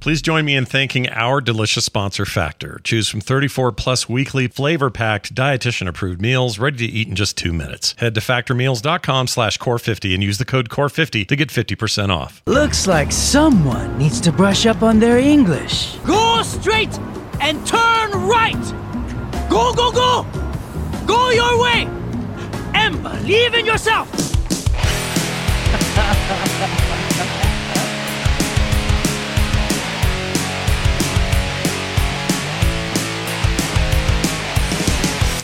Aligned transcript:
Please 0.00 0.22
join 0.22 0.44
me 0.44 0.54
in 0.54 0.64
thanking 0.64 1.08
our 1.08 1.40
delicious 1.40 1.84
sponsor, 1.84 2.24
Factor. 2.24 2.80
Choose 2.84 3.08
from 3.08 3.20
34 3.20 3.72
plus 3.72 4.08
weekly 4.08 4.46
flavor 4.46 4.90
packed, 4.90 5.34
dietitian 5.34 5.88
approved 5.88 6.20
meals 6.20 6.58
ready 6.58 6.76
to 6.78 6.84
eat 6.84 7.08
in 7.08 7.14
just 7.16 7.36
two 7.36 7.52
minutes. 7.52 7.94
Head 7.98 8.14
to 8.14 8.20
factormeals.com 8.20 9.26
slash 9.26 9.58
core50 9.58 10.14
and 10.14 10.22
use 10.22 10.38
the 10.38 10.44
code 10.44 10.68
core50 10.68 11.26
to 11.26 11.36
get 11.36 11.48
50% 11.48 12.10
off. 12.10 12.42
Looks 12.46 12.86
like 12.86 13.10
someone 13.10 13.98
needs 13.98 14.20
to 14.22 14.32
brush 14.32 14.66
up 14.66 14.82
on 14.82 14.98
their 14.98 15.18
English. 15.18 15.96
Go 16.06 16.42
straight 16.42 16.96
and 17.40 17.66
turn 17.66 18.12
right. 18.28 18.54
Go, 19.50 19.72
go, 19.74 19.90
go. 19.92 20.26
Go 21.06 21.30
your 21.30 21.60
way. 21.62 21.88
And 22.74 23.02
believe 23.02 23.54
in 23.54 23.64
yourself. 23.64 24.10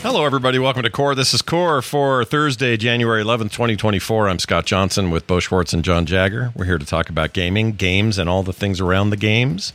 Hello, 0.02 0.26
everybody. 0.26 0.58
Welcome 0.58 0.82
to 0.82 0.90
Core. 0.90 1.14
This 1.14 1.32
is 1.32 1.42
Core 1.42 1.80
for 1.80 2.24
Thursday, 2.24 2.76
January 2.76 3.22
11th, 3.22 3.52
2024. 3.52 4.28
I'm 4.28 4.40
Scott 4.40 4.66
Johnson 4.66 5.12
with 5.12 5.28
Beau 5.28 5.38
Schwartz 5.38 5.72
and 5.72 5.84
Jon 5.84 6.06
Jagger. 6.06 6.52
We're 6.56 6.64
here 6.64 6.76
to 6.78 6.84
talk 6.84 7.08
about 7.08 7.32
gaming, 7.32 7.74
games, 7.74 8.18
and 8.18 8.28
all 8.28 8.42
the 8.42 8.52
things 8.52 8.80
around 8.80 9.10
the 9.10 9.16
games. 9.16 9.72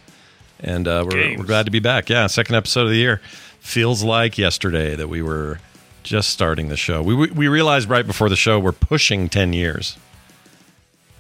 And 0.60 0.86
uh, 0.86 1.06
we're, 1.10 1.38
we're 1.38 1.46
glad 1.46 1.66
to 1.68 1.72
be 1.72 1.80
back. 1.80 2.10
Yeah, 2.10 2.28
second 2.28 2.56
episode 2.56 2.82
of 2.82 2.90
the 2.90 2.98
year. 2.98 3.22
Feels 3.62 4.04
like 4.04 4.38
yesterday 4.38 4.98
that 4.98 5.08
we 5.08 5.22
were 5.22 5.62
just 6.04 6.30
starting 6.30 6.68
the 6.68 6.76
show. 6.76 7.02
We, 7.02 7.16
we, 7.16 7.32
we 7.32 7.48
realized 7.48 7.88
right 7.90 8.06
before 8.06 8.28
the 8.28 8.36
show 8.36 8.60
we're 8.60 8.74
pushing 8.74 9.30
10 9.30 9.54
years. 9.54 9.98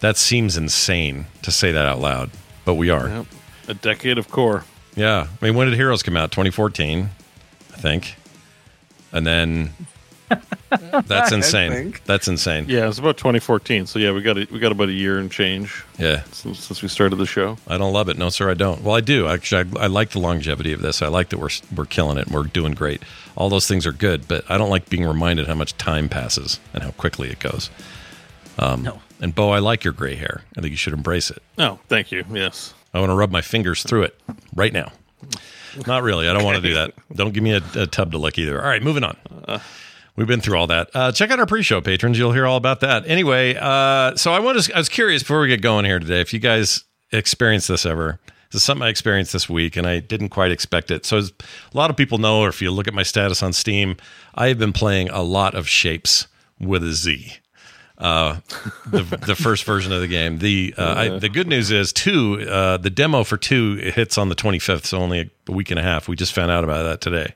That 0.02 0.17
seems 0.17 0.58
insane 0.58 1.28
to 1.44 1.52
say 1.52 1.72
that 1.72 1.85
out 1.85 2.00
loud, 2.00 2.30
but 2.66 2.73
we 2.73 2.89
are. 2.89 3.08
Yep. 3.08 3.25
A 3.69 3.73
decade 3.73 4.17
of 4.17 4.30
core. 4.30 4.66
Yeah. 4.97 5.28
I 5.41 5.45
mean, 5.45 5.55
when 5.55 5.69
did 5.69 5.78
Heroes 5.78 6.03
come 6.03 6.17
out? 6.17 6.31
2014, 6.31 7.09
I 7.73 7.78
think. 7.78 8.16
And 9.13 9.25
then 9.25 9.72
that's 11.06 11.31
insane. 11.31 11.95
That's 12.06 12.28
insane. 12.28 12.66
Yeah, 12.68 12.88
it's 12.90 13.00
about 13.00 13.18
2014. 13.18 13.85
So 13.88 14.00
yeah, 14.00 14.12
we 14.12 14.22
got 14.22 14.38
a, 14.38 14.47
we 14.51 14.59
got 14.59 14.72
about 14.73 14.90
a 14.90 14.94
year 14.94 15.18
and 15.19 15.31
change 15.31 15.84
Yeah. 15.97 16.23
since, 16.31 16.59
since 16.66 16.81
we 16.81 16.90
started 16.90 17.16
the 17.16 17.25
show. 17.25 17.57
I 17.67 17.78
don't 17.78 17.94
love 17.94 18.09
it. 18.09 18.17
No, 18.17 18.29
sir, 18.29 18.50
I 18.51 18.53
don't. 18.53 18.81
Well, 18.84 18.96
I 18.96 19.01
do. 19.01 19.28
Actually, 19.28 19.69
I, 19.79 19.84
I 19.84 19.88
like 19.88 20.09
the 20.09 20.19
longevity 20.19 20.73
of 20.73 20.81
this. 20.81 21.01
I 21.01 21.07
like 21.07 21.29
that 21.29 21.40
we're 21.40 21.50
we're 21.75 21.85
killing 21.85 22.17
it 22.17 22.28
and 22.28 22.35
we're 22.35 22.44
doing 22.44 22.73
great. 22.73 23.01
All 23.35 23.50
those 23.50 23.67
things 23.67 23.85
are 23.88 23.91
good, 23.94 24.28
but 24.28 24.44
I 24.51 24.57
don't 24.57 24.69
like 24.69 24.90
being 24.90 25.06
reminded 25.06 25.47
how 25.47 25.56
much 25.56 25.78
time 25.78 26.09
passes 26.09 26.59
and 26.73 26.84
how 26.84 26.91
quickly 26.91 27.29
it 27.29 27.40
goes. 27.40 27.69
Um, 28.59 28.84
No. 28.84 29.01
And 29.19 29.34
Beau, 29.34 29.50
I 29.50 29.57
like 29.59 29.84
your 29.84 29.94
gray 29.94 30.13
hair. 30.16 30.41
I 30.57 30.62
think 30.62 30.69
you 30.72 30.78
should 30.78 30.94
embrace 30.94 31.31
it. 31.31 31.41
Oh, 31.57 31.79
thank 31.88 32.12
you. 32.12 32.23
Yes. 32.31 32.73
I 32.94 33.00
want 33.00 33.09
to 33.09 33.16
rub 33.16 33.31
my 33.31 33.41
fingers 33.41 33.81
through 33.81 34.03
it 34.03 34.19
right 34.56 34.72
now. 34.73 34.91
Not 35.86 36.04
really. 36.04 36.28
I 36.28 36.34
don't 36.34 36.44
want 36.44 36.56
to 36.56 36.62
do 36.62 36.74
that. 36.76 36.94
Don't 37.14 37.34
give 37.34 37.44
me 37.44 37.52
a, 37.52 37.62
a 37.76 37.88
tub 37.88 38.12
to 38.12 38.18
lick 38.18 38.38
either. 38.38 38.60
All 38.62 38.68
right, 38.68 38.82
moving 38.82 39.04
on. 39.04 39.18
We've 40.16 40.28
been 40.28 40.42
through 40.42 40.58
all 40.58 40.68
that. 40.68 40.90
Uh, 40.96 41.12
check 41.12 41.30
out 41.30 41.40
our 41.40 41.46
pre-show 41.46 41.80
patrons. 41.80 42.18
You'll 42.18 42.32
hear 42.32 42.48
all 42.48 42.58
about 42.58 42.80
that. 42.80 43.08
Anyway, 43.08 43.56
uh, 43.56 44.16
so 44.16 44.34
I 44.34 44.40
want 44.40 44.60
to. 44.60 44.74
I 44.74 44.80
was 44.80 44.90
curious 44.90 45.22
before 45.22 45.42
we 45.42 45.48
get 45.48 45.62
going 45.62 45.86
here 45.86 46.00
today 46.00 46.22
if 46.22 46.34
you 46.34 46.40
guys 46.40 46.86
experienced 47.12 47.68
this 47.68 47.86
ever. 47.86 48.20
This 48.52 48.62
is 48.62 48.64
something 48.64 48.84
I 48.84 48.90
experienced 48.90 49.34
this 49.34 49.48
week, 49.48 49.76
and 49.76 49.86
I 49.86 50.00
didn't 50.00 50.30
quite 50.30 50.52
expect 50.52 50.90
it. 50.90 51.06
So, 51.06 51.18
as 51.18 51.34
a 51.72 51.78
lot 51.78 51.92
of 51.92 51.98
people 51.98 52.18
know, 52.18 52.40
or 52.40 52.50
if 52.50 52.62
you 52.62 52.72
look 52.72 52.88
at 52.88 52.94
my 52.94 53.04
status 53.04 53.44
on 53.44 53.54
Steam, 53.54 53.96
I 54.34 54.48
have 54.48 54.58
been 54.58 54.74
playing 54.74 55.09
a 55.09 55.22
lot 55.22 55.54
of 55.54 55.68
Shapes 55.68 56.28
with 56.59 56.84
a 56.84 56.94
Z 56.94 57.34
uh, 57.97 58.40
the 58.85 59.03
the 59.25 59.35
first 59.35 59.63
version 59.63 59.91
of 59.91 60.02
the 60.02 60.08
game. 60.08 60.38
The 60.40 60.74
uh, 60.78 60.94
I, 60.96 61.19
the 61.19 61.30
good 61.30 61.47
news 61.47 61.72
is 61.72 61.91
two. 61.91 62.41
Uh, 62.47 62.78
the 62.78 62.90
demo 62.90 63.24
for 63.24 63.38
two 63.38 63.75
hits 63.75 64.18
on 64.18 64.30
the 64.30 64.35
twenty 64.35 64.59
fifth, 64.59 64.85
so 64.85 65.00
only 65.00 65.31
a 65.47 65.52
week 65.52 65.72
and 65.72 65.80
a 65.80 65.84
half. 65.84 66.08
We 66.08 66.16
just 66.16 66.34
found 66.34 66.52
out 66.52 66.63
about 66.63 66.84
that 66.84 67.02
today. 67.02 67.34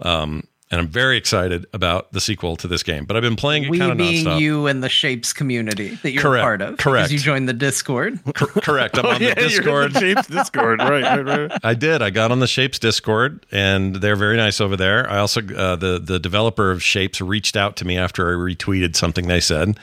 Um, 0.00 0.44
and 0.72 0.80
I'm 0.80 0.88
very 0.88 1.16
excited 1.18 1.66
about 1.72 2.10
the 2.12 2.20
sequel 2.20 2.56
to 2.56 2.66
this 2.66 2.82
game. 2.82 3.04
But 3.04 3.16
I've 3.16 3.22
been 3.22 3.36
playing 3.36 3.64
it 3.72 3.78
kind 3.78 3.92
of 3.92 3.98
being 3.98 4.24
nonstop. 4.26 4.40
you 4.40 4.66
and 4.66 4.82
the 4.82 4.88
Shapez 4.88 5.32
community 5.34 5.90
that 6.02 6.10
you're 6.10 6.22
Correct, 6.22 6.40
a 6.40 6.44
part 6.44 6.62
of. 6.62 6.78
correct. 6.78 7.10
Because 7.10 7.12
you 7.12 7.18
joined 7.20 7.48
the 7.48 7.52
Discord. 7.52 8.18
Cor- 8.34 8.48
correct. 8.62 8.98
I'm 8.98 9.06
on 9.06 9.20
the 9.20 9.26
Oh, 9.26 9.28
yeah, 9.28 9.34
you're 9.36 9.44
in 9.44 9.48
Discord. 9.50 9.92
the 9.92 10.00
Shapez 10.00 10.26
Discord. 10.28 10.80
Right, 10.82 11.02
right, 11.24 11.48
right. 11.50 11.60
I 11.62 11.74
did. 11.74 12.02
I 12.02 12.10
got 12.10 12.32
on 12.32 12.40
the 12.40 12.46
Shapez 12.46 12.80
Discord, 12.80 13.46
and 13.52 13.96
they're 13.96 14.16
very 14.16 14.36
nice 14.36 14.60
over 14.60 14.76
there. 14.76 15.08
I 15.08 15.18
also 15.18 15.40
uh, 15.54 15.76
the 15.76 16.00
the 16.02 16.18
developer 16.18 16.70
of 16.72 16.80
Shapez 16.80 17.24
reached 17.26 17.56
out 17.56 17.76
to 17.76 17.84
me 17.84 17.96
after 17.98 18.28
I 18.28 18.32
retweeted 18.32 18.96
something 18.96 19.28
they 19.28 19.40
said, 19.40 19.78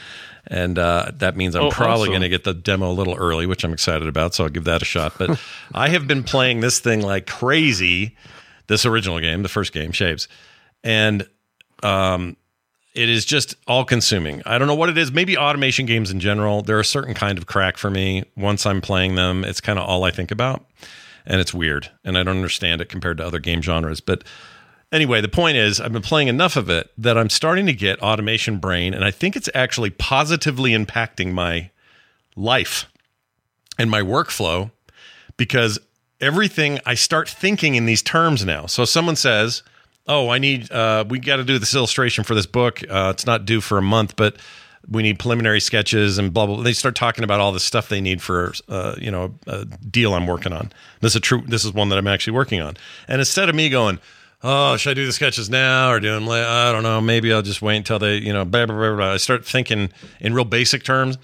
and 0.48 0.80
uh, 0.80 1.12
that 1.18 1.38
means 1.38 1.56
I'm 1.56 1.66
Oh, 1.66 1.70
probably 1.70 2.02
awesome. 2.10 2.14
going 2.14 2.22
to 2.24 2.30
get 2.30 2.44
the 2.46 2.54
demo 2.56 2.90
a 2.90 2.94
little 2.94 3.16
early, 3.16 3.46
which 3.46 3.64
I'm 3.64 3.74
excited 3.74 4.08
about. 4.08 4.34
So 4.34 4.46
I'll 4.46 4.50
give 4.50 4.64
that 4.64 4.82
a 4.82 4.86
shot. 4.86 5.14
But 5.20 5.40
I 5.74 5.90
have 5.90 6.08
been 6.08 6.24
playing 6.24 6.62
this 6.62 6.80
thing 6.80 7.02
like 7.02 7.28
crazy. 7.28 8.16
This 8.68 8.86
original 8.86 9.20
game, 9.20 9.42
the 9.42 9.50
first 9.50 9.74
game, 9.74 9.92
Shapez, 9.92 10.28
and 10.84 11.28
um, 11.84 12.35
it 12.94 13.09
is 13.09 13.25
just 13.25 13.56
all 13.67 13.85
consuming. 13.85 14.41
I 14.45 14.57
don't 14.57 14.67
know 14.67 14.75
what 14.75 14.90
it 14.90 14.97
is. 14.97 15.12
Maybe 15.12 15.38
automation 15.38 15.85
games 15.85 16.12
in 16.12 16.19
general. 16.19 16.62
They're 16.62 16.79
a 16.79 16.85
certain 16.85 17.13
kind 17.13 17.38
of 17.38 17.45
crack 17.45 17.78
for 17.78 17.90
me. 17.90 18.25
Once 18.35 18.66
I'm 18.66 18.81
playing 18.81 19.16
them, 19.16 19.44
it's 19.44 19.62
kind 19.62 19.79
of 19.79 19.88
all 19.88 20.03
I 20.03 20.12
think 20.12 20.31
about. 20.31 20.66
And 21.25 21.40
it's 21.40 21.53
weird. 21.53 21.90
And 22.03 22.17
I 22.17 22.23
don't 22.23 22.38
understand 22.38 22.81
it 22.81 22.90
compared 22.90 23.17
to 23.17 23.25
other 23.25 23.40
game 23.40 23.62
genres. 23.62 24.00
But 24.00 24.23
anyway, 24.91 25.22
the 25.22 25.29
point 25.29 25.57
is, 25.57 25.79
I've 25.79 25.94
been 25.94 26.01
playing 26.01 26.28
enough 26.28 26.56
of 26.56 26.69
it 26.69 26.90
that 26.97 27.17
I'm 27.17 27.29
starting 27.29 27.67
to 27.67 27.73
get 27.73 28.01
automation 28.01 28.57
brain. 28.57 28.94
And 28.94 29.06
I 29.06 29.11
think 29.11 29.35
it's 29.35 29.50
actually 29.53 29.91
positively 29.91 30.72
impacting 30.72 31.31
my 31.31 31.69
life 32.35 32.88
and 33.78 33.91
my 33.91 34.01
workflow 34.01 34.72
because 35.38 35.79
everything 36.19 36.79
I 36.85 36.96
start 36.96 37.29
thinking 37.29 37.75
in 37.75 37.85
these 37.85 38.01
terms 38.01 38.44
now. 38.44 38.66
So 38.66 38.84
someone 38.84 39.16
says, 39.16 39.63
"Oh, 40.08 40.30
I 40.30 40.38
need 40.38 40.72
uh, 40.72 41.06
we 41.08 41.20
got 41.20 41.38
to 41.38 41.44
do 41.44 41.60
this 41.60 41.76
illustration 41.76 42.24
for 42.24 42.36
this 42.36 42.46
book. 42.46 42.82
Uh, 42.90 43.12
it's 43.14 43.26
not 43.26 43.46
due 43.46 43.62
for 43.62 43.78
a 43.78 43.82
month, 43.82 44.16
but 44.16 44.36
we 44.88 45.04
need 45.04 45.20
preliminary 45.20 45.60
sketches 45.60 46.18
and 46.18 46.34
blah 46.34 46.46
blah." 46.46 46.56
blah. 46.56 46.64
They 46.64 46.74
start 46.74 46.96
talking 46.96 47.24
about 47.24 47.40
all 47.40 47.52
the 47.52 47.60
stuff 47.60 47.90
they 47.90 48.02
need 48.02 48.22
for 48.22 48.54
uh, 48.68 48.96
you 49.00 49.12
know 49.12 49.35
a 49.47 49.66
deal 49.66 50.14
I'm 50.14 50.28
working 50.28 50.53
on. 50.53 50.72
This 51.02 51.14
is 51.14 51.18
a 51.18 51.20
true. 51.20 51.44
This 51.46 51.66
is 51.66 51.73
one 51.73 51.90
that 51.90 51.97
I'm 51.97 52.08
actually 52.08 52.34
working 52.34 52.62
on. 52.62 52.78
And 53.08 53.20
instead 53.20 53.50
of 53.50 53.56
me 53.56 53.70
going. 53.70 54.00
Oh, 54.41 54.78
should 54.78 54.91
I 54.91 54.94
do 54.94 55.06
the 55.06 55.12
sketches 55.12 55.50
now 55.50 55.91
or 55.91 56.00
do 56.00 56.14
them 56.14 56.26
later? 56.26 56.47
I 56.47 56.72
don't 56.72 56.84
know. 56.84 57.02
Maybe 57.02 57.34
I'll 57.34 57.41
just 57.41 57.62
wait 57.62 57.76
until 57.76 58.00
they, 58.00 58.20
you 58.20 58.32
know, 58.32 58.46
blah, 58.46 58.66
blah, 58.66 58.76
blah, 58.78 58.96
blah. 58.96 59.12
I 59.12 59.18
start 59.18 59.46
thinking 59.46 59.91
in 60.22 60.34
real 60.34 60.46
basic 60.46 60.84
terms. 60.84 61.18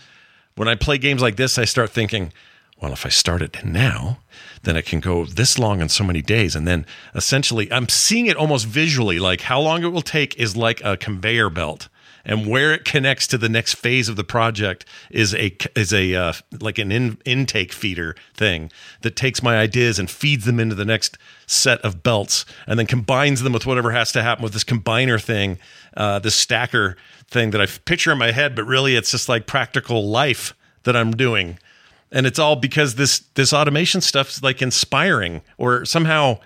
When 0.55 0.67
I 0.67 0.75
play 0.75 0.97
games 0.97 1.21
like 1.21 1.37
this, 1.37 1.57
I 1.57 1.63
start 1.63 1.91
thinking, 1.91 2.33
well, 2.81 2.91
if 2.91 3.05
I 3.05 3.09
start 3.09 3.41
it 3.41 3.63
now, 3.63 4.19
then 4.65 4.75
it 4.75 4.85
can 4.85 4.99
go 4.99 5.25
this 5.25 5.57
long 5.57 5.81
in 5.81 5.89
so 5.89 6.03
many 6.03 6.21
days. 6.21 6.55
And 6.55 6.67
then 6.67 6.85
essentially, 7.13 7.71
I'm 7.71 7.87
seeing 7.87 8.25
it 8.25 8.35
almost 8.35 8.65
visually 8.65 9.19
like 9.19 9.41
how 9.41 9.61
long 9.61 9.83
it 9.83 9.87
will 9.87 10.01
take 10.01 10.37
is 10.37 10.57
like 10.57 10.83
a 10.83 10.97
conveyor 10.97 11.49
belt. 11.49 11.87
And 12.27 12.47
where 12.47 12.73
it 12.73 12.85
connects 12.85 13.27
to 13.27 13.37
the 13.37 13.49
next 13.49 13.75
phase 13.75 14.09
of 14.09 14.15
the 14.15 14.23
project 14.23 14.83
is 15.11 15.35
a 15.35 15.55
is 15.75 15.93
a 15.93 16.15
uh, 16.15 16.33
like 16.59 16.79
an 16.79 16.91
in, 16.91 17.19
intake 17.23 17.71
feeder 17.71 18.15
thing 18.33 18.71
that 19.01 19.15
takes 19.15 19.43
my 19.43 19.59
ideas 19.59 19.99
and 19.99 20.09
feeds 20.09 20.45
them 20.45 20.59
into 20.59 20.73
the 20.73 20.85
next 20.85 21.19
set 21.45 21.79
of 21.81 22.01
belts, 22.01 22.43
and 22.65 22.79
then 22.79 22.87
combines 22.87 23.43
them 23.43 23.53
with 23.53 23.67
whatever 23.67 23.91
has 23.91 24.11
to 24.13 24.23
happen 24.23 24.43
with 24.43 24.53
this 24.53 24.63
combiner 24.63 25.21
thing, 25.21 25.59
uh, 25.95 26.17
this 26.17 26.33
stacker 26.33 26.97
thing 27.29 27.51
that 27.51 27.61
I 27.61 27.67
picture 27.67 28.11
in 28.11 28.17
my 28.17 28.31
head, 28.31 28.55
but 28.55 28.65
really 28.65 28.95
it's 28.95 29.11
just 29.11 29.29
like 29.29 29.45
practical 29.45 30.09
life 30.09 30.55
that 30.83 30.95
I'm 30.95 31.11
doing 31.11 31.59
And 32.15 32.25
it's 32.25 32.39
all 32.39 32.55
because 32.55 32.95
this 32.95 33.19
this 33.35 33.53
automation 33.53 34.01
stuff's 34.01 34.41
like 34.41 34.61
inspiring 34.61 35.41
or 35.57 35.85
somehow 35.85 36.39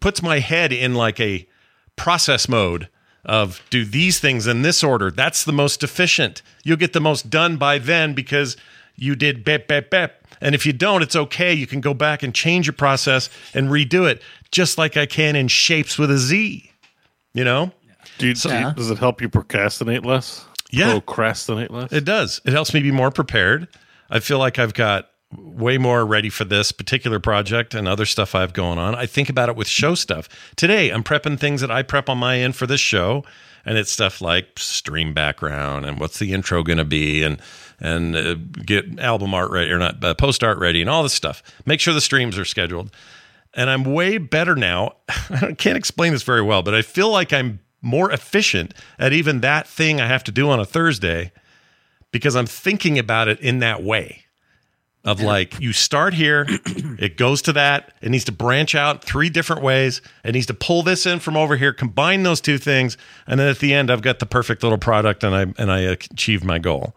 puts 0.00 0.22
my 0.22 0.38
head 0.38 0.72
in 0.72 0.94
like 0.94 1.20
a 1.20 1.46
process 1.96 2.48
mode 2.48 2.88
of 3.24 3.60
do 3.70 3.84
these 3.84 4.20
things 4.20 4.46
in 4.46 4.62
this 4.62 4.84
order. 4.84 5.10
That's 5.10 5.44
the 5.44 5.52
most 5.52 5.82
efficient. 5.82 6.40
You'll 6.64 6.76
get 6.76 6.92
the 6.92 7.00
most 7.00 7.28
done 7.28 7.56
by 7.56 7.78
then 7.78 8.14
because 8.14 8.56
you 8.94 9.16
did 9.16 9.44
bep 9.44 9.66
bep 9.66 9.90
bep. 9.90 10.22
And 10.40 10.54
if 10.54 10.64
you 10.64 10.72
don't, 10.72 11.02
it's 11.02 11.16
okay. 11.16 11.52
You 11.52 11.66
can 11.66 11.80
go 11.80 11.92
back 11.92 12.22
and 12.22 12.32
change 12.34 12.66
your 12.66 12.74
process 12.74 13.28
and 13.54 13.68
redo 13.68 14.08
it, 14.08 14.22
just 14.52 14.78
like 14.78 14.96
I 14.96 15.06
can 15.06 15.34
in 15.34 15.48
shapes 15.48 15.98
with 15.98 16.10
a 16.10 16.18
Z. 16.18 16.70
You 17.34 17.44
know? 17.44 17.72
Do 18.18 18.28
you, 18.28 18.34
do 18.34 18.48
you- 18.50 18.72
does 18.72 18.90
it 18.90 18.98
help 18.98 19.20
you 19.20 19.28
procrastinate 19.28 20.04
less? 20.06 20.44
Yeah. 20.70 20.92
Procrastinate 20.92 21.70
less? 21.70 21.92
It 21.92 22.04
does. 22.04 22.40
It 22.44 22.52
helps 22.52 22.72
me 22.72 22.80
be 22.80 22.90
more 22.92 23.10
prepared. 23.10 23.66
I 24.10 24.20
feel 24.20 24.38
like 24.38 24.58
I've 24.58 24.74
got 24.74 25.10
way 25.36 25.76
more 25.78 26.06
ready 26.06 26.30
for 26.30 26.44
this 26.44 26.72
particular 26.72 27.18
project 27.18 27.74
and 27.74 27.88
other 27.88 28.06
stuff 28.06 28.34
I 28.34 28.40
have 28.40 28.52
going 28.52 28.78
on. 28.78 28.94
I 28.94 29.06
think 29.06 29.28
about 29.28 29.48
it 29.48 29.56
with 29.56 29.66
show 29.66 29.94
stuff. 29.94 30.28
Today, 30.56 30.90
I'm 30.90 31.02
prepping 31.02 31.38
things 31.38 31.60
that 31.60 31.70
I 31.70 31.82
prep 31.82 32.08
on 32.08 32.18
my 32.18 32.38
end 32.38 32.56
for 32.56 32.66
this 32.66 32.80
show, 32.80 33.24
and 33.64 33.76
it's 33.76 33.90
stuff 33.90 34.20
like 34.20 34.58
stream 34.58 35.12
background 35.12 35.84
and 35.84 35.98
what's 35.98 36.18
the 36.18 36.32
intro 36.32 36.62
going 36.62 36.78
to 36.78 36.84
be, 36.84 37.22
and 37.22 37.40
and 37.78 38.16
uh, 38.16 38.34
get 38.64 38.98
album 39.00 39.34
art 39.34 39.50
ready 39.50 39.70
or 39.70 39.78
not 39.78 40.02
uh, 40.02 40.14
post 40.14 40.44
art 40.44 40.58
ready, 40.58 40.80
and 40.80 40.88
all 40.88 41.02
this 41.02 41.14
stuff. 41.14 41.42
Make 41.64 41.80
sure 41.80 41.92
the 41.92 42.00
streams 42.00 42.38
are 42.38 42.44
scheduled. 42.44 42.90
And 43.54 43.70
I'm 43.70 43.84
way 43.84 44.18
better 44.18 44.54
now. 44.54 44.96
I 45.30 45.52
can't 45.52 45.78
explain 45.78 46.12
this 46.12 46.22
very 46.22 46.42
well, 46.42 46.62
but 46.62 46.74
I 46.74 46.82
feel 46.82 47.10
like 47.10 47.32
I'm 47.32 47.60
more 47.80 48.10
efficient 48.10 48.74
at 48.98 49.12
even 49.12 49.40
that 49.40 49.66
thing 49.66 50.00
I 50.00 50.06
have 50.06 50.24
to 50.24 50.32
do 50.32 50.50
on 50.50 50.60
a 50.60 50.66
Thursday 50.66 51.32
because 52.16 52.34
I'm 52.34 52.46
thinking 52.46 52.98
about 52.98 53.28
it 53.28 53.38
in 53.40 53.58
that 53.58 53.82
way 53.82 54.24
of 55.04 55.20
like 55.20 55.60
you 55.60 55.74
start 55.74 56.14
here, 56.14 56.46
it 56.98 57.18
goes 57.18 57.42
to 57.42 57.52
that, 57.52 57.92
it 58.00 58.08
needs 58.08 58.24
to 58.24 58.32
branch 58.32 58.74
out 58.74 59.04
three 59.04 59.28
different 59.28 59.62
ways, 59.62 60.00
it 60.24 60.32
needs 60.32 60.46
to 60.46 60.54
pull 60.54 60.82
this 60.82 61.04
in 61.04 61.20
from 61.20 61.36
over 61.36 61.56
here, 61.56 61.74
combine 61.74 62.22
those 62.22 62.40
two 62.40 62.56
things, 62.56 62.96
and 63.26 63.38
then 63.38 63.48
at 63.48 63.58
the 63.58 63.74
end 63.74 63.90
I've 63.90 64.00
got 64.00 64.18
the 64.18 64.24
perfect 64.24 64.62
little 64.62 64.78
product 64.78 65.22
and 65.22 65.34
I 65.34 65.42
and 65.62 65.70
I 65.70 65.80
achieved 65.80 66.42
my 66.42 66.58
goal. 66.58 66.96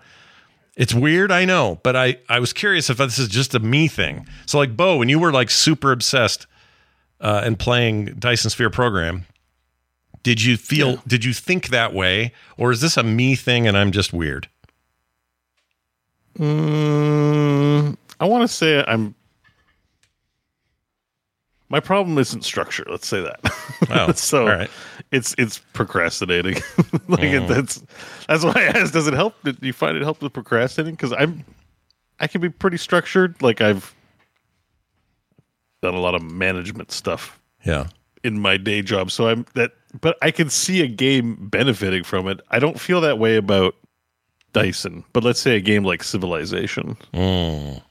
It's 0.77 0.93
weird, 0.93 1.33
I 1.33 1.43
know, 1.43 1.81
but 1.83 1.97
I 1.97 2.17
I 2.29 2.39
was 2.39 2.53
curious 2.53 2.89
if 2.89 2.97
this 2.97 3.19
is 3.19 3.27
just 3.27 3.53
a 3.53 3.59
me 3.59 3.89
thing. 3.89 4.25
So 4.45 4.57
like 4.57 4.77
Beau, 4.77 4.95
when 4.95 5.09
you 5.09 5.19
were 5.19 5.33
like 5.33 5.49
super 5.49 5.91
obsessed 5.91 6.47
uh, 7.19 7.41
and 7.43 7.59
playing 7.59 8.15
Dyson 8.17 8.49
Sphere 8.49 8.69
program, 8.69 9.25
did 10.23 10.41
you 10.41 10.55
feel 10.55 10.95
did 11.05 11.25
you 11.25 11.33
think 11.33 11.67
that 11.67 11.93
way 11.93 12.31
or 12.57 12.71
is 12.71 12.79
this 12.79 12.97
a 12.97 13.03
me 13.03 13.35
thing 13.35 13.67
and 13.67 13.77
I'm 13.77 13.91
just 13.91 14.13
weird? 14.13 14.47
Mm, 16.37 17.97
I 18.19 18.25
want 18.25 18.47
to 18.49 18.53
say 18.53 18.83
I'm. 18.87 19.15
My 21.71 21.79
problem 21.79 22.17
isn't 22.17 22.43
structure. 22.43 22.83
Let's 22.89 23.07
say 23.07 23.21
that. 23.21 23.39
Oh, 23.91 24.11
so 24.15 24.41
all 24.41 24.47
right. 24.47 24.69
it's 25.11 25.35
it's 25.37 25.59
procrastinating. 25.73 26.55
like 27.07 27.21
it, 27.23 27.43
Mm. 27.43 27.47
that's 27.47 27.83
that's 28.27 28.43
why 28.43 28.53
I 28.55 28.63
asked. 28.79 28.93
Does 28.93 29.07
it 29.07 29.13
help? 29.13 29.35
Do 29.43 29.55
you 29.61 29.73
find 29.73 29.95
it 29.95 30.01
help 30.03 30.21
with 30.21 30.33
procrastinating? 30.33 30.95
Because 30.95 31.13
I'm 31.13 31.45
I 32.19 32.27
can 32.27 32.41
be 32.41 32.49
pretty 32.49 32.77
structured. 32.77 33.39
Like 33.41 33.61
I've 33.61 33.93
done 35.83 35.93
a 35.93 35.99
lot 35.99 36.15
of 36.15 36.23
management 36.23 36.91
stuff 36.91 37.39
Yeah. 37.65 37.87
in 38.23 38.39
my 38.39 38.57
day 38.57 38.81
job, 38.81 39.11
so 39.11 39.27
I'm 39.29 39.45
that. 39.53 39.71
But 40.01 40.17
I 40.21 40.31
can 40.31 40.49
see 40.49 40.81
a 40.81 40.87
game 40.87 41.35
benefiting 41.49 42.03
from 42.03 42.27
it. 42.27 42.41
I 42.49 42.59
don't 42.59 42.79
feel 42.79 43.01
that 43.01 43.17
way 43.19 43.35
about 43.37 43.75
Dyson. 44.53 45.03
But 45.13 45.23
let's 45.23 45.39
say 45.39 45.55
a 45.55 45.61
game 45.61 45.83
like 45.83 46.03
Civilization 46.03 46.97
Mm. 47.13 47.81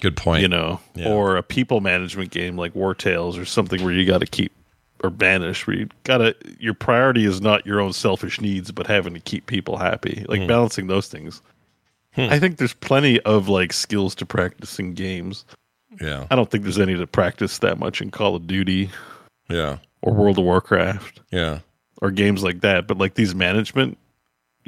Good 0.00 0.16
point. 0.16 0.42
you 0.42 0.48
know, 0.48 0.80
Yeah. 0.94 1.08
or 1.08 1.36
a 1.36 1.42
people 1.42 1.80
management 1.80 2.30
game 2.30 2.56
like 2.56 2.74
Wartales 2.74 3.40
or 3.40 3.44
something 3.44 3.82
where 3.84 3.92
you 3.92 4.04
got 4.04 4.20
to 4.20 4.26
keep 4.26 4.52
or 5.04 5.10
banish 5.10 5.64
where 5.66 5.76
you 5.76 5.88
gotta 6.04 6.34
your 6.58 6.74
priority 6.74 7.24
is 7.24 7.40
not 7.40 7.64
your 7.64 7.80
own 7.80 7.92
selfish 7.92 8.40
needs 8.40 8.72
but 8.72 8.86
having 8.88 9.14
to 9.14 9.20
keep 9.20 9.46
people 9.46 9.76
happy 9.76 10.24
like 10.28 10.44
balancing 10.48 10.88
those 10.88 11.06
things 11.06 11.40
i 12.16 12.36
think 12.40 12.56
there's 12.56 12.74
plenty 12.74 13.20
of 13.20 13.48
like 13.48 13.72
skills 13.72 14.12
to 14.16 14.26
practice 14.26 14.76
in 14.80 14.94
games 14.94 15.44
Yeah. 16.00 16.26
i 16.32 16.34
don't 16.34 16.50
think 16.50 16.64
there's 16.64 16.80
any 16.80 16.96
to 16.96 17.06
practice 17.06 17.58
that 17.58 17.78
much 17.78 18.00
in 18.02 18.10
call 18.10 18.34
of 18.34 18.48
duty 18.48 18.90
Yeah. 19.48 19.78
or 20.02 20.14
world 20.14 20.36
of 20.36 20.42
warcraft 20.44 21.20
Yeah. 21.30 21.60
or 22.02 22.10
games 22.10 22.42
like 22.42 22.62
that 22.62 22.88
but 22.88 22.98
like 22.98 23.14
these 23.14 23.36
management 23.36 23.98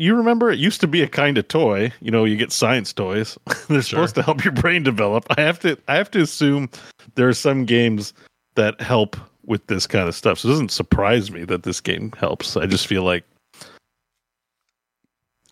you 0.01 0.15
remember 0.17 0.51
it 0.51 0.59
used 0.59 0.81
to 0.81 0.87
be 0.89 1.03
a 1.03 1.09
kind 1.09 1.37
of 1.39 1.47
toy. 1.49 1.93
You 2.01 2.11
know 2.11 2.25
you 2.25 2.37
get 2.37 2.53
science 2.53 2.93
toys. 2.93 3.39
They're 3.69 3.83
supposed 3.83 4.15
to 4.17 4.23
help 4.23 4.45
your 4.45 4.53
brain 4.55 4.83
develop. 4.83 5.27
I 5.37 5.43
have 5.43 5.59
to 5.61 5.77
i 5.89 5.95
have 5.97 6.11
to 6.13 6.21
assume 6.23 6.71
there 7.15 7.29
are 7.29 7.35
some 7.35 7.65
games 7.67 8.13
that 8.55 8.81
help 8.81 9.17
with 9.45 9.67
this 9.67 9.87
kind 9.87 10.09
of 10.09 10.15
stuff. 10.15 10.39
So 10.39 10.49
it 10.49 10.53
doesn't 10.53 10.71
surprise 10.71 11.31
me 11.31 11.45
that 11.45 11.63
this 11.65 11.81
game 11.81 12.13
helps. 12.19 12.57
I 12.57 12.67
just 12.67 12.87
feel 12.87 13.03
like 13.03 13.25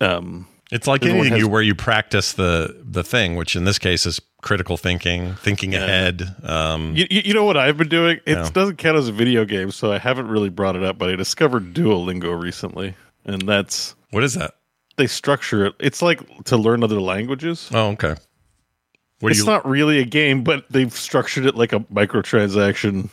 um 0.01 0.47
It's 0.71 0.87
like 0.87 1.03
anything 1.03 1.31
has- 1.31 1.39
you 1.39 1.47
where 1.47 1.61
you 1.61 1.75
practice 1.75 2.33
the 2.33 2.75
the 2.83 3.03
thing, 3.03 3.35
which 3.35 3.55
in 3.55 3.63
this 3.65 3.79
case 3.79 4.05
is 4.05 4.19
critical 4.41 4.77
thinking, 4.77 5.35
thinking 5.35 5.75
ahead. 5.75 6.23
Um, 6.43 6.95
you, 6.95 7.05
you 7.09 7.21
you 7.25 7.33
know 7.33 7.43
what 7.43 7.57
i've 7.57 7.75
been 7.77 7.89
doing? 7.89 8.19
It 8.25 8.37
Yeah. 8.37 8.49
doesn't 8.53 8.77
count 8.77 8.97
as 8.97 9.07
a 9.09 9.11
video 9.11 9.43
game 9.45 9.71
so 9.71 9.91
i 9.91 9.97
haven't 9.97 10.27
really 10.27 10.49
brought 10.49 10.75
it 10.77 10.83
up 10.83 10.97
but 10.97 11.09
i 11.09 11.15
discovered 11.15 11.73
duolingo 11.73 12.39
recently 12.41 12.95
and 13.25 13.41
that's 13.47 13.95
what 14.11 14.23
is 14.23 14.33
that? 14.35 14.55
they 14.97 15.07
structure 15.07 15.65
it 15.65 15.75
it's 15.79 16.01
like 16.01 16.43
to 16.45 16.57
learn 16.57 16.83
other 16.83 16.99
languages 17.01 17.69
Oh, 17.73 17.89
okay. 17.91 18.15
What 19.21 19.31
it's 19.31 19.39
you? 19.41 19.45
not 19.45 19.67
really 19.67 19.99
a 19.99 20.05
game, 20.05 20.43
but 20.45 20.65
they've 20.69 20.93
structured 20.93 21.45
it 21.45 21.55
like 21.55 21.73
a 21.73 21.79
microtransaction 21.81 23.09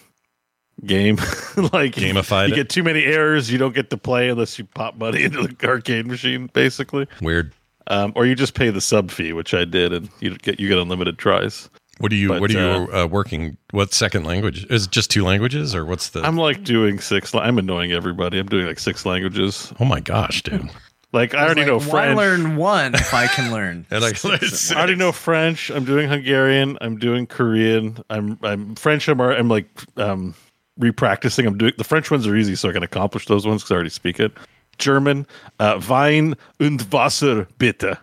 game. 0.84 1.16
like 1.72 1.94
Gamified 1.94 2.48
You 2.48 2.52
it? 2.54 2.56
get 2.56 2.68
too 2.68 2.82
many 2.84 3.04
errors, 3.04 3.50
you 3.50 3.58
don't 3.58 3.74
get 3.74 3.90
to 3.90 3.96
play 3.96 4.28
unless 4.28 4.56
you 4.58 4.64
pop 4.66 4.96
money 4.96 5.22
into 5.24 5.42
the 5.46 5.66
arcade 5.66 6.06
machine, 6.06 6.48
basically. 6.52 7.06
weird. 7.20 7.52
Um, 7.88 8.12
or 8.14 8.24
you 8.26 8.34
just 8.36 8.54
pay 8.54 8.70
the 8.70 8.80
sub 8.80 9.10
fee, 9.10 9.32
which 9.32 9.52
I 9.54 9.64
did, 9.64 9.92
and 9.92 10.08
you 10.20 10.36
get 10.38 10.58
you 10.60 10.68
get 10.68 10.78
unlimited 10.78 11.18
tries. 11.18 11.70
What 11.98 12.10
do 12.10 12.16
you? 12.16 12.28
But, 12.28 12.40
what 12.42 12.50
are 12.50 12.54
you 12.54 12.88
uh, 12.92 13.04
uh, 13.04 13.06
working? 13.06 13.56
What 13.70 13.94
second 13.94 14.24
language? 14.24 14.66
Is 14.70 14.84
it 14.84 14.90
just 14.90 15.10
two 15.10 15.24
languages, 15.24 15.74
or 15.74 15.84
what's 15.86 16.10
the? 16.10 16.20
I'm 16.22 16.36
like 16.36 16.62
doing 16.64 17.00
six. 17.00 17.34
I'm 17.34 17.58
annoying 17.58 17.92
everybody. 17.92 18.38
I'm 18.38 18.46
doing 18.48 18.66
like 18.66 18.78
six 18.78 19.06
languages. 19.06 19.72
oh 19.80 19.84
my 19.84 20.00
gosh, 20.00 20.42
dude! 20.42 20.70
Like 21.12 21.34
I 21.34 21.44
already 21.44 21.62
Like, 21.62 21.68
know 21.68 21.78
why 21.78 22.12
French. 22.12 22.16
learn 22.18 22.56
one 22.56 22.94
if 22.94 23.14
I 23.14 23.26
can 23.28 23.50
learn? 23.50 23.86
And 23.90 24.02
like, 24.02 24.22
I 24.22 24.74
already 24.74 24.96
know 24.96 25.12
French. 25.12 25.70
I'm 25.70 25.84
doing 25.86 26.08
Hungarian. 26.10 26.76
I'm 26.82 26.98
doing 26.98 27.26
Korean. 27.26 27.98
I'm 28.10 28.38
I'm 28.42 28.74
French. 28.74 29.08
I'm 29.08 29.18
I'm 29.20 29.48
like 29.48 29.66
um 29.96 30.34
repracticing. 30.78 31.46
I'm 31.46 31.56
doing 31.56 31.72
the 31.78 31.84
French 31.84 32.10
ones 32.10 32.26
are 32.26 32.36
easy, 32.36 32.54
so 32.56 32.68
I 32.68 32.72
can 32.72 32.82
accomplish 32.82 33.24
those 33.26 33.46
ones 33.46 33.62
because 33.62 33.70
I 33.70 33.74
already 33.76 33.88
speak 33.90 34.20
it. 34.20 34.32
German, 34.78 35.26
uh, 35.58 35.80
Wein 35.88 36.34
und 36.60 36.82
Wasser 36.92 37.46
bitte. 37.56 37.96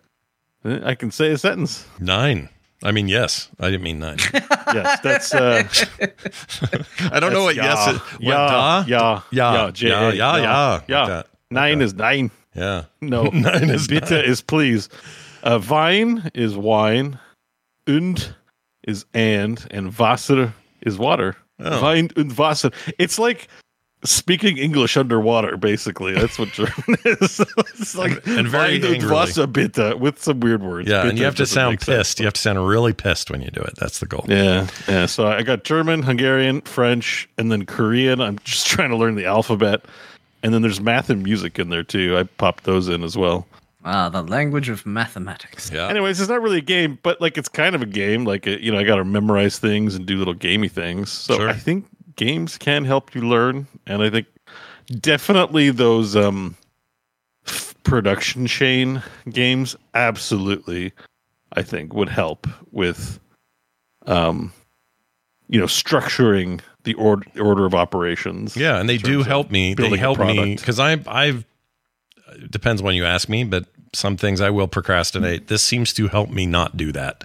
Eh, 0.66 0.80
I 0.84 0.96
can 0.96 1.12
say 1.12 1.30
a 1.32 1.38
sentence. 1.38 1.86
nine. 2.00 2.50
I 2.84 2.92
mean, 2.92 3.08
yes. 3.08 3.50
I 3.60 3.72
didn't 3.72 3.84
mean 3.84 4.00
nine. 4.00 4.18
Yes, 4.74 5.00
that's 5.02 5.34
uh, 5.36 5.64
I 7.12 7.20
don't 7.20 7.32
know 7.32 7.44
what 7.44 7.56
yeah, 7.56 7.66
yes. 7.66 7.88
Is. 7.90 8.00
What, 8.00 8.22
yeah, 8.22 8.86
yeah, 8.88 9.22
yeah, 9.32 9.54
yeah, 9.54 9.72
yeah, 9.76 10.12
yeah, 10.12 10.38
yeah, 10.38 10.72
like 10.72 10.84
yeah. 10.88 11.06
that. 11.06 11.28
Nine 11.52 11.82
is 11.82 11.94
nine. 11.94 12.32
Yeah. 12.56 12.86
No, 13.00 13.24
Nine 13.34 13.70
is 13.70 13.88
bitte 13.88 14.10
nine. 14.10 14.26
is 14.26 14.42
please. 14.42 14.90
Uh, 15.44 15.62
Wein 15.70 16.32
is 16.34 16.58
wine, 16.58 17.20
und 17.88 18.34
is 18.88 19.06
and, 19.14 19.64
and 19.70 19.96
Wasser 20.00 20.54
is 20.82 20.98
water. 20.98 21.36
Oh. 21.60 21.82
Wein 21.82 22.10
und 22.18 22.36
Wasser. 22.36 22.72
It's 22.98 23.20
like 23.20 23.48
speaking 24.04 24.58
English 24.58 24.98
underwater, 24.98 25.58
basically. 25.58 26.14
That's 26.14 26.38
what 26.40 26.50
German 26.50 26.74
is. 27.06 27.40
it's 27.40 27.96
like 27.96 28.26
And- 28.28 28.40
and 28.40 28.48
very 28.48 28.76
angrily. 28.76 29.06
Wasser 29.14 29.48
bitte 29.48 30.00
with 30.00 30.22
some 30.22 30.40
weird 30.40 30.62
words. 30.64 30.90
Yeah, 30.90 31.08
and 31.08 31.18
you 31.18 31.26
have 31.26 31.36
to 31.36 31.46
sound 31.46 31.74
make 31.74 31.82
sense. 31.84 31.98
pissed. 32.10 32.20
You 32.20 32.26
have 32.26 32.34
to 32.34 32.42
sound 32.42 32.68
really 32.68 32.94
pissed 32.94 33.32
when 33.32 33.42
you 33.42 33.50
do 33.52 33.62
it. 33.62 33.74
That's 33.78 34.00
the 34.00 34.06
goal. 34.06 34.26
Yeah, 34.28 34.68
yeah. 34.88 35.06
So 35.06 35.28
I 35.28 35.42
got 35.44 35.64
German, 35.64 36.04
Hungarian, 36.04 36.62
French, 36.62 37.30
and 37.38 37.52
then 37.52 37.66
Korean. 37.66 38.20
I'm 38.22 38.40
just 38.44 38.68
trying 38.74 38.90
to 38.90 38.98
learn 38.98 39.16
the 39.16 39.26
alphabet. 39.26 39.86
And 40.44 40.54
then 40.54 40.62
there's 40.62 40.82
math 40.82 41.10
and 41.10 41.24
music 41.24 41.58
in 41.58 41.70
there 41.70 41.84
too. 41.84 42.18
I 42.18 42.24
popped 42.24 42.66
those 42.66 42.90
in 42.90 43.04
as 43.04 43.16
well. 43.18 43.48
Ah, 43.86 44.08
the 44.10 44.22
language 44.24 44.70
of 44.70 44.86
mathematics. 44.86 45.70
Yeah. 45.74 45.88
Anyways, 45.90 46.20
it's 46.20 46.30
not 46.30 46.42
really 46.42 46.58
a 46.60 46.62
game, 46.62 47.00
but 47.04 47.20
like 47.22 47.38
it's 47.38 47.50
kind 47.50 47.76
of 47.76 47.82
a 47.82 47.86
game. 47.86 48.24
Like 48.26 48.46
you 48.46 48.72
know, 48.72 48.78
I 48.80 48.84
got 48.84 48.96
to 48.98 49.04
memorize 49.06 49.60
things 49.60 49.96
and 49.96 50.06
do 50.06 50.18
little 50.18 50.34
gamey 50.34 50.68
things. 50.70 51.12
So 51.12 51.36
Sure. 51.38 51.50
I 51.50 51.54
think 51.54 51.86
games 52.16 52.58
can 52.58 52.86
help 52.86 53.16
you 53.16 53.22
learn, 53.22 53.68
and 53.86 54.02
I 54.02 54.10
think 54.10 54.28
definitely 55.00 55.70
those 55.70 56.16
um 56.16 56.56
production 57.84 58.48
chain 58.48 59.04
games 59.30 59.76
absolutely, 59.94 60.94
I 61.54 61.62
think 61.62 61.94
would 61.94 62.10
help 62.10 62.48
with 62.72 63.20
um 64.06 64.52
you 65.50 65.60
know 65.60 65.66
structuring 65.66 66.62
the 66.84 66.94
order 66.96 67.26
order 67.40 67.66
of 67.66 67.74
operations. 67.74 68.56
Yeah, 68.56 68.80
and 68.80 68.90
they 68.90 68.98
do 68.98 69.24
help 69.24 69.52
me. 69.52 69.74
They 69.74 69.98
help 69.98 70.20
me 70.20 70.56
because 70.56 70.80
I 70.80 71.00
I've 71.08 71.46
it 72.36 72.52
depends 72.52 72.82
when 72.82 72.96
you 72.96 73.06
ask 73.06 73.30
me, 73.30 73.44
but 73.44 73.66
some 73.94 74.18
things 74.18 74.42
I 74.42 74.50
will 74.50 74.68
procrastinate. 74.68 75.48
This 75.48 75.64
seems 75.64 75.94
to 75.94 76.08
help 76.08 76.30
me 76.30 76.46
not 76.46 76.76
do 76.76 76.92
that. 76.92 77.24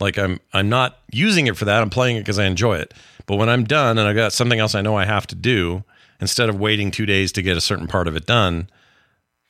Like 0.00 0.18
I'm 0.18 0.40
I'm 0.52 0.68
not 0.68 0.98
using 1.10 1.46
it 1.46 1.56
for 1.56 1.64
that. 1.64 1.82
I'm 1.82 1.90
playing 1.90 2.16
it 2.16 2.20
because 2.20 2.38
I 2.38 2.44
enjoy 2.44 2.78
it. 2.78 2.94
But 3.28 3.36
when 3.36 3.50
I'm 3.50 3.64
done 3.64 3.98
and 3.98 4.08
I've 4.08 4.16
got 4.16 4.32
something 4.32 4.58
else 4.58 4.74
I 4.74 4.80
know 4.80 4.96
I 4.96 5.04
have 5.04 5.26
to 5.28 5.34
do, 5.36 5.84
instead 6.18 6.48
of 6.48 6.58
waiting 6.58 6.90
two 6.90 7.06
days 7.06 7.30
to 7.32 7.42
get 7.42 7.58
a 7.58 7.60
certain 7.60 7.86
part 7.86 8.08
of 8.08 8.16
it 8.16 8.26
done, 8.26 8.70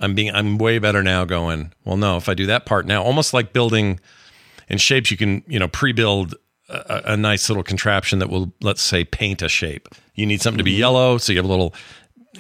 I'm 0.01 0.15
being 0.15 0.35
I'm 0.35 0.59
way 0.59 0.81
better 0.81 1.03
now 1.03 1.25
going, 1.25 1.73
well 1.85 1.97
no, 1.97 2.17
if 2.17 2.29
I 2.29 2.35
do 2.35 2.45
that 2.47 2.67
part 2.67 2.87
now, 2.87 3.03
almost 3.03 3.33
like 3.33 3.53
building 3.53 4.01
in 4.69 4.79
Shapez 4.79 5.13
you 5.13 5.17
can, 5.17 5.45
you 5.47 5.61
know, 5.61 5.69
pre-build 5.69 6.35
a, 6.69 7.13
a 7.13 7.17
nice 7.17 7.49
little 7.49 7.63
contraption 7.63 8.19
that 8.19 8.29
will 8.29 8.53
let's 8.61 8.83
say 8.83 9.05
paint 9.05 9.43
a 9.43 9.49
shape. 9.49 9.89
You 10.17 10.27
need 10.27 10.43
something 10.43 10.59
to 10.59 10.65
be 10.65 10.73
mm-hmm. 10.73 10.81
yellow, 10.81 11.19
so 11.19 11.33
you 11.33 11.39
have 11.39 11.47
a 11.47 11.49
little 11.49 11.73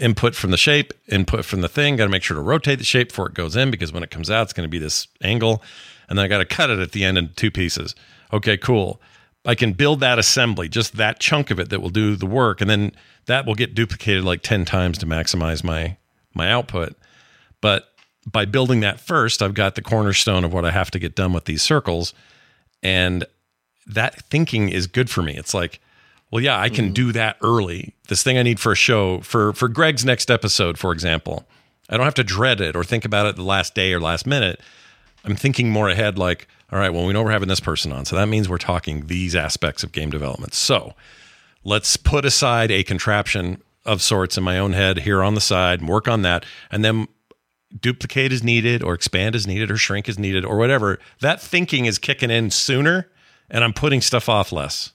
input 0.00 0.34
from 0.34 0.50
the 0.50 0.56
shape, 0.56 0.92
input 1.06 1.44
from 1.44 1.60
the 1.60 1.68
thing. 1.68 1.94
Got 1.94 2.06
to 2.06 2.10
make 2.10 2.24
sure 2.24 2.36
to 2.36 2.42
rotate 2.42 2.80
the 2.80 2.84
shape 2.84 3.10
before 3.10 3.28
it 3.28 3.34
goes 3.34 3.54
in 3.54 3.70
because 3.70 3.92
when 3.92 4.02
it 4.02 4.10
comes 4.10 4.28
out, 4.28 4.42
it's 4.42 4.52
going 4.52 4.66
to 4.66 4.70
be 4.70 4.78
this 4.78 5.06
angle. 5.22 5.62
And 6.08 6.18
then 6.18 6.24
I 6.24 6.28
got 6.28 6.38
to 6.38 6.44
cut 6.44 6.68
it 6.68 6.80
at 6.80 6.90
the 6.90 7.04
end 7.04 7.16
in 7.16 7.30
two 7.36 7.52
pieces. 7.52 7.94
Okay, 8.32 8.56
cool. 8.56 9.00
I 9.48 9.54
can 9.54 9.72
build 9.72 10.00
that 10.00 10.18
assembly, 10.18 10.68
just 10.68 10.98
that 10.98 11.20
chunk 11.20 11.50
of 11.50 11.58
it 11.58 11.70
that 11.70 11.80
will 11.80 11.88
do 11.88 12.16
the 12.16 12.26
work, 12.26 12.60
and 12.60 12.68
then 12.68 12.92
that 13.24 13.46
will 13.46 13.54
get 13.54 13.74
duplicated 13.74 14.22
like 14.22 14.42
ten 14.42 14.66
times 14.66 14.98
to 14.98 15.06
maximize 15.06 15.64
my 15.64 15.96
my 16.34 16.50
output. 16.50 16.94
But 17.62 17.88
by 18.30 18.44
building 18.44 18.80
that 18.80 19.00
first, 19.00 19.40
I've 19.40 19.54
got 19.54 19.74
the 19.74 19.80
cornerstone 19.80 20.44
of 20.44 20.52
what 20.52 20.66
I 20.66 20.70
have 20.70 20.90
to 20.90 20.98
get 20.98 21.14
done 21.14 21.32
with 21.32 21.46
these 21.46 21.62
circles, 21.62 22.12
and 22.82 23.24
that 23.86 24.22
thinking 24.24 24.68
is 24.68 24.86
good 24.86 25.08
for 25.08 25.22
me. 25.22 25.34
It's 25.34 25.54
like, 25.54 25.80
well, 26.30 26.44
yeah, 26.44 26.60
I 26.60 26.68
can 26.68 26.86
mm-hmm. 26.86 26.92
do 26.94 27.12
that 27.12 27.38
early. 27.42 27.94
This 28.08 28.22
thing 28.22 28.36
I 28.36 28.42
need 28.42 28.60
for 28.60 28.72
a 28.72 28.76
show 28.76 29.20
for 29.20 29.54
for 29.54 29.68
Greg's 29.68 30.04
next 30.04 30.30
episode, 30.30 30.76
for 30.76 30.92
example. 30.92 31.48
I 31.88 31.96
don't 31.96 32.04
have 32.04 32.12
to 32.16 32.24
dread 32.24 32.60
it 32.60 32.76
or 32.76 32.84
think 32.84 33.06
about 33.06 33.24
it 33.24 33.36
the 33.36 33.42
last 33.42 33.74
day 33.74 33.94
or 33.94 34.00
last 34.00 34.26
minute. 34.26 34.60
I'm 35.28 35.36
thinking 35.36 35.70
more 35.70 35.88
ahead, 35.90 36.18
like, 36.18 36.48
all 36.72 36.78
right, 36.78 36.90
well, 36.90 37.04
we 37.04 37.12
know 37.12 37.22
we're 37.22 37.30
having 37.30 37.48
this 37.48 37.60
person 37.60 37.92
on. 37.92 38.04
So 38.04 38.16
that 38.16 38.26
means 38.26 38.48
we're 38.48 38.58
talking 38.58 39.06
these 39.06 39.36
aspects 39.36 39.82
of 39.82 39.92
game 39.92 40.10
development. 40.10 40.54
So 40.54 40.94
let's 41.64 41.96
put 41.96 42.24
aside 42.24 42.70
a 42.70 42.82
contraption 42.82 43.62
of 43.84 44.00
sorts 44.00 44.38
in 44.38 44.44
my 44.44 44.58
own 44.58 44.72
head 44.72 45.00
here 45.00 45.22
on 45.22 45.34
the 45.34 45.40
side 45.40 45.80
and 45.80 45.88
work 45.88 46.08
on 46.08 46.22
that. 46.22 46.46
And 46.70 46.84
then 46.84 47.08
duplicate 47.78 48.32
as 48.32 48.42
needed 48.42 48.82
or 48.82 48.94
expand 48.94 49.34
as 49.34 49.46
needed 49.46 49.70
or 49.70 49.76
shrink 49.76 50.08
as 50.08 50.18
needed 50.18 50.44
or 50.44 50.56
whatever. 50.56 50.98
That 51.20 51.40
thinking 51.40 51.84
is 51.84 51.98
kicking 51.98 52.30
in 52.30 52.50
sooner 52.50 53.10
and 53.50 53.62
I'm 53.62 53.74
putting 53.74 54.00
stuff 54.00 54.28
off 54.28 54.50
less. 54.52 54.92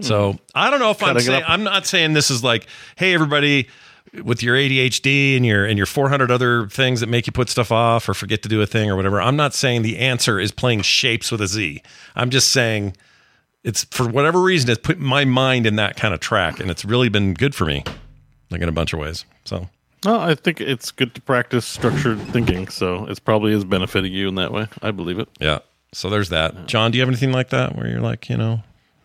So 0.00 0.38
I 0.54 0.70
don't 0.70 0.78
know 0.78 0.92
if 0.92 1.02
I'm 1.02 1.18
saying. 1.18 1.42
I'm 1.44 1.64
not 1.64 1.84
saying 1.84 2.12
this 2.12 2.30
is 2.30 2.44
like, 2.44 2.68
hey 2.94 3.14
everybody, 3.14 3.68
with 4.22 4.42
your 4.42 4.56
ADHD 4.56 5.36
and 5.36 5.44
your 5.44 5.64
and 5.64 5.76
your 5.76 5.86
400 5.86 6.30
other 6.30 6.66
things 6.68 7.00
that 7.00 7.08
make 7.08 7.26
you 7.26 7.32
put 7.32 7.48
stuff 7.48 7.72
off 7.72 8.08
or 8.08 8.14
forget 8.14 8.42
to 8.42 8.48
do 8.48 8.60
a 8.62 8.66
thing 8.66 8.90
or 8.90 8.96
whatever. 8.96 9.20
I'm 9.20 9.36
not 9.36 9.54
saying 9.54 9.82
the 9.82 9.98
answer 9.98 10.38
is 10.38 10.52
playing 10.52 10.82
shapes 10.82 11.30
with 11.30 11.40
a 11.40 11.46
Z. 11.46 11.82
I'm 12.14 12.30
just 12.30 12.52
saying 12.52 12.96
it's 13.64 13.84
for 13.84 14.08
whatever 14.08 14.40
reason 14.40 14.70
it's 14.70 14.80
put 14.80 14.98
my 14.98 15.24
mind 15.24 15.66
in 15.66 15.76
that 15.76 15.96
kind 15.96 16.14
of 16.14 16.20
track 16.20 16.60
and 16.60 16.70
it's 16.70 16.84
really 16.84 17.08
been 17.08 17.34
good 17.34 17.54
for 17.54 17.64
me, 17.64 17.84
like 18.50 18.60
in 18.60 18.68
a 18.68 18.72
bunch 18.72 18.92
of 18.92 18.98
ways. 18.98 19.24
So 19.44 19.68
Well, 20.04 20.20
I 20.20 20.34
think 20.34 20.60
it's 20.60 20.90
good 20.90 21.14
to 21.14 21.20
practice 21.20 21.66
structured 21.66 22.20
thinking, 22.32 22.68
so 22.68 23.06
it's 23.06 23.20
probably 23.20 23.52
is 23.52 23.64
benefiting 23.64 24.12
you 24.12 24.28
in 24.28 24.36
that 24.36 24.52
way. 24.52 24.66
I 24.82 24.90
believe 24.90 25.18
it. 25.18 25.28
yeah. 25.40 25.60
So 25.92 26.10
there's 26.10 26.28
that. 26.28 26.66
Jon, 26.66 26.90
do 26.90 26.98
you 26.98 27.02
have 27.02 27.08
anything 27.08 27.32
like 27.32 27.48
that 27.48 27.74
where 27.74 27.88
you're 27.88 28.02
like, 28.02 28.28
you 28.28 28.36
know, 28.36 28.60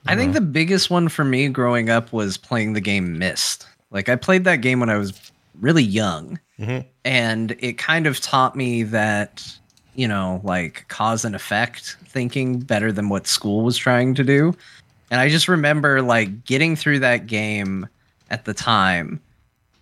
I 0.05 0.15
think 0.17 0.33
the 0.33 0.41
biggest 0.41 0.89
one 0.89 1.07
for 1.07 1.23
me 1.23 1.47
growing 1.47 1.89
up 1.89 2.11
was 2.11 2.37
playing 2.37 2.73
the 2.73 2.81
game 2.81 3.17
Myst. 3.17 3.65
Like 3.93 4.09
I 4.09 4.17
played 4.17 4.43
that 4.43 4.57
game 4.57 4.79
when 4.79 4.89
I 4.89 4.97
was 4.97 5.31
really 5.61 5.83
young, 5.83 6.39
mm-hmm. 6.59 6.87
and 7.05 7.55
it 7.59 7.77
kind 7.77 8.07
of 8.07 8.19
taught 8.19 8.55
me 8.55 8.83
that 8.83 9.57
you 9.95 10.07
know, 10.07 10.41
like 10.43 10.85
cause 10.87 11.23
and 11.23 11.35
effect 11.35 11.97
thinking 12.05 12.59
better 12.59 12.91
than 12.91 13.09
what 13.09 13.27
school 13.27 13.63
was 13.63 13.77
trying 13.77 14.15
to 14.15 14.23
do. 14.23 14.55
And 15.11 15.19
I 15.21 15.29
just 15.29 15.47
remember 15.47 16.01
like 16.01 16.45
getting 16.45 16.75
through 16.75 16.99
that 16.99 17.27
game 17.27 17.87
at 18.29 18.45
the 18.45 18.53
time. 18.53 19.21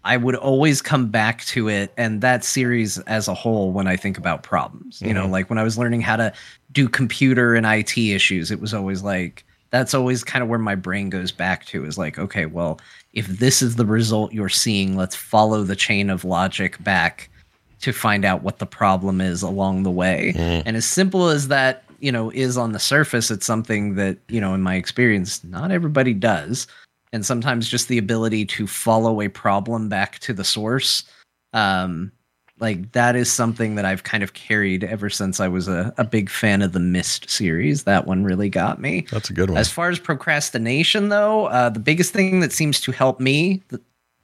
I 0.04 0.18
would 0.18 0.36
always 0.36 0.82
come 0.82 1.10
back 1.10 1.46
to 1.46 1.70
it 1.70 1.94
and 1.96 2.22
that 2.22 2.44
series 2.44 2.98
as 3.00 3.28
a 3.28 3.36
whole 3.36 3.72
when 3.72 3.88
I 3.88 3.96
think 3.96 4.18
about 4.18 4.42
problems. 4.42 5.00
You 5.02 5.14
know, 5.14 5.24
mm-hmm. 5.24 5.32
like 5.32 5.50
when 5.50 5.60
I 5.60 5.64
was 5.64 5.78
learning 5.78 6.02
how 6.02 6.16
to 6.16 6.34
do 6.72 6.90
computer 6.90 7.54
and 7.54 7.66
IT 7.66 7.98
issues, 7.98 8.50
it 8.52 8.60
was 8.60 8.74
always 8.74 9.04
like 9.04 9.46
that's 9.70 9.94
always 9.94 10.24
kind 10.24 10.44
of 10.44 10.50
where 10.50 10.60
my 10.60 10.76
brain 10.76 11.10
goes 11.10 11.32
back 11.32 11.66
to 11.66 11.86
is 11.86 11.98
like, 11.98 12.20
okay, 12.20 12.46
well, 12.46 12.80
if 13.14 13.28
this 13.28 13.62
is 13.62 13.76
the 13.76 13.86
result 13.86 14.34
you're 14.34 14.50
seeing, 14.50 14.96
let's 14.96 15.16
follow 15.16 15.64
the 15.64 15.76
chain 15.76 16.10
of 16.10 16.24
logic 16.24 16.82
back 16.84 17.30
to 17.82 17.92
find 17.92 18.24
out 18.24 18.44
what 18.44 18.60
the 18.60 18.66
problem 18.66 19.20
is 19.20 19.42
along 19.42 19.84
the 19.84 19.92
way. 19.92 20.34
And 20.66 20.78
as 20.78 20.86
simple 20.86 21.30
as 21.30 21.48
that, 21.48 21.84
you 22.00 22.12
know, 22.12 22.30
is 22.32 22.58
on 22.58 22.72
the 22.72 22.80
surface, 22.80 23.32
it's 23.32 23.46
something 23.46 23.96
that, 23.96 24.18
you 24.28 24.40
know, 24.40 24.54
in 24.54 24.62
my 24.62 24.76
experience, 24.76 25.44
not 25.44 25.72
everybody 25.72 26.14
does. 26.14 26.68
And 27.12 27.26
sometimes 27.26 27.68
just 27.68 27.88
the 27.90 27.98
ability 27.98 28.46
to 28.46 28.68
follow 28.68 29.20
a 29.22 29.28
problem 29.28 29.90
back 29.90 30.20
to 30.20 30.34
the 30.34 30.44
source, 30.44 31.04
um, 31.54 32.12
like 32.62 32.92
that 32.94 33.16
is 33.16 33.30
something 33.32 33.76
that 33.76 33.84
I've 33.86 34.04
kind 34.04 34.24
of 34.24 34.34
carried 34.34 34.84
ever 34.84 35.10
since 35.10 35.40
I 35.40 35.48
was 35.50 35.68
a, 35.68 35.94
a 35.98 36.04
big 36.06 36.30
fan 36.30 36.62
of 36.62 36.72
the 36.72 36.80
Myst 36.80 37.30
series. 37.30 37.84
That 37.84 38.08
one 38.08 38.24
really 38.24 38.50
got 38.50 38.80
me. 38.80 39.06
that's 39.12 39.30
a 39.30 39.34
good 39.34 39.50
one. 39.50 39.58
As 39.58 39.70
far 39.72 39.90
as 39.90 40.00
procrastination, 40.00 41.10
though, 41.10 41.48
uh, 41.48 41.70
the 41.70 41.80
biggest 41.80 42.14
thing 42.14 42.40
that 42.42 42.54
seems 42.54 42.80
to 42.82 42.92
help 42.92 43.20
me 43.20 43.62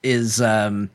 is 0.04 0.40
um, 0.40 0.90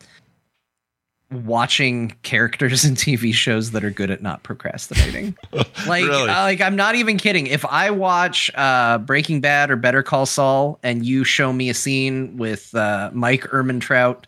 watching 1.30 2.14
characters 2.22 2.84
in 2.88 2.94
TV 2.94 3.32
shows 3.34 3.70
that 3.72 3.82
are 3.84 3.90
good 3.90 4.10
at 4.10 4.22
not 4.22 4.42
procrastinating. 4.42 5.36
like, 5.86 6.04
Really? 6.04 6.28
uh, 6.30 6.42
like 6.42 6.60
I'm 6.60 6.76
not 6.76 6.94
even 6.94 7.16
kidding. 7.16 7.46
If 7.46 7.64
I 7.64 7.90
watch 7.90 8.50
uh, 8.54 8.98
Breaking 8.98 9.40
Bad 9.40 9.70
or 9.70 9.76
Better 9.76 10.02
Call 10.02 10.26
Saul, 10.26 10.78
and 10.82 11.04
you 11.04 11.24
show 11.24 11.52
me 11.52 11.68
a 11.70 11.74
scene 11.74 12.36
with 12.36 12.74
uh, 12.74 13.10
Mike 13.12 13.42
Ehrmantraut 13.48 14.24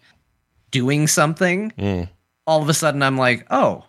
doing 0.71 1.07
something, 1.07 1.73
Mm. 1.79 2.09
All 2.47 2.63
of 2.63 2.69
a 2.69 2.75
sudden 2.75 3.03
I'm 3.03 3.17
like, 3.19 3.47
oh, 3.51 3.85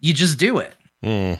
you 0.00 0.12
just 0.14 0.38
do 0.38 0.58
it 0.58 0.74
Mm. 1.02 1.38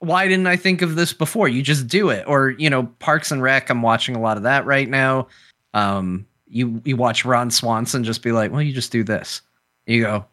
why 0.00 0.26
didn't 0.28 0.46
I 0.48 0.56
think 0.56 0.82
of 0.82 0.96
this 0.96 1.12
before? 1.12 1.46
You 1.48 1.62
just 1.62 1.86
do 1.86 2.10
it. 2.10 2.24
Or, 2.26 2.50
you 2.50 2.68
know, 2.68 2.84
Parks 2.98 3.30
and 3.30 3.40
Rec, 3.42 3.70
I'm 3.70 3.80
watching 3.82 4.16
a 4.16 4.20
lot 4.20 4.36
of 4.36 4.42
that 4.42 4.66
right 4.66 4.88
now. 4.88 5.28
Um, 5.72 6.26
you 6.48 6.80
you 6.84 6.96
watch 6.96 7.24
Ron 7.24 7.50
Swanson 7.50 8.02
just 8.04 8.22
be 8.22 8.32
like, 8.32 8.50
well, 8.52 8.60
you 8.62 8.72
just 8.72 8.90
do 8.92 9.02
this. 9.04 9.40
You 9.86 10.02
go, 10.02 10.24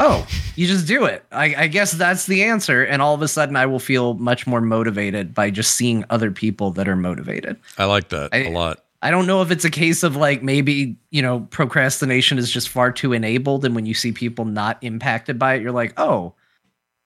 oh, 0.00 0.26
you 0.56 0.66
just 0.66 0.86
do 0.86 1.04
it. 1.04 1.24
I, 1.32 1.54
I 1.56 1.66
guess 1.68 1.92
that's 1.92 2.26
the 2.26 2.44
answer. 2.44 2.82
And 2.84 3.00
all 3.02 3.14
of 3.14 3.22
a 3.22 3.28
sudden, 3.28 3.56
I 3.56 3.66
will 3.66 3.78
feel 3.78 4.14
much 4.14 4.46
more 4.46 4.60
motivated 4.60 5.34
by 5.34 5.50
just 5.50 5.74
seeing 5.76 6.04
other 6.10 6.30
people 6.30 6.70
that 6.72 6.88
are 6.88 6.96
motivated. 6.96 7.56
I 7.78 7.84
like 7.84 8.08
that 8.10 8.30
I- 8.32 8.44
a 8.44 8.50
lot. 8.50 8.80
I 9.04 9.10
don't 9.10 9.26
know 9.26 9.42
if 9.42 9.50
it's 9.50 9.66
a 9.66 9.70
case 9.70 10.02
of 10.02 10.16
like 10.16 10.42
maybe, 10.42 10.96
you 11.10 11.20
know, 11.20 11.40
procrastination 11.50 12.38
is 12.38 12.50
just 12.50 12.70
far 12.70 12.90
too 12.90 13.12
enabled. 13.12 13.66
And 13.66 13.74
when 13.74 13.84
you 13.84 13.92
see 13.92 14.12
people 14.12 14.46
not 14.46 14.78
impacted 14.80 15.38
by 15.38 15.54
it, 15.54 15.62
you're 15.62 15.72
like, 15.72 15.92
oh, 15.98 16.32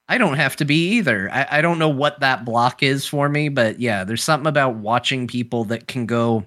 I 0.09 0.17
don't 0.17 0.37
have 0.37 0.55
to 0.57 0.65
be 0.65 0.91
either. 0.91 1.29
I, 1.33 1.59
I 1.59 1.61
don't 1.61 1.81
know 1.81 1.89
what 1.89 2.21
that 2.21 2.45
block 2.45 2.85
is 2.85 3.05
for 3.05 3.29
me, 3.29 3.49
but 3.49 3.81
yeah, 3.81 4.05
there's 4.05 4.23
something 4.23 4.47
about 4.47 4.77
watching 4.77 5.27
people 5.27 5.65
that 5.65 5.89
can 5.89 6.07
go 6.07 6.45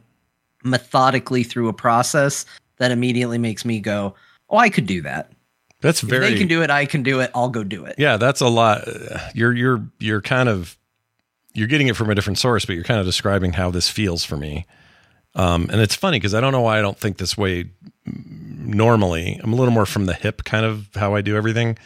methodically 0.63 1.43
through 1.43 1.67
a 1.67 1.73
process 1.73 2.45
that 2.77 2.91
immediately 2.91 3.37
makes 3.37 3.65
me 3.65 3.81
go, 3.81 4.15
oh, 4.49 4.57
I 4.57 4.69
could 4.69 4.85
do 4.85 5.01
that. 5.01 5.33
That's 5.81 6.01
If 6.01 6.07
very 6.07 6.29
they 6.29 6.37
can 6.37 6.47
do 6.47 6.61
it, 6.61 6.69
I 6.69 6.85
can 6.85 7.03
do 7.03 7.19
it. 7.19 7.29
I'll 7.35 7.49
go 7.49 7.65
do 7.65 7.83
it. 7.83 7.95
Yeah, 7.97 8.15
that's 8.15 8.39
a 8.39 8.47
lot. 8.47 8.87
You're 9.35 9.53
you're 9.53 9.85
you're 9.99 10.21
kind 10.21 10.47
of 10.47 10.77
you're 11.53 11.67
getting 11.67 11.87
it 11.87 11.97
from 11.97 12.09
a 12.09 12.15
different 12.15 12.39
source, 12.39 12.63
but 12.63 12.75
you're 12.75 12.85
kind 12.85 13.01
of 13.01 13.05
describing 13.05 13.51
how 13.51 13.69
this 13.69 13.89
feels 13.89 14.23
for 14.23 14.37
me. 14.37 14.65
Um, 15.35 15.69
and 15.71 15.79
it's 15.81 15.95
funny 15.95 16.17
because 16.17 16.33
I 16.33 16.41
don't 16.41 16.51
know 16.51 16.61
why 16.61 16.79
I 16.79 16.81
don't 16.81 16.97
think 16.97 17.17
this 17.17 17.37
way 17.37 17.69
normally. 18.05 19.39
I'm 19.41 19.53
a 19.53 19.55
little 19.55 19.73
more 19.73 19.85
from 19.85 20.05
the 20.05 20.13
hip 20.13 20.43
kind 20.43 20.65
of 20.65 20.89
how 20.95 21.15
I 21.15 21.21
do 21.21 21.35
everything. 21.35 21.77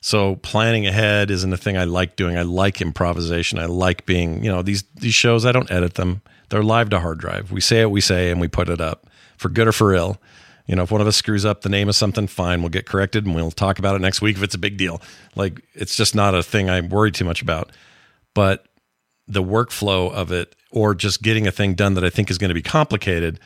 So 0.00 0.36
planning 0.36 0.86
ahead 0.86 1.30
isn't 1.30 1.52
a 1.52 1.56
thing 1.56 1.76
I 1.76 1.84
like 1.84 2.16
doing. 2.16 2.36
I 2.36 2.42
like 2.42 2.80
improvisation. 2.80 3.58
I 3.58 3.64
like 3.66 4.04
being, 4.04 4.44
you 4.44 4.50
know, 4.50 4.62
these 4.62 4.84
these 4.94 5.14
shows. 5.14 5.46
I 5.46 5.52
don't 5.52 5.70
edit 5.70 5.94
them. 5.94 6.20
They're 6.50 6.62
live 6.62 6.90
to 6.90 7.00
hard 7.00 7.18
drive. 7.18 7.50
We 7.50 7.60
say 7.60 7.84
what 7.84 7.92
we 7.92 8.00
say 8.00 8.30
and 8.30 8.40
we 8.40 8.46
put 8.46 8.68
it 8.68 8.80
up 8.80 9.06
for 9.38 9.48
good 9.48 9.66
or 9.66 9.72
for 9.72 9.94
ill. 9.94 10.18
You 10.66 10.76
know, 10.76 10.82
if 10.82 10.90
one 10.90 11.00
of 11.00 11.06
us 11.06 11.16
screws 11.16 11.44
up 11.44 11.62
the 11.62 11.68
name 11.68 11.88
of 11.88 11.96
something, 11.96 12.26
fine, 12.26 12.60
we'll 12.60 12.70
get 12.70 12.86
corrected 12.86 13.26
and 13.26 13.34
we'll 13.34 13.50
talk 13.50 13.78
about 13.78 13.96
it 13.96 14.00
next 14.00 14.20
week 14.20 14.36
if 14.36 14.42
it's 14.42 14.54
a 14.54 14.58
big 14.58 14.76
deal. 14.76 15.00
Like 15.36 15.62
it's 15.74 15.96
just 15.96 16.14
not 16.14 16.34
a 16.34 16.42
thing 16.42 16.70
I 16.70 16.80
worry 16.82 17.10
too 17.10 17.24
much 17.24 17.42
about. 17.42 17.70
But 18.34 18.66
the 19.26 19.42
workflow 19.42 20.12
of 20.12 20.32
it 20.32 20.54
or 20.70 20.94
just 20.94 21.22
getting 21.22 21.46
a 21.46 21.52
thing 21.52 21.74
done 21.74 21.94
that 21.94 22.04
I 22.04 22.10
think 22.10 22.30
is 22.30 22.38
going 22.38 22.48
to 22.48 22.54
be 22.54 22.62
complicated, 22.62 23.40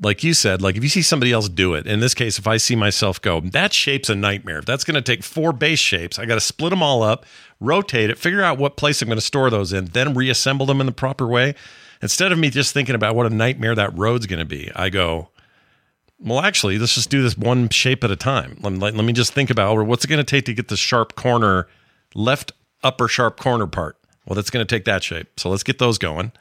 like 0.00 0.22
you 0.22 0.34
said, 0.34 0.62
like 0.62 0.76
if 0.76 0.82
you 0.82 0.88
see 0.88 1.02
somebody 1.02 1.32
else 1.32 1.48
do 1.48 1.74
it, 1.74 1.86
in 1.86 2.00
this 2.00 2.14
case, 2.14 2.38
if 2.38 2.46
I 2.46 2.58
see 2.58 2.76
myself 2.76 3.20
go, 3.20 3.40
that 3.40 3.72
shape's 3.72 4.08
a 4.08 4.14
nightmare. 4.14 4.58
If 4.58 4.66
that's 4.66 4.84
going 4.84 4.94
to 4.94 5.02
take 5.02 5.22
four 5.22 5.52
base 5.52 5.78
shapes, 5.78 6.18
I 6.18 6.26
got 6.26 6.34
to 6.34 6.40
split 6.40 6.70
them 6.70 6.82
all 6.82 7.02
up, 7.02 7.24
rotate 7.60 8.10
it, 8.10 8.18
figure 8.18 8.42
out 8.42 8.58
what 8.58 8.76
place 8.76 9.00
I'm 9.00 9.08
going 9.08 9.16
to 9.16 9.22
store 9.22 9.50
those 9.50 9.72
in, 9.72 9.86
then 9.86 10.14
reassemble 10.14 10.66
them 10.66 10.80
in 10.80 10.86
the 10.86 10.92
proper 10.92 11.26
way. 11.26 11.54
Instead 12.02 12.30
of 12.30 12.38
me 12.38 12.50
just 12.50 12.74
thinking 12.74 12.94
about 12.94 13.14
what 13.14 13.26
a 13.26 13.30
nightmare 13.30 13.74
that 13.74 13.96
road's 13.96 14.26
going 14.26 14.38
to 14.38 14.44
be, 14.44 14.70
I 14.76 14.90
go, 14.90 15.30
well, 16.18 16.40
actually, 16.40 16.78
let's 16.78 16.94
just 16.94 17.10
do 17.10 17.22
this 17.22 17.36
one 17.36 17.70
shape 17.70 18.04
at 18.04 18.10
a 18.10 18.16
time. 18.16 18.58
Let, 18.60 18.74
let, 18.74 18.94
let 18.94 19.04
me 19.04 19.12
just 19.14 19.32
think 19.32 19.48
about 19.50 19.76
or 19.76 19.84
what's 19.84 20.04
it 20.04 20.08
going 20.08 20.18
to 20.18 20.24
take 20.24 20.44
to 20.44 20.54
get 20.54 20.68
the 20.68 20.76
sharp 20.76 21.14
corner, 21.14 21.68
left 22.14 22.52
upper 22.82 23.08
sharp 23.08 23.40
corner 23.40 23.66
part 23.66 23.96
Well, 24.26 24.34
that's 24.34 24.50
going 24.50 24.66
to 24.66 24.74
take 24.74 24.84
that 24.84 25.02
shape. 25.02 25.38
So 25.38 25.48
let's 25.48 25.62
get 25.62 25.78
those 25.78 25.98
going. 25.98 26.32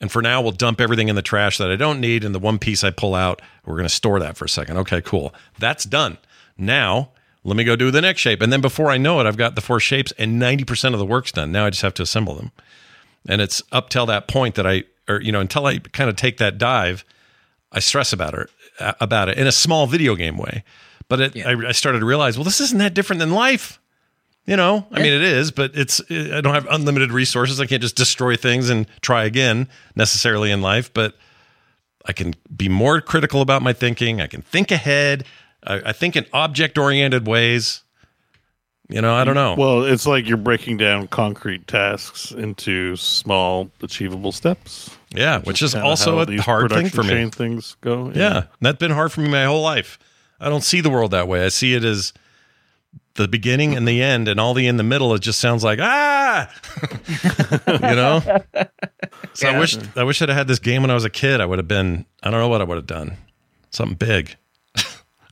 And 0.00 0.10
for 0.10 0.20
now, 0.20 0.42
we'll 0.42 0.52
dump 0.52 0.80
everything 0.80 1.08
in 1.08 1.14
the 1.14 1.22
trash 1.22 1.58
that 1.58 1.70
I 1.70 1.76
don't 1.76 2.00
need. 2.00 2.24
And 2.24 2.34
the 2.34 2.40
one 2.40 2.58
piece 2.58 2.82
I 2.82 2.90
pull 2.90 3.14
out, 3.14 3.40
we're 3.64 3.76
going 3.76 3.88
to 3.88 3.94
store 3.94 4.18
that 4.18 4.36
for 4.36 4.44
a 4.44 4.48
second. 4.48 4.76
Okay, 4.78 5.00
cool. 5.00 5.32
That's 5.60 5.84
done. 5.84 6.18
Now, 6.58 7.10
let 7.44 7.56
me 7.56 7.62
go 7.62 7.76
do 7.76 7.90
the 7.92 8.00
next 8.00 8.20
shape. 8.20 8.42
And 8.42 8.52
then 8.52 8.60
before 8.60 8.90
I 8.90 8.98
know 8.98 9.20
it, 9.20 9.26
I've 9.26 9.36
got 9.36 9.54
the 9.54 9.60
four 9.60 9.78
shapes 9.78 10.12
and 10.18 10.42
90% 10.42 10.92
of 10.92 10.98
the 10.98 11.06
work's 11.06 11.30
done. 11.32 11.52
Now 11.52 11.66
I 11.66 11.70
just 11.70 11.82
have 11.82 11.94
to 11.94 12.02
assemble 12.02 12.34
them. 12.34 12.50
And 13.28 13.40
it's 13.40 13.62
up 13.70 13.88
till 13.88 14.06
that 14.06 14.26
point 14.26 14.56
that 14.56 14.66
I, 14.66 14.84
or, 15.08 15.20
you 15.20 15.30
know, 15.30 15.40
until 15.40 15.66
I 15.66 15.78
kind 15.78 16.10
of 16.10 16.16
take 16.16 16.38
that 16.38 16.58
dive, 16.58 17.04
I 17.70 17.78
stress 17.78 18.12
about 18.12 18.34
it, 18.34 18.50
about 19.00 19.28
it 19.28 19.38
in 19.38 19.46
a 19.46 19.52
small 19.52 19.86
video 19.86 20.16
game 20.16 20.36
way. 20.36 20.64
But 21.08 21.20
it, 21.20 21.36
Yeah. 21.36 21.50
I, 21.50 21.68
I 21.68 21.72
started 21.72 22.00
to 22.00 22.06
realize, 22.06 22.36
well, 22.36 22.44
this 22.44 22.60
isn't 22.60 22.78
that 22.78 22.94
different 22.94 23.20
than 23.20 23.32
life. 23.32 23.80
You 24.44 24.56
know, 24.56 24.86
I 24.90 25.00
mean, 25.00 25.12
it 25.12 25.22
is, 25.22 25.52
but 25.52 25.70
it's, 25.74 26.00
I 26.10 26.40
don't 26.40 26.54
have 26.54 26.66
unlimited 26.68 27.12
resources. 27.12 27.60
I 27.60 27.66
can't 27.66 27.80
just 27.80 27.94
destroy 27.94 28.34
things 28.34 28.70
and 28.70 28.88
try 29.00 29.24
again 29.24 29.68
necessarily 29.94 30.50
in 30.50 30.60
life, 30.60 30.92
but 30.92 31.14
I 32.06 32.12
can 32.12 32.34
be 32.54 32.68
more 32.68 33.00
critical 33.00 33.40
about 33.40 33.62
my 33.62 33.72
thinking. 33.72 34.20
I 34.20 34.26
can 34.26 34.42
think 34.42 34.72
ahead. 34.72 35.24
I, 35.64 35.74
I 35.86 35.92
think 35.92 36.16
in 36.16 36.26
object 36.32 36.76
oriented 36.76 37.24
ways. 37.24 37.84
You 38.88 39.00
know, 39.00 39.14
I 39.14 39.22
don't 39.22 39.36
know. 39.36 39.54
Well, 39.56 39.84
it's 39.84 40.06
like 40.06 40.26
you're 40.26 40.36
breaking 40.36 40.76
down 40.76 41.06
concrete 41.06 41.68
tasks 41.68 42.32
into 42.32 42.96
small, 42.96 43.70
achievable 43.80 44.32
steps. 44.32 44.90
yeah, 45.14 45.38
which 45.42 45.62
is 45.62 45.76
also 45.76 46.18
a 46.18 46.36
hard 46.38 46.70
thing 46.72 46.88
for 46.88 47.04
me. 47.04 47.08
chain 47.10 47.30
Things 47.30 47.76
go. 47.80 48.10
Yeah, 48.12 48.46
that's 48.60 48.78
been 48.78 48.90
hard 48.90 49.12
for 49.12 49.20
me 49.20 49.30
my 49.30 49.44
whole 49.44 49.62
life. 49.62 50.00
I 50.40 50.48
don't 50.48 50.64
see 50.64 50.80
the 50.80 50.90
world 50.90 51.12
that 51.12 51.28
way. 51.28 51.44
I 51.44 51.48
see 51.48 51.74
it 51.74 51.84
as 51.84 52.12
the 53.14 53.28
beginning 53.28 53.76
and 53.76 53.86
the 53.86 54.02
end, 54.02 54.28
and 54.28 54.40
all 54.40 54.54
the 54.54 54.66
in 54.66 54.76
the 54.76 54.82
middle. 54.82 55.14
It 55.14 55.22
just 55.22 55.40
sounds 55.40 55.62
like 55.64 55.78
ah, 55.80 56.50
you 57.66 57.78
know. 57.78 58.22
So 59.34 59.48
I 59.48 59.58
wish 59.58 59.76
I 59.96 60.04
wish 60.04 60.22
I'd 60.22 60.28
have 60.28 60.38
had 60.38 60.48
this 60.48 60.58
game 60.58 60.82
when 60.82 60.90
I 60.90 60.94
was 60.94 61.04
a 61.04 61.10
kid. 61.10 61.40
I 61.40 61.46
would 61.46 61.58
have 61.58 61.68
been. 61.68 62.06
I 62.22 62.30
don't 62.30 62.40
know 62.40 62.48
what 62.48 62.60
I 62.60 62.64
would 62.64 62.76
have 62.76 62.86
done. 62.86 63.16
Something 63.70 63.96
big. 63.96 64.36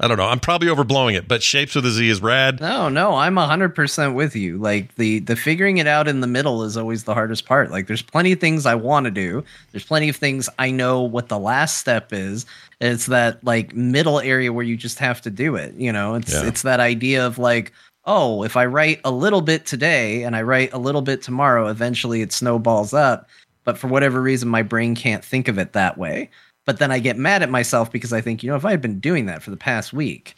I 0.02 0.08
don't 0.08 0.16
know. 0.16 0.24
I'm 0.24 0.40
probably 0.40 0.68
overblowing 0.68 1.14
it, 1.14 1.28
but 1.28 1.42
Shapes 1.42 1.74
with 1.74 1.84
a 1.84 1.90
Z 1.90 2.08
is 2.08 2.22
rad. 2.22 2.58
No, 2.58 2.88
no, 2.88 3.14
I'm 3.16 3.36
hundred 3.36 3.74
percent 3.74 4.14
with 4.14 4.34
you. 4.34 4.56
Like 4.56 4.94
the 4.94 5.18
the 5.18 5.36
figuring 5.36 5.76
it 5.76 5.86
out 5.86 6.08
in 6.08 6.20
the 6.20 6.26
middle 6.26 6.64
is 6.64 6.76
always 6.78 7.04
the 7.04 7.12
hardest 7.12 7.44
part. 7.44 7.70
Like 7.70 7.86
there's 7.86 8.00
plenty 8.00 8.32
of 8.32 8.40
things 8.40 8.64
I 8.64 8.74
want 8.74 9.04
to 9.04 9.10
do. 9.10 9.44
There's 9.72 9.84
plenty 9.84 10.08
of 10.08 10.16
things 10.16 10.48
I 10.58 10.70
know 10.70 11.02
what 11.02 11.28
the 11.28 11.38
last 11.38 11.76
step 11.76 12.14
is. 12.14 12.46
It's 12.80 13.06
that 13.06 13.44
like 13.44 13.74
middle 13.74 14.20
area 14.20 14.52
where 14.54 14.64
you 14.64 14.76
just 14.76 14.98
have 15.00 15.20
to 15.22 15.30
do 15.30 15.54
it. 15.56 15.74
You 15.74 15.92
know, 15.92 16.14
it's 16.14 16.32
Yeah. 16.32 16.46
it's 16.46 16.62
that 16.62 16.80
idea 16.80 17.26
of 17.26 17.36
like, 17.38 17.70
oh, 18.06 18.42
if 18.42 18.56
I 18.56 18.64
write 18.64 19.00
a 19.04 19.10
little 19.10 19.42
bit 19.42 19.66
today 19.66 20.22
and 20.22 20.34
I 20.34 20.40
write 20.40 20.72
a 20.72 20.78
little 20.78 21.02
bit 21.02 21.20
tomorrow, 21.20 21.66
eventually 21.68 22.22
it 22.22 22.32
snowballs 22.32 22.94
up. 22.94 23.28
But 23.64 23.76
for 23.76 23.88
whatever 23.88 24.22
reason, 24.22 24.48
my 24.48 24.62
brain 24.62 24.94
can't 24.94 25.22
think 25.22 25.46
of 25.46 25.58
it 25.58 25.74
that 25.74 25.98
way. 25.98 26.30
But 26.70 26.78
then 26.78 26.92
I 26.92 27.00
get 27.00 27.16
mad 27.16 27.42
at 27.42 27.50
myself 27.50 27.90
because 27.90 28.12
I 28.12 28.20
think, 28.20 28.44
you 28.44 28.48
know, 28.48 28.54
if 28.54 28.64
I 28.64 28.70
had 28.70 28.80
been 28.80 29.00
doing 29.00 29.26
that 29.26 29.42
for 29.42 29.50
the 29.50 29.56
past 29.56 29.92
week, 29.92 30.36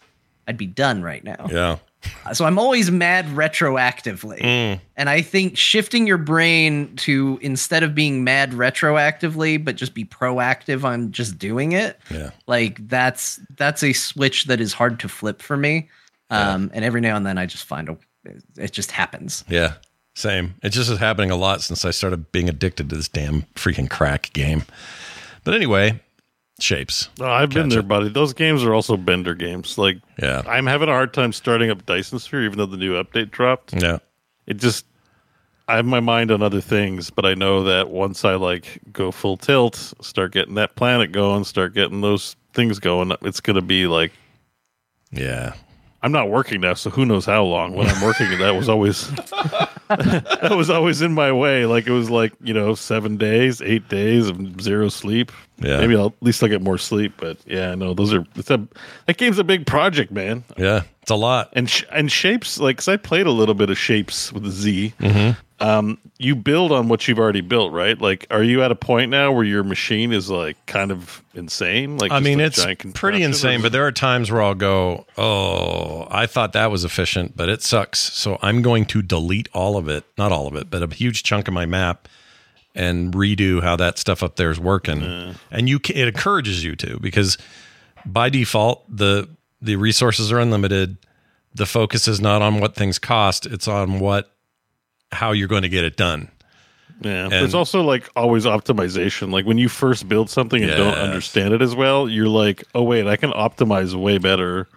I'd 0.49 0.57
be 0.57 0.65
done 0.67 1.03
right 1.03 1.23
now. 1.23 1.47
Yeah. 1.51 1.77
So 2.33 2.47
I'm 2.47 2.59
always 2.59 2.91
mad 2.91 3.27
retroactively. 3.27 4.41
Mm. 4.41 4.81
And 4.97 5.11
I 5.11 5.21
think 5.21 5.59
shifting 5.59 6.07
your 6.07 6.17
brain 6.17 6.97
to 6.97 7.39
instead 7.43 7.83
of 7.83 7.95
being 7.95 8.25
mad 8.25 8.53
retroactively, 8.53 9.63
but 9.63 9.77
just 9.77 9.93
be 9.93 10.07
proactive 10.07 10.85
on 10.85 11.13
just 11.13 11.37
doing 11.39 11.73
it, 11.73 12.01
Yeah. 12.11 12.31
like 12.47 12.89
that's 12.89 13.39
that's 13.59 13.83
a 13.83 13.93
switch 13.93 14.47
that 14.47 14.59
is 14.59 14.73
hard 14.73 15.01
to 15.01 15.11
flip 15.11 15.43
for 15.43 15.59
me. 15.59 15.91
Um, 16.31 16.71
and 16.73 16.83
every 16.83 17.03
now 17.03 17.15
and 17.15 17.27
then 17.27 17.37
I 17.37 17.45
just 17.45 17.65
find 17.67 17.91
a 17.91 17.99
it 18.57 18.73
just 18.73 18.91
happens. 18.91 19.45
Yeah. 19.51 19.75
Same. 20.15 20.55
It 20.63 20.71
just 20.71 20.91
is 20.91 20.99
happening 20.99 21.31
a 21.31 21.37
lot 21.37 21.61
since 21.61 21.85
I 21.85 21.91
started 21.91 22.33
being 22.33 22.49
addicted 22.49 22.89
to 22.89 22.97
this 22.97 23.09
damn 23.09 23.43
freaking 23.55 23.91
crack 23.91 24.33
game. 24.33 24.65
But 25.45 25.55
anyway, 25.55 26.01
shapes. 26.63 27.09
Oh, 27.21 27.27
I've 27.27 27.51
been 27.51 27.69
there, 27.69 27.83
buddy. 27.83 28.09
Those 28.09 28.33
games 28.33 28.63
are 28.65 28.73
also 28.73 28.97
bender 28.97 29.35
games. 29.35 29.77
Like, 29.79 29.99
Yeah. 30.21 30.43
I'm 30.47 30.67
having 30.67 30.89
a 30.89 30.93
hard 30.93 31.13
time 31.13 31.33
starting 31.33 31.71
up 31.71 31.85
Dyson 31.85 32.19
Sphere, 32.19 32.45
even 32.45 32.59
though 32.59 32.67
the 32.67 32.77
new 32.77 32.95
update 33.03 33.31
dropped. 33.31 33.75
Yeah. 33.75 33.99
It 34.47 34.59
just, 34.59 34.87
I 35.69 35.77
have 35.77 35.85
my 35.87 36.01
mind 36.01 36.31
on 36.31 36.43
other 36.43 36.61
things, 36.61 37.11
but 37.11 37.25
I 37.27 37.35
know 37.35 37.65
that 37.65 37.91
once 37.91 38.25
I 38.25 38.35
like 38.35 38.81
go 38.93 39.11
full 39.11 39.37
tilt, 39.37 39.77
start 40.01 40.33
getting 40.33 40.55
that 40.55 40.75
planet 40.77 41.13
going, 41.13 41.45
start 41.45 41.75
getting 41.75 42.01
those 42.01 42.37
things 42.55 42.79
going, 42.79 43.13
it's 43.23 43.41
going 43.41 43.57
to 43.57 43.63
be 43.63 43.87
like, 43.87 44.13
Yeah. 45.11 45.55
I'm 46.03 46.13
not 46.13 46.31
working 46.31 46.61
now, 46.61 46.75
so 46.75 46.91
who 46.91 47.07
knows 47.07 47.25
how 47.27 47.45
long. 47.45 47.75
When 47.75 47.87
I'm 47.87 48.03
working, 48.03 48.37
that 48.39 48.57
was 48.57 48.69
always 48.69 49.09
that 49.89 50.53
was 50.57 50.69
always 50.69 51.01
in 51.01 51.13
my 51.13 51.31
way. 51.31 51.65
Like 51.67 51.87
it 51.87 51.93
was 51.93 52.11
like 52.11 52.33
you 52.43 52.53
know 52.53 52.75
seven 52.75 53.17
days, 53.17 53.63
eight 53.63 53.89
days 53.89 54.29
of 54.29 54.61
zero 54.61 54.89
sleep. 54.89 55.31
Yeah. 55.59 55.79
maybe 55.79 55.95
I'll, 55.95 56.07
at 56.07 56.15
least 56.23 56.43
I'll 56.43 56.49
get 56.49 56.61
more 56.61 56.79
sleep. 56.79 57.15
But 57.19 57.39
yeah, 57.47 57.75
no, 57.77 57.95
those 57.95 58.13
are 58.13 58.27
it's 58.35 58.51
a 58.51 58.67
that 59.07 59.17
game's 59.17 59.39
a 59.39 59.45
big 59.45 59.67
project, 59.67 60.11
man. 60.11 60.43
Yeah. 60.57 60.83
It's 61.03 61.11
a 61.11 61.17
lot. 61.17 61.51
And 61.53 61.71
sh- 61.71 61.85
and 61.93 62.09
Shapez 62.09 62.59
like 62.61 62.77
because 62.77 62.89
I 62.89 62.97
played 62.97 63.27
a 63.27 63.33
little 63.33 63.55
bit 63.55 63.71
of 63.71 63.79
shapes 63.79 64.33
with 64.33 64.43
the 64.43 64.51
Z. 64.51 64.95
Mm-hmm. 64.99 65.39
Um, 65.63 65.99
you 66.19 66.35
build 66.35 66.73
on 66.73 66.89
what 66.89 67.07
you've 67.07 67.19
already 67.21 67.41
built, 67.41 67.73
right? 67.73 67.99
Like, 68.01 68.27
are 68.31 68.43
you 68.43 68.63
at 68.63 68.73
a 68.73 68.75
point 68.75 69.11
now 69.11 69.31
where 69.33 69.45
your 69.45 69.63
machine 69.63 70.13
is 70.13 70.29
like 70.29 70.57
kind 70.67 70.91
of 70.91 71.23
insane? 71.35 71.99
Like, 71.99 72.11
I 72.11 72.19
mean, 72.21 72.41
it's 72.41 72.61
pretty 72.63 72.77
contraption, 72.77 73.23
or 73.23 73.27
insane, 73.27 73.63
but 73.63 73.71
there 73.73 73.87
are 73.87 73.93
times 73.93 74.31
where 74.31 74.43
I'll 74.43 74.55
go, 74.57 75.07
Oh, 75.17 76.09
I 76.11 76.27
thought 76.27 76.53
that 76.55 76.71
was 76.71 76.85
efficient, 76.85 77.37
but 77.37 77.49
it 77.49 77.63
sucks. 77.63 78.01
So 78.01 78.39
I'm 78.43 78.61
going 78.63 78.87
to 78.87 79.03
delete 79.03 79.49
all 79.53 79.77
of 79.77 79.89
it. 79.89 80.05
Not 80.19 80.33
all 80.33 80.49
of 80.49 80.57
it, 80.57 80.69
but 80.69 80.83
a 80.83 80.93
huge 80.93 81.23
chunk 81.23 81.47
of 81.47 81.55
my 81.55 81.67
map 81.67 82.09
and 82.75 83.13
redo 83.13 83.63
how 83.63 83.77
that 83.77 83.99
stuff 83.99 84.23
up 84.23 84.37
there 84.37 84.51
is 84.51 84.59
working. 84.59 85.37
And 85.51 85.69
you 85.69 85.79
it 85.91 86.09
encourages 86.09 86.65
you 86.65 86.75
to 86.77 86.99
because 86.99 87.39
by 88.05 88.31
default, 88.31 88.85
the 88.89 89.29
the 89.61 89.77
resources 89.77 90.33
are 90.33 90.41
unlimited. 90.41 90.97
The 91.55 91.67
focus 91.67 92.09
is 92.09 92.21
not 92.21 92.41
on 92.43 92.61
what 92.61 92.75
things 92.75 92.99
cost, 92.99 93.47
it's 93.47 93.69
on 93.69 94.01
what 94.01 94.32
how 95.13 95.33
you're 95.33 95.49
going 95.49 95.63
to 95.63 95.69
get 95.69 95.85
it 95.85 95.97
done. 95.97 96.31
Yeah, 97.01 97.25
And- 97.25 97.33
there's 97.33 97.55
also 97.55 97.83
like 97.83 98.09
always 98.17 98.45
optimization. 98.45 99.33
Like 99.33 99.45
when 99.45 99.59
you 99.59 99.69
first 99.69 100.09
build 100.09 100.31
something 100.31 100.63
and 100.63 100.71
don't 100.73 100.95
understand 100.95 101.53
it 101.55 101.61
as 101.63 101.75
well, 101.75 102.09
you're 102.09 102.29
like, 102.29 102.65
oh 102.75 102.83
wait, 102.83 103.07
I 103.07 103.17
can 103.17 103.31
optimize 103.33 103.95
way 103.95 104.19
better. 104.19 104.69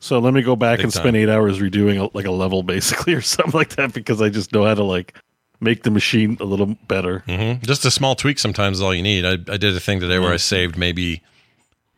So 0.00 0.18
let 0.18 0.34
me 0.34 0.42
go 0.42 0.56
back 0.56 0.80
and 0.80 0.92
spend 0.92 1.14
time. 1.14 1.16
eight 1.16 1.28
hours 1.28 1.60
redoing 1.60 2.02
a, 2.04 2.10
like 2.16 2.26
a 2.26 2.32
level 2.32 2.62
basically 2.74 3.14
or 3.14 3.20
something 3.20 3.52
like 3.56 3.76
that 3.76 3.92
because 3.92 4.20
I 4.20 4.28
just 4.28 4.52
know 4.52 4.64
how 4.64 4.74
to 4.74 4.82
like 4.82 5.14
make 5.60 5.84
the 5.84 5.92
machine 5.92 6.36
a 6.40 6.44
little 6.44 6.74
better. 6.88 7.20
hmm 7.20 7.52
Just 7.64 7.84
a 7.84 7.90
small 7.92 8.16
tweak 8.16 8.40
sometimes 8.40 8.78
is 8.78 8.82
all 8.82 8.92
you 8.92 9.02
need. 9.02 9.24
I, 9.24 9.32
I 9.34 9.56
did 9.56 9.76
a 9.76 9.80
thing 9.80 10.00
today 10.00 10.18
where 10.18 10.32
I 10.32 10.38
saved 10.38 10.76
maybe 10.76 11.22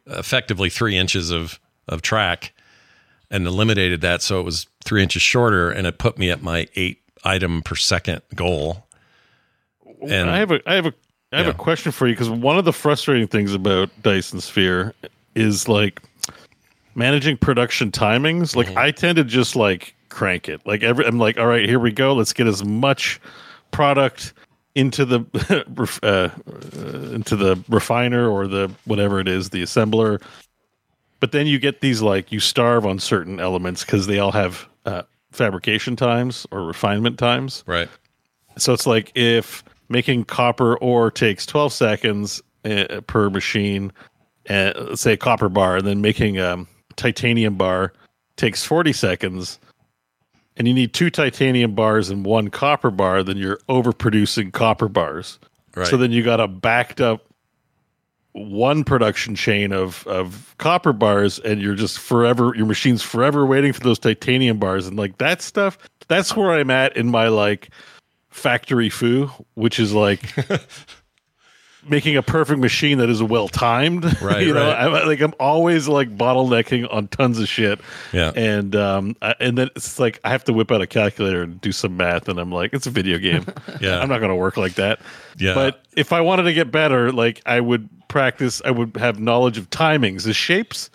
effectively 0.06 0.68
three 0.68 0.96
inches 0.98 1.30
of, 1.30 1.58
of 1.88 2.02
track 2.02 2.52
and 3.30 3.46
eliminated 3.46 4.02
that 4.02 4.20
so 4.20 4.38
it 4.38 4.42
was 4.42 4.66
three 4.84 5.02
inches 5.02 5.22
shorter 5.22 5.70
and 5.70 5.87
it 5.87 5.96
put 5.98 6.18
me 6.18 6.30
at 6.30 6.42
my 6.42 6.68
eight 6.76 7.00
item 7.24 7.62
per 7.62 7.74
second 7.74 8.22
goal. 8.34 8.87
And 10.08 10.30
I 10.30 10.38
have 10.38 10.50
a 10.50 10.60
I 10.66 10.74
have 10.74 10.87
a 10.87 10.94
I 11.32 11.38
have 11.38 11.46
Yeah. 11.46 11.52
a 11.52 11.56
question 11.56 11.92
for 11.92 12.06
you 12.06 12.12
because 12.14 12.30
one 12.30 12.58
of 12.58 12.64
the 12.64 12.72
frustrating 12.72 13.26
things 13.26 13.54
about 13.54 13.90
Dyson 14.02 14.40
Sphere 14.40 14.94
is 15.34 15.68
like 15.68 16.00
managing 16.94 17.37
production 17.37 17.90
timings. 17.90 18.54
Like 18.54 18.76
I 18.76 18.90
tend 18.90 19.16
to 19.16 19.24
just 19.24 19.56
like 19.56 19.94
crank 20.10 20.48
it. 20.48 20.60
Like 20.66 20.82
every 20.82 21.06
I'm 21.06 21.18
like, 21.18 21.38
all 21.38 21.46
right, 21.46 21.68
here 21.68 21.80
we 21.80 21.90
go. 21.92 22.14
Let's 22.14 22.32
get 22.32 22.46
as 22.46 22.64
much 22.64 23.20
product 23.70 24.32
into 24.74 25.04
the 25.04 25.24
uh, 26.02 26.06
uh, 26.06 27.14
into 27.14 27.37
the 27.37 27.62
refiner 27.68 28.28
or 28.28 28.46
the 28.46 28.70
whatever 28.84 29.20
it 29.20 29.28
is, 29.28 29.50
the 29.50 29.62
assembler. 29.62 30.20
But 31.20 31.32
then 31.32 31.46
you 31.46 31.58
get 31.58 31.80
these 31.80 32.02
like 32.02 32.30
you 32.32 32.40
starve 32.40 32.84
on 32.84 32.98
certain 32.98 33.40
elements 33.40 33.84
because 33.84 34.06
they 34.06 34.18
all 34.18 34.32
have 34.32 34.68
uh, 34.84 35.02
fabrication 35.34 35.96
times 35.96 36.46
or 36.50 36.64
refinement 36.64 37.18
times. 37.18 37.64
right. 37.66 37.88
So 38.56 38.72
it's 38.72 38.86
like 38.86 39.10
if 39.16 39.64
making 39.88 40.24
copper 40.26 40.76
ore 40.78 41.10
takes 41.10 41.44
12 41.44 41.72
seconds 41.72 42.42
uh, 42.64 43.00
per 43.06 43.28
machine, 43.28 43.92
uh, 44.48 44.72
let's 44.76 45.02
say 45.02 45.14
a 45.14 45.16
copper 45.16 45.48
bar, 45.48 45.78
and 45.78 45.86
then 45.86 46.00
making 46.00 46.38
a 46.38 46.64
titanium 46.96 47.56
bar 47.56 47.92
takes 48.36 48.64
40 48.64 48.92
seconds, 48.92 49.58
and 50.56 50.68
you 50.68 50.74
need 50.74 50.94
two 50.94 51.10
titanium 51.10 51.74
bars 51.74 52.10
and 52.10 52.24
one 52.24 52.48
copper 52.48 52.90
bar, 52.90 53.22
then 53.22 53.36
you're 53.36 53.58
overproducing 53.68 54.52
copper 54.52 54.88
bars. 54.88 55.38
Right. 55.74 55.86
So 55.86 55.96
then 55.96 56.12
you 56.12 56.22
got 56.22 56.40
a 56.40 56.46
backed 56.46 57.00
up 57.00 57.26
one 58.34 58.82
production 58.82 59.36
chain 59.36 59.72
of 59.72 60.06
of 60.08 60.54
copper 60.58 60.92
bars 60.92 61.38
and 61.38 61.62
you're 61.62 61.76
just 61.76 61.98
forever 62.00 62.52
your 62.56 62.66
machine's 62.66 63.00
forever 63.00 63.46
waiting 63.46 63.72
for 63.72 63.80
those 63.80 63.98
titanium 63.98 64.58
bars. 64.58 64.86
And 64.88 64.98
like 64.98 65.18
that 65.18 65.40
stuff 65.40 65.78
that's 66.08 66.36
where 66.36 66.50
i'm 66.52 66.70
at 66.70 66.96
in 66.96 67.10
my 67.10 67.28
like 67.28 67.70
factory 68.30 68.90
foo 68.90 69.30
which 69.54 69.78
is 69.78 69.92
like 69.92 70.34
making 71.88 72.16
a 72.16 72.22
perfect 72.22 72.60
machine 72.60 72.98
that 72.98 73.08
is 73.08 73.22
well 73.22 73.48
timed. 73.48 74.04
Right, 74.24 74.46
you 74.46 74.54
know, 74.54 74.66
right. 74.66 74.84
I'm, 74.84 75.06
like 75.06 75.20
I'm 75.20 75.34
always 75.38 75.86
like 75.86 76.16
bottlenecking 76.16 76.90
on 76.92 77.08
tons 77.08 77.38
of 77.38 77.48
shit. 77.48 77.80
Yeah. 78.12 78.32
and 78.34 78.74
um, 78.74 79.16
I, 79.20 79.34
and 79.38 79.58
then 79.58 79.68
it's 79.76 79.98
like 79.98 80.18
I 80.24 80.30
have 80.30 80.44
to 80.44 80.52
whip 80.52 80.72
out 80.72 80.80
a 80.80 80.86
calculator 80.86 81.42
and 81.42 81.60
do 81.60 81.72
some 81.72 81.96
math, 81.96 82.28
and 82.28 82.38
I'm 82.38 82.50
like, 82.50 82.72
it's 82.72 82.86
a 82.86 82.90
video 82.90 83.18
game. 83.18 83.44
Yeah. 83.80 83.98
I'm 83.98 84.08
not 84.08 84.18
going 84.18 84.30
to 84.30 84.36
work 84.36 84.56
like 84.56 84.74
that. 84.74 85.00
Yeah. 85.36 85.54
but 85.54 85.84
if 85.96 86.12
I 86.12 86.20
wanted 86.20 86.44
to 86.44 86.54
get 86.54 86.70
better, 86.70 87.12
like 87.12 87.42
I 87.44 87.60
would 87.60 87.88
practice. 88.08 88.62
I 88.64 88.70
would 88.70 88.96
have 88.96 89.18
knowledge 89.18 89.58
of 89.58 89.68
timings. 89.70 90.22
The 90.24 90.32
shapes 90.32 90.90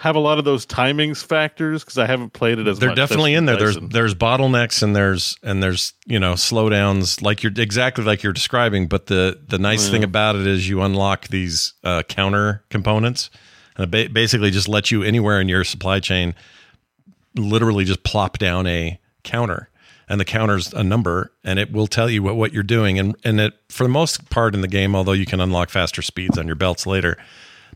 have 0.00 0.16
a 0.16 0.18
lot 0.18 0.38
of 0.38 0.46
those 0.46 0.64
timings 0.64 1.22
factors 1.22 1.84
because 1.84 1.98
I 1.98 2.06
haven't 2.06 2.32
played 2.32 2.58
it 2.58 2.66
as 2.66 2.78
they're 2.78 2.88
much. 2.88 2.96
definitely 2.96 3.32
That's 3.32 3.38
in 3.38 3.44
there. 3.44 3.56
There's 3.58 3.74
Dyson. 3.74 3.88
there's 3.90 4.14
bottlenecks 4.14 4.82
and 4.82 4.96
there's 4.96 5.36
and 5.42 5.62
there's 5.62 5.92
you 6.06 6.18
know 6.18 6.32
slowdowns 6.32 7.20
like 7.20 7.42
you're 7.42 7.52
exactly 7.54 8.02
like 8.02 8.22
you're 8.22 8.32
describing. 8.32 8.88
But 8.88 9.06
the 9.08 9.38
the 9.46 9.58
nice 9.58 9.90
thing 9.90 10.02
about 10.02 10.36
it 10.36 10.46
is 10.46 10.66
you 10.66 10.80
unlock 10.80 11.28
these 11.28 11.74
uh, 11.84 12.02
counter 12.04 12.64
components, 12.70 13.28
and 13.76 13.84
it 13.84 13.90
ba- 13.90 14.10
basically 14.10 14.50
just 14.50 14.68
let 14.68 14.90
you 14.90 15.02
anywhere 15.02 15.38
in 15.38 15.50
your 15.50 15.64
supply 15.64 16.00
chain, 16.00 16.34
literally 17.36 17.84
just 17.84 18.02
plop 18.02 18.38
down 18.38 18.66
a 18.66 18.98
counter, 19.22 19.68
and 20.08 20.18
the 20.18 20.24
counter's 20.24 20.72
a 20.72 20.82
number, 20.82 21.30
and 21.44 21.58
it 21.58 21.72
will 21.72 21.86
tell 21.86 22.08
you 22.08 22.22
what 22.22 22.36
what 22.36 22.54
you're 22.54 22.62
doing. 22.62 22.98
And 22.98 23.16
and 23.22 23.38
it 23.38 23.52
for 23.68 23.82
the 23.82 23.90
most 23.90 24.30
part 24.30 24.54
in 24.54 24.62
the 24.62 24.68
game, 24.68 24.96
although 24.96 25.12
you 25.12 25.26
can 25.26 25.40
unlock 25.40 25.68
faster 25.68 26.00
speeds 26.00 26.38
on 26.38 26.46
your 26.46 26.56
belts 26.56 26.86
later, 26.86 27.18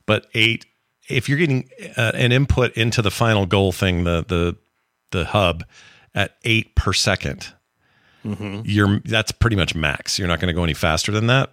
but 0.07 0.27
eight 0.33 0.65
if 1.09 1.29
you're 1.29 1.39
getting 1.39 1.69
uh, 1.97 2.13
an 2.15 2.33
input 2.33 2.73
into 2.77 3.03
the 3.03 3.11
final 3.11 3.47
goal 3.47 3.73
thing 3.73 4.05
the 4.05 4.25
the 4.27 4.57
the 5.11 5.27
hub 5.27 5.65
at 6.15 6.37
eight 6.45 6.75
per 6.75 6.93
2nd 6.93 7.53
you're 8.65 9.01
that's 9.05 9.33
pretty 9.33 9.55
much 9.57 9.75
max. 9.75 10.19
You're 10.19 10.29
not 10.29 10.41
going 10.41 10.49
to 10.49 10.55
go 10.55 10.65
any 10.65 10.73
faster 10.73 11.13
than 11.13 11.27
that. 11.27 11.53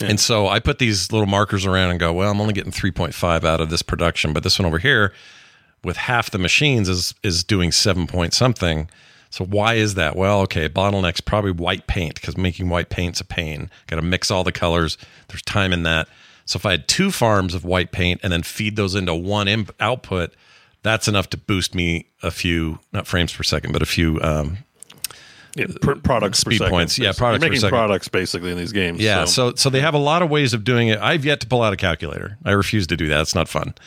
And 0.00 0.18
so 0.20 0.46
i 0.46 0.60
put 0.60 0.78
these 0.78 1.10
little 1.12 1.26
markers 1.26 1.66
around 1.66 1.90
and 1.90 1.98
go 2.00 2.12
well 2.12 2.30
i'm 2.30 2.40
only 2.40 2.54
getting 2.54 2.72
3.5 2.72 3.44
out 3.44 3.60
of 3.60 3.68
this 3.70 3.82
production 3.82 4.32
but 4.32 4.42
this 4.44 4.58
one 4.58 4.66
over 4.66 4.78
here 4.78 5.12
with 5.84 5.96
half 5.96 6.30
the 6.30 6.38
machines 6.38 6.88
is 6.88 7.14
is 7.22 7.42
doing 7.44 7.72
seven 7.72 8.06
point 8.06 8.32
something. 8.34 8.88
So 9.30 9.44
why 9.44 9.74
is 9.74 9.94
that? 9.94 10.16
Well 10.16 10.40
okay 10.42 10.68
bottleneck's 10.68 11.20
probably 11.20 11.50
white 11.52 11.86
paint 11.86 12.14
because 12.14 12.36
making 12.36 12.68
white 12.68 12.88
paint's 12.88 13.20
a 13.20 13.24
pain. 13.24 13.68
Got 13.88 13.96
to 13.96 14.02
mix 14.02 14.30
all 14.30 14.44
the 14.44 14.52
colors. 14.52 14.96
There's 15.28 15.42
time 15.42 15.72
in 15.72 15.82
that 15.82 16.08
so 16.50 16.56
if 16.56 16.66
i 16.66 16.72
had 16.72 16.86
two 16.88 17.10
farms 17.10 17.54
of 17.54 17.64
white 17.64 17.92
paint 17.92 18.20
and 18.22 18.32
then 18.32 18.42
feed 18.42 18.76
those 18.76 18.94
into 18.94 19.14
one 19.14 19.48
imp- 19.48 19.74
output 19.80 20.32
that's 20.82 21.08
enough 21.08 21.28
to 21.30 21.36
boost 21.36 21.74
me 21.74 22.06
a 22.22 22.30
few 22.30 22.78
not 22.92 23.06
frames 23.06 23.32
per 23.32 23.42
second 23.42 23.72
but 23.72 23.82
a 23.82 23.86
few 23.86 24.20
um, 24.22 24.58
yeah, 25.56 25.66
pr- 25.80 25.94
products 25.94 26.44
per 26.44 26.50
speed 26.52 26.58
second, 26.58 26.70
points. 26.70 26.96
Yeah, 26.98 27.08
basically. 27.08 27.18
products 27.18 27.38
per 27.40 27.44
You're 27.44 27.50
making 27.50 27.60
second. 27.60 27.76
products 27.76 28.08
basically 28.08 28.50
in 28.52 28.56
these 28.58 28.72
games. 28.72 29.00
yeah 29.00 29.24
so. 29.24 29.50
so 29.50 29.56
so 29.56 29.70
they 29.70 29.80
have 29.80 29.94
a 29.94 29.98
lot 29.98 30.22
of 30.22 30.30
ways 30.30 30.54
of 30.54 30.62
doing 30.64 30.88
it 30.88 30.98
i've 31.00 31.24
yet 31.24 31.40
to 31.40 31.46
pull 31.46 31.62
out 31.62 31.72
a 31.72 31.76
calculator 31.76 32.38
i 32.44 32.50
refuse 32.52 32.86
to 32.86 32.96
do 32.96 33.08
that 33.08 33.20
it's 33.22 33.34
not 33.34 33.48
fun 33.48 33.74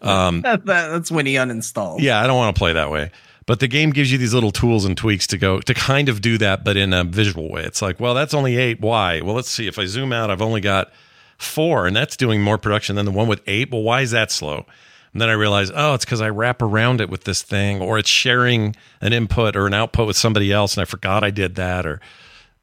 That, 0.00 0.42
that, 0.42 0.64
that's 0.66 1.10
when 1.12 1.26
he 1.26 1.34
uninstalls. 1.34 2.00
Yeah, 2.00 2.20
I 2.20 2.26
don't 2.26 2.36
want 2.36 2.54
to 2.56 2.58
play 2.58 2.72
that 2.72 2.90
way. 2.90 3.12
But 3.46 3.60
the 3.60 3.68
game 3.68 3.90
gives 3.90 4.10
you 4.10 4.18
these 4.18 4.34
little 4.34 4.50
tools 4.50 4.84
and 4.84 4.96
tweaks 4.96 5.28
to 5.28 5.38
go 5.38 5.60
to 5.60 5.74
kind 5.74 6.08
of 6.08 6.20
do 6.20 6.36
that, 6.38 6.64
but 6.64 6.76
in 6.76 6.92
a 6.92 7.04
visual 7.04 7.48
way. 7.48 7.62
It's 7.62 7.80
like, 7.80 8.00
well, 8.00 8.12
that's 8.12 8.34
only 8.34 8.56
eight. 8.56 8.80
Why? 8.80 9.20
Well, 9.20 9.36
let's 9.36 9.48
see. 9.48 9.68
If 9.68 9.78
I 9.78 9.84
zoom 9.86 10.12
out, 10.12 10.28
I've 10.28 10.42
only 10.42 10.60
got 10.60 10.90
four, 11.38 11.86
and 11.86 11.94
that's 11.94 12.16
doing 12.16 12.42
more 12.42 12.58
production 12.58 12.96
than 12.96 13.06
the 13.06 13.12
one 13.12 13.28
with 13.28 13.42
eight. 13.46 13.70
Well, 13.70 13.82
why 13.82 14.02
is 14.02 14.10
that 14.12 14.30
slow? 14.30 14.66
And 15.12 15.20
then 15.22 15.30
I 15.30 15.32
realize, 15.32 15.70
oh, 15.74 15.94
it's 15.94 16.04
because 16.04 16.20
I 16.20 16.28
wrap 16.28 16.60
around 16.60 17.00
it 17.00 17.08
with 17.08 17.24
this 17.24 17.42
thing, 17.42 17.80
or 17.80 17.98
it's 17.98 18.08
sharing 18.08 18.76
an 19.00 19.12
input 19.12 19.56
or 19.56 19.66
an 19.66 19.74
output 19.74 20.06
with 20.06 20.16
somebody 20.16 20.52
else, 20.52 20.76
and 20.76 20.82
I 20.82 20.84
forgot 20.84 21.24
I 21.24 21.30
did 21.30 21.54
that, 21.54 21.86
or 21.86 22.00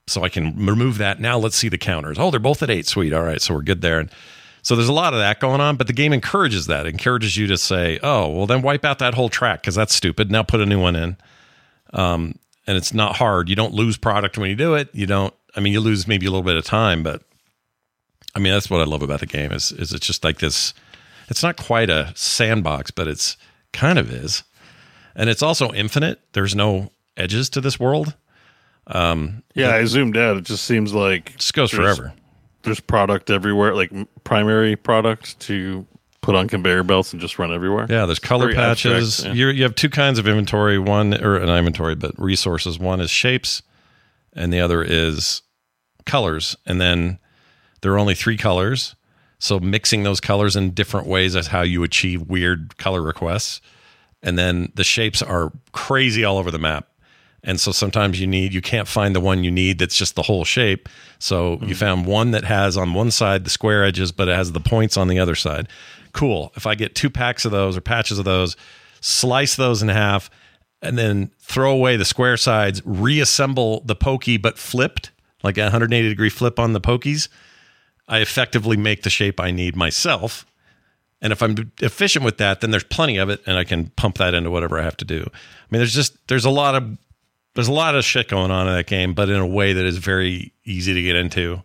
so 0.07 0.23
I 0.23 0.29
can 0.29 0.65
remove 0.65 0.97
that. 0.99 1.19
Now 1.19 1.37
let's 1.37 1.55
see 1.55 1.69
the 1.69 1.77
counters. 1.77 2.19
Oh, 2.19 2.29
they're 2.29 2.39
both 2.39 2.61
at 2.61 2.69
eight. 2.69 2.85
Sweet. 2.85 3.13
All 3.13 3.23
right, 3.23 3.41
so 3.41 3.53
we're 3.53 3.63
good 3.63 3.81
there. 3.81 3.99
And 3.99 4.11
so 4.61 4.75
there's 4.75 4.89
a 4.89 4.93
lot 4.93 5.13
of 5.13 5.19
that 5.19 5.39
going 5.39 5.61
on, 5.61 5.77
but 5.77 5.87
the 5.87 5.93
game 5.93 6.13
encourages 6.13 6.67
that. 6.67 6.85
It 6.85 6.89
encourages 6.89 7.37
you 7.37 7.47
to 7.47 7.57
say, 7.57 7.99
"Oh, 8.03 8.29
well, 8.29 8.45
then 8.45 8.61
wipe 8.61 8.85
out 8.85 8.99
that 8.99 9.13
whole 9.13 9.29
track 9.29 9.61
because 9.61 9.75
that's 9.75 9.95
stupid. 9.95 10.29
Now 10.29 10.43
put 10.43 10.61
a 10.61 10.65
new 10.65 10.79
one 10.79 10.95
in." 10.95 11.17
Um, 11.93 12.35
and 12.65 12.77
it's 12.77 12.93
not 12.93 13.15
hard. 13.17 13.49
You 13.49 13.55
don't 13.55 13.73
lose 13.73 13.97
product 13.97 14.37
when 14.37 14.49
you 14.49 14.55
do 14.55 14.75
it. 14.75 14.89
You 14.93 15.05
don't. 15.05 15.33
I 15.55 15.59
mean, 15.59 15.73
you 15.73 15.79
lose 15.79 16.07
maybe 16.07 16.25
a 16.25 16.29
little 16.29 16.43
bit 16.43 16.57
of 16.57 16.65
time, 16.65 17.03
but 17.03 17.23
I 18.35 18.39
mean, 18.39 18.53
that's 18.53 18.69
what 18.69 18.81
I 18.81 18.85
love 18.85 19.01
about 19.03 19.19
the 19.19 19.25
game. 19.25 19.51
Is 19.51 19.71
is 19.71 19.93
it's 19.93 20.05
just 20.07 20.23
like 20.23 20.39
this. 20.39 20.73
It's 21.29 21.43
not 21.43 21.55
quite 21.57 21.89
a 21.89 22.11
sandbox, 22.15 22.91
but 22.91 23.07
it's 23.07 23.37
kind 23.71 23.97
of 23.99 24.11
is, 24.11 24.43
and 25.15 25.29
it's 25.29 25.41
also 25.43 25.71
infinite. 25.71 26.19
There's 26.33 26.55
no 26.55 26.91
edges 27.15 27.49
to 27.51 27.61
this 27.61 27.79
world. 27.79 28.15
Um, 28.87 29.43
yeah, 29.55 29.69
I 29.75 29.85
zoomed 29.85 30.17
out. 30.17 30.37
It 30.37 30.43
just 30.45 30.65
seems 30.65 30.93
like 30.93 31.37
just 31.37 31.53
goes 31.53 31.71
there's- 31.71 31.97
forever. 31.97 32.13
There's 32.63 32.79
product 32.79 33.29
everywhere, 33.29 33.75
like 33.75 33.91
primary 34.23 34.77
product 34.77 35.37
to 35.41 35.85
put 36.21 36.33
on 36.33 36.47
conveyor 36.47 36.83
belts 36.83 37.11
and 37.11 37.21
just 37.21 37.37
run 37.37 37.53
everywhere. 37.53 37.87
Yeah, 37.89 38.05
there's 38.05 38.19
color 38.19 38.45
Very 38.45 38.55
patches. 38.55 39.15
abstract, 39.19 39.35
yeah. 39.37 39.49
You 39.51 39.63
have 39.63 39.75
two 39.75 39.89
kinds 39.89 40.17
of 40.17 40.25
inventory. 40.29 40.79
One 40.79 41.13
or 41.21 41.35
an 41.35 41.49
inventory, 41.49 41.95
but 41.95 42.17
resources. 42.17 42.79
One 42.79 43.01
is 43.01 43.11
shapes, 43.11 43.63
and 44.31 44.53
the 44.53 44.61
other 44.61 44.81
is 44.81 45.41
colors. 46.05 46.55
And 46.65 46.79
then 46.79 47.19
there 47.83 47.91
are 47.91 47.99
only 47.99 48.15
three 48.15 48.37
colors. 48.37 48.95
So 49.39 49.59
mixing 49.59 50.03
those 50.03 50.21
colors 50.21 50.55
in 50.55 50.71
different 50.71 51.05
ways 51.05 51.35
is 51.35 51.47
how 51.47 51.63
you 51.63 51.83
achieve 51.83 52.21
weird 52.23 52.77
color 52.77 53.01
requests. 53.01 53.59
And 54.23 54.39
then 54.39 54.71
the 54.73 54.85
shapes 54.85 55.21
are 55.21 55.51
crazy 55.73 56.23
all 56.23 56.37
over 56.37 56.49
the 56.49 56.57
map. 56.57 56.87
And 57.43 57.59
so 57.59 57.73
sometimes 57.73 58.21
you 58.21 58.25
need, 58.25 58.53
you 58.53 58.61
can't 58.61 58.87
find 58.87 59.13
the 59.13 59.19
one 59.19 59.43
you 59.43 59.51
need 59.51 59.79
that's 59.79 59.97
just 59.97 60.15
the 60.15 60.21
whole 60.21 60.45
shape. 60.45 60.87
So 61.19 61.55
you 61.55 61.57
mm-hmm. 61.57 61.73
found 61.73 62.05
one 62.05 62.31
that 62.31 62.45
has 62.45 62.77
on 62.77 62.93
one 62.93 63.11
side 63.11 63.43
the 63.43 63.49
square 63.49 63.83
edges, 63.83 64.13
but 64.13 64.29
it 64.29 64.35
has 64.35 64.53
the 64.53 64.61
points 64.61 64.95
on 64.95 65.09
the 65.09 65.19
other 65.19 65.35
side. 65.35 65.67
Cool. 66.13 66.53
If 66.55 66.65
I 66.65 66.75
get 66.75 66.95
two 66.95 67.09
packs 67.09 67.43
of 67.43 67.51
those 67.51 67.75
or 67.75 67.81
patches 67.81 68.17
of 68.17 68.23
those, 68.23 68.55
slice 69.01 69.57
those 69.57 69.81
in 69.81 69.89
half, 69.89 70.29
and 70.81 70.97
then 70.97 71.31
throw 71.39 71.73
away 71.73 71.97
the 71.97 72.05
square 72.05 72.37
sides, 72.37 72.81
reassemble 72.85 73.81
the 73.81 73.95
pokey 73.95 74.37
but 74.37 74.57
flipped, 74.57 75.11
like 75.43 75.57
a 75.57 75.63
180 75.63 76.07
degree 76.07 76.29
flip 76.29 76.59
on 76.59 76.71
the 76.71 76.81
pokies, 76.81 77.27
I 78.07 78.19
effectively 78.19 78.77
make 78.77 79.03
the 79.03 79.09
shape 79.09 79.39
I 79.39 79.51
need 79.51 79.75
myself. 79.75 80.45
And 81.21 81.31
if 81.31 81.41
I'm 81.41 81.71
efficient 81.81 82.25
with 82.25 82.37
that, 82.39 82.59
then 82.59 82.71
there's 82.71 82.83
plenty 82.83 83.17
of 83.17 83.29
it, 83.29 83.41
and 83.45 83.57
I 83.57 83.63
can 83.63 83.87
pump 83.91 84.17
that 84.17 84.33
into 84.33 84.51
whatever 84.51 84.77
I 84.77 84.83
have 84.83 84.97
to 84.97 85.05
do. 85.05 85.21
I 85.21 85.65
mean, 85.69 85.79
there's 85.79 85.93
just 85.93 86.17
there's 86.27 86.43
a 86.43 86.49
lot 86.49 86.75
of 86.75 86.97
there's 87.55 87.69
a 87.69 87.73
lot 87.73 87.95
of 87.95 88.03
shit 88.03 88.27
going 88.27 88.51
on 88.51 88.67
in 88.67 88.73
that 88.73 88.87
game, 88.87 89.13
but 89.13 89.29
in 89.29 89.37
a 89.37 89.47
way 89.47 89.73
that 89.73 89.85
is 89.85 89.97
very 89.97 90.51
easy 90.65 90.93
to 90.93 91.01
get 91.01 91.15
into, 91.15 91.63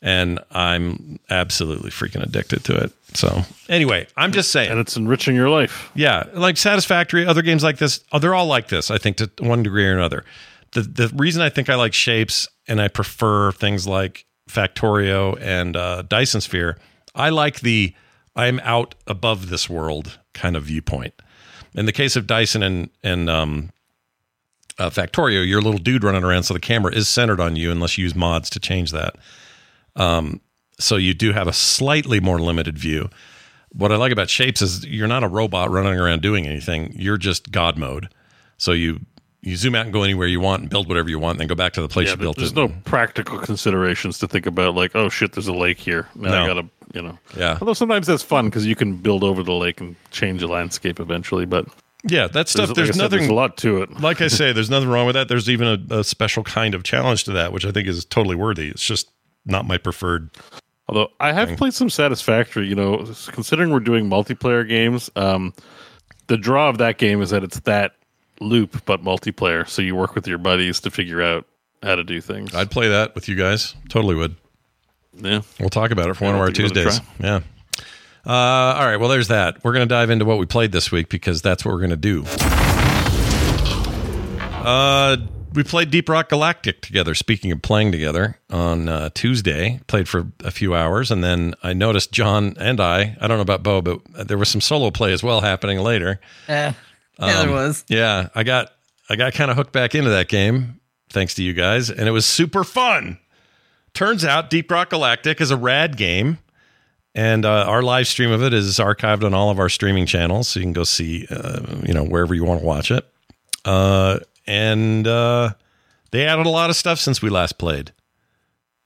and 0.00 0.38
I'm 0.52 1.18
absolutely 1.30 1.90
freaking 1.90 2.22
addicted 2.22 2.62
to 2.64 2.76
it. 2.76 2.92
So 3.14 3.42
anyway, 3.68 4.06
I'm 4.16 4.30
just 4.30 4.52
saying, 4.52 4.70
and 4.70 4.78
it's 4.78 4.96
enriching 4.96 5.34
your 5.34 5.48
life. 5.48 5.90
yeah, 5.96 6.24
like 6.34 6.56
Satisfactory, 6.56 7.26
other 7.26 7.42
games 7.42 7.64
like 7.64 7.78
this, 7.78 8.04
oh, 8.12 8.20
they're 8.20 8.34
all 8.34 8.46
like 8.46 8.68
this. 8.68 8.90
I 8.90 8.98
think 8.98 9.16
to 9.16 9.30
one 9.40 9.64
degree 9.64 9.86
or 9.86 9.94
another. 9.94 10.24
The 10.72 10.82
the 10.82 11.08
reason 11.16 11.42
I 11.42 11.48
think 11.48 11.68
I 11.70 11.74
like 11.74 11.94
shapes 11.94 12.46
and 12.68 12.80
I 12.80 12.86
prefer 12.86 13.50
things 13.52 13.86
like 13.86 14.25
Factorio 14.48 15.38
and 15.40 15.76
uh, 15.76 16.02
Dyson 16.02 16.40
Sphere, 16.40 16.78
I 17.14 17.30
like 17.30 17.60
the 17.60 17.94
I'm 18.34 18.60
out 18.60 18.94
above 19.06 19.48
this 19.48 19.68
world 19.68 20.18
kind 20.34 20.56
of 20.56 20.64
viewpoint. 20.64 21.14
In 21.74 21.86
the 21.86 21.92
case 21.92 22.16
of 22.16 22.26
Dyson 22.26 22.62
and 22.62 22.90
and 23.02 23.28
um, 23.30 23.70
uh, 24.78 24.90
Factorio, 24.90 25.46
you're 25.46 25.60
a 25.60 25.62
little 25.62 25.78
dude 25.78 26.04
running 26.04 26.24
around, 26.24 26.44
so 26.44 26.54
the 26.54 26.60
camera 26.60 26.94
is 26.94 27.08
centered 27.08 27.40
on 27.40 27.56
you 27.56 27.70
unless 27.70 27.96
you 27.96 28.04
use 28.04 28.14
mods 28.14 28.50
to 28.50 28.60
change 28.60 28.92
that. 28.92 29.16
Um, 29.96 30.40
so 30.78 30.96
you 30.96 31.14
do 31.14 31.32
have 31.32 31.48
a 31.48 31.52
slightly 31.52 32.20
more 32.20 32.38
limited 32.38 32.78
view. 32.78 33.08
What 33.72 33.92
I 33.92 33.96
like 33.96 34.12
about 34.12 34.28
Shapez 34.28 34.62
is 34.62 34.86
you're 34.86 35.08
not 35.08 35.24
a 35.24 35.28
robot 35.28 35.70
running 35.70 35.98
around 35.98 36.22
doing 36.22 36.46
anything. 36.46 36.94
You're 36.96 37.16
just 37.16 37.50
God 37.50 37.78
mode. 37.78 38.08
So 38.58 38.72
you 38.72 39.00
you 39.46 39.54
zoom 39.56 39.76
out 39.76 39.84
and 39.84 39.92
go 39.92 40.02
anywhere 40.02 40.26
you 40.26 40.40
want 40.40 40.62
and 40.62 40.68
build 40.68 40.88
whatever 40.88 41.08
you 41.08 41.20
want, 41.20 41.34
and 41.34 41.40
then 41.40 41.46
go 41.46 41.54
back 41.54 41.72
to 41.74 41.80
the 41.80 41.86
place 41.86 42.08
Yeah, 42.08 42.14
you 42.14 42.18
built 42.18 42.36
there's 42.36 42.50
it. 42.50 42.54
There's 42.56 42.68
no 42.68 42.74
practical 42.84 43.38
considerations 43.38 44.18
to 44.18 44.26
think 44.26 44.44
about, 44.44 44.74
like, 44.74 44.96
oh 44.96 45.08
shit, 45.08 45.32
there's 45.32 45.46
a 45.46 45.52
lake 45.52 45.78
here. 45.78 46.08
Now 46.16 46.42
I 46.42 46.46
gotta, 46.48 46.68
you 46.92 47.02
know. 47.02 47.16
Yeah. 47.36 47.56
Although 47.60 47.74
sometimes 47.74 48.08
that's 48.08 48.24
fun 48.24 48.46
because 48.46 48.66
you 48.66 48.74
can 48.74 48.96
build 48.96 49.22
over 49.22 49.44
the 49.44 49.52
lake 49.52 49.80
and 49.80 49.94
change 50.10 50.40
the 50.40 50.48
landscape 50.48 50.98
eventually. 50.98 51.46
But 51.46 51.68
yeah, 52.02 52.26
that 52.26 52.48
stuff. 52.48 52.74
There's, 52.74 52.88
said, 52.88 52.96
nothing. 52.96 53.20
There's 53.20 53.30
a 53.30 53.34
lot 53.34 53.56
to 53.58 53.82
it. 53.82 54.00
like 54.00 54.20
I 54.20 54.26
say, 54.26 54.52
there's 54.52 54.68
nothing 54.68 54.88
wrong 54.88 55.06
with 55.06 55.14
that. 55.14 55.28
There's 55.28 55.48
even 55.48 55.86
a, 55.90 55.98
a 55.98 56.04
special 56.04 56.42
kind 56.42 56.74
of 56.74 56.82
challenge 56.82 57.22
to 57.24 57.32
that, 57.32 57.52
which 57.52 57.64
I 57.64 57.70
think 57.70 57.86
is 57.86 58.04
totally 58.04 58.36
worthy. 58.36 58.68
It's 58.68 58.84
just 58.84 59.08
not 59.44 59.64
my 59.64 59.78
preferred. 59.78 60.30
Although 60.88 61.08
I 61.20 61.32
have 61.32 61.56
played 61.56 61.74
some 61.74 61.90
Satisfactory, 61.90 62.66
you 62.66 62.74
know, 62.74 62.98
considering 63.28 63.70
we're 63.70 63.80
doing 63.80 64.08
multiplayer 64.08 64.68
games, 64.68 65.10
um, 65.16 65.52
the 66.26 66.36
draw 66.36 66.68
of 66.68 66.78
that 66.78 66.98
game 66.98 67.22
is 67.22 67.30
that 67.30 67.42
it's 67.42 67.60
that 67.60 67.95
loop 68.40 68.84
but 68.84 69.02
multiplayer. 69.02 69.68
So 69.68 69.82
you 69.82 69.94
work 69.96 70.14
with 70.14 70.26
your 70.26 70.38
buddies 70.38 70.80
to 70.80 70.90
figure 70.90 71.22
out 71.22 71.46
how 71.82 71.94
to 71.96 72.04
do 72.04 72.20
things. 72.20 72.54
I'd 72.54 72.70
play 72.70 72.88
that 72.88 73.14
with 73.14 73.28
you 73.28 73.36
guys. 73.36 73.74
Totally 73.88 74.14
would. 74.14 74.36
yeah. 75.14 75.42
We'll 75.60 75.68
talk 75.68 75.90
about 75.90 76.08
it 76.10 76.14
for 76.14 76.24
Yeah, 76.24 76.30
one 76.30 76.34
of 76.36 76.40
our 76.42 76.50
give 76.50 76.66
it 76.66 76.70
a 76.72 76.74
Tuesdays. 76.74 77.00
Yeah. 77.20 77.40
Uh, 78.26 78.30
all 78.32 78.84
right. 78.84 78.96
Well, 78.96 79.08
there's 79.08 79.28
that. 79.28 79.62
We're 79.62 79.72
going 79.72 79.88
to 79.88 79.94
dive 79.94 80.10
into 80.10 80.24
what 80.24 80.38
we 80.38 80.46
played 80.46 80.72
this 80.72 80.90
week 80.90 81.08
because 81.08 81.42
that's 81.42 81.64
what 81.64 81.72
we're 81.72 81.86
going 81.86 81.90
to 81.90 81.96
do. 81.96 82.24
Uh, 84.64 85.16
we 85.54 85.62
played 85.62 85.90
Deep 85.90 86.08
Rock 86.08 86.28
Galactic 86.28 86.80
together. 86.82 87.14
Speaking 87.14 87.52
of 87.52 87.62
playing 87.62 87.92
together 87.92 88.38
on 88.50 88.88
uh, 88.88 89.10
Tuesday, 89.14 89.80
played 89.86 90.08
for 90.08 90.26
a 90.44 90.50
few 90.50 90.74
hours, 90.74 91.10
and 91.12 91.22
then 91.22 91.54
I 91.62 91.72
noticed 91.72 92.10
Jon 92.12 92.54
and 92.58 92.80
I. 92.80 93.16
I 93.20 93.26
don't 93.28 93.38
know 93.38 93.42
about 93.42 93.62
Beau, 93.62 93.80
but 93.80 94.26
there 94.28 94.36
was 94.36 94.48
some 94.48 94.60
solo 94.60 94.90
play 94.90 95.12
as 95.12 95.22
well 95.22 95.40
happening 95.40 95.78
later. 95.78 96.20
Yeah, 97.18 97.26
yeah, 97.26 97.40
Um, 97.40 97.46
there 97.46 97.54
was. 97.56 97.84
Yeah, 97.88 98.28
I 98.34 98.42
got 98.42 98.72
I 99.08 99.16
got 99.16 99.32
kind 99.34 99.50
of 99.50 99.56
hooked 99.56 99.72
back 99.72 99.94
into 99.94 100.10
that 100.10 100.28
game 100.28 100.80
thanks 101.10 101.34
to 101.34 101.42
you 101.42 101.52
guys, 101.54 101.90
and 101.90 102.08
it 102.08 102.10
was 102.12 102.26
super 102.26 102.64
fun. 102.64 103.18
Turns 103.94 104.24
out 104.24 104.50
Deep 104.50 104.70
Rock 104.70 104.90
Galactic 104.90 105.40
is 105.40 105.50
a 105.50 105.56
rad 105.56 105.96
game, 105.96 106.38
and 107.14 107.46
uh, 107.46 107.64
our 107.66 107.82
live 107.82 108.06
stream 108.06 108.30
of 108.30 108.42
it 108.42 108.52
is 108.52 108.78
archived 108.78 109.24
on 109.24 109.32
all 109.32 109.50
of 109.50 109.58
our 109.58 109.68
streaming 109.68 110.04
channels, 110.06 110.48
so 110.48 110.60
you 110.60 110.64
can 110.66 110.72
go 110.74 110.84
see, 110.84 111.26
uh, 111.30 111.60
you 111.86 111.94
know, 111.94 112.04
wherever 112.04 112.34
you 112.34 112.44
want 112.44 112.60
to 112.60 112.66
watch 112.66 112.90
it. 112.90 113.06
Uh, 113.64 114.18
and 114.46 115.06
uh, 115.06 115.54
they 116.10 116.26
added 116.26 116.46
a 116.46 116.50
lot 116.50 116.68
of 116.70 116.76
stuff 116.76 116.98
since 116.98 117.22
we 117.22 117.30
last 117.30 117.56
played. 117.58 117.92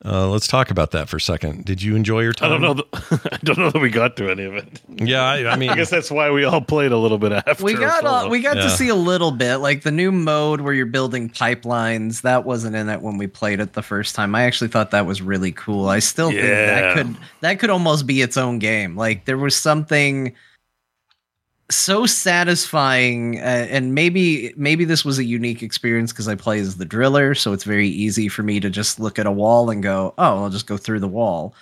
Uh, 0.02 0.26
let's 0.30 0.46
talk 0.46 0.70
about 0.70 0.92
that 0.92 1.10
for 1.10 1.18
a 1.18 1.20
second. 1.20 1.62
Did 1.66 1.82
you 1.82 1.94
enjoy 1.94 2.20
your 2.22 2.32
time? 2.32 2.52
I 2.52 2.54
time? 2.54 2.62
don't 2.62 2.76
know. 2.78 2.84
That, 3.10 3.32
I 3.34 3.36
don't 3.44 3.58
know 3.58 3.70
that 3.70 3.80
we 3.80 3.90
got 3.90 4.16
to 4.16 4.30
any 4.30 4.44
of 4.44 4.54
it. 4.54 4.80
Yeah, 4.88 5.22
I, 5.22 5.46
I 5.52 5.56
mean, 5.56 5.68
I 5.70 5.74
guess 5.76 5.90
that's 5.90 6.10
why 6.10 6.30
we 6.30 6.44
all 6.44 6.62
played 6.62 6.90
a 6.90 6.96
little 6.96 7.18
bit 7.18 7.32
after. 7.32 7.62
We 7.62 7.74
got 7.74 8.00
solo. 8.00 8.12
uh, 8.14 8.28
we 8.30 8.40
got 8.40 8.56
Yeah. 8.56 8.62
to 8.62 8.70
see 8.70 8.88
a 8.88 8.94
little 8.94 9.30
bit 9.30 9.56
like 9.56 9.82
the 9.82 9.90
new 9.90 10.10
mode 10.10 10.62
where 10.62 10.72
you're 10.72 10.86
building 10.86 11.28
pipelines. 11.28 12.22
That 12.22 12.46
wasn't 12.46 12.76
in 12.76 12.88
it 12.88 13.02
when 13.02 13.18
we 13.18 13.26
played 13.26 13.60
it 13.60 13.74
the 13.74 13.82
first 13.82 14.14
time. 14.14 14.34
I 14.34 14.44
actually 14.44 14.68
thought 14.68 14.90
that 14.92 15.04
was 15.04 15.20
really 15.20 15.52
cool. 15.52 15.88
I 15.88 15.98
still 15.98 16.30
think 16.30 16.40
that 16.42 16.96
could 16.96 17.16
that 17.40 17.58
could 17.58 17.70
almost 17.70 18.06
be 18.06 18.22
its 18.22 18.38
own 18.38 18.58
game. 18.58 18.96
Like 18.96 19.26
there 19.26 19.36
was 19.38 19.54
something 19.54 20.34
so 21.70 22.06
satisfying 22.06 23.38
uh, 23.38 23.66
and 23.70 23.94
maybe 23.94 24.52
maybe 24.56 24.84
this 24.84 25.04
was 25.04 25.18
a 25.18 25.24
unique 25.24 25.62
experience 25.62 26.12
because 26.12 26.28
I 26.28 26.34
play 26.34 26.58
as 26.60 26.76
the 26.76 26.84
driller, 26.84 27.34
so 27.34 27.52
it's 27.52 27.64
very 27.64 27.88
easy 27.88 28.28
for 28.28 28.42
me 28.42 28.60
to 28.60 28.70
just 28.70 29.00
look 29.00 29.18
at 29.18 29.26
a 29.26 29.32
wall 29.32 29.70
and 29.70 29.82
go, 29.82 30.14
"Oh, 30.18 30.42
I'll 30.44 30.50
just 30.50 30.66
go 30.66 30.76
through 30.76 31.00
the 31.00 31.08
wall." 31.08 31.54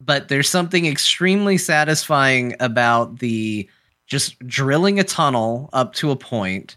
But 0.00 0.28
there's 0.28 0.48
something 0.48 0.86
extremely 0.86 1.58
satisfying 1.58 2.54
about 2.60 3.18
the 3.18 3.68
just 4.06 4.38
drilling 4.46 5.00
a 5.00 5.04
tunnel 5.04 5.68
up 5.72 5.92
to 5.94 6.10
a 6.10 6.16
point, 6.16 6.76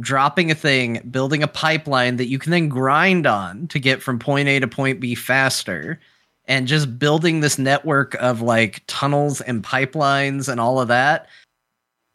dropping 0.00 0.50
a 0.50 0.54
thing, 0.54 1.00
building 1.10 1.42
a 1.42 1.48
pipeline 1.48 2.16
that 2.16 2.26
you 2.26 2.38
can 2.38 2.50
then 2.50 2.68
grind 2.68 3.26
on 3.26 3.68
to 3.68 3.78
get 3.78 4.02
from 4.02 4.18
point 4.18 4.48
A 4.48 4.60
to 4.60 4.68
point 4.68 5.00
B 5.00 5.14
faster, 5.14 6.00
and 6.46 6.66
just 6.66 6.98
building 6.98 7.40
this 7.40 7.58
network 7.58 8.14
of 8.14 8.40
like 8.42 8.82
tunnels 8.86 9.40
and 9.40 9.62
pipelines 9.62 10.48
and 10.48 10.60
all 10.60 10.80
of 10.80 10.88
that. 10.88 11.28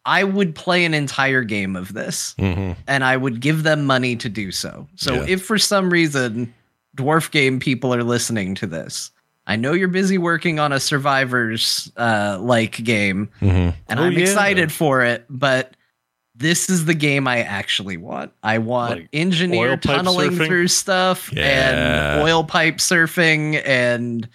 I 0.04 0.24
would 0.24 0.54
play 0.54 0.84
an 0.84 0.94
entire 0.94 1.42
game 1.44 1.76
of 1.76 1.92
this 1.92 2.34
mhm. 2.38 2.76
and 2.86 3.04
I 3.04 3.16
would 3.16 3.40
give 3.40 3.62
them 3.64 3.84
money 3.84 4.16
to 4.16 4.28
do 4.28 4.50
so. 4.50 4.88
So 4.96 5.14
Yeah. 5.14 5.26
if 5.28 5.44
for 5.44 5.58
some 5.58 5.90
reason 5.90 6.52
dwarf 6.96 7.30
game 7.30 7.60
people 7.60 7.94
are 7.94 8.02
listening 8.02 8.54
to 8.56 8.66
this, 8.66 9.10
I 9.46 9.56
know 9.56 9.72
you're 9.72 9.88
busy 9.88 10.16
working 10.18 10.58
on 10.58 10.72
a 10.72 10.80
survivors 10.80 11.90
uh 11.96 12.38
like 12.40 12.82
game 12.82 13.28
Mhm. 13.42 13.74
and 13.88 14.00
Oh, 14.00 14.04
I'm 14.04 14.12
yeah. 14.12 14.20
excited 14.20 14.72
for 14.72 15.02
it, 15.04 15.24
but 15.28 15.74
this 16.34 16.70
is 16.70 16.86
the 16.86 16.94
game 16.94 17.28
I 17.28 17.42
actually 17.42 17.98
want. 17.98 18.32
I 18.42 18.56
want 18.58 19.00
Like 19.00 19.08
engineer 19.12 19.76
tunneling 19.76 20.30
surfing? 20.30 20.46
through 20.46 20.68
stuff 20.68 21.30
Yeah. 21.34 22.16
and 22.16 22.22
oil 22.22 22.42
pipe 22.44 22.78
surfing 22.78 23.60
and 23.66 24.26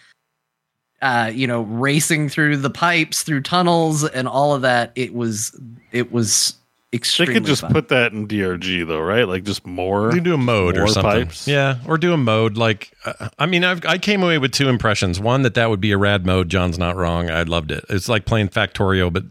uh, 1.06 1.28
you 1.28 1.46
know, 1.46 1.62
racing 1.62 2.30
through 2.30 2.58
the 2.58 2.70
pipes, 2.72 3.22
through 3.22 3.42
tunnels, 3.42 4.04
and 4.04 4.28
all 4.28 4.56
of 4.56 4.64
that. 4.64 4.92
It 4.96 5.14
was, 5.14 5.56
it 5.92 6.12
was 6.12 6.56
extremely. 6.92 6.96
They 6.96 6.96
extremely. 6.96 7.34
could 7.36 7.46
just 7.46 7.62
fun. 7.62 7.74
put 7.74 7.90
that 7.90 8.12
in 8.12 8.28
DRG 8.28 8.88
though, 8.88 9.02
right? 9.02 9.28
Like 9.28 9.44
just 9.44 9.68
more. 9.68 10.12
You 10.16 10.20
do 10.20 10.34
a 10.34 10.38
mode 10.38 10.80
or 10.80 10.88
something. 10.88 11.28
pipes. 11.28 11.48
Yeah, 11.48 11.78
or 11.88 12.00
do 12.00 12.12
a 12.12 12.18
mode 12.18 12.58
like 12.58 12.92
uh, 13.06 13.30
I 13.38 13.46
mean 13.46 13.64
I've, 13.64 13.86
I 13.86 14.00
came 14.00 14.24
away 14.24 14.40
with 14.40 14.52
two 14.52 14.68
impressions. 14.68 15.20
One 15.20 15.44
that 15.44 15.54
that 15.54 15.70
would 15.70 15.80
be 15.80 15.92
a 15.92 15.98
rad 15.98 16.26
mode. 16.26 16.50
Jon's 16.50 16.80
not 16.80 16.96
wrong. 16.96 17.30
I 17.30 17.44
loved 17.44 17.72
it. 17.72 17.86
It's 17.88 18.10
like 18.10 18.26
playing 18.26 18.50
Factorio 18.50 19.14
but 19.14 19.26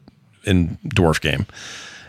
in 0.44 0.78
dwarf 0.86 1.20
game. 1.20 1.44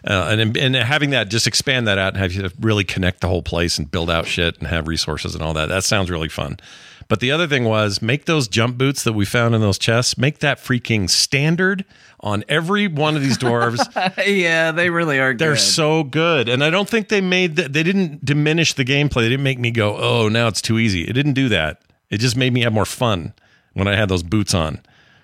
Uh, 0.08 0.28
and 0.30 0.56
and 0.56 0.76
having 0.76 1.10
that 1.10 1.30
just 1.30 1.48
expand 1.48 1.88
that 1.88 1.98
out 1.98 2.14
and 2.14 2.18
have 2.18 2.32
you 2.32 2.48
really 2.60 2.84
connect 2.84 3.22
the 3.22 3.28
whole 3.28 3.42
place 3.42 3.80
and 3.80 3.90
build 3.90 4.12
out 4.12 4.28
shit 4.28 4.60
and 4.60 4.68
have 4.68 4.88
resources 4.88 5.34
and 5.34 5.44
all 5.44 5.54
that. 5.56 5.70
That 5.70 5.84
sounds 5.84 6.12
really 6.12 6.30
fun. 6.30 6.60
But 7.08 7.20
the 7.20 7.32
other 7.32 7.48
thing 7.48 7.66
was 7.66 8.02
make 8.02 8.26
those 8.26 8.48
jump 8.48 8.78
boots 8.78 9.04
that 9.04 9.14
we 9.14 9.26
found 9.26 9.54
in 9.54 9.62
those 9.62 9.78
chests, 9.78 10.18
make 10.18 10.40
that 10.40 10.58
freaking 10.58 11.10
standard 11.10 11.86
on 12.20 12.44
every 12.50 12.88
one 12.88 13.16
of 13.16 13.22
these 13.22 13.38
dwarves. 13.38 13.78
yeah, 14.26 14.72
they 14.72 14.90
really 14.90 15.20
are. 15.20 15.34
They're 15.34 15.52
good. 15.52 15.60
so 15.60 16.04
good, 16.04 16.50
and 16.50 16.64
I 16.64 16.70
don't 16.70 16.90
think 16.90 17.10
they 17.10 17.22
made 17.22 17.58
that. 17.58 17.74
They 17.74 17.84
didn't 17.84 18.26
diminish 18.26 18.74
the 18.74 18.86
gameplay. 18.86 19.22
They 19.22 19.30
didn't 19.30 19.44
make 19.44 19.60
me 19.60 19.72
go, 19.72 19.96
"Oh, 19.98 20.30
now 20.30 20.48
it's 20.48 20.62
too 20.62 20.80
easy." 20.80 21.04
It 21.04 21.14
didn't 21.14 21.34
do 21.34 21.50
that. 21.50 21.82
It 22.10 22.18
just 22.20 22.36
made 22.36 22.54
me 22.54 22.62
have 22.62 22.74
more 22.74 22.86
fun 22.86 23.34
when 23.74 23.88
I 23.88 23.96
had 23.96 24.10
those 24.10 24.24
boots 24.24 24.54
on. 24.54 24.82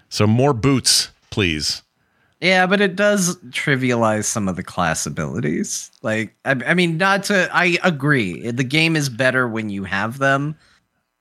So 0.10 0.28
more 0.28 0.54
boots, 0.54 1.10
please. 1.30 1.82
Yeah, 2.42 2.66
but 2.66 2.82
it 2.82 2.96
does 2.96 3.38
trivialize 3.50 4.26
some 4.26 4.48
of 4.48 4.56
the 4.56 4.64
class 4.64 5.06
abilities. 5.06 5.92
Like, 6.02 6.36
I, 6.44 6.52
I 6.66 6.74
mean, 6.74 6.98
not 6.98 7.24
to. 7.26 7.50
I 7.54 7.78
agree. 7.84 8.50
The 8.52 8.64
game 8.64 8.96
is 8.96 9.10
better 9.10 9.48
when 9.48 9.70
you 9.70 9.84
have 9.84 10.18
them, 10.18 10.56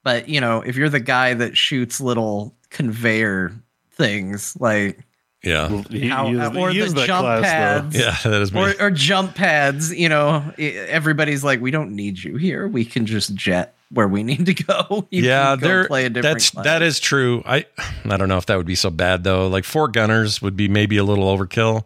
but 0.02 0.28
you 0.28 0.40
know, 0.40 0.62
if 0.62 0.76
you're 0.76 0.88
the 0.88 1.00
guy 1.00 1.34
that 1.34 1.56
shoots 1.56 2.00
little 2.00 2.54
conveyor 2.70 3.52
things, 3.92 4.56
like 4.60 5.00
Yeah, 5.42 5.68
He, 5.90 6.08
How- 6.08 6.26
he 6.28 6.36
is, 6.78 6.92
or 6.92 6.94
the 6.94 7.06
jump 7.06 7.24
class, 7.24 7.42
pads. 7.42 7.94
though. 7.96 8.00
yeah, 8.00 8.16
that 8.24 8.42
is 8.42 8.52
me. 8.52 8.60
or, 8.60 8.74
or 8.80 8.90
jump 8.90 9.34
pads, 9.34 9.92
you 9.94 10.08
know, 10.08 10.44
everybody's 10.58 11.42
like, 11.44 11.60
we 11.60 11.70
don't 11.70 11.94
need 11.96 12.22
you 12.22 12.36
here. 12.36 12.68
We 12.68 12.84
can 12.84 13.06
just 13.06 13.34
jet 13.34 13.74
where 13.92 14.06
we 14.06 14.22
need 14.30 14.46
to 14.46 14.54
go. 14.54 15.06
You 15.10 15.22
yeah, 15.24 15.50
can 15.52 15.58
go 15.60 15.66
they're 15.66 15.86
play 15.86 16.04
a 16.06 16.10
different. 16.10 16.34
that's 16.36 16.50
class. 16.50 16.64
that 16.64 16.82
is 16.82 17.00
true. 17.00 17.42
I 17.46 17.66
I 18.04 18.16
don't 18.16 18.28
know 18.28 18.38
if 18.38 18.46
that 18.46 18.56
would 18.56 18.66
be 18.66 18.74
so 18.76 18.90
bad 18.90 19.24
though. 19.24 19.48
Like 19.48 19.64
four 19.64 19.88
gunners 19.88 20.40
would 20.42 20.56
be 20.56 20.68
maybe 20.68 20.96
a 20.96 21.04
little 21.04 21.24
overkill. 21.36 21.84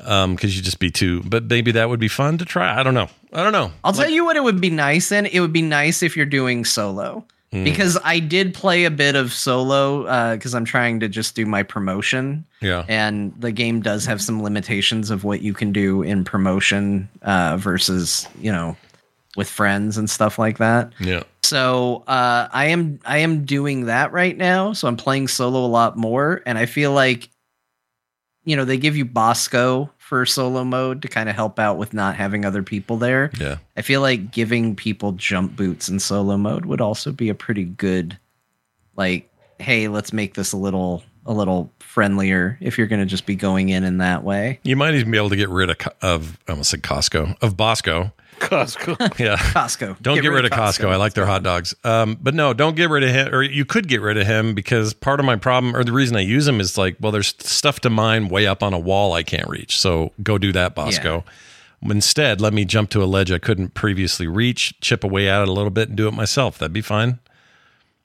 Um, 0.00 0.36
because 0.36 0.54
you'd 0.54 0.64
just 0.64 0.78
be 0.78 0.92
too, 0.92 1.22
but 1.24 1.42
maybe 1.50 1.72
that 1.72 1.88
would 1.88 1.98
be 1.98 2.06
fun 2.06 2.38
to 2.38 2.44
try. 2.44 2.78
I 2.78 2.84
don't 2.84 2.94
know. 2.94 3.08
I 3.32 3.42
don't 3.42 3.52
know. 3.52 3.72
I'll 3.84 3.92
tell 3.92 4.08
you 4.08 4.24
what 4.24 4.36
it 4.36 4.42
would 4.42 4.60
be 4.60 4.70
nice 4.70 5.12
in. 5.12 5.26
It 5.26 5.40
would 5.40 5.52
be 5.52 5.62
nice 5.62 6.02
if 6.02 6.16
you're 6.16 6.26
doing 6.26 6.64
solo. 6.64 7.24
Hmm. 7.52 7.64
Because 7.64 7.98
I 8.04 8.18
did 8.18 8.52
play 8.52 8.84
a 8.84 8.90
bit 8.90 9.16
of 9.16 9.32
solo 9.32 10.34
because 10.34 10.54
I'm 10.54 10.66
trying 10.66 11.00
to 11.00 11.08
just 11.08 11.34
do 11.34 11.46
my 11.46 11.62
promotion. 11.62 12.44
Yeah. 12.60 12.84
And 12.88 13.32
the 13.40 13.52
game 13.52 13.80
does 13.80 14.04
have 14.04 14.20
some 14.20 14.42
limitations 14.42 15.10
of 15.10 15.24
what 15.24 15.40
you 15.40 15.54
can 15.54 15.72
do 15.72 16.02
in 16.02 16.24
promotion 16.24 17.08
uh, 17.22 17.56
versus, 17.56 18.28
you 18.38 18.52
know, 18.52 18.76
with 19.36 19.48
friends 19.48 19.96
and 19.96 20.10
stuff 20.10 20.38
like 20.38 20.58
that. 20.58 20.92
Yeah. 21.00 21.22
So 21.42 22.04
uh, 22.06 22.48
I 22.52 22.66
am 22.66 23.00
I 23.06 23.18
am 23.18 23.46
doing 23.46 23.86
that 23.86 24.12
right 24.12 24.36
now. 24.36 24.74
So 24.74 24.86
I'm 24.86 24.96
playing 24.98 25.28
solo 25.28 25.64
a 25.64 25.68
lot 25.68 25.96
more, 25.96 26.42
and 26.44 26.58
I 26.58 26.66
feel 26.66 26.92
like, 26.92 27.30
you 28.44 28.56
know, 28.56 28.66
they 28.66 28.76
give 28.76 28.96
you 28.96 29.06
Bosco 29.06 29.90
for 30.08 30.24
solo 30.24 30.64
mode 30.64 31.02
to 31.02 31.08
kind 31.08 31.28
of 31.28 31.34
help 31.34 31.58
out 31.58 31.76
with 31.76 31.92
not 31.92 32.16
having 32.16 32.46
other 32.46 32.62
people 32.62 32.96
there. 32.96 33.30
Yeah. 33.38 33.58
I 33.76 33.82
feel 33.82 34.00
like 34.00 34.30
giving 34.30 34.74
people 34.74 35.12
jump 35.12 35.54
boots 35.54 35.90
in 35.90 36.00
solo 36.00 36.38
mode 36.38 36.64
would 36.64 36.80
also 36.80 37.12
be 37.12 37.28
a 37.28 37.34
pretty 37.34 37.64
good, 37.64 38.18
like, 38.96 39.30
hey, 39.58 39.86
let's 39.88 40.14
make 40.14 40.32
this 40.32 40.52
a 40.52 40.56
little 40.56 41.02
a 41.26 41.32
little 41.34 41.70
friendlier 41.80 42.56
if 42.62 42.78
you're 42.78 42.86
going 42.86 43.00
to 43.00 43.06
just 43.06 43.26
be 43.26 43.36
going 43.36 43.68
in 43.68 43.84
in 43.84 43.98
that 43.98 44.24
way. 44.24 44.58
You 44.62 44.76
might 44.76 44.94
even 44.94 45.10
be 45.10 45.18
able 45.18 45.28
to 45.28 45.36
get 45.36 45.50
rid 45.50 45.68
of 45.68 45.76
of 46.00 46.38
I 46.48 46.52
almost 46.52 46.70
said 46.70 46.82
Costco 46.82 47.36
of 47.42 47.58
Bosco. 47.58 48.10
Costco. 48.40 49.18
Yeah. 49.18 49.36
Costco, 49.36 50.00
Don't 50.00 50.20
get, 50.20 50.28
rid, 50.28 50.44
of 50.44 50.50
Costco. 50.50 50.88
I 50.88 50.96
like 50.96 51.14
their 51.14 51.26
hot 51.26 51.42
dogs. 51.42 51.74
Um, 51.84 52.16
but 52.20 52.34
no, 52.34 52.52
don't 52.54 52.76
get 52.76 52.88
rid 52.90 53.02
of 53.02 53.10
him. 53.10 53.34
Or 53.34 53.42
you 53.42 53.64
could 53.64 53.88
get 53.88 54.00
rid 54.00 54.16
of 54.16 54.26
him 54.26 54.54
because 54.54 54.94
part 54.94 55.20
of 55.20 55.26
my 55.26 55.36
problem, 55.36 55.74
or 55.74 55.84
the 55.84 55.92
reason 55.92 56.16
I 56.16 56.20
use 56.20 56.46
him, 56.46 56.60
is 56.60 56.78
like, 56.78 56.96
well, 57.00 57.12
there's 57.12 57.34
stuff 57.38 57.80
to 57.80 57.90
mine 57.90 58.28
way 58.28 58.46
up 58.46 58.62
on 58.62 58.72
a 58.72 58.78
wall 58.78 59.12
I 59.12 59.22
can't 59.22 59.48
reach. 59.48 59.78
So 59.78 60.12
go 60.22 60.38
do 60.38 60.52
that, 60.52 60.74
Bosco. 60.74 61.24
Instead, 61.82 62.40
let 62.40 62.52
me 62.52 62.64
jump 62.64 62.90
to 62.90 63.02
a 63.02 63.06
ledge 63.06 63.30
I 63.30 63.38
couldn't 63.38 63.74
previously 63.74 64.26
reach, 64.26 64.78
chip 64.80 65.04
away 65.04 65.28
at 65.28 65.42
it 65.42 65.48
a 65.48 65.52
little 65.52 65.70
bit, 65.70 65.88
and 65.88 65.96
do 65.96 66.08
it 66.08 66.12
myself. 66.14 66.58
That'd 66.58 66.72
be 66.72 66.80
fine. 66.80 67.18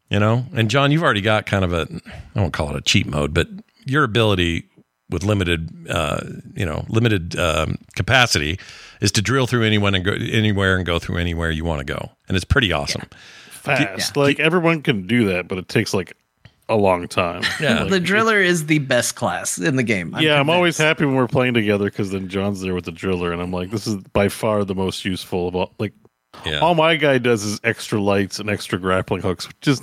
You 0.10 0.20
know. 0.20 0.46
And 0.54 0.70
John, 0.70 0.92
you've 0.92 1.04
already 1.04 1.22
got 1.22 1.46
kind 1.46 1.66
of 1.66 1.74
a 1.74 1.88
I 2.36 2.42
won't 2.42 2.54
call 2.54 2.70
it 2.70 2.76
a 2.76 2.82
cheat 2.82 3.08
mode, 3.08 3.34
but 3.34 3.48
your 3.86 4.04
ability 4.04 4.70
with 5.10 5.24
limited, 5.24 5.88
uh, 5.90 6.22
you 6.56 6.66
know, 6.66 6.86
limited 6.90 7.38
um, 7.38 7.78
capacity 7.96 8.60
is 9.04 9.12
to 9.12 9.22
drill 9.22 9.46
through 9.46 9.62
anyone 9.64 9.94
and 9.94 10.04
go 10.04 10.14
anywhere 10.14 10.76
and 10.78 10.86
go 10.86 10.98
through 10.98 11.18
anywhere 11.20 11.52
you 11.52 11.64
want 11.64 11.86
to 11.86 11.94
go, 11.94 12.10
and 12.28 12.36
it's 12.36 12.46
pretty 12.46 12.72
awesome. 12.72 13.04
Fast. 13.52 14.18
Like 14.18 14.40
everyone 14.40 14.82
can 14.82 15.06
do 15.06 15.26
that, 15.28 15.48
but 15.48 15.58
it 15.60 15.68
takes 15.68 15.94
like 15.94 16.14
a 16.70 16.76
long 16.76 17.08
time. 17.08 17.44
Yeah. 17.60 17.84
the 17.84 18.00
driller 18.00 18.40
is 18.42 18.66
the 18.66 18.80
best 18.80 19.16
class 19.16 19.58
in 19.60 19.76
the 19.76 19.84
game. 19.84 20.16
yeah, 20.20 20.40
I'm 20.40 20.50
always 20.50 20.78
happy 20.78 21.06
when 21.06 21.16
we're 21.16 21.28
playing 21.28 21.54
together 21.54 21.86
because 21.86 22.10
then 22.12 22.28
Jon's 22.30 22.62
there 22.62 22.74
with 22.74 22.86
the 22.86 22.92
driller, 22.92 23.32
and 23.32 23.42
I'm 23.42 23.52
like, 23.52 23.70
this 23.70 23.86
is 23.86 23.96
by 24.14 24.30
far 24.30 24.64
the 24.66 24.74
most 24.76 25.06
useful 25.06 25.48
of 25.50 25.56
all. 25.56 25.74
Like, 25.78 25.94
Yeah. 26.46 26.60
all 26.60 26.74
my 26.76 26.96
guy 26.96 27.18
does 27.20 27.44
is 27.44 27.60
extra 27.64 28.02
lights 28.02 28.40
and 28.40 28.50
extra 28.50 28.80
grappling 28.80 29.22
hooks, 29.22 29.48
which 29.48 29.68
is 29.68 29.82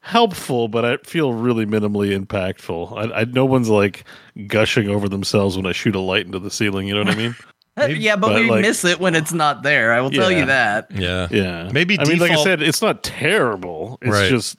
helpful, 0.00 0.68
but 0.68 0.84
I 0.84 0.96
feel 0.98 1.32
really 1.32 1.64
minimally 1.66 2.16
impactful. 2.18 3.12
I, 3.12 3.20
I 3.20 3.24
no 3.24 3.44
one's 3.44 3.70
like 3.70 4.04
gushing 4.46 4.88
over 4.88 5.08
themselves 5.08 5.56
when 5.56 5.66
I 5.66 5.72
shoot 5.72 5.94
a 5.94 6.00
light 6.00 6.26
into 6.26 6.38
the 6.38 6.50
ceiling. 6.50 6.86
You 6.88 6.94
know 6.94 7.04
what 7.04 7.14
I 7.14 7.16
mean? 7.16 7.34
yeah, 7.88 8.16
but, 8.16 8.28
but, 8.28 8.40
we 8.40 8.50
like- 8.50 8.62
miss 8.62 8.84
it 8.84 9.00
when 9.00 9.14
it's 9.14 9.32
not 9.32 9.62
there. 9.62 9.92
I 9.92 10.00
will 10.00 10.10
tell 10.10 10.30
you 10.30 10.46
that. 10.46 10.90
Yeah. 10.90 11.28
Yeah. 11.30 11.70
Maybe 11.72 11.98
I 11.98 12.04
mean, 12.04 12.18
like 12.18 12.30
I 12.30 12.42
said, 12.42 12.62
it's 12.62 12.82
not 12.82 13.02
terrible. 13.02 13.98
It's 14.00 14.10
Right. 14.10 14.30
just 14.30 14.56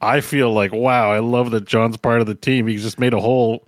I 0.00 0.20
feel 0.20 0.52
like 0.52 0.72
wow, 0.72 1.10
I 1.10 1.18
love 1.18 1.50
that 1.52 1.64
Jon's 1.64 1.96
part 1.96 2.20
of 2.20 2.26
the 2.26 2.34
team. 2.34 2.66
He 2.66 2.76
just 2.76 2.98
made 2.98 3.14
a 3.14 3.20
hole. 3.20 3.66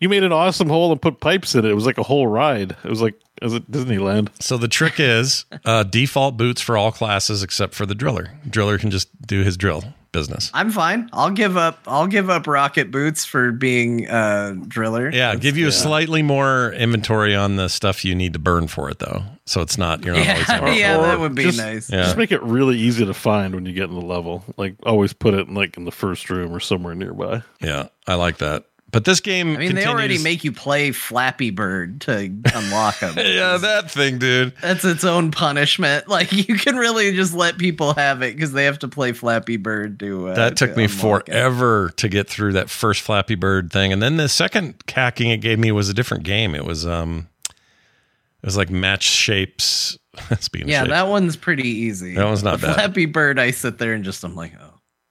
You 0.00 0.08
made 0.08 0.22
an 0.22 0.32
awesome 0.32 0.68
hole 0.68 0.92
and 0.92 1.02
put 1.02 1.20
pipes 1.20 1.54
in 1.54 1.64
it. 1.64 1.70
It 1.70 1.74
was 1.74 1.86
like 1.86 1.98
a 1.98 2.02
whole 2.02 2.26
ride. 2.26 2.76
It 2.84 2.90
was 2.90 3.00
like 3.00 3.14
is 3.40 3.54
it 3.54 3.70
Disneyland? 3.70 4.28
So 4.40 4.56
the 4.58 4.68
trick 4.68 4.94
is 4.98 5.44
uh, 5.64 5.84
default 5.84 6.36
boots 6.36 6.60
for 6.60 6.76
all 6.76 6.92
classes 6.92 7.42
except 7.42 7.74
for 7.74 7.86
the 7.86 7.94
driller. 7.94 8.32
Driller 8.48 8.78
can 8.78 8.90
just 8.90 9.08
do 9.22 9.42
his 9.42 9.56
drill 9.56 9.84
business. 10.12 10.50
I'm 10.54 10.70
fine. 10.70 11.08
I'll 11.12 11.30
give 11.30 11.56
up. 11.56 11.80
I'll 11.86 12.06
give 12.06 12.30
up 12.30 12.46
rocket 12.46 12.90
boots 12.90 13.24
for 13.24 13.52
being 13.52 14.06
a 14.08 14.54
driller. 14.66 15.10
Yeah, 15.10 15.36
give 15.36 15.56
you 15.56 15.68
a 15.68 15.72
slightly 15.72 16.22
more 16.22 16.72
inventory 16.72 17.34
on 17.34 17.56
the 17.56 17.68
stuff 17.68 18.04
you 18.04 18.14
need 18.14 18.32
to 18.32 18.38
burn 18.38 18.68
for 18.68 18.90
it, 18.90 18.98
though. 18.98 19.22
So 19.44 19.60
it's 19.60 19.78
not 19.78 20.04
you're 20.04 20.14
not 20.14 20.26
always 20.28 20.48
Yeah, 20.48 20.74
yeah, 20.74 20.98
Or 20.98 21.02
that 21.02 21.20
would 21.20 21.34
be 21.34 21.44
just- 21.44 21.58
nice. 21.58 21.90
Yeah. 21.90 22.02
Just 22.02 22.16
make 22.16 22.32
it 22.32 22.42
really 22.42 22.78
easy 22.78 23.04
to 23.06 23.14
find 23.14 23.54
when 23.54 23.66
you 23.66 23.72
get 23.72 23.88
in 23.88 23.94
the 23.94 24.00
level. 24.04 24.44
Like 24.56 24.74
always 24.84 25.12
put 25.12 25.34
it 25.34 25.48
in 25.48 25.54
like 25.54 25.76
in 25.76 25.84
the 25.84 25.92
first 25.92 26.28
room 26.30 26.52
or 26.54 26.60
somewhere 26.60 26.94
nearby. 26.94 27.42
Yeah, 27.60 27.88
I 28.06 28.14
like 28.14 28.38
that. 28.38 28.64
But 28.90 29.04
this 29.04 29.20
game, 29.20 29.54
I 29.54 29.58
mean, 29.58 29.74
they 29.74 29.84
already 29.84 30.16
make 30.16 30.44
you 30.44 30.52
play 30.52 30.92
Flappy 30.92 31.50
Bird 31.50 32.00
to 32.02 32.14
unlock 32.54 32.98
them. 33.00 33.14
yeah, 33.18 33.58
that 33.58 33.90
thing, 33.90 34.18
dude. 34.18 34.54
That's 34.62 34.82
its 34.82 35.04
own 35.04 35.30
punishment. 35.30 36.06
Like 36.08 36.32
you 36.32 36.56
can 36.56 36.76
really 36.76 37.14
just 37.14 37.34
let 37.34 37.58
people 37.58 37.92
have 37.94 38.22
it 38.22 38.34
because 38.34 38.52
they 38.52 38.64
have 38.64 38.78
to 38.78 38.88
play 38.88 39.12
Flappy 39.12 39.58
Bird 39.58 40.00
to. 40.00 40.28
Uh, 40.28 40.34
That 40.34 40.56
took 40.56 40.70
to 40.70 40.76
me 40.78 40.84
unlock 40.84 41.28
it. 41.28 41.32
forever 41.32 41.90
to 41.96 42.08
get 42.08 42.28
through 42.30 42.54
that 42.54 42.70
first 42.70 43.02
Flappy 43.02 43.34
Bird 43.34 43.70
thing, 43.70 43.92
and 43.92 44.02
then 44.02 44.16
the 44.16 44.28
second 44.28 44.74
hacking 44.88 45.28
it 45.30 45.38
gave 45.38 45.58
me 45.58 45.70
was 45.70 45.90
a 45.90 45.94
different 45.94 46.24
game. 46.24 46.54
It 46.54 46.64
was 46.64 46.86
um, 46.86 47.28
it 47.50 48.46
was 48.46 48.56
like 48.56 48.70
match 48.70 49.02
shapes. 49.02 49.98
Speaking 50.40 50.68
Yeah, 50.68 50.80
of 50.82 50.86
shapes, 50.86 50.90
that 50.94 51.08
one's 51.08 51.36
pretty 51.36 51.68
easy. 51.68 52.14
That 52.14 52.24
one's 52.24 52.42
not 52.42 52.60
the 52.60 52.68
bad. 52.68 52.74
Flappy 52.74 53.04
Bird, 53.06 53.38
I 53.38 53.50
sit 53.50 53.76
there 53.78 53.92
and 53.92 54.02
just 54.04 54.24
I'm 54.24 54.34
like, 54.34 54.52
oh, 54.60 54.67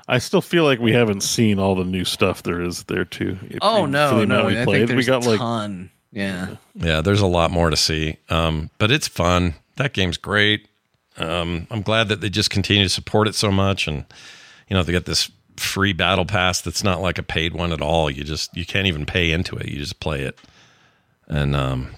I 0.07 0.19
still 0.19 0.41
feel 0.41 0.63
like 0.63 0.79
we 0.79 0.93
haven't 0.93 1.21
seen 1.21 1.59
all 1.59 1.75
the 1.75 1.83
new 1.83 2.05
stuff 2.05 2.43
there 2.43 2.61
is 2.61 2.83
there 2.83 3.03
too. 3.05 3.37
If 3.49 3.59
oh 3.61 3.83
we- 3.83 3.89
no, 3.89 4.23
no, 4.23 4.45
we 4.45 4.59
I 4.59 4.63
played. 4.63 4.77
think 4.77 4.87
there's 4.89 4.97
we 4.97 5.11
got 5.11 5.25
a 5.25 5.29
like 5.29 5.39
ton. 5.39 5.89
Yeah, 6.11 6.55
yeah, 6.75 7.01
there's 7.01 7.19
a 7.21 7.27
lot 7.27 7.51
more 7.51 7.69
to 7.69 7.75
see. 7.75 8.17
Um, 8.29 8.69
but 8.77 8.89
it's 8.91 9.07
fun. 9.07 9.55
That 9.75 9.93
game's 9.93 10.17
great. 10.17 10.67
Um, 11.17 11.67
I'm 11.69 11.81
glad 11.81 12.07
that 12.09 12.21
they 12.21 12.29
just 12.29 12.49
continue 12.49 12.83
to 12.83 12.89
support 12.89 13.27
it 13.27 13.35
so 13.35 13.51
much, 13.51 13.87
and 13.87 14.05
you 14.69 14.75
know 14.75 14.83
they 14.83 14.93
got 14.93 15.05
this 15.05 15.29
free 15.57 15.91
battle 15.91 16.25
pass 16.25 16.61
that's 16.61 16.83
not 16.83 17.01
like 17.01 17.17
a 17.17 17.23
paid 17.23 17.53
one 17.53 17.73
at 17.73 17.81
all. 17.81 18.09
You 18.09 18.23
just 18.23 18.55
you 18.55 18.65
can't 18.65 18.87
even 18.87 19.05
pay 19.05 19.31
into 19.31 19.55
it. 19.57 19.67
You 19.67 19.77
just 19.77 19.99
play 19.99 20.21
it, 20.21 20.39
and 21.27 21.55
um, 21.55 21.95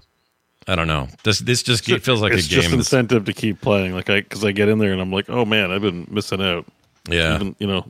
I 0.67 0.76
don't 0.76 0.88
know. 0.88 1.08
This 1.24 1.39
this 1.39 1.62
just 1.62 1.88
it 1.88 2.02
feels 2.04 2.22
like 2.22 2.34
it's 2.34 2.48
a 2.48 2.50
just 2.50 2.62
game. 2.62 2.72
that's- 2.72 2.88
incentive 2.88 3.26
to 3.26 3.34
keep 3.34 3.62
playing. 3.62 3.93
Like 3.93 4.10
I 4.10 4.22
because 4.22 4.43
I 4.43 4.52
get 4.52 4.67
in 4.69 4.80
there 4.80 4.91
and 4.93 5.00
I'm 5.02 5.12
like, 5.12 5.30
oh 5.30 5.45
man, 5.45 5.72
I've 5.72 5.82
been 5.84 6.08
missing 6.10 6.41
out. 6.41 6.65
Yeah. 7.08 7.36
Even, 7.36 7.56
you 7.60 7.68
know, 7.68 7.86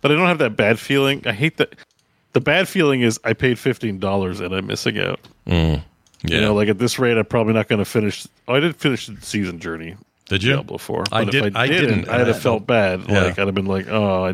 but 0.00 0.10
I 0.10 0.14
don't 0.14 0.26
have 0.26 0.38
that 0.38 0.56
bad 0.56 0.78
feeling. 0.78 1.22
I 1.26 1.32
hate 1.32 1.56
that. 1.58 1.74
The 2.32 2.40
bad 2.40 2.68
feeling 2.68 3.00
is 3.02 3.18
I 3.24 3.32
paid 3.32 3.58
fifteen 3.58 3.98
dollars 3.98 4.40
and 4.40 4.54
I'm 4.54 4.66
missing 4.66 4.98
out. 4.98 5.20
Mm, 5.46 5.82
You 6.22 6.34
yeah. 6.34 6.40
know, 6.40 6.54
like 6.54 6.68
at 6.68 6.78
this 6.78 6.98
rate, 6.98 7.16
I'm 7.16 7.24
probably 7.24 7.54
not 7.54 7.68
going 7.68 7.78
to 7.78 7.84
finish. 7.84 8.26
Oh, 8.48 8.54
I 8.54 8.60
did 8.60 8.76
finish 8.76 9.06
the 9.06 9.20
season 9.22 9.58
journey. 9.58 9.96
Did 10.28 10.42
you? 10.42 10.54
Diablo 10.54 10.78
four. 10.78 11.04
I 11.12 11.24
But 11.24 11.30
did- 11.32 11.44
If 11.46 11.56
I, 11.56 11.62
I 11.62 11.66
didn't, 11.68 11.88
didn't, 12.00 12.08
I'd 12.08 12.26
have 12.26 12.42
felt 12.42 12.66
bad. 12.66 13.04
Yeah. 13.08 13.22
Like 13.24 13.38
I'd 13.38 13.46
have 13.46 13.54
been 13.54 13.66
like, 13.66 13.86
oh, 13.88 14.24
I, 14.26 14.32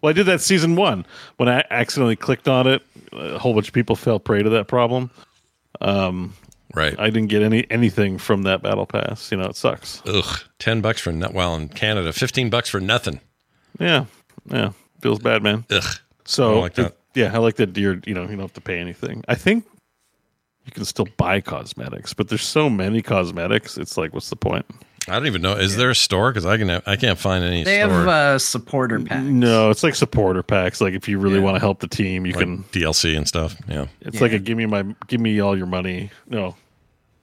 well, 0.00 0.10
I 0.10 0.12
did 0.12 0.26
that 0.26 0.40
season 0.40 0.76
one 0.76 1.04
when 1.38 1.48
I 1.48 1.64
accidentally 1.70 2.16
clicked 2.16 2.46
on 2.48 2.66
it. 2.68 2.82
A 3.12 3.38
whole 3.38 3.52
bunch 3.52 3.66
of 3.68 3.74
people 3.74 3.96
fell 3.96 4.20
prey 4.20 4.42
to 4.42 4.50
that 4.50 4.68
problem. 4.68 5.10
Um, 5.80 6.34
right. 6.74 6.98
I 6.98 7.10
didn't 7.10 7.28
get 7.28 7.42
any 7.42 7.66
anything 7.70 8.16
from 8.18 8.44
that 8.44 8.62
battle 8.62 8.86
pass. 8.86 9.30
You 9.32 9.38
know, 9.38 9.46
it 9.46 9.56
sucks. 9.56 10.02
Ugh, 10.06 10.40
ten 10.58 10.80
bucks 10.80 11.00
for 11.00 11.12
no- 11.12 11.30
well 11.34 11.54
in 11.56 11.68
Canada, 11.68 12.12
fifteen 12.12 12.48
bucks 12.48 12.68
for 12.70 12.80
nothing. 12.80 13.20
Yeah, 13.78 14.06
yeah, 14.50 14.72
feels 15.00 15.18
bad, 15.18 15.42
man. 15.42 15.64
Ugh. 15.70 15.84
So 16.24 16.58
I 16.58 16.60
like 16.60 16.74
that. 16.74 16.96
yeah, 17.14 17.32
I 17.34 17.38
like 17.38 17.56
that 17.56 17.76
you're 17.76 18.00
you 18.06 18.14
know 18.14 18.22
you 18.22 18.28
don't 18.28 18.40
have 18.40 18.52
to 18.54 18.60
pay 18.60 18.78
anything. 18.78 19.24
I 19.28 19.34
think 19.34 19.64
you 20.64 20.72
can 20.72 20.84
still 20.84 21.08
buy 21.16 21.40
cosmetics, 21.40 22.14
but 22.14 22.28
there's 22.28 22.42
so 22.44 22.70
many 22.70 23.02
cosmetics. 23.02 23.76
It's 23.76 23.96
like, 23.98 24.14
what's 24.14 24.30
the 24.30 24.36
point? 24.36 24.64
I 25.06 25.12
don't 25.16 25.26
even 25.26 25.42
know. 25.42 25.52
Is 25.52 25.76
there 25.76 25.90
a 25.90 25.94
store? 25.94 26.30
Because 26.30 26.46
I 26.46 26.56
can 26.56 26.70
I 26.86 26.96
can't 26.96 27.18
find 27.18 27.44
any 27.44 27.62
they 27.62 27.80
store 27.80 27.90
have 27.90 28.08
uh, 28.08 28.38
supporter 28.38 28.98
packs. 29.00 29.22
No, 29.22 29.68
it's 29.68 29.82
like 29.82 29.94
supporter 29.94 30.42
packs. 30.42 30.80
Like 30.80 30.94
if 30.94 31.06
you 31.08 31.18
really 31.18 31.36
Yeah. 31.36 31.42
want 31.42 31.56
to 31.56 31.60
help 31.60 31.80
the 31.80 31.88
team, 31.88 32.24
you 32.24 32.32
like 32.32 32.40
can. 32.40 32.64
DLC 32.72 33.14
and 33.14 33.28
stuff. 33.28 33.54
Yeah. 33.68 33.86
It's 34.00 34.22
like 34.22 34.32
a 34.32 34.38
give 34.38 34.56
me 34.56 34.64
my 34.64 34.82
give 35.08 35.20
me 35.20 35.40
all 35.40 35.58
your 35.58 35.66
money. 35.66 36.10
No, 36.26 36.56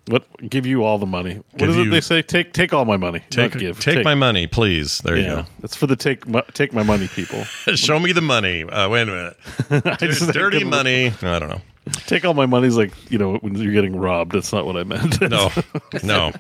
what 0.08 0.26
give 0.50 0.66
you 0.66 0.84
all 0.84 0.98
the 0.98 1.06
money? 1.06 1.36
What 1.36 1.58
Give 1.58 1.70
is 1.70 1.76
you- 1.78 1.84
it 1.84 1.90
they 1.90 2.02
say? 2.02 2.22
Take 2.22 2.54
take 2.54 2.74
all 2.74 2.86
my 2.86 2.98
money. 2.98 3.22
Take 3.30 3.58
give. 3.58 3.80
take, 3.80 4.04
my 4.04 4.16
money, 4.16 4.48
please. 4.48 5.00
There 5.00 5.16
you 5.18 5.24
go. 5.26 5.46
it's 5.64 5.76
for 5.76 5.88
the 5.88 5.96
take 5.96 6.28
my, 6.28 6.44
take 6.54 6.74
my 6.74 6.84
money 6.84 7.08
people. 7.08 7.44
Show 7.76 8.00
me 8.00 8.12
the 8.12 8.22
money. 8.22 8.64
Uh, 8.64 8.90
wait 8.90 9.08
a 9.08 9.34
minute. 9.70 10.00
Just- 10.00 10.32
Dirty 10.34 10.64
money. 10.64 11.08
I 11.22 11.40
don't 11.40 11.50
know. 11.50 11.62
Take 12.06 12.26
all 12.26 12.34
my 12.34 12.46
money 12.46 12.68
is 12.68 12.78
like 12.78 12.94
you 13.12 13.18
know 13.18 13.36
when 13.38 13.56
you're 13.56 13.74
getting 13.74 13.96
robbed. 13.96 14.34
That's 14.34 14.52
not 14.54 14.66
what 14.66 14.78
I 14.78 14.84
meant. 14.84 15.20
No, 15.22 15.50
no. 16.04 16.32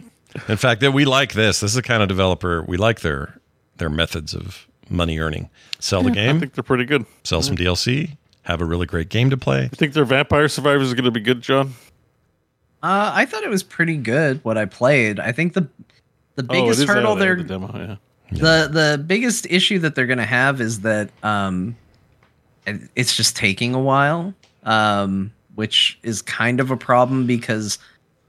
In 0.47 0.57
fact, 0.57 0.81
that 0.81 0.91
we 0.91 1.03
like 1.05 1.33
this. 1.33 1.59
This 1.59 1.71
is 1.71 1.75
the 1.75 1.81
kind 1.81 2.01
of 2.03 2.07
developer 2.09 2.63
we 2.63 2.77
like 2.77 3.01
their 3.01 3.39
their 3.77 3.89
methods 3.89 4.33
of 4.33 4.67
money 4.89 5.19
earning. 5.19 5.49
Sell 5.79 6.03
the 6.03 6.11
game. 6.11 6.37
I 6.37 6.39
think 6.39 6.53
they're 6.53 6.63
pretty 6.63 6.85
good. 6.85 7.05
sell 7.23 7.41
some 7.41 7.55
DLC, 7.55 8.17
have 8.43 8.61
a 8.61 8.65
really 8.65 8.85
great 8.85 9.09
game 9.09 9.29
to 9.31 9.37
play. 9.37 9.63
I 9.63 9.67
think 9.75 9.93
their 9.93 10.05
Vampire 10.05 10.47
Survivors 10.47 10.87
is 10.87 10.93
going 10.93 11.05
to 11.05 11.11
be 11.11 11.19
good, 11.19 11.41
Jon. 11.41 11.73
Uh, 12.83 13.11
I 13.13 13.25
thought 13.25 13.43
it 13.43 13.49
was 13.49 13.63
pretty 13.63 13.97
good 13.97 14.43
what 14.43 14.57
I 14.57 14.65
played. 14.65 15.19
I 15.19 15.31
think 15.31 15.53
the 15.53 15.67
the 16.35 16.43
Oh, 16.49 16.53
biggest 16.53 16.79
is 16.81 16.89
out 16.89 16.95
hurdle 16.95 17.15
there, 17.15 17.35
they're 17.35 17.43
the 17.43 17.49
demo. 17.49 17.97
Yeah. 18.31 18.37
the 18.39 18.69
the 18.71 19.03
biggest 19.05 19.45
issue 19.49 19.79
that 19.79 19.93
they're 19.95 20.07
going 20.07 20.17
to 20.17 20.25
have 20.25 20.61
is 20.61 20.81
that 20.81 21.09
um 21.23 21.75
it's 22.95 23.15
just 23.15 23.35
taking 23.35 23.73
a 23.73 23.79
while 23.79 24.33
um 24.63 25.31
which 25.55 25.99
is 26.03 26.21
kind 26.21 26.59
of 26.59 26.71
a 26.71 26.77
problem 26.77 27.25
because 27.27 27.77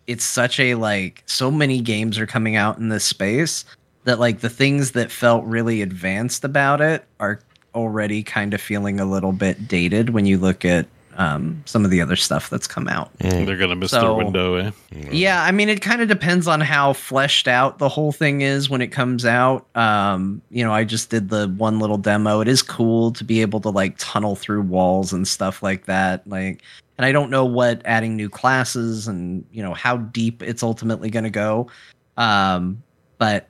it's 0.06 0.24
such 0.24 0.58
a 0.58 0.74
like 0.74 1.22
so 1.26 1.50
many 1.50 1.80
games 1.80 2.18
are 2.18 2.26
coming 2.26 2.56
out 2.56 2.78
in 2.78 2.88
this 2.88 3.04
space 3.04 3.64
that 4.04 4.18
like 4.18 4.40
the 4.40 4.48
things 4.50 4.90
that 4.92 5.10
felt 5.12 5.44
really 5.44 5.80
advanced 5.82 6.44
about 6.44 6.80
it 6.80 7.04
are 7.20 7.38
already 7.74 8.22
kind 8.22 8.52
of 8.52 8.60
feeling 8.60 8.98
a 8.98 9.04
little 9.04 9.32
bit 9.32 9.68
dated 9.68 10.10
when 10.10 10.26
you 10.26 10.36
look 10.38 10.64
at 10.64 10.86
um 11.16 11.62
some 11.66 11.84
of 11.84 11.90
the 11.90 12.00
other 12.00 12.16
stuff 12.16 12.48
that's 12.50 12.66
come 12.66 12.88
out 12.88 13.10
They're 13.18 13.56
going 13.56 13.70
to 13.70 13.76
miss 13.76 13.90
their 13.90 14.12
window. 14.12 14.54
Eh? 14.56 14.70
yeah, 15.10 15.42
I 15.42 15.52
mean, 15.52 15.68
it 15.68 15.80
kind 15.80 16.02
of 16.02 16.08
depends 16.08 16.46
on 16.46 16.60
how 16.60 16.92
fleshed 16.92 17.48
out 17.48 17.78
the 17.78 17.88
whole 17.88 18.12
thing 18.12 18.40
is 18.40 18.68
when 18.70 18.80
it 18.80 18.88
comes 18.88 19.24
out. 19.24 19.66
Um, 19.74 20.42
you 20.50 20.64
know, 20.64 20.72
I 20.72 20.84
just 20.84 21.10
did 21.10 21.28
the 21.28 21.48
one 21.56 21.78
little 21.78 21.98
demo. 21.98 22.40
It 22.40 22.48
is 22.48 22.62
cool 22.62 23.12
to 23.12 23.24
be 23.24 23.40
able 23.40 23.60
to 23.60 23.70
like 23.70 23.96
tunnel 23.98 24.36
through 24.36 24.62
walls 24.62 25.12
and 25.12 25.26
stuff 25.26 25.62
like 25.62 25.86
that. 25.86 26.26
Like, 26.26 26.62
and 26.98 27.06
I 27.06 27.12
don't 27.12 27.30
know 27.30 27.44
what 27.44 27.82
adding 27.84 28.16
new 28.16 28.28
classes 28.28 29.08
and 29.08 29.44
you 29.52 29.62
know 29.62 29.74
how 29.74 29.96
deep 29.96 30.42
it's 30.42 30.62
ultimately 30.62 31.10
going 31.10 31.24
to 31.24 31.30
go. 31.30 31.68
Um, 32.16 32.82
but 33.18 33.48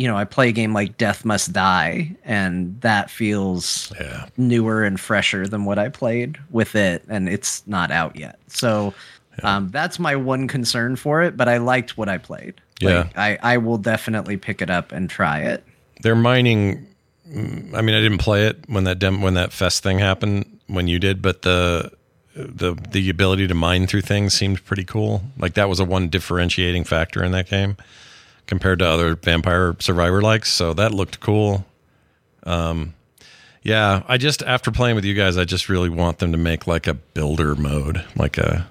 you 0.00 0.08
know, 0.08 0.16
I 0.16 0.24
play 0.24 0.48
a 0.48 0.52
game 0.52 0.72
like 0.72 0.96
Death 0.96 1.26
Must 1.26 1.52
Die, 1.52 2.16
and 2.24 2.80
that 2.80 3.10
feels 3.10 3.92
Yeah. 4.00 4.26
newer 4.38 4.82
and 4.82 4.98
fresher 4.98 5.46
than 5.46 5.66
what 5.66 5.78
I 5.78 5.90
played 5.90 6.38
with 6.48 6.74
it, 6.74 7.04
and 7.08 7.28
it's 7.28 7.62
not 7.66 7.90
out 7.90 8.16
yet. 8.16 8.38
So 8.46 8.94
um, 9.42 9.68
that's 9.68 9.98
my 9.98 10.16
one 10.16 10.48
concern 10.48 10.96
for 10.96 11.22
it. 11.22 11.36
But 11.36 11.48
I 11.48 11.58
liked 11.58 11.98
what 11.98 12.08
I 12.08 12.16
played. 12.16 12.54
Like, 12.80 13.16
I 13.18 13.38
I 13.42 13.56
will 13.58 13.76
definitely 13.76 14.38
pick 14.38 14.62
it 14.62 14.70
up 14.70 14.90
and 14.90 15.10
try 15.10 15.40
it. 15.40 15.62
They're 16.02 16.16
mining. 16.16 16.86
mm, 17.30 17.74
I 17.74 17.82
mean, 17.82 17.94
I 17.94 18.00
didn't 18.00 18.18
play 18.24 18.46
it 18.46 18.56
when 18.68 18.84
that 18.84 18.98
dem- 18.98 19.20
when 19.20 19.34
that 19.34 19.52
fest 19.52 19.82
thing 19.82 19.98
happened 19.98 20.46
when 20.66 20.88
you 20.88 20.98
did, 20.98 21.20
but 21.20 21.42
the 21.42 21.90
the 22.34 22.74
the 22.90 23.10
ability 23.10 23.46
to 23.48 23.54
mine 23.54 23.86
through 23.86 24.00
things 24.02 24.32
seemed 24.32 24.64
pretty 24.64 24.84
cool. 24.84 25.20
Like 25.38 25.54
that 25.54 25.68
was 25.68 25.78
a 25.78 25.84
one 25.84 26.08
differentiating 26.08 26.84
factor 26.84 27.22
in 27.22 27.32
that 27.32 27.50
game 27.50 27.76
compared 28.50 28.80
to 28.80 28.86
other 28.86 29.14
Vampire 29.14 29.74
Survivor 29.78 30.20
likes. 30.20 30.52
So 30.52 30.74
that 30.74 30.92
looked 30.92 31.20
cool. 31.20 31.64
Um, 32.42 32.92
yeah, 33.62 34.02
I 34.08 34.18
just 34.18 34.42
after 34.42 34.70
playing 34.70 34.96
with 34.96 35.04
you 35.06 35.14
guys, 35.14 35.38
I 35.38 35.44
just 35.44 35.68
really 35.70 35.88
want 35.88 36.18
them 36.18 36.32
to 36.32 36.38
make 36.38 36.66
like 36.66 36.86
a 36.86 36.94
builder 36.94 37.54
mode, 37.54 38.04
like 38.16 38.36
a 38.36 38.68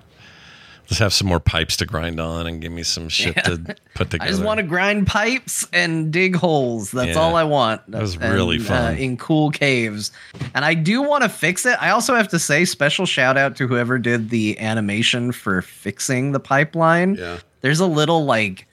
just 0.87 0.99
have 1.01 1.13
some 1.13 1.27
more 1.27 1.39
pipes 1.39 1.77
to 1.77 1.85
grind 1.85 2.19
on 2.19 2.47
and 2.47 2.59
give 2.61 2.71
me 2.71 2.81
some 2.81 3.09
shit 3.09 3.35
to 3.45 3.57
put 3.93 4.09
together. 4.09 4.27
I 4.27 4.27
just 4.31 4.43
want 4.43 4.57
to 4.57 4.63
grind 4.63 5.05
pipes 5.05 5.67
and 5.71 6.11
dig 6.11 6.35
holes. 6.35 6.89
That's 6.89 7.09
Yeah. 7.09 7.19
all 7.21 7.35
I 7.35 7.43
want. 7.43 7.81
That 7.91 8.01
was 8.01 8.15
And, 8.15 8.33
really 8.33 8.57
fun. 8.57 8.95
uh, 8.95 8.97
in 8.97 9.15
cool 9.15 9.51
caves. 9.51 10.11
And 10.55 10.65
I 10.65 10.73
do 10.73 11.03
want 11.03 11.21
to 11.21 11.29
fix 11.29 11.67
it. 11.67 11.77
I 11.79 11.91
also 11.91 12.15
have 12.15 12.29
to 12.29 12.39
say 12.39 12.65
special 12.65 13.05
shout 13.05 13.37
out 13.37 13.55
to 13.57 13.67
whoever 13.67 13.99
did 13.99 14.31
the 14.31 14.59
animation 14.59 15.31
for 15.31 15.61
fixing 15.61 16.31
the 16.31 16.39
pipeline. 16.39 17.13
Yeah. 17.19 17.37
There's 17.61 17.79
a 17.81 17.85
little 17.85 18.25
like 18.25 18.65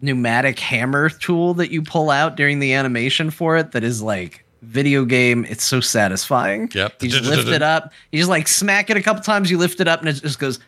pneumatic 0.00 0.58
hammer 0.58 1.08
tool 1.10 1.54
that 1.54 1.70
you 1.70 1.82
pull 1.82 2.10
out 2.10 2.36
during 2.36 2.58
the 2.58 2.72
animation 2.72 3.30
for 3.30 3.56
it 3.56 3.72
that 3.72 3.84
is 3.84 4.02
like 4.02 4.44
video 4.62 5.04
game 5.04 5.44
it's 5.48 5.64
so 5.64 5.80
satisfying 5.80 6.70
Yep. 6.74 7.02
you 7.02 7.08
just 7.08 7.24
lift 7.24 7.48
it 7.48 7.62
up 7.62 7.92
you 8.12 8.18
just 8.18 8.28
like 8.30 8.46
smack 8.46 8.90
it 8.90 8.96
a 8.96 9.02
couple 9.02 9.22
times 9.22 9.50
you 9.50 9.56
lift 9.58 9.80
it 9.80 9.88
up 9.88 10.00
and 10.00 10.08
it 10.08 10.14
just 10.14 10.38
goes 10.38 10.58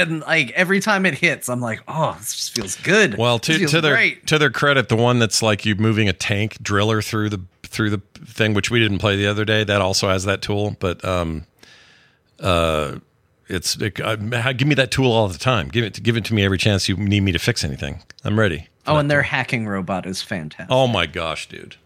and 0.00 0.20
like 0.22 0.50
every 0.52 0.80
time 0.80 1.06
it 1.06 1.14
hits, 1.14 1.48
I'm 1.48 1.60
like, 1.60 1.80
oh, 1.86 2.16
this 2.18 2.34
just 2.34 2.54
feels 2.54 2.74
good. 2.76 3.16
Well, 3.16 3.38
to, 3.38 3.66
to 3.68 3.80
their 3.80 3.94
great. 3.94 4.26
to 4.26 4.36
their 4.38 4.50
credit, 4.50 4.88
the 4.88 4.96
one 4.96 5.20
that's 5.20 5.42
like 5.42 5.64
you 5.64 5.76
moving 5.76 6.08
a 6.08 6.12
tank 6.12 6.60
driller 6.60 7.00
through 7.00 7.28
the 7.28 7.40
through 7.62 7.90
the 7.90 8.02
thing, 8.24 8.52
which 8.52 8.68
we 8.68 8.80
didn't 8.80 8.98
play 8.98 9.16
the 9.16 9.28
other 9.28 9.44
day, 9.44 9.62
that 9.62 9.80
also 9.80 10.08
has 10.08 10.24
that 10.24 10.42
tool. 10.42 10.76
But 10.80 11.04
um, 11.04 11.46
uh, 12.40 12.96
it's 13.50 13.76
it, 13.76 14.00
uh, 14.00 14.16
give 14.52 14.68
me 14.68 14.74
that 14.76 14.90
tool 14.90 15.12
all 15.12 15.28
the 15.28 15.38
time. 15.38 15.68
Give 15.68 15.84
it 15.84 16.02
give 16.02 16.16
it 16.16 16.24
to 16.26 16.34
me 16.34 16.44
every 16.44 16.58
chance 16.58 16.88
you 16.88 16.96
need 16.96 17.20
me 17.20 17.32
to 17.32 17.38
fix 17.38 17.64
anything. 17.64 18.02
I'm 18.24 18.38
ready. 18.38 18.68
Oh, 18.86 18.96
and 18.96 19.10
their 19.10 19.22
hacking 19.22 19.66
robot 19.66 20.06
is 20.06 20.22
fantastic. 20.22 20.70
Oh 20.70 20.86
my 20.86 21.06
gosh, 21.06 21.48
dude, 21.48 21.76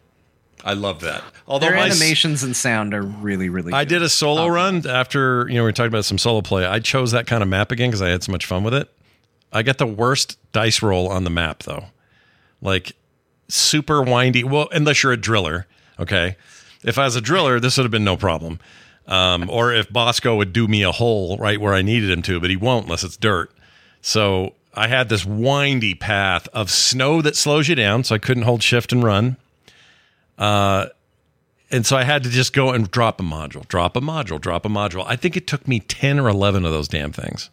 I 0.65 0.75
love 0.75 1.01
that. 1.01 1.23
Although 1.47 1.67
their 1.67 1.77
my 1.77 1.87
animations 1.87 2.43
and 2.43 2.55
sound 2.55 2.95
are 2.95 3.03
really, 3.03 3.49
really. 3.49 3.73
I 3.73 3.85
good. 3.85 3.89
did 3.91 4.03
a 4.03 4.09
solo 4.09 4.47
run 4.47 4.87
after 4.87 5.47
you 5.49 5.55
know 5.55 5.63
we 5.63 5.69
were 5.69 5.73
talking 5.73 5.89
about 5.89 6.05
some 6.05 6.19
solo 6.19 6.41
play. 6.41 6.65
I 6.65 6.79
chose 6.79 7.13
that 7.13 7.27
kind 7.27 7.43
of 7.43 7.49
map 7.49 7.73
again 7.73 7.91
because 7.91 8.03
I 8.03 8.09
had 8.09 8.23
so 8.23 8.33
much 8.33 8.47
fun 8.47 8.63
with 8.65 8.75
it. 8.75 8.89
I 9.53 9.63
got 9.63 9.79
the 9.79 9.87
worst 9.87 10.39
dice 10.53 10.83
roll 10.83 11.09
on 11.09 11.25
the 11.25 11.31
map 11.31 11.63
though, 11.63 11.87
like 12.61 12.93
super 13.49 14.03
windy. 14.03 14.45
Well, 14.45 14.69
unless 14.73 15.03
you're 15.03 15.13
a 15.13 15.17
driller, 15.17 15.67
okay. 15.99 16.37
If 16.83 16.99
I 16.99 17.05
was 17.05 17.17
a 17.17 17.21
driller, 17.21 17.61
this 17.61 17.79
would 17.79 17.85
have 17.85 17.91
been 17.91 18.05
no 18.05 18.17
problem. 18.17 18.61
Um, 19.07 19.51
or 19.51 19.73
if 19.73 19.93
Bosco 19.93 20.37
would 20.37 20.53
do 20.53 20.67
me 20.67 20.83
a 20.83 20.93
hole 20.93 21.37
right 21.37 21.61
where 21.61 21.75
I 21.75 21.83
needed 21.83 22.11
him 22.11 22.23
to, 22.23 22.41
but 22.41 22.51
he 22.51 22.57
won't 22.57 22.87
unless 22.87 23.05
it's 23.05 23.17
dirt. 23.17 23.53
So 24.01 24.55
I 24.73 24.89
had 24.89 25.09
this 25.09 25.25
windy 25.25 25.95
path 25.95 26.49
of 26.53 26.71
snow 26.71 27.21
that 27.23 27.37
slows 27.37 27.69
you 27.69 27.75
down, 27.75 28.05
so 28.05 28.15
I 28.15 28.19
couldn't 28.19 28.45
hold 28.45 28.63
shift 28.63 28.93
and 28.93 29.03
run. 29.03 29.37
Uh, 30.39 30.87
and 31.71 31.85
so 31.85 31.97
I 31.97 32.05
had 32.05 32.23
to 32.25 32.31
just 32.31 32.53
go 32.53 32.71
and 32.71 32.91
drop 32.91 33.21
a 33.21 33.23
module, 33.23 33.67
drop 33.69 33.97
a 33.97 34.01
module, 34.01 34.41
drop 34.41 34.65
a 34.65 34.69
module. 34.69 35.05
I 35.07 35.17
think 35.17 35.37
it 35.37 35.47
took 35.47 35.67
me 35.69 35.81
10 35.81 36.21
or 36.21 36.29
11 36.29 36.65
of 36.65 36.73
those 36.73 36.89
damn 36.89 37.13
things 37.13 37.51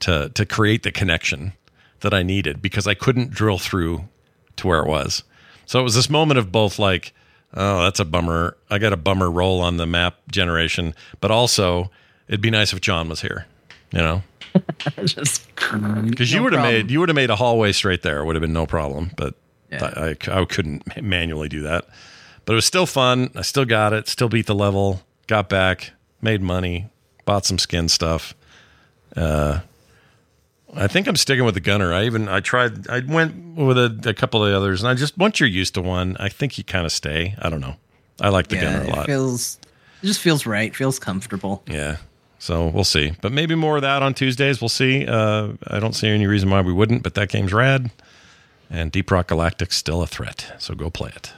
to 0.00 0.30
to 0.34 0.44
create 0.44 0.82
the 0.82 0.92
connection 0.92 1.52
that 2.00 2.12
I 2.12 2.22
needed 2.22 2.60
because 2.60 2.86
I 2.86 2.94
couldn't 2.94 3.30
drill 3.30 3.58
through 3.58 4.08
to 4.56 4.66
where 4.66 4.80
it 4.80 4.86
was. 4.86 5.24
So 5.66 5.80
it 5.80 5.82
was 5.82 5.94
this 5.94 6.10
moment 6.10 6.38
of 6.38 6.52
both 6.52 6.78
like, 6.78 7.14
oh, 7.54 7.82
that's 7.82 8.00
a 8.00 8.04
bummer. 8.04 8.56
I 8.70 8.78
got 8.78 8.92
a 8.92 8.96
bummer 8.96 9.30
roll 9.30 9.60
on 9.60 9.76
the 9.76 9.86
map 9.86 10.16
generation, 10.30 10.94
but 11.20 11.30
also 11.30 11.90
it'd 12.28 12.40
be 12.40 12.50
nice 12.50 12.72
if 12.72 12.80
Jon 12.80 13.08
was 13.08 13.20
here, 13.20 13.46
you 13.92 13.98
know? 13.98 14.22
just 15.04 15.48
Because 15.56 16.32
you 16.32 16.38
No 16.38 16.44
would 16.44 16.52
have 16.52 16.62
made 16.62 16.90
you 16.90 17.00
would 17.00 17.08
have 17.08 17.16
made 17.16 17.30
a 17.30 17.36
hallway 17.36 17.72
straight 17.72 18.02
there. 18.02 18.24
Would 18.24 18.36
have 18.36 18.40
been 18.40 18.52
no 18.52 18.66
problem. 18.66 19.10
But 19.16 19.34
Yeah. 19.70 19.90
I, 19.96 20.10
I, 20.30 20.40
I 20.40 20.44
couldn't 20.44 21.02
manually 21.02 21.48
do 21.48 21.62
that. 21.62 21.86
But 22.44 22.52
it 22.52 22.56
was 22.56 22.66
still 22.66 22.86
fun. 22.86 23.30
I 23.34 23.42
still 23.42 23.64
got 23.64 23.92
it. 23.92 24.06
Still 24.06 24.28
beat 24.28 24.46
the 24.46 24.54
level. 24.54 25.02
Got 25.26 25.48
back. 25.48 25.92
Made 26.20 26.42
money. 26.42 26.88
Bought 27.24 27.46
some 27.46 27.58
skin 27.58 27.88
stuff. 27.88 28.34
Uh, 29.16 29.60
I 30.76 30.86
think 30.88 31.06
I'm 31.06 31.16
sticking 31.16 31.44
with 31.44 31.54
the 31.54 31.60
gunner. 31.60 31.92
I 31.92 32.04
even 32.04 32.28
I 32.28 32.40
tried. 32.40 32.88
I 32.88 33.00
went 33.00 33.56
with 33.56 33.78
a, 33.78 34.00
a 34.06 34.14
couple 34.14 34.44
of 34.44 34.50
the 34.50 34.56
others, 34.56 34.82
and 34.82 34.88
I 34.90 34.94
just 34.94 35.16
once 35.16 35.40
you're 35.40 35.48
used 35.48 35.74
to 35.74 35.82
one, 35.82 36.16
I 36.20 36.28
think 36.28 36.58
you 36.58 36.64
kind 36.64 36.84
of 36.86 36.92
stay. 36.92 37.34
I 37.38 37.48
don't 37.50 37.60
know. 37.60 37.76
I 38.20 38.28
like 38.28 38.48
the 38.48 38.56
yeah, 38.56 38.62
gunner 38.62 38.80
a 38.82 38.86
it 38.88 38.96
lot. 38.96 39.06
feels. 39.06 39.58
It 40.02 40.06
just 40.06 40.20
feels 40.20 40.46
right. 40.46 40.74
Feels 40.74 40.98
comfortable. 40.98 41.62
Yeah. 41.66 41.96
So 42.38 42.66
we'll 42.68 42.84
see. 42.84 43.12
But 43.22 43.32
maybe 43.32 43.54
more 43.54 43.76
of 43.76 43.82
that 43.82 44.02
on 44.02 44.12
Tuesdays. 44.14 44.60
We'll 44.60 44.68
see. 44.68 45.06
Uh, 45.06 45.52
I 45.66 45.80
don't 45.80 45.94
see 45.94 46.08
any 46.08 46.26
reason 46.26 46.50
why 46.50 46.60
we 46.60 46.72
wouldn't, 46.74 47.02
but 47.02 47.14
that 47.14 47.30
game's 47.30 47.52
rad. 47.54 47.90
And 48.68 48.92
Deep 48.92 49.10
Rock 49.10 49.28
Galactic's 49.28 49.76
still 49.76 50.02
a 50.02 50.06
threat. 50.06 50.52
So 50.58 50.74
go 50.74 50.90
play 50.90 51.10
it. 51.16 51.32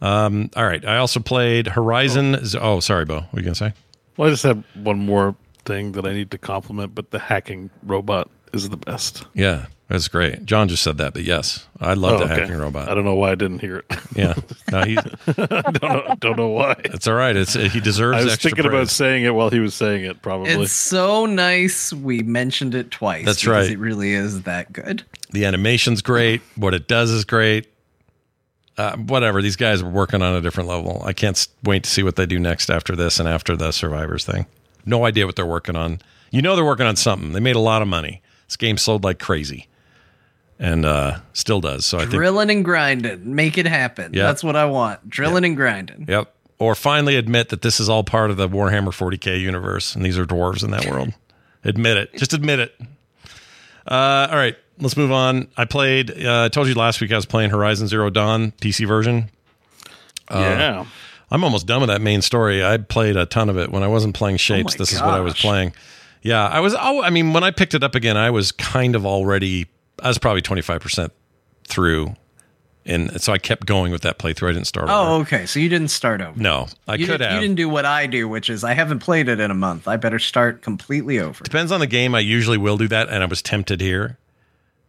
Um, 0.00 0.50
all 0.56 0.64
right. 0.64 0.84
I 0.84 0.98
also 0.98 1.18
played 1.20 1.68
Horizon. 1.68 2.44
Z- 2.44 2.58
Oh, 2.60 2.80
sorry, 2.80 3.04
Beau. 3.04 3.14
What 3.16 3.32
were 3.32 3.38
you 3.40 3.44
going 3.44 3.54
to 3.54 3.58
say? 3.58 3.72
Well, 4.16 4.28
I 4.28 4.30
just 4.32 4.42
have 4.44 4.62
one 4.74 4.98
more 4.98 5.34
thing 5.64 5.92
that 5.92 6.04
I 6.06 6.12
need 6.12 6.30
to 6.32 6.38
compliment, 6.38 6.94
but 6.94 7.10
the 7.10 7.18
hacking 7.18 7.70
robot 7.82 8.30
is 8.52 8.68
the 8.68 8.76
best. 8.76 9.24
Yeah, 9.34 9.66
that's 9.88 10.08
great. 10.08 10.44
Jon 10.44 10.68
just 10.68 10.82
said 10.82 10.98
that, 10.98 11.12
but 11.14 11.22
yes, 11.24 11.66
I 11.80 11.94
love 11.94 12.14
Oh, 12.14 12.18
the 12.26 12.32
okay. 12.32 12.40
hacking 12.42 12.56
robot. 12.58 12.88
I 12.88 12.94
don't 12.94 13.04
know 13.04 13.14
why 13.14 13.32
I 13.32 13.34
didn't 13.34 13.60
hear 13.60 13.78
it. 13.78 13.84
Yeah. 14.14 14.34
No, 14.70 14.82
he, 14.82 14.94
don't, 15.36 15.82
know, 15.82 16.14
don't 16.20 16.36
know 16.36 16.48
why. 16.50 16.74
it's 16.84 17.06
all 17.06 17.14
right. 17.14 17.34
It's 17.34 17.54
He 17.54 17.80
deserves 17.80 18.18
it. 18.18 18.20
I 18.20 18.24
was 18.24 18.32
extra 18.34 18.50
thinking 18.50 18.66
about 18.66 18.88
saying 18.90 19.24
it 19.24 19.34
while 19.34 19.48
he 19.48 19.58
was 19.58 19.74
saying 19.74 20.04
it, 20.04 20.20
probably. 20.20 20.50
It's 20.50 20.72
so 20.72 21.24
nice. 21.24 21.94
We 21.94 22.22
mentioned 22.22 22.74
it 22.74 22.90
twice. 22.90 23.24
That's 23.24 23.40
because 23.40 23.68
right. 23.68 23.70
It 23.70 23.78
really 23.78 24.12
is 24.12 24.42
that 24.42 24.70
good. 24.72 25.02
The 25.30 25.46
animation's 25.46 26.02
great. 26.02 26.42
What 26.56 26.74
it 26.74 26.88
does 26.88 27.10
is 27.10 27.24
great. 27.24 27.68
Uh, 28.76 28.96
whatever. 28.96 29.40
These 29.42 29.56
guys 29.56 29.80
are 29.82 29.88
working 29.88 30.20
on 30.22 30.34
a 30.34 30.40
different 30.42 30.68
level. 30.68 31.02
I 31.06 31.12
can't 31.14 31.46
wait 31.62 31.84
to 31.84 31.90
see 31.90 32.02
what 32.02 32.16
they 32.16 32.26
do 32.26 32.38
next 32.38 32.70
after 32.70 32.94
this 32.94 33.18
and 33.18 33.26
after 33.28 33.56
the 33.56 33.70
Survivors 33.72 34.24
thing. 34.26 34.44
No 34.84 35.04
idea 35.06 35.24
what 35.26 35.36
they're 35.36 35.46
working 35.46 35.76
on. 35.76 36.00
You 36.30 36.42
know 36.42 36.54
they're 36.56 36.64
working 36.64 36.86
on 36.86 36.96
something. 36.96 37.32
They 37.32 37.40
made 37.40 37.56
a 37.56 37.60
lot 37.60 37.80
of 37.82 37.88
money. 37.88 38.20
This 38.46 38.56
game 38.56 38.76
sold 38.76 39.04
like 39.04 39.18
crazy, 39.18 39.68
and 40.58 40.84
uh, 40.84 41.20
still 41.32 41.60
does. 41.60 41.86
So 41.86 41.98
I 41.98 42.02
think. 42.02 42.12
Drilling 42.12 42.50
and 42.50 42.64
grinding. 42.64 43.34
Make 43.34 43.58
it 43.58 43.66
happen. 43.66 44.12
Yeah. 44.14 44.24
That's 44.24 44.44
what 44.44 44.56
I 44.56 44.66
want. 44.66 45.08
Drilling 45.08 45.44
and 45.44 45.56
grinding. 45.56 46.06
Yep. 46.08 46.34
Or 46.58 46.74
finally 46.74 47.16
admit 47.16 47.48
that 47.48 47.62
this 47.62 47.80
is 47.80 47.88
all 47.88 48.04
part 48.04 48.30
of 48.30 48.36
the 48.36 48.48
Warhammer 48.48 48.88
40k 48.88 49.40
universe, 49.40 49.96
and 49.96 50.04
these 50.04 50.16
are 50.18 50.24
dwarves 50.24 50.62
in 50.62 50.70
that 50.70 50.86
world. 50.86 51.12
admit 51.64 51.96
it. 51.96 52.14
Just 52.16 52.32
admit 52.32 52.60
it. 52.60 52.74
Uh, 53.86 54.28
all 54.30 54.36
right, 54.36 54.56
let's 54.78 54.96
move 54.96 55.10
on. 55.10 55.48
I 55.56 55.64
played. 55.64 56.10
Uh, 56.10 56.44
I 56.44 56.48
told 56.48 56.68
you 56.68 56.74
last 56.74 57.00
week 57.00 57.12
I 57.12 57.16
was 57.16 57.26
playing 57.26 57.50
Horizon 57.50 57.88
Zero 57.88 58.10
Dawn 58.10 58.52
PC 58.52 58.86
version. 58.86 59.30
yeah. 60.30 60.84
I'm 61.32 61.44
almost 61.44 61.66
done 61.66 61.80
with 61.80 61.88
that 61.88 62.02
main 62.02 62.20
story. 62.20 62.62
I 62.62 62.76
played 62.76 63.16
a 63.16 63.24
ton 63.24 63.48
of 63.48 63.56
it 63.56 63.72
when 63.72 63.82
I 63.82 63.88
wasn't 63.88 64.14
playing 64.14 64.36
Shapez. 64.36 64.64
my 64.64 64.70
this 64.76 64.92
is 64.92 65.00
what 65.00 65.14
I 65.14 65.20
was 65.20 65.32
playing. 65.32 65.72
Yeah, 66.22 66.46
I 66.46 66.60
was. 66.60 66.74
Oh, 66.78 67.02
I 67.02 67.10
mean, 67.10 67.32
when 67.32 67.44
I 67.44 67.50
picked 67.50 67.74
it 67.74 67.82
up 67.82 67.94
again, 67.94 68.16
I 68.16 68.30
was 68.30 68.52
kind 68.52 68.94
of 68.94 69.04
already. 69.04 69.66
I 70.00 70.08
was 70.08 70.18
probably 70.18 70.42
25 70.42 70.80
percent 70.80 71.12
through, 71.64 72.14
and 72.86 73.20
so 73.20 73.32
I 73.32 73.38
kept 73.38 73.66
going 73.66 73.92
with 73.92 74.02
that 74.02 74.18
playthrough. 74.18 74.50
I 74.50 74.52
didn't 74.52 74.66
start. 74.66 74.84
Over. 74.84 74.92
Oh, 74.92 75.14
over. 75.14 75.22
okay. 75.22 75.46
So 75.46 75.58
you 75.58 75.68
didn't 75.68 75.88
start 75.88 76.20
over. 76.20 76.38
no, 76.40 76.68
I 76.86 76.94
you 76.94 77.06
could 77.06 77.18
didn't, 77.18 77.30
have. 77.32 77.34
You 77.34 77.48
didn't 77.48 77.56
do 77.56 77.68
what 77.68 77.84
I 77.84 78.06
do, 78.06 78.28
which 78.28 78.48
is 78.50 78.62
I 78.62 78.74
haven't 78.74 79.00
played 79.00 79.28
it 79.28 79.40
in 79.40 79.50
a 79.50 79.54
month. 79.54 79.88
I 79.88 79.96
better 79.96 80.18
start 80.18 80.62
completely 80.62 81.18
over. 81.18 81.42
Depends 81.42 81.72
on 81.72 81.80
the 81.80 81.86
game. 81.86 82.14
I 82.14 82.20
usually 82.20 82.58
will 82.58 82.78
do 82.78 82.88
that, 82.88 83.08
and 83.08 83.22
I 83.22 83.26
was 83.26 83.42
tempted 83.42 83.80
here, 83.80 84.18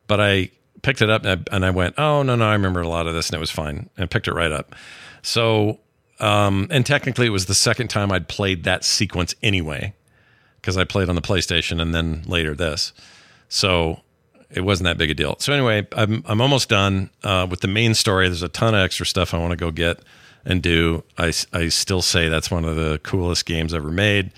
but 0.08 0.22
I 0.22 0.52
picked 0.84 1.02
it 1.02 1.10
up 1.10 1.26
and 1.26 1.48
I, 1.50 1.56
and 1.56 1.66
I 1.66 1.72
went, 1.72 1.96
"Oh 1.98 2.22
no, 2.22 2.36
no, 2.36 2.46
I 2.46 2.54
remember 2.54 2.82
a 2.82 2.88
lot 2.88 3.08
of 3.08 3.16
this, 3.16 3.30
and 3.30 3.36
it 3.36 3.40
was 3.40 3.52
fine." 3.52 3.90
And 3.98 4.04
I 4.04 4.06
picked 4.06 4.28
it 4.28 4.34
right 4.34 4.52
up. 4.52 4.76
So, 5.24 5.80
um, 6.20 6.68
and 6.70 6.86
technically, 6.86 7.26
it 7.26 7.32
was 7.32 7.48
the 7.48 7.56
second 7.56 7.88
time 7.88 8.12
I'd 8.12 8.28
played 8.28 8.66
that 8.66 8.84
sequence 8.84 9.34
anyway, 9.42 9.94
because 10.64 10.78
I 10.78 10.86
played 10.86 11.10
on 11.10 11.16
the 11.16 11.22
PlayStation 11.22 11.82
and 11.82 11.94
then 11.94 12.24
later 12.26 12.56
this. 12.56 12.94
So 13.50 14.00
it 14.50 14.62
wasn't 14.62 14.86
that 14.86 14.98
big 14.98 15.10
a 15.12 15.14
deal. 15.14 15.36
So 15.40 15.52
anyway, 15.52 15.86
I'm 15.92 16.24
I'm 16.26 16.40
almost 16.40 16.70
done 16.70 17.10
uh, 17.22 17.46
with 17.50 17.60
the 17.60 17.68
main 17.68 17.94
story. 17.94 18.30
There's 18.30 18.44
a 18.44 18.48
ton 18.48 18.74
of 18.74 18.80
extra 18.80 19.06
stuff 19.06 19.34
I 19.34 19.38
want 19.40 19.52
to 19.52 19.58
go 19.58 19.72
get 19.72 20.00
and 20.46 20.62
do. 20.64 21.04
I 21.18 21.34
I 21.52 21.68
still 21.68 22.02
say 22.02 22.30
that's 22.30 22.50
one 22.50 22.64
of 22.64 22.78
the 22.78 23.00
coolest 23.04 23.46
games 23.46 23.74
ever 23.74 23.92
made. 23.92 24.32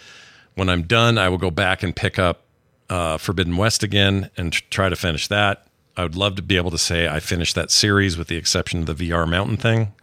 When 0.55 0.67
I'm 0.67 0.81
done, 0.83 1.19
I 1.19 1.29
will 1.29 1.37
go 1.37 1.51
back 1.51 1.83
and 1.83 1.95
pick 1.95 2.17
up 2.17 2.45
uh, 2.89 3.17
Forbidden 3.17 3.55
West 3.55 3.83
again 3.83 4.31
and 4.35 4.51
tr- 4.51 4.63
try 4.71 4.89
to 4.89 4.95
finish 4.95 5.27
that. 5.27 5.67
I 5.95 6.03
would 6.03 6.15
love 6.15 6.35
to 6.35 6.41
be 6.41 6.57
able 6.57 6.71
to 6.71 6.77
say 6.77 7.07
I 7.07 7.19
finished 7.19 7.55
that 7.55 7.69
series 7.69 8.17
with 8.17 8.29
the 8.29 8.35
exception 8.35 8.81
of 8.81 8.97
the 8.97 9.09
VR 9.09 9.29
Mountain 9.29 9.57
thing. 9.57 9.93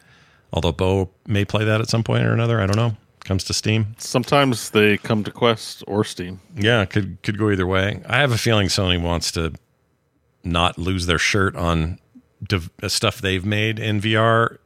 Although 0.53 0.73
Beau 0.73 1.11
may 1.27 1.45
play 1.45 1.65
that 1.65 1.81
at 1.81 1.89
some 1.89 2.05
point 2.05 2.25
or 2.25 2.33
another, 2.33 2.61
I 2.61 2.67
don't 2.67 2.77
know. 2.77 2.97
Comes 3.25 3.45
to 3.45 3.55
Steam. 3.55 3.95
Sometimes 3.99 4.71
they 4.71 4.99
come 4.99 5.23
to 5.25 5.31
Quest 5.31 5.85
or 5.87 6.03
Steam. 6.03 6.41
Yeah, 6.57 6.85
could 6.85 7.23
could 7.23 7.39
go 7.39 7.51
either 7.51 7.67
way. 7.67 8.03
I 8.07 8.19
have 8.19 8.33
a 8.33 8.39
feeling 8.39 8.67
Sony 8.67 9.01
wants 9.01 9.31
to 9.33 9.53
not 10.43 10.77
lose 10.77 11.07
their 11.07 11.19
shirt 11.21 11.55
on 11.55 12.01
uh, 12.53 12.89
stuff 12.89 13.21
they've 13.21 13.45
made 13.45 13.79
in 13.79 14.01
VR 14.01 14.59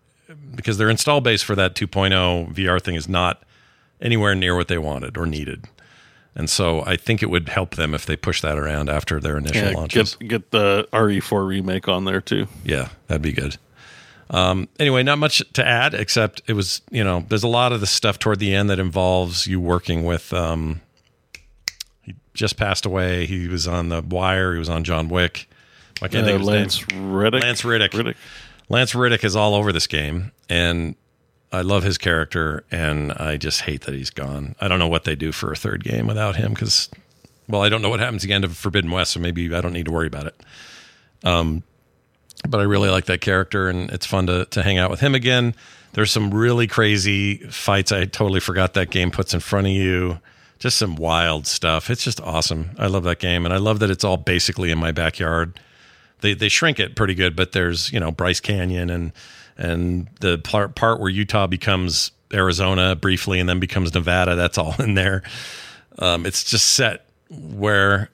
because 0.54 0.78
their 0.78 0.88
install 0.88 1.20
base 1.20 1.42
for 1.42 1.54
that 1.54 1.74
2.0 1.74 2.54
VR 2.54 2.80
thing 2.82 2.94
is 2.94 3.08
not 3.08 3.42
anywhere 4.00 4.34
near 4.34 4.56
what 4.56 4.68
they 4.68 4.78
wanted 4.78 5.18
or 5.18 5.26
needed. 5.26 5.66
And 6.34 6.48
so 6.48 6.82
I 6.86 6.96
think 6.96 7.22
it 7.22 7.30
would 7.30 7.48
help 7.50 7.74
them 7.76 7.94
if 7.94 8.06
they 8.06 8.16
push 8.16 8.40
that 8.40 8.58
around 8.58 8.88
after 8.88 9.20
their 9.20 9.36
initial 9.36 9.68
Yeah, 9.68 9.76
launches. 9.76 10.16
get 10.16 10.28
get 10.28 10.50
the 10.50 10.88
RE4 10.94 11.46
remake 11.46 11.88
on 11.88 12.06
there 12.06 12.22
too. 12.22 12.46
Yeah, 12.64 12.88
that'd 13.06 13.20
be 13.22 13.32
good. 13.32 13.58
Um, 14.30 14.68
anyway, 14.80 15.02
not 15.04 15.18
much 15.18 15.42
to 15.52 15.64
add 15.66 15.94
except 15.94 16.42
it 16.48 16.54
was, 16.54 16.80
you 16.90 17.04
know, 17.04 17.24
there's 17.28 17.44
a 17.44 17.48
lot 17.48 17.72
of 17.72 17.80
the 17.80 17.86
stuff 17.86 18.18
toward 18.18 18.38
the 18.40 18.54
end 18.54 18.70
that 18.70 18.78
involves 18.80 19.46
you 19.46 19.60
working 19.60 20.04
with. 20.04 20.32
Um, 20.32 20.80
he 22.02 22.14
just 22.34 22.56
passed 22.56 22.84
away. 22.86 23.26
He 23.26 23.46
was 23.48 23.68
on 23.68 23.88
The 23.88 24.02
Wire. 24.02 24.52
He 24.52 24.58
was 24.58 24.68
on 24.68 24.82
John 24.84 25.08
Wick. 25.08 25.48
I 26.02 26.08
can't 26.08 26.24
Uh, 26.24 26.26
think 26.26 26.34
of 26.34 26.40
his 26.40 26.48
name. 26.48 26.56
Lance 26.58 26.92
Reddick. 26.92 27.42
Lance 27.42 27.64
Reddick. 27.64 27.94
Reddick. 27.94 28.16
Lance 28.68 28.94
Reddick 28.96 29.22
is 29.24 29.36
all 29.36 29.54
over 29.54 29.72
this 29.72 29.86
game, 29.86 30.32
and 30.48 30.96
I 31.52 31.60
love 31.62 31.84
his 31.84 31.96
character, 31.96 32.64
and 32.70 33.12
I 33.12 33.36
just 33.36 33.60
hate 33.62 33.82
that 33.82 33.94
he's 33.94 34.10
gone. 34.10 34.56
I 34.60 34.66
don't 34.66 34.80
know 34.80 34.88
what 34.88 35.04
they 35.04 35.14
do 35.14 35.30
for 35.30 35.52
a 35.52 35.56
third 35.56 35.84
game 35.84 36.08
without 36.08 36.34
him 36.34 36.52
because, 36.52 36.90
well, 37.48 37.62
I 37.62 37.68
don't 37.68 37.80
know 37.80 37.88
what 37.88 38.00
happens 38.00 38.24
at 38.24 38.28
the 38.28 38.34
end 38.34 38.44
of 38.44 38.56
Forbidden 38.56 38.90
West, 38.90 39.12
so 39.12 39.20
maybe 39.20 39.54
I 39.54 39.60
don't 39.60 39.72
need 39.72 39.84
to 39.86 39.92
worry 39.92 40.08
about 40.08 40.26
it. 40.26 40.40
Um, 41.22 41.62
but 42.48 42.60
I 42.60 42.64
really 42.64 42.90
like 42.90 43.06
that 43.06 43.20
character, 43.20 43.68
and 43.68 43.90
it's 43.90 44.06
fun 44.06 44.26
to 44.26 44.46
to 44.46 44.62
hang 44.62 44.78
out 44.78 44.90
with 44.90 45.00
him 45.00 45.14
again. 45.14 45.54
There's 45.92 46.10
some 46.10 46.32
really 46.32 46.66
crazy 46.66 47.38
fights 47.48 47.90
I 47.90 48.04
totally 48.04 48.40
forgot 48.40 48.74
that 48.74 48.90
game 48.90 49.10
puts 49.10 49.32
in 49.32 49.40
front 49.40 49.66
of 49.66 49.72
you. 49.72 50.18
just 50.58 50.78
some 50.78 50.96
wild 50.96 51.46
stuff. 51.46 51.90
It's 51.90 52.04
just 52.04 52.20
awesome. 52.20 52.70
I 52.78 52.86
love 52.86 53.04
that 53.04 53.18
game, 53.18 53.44
and 53.44 53.54
I 53.54 53.58
love 53.58 53.78
that 53.80 53.90
it's 53.90 54.04
all 54.04 54.16
basically 54.16 54.70
in 54.70 54.78
my 54.78 54.92
backyard. 54.92 55.58
They 56.20 56.34
they 56.34 56.48
shrink 56.48 56.80
it 56.80 56.96
pretty 56.96 57.14
good, 57.14 57.36
but 57.36 57.52
there's 57.52 57.92
you 57.92 58.00
know 58.00 58.10
Bryce 58.10 58.40
Canyon 58.40 58.90
and 58.90 59.12
and 59.58 60.08
the 60.20 60.38
part 60.38 60.74
part 60.74 61.00
where 61.00 61.10
Utah 61.10 61.46
becomes 61.46 62.10
Arizona 62.32 62.94
briefly 62.96 63.40
and 63.40 63.48
then 63.48 63.60
becomes 63.60 63.94
Nevada. 63.94 64.34
That's 64.36 64.58
all 64.58 64.74
in 64.82 64.94
there. 64.94 65.22
Um, 65.98 66.26
it's 66.26 66.44
just 66.44 66.74
set 66.74 67.06
where 67.30 68.10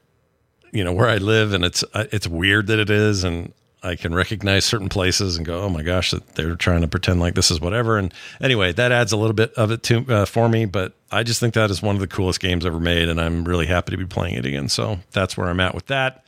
you 0.72 0.84
know 0.84 0.92
where 0.92 1.08
I 1.08 1.16
live, 1.18 1.52
and 1.52 1.64
it's 1.64 1.84
it's 1.94 2.26
weird 2.26 2.68
that 2.68 2.78
it 2.78 2.90
is, 2.90 3.24
and 3.24 3.52
I 3.82 3.96
can 3.96 4.14
recognize 4.14 4.64
certain 4.64 4.88
places 4.88 5.36
and 5.36 5.44
go, 5.44 5.60
oh 5.62 5.68
my 5.68 5.82
gosh, 5.82 6.12
that 6.12 6.34
they're 6.36 6.54
trying 6.54 6.82
to 6.82 6.88
pretend 6.88 7.18
like 7.20 7.34
this 7.34 7.50
is 7.50 7.60
whatever. 7.60 7.98
And 7.98 8.14
anyway, 8.40 8.72
that 8.72 8.92
adds 8.92 9.10
a 9.12 9.16
little 9.16 9.34
bit 9.34 9.52
of 9.54 9.70
it 9.72 9.82
to 9.84 10.06
uh, 10.08 10.24
for 10.24 10.48
me, 10.48 10.66
but 10.66 10.94
I 11.10 11.24
just 11.24 11.40
think 11.40 11.54
that 11.54 11.70
is 11.70 11.82
one 11.82 11.96
of 11.96 12.00
the 12.00 12.06
coolest 12.06 12.40
games 12.40 12.64
ever 12.64 12.78
made, 12.78 13.08
and 13.08 13.20
I'm 13.20 13.44
really 13.44 13.66
happy 13.66 13.90
to 13.90 13.96
be 13.96 14.06
playing 14.06 14.36
it 14.36 14.46
again. 14.46 14.68
So 14.68 15.00
that's 15.10 15.36
where 15.36 15.48
I'm 15.48 15.60
at 15.60 15.74
with 15.74 15.86
that. 15.86 16.24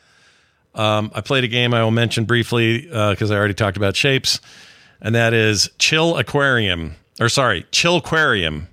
Um, 0.74 1.12
I 1.14 1.20
played 1.20 1.44
a 1.44 1.48
game 1.48 1.72
I 1.72 1.84
will 1.84 1.92
mention 1.92 2.24
briefly 2.24 2.80
because 2.80 3.30
uh, 3.30 3.34
I 3.34 3.36
already 3.36 3.54
talked 3.54 3.76
about 3.76 3.94
shapes, 3.94 4.40
and 5.00 5.14
that 5.14 5.32
is 5.32 5.70
Chill 5.78 6.16
Aquarium, 6.16 6.96
or 7.20 7.28
sorry, 7.28 7.64
Chillquarium. 7.70 8.66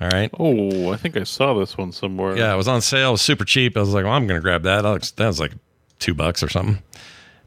All 0.00 0.08
right. 0.08 0.30
Oh, 0.36 0.90
I 0.90 0.96
think 0.96 1.16
I 1.16 1.22
saw 1.22 1.54
this 1.54 1.78
one 1.78 1.92
somewhere. 1.92 2.36
Yeah, 2.36 2.52
it 2.52 2.56
was 2.56 2.66
on 2.66 2.80
sale. 2.80 3.10
It 3.10 3.12
was 3.12 3.22
super 3.22 3.44
cheap. 3.44 3.76
I 3.76 3.80
was 3.80 3.94
like, 3.94 4.02
well, 4.04 4.14
I'm 4.14 4.26
going 4.26 4.40
to 4.40 4.42
grab 4.42 4.64
that. 4.64 4.82
That 4.82 5.26
was 5.26 5.38
like 5.38 5.52
two 6.00 6.12
bucks 6.12 6.42
or 6.42 6.48
something. 6.48 6.82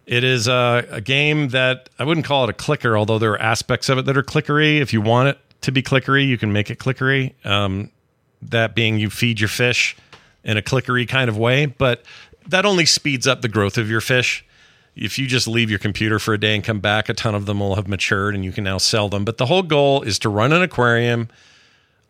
It 0.06 0.24
is 0.24 0.48
a, 0.48 0.86
a, 0.92 1.02
game 1.02 1.50
that 1.50 1.90
I 1.98 2.04
wouldn't 2.04 2.28
call 2.28 2.44
it 2.44 2.50
a 2.50 2.54
clicker, 2.54 2.96
although 2.96 3.18
there 3.18 3.32
are 3.32 3.42
aspects 3.42 3.90
of 3.90 3.98
it 3.98 4.06
that 4.06 4.16
are 4.16 4.24
clickery. 4.24 4.80
If 4.80 4.94
you 4.94 5.02
want 5.02 5.30
it 5.30 5.40
to 5.62 5.72
be 5.72 5.82
clickery, 5.82 6.26
you 6.26 6.38
can 6.38 6.54
make 6.54 6.70
it 6.70 6.78
clickery. 6.78 7.34
Um, 7.44 7.90
that 8.44 8.76
being 8.76 9.00
you 9.00 9.10
feed 9.10 9.40
your 9.40 9.50
fish 9.50 9.98
in 10.44 10.58
a 10.58 10.62
clickery 10.62 11.08
kind 11.08 11.28
of 11.28 11.38
way, 11.38 11.66
but 11.66 12.04
that 12.48 12.66
only 12.66 12.86
speeds 12.86 13.26
up 13.26 13.42
the 13.42 13.48
growth 13.48 13.80
of 13.80 13.90
your 13.90 14.02
fish. 14.02 14.46
If 14.96 15.18
you 15.18 15.26
just 15.26 15.48
leave 15.48 15.72
your 15.72 15.80
computer 15.80 16.20
for 16.20 16.36
a 16.36 16.40
day 16.40 16.54
and 16.54 16.64
come 16.64 16.80
back, 16.80 17.10
a 17.10 17.14
ton 17.14 17.34
of 17.34 17.48
them 17.48 17.60
will 17.60 17.76
have 17.76 17.88
matured 17.88 18.36
and 18.36 18.46
you 18.46 18.52
can 18.52 18.64
now 18.64 18.78
sell 18.78 19.10
them. 19.10 19.26
But 19.26 19.40
the 19.40 19.48
whole 19.48 19.64
goal 19.64 20.04
is 20.04 20.20
to 20.20 20.30
run 20.30 20.54
an 20.54 20.62
aquarium, 20.62 21.30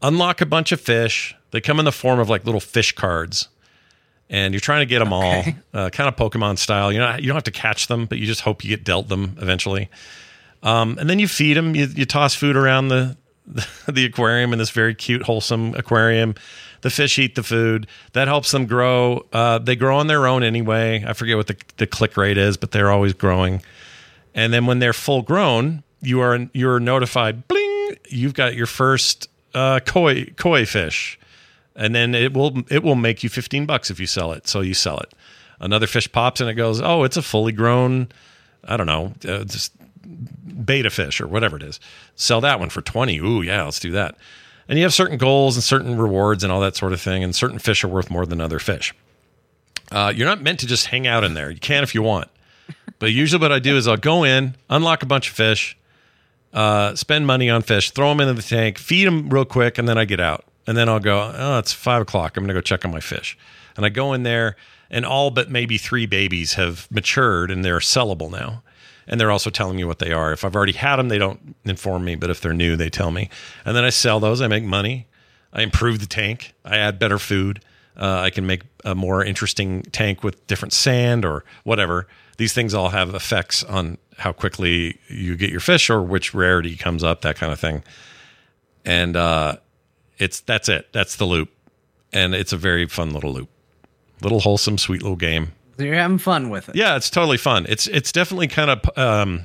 unlock 0.02 0.42
a 0.42 0.46
bunch 0.46 0.74
of 0.74 0.82
fish. 0.82 1.34
They 1.52 1.62
come 1.62 1.80
in 1.80 1.86
the 1.86 1.94
form 1.94 2.20
of 2.20 2.30
like 2.30 2.46
little 2.46 2.60
fish 2.60 2.92
cards 2.92 3.48
and 4.30 4.54
you're 4.54 4.62
trying 4.62 4.82
to 4.82 4.86
get 4.86 5.00
them 5.00 5.14
okay. 5.14 5.56
all, 5.74 5.82
uh, 5.82 5.90
kind 5.90 6.08
of 6.08 6.16
Pokemon 6.16 6.58
style. 6.58 6.92
You 6.92 7.00
know, 7.00 7.16
you 7.16 7.28
don't 7.28 7.36
have 7.36 7.44
to 7.44 7.52
catch 7.52 7.88
them, 7.88 8.06
but 8.06 8.18
you 8.18 8.26
just 8.26 8.42
hope 8.42 8.64
you 8.64 8.70
get 8.70 8.84
dealt 8.84 9.08
them 9.08 9.38
eventually. 9.40 9.90
Um, 10.64 10.98
and 11.00 11.10
then 11.10 11.20
you 11.20 11.28
feed 11.28 11.58
them. 11.58 11.76
You, 11.76 11.86
you 11.86 12.06
toss 12.06 12.34
food 12.34 12.56
around 12.56 12.88
the, 12.88 13.18
the, 13.46 13.68
the 13.92 14.06
aquarium 14.06 14.52
in 14.52 14.60
this 14.60 14.72
very 14.72 14.96
cute, 14.96 15.24
wholesome 15.24 15.76
aquarium. 15.76 16.36
The 16.82 16.90
fish 16.90 17.18
eat 17.18 17.36
the 17.36 17.44
food. 17.44 17.88
That 18.14 18.28
helps 18.28 18.52
them 18.52 18.66
grow. 18.66 19.26
Uh, 19.32 19.60
they 19.60 19.76
grow 19.76 19.98
on 19.98 20.08
their 20.08 20.28
own 20.28 20.44
anyway. 20.44 21.04
I 21.06 21.14
forget 21.14 21.38
what 21.38 21.48
the, 21.48 21.58
the 21.78 21.88
click 21.88 22.18
rate 22.18 22.38
is, 22.38 22.58
but 22.58 22.72
they're 22.72 22.92
always 22.92 23.14
growing. 23.14 23.62
And 24.34 24.52
then 24.54 24.66
when 24.66 24.80
they're 24.80 24.94
full 24.94 25.22
grown, 25.22 25.84
you 26.02 26.20
are 26.22 26.48
you're 26.54 26.80
notified. 26.80 27.48
Bling! 27.48 27.98
You've 28.10 28.34
got 28.34 28.56
your 28.56 28.68
first 28.68 29.30
uh, 29.54 29.80
koi 29.80 30.26
koi 30.36 30.66
fish 30.66 31.18
and 31.76 31.94
then 31.94 32.16
it 32.16 32.34
will 32.34 32.64
it 32.70 32.84
will 32.84 32.96
make 32.96 33.24
you 33.24 33.30
15 33.30 33.66
bucks 33.66 33.92
if 33.92 34.00
you 34.00 34.08
sell 34.08 34.32
it 34.32 34.48
so 34.48 34.62
you 34.62 34.74
sell 34.74 34.98
it. 35.00 35.14
Another 35.60 35.88
fish 35.88 36.12
pops 36.12 36.42
and 36.42 36.50
it 36.50 36.56
goes 36.56 36.82
oh 36.82 37.04
it's 37.04 37.18
a 37.18 37.22
fully 37.22 37.52
grown 37.52 38.10
i 38.66 38.76
don't 38.78 38.88
know 38.88 39.14
uh, 39.28 39.44
just 39.44 39.74
beta 40.66 40.90
fish 40.90 41.20
or 41.20 41.28
whatever 41.28 41.58
it 41.58 41.64
is. 41.64 41.80
Sell 42.16 42.42
that 42.42 42.60
one 42.60 42.70
for 42.70 42.82
20 42.82 43.20
ooh 43.20 43.42
yeah 43.42 43.64
let's 43.64 43.80
do 43.80 43.92
that. 43.92 44.16
And 44.68 44.80
you 44.80 44.84
have 44.84 44.94
certain 44.94 45.18
goals 45.18 45.56
and 45.56 45.64
certain 45.64 45.98
rewards 45.98 46.44
and 46.44 46.52
all 46.52 46.62
that 46.62 46.76
sort 46.76 46.94
of 46.94 47.02
thing 47.02 47.24
and 47.24 47.36
certain 47.36 47.60
fish 47.60 47.84
are 47.84 47.88
worth 47.88 48.10
more 48.10 48.26
than 48.26 48.42
other 48.42 48.60
fish. 48.60 48.94
Uh, 49.92 50.12
you're 50.16 50.28
not 50.28 50.42
meant 50.42 50.60
to 50.60 50.66
just 50.66 50.88
hang 50.88 51.06
out 51.06 51.24
in 51.24 51.36
there. 51.36 51.52
You 51.52 51.60
can 51.60 51.84
if 51.84 51.94
you 51.94 52.02
want. 52.02 52.30
But 53.00 53.12
usually 53.12 53.42
what 53.42 53.52
i 53.52 53.60
do 53.60 53.78
is 53.78 53.88
i'll 53.88 53.98
go 53.98 54.24
in 54.24 54.56
unlock 54.70 55.04
a 55.04 55.06
bunch 55.06 55.30
of 55.30 55.36
fish 55.36 55.78
uh, 56.54 56.96
spend 56.96 57.28
money 57.28 57.50
on 57.50 57.62
fish 57.62 57.92
throw 57.92 58.10
them 58.10 58.22
into 58.22 58.34
the 58.34 58.42
tank 58.42 58.78
feed 58.78 59.06
them 59.06 59.30
real 59.30 59.44
quick 59.44 59.78
and 59.78 59.90
then 59.90 59.98
i 59.98 60.06
get 60.06 60.22
out 60.22 60.45
and 60.68 60.78
then 60.78 60.90
I'll 60.90 61.00
go, 61.00 61.34
oh, 61.36 61.60
it's 61.60 61.74
five 61.74 62.02
o'clock. 62.02 62.38
I'm 62.38 62.44
going 62.44 62.50
to 62.50 62.54
go 62.54 62.62
check 62.62 62.86
on 62.86 62.92
my 62.92 63.00
fish. 63.00 63.38
And 63.76 63.86
I 63.86 63.90
go 63.90 64.14
in 64.14 64.24
there, 64.24 64.56
and 64.90 65.06
all 65.06 65.32
but 65.32 65.50
maybe 65.50 65.78
three 65.78 66.06
babies 66.06 66.54
have 66.54 66.88
matured 66.92 67.52
and 67.52 67.64
they're 67.64 67.80
sellable 67.80 68.32
now. 68.32 68.64
And 69.08 69.20
they're 69.20 69.32
also 69.32 69.50
telling 69.50 69.78
me 69.78 69.84
what 69.84 70.00
they 70.00 70.12
are. 70.12 70.34
If 70.34 70.44
I've 70.44 70.56
already 70.56 70.74
had 70.74 70.96
them, 70.96 71.10
they 71.10 71.20
don't 71.20 71.56
inform 71.64 72.06
me, 72.06 72.16
but 72.16 72.30
if 72.30 72.42
they're 72.42 72.54
new, 72.54 72.76
they 72.76 72.90
tell 72.90 73.12
me. 73.12 73.30
And 73.64 73.76
then 73.76 73.84
I 73.84 73.92
sell 73.92 74.20
those. 74.20 74.42
I 74.42 74.48
make 74.48 74.64
money. 74.64 75.08
I 75.54 75.62
improve 75.62 76.00
the 76.00 76.08
tank. 76.08 76.54
I 76.64 76.78
add 76.78 76.98
better 76.98 77.20
food. 77.20 77.64
Uh, 77.96 78.20
I 78.20 78.30
can 78.30 78.46
make 78.46 78.64
a 78.84 78.96
more 78.96 79.24
interesting 79.24 79.84
tank 79.84 80.24
with 80.24 80.46
different 80.48 80.74
sand 80.74 81.24
or 81.24 81.46
whatever. 81.64 82.08
These 82.38 82.54
things 82.54 82.74
all 82.74 82.90
have 82.90 83.14
effects 83.14 83.64
on 83.64 83.98
how 84.18 84.34
quickly 84.34 85.00
you 85.08 85.38
get 85.38 85.50
your 85.50 85.60
fish 85.60 85.90
or 85.90 86.02
which 86.02 86.34
rarity 86.34 86.76
comes 86.76 87.04
up, 87.04 87.22
that 87.22 87.36
kind 87.36 87.54
of 87.54 87.60
thing. 87.60 87.84
And 88.84 89.16
uh, 89.16 89.58
it's 90.18 90.40
that's 90.42 90.70
it. 90.70 90.88
That's 90.92 91.16
the 91.16 91.26
loop, 91.26 91.50
and 92.14 92.34
it's 92.36 92.54
a 92.54 92.58
very 92.58 92.88
fun 92.88 93.12
little 93.14 93.34
loop, 93.34 93.50
little 94.22 94.40
wholesome, 94.40 94.78
sweet 94.78 95.02
little 95.02 95.18
game. 95.18 95.54
You're 95.78 95.96
having 95.96 96.18
fun 96.18 96.50
with 96.50 96.70
it. 96.70 96.76
Yeah, 96.76 96.96
it's 96.96 97.10
totally 97.10 97.38
fun. 97.38 97.66
It's 97.68 97.88
it's 97.88 98.12
definitely 98.12 98.48
kind 98.48 98.70
of 98.72 98.98
um, 98.98 99.42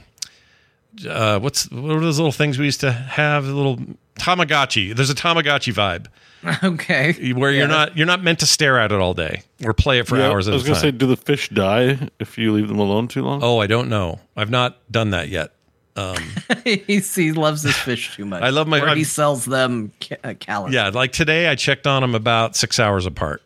uh, 1.09 1.39
what's 1.41 1.71
what 1.71 1.97
are 1.97 2.01
those 2.01 2.19
little 2.19 2.33
things 2.33 2.59
we 2.59 2.67
used 2.67 2.81
to 2.81 2.93
have? 2.93 3.47
A 3.47 3.53
little 3.53 3.79
Tamagotchi. 4.19 4.95
There's 4.95 5.11
a 5.11 5.15
Tamagotchi 5.15 5.73
vibe. 5.73 6.07
Okay. 6.65 7.33
Where 7.35 7.51
you're 7.51 7.69
not 7.69 7.99
you're 7.99 8.07
not 8.07 8.23
meant 8.23 8.39
to 8.39 8.47
stare 8.47 8.79
at 8.79 8.93
it 8.93 8.99
all 8.99 9.13
day 9.13 9.43
or 9.63 9.75
play 9.75 9.99
it 9.99 10.07
for 10.07 10.17
yeah, 10.17 10.29
hours 10.29 10.49
I 10.49 10.53
was 10.53 10.63
going 10.63 10.75
to 10.75 10.81
say, 10.81 10.91
do 10.91 11.07
the 11.07 11.17
fish 11.17 11.51
die 11.51 12.09
if 12.19 12.39
you 12.39 12.55
leave 12.55 12.67
them 12.67 12.79
alone 12.79 13.09
too 13.09 13.23
long? 13.23 13.41
Oh, 13.43 13.59
I 13.59 13.67
don't 13.67 13.91
know. 13.91 14.21
I've 14.35 14.49
not 14.49 14.79
done 14.91 15.11
that 15.11 15.29
yet. 15.29 15.53
Um, 16.01 16.17
he, 16.65 17.01
he 17.01 17.33
loves 17.33 17.63
his 17.63 17.77
fish 17.77 18.17
too 18.17 18.25
much. 18.25 18.43
I 18.45 18.51
love 18.51 18.67
my. 18.67 18.81
Or 18.81 18.95
he 18.95 19.05
sells 19.05 19.45
them 19.45 19.93
ca- 20.01 20.17
uh, 20.25 20.35
calories. 20.39 20.75
Yeah, 20.75 20.89
like 20.89 21.13
today, 21.13 21.49
I 21.49 21.55
checked 21.55 21.87
on 21.87 22.03
them 22.03 22.15
about 22.15 22.57
six 22.57 22.79
hours 22.79 23.07
apart, 23.07 23.43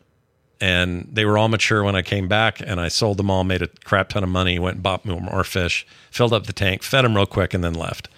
and 0.61 1.09
they 1.13 1.25
were 1.25 1.37
all 1.37 1.49
mature 1.49 1.83
when 1.83 1.97
I 1.97 2.03
came 2.03 2.29
back. 2.29 2.61
And 2.61 2.81
I 2.81 2.89
sold 2.89 3.17
them 3.17 3.31
all, 3.31 3.45
made 3.45 3.63
a 3.63 3.69
crap 3.85 4.11
ton 4.11 4.23
of 4.23 4.29
money, 4.29 4.59
went 4.59 4.77
and 4.77 4.83
bought 4.83 5.05
more 5.05 5.45
fish, 5.45 5.87
filled 6.11 6.33
up 6.33 6.47
the 6.47 6.53
tank, 6.53 6.83
fed 6.83 7.05
them 7.05 7.17
real 7.17 7.27
quick, 7.27 7.55
and 7.55 7.65
then 7.65 7.75
left. 7.75 8.09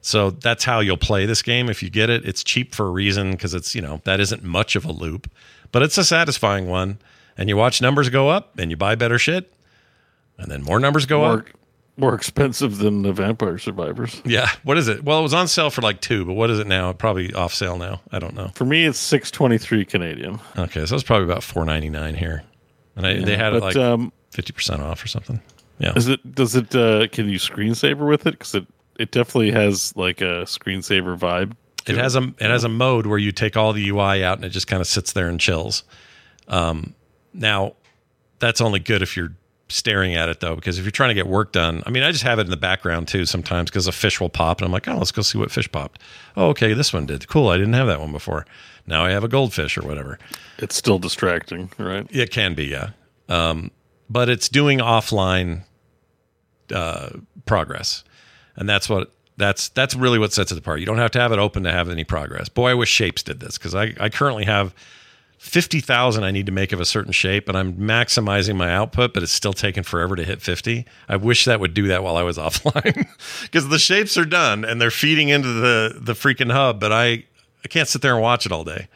So 0.00 0.30
that's 0.30 0.64
how 0.64 0.80
you'll 0.80 0.96
play 0.96 1.26
this 1.26 1.42
game 1.42 1.68
if 1.68 1.82
you 1.82 1.90
get 1.90 2.08
it. 2.08 2.24
It's 2.24 2.42
cheap 2.42 2.74
for 2.74 2.86
a 2.86 2.90
reason 2.90 3.32
because 3.32 3.54
it's 3.54 3.74
you 3.74 3.80
know 3.82 4.00
that 4.04 4.20
isn't 4.20 4.42
much 4.42 4.76
of 4.76 4.84
a 4.84 4.92
loop, 4.92 5.30
but 5.72 5.82
it's 5.82 5.98
a 5.98 6.04
satisfying 6.04 6.66
one. 6.68 6.98
And 7.36 7.48
you 7.48 7.56
watch 7.56 7.80
numbers 7.80 8.08
go 8.08 8.28
up, 8.30 8.58
and 8.58 8.68
you 8.68 8.76
buy 8.76 8.96
better 8.96 9.16
shit, 9.16 9.52
and 10.38 10.50
then 10.50 10.60
more 10.64 10.80
numbers 10.80 11.06
go 11.06 11.20
more, 11.20 11.38
up 11.38 11.46
more 11.98 12.14
expensive 12.14 12.78
than 12.78 13.02
the 13.02 13.12
Vampire 13.12 13.58
Survivors. 13.58 14.22
Yeah. 14.24 14.48
What 14.62 14.78
is 14.78 14.88
it? 14.88 15.04
Well, 15.04 15.18
it 15.18 15.22
was 15.22 15.34
on 15.34 15.48
sale 15.48 15.70
for 15.70 15.82
like 15.82 16.00
two, 16.00 16.24
but 16.24 16.34
what 16.34 16.50
is 16.50 16.58
it 16.58 16.66
now? 16.66 16.92
Probably 16.92 17.32
off 17.34 17.52
sale 17.52 17.76
now. 17.76 18.00
I 18.12 18.18
don't 18.18 18.34
know. 18.34 18.48
For 18.54 18.64
me, 18.64 18.84
it's 18.84 18.98
six 18.98 19.30
twenty 19.30 19.58
three 19.58 19.84
Canadian. 19.84 20.40
Okay, 20.56 20.86
so 20.86 20.94
it's 20.94 21.04
probably 21.04 21.24
about 21.24 21.42
four 21.42 21.64
ninety 21.64 21.90
nine 21.90 22.14
here, 22.14 22.42
and 22.96 23.06
I, 23.06 23.12
Yeah, 23.12 23.24
they 23.24 23.36
had 23.36 23.50
but, 23.50 23.56
it 23.56 23.62
like 23.62 23.76
um, 23.76 24.12
fifty 24.30 24.52
percent 24.52 24.80
off 24.80 25.02
or 25.04 25.08
something. 25.08 25.40
Yeah. 25.78 25.92
Is 25.96 26.08
it? 26.08 26.34
Does 26.34 26.54
it? 26.54 26.74
Uh, 26.74 27.08
can 27.08 27.28
you 27.28 27.38
screensaver 27.38 28.08
with 28.08 28.26
it? 28.26 28.32
Because 28.32 28.54
it 28.54 28.66
it 28.98 29.10
definitely 29.10 29.52
has 29.52 29.96
like 29.96 30.20
a 30.20 30.42
screensaver 30.44 31.18
vibe. 31.18 31.54
It 31.86 31.96
has 31.96 32.16
a 32.16 32.22
it 32.38 32.50
has 32.50 32.64
a 32.64 32.68
mode 32.68 33.06
where 33.06 33.18
you 33.18 33.32
take 33.32 33.56
all 33.56 33.72
the 33.72 33.88
UI 33.88 34.22
out 34.22 34.36
and 34.38 34.44
it 34.44 34.50
just 34.50 34.66
kind 34.66 34.80
of 34.80 34.86
sits 34.86 35.12
there 35.12 35.28
and 35.28 35.40
chills. 35.40 35.84
Um, 36.48 36.94
now, 37.32 37.74
that's 38.38 38.60
only 38.60 38.80
good 38.80 39.02
if 39.02 39.16
you're 39.16 39.32
staring 39.68 40.14
at 40.14 40.28
it 40.28 40.40
though, 40.40 40.54
because 40.54 40.78
if 40.78 40.84
you're 40.84 40.92
trying 40.92 41.10
to 41.10 41.14
get 41.14 41.26
work 41.26 41.52
done, 41.52 41.82
I 41.86 41.90
mean, 41.90 42.02
I 42.02 42.10
just 42.10 42.24
have 42.24 42.38
it 42.38 42.42
in 42.42 42.50
the 42.50 42.56
background 42.56 43.08
too 43.08 43.26
sometimes 43.26 43.70
because 43.70 43.86
a 43.86 43.92
fish 43.92 44.20
will 44.20 44.30
pop 44.30 44.58
and 44.58 44.66
I'm 44.66 44.72
like, 44.72 44.88
oh, 44.88 44.96
let's 44.96 45.12
go 45.12 45.22
see 45.22 45.38
what 45.38 45.50
fish 45.50 45.70
popped. 45.70 46.00
Oh, 46.36 46.48
okay, 46.48 46.72
this 46.72 46.92
one 46.92 47.06
did. 47.06 47.28
Cool, 47.28 47.48
I 47.48 47.58
didn't 47.58 47.74
have 47.74 47.86
that 47.86 48.00
one 48.00 48.12
before. 48.12 48.46
Now 48.86 49.04
I 49.04 49.10
have 49.10 49.24
a 49.24 49.28
goldfish 49.28 49.76
or 49.76 49.82
whatever. 49.82 50.18
It's 50.58 50.74
still 50.74 50.98
distracting, 50.98 51.70
right? 51.78 52.06
It 52.10 52.30
can 52.30 52.54
be, 52.54 52.66
yeah. 52.66 52.90
Um, 53.28 53.70
but 54.08 54.28
it's 54.28 54.48
doing 54.48 54.78
offline 54.78 55.62
uh, 56.74 57.10
progress, 57.44 58.04
and 58.56 58.68
that's 58.68 58.88
what 58.88 59.12
that's 59.36 59.68
that's 59.68 59.94
really 59.94 60.18
what 60.18 60.32
sets 60.32 60.50
it 60.50 60.58
apart. 60.58 60.80
You 60.80 60.86
don't 60.86 60.98
have 60.98 61.10
to 61.12 61.20
have 61.20 61.32
it 61.32 61.38
open 61.38 61.62
to 61.64 61.72
have 61.72 61.90
any 61.90 62.04
progress. 62.04 62.48
Boy, 62.48 62.70
I 62.70 62.74
wish 62.74 62.98
Shapez 62.98 63.22
did 63.22 63.40
this 63.40 63.58
because 63.58 63.74
I 63.74 63.94
I 64.00 64.08
currently 64.08 64.44
have. 64.44 64.74
50,000 65.38 66.24
I 66.24 66.32
need 66.32 66.46
to 66.46 66.52
make 66.52 66.72
of 66.72 66.80
a 66.80 66.84
certain 66.84 67.12
shape 67.12 67.48
and 67.48 67.56
I'm 67.56 67.74
maximizing 67.74 68.56
my 68.56 68.72
output, 68.72 69.14
but 69.14 69.22
it's 69.22 69.32
still 69.32 69.52
taking 69.52 69.84
forever 69.84 70.16
to 70.16 70.24
hit 70.24 70.42
50. 70.42 70.84
I 71.08 71.16
wish 71.16 71.44
that 71.44 71.60
would 71.60 71.74
do 71.74 71.86
that 71.88 72.02
while 72.02 72.16
I 72.16 72.22
was 72.22 72.38
offline 72.38 73.06
because 73.42 73.68
the 73.68 73.78
shapes 73.78 74.16
are 74.16 74.24
done 74.24 74.64
and 74.64 74.80
they're 74.80 74.90
feeding 74.90 75.28
into 75.28 75.48
the, 75.48 75.96
the 76.00 76.14
freaking 76.14 76.52
hub, 76.52 76.80
but 76.80 76.92
I, 76.92 77.24
I 77.64 77.68
can't 77.68 77.88
sit 77.88 78.02
there 78.02 78.14
and 78.14 78.22
watch 78.22 78.46
it 78.46 78.52
all 78.52 78.64
day. 78.64 78.88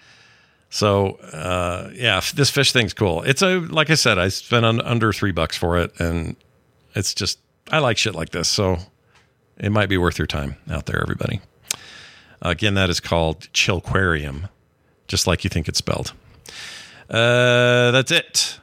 So, 0.68 1.12
uh, 1.32 1.90
yeah, 1.94 2.20
this 2.34 2.50
fish 2.50 2.72
thing's 2.72 2.94
cool. 2.94 3.22
It's 3.22 3.42
a, 3.42 3.58
like 3.58 3.90
I 3.90 3.94
said, 3.94 4.18
I 4.18 4.28
spent 4.28 4.64
un, 4.64 4.80
under 4.80 5.12
three 5.12 5.32
bucks 5.32 5.56
for 5.56 5.78
it 5.78 5.98
and 6.00 6.34
it's 6.94 7.14
just, 7.14 7.38
I 7.70 7.78
like 7.78 7.98
shit 7.98 8.14
like 8.14 8.30
this. 8.30 8.48
So 8.48 8.78
it 9.58 9.70
might 9.70 9.88
be 9.88 9.98
worth 9.98 10.18
your 10.18 10.26
time 10.26 10.56
out 10.68 10.86
there, 10.86 11.00
everybody. 11.00 11.40
Again, 12.40 12.74
that 12.74 12.90
is 12.90 12.98
called 12.98 13.42
Chillquarium 13.52 14.48
just 15.12 15.26
like 15.26 15.44
you 15.44 15.50
think 15.50 15.68
it's 15.68 15.78
spelled. 15.78 16.14
Uh, 17.12 17.90
that's 17.90 18.10
it. 18.10 18.58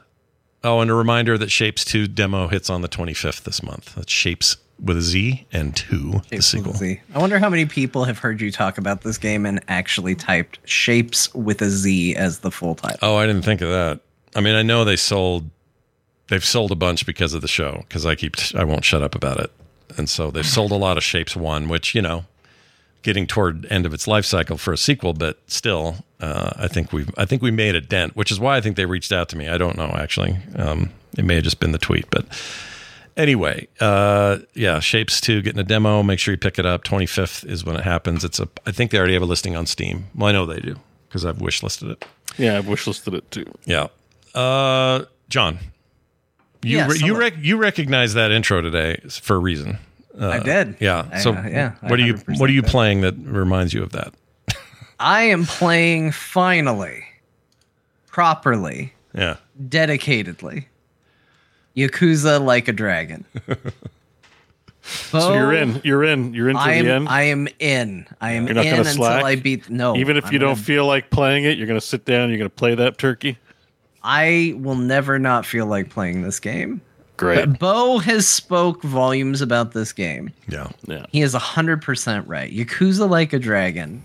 Oh, 0.62 0.80
and 0.80 0.90
a 0.90 0.94
reminder 0.94 1.38
that 1.38 1.48
Shapez 1.48 1.84
2 1.84 2.08
demo 2.08 2.48
hits 2.48 2.68
on 2.68 2.82
the 2.82 2.88
25th 2.88 3.44
this 3.44 3.62
month. 3.62 3.94
That's 3.94 4.12
Shapes 4.12 4.56
with 4.82 4.96
a 4.96 5.02
Z 5.02 5.46
and 5.52 5.74
2, 5.76 6.22
the 6.28 6.42
sequel. 6.42 6.72
Z. 6.74 7.00
I 7.14 7.18
wonder 7.18 7.38
how 7.38 7.48
many 7.48 7.64
people 7.66 8.04
have 8.04 8.18
heard 8.18 8.40
you 8.40 8.50
talk 8.50 8.76
about 8.76 9.02
this 9.02 9.18
game 9.18 9.46
and 9.46 9.62
actually 9.68 10.14
typed 10.14 10.58
shapes 10.64 11.32
with 11.34 11.62
a 11.62 11.70
Z 11.70 12.16
as 12.16 12.40
the 12.40 12.50
full 12.50 12.74
title. 12.74 12.98
Oh, 13.02 13.16
I 13.16 13.26
didn't 13.26 13.42
think 13.42 13.60
of 13.60 13.68
that. 13.68 14.00
I 14.34 14.40
mean, 14.40 14.54
I 14.54 14.62
know 14.62 14.84
they 14.84 14.96
sold, 14.96 15.48
they've 16.28 16.44
sold 16.44 16.72
a 16.72 16.76
bunch 16.76 17.06
because 17.06 17.34
of 17.34 17.42
the 17.42 17.48
show, 17.48 17.84
because 17.88 18.04
I 18.04 18.14
keep, 18.14 18.36
I 18.54 18.64
won't 18.64 18.84
shut 18.84 19.02
up 19.02 19.14
about 19.14 19.38
it. 19.40 19.50
And 19.96 20.08
so 20.08 20.30
they've 20.30 20.46
sold 20.58 20.72
a 20.72 20.76
lot 20.76 20.96
of 20.96 21.02
Shapez 21.02 21.36
1, 21.36 21.68
which, 21.68 21.94
you 21.94 22.02
know, 22.02 22.24
getting 23.02 23.26
toward 23.26 23.66
end 23.70 23.86
of 23.86 23.94
its 23.94 24.06
life 24.06 24.24
cycle 24.24 24.58
for 24.58 24.72
a 24.72 24.78
sequel, 24.78 25.12
but 25.14 25.38
still, 25.46 26.04
uh, 26.20 26.50
I 26.56 26.68
think 26.68 26.92
we 26.92 27.06
I 27.16 27.24
think 27.24 27.42
we 27.42 27.50
made 27.50 27.74
a 27.74 27.80
dent, 27.80 28.16
which 28.16 28.30
is 28.30 28.38
why 28.40 28.56
I 28.56 28.60
think 28.60 28.76
they 28.76 28.86
reached 28.86 29.12
out 29.12 29.28
to 29.30 29.36
me. 29.36 29.48
I 29.48 29.58
don't 29.58 29.76
know 29.76 29.90
actually. 29.96 30.36
Um, 30.56 30.90
it 31.18 31.24
may 31.24 31.34
have 31.36 31.44
just 31.44 31.60
been 31.60 31.72
the 31.72 31.78
tweet, 31.78 32.06
but 32.10 32.24
anyway, 33.16 33.66
uh, 33.80 34.38
yeah, 34.54 34.78
Shapez 34.78 35.20
two 35.20 35.42
getting 35.42 35.60
a 35.60 35.64
demo. 35.64 36.02
Make 36.02 36.18
sure 36.18 36.32
you 36.32 36.38
pick 36.38 36.58
it 36.58 36.66
up. 36.66 36.84
Twenty 36.84 37.06
fifth 37.06 37.44
is 37.44 37.64
when 37.64 37.76
it 37.76 37.82
happens. 37.84 38.24
It's 38.24 38.38
a. 38.40 38.48
I 38.66 38.72
think 38.72 38.90
they 38.90 38.98
already 38.98 39.14
have 39.14 39.22
a 39.22 39.26
listing 39.26 39.56
on 39.56 39.66
Steam. 39.66 40.06
Well, 40.14 40.28
I 40.28 40.32
know 40.32 40.46
they 40.46 40.60
do 40.60 40.76
because 41.08 41.24
I've 41.24 41.40
wish 41.40 41.62
listed 41.62 41.90
it. 41.90 42.04
Yeah, 42.38 42.58
I've 42.58 42.68
wish 42.68 42.86
listed 42.86 43.14
it 43.14 43.28
too. 43.30 43.46
Yeah, 43.64 43.88
uh, 44.34 45.04
Jon, 45.28 45.58
you 46.62 46.76
Yes, 46.78 46.90
re- 47.00 47.06
you 47.06 47.16
rec- 47.18 47.38
you 47.38 47.56
recognize 47.56 48.14
that 48.14 48.30
intro 48.30 48.60
today 48.60 49.00
for 49.08 49.36
a 49.36 49.38
reason. 49.40 49.78
Uh, 50.18 50.28
I 50.28 50.38
did. 50.40 50.76
Yeah. 50.80 51.06
I- 51.12 51.18
So 51.20 51.32
uh, 51.32 51.42
yeah, 51.48 51.72
I 51.82 51.88
what 51.90 51.98
are 51.98 52.02
you 52.04 52.14
what 52.38 52.50
are 52.50 52.52
you 52.52 52.62
did. 52.62 52.70
playing 52.70 53.00
that 53.02 53.14
reminds 53.16 53.72
you 53.74 53.82
of 53.82 53.92
that? 53.92 54.12
I 55.00 55.22
am 55.22 55.46
playing 55.46 56.12
finally, 56.12 57.04
properly, 58.08 58.92
Yeah. 59.14 59.36
dedicatedly, 59.68 60.66
Yakuza 61.76 62.40
like 62.44 62.68
a 62.68 62.72
dragon. 62.72 63.24
So 64.82 65.34
you're 65.34 65.52
in. 65.52 65.80
You're 65.84 66.02
in. 66.04 66.32
You're 66.32 66.48
into 66.48 66.60
I 66.62 66.72
am. 66.72 66.84
the 66.84 66.90
end. 66.94 67.08
I 67.08 67.22
am 67.24 67.48
in. 67.58 68.06
I 68.20 68.32
am 68.32 68.46
You're 68.46 68.54
not 68.54 68.64
in 68.64 68.70
gonna 68.70 68.80
until 68.88 68.94
slack? 69.04 69.24
I 69.24 69.36
beat. 69.36 69.68
No, 69.68 69.94
Even 69.94 70.16
if 70.16 70.26
I'm 70.26 70.32
you 70.32 70.38
don't 70.38 70.54
gonna- 70.54 70.64
feel 70.64 70.86
like 70.86 71.10
playing 71.10 71.44
it, 71.44 71.58
you're 71.58 71.66
going 71.66 71.78
to 71.78 71.86
sit 71.86 72.06
down. 72.06 72.30
You're 72.30 72.38
going 72.38 72.50
to 72.50 72.56
play 72.56 72.74
that 72.74 72.96
turkey. 72.96 73.36
I 74.02 74.54
will 74.56 74.76
never 74.76 75.18
not 75.18 75.44
feel 75.44 75.66
like 75.66 75.90
playing 75.90 76.22
this 76.22 76.40
game. 76.40 76.80
Great. 77.18 77.36
But 77.46 77.58
Beau 77.58 77.98
has 77.98 78.26
spoke 78.26 78.82
volumes 78.82 79.42
about 79.42 79.72
this 79.72 79.92
game. 79.92 80.32
Yeah. 80.48 80.68
Yeah. 80.86 81.04
He 81.12 81.20
is 81.20 81.34
100% 81.34 82.24
right. 82.26 82.50
Yakuza 82.50 83.08
Like 83.08 83.34
a 83.34 83.38
Dragon 83.38 84.02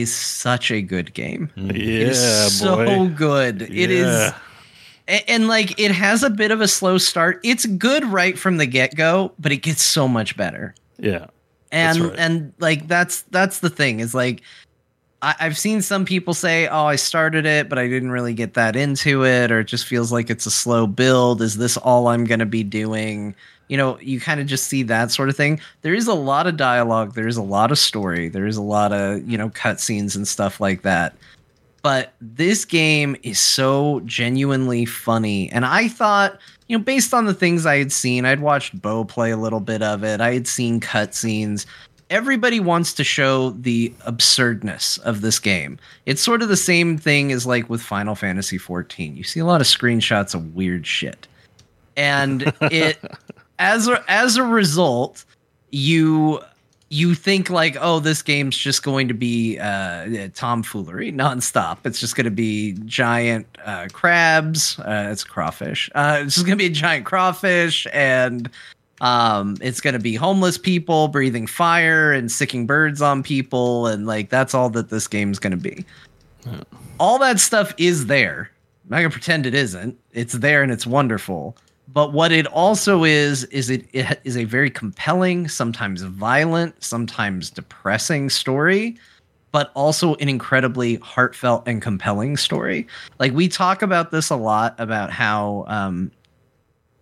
is 0.00 0.14
such 0.14 0.70
a 0.70 0.82
good 0.82 1.12
game. 1.14 1.50
Yeah, 1.56 1.70
It 1.70 1.76
is 1.76 2.58
so 2.58 2.84
boy. 2.84 3.08
good. 3.08 3.62
It 3.62 3.90
is, 3.90 4.06
Yeah. 4.06 5.20
and 5.28 5.48
like 5.48 5.78
it 5.78 5.90
has 5.92 6.22
a 6.22 6.30
bit 6.30 6.50
of 6.50 6.60
a 6.60 6.68
slow 6.68 6.98
start. 6.98 7.40
It's 7.44 7.66
good 7.66 8.04
right 8.04 8.38
from 8.38 8.56
the 8.56 8.66
get 8.66 8.94
go, 8.96 9.32
but 9.38 9.52
it 9.52 9.58
gets 9.58 9.82
so 9.82 10.08
much 10.08 10.36
better. 10.36 10.74
Yeah. 10.98 11.26
And 11.72 12.00
right. 12.00 12.18
and 12.18 12.52
like 12.58 12.86
that's 12.88 13.22
that's 13.22 13.58
the 13.60 13.70
thing 13.70 14.00
is 14.00 14.14
like 14.14 14.42
I, 15.26 15.34
I've 15.40 15.58
seen 15.58 15.82
some 15.82 16.04
people 16.04 16.34
say, 16.34 16.68
"Oh, 16.68 16.86
I 16.86 16.94
started 16.94 17.44
it, 17.44 17.68
but 17.68 17.78
I 17.78 17.88
didn't 17.88 18.12
really 18.12 18.32
get 18.32 18.54
that 18.54 18.76
into 18.76 19.26
it, 19.26 19.50
or 19.50 19.60
it 19.60 19.64
just 19.64 19.84
feels 19.86 20.12
like 20.12 20.30
it's 20.30 20.46
a 20.46 20.50
slow 20.52 20.86
build. 20.86 21.42
Is 21.42 21.56
this 21.56 21.76
all 21.76 22.06
I'm 22.06 22.24
going 22.24 22.38
to 22.38 22.46
be 22.46 22.62
doing?" 22.62 23.34
You 23.68 23.76
know, 23.76 23.98
you 23.98 24.20
kind 24.20 24.40
of 24.40 24.46
just 24.46 24.68
see 24.68 24.84
that 24.84 25.10
sort 25.10 25.28
of 25.28 25.36
thing. 25.36 25.60
There 25.82 25.94
is 25.94 26.06
a 26.06 26.14
lot 26.14 26.46
of 26.46 26.56
dialogue. 26.56 27.14
There 27.14 27.26
is 27.26 27.36
a 27.36 27.42
lot 27.42 27.72
of 27.72 27.78
story. 27.78 28.28
There 28.28 28.46
is 28.46 28.56
a 28.56 28.62
lot 28.62 28.92
of 28.92 29.28
you 29.28 29.36
know 29.36 29.50
cutscenes 29.50 30.14
and 30.14 30.28
stuff 30.28 30.60
like 30.60 30.82
that. 30.82 31.16
But 31.82 32.14
this 32.20 32.64
game 32.64 33.16
is 33.24 33.40
so 33.40 34.02
genuinely 34.04 34.84
funny, 34.84 35.50
and 35.50 35.66
I 35.66 35.88
thought, 35.88 36.38
you 36.68 36.78
know, 36.78 36.84
based 36.84 37.12
on 37.12 37.24
the 37.24 37.34
things 37.34 37.66
I 37.66 37.78
had 37.78 37.90
seen, 37.90 38.24
I'd 38.24 38.40
watched 38.40 38.80
Beau 38.80 39.04
play 39.04 39.32
a 39.32 39.36
little 39.36 39.60
bit 39.60 39.82
of 39.82 40.04
it. 40.04 40.20
I 40.20 40.34
had 40.34 40.46
seen 40.46 40.80
cutscenes 40.80 41.66
everybody 42.10 42.60
wants 42.60 42.92
to 42.94 43.04
show 43.04 43.50
the 43.50 43.92
absurdness 44.04 44.98
of 44.98 45.20
this 45.20 45.38
game. 45.38 45.78
It's 46.06 46.22
sort 46.22 46.42
of 46.42 46.48
the 46.48 46.56
same 46.56 46.98
thing 46.98 47.32
as 47.32 47.46
like 47.46 47.68
with 47.68 47.82
Final 47.82 48.14
Fantasy 48.14 48.58
14. 48.58 49.16
You 49.16 49.24
see 49.24 49.40
a 49.40 49.44
lot 49.44 49.60
of 49.60 49.66
screenshots 49.66 50.34
of 50.34 50.54
weird 50.54 50.86
shit. 50.86 51.26
And 51.96 52.52
it 52.62 52.98
as 53.58 53.88
a, 53.88 54.04
as 54.08 54.36
a 54.36 54.42
result, 54.42 55.24
you 55.70 56.40
you 56.88 57.14
think 57.14 57.50
like, 57.50 57.76
oh, 57.80 57.98
this 57.98 58.22
game's 58.22 58.56
just 58.56 58.84
going 58.84 59.08
to 59.08 59.14
be 59.14 59.58
uh, 59.58 60.28
tomfoolery 60.34 61.12
nonstop. 61.12 61.78
It's 61.84 61.98
just 61.98 62.14
going 62.14 62.26
to 62.26 62.30
be 62.30 62.76
giant 62.84 63.46
uh, 63.64 63.88
crabs. 63.92 64.78
Uh, 64.78 65.08
it's 65.10 65.24
crawfish. 65.24 65.90
Uh, 65.96 66.22
it's 66.24 66.34
just 66.34 66.46
going 66.46 66.56
to 66.56 66.62
be 66.62 66.66
a 66.66 66.74
giant 66.74 67.04
crawfish 67.04 67.88
and 67.92 68.48
um 69.00 69.56
it's 69.60 69.80
going 69.80 69.92
to 69.92 70.00
be 70.00 70.14
homeless 70.14 70.56
people 70.56 71.08
breathing 71.08 71.46
fire 71.46 72.12
and 72.12 72.32
sicking 72.32 72.66
birds 72.66 73.02
on 73.02 73.22
people 73.22 73.86
and 73.86 74.06
like 74.06 74.30
that's 74.30 74.54
all 74.54 74.70
that 74.70 74.88
this 74.88 75.06
game's 75.06 75.38
going 75.38 75.50
to 75.50 75.56
be 75.56 75.84
all 76.98 77.18
that 77.18 77.40
stuff 77.40 77.74
is 77.78 78.06
there. 78.06 78.50
I'm 78.84 78.90
not 78.90 78.96
going 78.98 79.10
to 79.10 79.12
pretend 79.12 79.46
it 79.46 79.54
isn't. 79.54 79.98
It's 80.12 80.34
there 80.34 80.62
and 80.62 80.70
it's 80.70 80.86
wonderful. 80.86 81.56
But 81.92 82.12
what 82.12 82.32
it 82.32 82.46
also 82.48 83.04
is 83.04 83.44
is 83.44 83.70
it, 83.70 83.86
it 83.92 84.20
is 84.24 84.36
a 84.36 84.44
very 84.44 84.70
compelling 84.70 85.48
sometimes 85.48 86.02
violent 86.02 86.82
sometimes 86.82 87.50
depressing 87.50 88.28
story 88.28 88.96
but 89.52 89.70
also 89.74 90.16
an 90.16 90.28
incredibly 90.28 90.96
heartfelt 90.96 91.66
and 91.66 91.80
compelling 91.80 92.36
story. 92.36 92.86
Like 93.18 93.32
we 93.32 93.48
talk 93.48 93.80
about 93.80 94.10
this 94.10 94.28
a 94.28 94.36
lot 94.36 94.74
about 94.78 95.10
how 95.10 95.64
um 95.68 96.10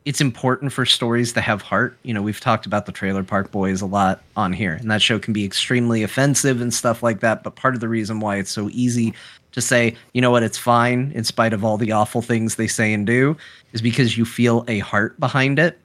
it's 0.05 0.21
important 0.21 0.73
for 0.73 0.85
stories 0.85 1.33
to 1.33 1.41
have 1.41 1.63
heart. 1.63 1.97
You 2.03 2.13
know, 2.13 2.21
we've 2.21 2.41
talked 2.41 2.67
about 2.67 2.85
the 2.85 2.93
Trailer 2.93 3.23
Park 3.23 3.51
Boys 3.51 3.81
a 3.81 3.87
lot 3.87 4.23
on 4.37 4.53
here, 4.53 4.75
and 4.75 4.91
that 4.91 5.01
show 5.01 5.19
can 5.19 5.33
be 5.33 5.45
extremely 5.45 6.03
offensive 6.03 6.61
and 6.61 6.75
stuff 6.75 7.03
like 7.03 7.21
that. 7.21 7.43
But 7.43 7.57
part 7.57 7.75
of 7.75 7.81
the 7.81 7.89
reason 7.89 8.21
why 8.21 8.37
it's 8.37 8.51
so 8.51 8.69
easy 8.73 9.15
to 9.53 9.63
say, 9.63 9.95
you 10.13 10.21
know 10.21 10.31
what, 10.31 10.43
it's 10.43 10.59
fine, 10.59 11.11
in 11.15 11.25
spite 11.25 11.53
of 11.53 11.65
all 11.65 11.79
the 11.79 11.93
awful 11.93 12.21
things 12.21 12.57
they 12.57 12.67
say 12.67 12.93
and 12.93 13.07
do, 13.07 13.37
is 13.73 13.81
because 13.81 14.19
you 14.19 14.25
feel 14.25 14.65
a 14.69 14.81
heart 14.81 15.19
behind 15.19 15.59
it. 15.59 15.79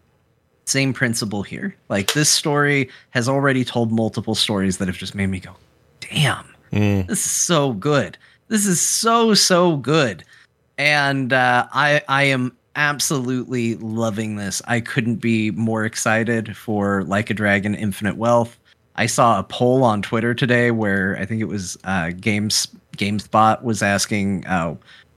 Same 0.66 0.92
principle 0.92 1.42
here. 1.42 1.76
Like 1.88 2.14
this 2.14 2.30
story 2.30 2.90
has 3.12 3.30
already 3.30 3.64
told 3.64 3.92
multiple 3.92 4.36
stories 4.36 4.78
that 4.78 4.88
have 4.88 4.98
just 4.98 5.16
made 5.16 5.28
me 5.28 5.40
go, 5.40 5.56
damn, 6.02 6.46
this 6.72 7.26
is 7.26 7.32
so 7.32 7.74
good. 7.74 8.18
This 8.50 8.66
is 8.66 8.82
so 8.82 9.34
so 9.34 9.78
good, 9.78 10.26
and 10.78 11.32
uh, 11.32 11.68
I 11.72 12.02
I 12.08 12.24
am 12.24 12.58
absolutely 12.80 13.76
loving 13.76 14.38
this. 14.38 14.62
I 14.66 14.80
couldn't 14.80 15.18
be 15.18 15.52
more 15.52 15.84
excited 15.84 16.56
for 16.56 17.04
Like 17.04 17.30
a 17.30 17.34
Dragon 17.34 17.76
Infinite 17.76 18.16
Wealth. 18.16 18.58
I 18.96 19.06
saw 19.06 19.38
a 19.38 19.44
poll 19.44 19.84
on 19.84 20.02
Twitter 20.02 20.34
today 20.34 20.72
where 20.72 21.18
I 21.20 21.26
think 21.26 21.42
it 21.42 21.48
was 21.48 21.78
uh, 21.84 22.12
Games 22.12 22.70
GameSpot 22.98 23.62
was 23.64 23.84
asking 23.84 24.46
uh, 24.48 24.76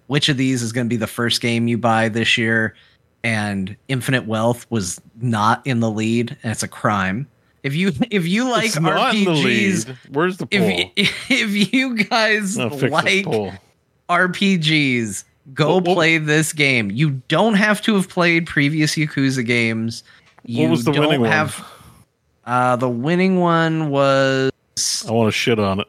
which 0.09 0.29
of 0.29 0.37
these 0.37 0.61
is 0.61 0.73
going 0.73 0.87
to 0.87 0.89
be 0.89 0.97
the 0.97 1.07
first 1.07 1.41
game 1.41 1.69
you 1.69 1.79
buy 1.79 2.09
this 2.09 2.37
year, 2.37 2.75
and 3.23 3.77
Infinite 3.87 4.27
Wealth 4.27 4.67
was 4.71 5.01
not 5.21 5.65
in 5.65 5.79
the 5.81 5.91
lead, 5.91 6.37
and 6.43 6.51
it's 6.51 6.65
a 6.65 6.69
crime. 6.69 7.29
If 7.63 7.77
you 7.77 7.93
if 8.11 8.27
you 8.27 8.51
like 8.51 8.67
It's 8.67 8.81
not 8.81 9.15
in 9.15 9.25
the 9.25 9.31
RPGs. 9.31 9.97
Where's 10.11 10.37
the 10.37 10.47
poll? 10.47 10.91
if 10.97 11.31
if 11.31 11.73
you 11.73 11.97
guys 12.05 12.59
I'll 12.59 12.71
fix 12.71 12.83
this 12.83 12.91
like. 12.91 13.61
RPGs, 14.09 15.25
go 15.55 15.75
What- 15.77 15.85
what- 15.89 15.95
play 15.95 16.19
this 16.19 16.53
game. 16.53 16.91
You 16.91 17.23
don't 17.29 17.55
have 17.55 17.81
to 17.83 17.95
have 17.97 18.09
played 18.09 18.47
previous 18.47 18.95
Yakuza 18.97 19.45
games. 19.45 20.03
You 20.45 20.65
What 20.65 20.71
was 20.73 20.85
the 20.85 20.93
don't 20.93 21.07
winning 21.07 21.21
one? 21.23 21.31
have, 21.31 21.65
Uh, 22.45 22.77
the 22.77 22.89
winning 22.89 23.39
one 23.41 23.91
was 23.91 24.51
I 25.07 25.13
want 25.13 25.29
to 25.29 25.33
shit 25.33 25.59
on 25.59 25.81
it. 25.81 25.87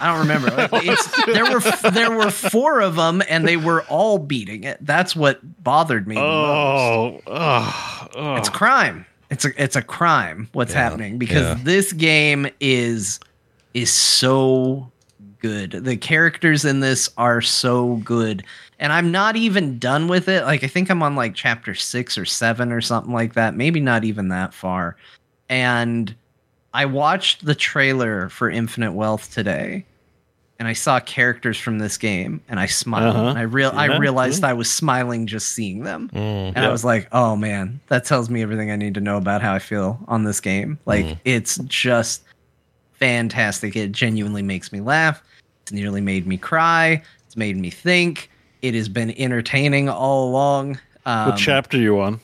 I 0.00 0.06
don't 0.10 0.20
remember. 0.20 0.68
It's, 0.84 1.26
there 1.26 1.44
were 1.52 1.60
there 1.90 2.10
were 2.10 2.30
four 2.30 2.80
of 2.80 2.96
them, 2.96 3.22
and 3.28 3.46
they 3.46 3.58
were 3.58 3.82
all 3.90 4.16
beating 4.18 4.64
it. 4.64 4.78
That's 4.80 5.14
what 5.14 5.40
bothered 5.62 6.06
me. 6.08 6.14
the 6.14 6.20
most. 6.22 6.30
Oh, 6.30 7.20
oh, 7.26 8.08
oh. 8.14 8.34
It's 8.36 8.48
crime. 8.48 9.04
It's 9.28 9.44
a 9.44 9.62
it's 9.62 9.76
a 9.76 9.82
crime 9.82 10.48
what's 10.52 10.72
happening 10.72 11.18
because 11.18 11.42
yeah. 11.42 11.58
this 11.62 11.92
game 11.92 12.46
is 12.60 13.20
is 13.74 13.90
so 13.92 14.90
good. 15.40 15.72
The 15.72 15.96
characters 15.96 16.64
in 16.64 16.80
this 16.80 17.10
are 17.18 17.40
so 17.42 17.96
good. 17.96 18.44
And 18.82 18.92
I'm 18.92 19.12
not 19.12 19.36
even 19.36 19.78
done 19.78 20.08
with 20.08 20.28
it. 20.28 20.42
Like 20.44 20.64
I 20.64 20.66
think 20.66 20.90
I'm 20.90 21.04
on 21.04 21.14
like 21.14 21.34
chapter 21.36 21.72
6 21.72 22.18
or 22.18 22.24
7 22.24 22.72
or 22.72 22.80
something 22.80 23.14
like 23.14 23.34
that. 23.34 23.54
Maybe 23.54 23.78
not 23.78 24.02
even 24.02 24.28
that 24.28 24.52
far. 24.52 24.96
And 25.48 26.12
I 26.74 26.86
watched 26.86 27.44
the 27.44 27.54
trailer 27.54 28.28
for 28.28 28.50
Infinite 28.50 28.92
Wealth 28.92 29.32
today. 29.32 29.86
And 30.58 30.66
I 30.66 30.72
saw 30.72 30.98
characters 30.98 31.58
from 31.58 31.78
this 31.78 31.96
game 31.96 32.40
and 32.48 32.58
I 32.58 32.66
smiled. 32.66 33.16
Uh-huh. 33.16 33.28
And 33.28 33.38
I 33.38 33.42
real 33.42 33.70
I 33.72 33.86
Yeah, 33.86 33.98
realized 33.98 34.42
yeah. 34.42 34.50
I 34.50 34.52
was 34.52 34.68
smiling 34.68 35.28
just 35.28 35.50
seeing 35.50 35.84
them. 35.84 36.10
Mm. 36.12 36.52
And 36.56 36.58
I 36.58 36.68
was 36.68 36.84
like, 36.84 37.06
oh 37.12 37.36
man, 37.36 37.78
that 37.86 38.04
tells 38.04 38.30
me 38.30 38.42
everything 38.42 38.72
I 38.72 38.76
need 38.76 38.94
to 38.94 39.00
know 39.00 39.16
about 39.16 39.42
how 39.42 39.54
I 39.54 39.60
feel 39.60 40.00
on 40.08 40.24
this 40.24 40.40
game. 40.40 40.78
Like, 40.86 41.18
it's 41.24 41.58
just 41.66 42.22
fantastic. 42.94 43.76
It 43.76 43.92
genuinely 43.92 44.42
makes 44.42 44.72
me 44.72 44.80
laugh. 44.80 45.22
It's 45.62 45.72
nearly 45.72 46.00
made 46.00 46.26
me 46.26 46.36
cry. 46.36 47.00
It's 47.26 47.36
made 47.36 47.56
me 47.56 47.70
think. 47.70 48.28
It 48.62 48.74
has 48.74 48.88
been 48.88 49.10
entertaining 49.18 49.88
all 49.88 50.28
along. 50.30 50.78
Um, 51.04 51.30
what 51.30 51.36
chapter 51.36 51.76
you 51.76 52.00
on? 52.00 52.20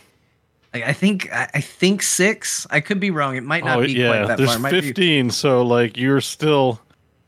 I, 0.73 0.85
I 0.85 0.93
think 0.93 1.33
I, 1.33 1.49
I 1.55 1.61
think 1.61 2.03
six. 2.03 2.67
I 2.71 2.81
could 2.81 3.01
be 3.01 3.11
wrong. 3.11 3.37
It 3.37 3.43
might 3.43 3.65
not 3.65 3.79
oh 3.81 3.85
be 3.85 3.93
yeah, 3.93 4.09
quite 4.09 4.27
that 4.29 4.39
there's 4.39 4.51
far. 4.51 4.59
It 4.59 4.61
might 4.61 4.71
be- 4.73 4.81
15. 4.83 5.31
So 5.31 5.63
like 5.63 5.97
you're 5.97 6.21
still. 6.21 6.81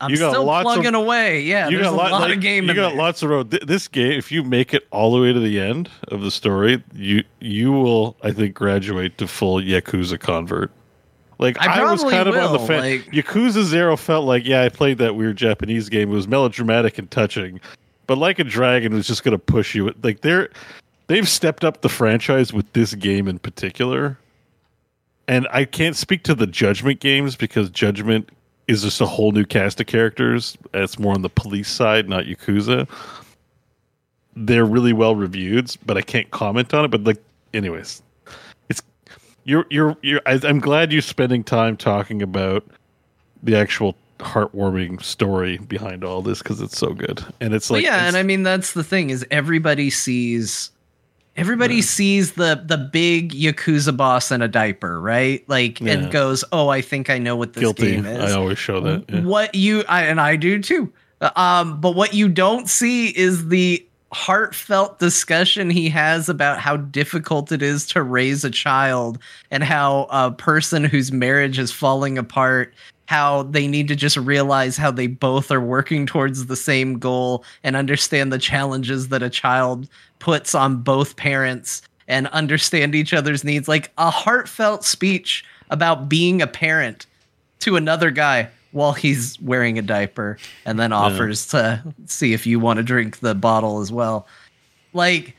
I'm 0.02 0.11
you 0.11 0.16
got 0.16 0.30
still 0.30 0.44
lots 0.44 0.64
plugging 0.64 0.94
of, 0.94 1.02
away. 1.02 1.42
Yeah, 1.42 1.68
you 1.68 1.76
there's 1.76 1.88
got 1.88 1.92
a 1.92 1.96
lot, 1.96 2.11
lot 2.12 2.20
like, 2.22 2.36
of 2.36 2.40
game. 2.40 2.66
You 2.66 2.72
got 2.72 2.90
there. 2.90 2.98
lots 2.98 3.22
of 3.22 3.28
road. 3.28 3.50
Th- 3.50 3.62
This 3.64 3.86
game, 3.86 4.12
if 4.12 4.32
you 4.32 4.42
make 4.42 4.72
it 4.72 4.86
all 4.90 5.12
the 5.14 5.20
way 5.20 5.30
to 5.30 5.38
the 5.38 5.61
end 5.61 5.90
of 6.08 6.22
the 6.22 6.30
story, 6.30 6.82
you 6.94 7.22
you 7.38 7.70
will, 7.72 8.16
I 8.22 8.30
think, 8.32 8.54
graduate 8.54 9.18
to 9.18 9.26
full 9.26 9.56
Yakuza 9.56 10.18
convert. 10.18 10.70
Like 11.38 11.61
I 11.61 11.80
I, 11.82 11.90
was 11.92 12.02
kind 12.02 12.28
of 12.28 12.34
on 12.34 12.52
the 12.52 12.58
will, 12.58 12.66
fence. 12.66 13.04
like- 13.06 13.12
Yakuza 13.14 13.62
Zero 13.64 13.94
felt 13.96 14.24
like, 14.24 14.46
yeah, 14.46 14.62
I 14.62 14.70
played 14.70 14.96
that 14.98 15.16
weird 15.16 15.36
Japanese 15.36 15.90
game. 15.90 16.11
It 16.11 16.14
was 16.14 16.26
melodramatic 16.28 16.96
and 16.96 17.11
touching, 17.11 17.61
but 18.11 18.18
like 18.18 18.40
a 18.40 18.44
dragon 18.44 18.92
was 18.92 19.06
just 19.06 19.22
going 19.22 19.30
to 19.30 19.38
push 19.38 19.72
you. 19.72 19.94
Like 20.02 20.22
they're 20.22 20.48
they've 21.06 21.28
stepped 21.28 21.62
up 21.62 21.82
the 21.82 21.88
franchise 21.88 22.52
with 22.52 22.72
this 22.72 22.92
game 22.94 23.28
in 23.28 23.38
particular. 23.38 24.18
And 25.28 25.46
I 25.52 25.64
can't 25.64 25.94
speak 25.94 26.24
to 26.24 26.34
the 26.34 26.48
Judgment 26.48 26.98
games 26.98 27.36
because 27.36 27.70
Judgment 27.70 28.30
is 28.66 28.82
just 28.82 29.00
a 29.00 29.06
whole 29.06 29.30
new 29.30 29.44
cast 29.44 29.80
of 29.80 29.86
characters. 29.86 30.58
It's 30.74 30.98
more 30.98 31.14
on 31.14 31.22
the 31.22 31.28
police 31.28 31.68
side, 31.68 32.08
not 32.08 32.24
Yakuza. 32.24 32.88
They're 34.34 34.66
really 34.66 34.92
well 34.92 35.14
reviewed, 35.14 35.72
but 35.86 35.96
I 35.96 36.02
can't 36.02 36.28
comment 36.32 36.74
on 36.74 36.84
it. 36.84 36.88
But 36.88 37.04
like, 37.04 37.22
anyways, 37.54 38.02
it's 38.68 38.82
you're 39.44 39.66
you're 39.70 39.96
you're. 40.02 40.20
I, 40.26 40.40
I'm 40.42 40.58
glad 40.58 40.90
you're 40.90 41.00
spending 41.00 41.44
time 41.44 41.76
talking 41.76 42.22
about 42.22 42.66
the 43.44 43.54
actual 43.54 43.94
heartwarming 44.20 45.02
story 45.02 45.58
behind 45.58 46.04
all 46.04 46.22
this 46.22 46.38
because 46.42 46.60
it's 46.60 46.78
so 46.78 46.92
good. 46.94 47.24
And 47.40 47.54
it's 47.54 47.68
Well, 47.70 47.78
like, 47.78 47.84
yeah, 47.84 47.96
it's- 47.96 48.08
and 48.08 48.16
I 48.16 48.22
mean 48.22 48.42
that's 48.42 48.72
the 48.72 48.84
thing 48.84 49.10
is 49.10 49.26
everybody 49.30 49.90
sees 49.90 50.70
everybody 51.36 51.80
sees 51.80 52.32
the 52.32 52.62
the 52.66 52.76
big 52.76 53.32
yakuza 53.32 53.96
boss 53.96 54.30
in 54.30 54.42
a 54.42 54.48
diaper, 54.48 55.00
right? 55.00 55.42
Like 55.48 55.80
Yeah. 55.80 55.92
and 55.92 56.10
goes, 56.12 56.44
"Oh, 56.52 56.68
I 56.68 56.80
think 56.82 57.08
I 57.08 57.18
know 57.18 57.36
what 57.36 57.52
this 57.54 57.60
guilty. 57.62 57.92
game 57.92 58.04
is." 58.06 58.32
I 58.32 58.36
always 58.36 58.58
show 58.58 58.80
that. 58.80 59.04
yeah. 59.08 59.20
What 59.20 59.54
you 59.54 59.84
I, 59.88 60.02
and 60.02 60.20
I 60.20 60.36
do 60.36 60.60
too. 60.60 60.92
Um, 61.36 61.80
but 61.80 61.94
what 61.94 62.14
you 62.14 62.28
don't 62.28 62.68
see 62.68 63.08
is 63.08 63.48
the 63.48 63.86
heartfelt 64.12 64.98
discussion 64.98 65.70
he 65.70 65.88
has 65.88 66.28
about 66.28 66.58
how 66.58 66.76
difficult 66.76 67.52
it 67.52 67.62
is 67.62 67.86
to 67.86 68.02
raise 68.02 68.44
a 68.44 68.50
child 68.50 69.18
and 69.52 69.62
how 69.62 70.08
a 70.10 70.32
person 70.32 70.82
whose 70.84 71.12
marriage 71.12 71.58
is 71.60 71.70
falling 71.70 72.18
apart 72.18 72.74
how 73.11 73.42
they 73.42 73.66
need 73.66 73.88
to 73.88 73.96
just 73.96 74.16
realize 74.16 74.76
how 74.76 74.88
they 74.88 75.08
both 75.08 75.50
are 75.50 75.61
working 75.61 76.06
towards 76.06 76.46
the 76.46 76.54
same 76.54 76.96
goal 76.96 77.44
and 77.64 77.74
understand 77.74 78.32
the 78.32 78.38
challenges 78.38 79.08
that 79.08 79.20
a 79.20 79.28
child 79.28 79.88
puts 80.20 80.54
on 80.54 80.76
both 80.76 81.16
parents 81.16 81.82
and 82.06 82.28
understand 82.28 82.94
each 82.94 83.12
other's 83.12 83.42
needs 83.42 83.66
like 83.66 83.90
a 83.98 84.11
heartfelt 84.11 84.84
speech 84.84 85.44
about 85.70 86.08
being 86.08 86.40
a 86.40 86.46
parent 86.46 87.06
to 87.58 87.74
another 87.74 88.12
guy 88.12 88.48
while 88.70 88.92
he's 88.92 89.40
wearing 89.40 89.76
a 89.76 89.82
diaper 89.82 90.38
and 90.64 90.78
then 90.78 90.92
offers 90.92 91.48
to 91.48 91.82
see 92.06 92.32
if 92.32 92.46
you 92.46 92.61
want 92.61 92.76
to 92.76 92.84
drink 92.84 93.18
the 93.18 93.34
bottle 93.34 93.80
as 93.80 93.90
well. 93.90 94.24
Like 94.92 95.34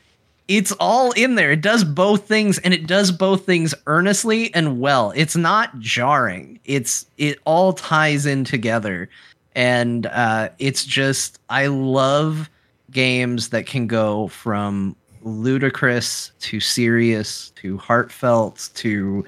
it's 0.56 0.72
all 0.72 1.12
in 1.12 1.36
there. 1.36 1.52
It 1.52 1.62
does 1.62 1.82
both 1.82 2.26
things 2.26 2.58
and 2.58 2.74
it 2.74 2.86
does 2.86 3.10
both 3.10 3.46
things 3.46 3.74
earnestly 3.86 4.52
and 4.54 4.80
well. 4.80 5.12
It's 5.16 5.36
not 5.36 5.78
jarring. 5.78 6.60
It's 6.64 7.06
it 7.16 7.38
all 7.44 7.72
ties 7.72 8.26
in 8.26 8.44
together. 8.44 9.08
And 9.54 10.06
uh 10.06 10.50
it's 10.58 10.84
just 10.84 11.38
I 11.48 11.68
love 11.68 12.50
games 12.90 13.48
that 13.48 13.66
can 13.66 13.86
go 13.86 14.28
from 14.28 14.94
ludicrous 15.22 16.32
to 16.40 16.60
serious 16.60 17.50
to 17.50 17.78
heartfelt 17.78 18.68
to 18.74 19.24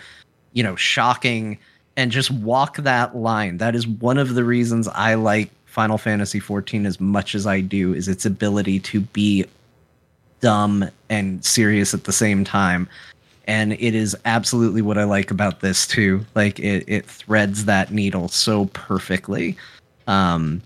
you 0.53 0.62
know 0.62 0.77
shocking 0.77 1.59
and 1.97 2.11
just 2.11 2.31
walk 2.31 2.77
that 2.79 3.16
line. 3.16 3.59
That 3.59 3.75
is 3.75 3.87
one 3.87 4.18
of 4.18 4.35
the 4.35 4.45
reasons 4.45 4.89
I 4.89 5.14
like 5.14 5.51
Final 5.64 5.97
Fantasy 5.97 6.41
XIV 6.41 6.87
as 6.87 7.01
much 7.01 7.35
as 7.35 7.47
I 7.47 7.61
do 7.61 7.95
is 7.95 8.09
its 8.09 8.27
ability 8.27 8.81
to 8.81 9.01
be 9.01 9.45
dumb 10.45 10.90
and 11.09 11.42
serious 11.42 11.95
at 11.95 12.05
the 12.05 12.12
same 12.12 12.45
time. 12.45 12.86
And 13.47 13.72
it 13.72 13.95
is 13.95 14.14
absolutely 14.26 14.82
what 14.82 14.99
I 14.99 15.05
like 15.05 15.30
about 15.30 15.61
this 15.61 15.86
too. 15.86 16.26
Like 16.34 16.59
it, 16.61 16.84
it 16.86 17.07
threads 17.07 17.64
that 17.64 17.90
needle 17.90 18.28
so 18.28 18.66
perfectly. 18.66 19.57
Um 20.07 20.61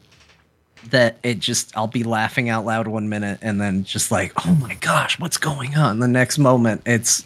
that 0.91 1.19
it 1.23 1.39
just 1.39 1.77
I'll 1.77 1.87
be 1.87 2.03
laughing 2.03 2.49
out 2.49 2.65
loud 2.65 2.89
one 2.89 3.09
minute 3.09 3.39
and 3.41 3.61
then 3.61 3.85
just 3.85 4.11
like, 4.11 4.33
oh 4.47 4.55
my 4.57 4.75
gosh, 4.75 5.21
what's 5.21 5.37
going 5.37 5.77
on? 5.77 6.01
The 6.01 6.09
next 6.09 6.39
moment 6.39 6.83
it's 6.87 7.25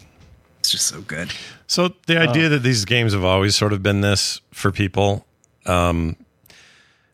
it's 0.59 0.69
just 0.69 0.85
so 0.87 1.01
good. 1.01 1.31
So 1.65 1.93
the 2.05 2.19
idea 2.19 2.49
that 2.49 2.61
these 2.61 2.85
games 2.85 3.13
have 3.13 3.23
always 3.23 3.55
sort 3.55 3.73
of 3.73 3.81
been 3.81 4.01
this 4.01 4.41
for 4.51 4.71
people, 4.71 5.25
um, 5.65 6.15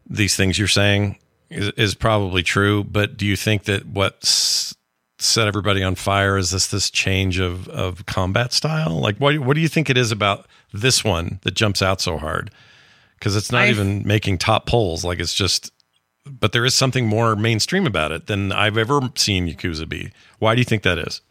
these 0.10 0.36
things 0.36 0.60
you're 0.60 0.68
saying 0.68 1.18
is, 1.50 1.70
is 1.78 1.96
probably 1.96 2.44
true. 2.44 2.84
But 2.84 3.16
do 3.16 3.26
you 3.26 3.38
think 3.38 3.64
that 3.64 3.86
what 3.86 4.18
s- 4.22 4.76
set 5.20 5.48
everybody 5.48 5.84
on 5.84 5.96
fire 5.96 6.38
is 6.38 6.52
this 6.52 6.68
this 6.68 6.90
change 6.90 7.40
of 7.40 7.68
of 7.70 8.06
combat 8.06 8.54
style? 8.54 9.00
Like, 9.00 9.18
what 9.18 9.38
what 9.40 9.56
do 9.56 9.62
you 9.62 9.68
think 9.68 9.90
it 9.90 9.98
is 9.98 10.12
about 10.12 10.48
this 10.74 11.04
one 11.04 11.40
that 11.44 11.54
jumps 11.54 11.82
out 11.82 12.02
so 12.02 12.18
hard? 12.18 12.52
Because 13.18 13.36
it's 13.36 13.52
not 13.52 13.64
I- 13.64 13.70
even 13.70 14.08
making 14.08 14.38
top 14.38 14.66
polls. 14.66 15.04
Like 15.04 15.20
it's 15.20 15.34
just, 15.34 15.72
but 16.26 16.52
there 16.54 16.66
is 16.66 16.74
something 16.74 17.06
more 17.06 17.36
mainstream 17.36 17.86
about 17.86 18.12
it 18.12 18.28
than 18.28 18.52
I've 18.52 18.78
ever 18.78 19.02
seen 19.16 19.48
Yakuza 19.48 19.88
be. 19.88 20.12
Why 20.40 20.56
do 20.56 20.62
you 20.62 20.66
think 20.66 20.84
that 20.84 20.98
is? 20.98 21.22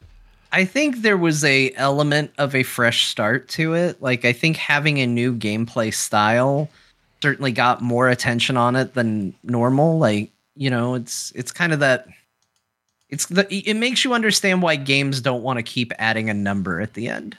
I 0.52 0.64
think 0.64 1.02
there 1.02 1.16
was 1.16 1.44
a 1.44 1.72
element 1.74 2.32
of 2.38 2.54
a 2.54 2.62
fresh 2.62 3.06
start 3.06 3.48
to 3.50 3.74
it. 3.74 4.00
Like 4.02 4.24
I 4.24 4.32
think 4.32 4.56
having 4.56 4.98
a 4.98 5.06
new 5.06 5.34
gameplay 5.34 5.92
style 5.92 6.68
certainly 7.22 7.52
got 7.52 7.82
more 7.82 8.08
attention 8.08 8.56
on 8.56 8.76
it 8.76 8.94
than 8.94 9.34
normal. 9.42 9.98
Like, 9.98 10.30
you 10.56 10.70
know, 10.70 10.94
it's 10.94 11.32
it's 11.34 11.52
kind 11.52 11.72
of 11.72 11.80
that 11.80 12.06
it's 13.10 13.26
the 13.26 13.46
it 13.52 13.74
makes 13.74 14.04
you 14.04 14.12
understand 14.14 14.62
why 14.62 14.76
games 14.76 15.20
don't 15.20 15.42
want 15.42 15.58
to 15.58 15.62
keep 15.62 15.92
adding 15.98 16.28
a 16.28 16.34
number 16.34 16.80
at 16.80 16.94
the 16.94 17.08
end. 17.08 17.36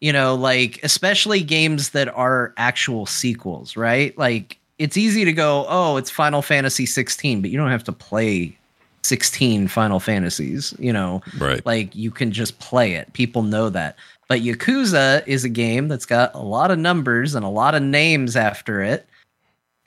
You 0.00 0.12
know, 0.12 0.34
like 0.34 0.80
especially 0.82 1.42
games 1.42 1.90
that 1.90 2.08
are 2.14 2.54
actual 2.56 3.04
sequels, 3.04 3.76
right? 3.76 4.16
Like 4.16 4.58
it's 4.78 4.96
easy 4.96 5.24
to 5.24 5.32
go, 5.32 5.66
"Oh, 5.68 5.96
it's 5.96 6.10
Final 6.10 6.40
Fantasy 6.40 6.86
16," 6.86 7.40
but 7.42 7.50
you 7.50 7.58
don't 7.58 7.70
have 7.70 7.84
to 7.84 7.92
play 7.92 8.56
16 9.02 9.68
Final 9.68 10.00
Fantasies, 10.00 10.74
you 10.78 10.92
know. 10.92 11.22
Right. 11.38 11.64
Like 11.66 11.94
you 11.94 12.10
can 12.10 12.30
just 12.30 12.58
play 12.60 12.94
it. 12.94 13.12
People 13.12 13.42
know 13.42 13.70
that. 13.70 13.96
But 14.28 14.40
Yakuza 14.40 15.26
is 15.26 15.44
a 15.44 15.48
game 15.48 15.88
that's 15.88 16.04
got 16.04 16.34
a 16.34 16.42
lot 16.42 16.70
of 16.70 16.78
numbers 16.78 17.34
and 17.34 17.44
a 17.44 17.48
lot 17.48 17.74
of 17.74 17.82
names 17.82 18.36
after 18.36 18.82
it. 18.82 19.06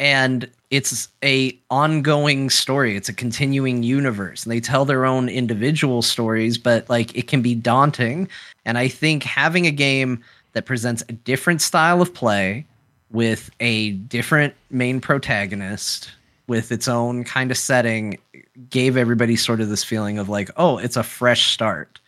And 0.01 0.49
it's 0.71 1.09
a 1.23 1.55
ongoing 1.69 2.49
story. 2.49 2.97
It's 2.97 3.07
a 3.07 3.13
continuing 3.13 3.83
universe. 3.83 4.43
And 4.43 4.51
they 4.51 4.59
tell 4.59 4.83
their 4.83 5.05
own 5.05 5.29
individual 5.29 6.01
stories, 6.01 6.57
but 6.57 6.89
like 6.89 7.15
it 7.15 7.27
can 7.27 7.43
be 7.43 7.53
daunting. 7.53 8.27
And 8.65 8.79
I 8.79 8.87
think 8.87 9.21
having 9.21 9.67
a 9.67 9.71
game 9.71 10.23
that 10.53 10.65
presents 10.65 11.03
a 11.07 11.13
different 11.13 11.61
style 11.61 12.01
of 12.01 12.15
play 12.15 12.65
with 13.11 13.51
a 13.59 13.91
different 13.91 14.55
main 14.71 15.01
protagonist 15.01 16.11
with 16.47 16.71
its 16.71 16.87
own 16.87 17.23
kind 17.23 17.51
of 17.51 17.57
setting 17.57 18.17
gave 18.71 18.97
everybody 18.97 19.35
sort 19.35 19.61
of 19.61 19.69
this 19.69 19.83
feeling 19.83 20.17
of 20.17 20.29
like, 20.29 20.49
oh, 20.57 20.79
it's 20.79 20.97
a 20.97 21.03
fresh 21.03 21.51
start. 21.53 21.99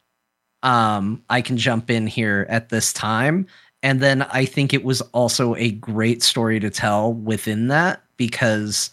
Um, 0.64 1.22
I 1.30 1.42
can 1.42 1.58
jump 1.58 1.92
in 1.92 2.08
here 2.08 2.48
at 2.50 2.70
this 2.70 2.92
time. 2.92 3.46
And 3.84 4.00
then 4.00 4.24
I 4.24 4.46
think 4.46 4.74
it 4.74 4.84
was 4.84 5.02
also 5.12 5.56
a 5.56 5.72
great 5.72 6.24
story 6.24 6.60
to 6.62 6.70
tell 6.70 7.14
within 7.14 7.68
that 7.68 8.02
because 8.18 8.90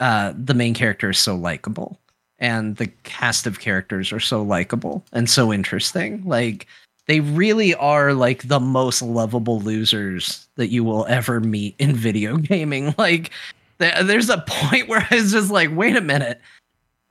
uh, 0.00 0.32
the 0.36 0.54
main 0.54 0.72
character 0.72 1.10
is 1.10 1.18
so 1.18 1.34
likable 1.34 1.98
and 2.38 2.76
the 2.76 2.86
cast 3.02 3.46
of 3.46 3.60
characters 3.60 4.12
are 4.12 4.20
so 4.20 4.42
likable 4.42 5.04
and 5.12 5.28
so 5.28 5.52
interesting. 5.52 6.22
Like 6.24 6.66
they 7.06 7.20
really 7.20 7.74
are 7.74 8.14
like 8.14 8.46
the 8.46 8.60
most 8.60 9.02
lovable 9.02 9.60
losers 9.60 10.46
that 10.56 10.68
you 10.68 10.84
will 10.84 11.06
ever 11.06 11.40
meet 11.40 11.74
in 11.78 11.92
video 11.96 12.36
gaming. 12.36 12.94
Like 12.96 13.30
th- 13.80 14.04
there's 14.04 14.30
a 14.30 14.44
point 14.46 14.88
where 14.88 15.06
I 15.10 15.16
was 15.16 15.32
just 15.32 15.50
like, 15.50 15.74
wait 15.74 15.96
a 15.96 16.00
minute. 16.00 16.40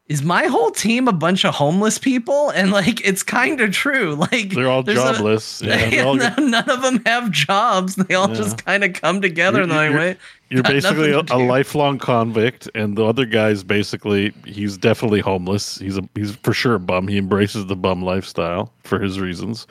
Is 0.09 0.21
my 0.21 0.47
whole 0.47 0.69
team 0.69 1.07
a 1.07 1.13
bunch 1.13 1.45
of 1.45 1.55
homeless 1.55 1.97
people? 1.97 2.49
And 2.49 2.71
like, 2.71 3.05
it's 3.07 3.23
kind 3.23 3.61
of 3.61 3.71
true. 3.71 4.15
Like, 4.15 4.49
They're 4.49 4.69
all 4.69 4.83
there's 4.83 4.99
a- 4.99 5.13
jobless. 5.13 5.61
yeah, 5.65 5.89
they're 5.89 6.05
all- 6.05 6.15
none, 6.15 6.51
none 6.51 6.69
of 6.69 6.81
them 6.81 7.01
have 7.05 7.31
jobs. 7.31 7.95
They 7.95 8.13
all 8.13 8.27
Yeah. 8.29 8.35
just 8.35 8.63
kind 8.65 8.83
of 8.83 8.93
come 8.93 9.21
together 9.21 9.61
and 9.61 9.71
they're 9.71 9.89
like, 9.89 9.91
You're- 9.91 10.05
wait, 10.09 10.17
You're 10.49 10.61
got 10.63 10.73
basically 10.73 11.11
a, 11.11 11.23
a 11.31 11.39
lifelong 11.39 11.99
convict, 11.99 12.69
and 12.75 12.97
the 12.97 13.05
other 13.05 13.25
guy's 13.25 13.63
basically 13.63 14.33
he's 14.45 14.77
definitely 14.77 15.21
homeless. 15.21 15.77
He's 15.79 15.97
a 15.97 16.07
he's 16.15 16.35
for 16.35 16.53
sure 16.53 16.75
a 16.75 16.79
bum. 16.79 17.07
He 17.07 17.17
embraces 17.17 17.65
the 17.67 17.75
bum 17.77 18.03
lifestyle 18.03 18.73
for 18.83 18.99
his 18.99 19.19
reasons. 19.21 19.67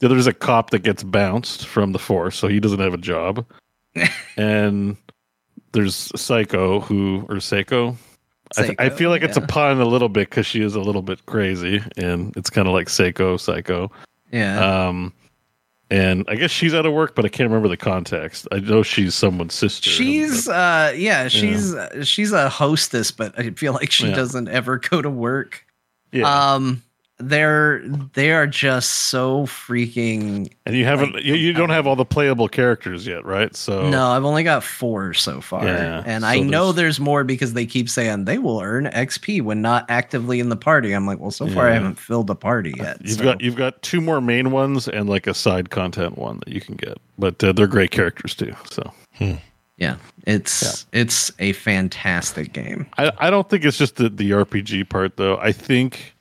The 0.00 0.06
other's 0.06 0.26
a 0.26 0.32
cop 0.32 0.70
that 0.70 0.80
gets 0.84 1.02
bounced 1.02 1.66
from 1.66 1.92
the 1.92 1.98
force, 1.98 2.36
so 2.36 2.48
he 2.48 2.60
doesn't 2.60 2.80
have 2.80 2.94
a 2.94 2.98
job. 2.98 3.46
and 4.36 4.96
there's 5.72 5.94
Psycho 6.20 6.80
who 6.80 7.26
or 7.28 7.36
Saeko. 7.36 7.96
I, 8.78 8.88
feel 8.90 9.10
like 9.10 9.22
it's 9.22 9.36
a 9.36 9.40
pun 9.40 9.80
a 9.80 9.84
little 9.84 10.08
bit 10.08 10.30
because 10.30 10.46
she 10.46 10.62
is 10.62 10.74
a 10.74 10.80
little 10.80 11.02
bit 11.02 11.26
crazy, 11.26 11.82
and 11.96 12.36
it's 12.36 12.50
kind 12.50 12.68
of 12.68 12.74
like 12.74 12.86
Saeko, 12.88 13.38
Psycho. 13.38 13.90
Yeah. 14.32 14.86
Um, 14.88 15.12
and 15.90 16.24
I 16.28 16.34
guess 16.34 16.50
she's 16.50 16.74
out 16.74 16.84
of 16.86 16.92
work, 16.92 17.14
but 17.14 17.24
I 17.24 17.28
can't 17.28 17.48
remember 17.48 17.68
the 17.68 17.76
context. 17.76 18.48
I 18.50 18.58
know 18.58 18.82
she's 18.82 19.14
someone's 19.14 19.54
sister. 19.54 19.88
She's 19.88 20.48
uh 20.48 20.92
yeah, 20.96 21.28
she's 21.28 21.74
uh, 21.74 22.02
she's 22.04 22.32
a 22.32 22.48
hostess, 22.48 23.10
but 23.12 23.38
I 23.38 23.50
feel 23.50 23.72
like 23.72 23.92
she 23.92 24.08
Yeah. 24.08 24.14
doesn't 24.16 24.48
ever 24.48 24.78
go 24.78 25.00
to 25.00 25.10
work. 25.10 25.64
yeah, 26.12 26.54
Um 26.54 26.82
they're 27.18 27.82
they 28.12 28.30
are 28.32 28.46
just 28.46 28.90
so 29.08 29.46
freaking 29.46 30.52
and 30.66 30.76
you 30.76 30.84
haven't 30.84 31.14
you, 31.24 31.34
you 31.34 31.52
don't 31.54 31.70
have 31.70 31.86
all 31.86 31.96
the 31.96 32.04
playable 32.04 32.46
characters 32.48 33.06
yet, 33.06 33.24
right? 33.24 33.56
So 33.56 33.88
No, 33.88 34.08
I've 34.08 34.24
only 34.24 34.42
got 34.42 34.62
4 34.62 35.14
so 35.14 35.40
far. 35.40 35.64
Yeah, 35.64 36.02
and 36.04 36.26
I 36.26 36.36
so 36.36 36.42
know 36.44 36.72
there's- 36.72 36.76
there's 36.86 37.00
more 37.00 37.24
because 37.24 37.54
they 37.54 37.64
keep 37.66 37.88
saying 37.88 38.26
they 38.26 38.38
will 38.38 38.60
earn 38.60 38.84
XP 38.86 39.40
when 39.42 39.62
not 39.62 39.86
actively 39.88 40.40
in 40.40 40.50
the 40.50 40.56
party. 40.56 40.92
I'm 40.92 41.06
like, 41.06 41.18
well, 41.18 41.30
so 41.30 41.46
far 41.48 41.68
I 41.68 41.74
haven't 41.74 41.98
filled 41.98 42.28
a 42.30 42.34
party 42.34 42.74
yet. 42.76 42.98
You've 43.00 43.18
so- 43.18 43.24
got 43.24 43.40
you've 43.40 43.56
got 43.56 43.80
two 43.82 44.00
more 44.00 44.20
main 44.20 44.50
ones 44.50 44.86
and 44.86 45.08
like 45.08 45.26
a 45.26 45.34
side 45.34 45.70
content 45.70 46.18
one 46.18 46.40
that 46.44 46.48
you 46.54 46.60
can 46.60 46.76
get, 46.76 46.98
but 47.18 47.42
uh, 47.42 47.52
they're 47.52 47.66
great 47.66 47.90
characters 47.92 48.34
too. 48.34 48.54
So 48.70 48.92
yeah, 49.78 49.96
it's 50.26 50.86
it's 50.92 51.32
a 51.38 51.52
fantastic 51.52 52.52
game. 52.52 52.86
I, 52.98 53.10
I 53.18 53.30
don't 53.30 53.48
think 53.48 53.64
it's 53.64 53.78
just 53.78 53.96
the, 53.96 54.08
the 54.10 54.30
RPG 54.32 54.88
part 54.88 55.16
though. 55.16 55.38
I 55.38 55.52
think 55.52 56.14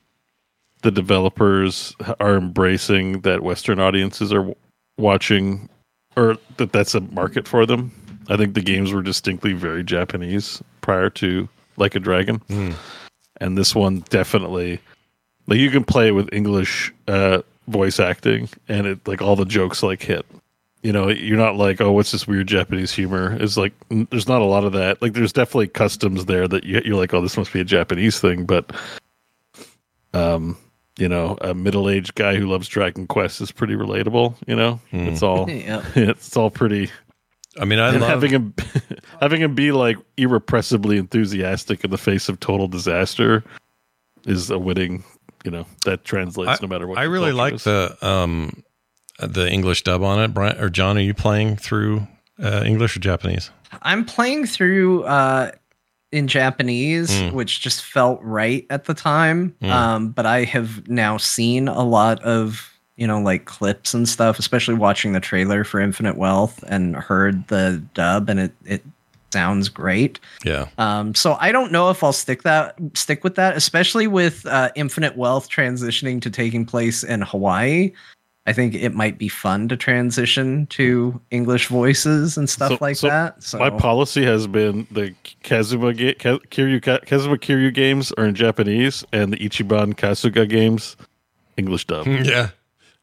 the 0.85 0.91
developers 0.91 1.93
are 2.21 2.37
embracing 2.37 3.21
that 3.21 3.41
Western 3.41 3.79
audiences 3.81 4.31
are 4.31 4.37
w- 4.37 4.55
watching, 4.97 5.67
or 6.15 6.37
that 6.55 6.71
that's 6.71 6.95
a 6.95 7.01
market 7.01 7.47
for 7.47 7.65
them. 7.65 7.91
I 8.29 8.37
think 8.37 8.53
the 8.53 8.61
games 8.61 8.93
were 8.93 9.01
distinctly 9.01 9.51
very 9.53 9.83
Japanese 9.83 10.63
prior 10.81 11.09
to 11.11 11.49
Like 11.75 11.95
a 11.95 11.99
Dragon, 11.99 12.41
and 13.41 13.57
this 13.57 13.75
one 13.75 14.05
definitely 14.09 14.79
like 15.47 15.59
you 15.59 15.71
can 15.71 15.83
play 15.83 16.11
with 16.11 16.29
English 16.31 16.93
uh, 17.07 17.41
voice 17.67 17.99
acting, 17.99 18.47
and 18.67 18.87
it 18.87 19.07
like 19.07 19.21
all 19.21 19.35
the 19.35 19.45
jokes 19.45 19.83
like 19.83 20.01
hit. 20.01 20.25
You 20.83 20.93
know, 20.93 21.09
you're 21.09 21.35
not 21.35 21.55
like, 21.55 21.81
oh, 21.81 21.91
what's 21.91 22.11
this 22.11 22.27
weird 22.27 22.45
Japanese 22.47 22.93
humor? 22.93 23.35
It's 23.39 23.57
like 23.57 23.73
n- 23.89 24.07
there's 24.11 24.27
not 24.27 24.41
a 24.41 24.45
lot 24.45 24.65
of 24.65 24.73
that. 24.73 25.01
Like, 25.01 25.13
there's 25.13 25.33
definitely 25.33 25.69
customs 25.69 26.25
there 26.25 26.47
that 26.47 26.63
you, 26.63 26.79
you're 26.85 26.95
like, 26.95 27.11
oh, 27.11 27.21
this 27.21 27.37
must 27.37 27.51
be 27.51 27.59
a 27.59 27.63
Japanese 27.63 28.19
thing. 28.19 28.45
But, 28.45 28.71
um, 30.13 30.55
you 30.97 31.09
know, 31.09 31.37
a 31.41 31.53
middle-aged 31.53 32.15
guy 32.15 32.35
who 32.35 32.47
loves 32.49 32.67
Dragon 32.67 33.05
Quest 33.07 33.41
is 33.41 33.51
pretty 33.51 33.75
relatable. 33.75 34.35
You 34.47 34.55
know, 34.55 34.79
it's 34.91 35.21
all 35.21 35.49
Yeah. 35.49 35.83
it's 35.95 36.35
all 36.37 36.49
pretty. 36.49 36.89
I 37.59 37.65
mean, 37.65 37.79
I 37.79 37.91
love 37.91 38.01
having 38.09 38.31
him 38.31 38.53
having 39.21 39.41
him 39.41 39.55
be 39.55 39.71
like 39.71 39.97
irrepressibly 40.17 40.97
enthusiastic 40.97 41.83
in 41.83 41.91
the 41.91 41.97
face 41.97 42.27
of 42.29 42.39
total 42.39 42.67
disaster 42.67 43.43
is 44.25 44.49
a 44.49 44.59
winning. 44.59 45.03
You 45.43 45.51
know, 45.51 45.65
that 45.85 46.03
translates 46.03 46.61
no 46.61 46.67
matter 46.67 46.87
what. 46.87 46.97
I 46.97 47.03
really 47.03 47.31
like 47.31 47.53
is. 47.55 47.63
the 47.65 47.95
um 48.05 48.63
the 49.19 49.49
English 49.49 49.83
dub 49.83 50.01
on 50.03 50.19
it. 50.19 50.33
Brian 50.33 50.57
or 50.57 50.69
Jon, 50.69 50.97
are 50.97 51.01
you 51.01 51.13
playing 51.13 51.55
through 51.57 52.07
uh, 52.41 52.63
English 52.65 52.97
or 52.97 52.99
Japanese? 52.99 53.51
I'm 53.83 54.05
playing 54.05 54.47
through 54.47 55.03
uh 55.03 55.51
in 56.11 56.27
Japanese, 56.27 57.09
Mm. 57.11 57.33
which 57.33 57.61
just 57.61 57.83
felt 57.83 58.19
right 58.23 58.65
at 58.69 58.85
the 58.85 58.93
time. 58.93 59.53
Mm. 59.61 59.69
Um, 59.71 60.09
but 60.09 60.25
I 60.25 60.43
have 60.45 60.87
now 60.87 61.17
seen 61.17 61.67
a 61.67 61.83
lot 61.83 62.21
of 62.23 62.71
you 62.97 63.05
know 63.07 63.19
like 63.19 63.45
clips 63.45 63.93
and 63.93 64.07
stuff, 64.07 64.39
especially 64.39 64.75
watching 64.75 65.11
the 65.13 65.19
trailer 65.19 65.63
for 65.63 65.79
Infinite 65.79 66.17
Wealth 66.17 66.63
and 66.67 66.95
heard 66.95 67.47
the 67.49 67.83
dub, 67.93 68.29
and 68.29 68.39
it 68.39 68.53
it 68.65 68.83
sounds 69.33 69.67
great. 69.67 70.17
Yeah. 70.45 70.67
Um, 70.77 71.13
so 71.13 71.35
I 71.41 71.51
don't 71.51 71.73
know 71.73 71.89
if 71.89 72.01
I'll 72.03 72.13
stick 72.13 72.43
that 72.43 72.75
stick 72.93 73.23
with 73.25 73.35
that, 73.35 73.57
especially 73.57 74.07
with 74.07 74.45
uh, 74.45 74.69
Infinite 74.75 75.17
Wealth 75.17 75.49
transitioning 75.49 76.21
to 76.21 76.29
taking 76.29 76.65
place 76.65 77.03
in 77.03 77.21
Hawaii. 77.21 77.91
I 78.47 78.53
think 78.53 78.75
it 78.75 78.93
might 78.93 79.17
be 79.17 79.27
fun 79.27 79.67
to 79.69 79.75
transition 79.77 80.67
to 80.67 81.19
English 81.31 81.65
voices 81.67 82.37
and 82.37 82.47
stuff 82.49 82.73
So- 82.73 82.77
like 82.79 82.95
so 82.95 83.07
that. 83.07 83.41
So 83.41 83.57
my 83.57 83.71
policy 83.71 84.23
has 84.23 84.45
been 84.45 84.85
the 84.91 85.13
Kazuma 85.43 85.93
ga- 85.93 86.13
Ka- 86.13 86.39
Kiryu 86.51 86.81
Ka- 86.81 86.99
Kazuma 87.05 87.37
Kiryu 87.37 87.73
games 87.73 88.11
are 88.13 88.25
in 88.25 88.35
Japanese, 88.35 89.03
and 89.11 89.33
the 89.33 89.37
Ichiban 89.37 89.95
Kasuga 89.95 90.47
games 90.47 90.95
English 91.57 91.85
dub. 91.85 92.05
Yeah. 92.07 92.49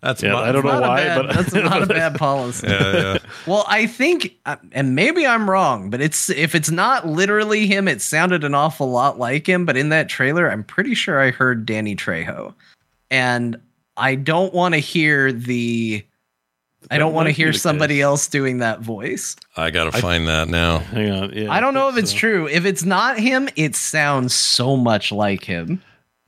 That's 0.00 0.20
Yeah, 0.22 0.32
my- 0.32 0.48
I 0.48 0.52
don't 0.52 0.64
know 0.64 0.80
why, 0.80 0.96
bad- 1.04 1.22
but 1.26 1.34
that's 1.34 1.52
not 1.54 1.82
a 1.82 1.86
bad 1.86 2.14
policy. 2.18 2.66
Yeah, 2.68 2.92
yeah. 2.96 3.18
Well, 3.46 3.64
I 3.68 3.86
think, 3.86 4.34
uh, 4.46 4.56
and 4.72 4.94
maybe 4.96 5.26
I'm 5.26 5.48
wrong, 5.50 5.90
but 5.90 6.00
it's 6.00 6.28
if 6.30 6.54
it's 6.56 6.70
not 6.70 7.06
literally 7.08 7.66
him, 7.68 7.86
it 7.88 8.00
sounded 8.02 8.42
an 8.44 8.54
awful 8.54 8.90
lot 8.90 9.18
like 9.18 9.48
him. 9.48 9.64
But 9.64 9.76
in 9.76 9.88
that 9.90 10.08
trailer, 10.08 10.50
I'm 10.50 10.64
pretty 10.64 10.94
sure 10.94 11.20
I 11.20 11.30
heard 11.30 11.66
Danny 11.66 11.94
Trejo, 11.96 12.52
and 13.12 13.56
I 14.02 14.16
don't 14.16 14.52
want 14.52 14.74
to 14.74 14.80
hear 14.80 15.32
the. 15.32 16.04
I 16.90 16.98
don't 16.98 17.14
want 17.14 17.26
to 17.28 17.32
hear 17.32 17.52
somebody 17.52 17.96
case. 17.96 18.02
else 18.02 18.26
doing 18.26 18.58
that 18.58 18.80
voice. 18.80 19.36
I 19.56 19.70
gotta 19.70 19.92
find 19.92 20.26
that 20.26 20.48
now. 20.48 20.78
Hang 20.78 21.10
on, 21.12 21.32
yeah, 21.32 21.52
I 21.52 21.60
don't 21.60 21.74
know 21.74 21.88
if 21.88 21.94
think 21.94 22.02
it's 22.04 22.12
so. 22.12 22.18
true. 22.18 22.48
If 22.48 22.64
it's 22.64 22.82
not 22.84 23.20
him, 23.20 23.48
it 23.54 23.76
sounds 23.76 24.34
so 24.34 24.76
much 24.76 25.12
like 25.12 25.44
him. 25.44 25.80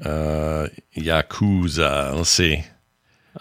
Uh, 0.05 0.69
Yakuza. 0.97 2.15
Let's 2.17 2.31
see. 2.31 2.65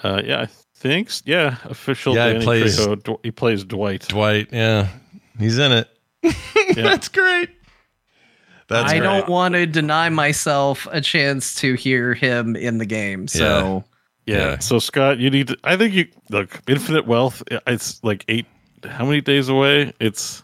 Uh, 0.04 0.22
yeah, 0.26 0.42
I 0.42 0.48
think 0.76 1.10
yeah. 1.26 1.58
Official. 1.66 2.16
Yeah, 2.16 2.34
he 2.40 2.44
plays- 2.44 2.80
Trejo, 2.80 3.20
he 3.24 3.30
plays 3.32 3.64
Dwight. 3.64 4.08
Dwight. 4.08 4.48
Yeah, 4.52 4.88
he's 5.38 5.60
in 5.60 5.72
it. 5.72 5.88
That's 6.76 7.10
great. 7.10 7.50
That's 8.70 8.92
I 8.92 8.98
great. 8.98 9.08
don't 9.08 9.30
want 9.30 9.54
to 9.54 9.68
deny 9.68 10.10
myself 10.10 10.88
a 10.92 11.00
chance 11.02 11.54
to 11.56 11.76
hear 11.76 12.16
him 12.16 12.56
in 12.56 12.80
the 12.80 12.86
game. 12.88 13.28
So 13.28 13.84
Yeah. 13.86 13.93
Yeah. 14.26 14.60
So 14.60 14.80
Scott, 14.80 15.20
you 15.20 15.30
need 15.30 15.48
to. 15.48 15.58
I 15.64 15.76
think 15.78 15.94
you 15.94 16.08
look. 16.30 16.62
Infinite 16.68 17.06
Wealth. 17.08 17.44
It's 17.68 18.04
like 18.04 18.24
eight. 18.28 18.46
How 18.88 19.06
many 19.06 19.22
days 19.22 19.50
away? 19.50 19.94
It's. 20.00 20.44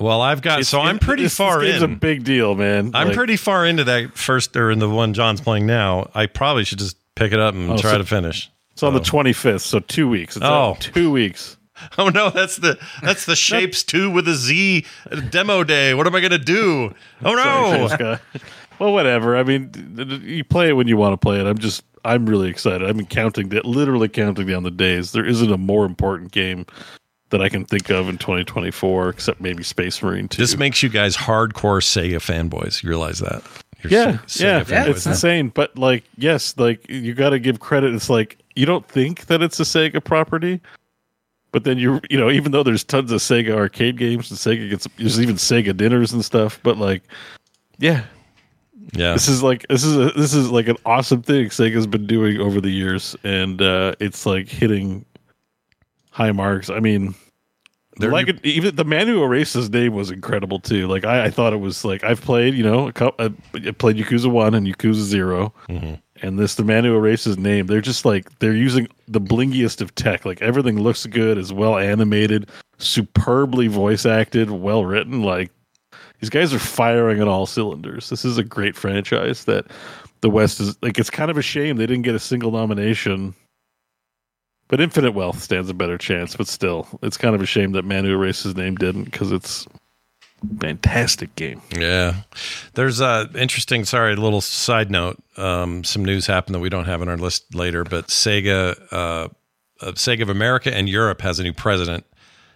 Well, 0.00 0.20
I've 0.20 0.42
got 0.42 0.64
so 0.64 0.80
I'm 0.80 0.98
pretty 1.00 1.24
this- 1.24 1.34
far 1.36 1.60
this 1.60 1.72
game's 1.72 1.82
in. 1.82 1.92
a 1.92 1.96
big 1.96 2.22
deal, 2.24 2.54
man. 2.54 2.92
I'm 2.94 3.08
Like, 3.08 3.16
pretty 3.16 3.36
far 3.36 3.66
into 3.66 3.82
that 3.84 4.16
first 4.16 4.56
or 4.56 4.70
in 4.70 4.78
the 4.78 4.88
one 4.88 5.12
Jon's 5.12 5.40
playing 5.40 5.66
now. 5.66 6.08
I 6.14 6.26
probably 6.26 6.62
should 6.64 6.78
just 6.78 6.96
pick 7.16 7.32
it 7.32 7.40
up 7.40 7.54
and 7.54 7.70
Oh, 7.70 7.76
try 7.78 7.92
so- 7.92 7.98
to 7.98 8.04
finish. 8.04 8.48
It's 8.72 8.84
on 8.84 8.94
the 8.94 9.00
25th, 9.00 9.62
so 9.62 9.80
two 9.80 10.08
weeks. 10.08 10.36
It's 10.36 10.44
Oh. 10.44 10.76
two 10.78 11.10
weeks. 11.10 11.56
Oh 11.96 12.08
no, 12.08 12.28
that's 12.30 12.56
the 12.56 12.76
that's 13.02 13.24
the 13.24 13.36
shapes 13.48 13.84
two 13.84 14.10
with 14.10 14.26
a 14.26 14.34
Z 14.34 14.84
uh, 15.12 15.20
demo 15.30 15.62
day. 15.62 15.94
What 15.94 16.08
am 16.08 16.14
I 16.16 16.20
gonna 16.20 16.36
do? 16.36 16.92
Oh 17.24 17.36
Sorry, 17.36 17.78
no! 17.78 17.86
Scott. 17.88 18.20
well, 18.80 18.92
whatever. 18.92 19.36
I 19.36 19.44
mean, 19.44 19.70
th- 19.70 20.08
th- 20.08 20.22
you 20.22 20.42
play 20.42 20.68
it 20.70 20.72
when 20.72 20.88
you 20.88 20.96
want 20.96 21.12
to 21.12 21.16
play 21.16 21.38
it. 21.38 21.46
I'm 21.46 21.58
just, 21.58 21.84
I'm 22.08 22.26
really 22.26 22.48
excited. 22.48 22.88
I've 22.88 22.96
been 22.96 23.06
counting, 23.06 23.50
that, 23.50 23.64
literally 23.64 24.08
counting 24.08 24.46
down 24.46 24.62
the 24.62 24.70
days. 24.70 25.12
There 25.12 25.24
isn't 25.24 25.50
a 25.52 25.58
more 25.58 25.84
important 25.84 26.32
game 26.32 26.66
that 27.30 27.42
I 27.42 27.48
can 27.48 27.64
think 27.64 27.90
of 27.90 28.08
in 28.08 28.18
2024, 28.18 29.10
except 29.10 29.40
maybe 29.40 29.62
Space 29.62 30.02
Marine 30.02 30.28
2. 30.28 30.40
This 30.40 30.56
makes 30.56 30.82
you 30.82 30.88
guys 30.88 31.16
hardcore 31.16 31.82
Sega 31.82 32.16
fanboys. 32.16 32.82
You 32.82 32.88
realize 32.88 33.18
that? 33.18 33.42
You're 33.82 33.92
yeah, 33.92 34.18
Se- 34.26 34.44
yeah, 34.44 34.64
fanboys 34.64 34.88
it's 34.88 35.06
now. 35.06 35.12
insane. 35.12 35.48
But 35.50 35.76
like, 35.78 36.04
yes, 36.16 36.54
like 36.58 36.88
you 36.88 37.14
got 37.14 37.30
to 37.30 37.38
give 37.38 37.60
credit. 37.60 37.94
It's 37.94 38.10
like 38.10 38.38
you 38.56 38.66
don't 38.66 38.86
think 38.88 39.26
that 39.26 39.42
it's 39.42 39.60
a 39.60 39.64
Sega 39.64 40.02
property, 40.02 40.60
but 41.52 41.64
then 41.64 41.78
you, 41.78 42.00
you 42.10 42.18
know, 42.18 42.30
even 42.30 42.50
though 42.52 42.62
there's 42.62 42.82
tons 42.82 43.12
of 43.12 43.20
Sega 43.20 43.54
arcade 43.54 43.96
games 43.98 44.30
and 44.30 44.38
Sega 44.38 44.70
gets, 44.70 44.88
there's 44.96 45.20
even 45.20 45.36
Sega 45.36 45.76
dinners 45.76 46.12
and 46.12 46.24
stuff. 46.24 46.58
But 46.62 46.78
like, 46.78 47.02
yeah, 47.78 48.04
Yeah, 48.94 49.12
this 49.12 49.28
is 49.28 49.42
like 49.42 49.66
this 49.68 49.84
is 49.84 49.96
a, 49.96 50.10
this 50.18 50.32
is 50.34 50.50
like 50.50 50.68
an 50.68 50.76
awesome 50.86 51.22
thing 51.22 51.46
Sega's 51.48 51.86
been 51.86 52.06
doing 52.06 52.40
over 52.40 52.60
the 52.60 52.70
years, 52.70 53.14
and 53.24 53.60
uh, 53.60 53.94
it's 54.00 54.24
like 54.26 54.48
hitting 54.48 55.04
high 56.10 56.32
marks. 56.32 56.70
I 56.70 56.80
mean, 56.80 57.14
They're- 57.98 58.10
like 58.10 58.28
it, 58.28 58.44
even 58.44 58.76
the 58.76 58.84
man 58.84 59.06
who 59.06 59.22
erased 59.22 59.54
his 59.54 59.70
name 59.70 59.92
was 59.94 60.10
incredible 60.10 60.58
too. 60.58 60.86
Like 60.88 61.04
I, 61.04 61.26
I 61.26 61.30
thought 61.30 61.52
it 61.52 61.58
was 61.60 61.84
like 61.84 62.02
I've 62.02 62.20
played, 62.20 62.54
you 62.54 62.62
know, 62.64 62.88
a 62.88 62.92
couple, 62.92 63.26
I 63.26 63.70
played 63.72 63.96
Yakuza 63.96 64.30
one 64.30 64.54
and 64.54 64.66
Yakuza 64.66 64.94
0 65.02 65.52
and 66.20 66.36
this 66.38 66.56
the 66.56 66.64
man 66.64 66.84
who 66.84 66.96
erased 66.96 67.24
his 67.26 67.38
name. 67.38 67.66
They're 67.66 67.80
just 67.80 68.04
like 68.04 68.38
they're 68.38 68.54
using 68.54 68.88
the 69.06 69.20
blingiest 69.20 69.80
of 69.80 69.94
tech. 69.94 70.24
Like 70.24 70.40
everything 70.42 70.80
looks 70.80 71.04
good, 71.06 71.38
is 71.38 71.52
well 71.52 71.76
animated, 71.78 72.48
superbly 72.78 73.68
voice 73.68 74.06
acted, 74.06 74.50
well 74.50 74.84
written. 74.84 75.22
Like 75.22 75.52
these 76.20 76.30
guys 76.30 76.52
are 76.52 76.58
firing 76.58 77.20
on 77.20 77.28
all 77.28 77.46
cylinders. 77.46 78.08
This 78.10 78.24
is 78.24 78.38
a 78.38 78.44
great 78.44 78.76
franchise 78.76 79.44
that 79.44 79.66
the 80.20 80.30
West 80.30 80.60
is 80.60 80.76
like. 80.82 80.98
It's 80.98 81.10
kind 81.10 81.30
of 81.30 81.38
a 81.38 81.42
shame 81.42 81.76
they 81.76 81.86
didn't 81.86 82.02
get 82.02 82.14
a 82.14 82.20
single 82.20 82.50
nomination. 82.50 83.34
But 84.68 84.80
Infinite 84.80 85.12
Wealth 85.12 85.42
stands 85.42 85.70
a 85.70 85.74
better 85.74 85.96
chance. 85.96 86.36
But 86.36 86.46
still, 86.46 86.86
it's 87.02 87.16
kind 87.16 87.34
of 87.34 87.40
a 87.40 87.46
shame 87.46 87.72
that 87.72 87.84
Man 87.84 88.04
Who 88.04 88.12
Erased 88.12 88.44
His 88.44 88.56
Name 88.56 88.74
didn't 88.74 89.04
because 89.04 89.32
it's 89.32 89.66
fantastic 90.60 91.34
game. 91.36 91.60
Yeah. 91.76 92.14
There's 92.74 93.00
a 93.00 93.28
interesting, 93.34 93.84
sorry, 93.84 94.14
little 94.16 94.40
side 94.40 94.90
note. 94.90 95.22
Um, 95.36 95.84
some 95.84 96.04
news 96.04 96.26
happened 96.26 96.54
that 96.54 96.60
we 96.60 96.68
don't 96.68 96.84
have 96.84 97.02
on 97.02 97.08
our 97.08 97.16
list 97.16 97.54
later, 97.54 97.84
but 97.84 98.08
Sega, 98.08 98.76
uh, 98.92 99.28
uh, 99.80 99.92
Sega 99.92 100.22
of 100.22 100.28
America 100.28 100.72
and 100.74 100.88
Europe 100.88 101.20
has 101.22 101.38
a 101.38 101.42
new 101.42 101.52
president 101.52 102.04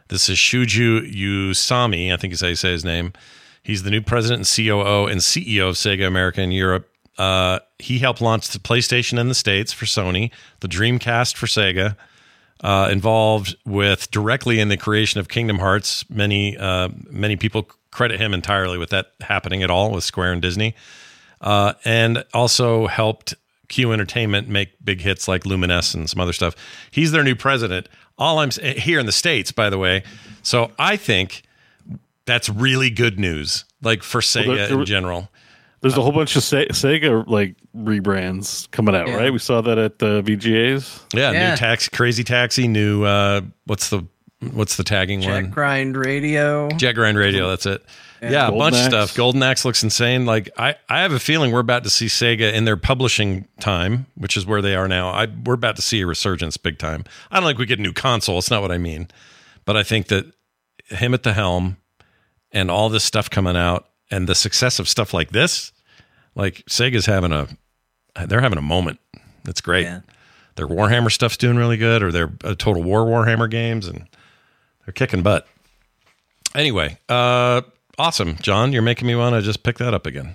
This 0.08 0.28
is 0.28 0.36
Shuji 0.36 1.12
Utsumi, 1.12 2.12
I 2.12 2.16
think 2.16 2.32
is 2.34 2.40
how 2.40 2.48
you 2.48 2.54
say 2.54 2.72
his 2.72 2.84
name. 2.84 3.12
He's 3.62 3.82
the 3.82 3.90
new 3.90 4.00
president 4.00 4.40
and 4.40 4.66
COO 4.66 5.06
and 5.06 5.20
CEO 5.20 5.68
of 5.68 5.76
Sega 5.76 6.06
America 6.06 6.40
and 6.40 6.52
Europe. 6.52 6.88
Uh, 7.18 7.60
he 7.78 7.98
helped 7.98 8.20
launch 8.20 8.48
the 8.48 8.58
PlayStation 8.58 9.18
in 9.18 9.28
the 9.28 9.34
States 9.34 9.72
for 9.72 9.84
Sony, 9.84 10.30
the 10.60 10.68
Dreamcast 10.68 11.36
for 11.36 11.46
Sega, 11.46 11.96
uh, 12.62 12.88
involved 12.90 13.56
with 13.64 14.10
directly 14.10 14.60
in 14.60 14.68
the 14.68 14.76
creation 14.76 15.20
of 15.20 15.28
Kingdom 15.28 15.58
Hearts. 15.58 16.08
Many 16.10 16.56
uh, 16.56 16.88
many 17.10 17.36
people 17.36 17.68
credit 17.90 18.20
him 18.20 18.32
entirely 18.34 18.78
with 18.78 18.90
that 18.90 19.12
happening 19.20 19.62
at 19.62 19.70
all 19.70 19.92
with 19.92 20.04
Square 20.04 20.32
and 20.32 20.42
Disney, 20.42 20.74
uh, 21.40 21.74
and 21.84 22.24
also 22.32 22.86
helped 22.86 23.34
Q 23.68 23.92
Entertainment 23.92 24.48
make 24.48 24.70
big 24.84 25.00
hits 25.00 25.28
like 25.28 25.44
Lumines 25.44 25.94
and 25.94 26.08
some 26.08 26.20
other 26.20 26.32
stuff. 26.32 26.56
He's 26.90 27.12
their 27.12 27.24
new 27.24 27.36
president. 27.36 27.88
All 28.18 28.38
I'm 28.38 28.50
here 28.50 28.98
in 28.98 29.06
the 29.06 29.12
states, 29.12 29.52
by 29.52 29.70
the 29.70 29.78
way. 29.78 30.02
So 30.42 30.72
I 30.78 30.96
think 30.96 31.42
that's 32.26 32.48
really 32.48 32.90
good 32.90 33.18
news, 33.18 33.64
like 33.82 34.02
for 34.02 34.20
Sega 34.20 34.46
Well, 34.48 34.56
there- 34.56 34.68
there- 34.68 34.80
in 34.80 34.86
general. 34.86 35.28
There's 35.80 35.96
a 35.96 36.00
whole 36.02 36.12
bunch 36.12 36.36
of 36.36 36.44
Se- 36.44 36.68
Sega 36.68 37.26
like 37.26 37.56
rebrands 37.76 38.70
coming 38.70 38.94
out, 38.94 39.08
Yeah. 39.08 39.16
right? 39.16 39.32
We 39.32 39.40
saw 39.40 39.60
that 39.62 39.78
at 39.78 39.98
the 39.98 40.22
VGAs. 40.22 41.00
Yeah, 41.12 41.32
Yeah. 41.32 41.50
new 41.50 41.56
taxi, 41.56 41.90
crazy 41.92 42.22
taxi, 42.22 42.68
new. 42.68 43.02
Uh, 43.04 43.40
what's 43.66 43.90
the 43.90 44.02
what's 44.52 44.76
the 44.76 44.84
tagging 44.84 45.20
Jet 45.22 45.30
one? 45.32 45.50
Grind 45.50 45.96
Radio. 45.96 46.68
Jet 46.70 46.92
Grind 46.92 47.16
Radio. 47.18 47.48
That's 47.48 47.66
it. 47.66 47.84
Yeah, 48.22 48.28
a 48.28 48.50
Golden 48.50 48.58
bunch 48.58 48.76
of 48.76 48.84
stuff. 48.84 49.14
Golden 49.16 49.42
Axe 49.42 49.64
looks 49.64 49.82
insane. 49.82 50.24
Like 50.24 50.50
I, 50.56 50.76
I 50.88 51.00
have 51.00 51.10
a 51.12 51.18
feeling 51.18 51.50
we're 51.50 51.58
about 51.58 51.82
to 51.84 51.90
see 51.90 52.06
Sega 52.06 52.52
in 52.52 52.64
their 52.64 52.76
publishing 52.76 53.48
time, 53.58 54.06
which 54.16 54.36
is 54.36 54.46
where 54.46 54.62
they 54.62 54.76
are 54.76 54.86
now. 54.86 55.08
I, 55.10 55.26
we're 55.44 55.54
about 55.54 55.74
to 55.76 55.82
see 55.82 56.00
a 56.00 56.06
resurgence, 56.06 56.56
big 56.56 56.78
time. 56.78 57.04
I 57.32 57.40
don't 57.40 57.48
think 57.48 57.58
we 57.58 57.66
get 57.66 57.80
a 57.80 57.82
new 57.82 57.92
console. 57.92 58.38
It's 58.38 58.50
not 58.52 58.62
what 58.62 58.70
I 58.70 58.78
mean, 58.78 59.08
but 59.64 59.76
I 59.76 59.82
think 59.82 60.06
that 60.08 60.26
him 60.86 61.12
at 61.14 61.24
the 61.24 61.32
helm 61.32 61.78
and 62.52 62.70
all 62.70 62.88
this 62.88 63.04
stuff 63.04 63.30
coming 63.30 63.56
out 63.56 63.88
and 64.10 64.28
the 64.28 64.34
success 64.34 64.78
of 64.78 64.88
stuff 64.88 65.14
like 65.14 65.30
this, 65.30 65.72
like 66.34 66.64
Sega's 66.66 67.06
having 67.06 67.32
a, 67.32 67.48
they're 68.26 68.40
having 68.40 68.58
a 68.58 68.62
moment. 68.62 69.00
That's 69.44 69.60
great. 69.60 69.84
Yeah. 69.84 70.00
Their 70.56 70.68
Warhammer 70.68 71.10
stuff's 71.10 71.38
doing 71.38 71.56
really 71.56 71.78
good, 71.78 72.02
or 72.02 72.12
their 72.12 72.30
uh, 72.44 72.54
Total 72.54 72.82
War 72.82 73.04
Warhammer 73.04 73.50
games, 73.50 73.88
and 73.88 74.06
they're 74.84 74.92
kicking 74.92 75.22
butt. 75.22 75.48
Anyway, 76.54 76.98
uh, 77.08 77.62
awesome, 77.98 78.36
Jon. 78.36 78.72
You're 78.72 78.82
making 78.82 79.06
me 79.06 79.14
want 79.14 79.34
to 79.34 79.40
just 79.40 79.62
pick 79.62 79.78
that 79.78 79.94
up 79.94 80.06
again. 80.06 80.34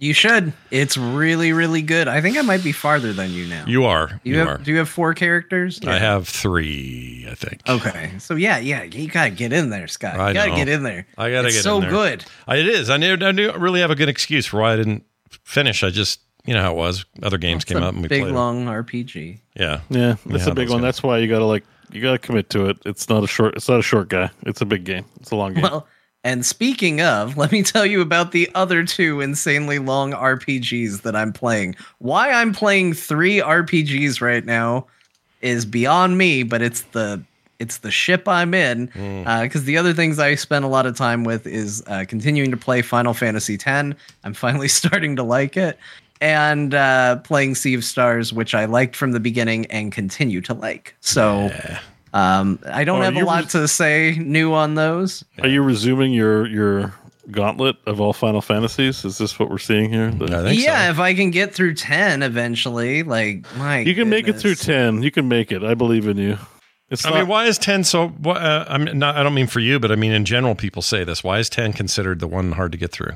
You 0.00 0.12
should. 0.12 0.52
It's 0.70 0.96
really, 0.96 1.52
really 1.52 1.82
good. 1.82 2.06
I 2.06 2.20
think 2.20 2.36
I 2.38 2.42
might 2.42 2.62
be 2.62 2.70
farther 2.72 3.12
than 3.12 3.32
you 3.32 3.46
now. 3.48 3.64
You 3.66 3.84
are. 3.84 4.20
you, 4.22 4.34
You, 4.34 4.38
have, 4.38 4.48
are. 4.48 4.58
Do 4.58 4.70
you 4.70 4.78
have 4.78 4.88
four 4.88 5.12
characters? 5.14 5.80
I 5.84 5.98
have 5.98 6.28
three, 6.28 7.26
I 7.30 7.34
think. 7.34 7.62
Okay. 7.68 8.12
So 8.18 8.34
yeah, 8.36 8.58
yeah, 8.58 8.84
you 8.84 9.08
gotta 9.08 9.30
get 9.30 9.52
in 9.52 9.70
there, 9.70 9.88
Scott. 9.88 10.14
You 10.14 10.20
I 10.20 10.32
gotta 10.32 10.50
know. 10.50 10.56
get 10.56 10.68
in 10.68 10.82
there. 10.84 11.06
I 11.18 11.30
gotta 11.30 11.48
It's 11.48 11.56
get 11.56 11.62
so 11.64 11.76
in 11.76 11.82
there. 11.82 11.90
good. 11.90 12.24
I- 12.46 12.56
It 12.58 12.66
is. 12.68 12.90
I 12.90 12.96
knew. 12.96 13.16
I 13.20 13.32
knew. 13.32 13.48
I 13.50 13.56
really 13.56 13.80
have 13.80 13.90
a 13.90 13.96
good 13.96 14.08
excuse 14.08 14.46
for 14.46 14.60
why 14.60 14.74
I 14.74 14.76
didn't 14.76 15.04
finish. 15.44 15.82
I 15.82 15.90
just, 15.90 16.20
you 16.46 16.54
know 16.54 16.62
how 16.62 16.70
it 16.72 16.76
was. 16.76 17.04
Other 17.22 17.38
games 17.38 17.64
It's 17.64 17.72
came 17.72 17.82
a 17.82 17.86
out 17.86 17.94
and 17.94 18.02
we 18.02 18.08
big 18.08 18.20
played. 18.22 18.28
them. 18.28 18.36
long 18.36 18.66
RPG. 18.66 19.40
Yeah. 19.56 19.80
Yeah, 19.90 20.14
that's 20.26 20.44
had 20.44 20.52
a 20.52 20.54
big 20.54 20.68
those 20.68 20.74
one. 20.74 20.80
guys. 20.82 20.82
That's 20.86 21.02
why 21.02 21.18
you 21.18 21.26
gotta 21.28 21.44
like 21.44 21.64
you 21.90 22.00
gotta 22.02 22.18
commit 22.18 22.50
to 22.50 22.66
it. 22.66 22.78
It's 22.86 23.08
not 23.08 23.24
a 23.24 23.26
short. 23.26 23.56
It's 23.56 23.68
not 23.68 23.80
a 23.80 23.82
short 23.82 24.08
guy. 24.08 24.30
It's 24.46 24.60
a 24.60 24.64
big 24.66 24.84
game. 24.84 25.04
It's 25.20 25.30
a 25.32 25.36
long 25.36 25.54
game. 25.54 25.62
Well, 25.62 25.86
and 26.24 26.44
speaking 26.44 27.00
of, 27.00 27.36
let 27.38 27.52
me 27.52 27.62
tell 27.62 27.86
you 27.86 28.00
about 28.00 28.32
the 28.32 28.50
other 28.54 28.84
two 28.84 29.20
insanely 29.20 29.78
long 29.78 30.12
RPGs 30.12 31.02
that 31.02 31.16
I'm 31.16 31.32
playing. 31.32 31.76
Why 31.98 32.30
I'm 32.30 32.52
playing 32.52 32.94
three 32.94 33.38
RPGs 33.38 34.20
right 34.20 34.44
now 34.44 34.86
is 35.40 35.64
beyond 35.64 36.18
me, 36.18 36.42
but 36.42 36.62
it's 36.62 36.82
the 36.82 37.22
it's 37.58 37.78
the 37.78 37.90
ship 37.90 38.28
I'm 38.28 38.54
in. 38.54 38.86
Because 39.42 39.64
the 39.64 39.76
other 39.76 39.92
things 39.92 40.18
I 40.18 40.36
spend 40.36 40.64
a 40.64 40.68
lot 40.68 40.86
of 40.86 40.96
time 40.96 41.24
with 41.24 41.46
is 41.46 41.82
uh, 41.88 42.04
continuing 42.06 42.52
to 42.52 42.56
play 42.56 42.82
Final 42.82 43.14
Fantasy 43.14 43.54
X. 43.54 43.96
I'm 44.22 44.34
finally 44.34 44.68
starting 44.68 45.16
to 45.16 45.22
like 45.22 45.56
it. 45.56 45.78
And 46.20 46.74
uh, 46.74 47.16
playing 47.16 47.54
Sea 47.54 47.74
of 47.74 47.84
Stars, 47.84 48.32
which 48.32 48.54
I 48.54 48.64
liked 48.64 48.96
from 48.96 49.12
the 49.12 49.20
beginning 49.20 49.66
and 49.66 49.92
continue 49.92 50.40
to 50.42 50.54
like. 50.54 50.96
So 51.00 51.50
um, 52.12 52.58
I 52.66 52.84
don't 52.84 53.00
Oh, 53.00 53.02
have 53.04 53.16
a 53.16 53.24
lot 53.24 53.44
res- 53.44 53.52
to 53.52 53.68
say 53.68 54.16
new 54.20 54.52
on 54.54 54.74
those. 54.74 55.24
Are 55.42 55.48
you 55.48 55.62
resuming 55.62 56.12
your 56.12 56.46
your 56.46 56.94
gauntlet 57.30 57.76
of 57.86 58.00
all 58.00 58.12
Final 58.12 58.40
Fantasies? 58.40 59.04
Is 59.04 59.18
this 59.18 59.38
what 59.38 59.50
we're 59.50 59.58
seeing 59.58 59.92
here? 59.92 60.10
The- 60.10 60.24
I 60.38 60.42
think 60.44 60.62
yeah, 60.62 60.86
so. 60.86 60.90
if 60.92 60.98
I 60.98 61.14
can 61.14 61.30
get 61.30 61.54
through 61.54 61.74
10 61.74 62.22
eventually, 62.22 63.02
like, 63.02 63.44
my 63.56 63.80
you 63.80 63.94
can 63.94 64.08
make 64.08 64.28
it 64.28 64.34
through 64.34 64.54
ten. 64.54 65.02
You 65.02 65.10
can 65.10 65.28
make 65.28 65.52
it. 65.52 65.62
I 65.62 65.74
believe 65.74 66.06
in 66.08 66.16
you. 66.16 66.38
It's 66.90 67.04
I 67.04 67.10
not, 67.10 67.18
mean, 67.18 67.28
why 67.28 67.44
is 67.46 67.58
ten 67.58 67.84
so? 67.84 68.08
What, 68.08 68.38
uh, 68.38 68.64
I'm 68.66 68.84
not. 68.98 69.16
I 69.16 69.22
don't 69.22 69.34
mean 69.34 69.46
for 69.46 69.60
you, 69.60 69.78
but 69.78 69.92
I 69.92 69.96
mean 69.96 70.10
in 70.12 70.24
general. 70.24 70.54
People 70.54 70.80
say 70.80 71.04
this. 71.04 71.22
Why 71.22 71.38
is 71.38 71.50
ten 71.50 71.74
considered 71.74 72.18
the 72.20 72.26
one 72.26 72.52
hard 72.52 72.72
to 72.72 72.78
get 72.78 72.92
through? 72.92 73.12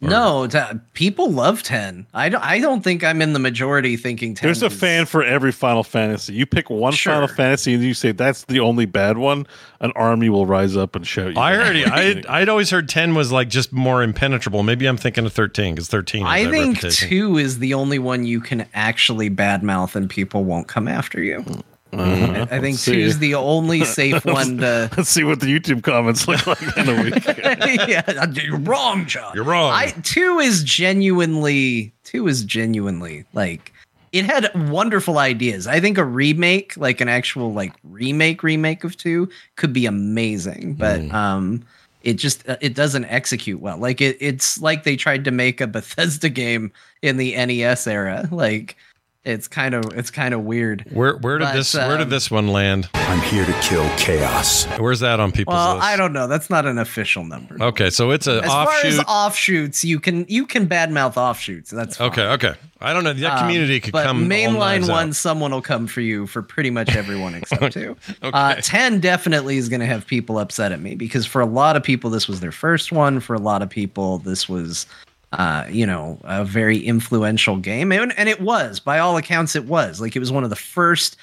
No, 0.00 0.46
t- 0.46 0.58
people 0.94 1.28
love 1.32 1.64
10. 1.64 2.06
I 2.14 2.28
don't, 2.28 2.44
I 2.44 2.60
don't 2.60 2.82
think 2.84 3.02
I'm 3.02 3.20
in 3.20 3.32
the 3.32 3.40
majority 3.40 3.96
thinking 3.96 4.34
10. 4.34 4.46
There's 4.46 4.62
a 4.62 4.66
is- 4.66 4.78
fan 4.78 5.06
for 5.06 5.24
every 5.24 5.50
Final 5.50 5.82
Fantasy. 5.82 6.34
You 6.34 6.46
pick 6.46 6.70
one 6.70 6.92
Sure. 6.92 7.14
Final 7.14 7.26
Fantasy 7.28 7.74
and 7.74 7.82
you 7.82 7.94
say 7.94 8.12
that's 8.12 8.44
the 8.44 8.60
only 8.60 8.86
bad 8.86 9.18
one. 9.18 9.46
An 9.80 9.90
army 9.96 10.28
will 10.28 10.46
rise 10.46 10.76
up 10.76 10.94
and 10.94 11.04
shout 11.04 11.34
you. 11.34 11.40
I 11.40 11.52
down. 11.52 11.60
already. 11.60 11.84
I 11.84 12.22
I'd 12.40 12.48
always 12.48 12.70
heard 12.70 12.88
ten 12.88 13.14
was 13.16 13.32
like 13.32 13.48
just 13.48 13.72
more 13.72 14.02
impenetrable. 14.04 14.62
Maybe 14.62 14.86
I'm 14.86 14.96
thinking 14.96 15.26
of 15.26 15.32
thirteen 15.32 15.74
because 15.74 15.88
thirteen. 15.88 16.22
Has 16.24 16.30
I 16.32 16.44
that 16.44 16.50
think 16.52 16.74
reputation. 16.76 17.08
2 17.08 17.38
is 17.38 17.58
the 17.58 17.74
only 17.74 17.98
one 17.98 18.24
you 18.24 18.40
can 18.40 18.66
actually 18.74 19.30
badmouth 19.30 19.96
and 19.96 20.08
people 20.08 20.44
won't 20.44 20.68
come 20.68 20.86
after 20.86 21.20
you. 21.22 21.44
Mm-hmm. 21.92 22.34
I, 22.34 22.42
I 22.42 22.60
think 22.60 22.74
Let's 22.74 22.84
2 22.84 22.92
is 22.92 23.18
the 23.18 23.34
only 23.34 23.84
safe 23.84 24.24
one 24.24 24.58
to. 24.58 24.90
Let's 24.96 25.08
see 25.08 25.24
what 25.24 25.40
the 25.40 25.46
YouTube 25.46 25.82
comments 25.82 26.28
look 26.28 26.46
like 26.46 26.76
in 26.76 26.88
a 26.88 27.02
week. 27.02 27.24
yeah, 27.88 28.26
you're 28.32 28.58
wrong, 28.58 29.06
Jon. 29.06 29.32
You're 29.34 29.44
wrong. 29.44 29.72
I 29.72 29.90
two 30.02 30.38
is 30.38 30.62
genuinely 30.62 31.92
two 32.04 32.28
is 32.28 32.44
genuinely 32.44 33.24
like 33.32 33.72
it 34.12 34.24
had 34.24 34.50
wonderful 34.70 35.18
ideas. 35.18 35.66
I 35.66 35.80
think 35.80 35.98
a 35.98 36.04
remake, 36.04 36.76
like 36.76 37.00
an 37.00 37.08
actual 37.08 37.52
like 37.52 37.72
remake 37.84 38.42
remake 38.42 38.84
of 38.84 38.96
two, 38.96 39.28
could 39.56 39.72
be 39.72 39.86
amazing. 39.86 40.74
But 40.74 41.00
Hmm. 41.00 41.14
um, 41.14 41.64
it 42.02 42.14
just 42.14 42.48
uh, 42.48 42.56
it 42.60 42.74
doesn't 42.74 43.04
execute 43.06 43.60
well. 43.60 43.76
Like 43.76 44.00
it, 44.00 44.16
it's 44.20 44.60
like 44.60 44.84
they 44.84 44.96
tried 44.96 45.24
to 45.24 45.30
make 45.30 45.60
a 45.60 45.66
Bethesda 45.66 46.28
game 46.28 46.72
in 47.02 47.16
the 47.16 47.34
NES 47.34 47.86
era. 47.86 48.28
Like 48.30 48.76
it's 49.24 49.48
kind 49.48 49.74
of 49.74 49.84
it's 49.96 50.10
kind 50.10 50.32
of 50.32 50.42
weird. 50.44 50.86
Where 50.92 51.16
where 51.18 51.38
did 51.38 51.46
But, 51.46 51.54
this 51.54 51.74
where 51.74 51.96
did 51.98 52.04
um, 52.04 52.08
this 52.10 52.30
one 52.30 52.48
land? 52.48 52.88
I'm 52.94 53.20
here 53.22 53.44
to 53.44 53.52
kill 53.60 53.88
chaos. 53.96 54.64
Where's 54.78 55.00
that 55.00 55.18
on 55.20 55.32
people's 55.32 55.54
Well, 55.54 55.74
list? 55.76 55.86
I 55.86 55.96
don't 55.96 56.12
know. 56.12 56.26
That's 56.28 56.48
not 56.50 56.66
an 56.66 56.78
official 56.78 57.24
number. 57.24 57.56
Okay, 57.62 57.90
so 57.90 58.10
it's 58.10 58.26
an 58.26 58.44
As 58.44 58.50
far 58.50 58.72
as 58.84 59.00
offshoots, 59.06 59.84
you 59.84 59.98
can 60.00 60.24
you 60.28 60.46
can 60.46 60.68
badmouth 60.68 61.16
offshoots. 61.16 61.70
That's 61.70 61.96
fine. 61.96 62.10
okay, 62.10 62.26
okay. 62.28 62.54
I 62.80 62.92
don't 62.94 63.02
know. 63.02 63.12
That 63.12 63.32
Um, 63.32 63.38
community 63.40 63.80
could 63.80 63.92
but 63.92 64.04
come. 64.06 64.22
all 64.22 64.28
mainline 64.28 64.58
knives 64.58 64.88
out. 64.88 64.92
one, 64.92 65.12
someone 65.12 65.50
will 65.50 65.62
come 65.62 65.88
for 65.88 66.00
you 66.00 66.26
for 66.28 66.40
pretty 66.42 66.70
much 66.70 66.94
everyone 66.94 67.34
except 67.34 67.72
two. 67.72 67.96
uh, 68.22 68.54
Ten 68.62 69.00
definitely 69.00 69.56
is 69.56 69.68
going 69.68 69.80
to 69.80 69.86
have 69.86 70.06
people 70.06 70.38
upset 70.38 70.70
at 70.70 70.80
me 70.80 70.94
because 70.94 71.26
for 71.26 71.40
a 71.40 71.46
lot 71.46 71.76
of 71.76 71.82
people 71.82 72.08
this 72.08 72.28
was 72.28 72.38
their 72.40 72.52
first 72.52 72.92
one. 72.92 73.18
For 73.20 73.34
a 73.34 73.40
lot 73.40 73.62
of 73.62 73.68
people 73.68 74.18
this 74.18 74.48
was, 74.48 74.86
uh, 75.32 75.64
you 75.68 75.86
know, 75.86 76.18
a 76.24 76.44
very 76.44 76.78
influential 76.78 77.56
game, 77.56 77.92
and, 77.92 78.12
and 78.18 78.28
it 78.28 78.40
was 78.40 78.80
by 78.80 78.98
all 78.98 79.16
accounts 79.16 79.54
it 79.54 79.66
was. 79.66 80.00
Like 80.00 80.16
it 80.16 80.20
was 80.20 80.32
one 80.32 80.44
of 80.44 80.50
the 80.50 80.56
first 80.56 81.16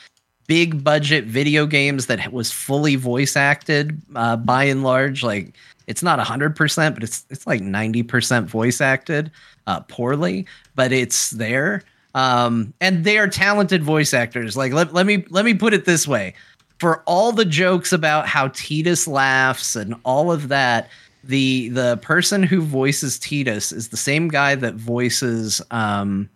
big 0.48 0.84
budget 0.84 1.26
video 1.26 1.66
games 1.66 2.06
that 2.06 2.32
was 2.32 2.52
fully 2.52 2.96
voice 2.96 3.36
acted 3.36 4.00
uh, 4.16 4.36
by 4.38 4.64
and 4.64 4.84
large. 4.84 5.24
Like 5.24 5.56
it's 5.88 6.04
not 6.04 6.20
100% 6.20 6.94
but 6.94 7.04
it's 7.04 7.26
it's 7.30 7.48
like 7.48 7.62
90% 7.62 8.46
voice 8.46 8.82
acted 8.82 9.32
uh, 9.68 9.80
poorly 9.82 10.46
but 10.76 10.92
it's 10.92 11.32
there. 11.32 11.84
Um, 12.14 12.74
and 12.80 13.04
they 13.04 13.18
are 13.18 13.28
talented 13.28 13.84
voice 13.84 14.14
actors. 14.14 14.56
Like 14.56 14.72
let, 14.72 14.94
let 14.94 15.06
me 15.06 15.26
let 15.30 15.46
me 15.46 15.54
put 15.54 15.74
it 15.74 15.86
this 15.86 16.08
way. 16.08 16.34
For 16.80 17.02
all 17.04 17.32
the 17.32 17.46
jokes 17.46 17.94
about 17.94 18.28
how 18.28 18.50
Tidus 18.50 19.08
laughs 19.08 19.76
and 19.76 19.96
all 20.04 20.32
of 20.32 20.50
that 20.50 20.90
the 21.28 21.70
the 21.70 21.98
person 21.98 22.44
who 22.44 22.62
voices 22.62 23.18
Tidus 23.20 23.74
is 23.74 23.90
the 23.90 23.98
same 23.98 24.28
guy 24.28 24.56
that 24.56 24.76
voices 24.76 25.62
um, 25.72 26.30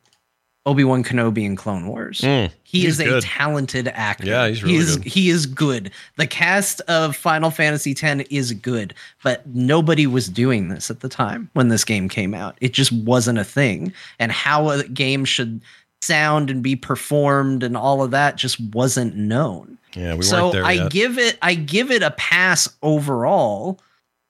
Obi-Wan 0.65 1.03
Kenobi 1.03 1.45
in 1.45 1.55
Clone 1.55 1.87
Wars. 1.87 2.21
Mm, 2.21 2.51
he 2.63 2.81
he's 2.81 2.99
is 2.99 2.99
a 2.99 3.05
good. 3.05 3.23
talented 3.23 3.87
actor. 3.89 4.27
Yeah, 4.27 4.47
he's 4.47 4.61
really 4.61 4.75
he 4.75 4.79
is, 4.79 4.97
good. 4.97 5.05
He 5.05 5.29
is 5.29 5.45
good. 5.45 5.91
The 6.17 6.27
cast 6.27 6.81
of 6.81 7.15
Final 7.15 7.49
Fantasy 7.49 7.95
X 7.99 8.27
is 8.29 8.53
good, 8.53 8.93
but 9.23 9.47
nobody 9.47 10.05
was 10.05 10.27
doing 10.27 10.69
this 10.69 10.91
at 10.91 10.99
the 10.99 11.09
time 11.09 11.49
when 11.53 11.69
this 11.69 11.83
game 11.83 12.09
came 12.09 12.33
out. 12.33 12.57
It 12.61 12.73
just 12.73 12.91
wasn't 12.91 13.39
a 13.39 13.43
thing. 13.43 13.93
And 14.19 14.31
how 14.31 14.69
a 14.69 14.83
game 14.83 15.25
should 15.25 15.61
sound 16.01 16.49
and 16.49 16.61
be 16.63 16.75
performed 16.75 17.63
and 17.63 17.75
all 17.75 18.01
of 18.01 18.11
that 18.11 18.37
just 18.37 18.57
wasn't 18.73 19.15
known 19.17 19.77
Yeah, 19.95 20.15
we 20.15 20.21
so 20.21 20.43
weren't 20.43 20.53
there 20.53 20.63
I 20.65 20.71
yet. 20.73 20.91
give 20.91 21.17
it 21.17 21.37
I 21.41 21.55
give 21.55 21.91
it 21.91 22.01
a 22.01 22.11
pass 22.11 22.69
overall 22.81 23.81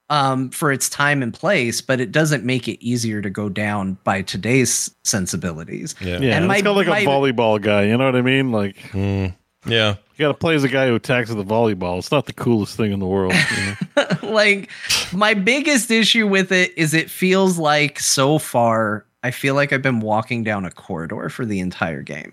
um, 0.10 0.49
for 0.49 0.72
its 0.72 0.89
time 0.89 1.22
and 1.22 1.34
place, 1.34 1.82
but 1.82 1.99
it 2.01 2.12
doesn't 2.12 2.43
make 2.43 2.68
it 2.68 2.84
easier 2.84 3.22
to 3.22 3.30
go 3.30 3.47
down 3.49 3.97
by 4.03 4.22
today's 4.22 4.89
sensibilities. 5.03 5.95
yeah. 6.01 6.07
Yeah, 6.07 6.16
And 6.16 6.24
and 6.26 6.47
my- 6.47 6.55
it's 6.55 6.64
got 6.64 6.76
like 6.76 6.88
my- 6.88 6.99
a 6.99 7.05
volleyball 7.05 7.62
guy. 7.62 7.84
You 7.84 7.97
know 7.97 8.05
what 8.05 8.16
I 8.16 8.22
mean? 8.22 8.51
Like 8.51 8.78
Mm. 8.91 9.36
Yeah. 9.66 9.95
You 10.16 10.24
got 10.26 10.32
to 10.34 10.38
play 10.38 10.55
as 10.55 10.64
a 10.64 10.70
guy 10.70 10.88
who 10.88 10.95
attacks 10.95 11.30
with 11.30 11.39
a 11.39 11.43
volleyball. 11.49 11.97
It's 11.97 12.12
not 12.12 12.26
the 12.26 12.34
coolest 12.34 12.76
thing 12.78 12.91
in 12.91 12.99
the 12.99 13.05
world. 13.07 13.34
you 13.34 13.76
know? 13.95 14.05
like 14.32 14.70
my 15.14 15.34
biggest 15.34 15.91
issue 15.91 16.28
with 16.28 16.51
it 16.51 16.74
is 16.78 16.93
it 16.93 17.10
feels 17.10 17.57
like 17.57 17.99
so 17.99 18.38
far 18.39 19.05
I 19.22 19.32
feel 19.32 19.53
like 19.55 19.74
I've 19.74 19.82
been 19.82 19.99
walking 19.99 20.43
down 20.45 20.64
a 20.66 20.72
corridor 20.72 21.28
for 21.30 21.45
the 21.45 21.60
entire 21.60 22.01
game. 22.01 22.32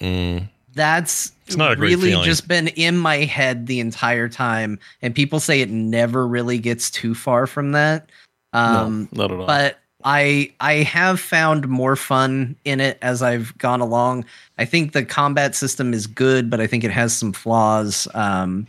Mm. 0.00 0.48
That's 0.74 1.32
It's 1.46 1.56
not 1.56 1.78
really 1.78 2.10
feeling. 2.10 2.24
just 2.24 2.48
been 2.48 2.68
in 2.68 2.96
my 2.98 3.18
head 3.18 3.66
the 3.66 3.80
entire 3.80 4.28
time 4.28 4.78
and 5.02 5.14
people 5.14 5.40
say 5.40 5.60
it 5.60 5.70
never 5.70 6.26
really 6.26 6.58
gets 6.58 6.90
too 6.90 7.14
far 7.14 7.46
from 7.46 7.72
that. 7.72 8.10
Um 8.52 9.08
not 9.12 9.30
at 9.32 9.38
all. 9.38 9.46
but 9.46 9.78
I 10.04 10.52
I 10.60 10.74
have 10.76 11.20
found 11.20 11.68
more 11.68 11.96
fun 11.96 12.56
in 12.64 12.80
it 12.80 12.98
as 13.02 13.22
I've 13.22 13.56
gone 13.58 13.80
along. 13.80 14.24
I 14.58 14.64
think 14.64 14.92
the 14.92 15.04
combat 15.04 15.54
system 15.54 15.94
is 15.94 16.06
good, 16.06 16.50
but 16.50 16.60
I 16.60 16.66
think 16.66 16.84
it 16.84 16.90
has 16.90 17.16
some 17.16 17.32
flaws. 17.32 18.08
Um, 18.14 18.66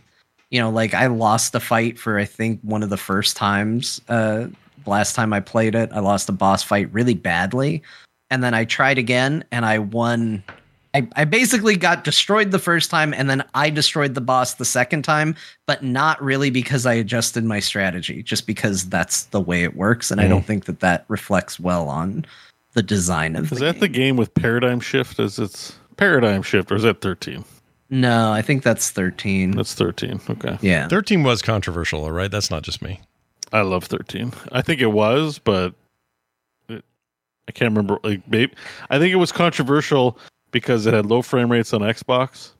you 0.50 0.60
know, 0.60 0.70
like 0.70 0.94
I 0.94 1.06
lost 1.06 1.54
a 1.54 1.60
fight 1.60 1.98
for 1.98 2.18
I 2.18 2.24
think 2.24 2.60
one 2.62 2.82
of 2.82 2.90
the 2.90 2.96
first 2.96 3.36
times. 3.36 4.00
Uh, 4.08 4.46
last 4.86 5.14
time 5.14 5.32
I 5.32 5.40
played 5.40 5.74
it, 5.74 5.90
I 5.92 5.98
lost 5.98 6.28
a 6.28 6.32
boss 6.32 6.62
fight 6.62 6.88
really 6.92 7.14
badly, 7.14 7.82
and 8.30 8.44
then 8.44 8.54
I 8.54 8.64
tried 8.64 8.98
again 8.98 9.44
and 9.50 9.64
I 9.64 9.78
won. 9.80 10.42
I, 10.94 11.08
I 11.16 11.24
basically 11.24 11.76
got 11.76 12.04
destroyed 12.04 12.52
the 12.52 12.58
first 12.58 12.88
time 12.90 13.12
and 13.12 13.28
then 13.28 13.44
I 13.54 13.68
destroyed 13.68 14.14
the 14.14 14.20
boss 14.20 14.54
the 14.54 14.64
second 14.64 15.02
time, 15.02 15.34
but 15.66 15.82
not 15.82 16.22
really 16.22 16.50
because 16.50 16.86
I 16.86 16.94
adjusted 16.94 17.44
my 17.44 17.58
strategy, 17.58 18.22
just 18.22 18.46
because 18.46 18.88
that's 18.88 19.24
the 19.26 19.40
way 19.40 19.64
it 19.64 19.76
works. 19.76 20.10
And 20.12 20.20
I 20.20 20.24
Mhm. 20.26 20.28
don't 20.30 20.46
think 20.46 20.64
that 20.66 20.80
that 20.80 21.04
reflects 21.08 21.58
well 21.58 21.88
on 21.88 22.24
the 22.74 22.82
design 22.82 23.34
of 23.34 23.50
the 23.50 23.56
Is 23.56 23.60
the 23.60 23.66
that 23.66 23.80
the 23.80 23.88
game 23.88 24.16
with 24.16 24.32
Paradigm 24.34 24.78
Shift 24.80 25.18
as 25.18 25.38
its 25.38 25.74
Paradigm 25.96 26.42
Shift, 26.42 26.70
or 26.70 26.76
is 26.76 26.82
that 26.84 27.00
13? 27.00 27.44
No, 27.90 28.32
I 28.32 28.40
think 28.42 28.62
that's 28.62 28.90
13. 28.90 29.52
That's 29.52 29.74
13. 29.74 30.20
Okay. 30.30 30.58
Yeah. 30.60 30.88
13 30.88 31.22
was 31.24 31.42
controversial, 31.42 32.02
all 32.04 32.12
right? 32.12 32.30
That's 32.30 32.50
not 32.50 32.62
just 32.62 32.82
me. 32.82 33.00
I 33.52 33.60
love 33.60 33.84
13. 33.84 34.32
I 34.52 34.62
think 34.62 34.80
it 34.80 34.86
was, 34.92 35.38
but 35.38 35.74
it, 36.68 36.84
I 37.48 37.52
can't 37.52 37.70
remember. 37.70 37.98
Like, 38.02 38.22
maybe, 38.28 38.52
I 38.90 38.98
think 38.98 39.12
it 39.12 39.16
was 39.16 39.30
controversial 39.32 40.18
because 40.54 40.86
it 40.86 40.94
had 40.94 41.04
low 41.04 41.20
frame 41.20 41.52
rates 41.52 41.74
on 41.74 41.80
Xbox, 41.82 42.52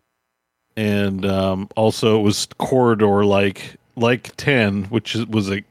and 0.77 1.25
um, 1.25 1.69
also 1.77 2.19
it 2.19 2.23
was 2.23 2.49
corridor 2.59 3.25
like 3.25 3.77
like 3.97 4.37
10, 4.37 4.85
which 4.87 5.15
was 5.15 5.51
a 5.51 5.63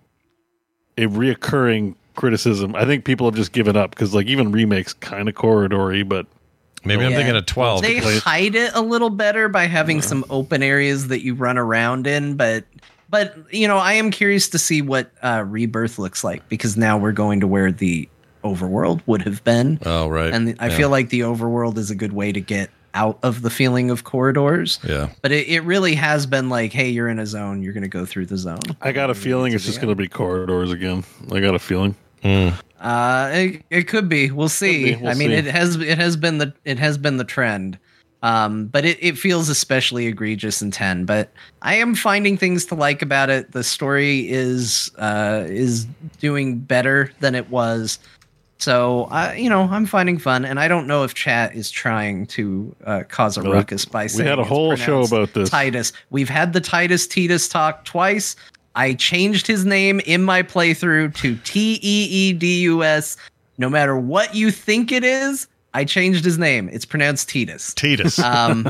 a 0.97 1.07
reoccurring 1.07 1.95
criticism. 2.15 2.75
I 2.75 2.85
think 2.85 3.05
people 3.05 3.27
have 3.27 3.35
just 3.35 3.51
given 3.51 3.75
up 3.75 3.91
because 3.91 4.15
like 4.15 4.27
even 4.27 4.51
remakes 4.51 4.93
kind 4.93 5.29
of 5.29 5.35
corridory, 5.35 6.07
but 6.07 6.25
Maybe 6.85 7.05
I'm 7.05 7.13
thinking 7.13 7.35
of 7.35 7.45
12. 7.45 7.81
They 7.81 7.95
because- 7.95 8.19
hide 8.23 8.55
it 8.55 8.71
a 8.73 8.81
little 8.81 9.09
better 9.09 9.47
by 9.47 9.65
having 9.65 10.01
some 10.01 10.25
open 10.29 10.61
areas 10.63 11.07
that 11.09 11.23
you 11.23 11.33
run 11.33 11.57
around 11.57 12.07
in, 12.07 12.35
but 12.35 12.65
but 13.09 13.35
you 13.53 13.67
know, 13.67 13.77
I 13.77 13.93
am 13.93 14.11
curious 14.11 14.49
to 14.49 14.57
see 14.57 14.81
what 14.81 15.11
uh, 15.21 15.45
Rebirth 15.47 15.99
looks 15.99 16.23
like 16.23 16.47
because 16.49 16.75
now 16.75 16.97
we're 16.97 17.11
going 17.11 17.39
to 17.41 17.47
where 17.47 17.71
the 17.71 18.09
overworld 18.43 19.01
would 19.05 19.21
have 19.23 19.43
been. 19.43 19.79
oh, 19.85 20.07
right. 20.07 20.33
And 20.33 20.55
I 20.59 20.67
Yeah. 20.67 20.77
feel 20.77 20.89
like 20.89 21.09
the 21.09 21.21
overworld 21.21 21.77
is 21.77 21.89
a 21.91 21.95
good 21.95 22.13
way 22.13 22.31
to 22.31 22.41
get 22.41 22.69
out 22.95 23.17
of 23.23 23.41
the 23.41 23.49
feeling 23.49 23.89
of 23.89 24.03
corridors. 24.03 24.79
Yeah. 24.87 25.09
But 25.23 25.31
it, 25.31 25.47
it 25.47 25.61
really 25.61 25.95
has 25.95 26.25
been 26.27 26.49
like, 26.49 26.71
hey, 26.73 26.89
you're 26.89 27.09
in 27.09 27.17
a 27.17 27.25
zone, 27.25 27.63
you're 27.63 27.73
going 27.73 27.81
to 27.81 27.89
go 27.89 28.05
through 28.05 28.27
the 28.27 28.37
zone. 28.37 28.59
I 28.81 28.91
got 28.91 29.09
a 29.09 29.15
feeling 29.15 29.53
it's 29.53 29.65
just 29.65 29.81
going 29.81 29.89
to 29.89 29.95
be 29.95 30.07
corridors 30.07 30.71
again. 30.71 31.03
I 31.31 31.39
got 31.39 31.55
a 31.55 31.59
feeling. 31.59 31.95
Uh, 32.79 33.29
it, 33.33 33.61
it 33.69 33.83
could 33.87 34.09
be. 34.09 34.29
We'll 34.31 34.49
see. 34.49 34.93
be. 34.93 34.95
We'll 35.01 35.09
I 35.11 35.13
mean, 35.15 35.29
see. 35.29 35.35
it 35.35 35.45
has 35.45 35.75
it 35.77 35.97
has 35.97 36.15
been 36.17 36.37
the 36.37 36.53
it 36.65 36.77
has 36.79 36.97
been 36.97 37.17
the 37.17 37.23
trend. 37.23 37.77
Um, 38.21 38.67
but 38.67 38.85
it, 38.85 38.97
it 39.01 39.17
feels 39.17 39.49
especially 39.49 40.07
egregious 40.07 40.61
in 40.61 40.71
ten. 40.71 41.03
But 41.05 41.29
I 41.61 41.75
am 41.75 41.93
finding 41.93 42.37
things 42.37 42.65
to 42.67 42.75
like 42.75 43.01
about 43.01 43.29
it. 43.29 43.51
The 43.51 43.63
story 43.63 44.29
is 44.29 44.91
uh 44.97 45.43
is 45.47 45.85
doing 46.21 46.59
better 46.59 47.11
than 47.19 47.35
it 47.35 47.49
was. 47.49 47.99
So 48.63 49.09
I, 49.11 49.35
you 49.35 49.49
know, 49.49 49.63
I'm 49.63 49.85
finding 49.85 50.17
fun, 50.17 50.45
and 50.45 50.57
I 50.57 50.69
don't 50.69 50.87
know 50.87 51.03
if 51.03 51.13
chat 51.13 51.53
is 51.53 51.69
trying 51.69 52.25
to 52.27 52.73
uh, 52.85 53.03
cause 53.09 53.37
a 53.37 53.41
Well, 53.41 53.51
ruckus 53.51 53.83
by 53.83 54.07
saying 54.07 54.23
we 54.23 54.29
had 54.29 54.39
a 54.39 54.43
whole 54.45 54.77
show 54.77 55.01
about 55.03 55.33
this. 55.33 55.49
Tidus. 55.49 55.91
We've 56.11 56.29
had 56.29 56.53
the 56.53 56.61
Tidus 56.61 57.05
Tidus 57.05 57.51
talk 57.51 57.83
twice. 57.83 58.37
I 58.75 58.93
changed 58.93 59.47
his 59.47 59.65
name 59.65 59.99
in 60.05 60.23
my 60.23 60.43
playthrough 60.43 61.13
to 61.15 61.35
T 61.43 61.73
E 61.83 62.07
E 62.09 62.31
D 62.31 62.61
U 62.61 62.83
S. 62.83 63.17
No 63.57 63.69
matter 63.69 63.97
what 63.99 64.33
you 64.33 64.49
think 64.49 64.93
it 64.93 65.03
is, 65.03 65.45
I 65.73 65.85
changed 65.85 66.23
his 66.23 66.37
name. 66.37 66.69
It's 66.71 66.85
pronounced 66.85 67.29
Tidus. 67.29 67.73
Tidus. 67.73 68.23
Um, 68.23 68.69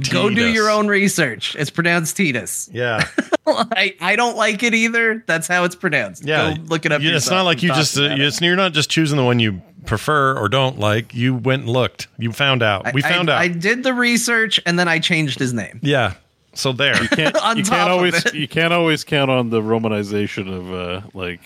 go 0.10 0.30
do 0.30 0.48
your 0.52 0.70
own 0.70 0.86
research. 0.88 1.56
It's 1.56 1.70
pronounced 1.70 2.16
Tidus. 2.16 2.68
yeah. 2.72 3.06
I, 3.46 3.96
I 4.00 4.14
don't 4.16 4.36
like 4.36 4.62
it 4.62 4.74
either. 4.74 5.24
That's 5.26 5.48
how 5.48 5.64
it's 5.64 5.74
pronounced. 5.74 6.24
Yeah. 6.24 6.54
Go 6.54 6.62
look 6.64 6.86
it 6.86 6.92
up. 6.92 7.02
Yeah, 7.02 7.16
it's 7.16 7.28
not 7.30 7.42
like 7.42 7.62
you 7.62 7.70
just, 7.74 7.98
uh, 7.98 8.04
about 8.04 8.20
it. 8.20 8.24
it's, 8.24 8.40
you're 8.40 8.54
not 8.56 8.72
just 8.72 8.90
choosing 8.90 9.16
the 9.16 9.24
one 9.24 9.40
you 9.40 9.60
prefer 9.86 10.36
or 10.38 10.48
don't 10.48 10.78
like. 10.78 11.14
You 11.14 11.34
went 11.34 11.62
and 11.62 11.70
looked. 11.72 12.06
You 12.18 12.30
found 12.32 12.62
out. 12.62 12.92
We 12.94 13.02
I- 13.02 13.08
found 13.10 13.28
I, 13.30 13.34
out. 13.34 13.40
I 13.40 13.48
did 13.48 13.82
the 13.82 13.92
research 13.94 14.60
and 14.66 14.78
then 14.78 14.86
I 14.86 14.98
changed 15.00 15.38
his 15.38 15.52
name. 15.52 15.80
yeah. 15.82 16.14
So 16.52 16.72
there. 16.72 17.00
You 17.00 17.08
Can't, 17.08 17.36
On 17.44 17.56
you 17.56 17.62
top 17.62 17.72
can't 17.76 17.90
of 17.90 17.96
always 17.96 18.24
it. 18.26 18.34
you 18.34 18.48
can't 18.48 18.72
always 18.72 19.04
count 19.04 19.30
on 19.30 19.50
the 19.50 19.60
romanization 19.62 20.52
of 20.52 20.72
uh 20.72 21.06
like 21.14 21.40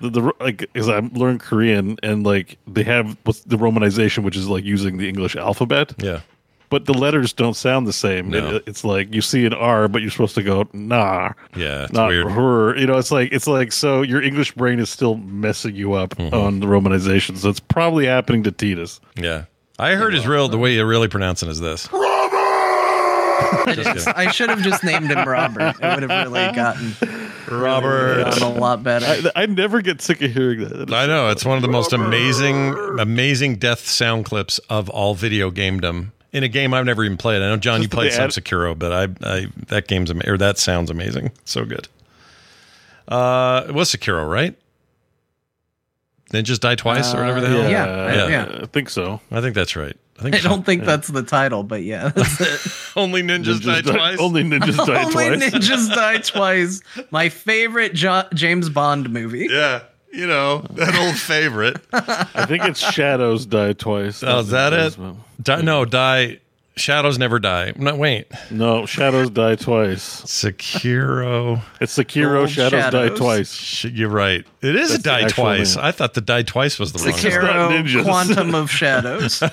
the, 0.00 0.10
the 0.10 0.32
like 0.40 0.58
because 0.72 0.88
I 0.88 0.98
learned 1.12 1.40
Korean 1.40 1.96
and 2.02 2.24
like 2.24 2.58
they 2.66 2.82
have 2.84 3.16
what's 3.24 3.40
the 3.40 3.56
romanization 3.56 4.22
which 4.24 4.36
is 4.36 4.48
like 4.48 4.64
using 4.64 4.98
the 4.98 5.08
English 5.08 5.36
alphabet 5.36 5.92
yeah. 5.98 6.20
but 6.70 6.84
the 6.86 6.94
letters 6.94 7.32
don't 7.32 7.54
sound 7.54 7.86
the 7.86 7.92
same. 7.92 8.30
No. 8.30 8.56
It- 8.56 8.64
it's 8.66 8.84
like 8.84 9.14
you 9.14 9.20
see 9.22 9.44
an 9.46 9.52
R 9.54 9.88
but 9.88 10.02
you're 10.02 10.10
supposed 10.10 10.34
to 10.36 10.42
go 10.42 10.68
nah 10.72 11.32
Yeah. 11.56 11.84
It's 11.84 11.92
not 11.92 12.08
weird. 12.08 12.30
her. 12.30 12.76
You 12.76 12.86
know, 12.86 12.98
it's 12.98 13.10
like 13.10 13.32
it's 13.32 13.46
like 13.46 13.72
so 13.72 14.02
your 14.02 14.22
English 14.22 14.52
brain 14.52 14.78
is 14.78 14.90
still 14.90 15.16
messing 15.16 15.74
you 15.74 15.92
up 15.94 16.10
Mm-hmm. 16.16 16.34
on 16.34 16.60
the 16.60 16.66
romanization. 16.66 17.36
So 17.36 17.48
it's 17.48 17.60
probably 17.60 18.06
happening 18.06 18.42
to 18.44 18.52
Tidus. 18.52 19.00
Yeah. 19.16 19.44
I 19.78 19.92
heard 19.94 20.14
his 20.14 20.26
real, 20.26 20.48
the 20.48 20.56
way 20.56 20.72
you 20.74 20.86
really 20.86 21.08
pronounce 21.08 21.42
it 21.42 21.50
is 21.50 21.60
this. 21.60 21.86
It's- 23.68 24.06
I 24.06 24.30
should 24.30 24.48
have 24.48 24.62
just 24.62 24.82
named 24.84 25.10
him 25.10 25.26
Robert. 25.28 25.76
It 25.82 25.94
would 26.00 26.08
have 26.10 26.26
really 26.32 26.52
gotten, 26.54 26.94
Robert. 27.50 28.24
gotten 28.24 28.42
a 28.42 28.50
lot 28.50 28.82
better. 28.82 29.30
I, 29.34 29.42
I 29.42 29.46
never 29.46 29.80
get 29.80 30.00
sick 30.00 30.22
of 30.22 30.32
hearing 30.32 30.68
that. 30.68 30.92
I 30.92 31.06
know 31.06 31.28
it's 31.30 31.44
one 31.44 31.56
of 31.56 31.62
the 31.62 31.68
most 31.68 31.92
amazing, 31.92 32.74
amazing 32.98 33.56
death 33.56 33.86
sound 33.86 34.24
clips 34.24 34.58
of 34.70 34.88
all 34.88 35.14
video 35.14 35.50
gamedom 35.50 36.12
in 36.32 36.42
a 36.42 36.48
game 36.48 36.74
I've 36.74 36.84
never 36.84 37.04
even 37.04 37.16
played. 37.16 37.42
I 37.42 37.48
know 37.48 37.56
Jon, 37.56 37.80
you 37.80 37.84
Just 37.84 37.90
that 37.90 37.96
played 37.96 38.12
they 38.12 38.16
some 38.16 38.28
Sekiro, 38.28 38.78
but 38.78 38.92
I, 38.92 39.08
I 39.22 39.46
that 39.68 39.88
game's 39.88 40.10
ama- 40.10 40.24
or 40.26 40.36
that 40.38 40.58
sounds 40.58 40.90
amazing, 40.90 41.32
so 41.44 41.64
good. 41.64 41.88
Uh, 43.08 43.64
it 43.68 43.72
was 43.74 43.94
Sekiro, 43.94 44.28
right? 44.28 44.54
Then 46.30 46.44
just 46.44 46.60
die 46.62 46.74
twice 46.74 47.14
or 47.14 47.18
whatever 47.18 47.40
the 47.40 47.48
hell. 47.48 47.66
Uh, 47.66 47.68
yeah, 47.68 48.14
yeah. 48.14 48.28
yeah. 48.28 48.58
I 48.62 48.66
think 48.66 48.90
so. 48.90 49.20
I 49.30 49.40
think 49.40 49.54
that's 49.54 49.76
right. 49.76 49.96
I 50.18 50.22
think 50.22 50.34
I 50.34 50.38
don't 50.38 50.64
think 50.64 50.84
that's 50.84 51.08
the 51.08 51.22
title, 51.22 51.62
but 51.62 51.82
yeah, 51.82 52.08
that's 52.08 52.40
it. 52.66 52.72
only 52.96 53.22
ninjas, 53.22 53.62
die, 53.62 53.82
twice. 53.82 54.18
Only 54.18 54.42
ninjas 54.44 54.76
die 54.86 55.02
Only 55.04 55.12
twice. 55.12 55.50
Ninjas 55.52 55.94
Die 55.94 56.18
Twice. 56.18 56.80
My 57.10 57.28
favorite 57.28 57.92
jo- 57.94 58.24
James 58.34 58.68
Bond 58.70 59.10
movie. 59.10 59.46
yeah, 59.50 59.82
you 60.12 60.26
know 60.26 60.64
that 60.70 60.96
old 60.96 61.16
favorite. 61.16 61.76
I 61.92 62.46
think 62.46 62.64
it's 62.64 62.80
Shadows 62.80 63.44
die 63.46 63.74
twice. 63.74 64.22
Oh, 64.24 64.40
is 64.40 64.48
that 64.48 64.72
it? 64.72 64.96
That's- 64.96 65.16
Die, 65.42 65.60
no, 65.60 65.84
die. 65.84 66.40
Shadows 66.76 67.18
never 67.18 67.38
die. 67.38 67.72
No, 67.76 67.96
wait. 67.96 68.30
No, 68.50 68.84
Shadows 68.84 69.30
die 69.30 69.54
twice. 69.56 70.22
Sekiro. 70.22 71.62
It's 71.80 71.96
Sekiro. 71.96 72.40
Old 72.40 72.50
Shadows, 72.50 72.92
die 72.92 73.08
twice. 73.08 73.52
Sh- 73.54 73.86
You're 73.86 74.10
right. 74.10 74.44
It 74.60 74.76
is 74.76 74.90
That's 74.90 75.02
die 75.02 75.28
twice. 75.28 75.76
name. 75.76 75.84
I 75.84 75.92
thought 75.92 76.14
the 76.14 76.20
die 76.20 76.42
twice 76.42 76.78
was 76.78 76.92
the 76.92 76.98
wrong. 76.98 77.12
one. 77.12 77.86
Sekiro. 77.86 78.02
Quantum 78.04 78.54
of 78.54 78.70
Shadows. 78.80 79.42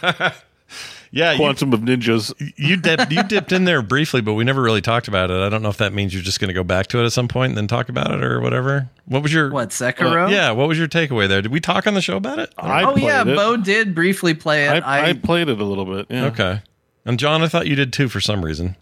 Yeah, 1.16 1.34
you, 1.34 1.38
Quantum 1.38 1.74
of 1.74 1.82
Ninjas. 1.82 2.34
you 2.58 2.76
dipped 2.76 3.12
you 3.12 3.22
dipped 3.22 3.52
in 3.52 3.66
there 3.66 3.84
briefly, 3.84 4.22
but 4.22 4.34
we 4.34 4.44
never 4.44 4.64
really 4.64 4.82
talked 4.82 5.08
about 5.08 5.30
it. 5.30 5.40
I 5.44 5.48
don't 5.48 5.62
know 5.62 5.70
if 5.70 5.78
that 5.78 5.94
means 5.94 6.12
you're 6.12 6.24
just 6.24 6.40
going 6.40 6.48
to 6.48 6.56
go 6.56 6.64
back 6.64 6.88
to 6.88 7.00
it 7.00 7.06
at 7.06 7.14
some 7.14 7.28
point 7.28 7.52
and 7.52 7.58
then 7.58 7.68
talk 7.68 7.88
about 7.88 8.10
it 8.10 8.24
or 8.24 8.42
whatever. 8.42 8.90
What 9.06 9.22
was 9.22 9.32
your 9.32 9.52
What, 9.52 9.70
Sekiro? 9.70 10.32
yeah, 10.32 10.50
what 10.50 10.68
was 10.68 10.80
your 10.80 10.88
takeaway 10.88 11.28
there? 11.28 11.44
Did 11.44 11.52
we 11.52 11.60
talk 11.60 11.86
on 11.86 11.94
the 11.94 12.02
show 12.02 12.18
about 12.18 12.40
it? 12.40 12.52
I 12.58 12.84
oh 12.84 12.96
yeah, 12.96 13.22
it. 13.22 13.36
Beau 13.36 13.58
did 13.58 13.94
briefly 13.94 14.34
play 14.34 14.66
it. 14.66 14.82
I, 14.84 15.02
I, 15.02 15.10
I, 15.10 15.14
played 15.14 15.50
it 15.50 15.62
a 15.62 15.64
little 15.64 15.86
bit. 15.86 16.08
Yeah. 16.10 16.26
Okay. 16.26 16.62
And 17.06 17.20
Jon, 17.20 17.42
I 17.44 17.48
thought 17.48 17.68
you 17.68 17.76
did 17.76 17.92
too 17.94 18.08
for 18.10 18.22
some 18.22 18.44
reason. 18.46 18.76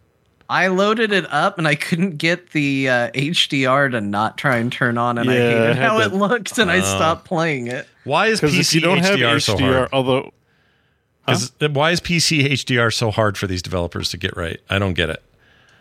I 0.49 0.67
loaded 0.67 1.11
it 1.13 1.25
up 1.31 1.57
and 1.57 1.67
I 1.67 1.75
couldn't 1.75 2.17
get 2.17 2.51
the 2.51 2.89
uh, 2.89 3.11
HDR 3.11 3.89
to 3.91 4.01
not 4.01 4.37
try 4.37 4.57
and 4.57 4.71
turn 4.71 4.97
on, 4.97 5.17
and 5.17 5.29
I 5.29 5.35
Yeah, 5.37 5.39
I 5.39 5.43
hated 5.49 5.75
had 5.75 5.77
how 5.77 5.99
to- 5.99 6.05
it 6.05 6.13
looked, 6.13 6.57
and 6.57 6.69
I 6.69 6.81
stopped 6.81 7.25
playing 7.25 7.67
it. 7.67 7.87
Why 8.03 8.27
is 8.27 8.41
PC 8.41 8.59
if 8.59 8.73
you 8.75 8.81
don't 8.81 8.97
have 8.99 9.15
HDR, 9.17 9.35
HDR, 9.37 9.41
so 9.41 9.57
hard? 9.57 9.89
although 9.93 10.33
'Cause- 11.25 11.51
Why 11.59 11.91
is 11.91 12.01
PC 12.01 12.43
HDR 12.51 12.91
so 12.91 13.11
hard 13.11 13.37
for 13.37 13.47
these 13.47 13.61
developers 13.61 14.09
to 14.09 14.17
get 14.17 14.35
right? 14.35 14.59
I 14.69 14.77
don't 14.79 14.93
get 14.93 15.09
it. 15.09 15.23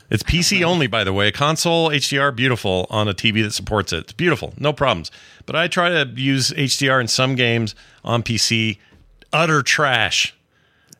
It's 0.09 0.23
PC 0.23 0.63
only, 0.65 0.87
by 0.87 1.03
the 1.05 1.13
way. 1.13 1.31
Console 1.33 1.91
HDR, 1.91 2.31
beautiful 2.33 2.87
on 2.91 3.09
a 3.09 3.15
TV 3.15 3.43
that 3.43 3.53
supports 3.53 3.93
it. 3.93 3.99
It's 3.99 4.13
beautiful, 4.13 4.55
no 4.59 4.73
problems. 4.73 5.11
But 5.47 5.57
I 5.57 5.67
try 5.69 5.89
to 5.89 6.09
use 6.15 6.53
HDR 6.57 7.01
in 7.01 7.09
some 7.09 7.35
games 7.37 7.75
on 8.05 8.23
PC. 8.23 8.79
Utter 9.33 9.63
trash. 9.63 10.35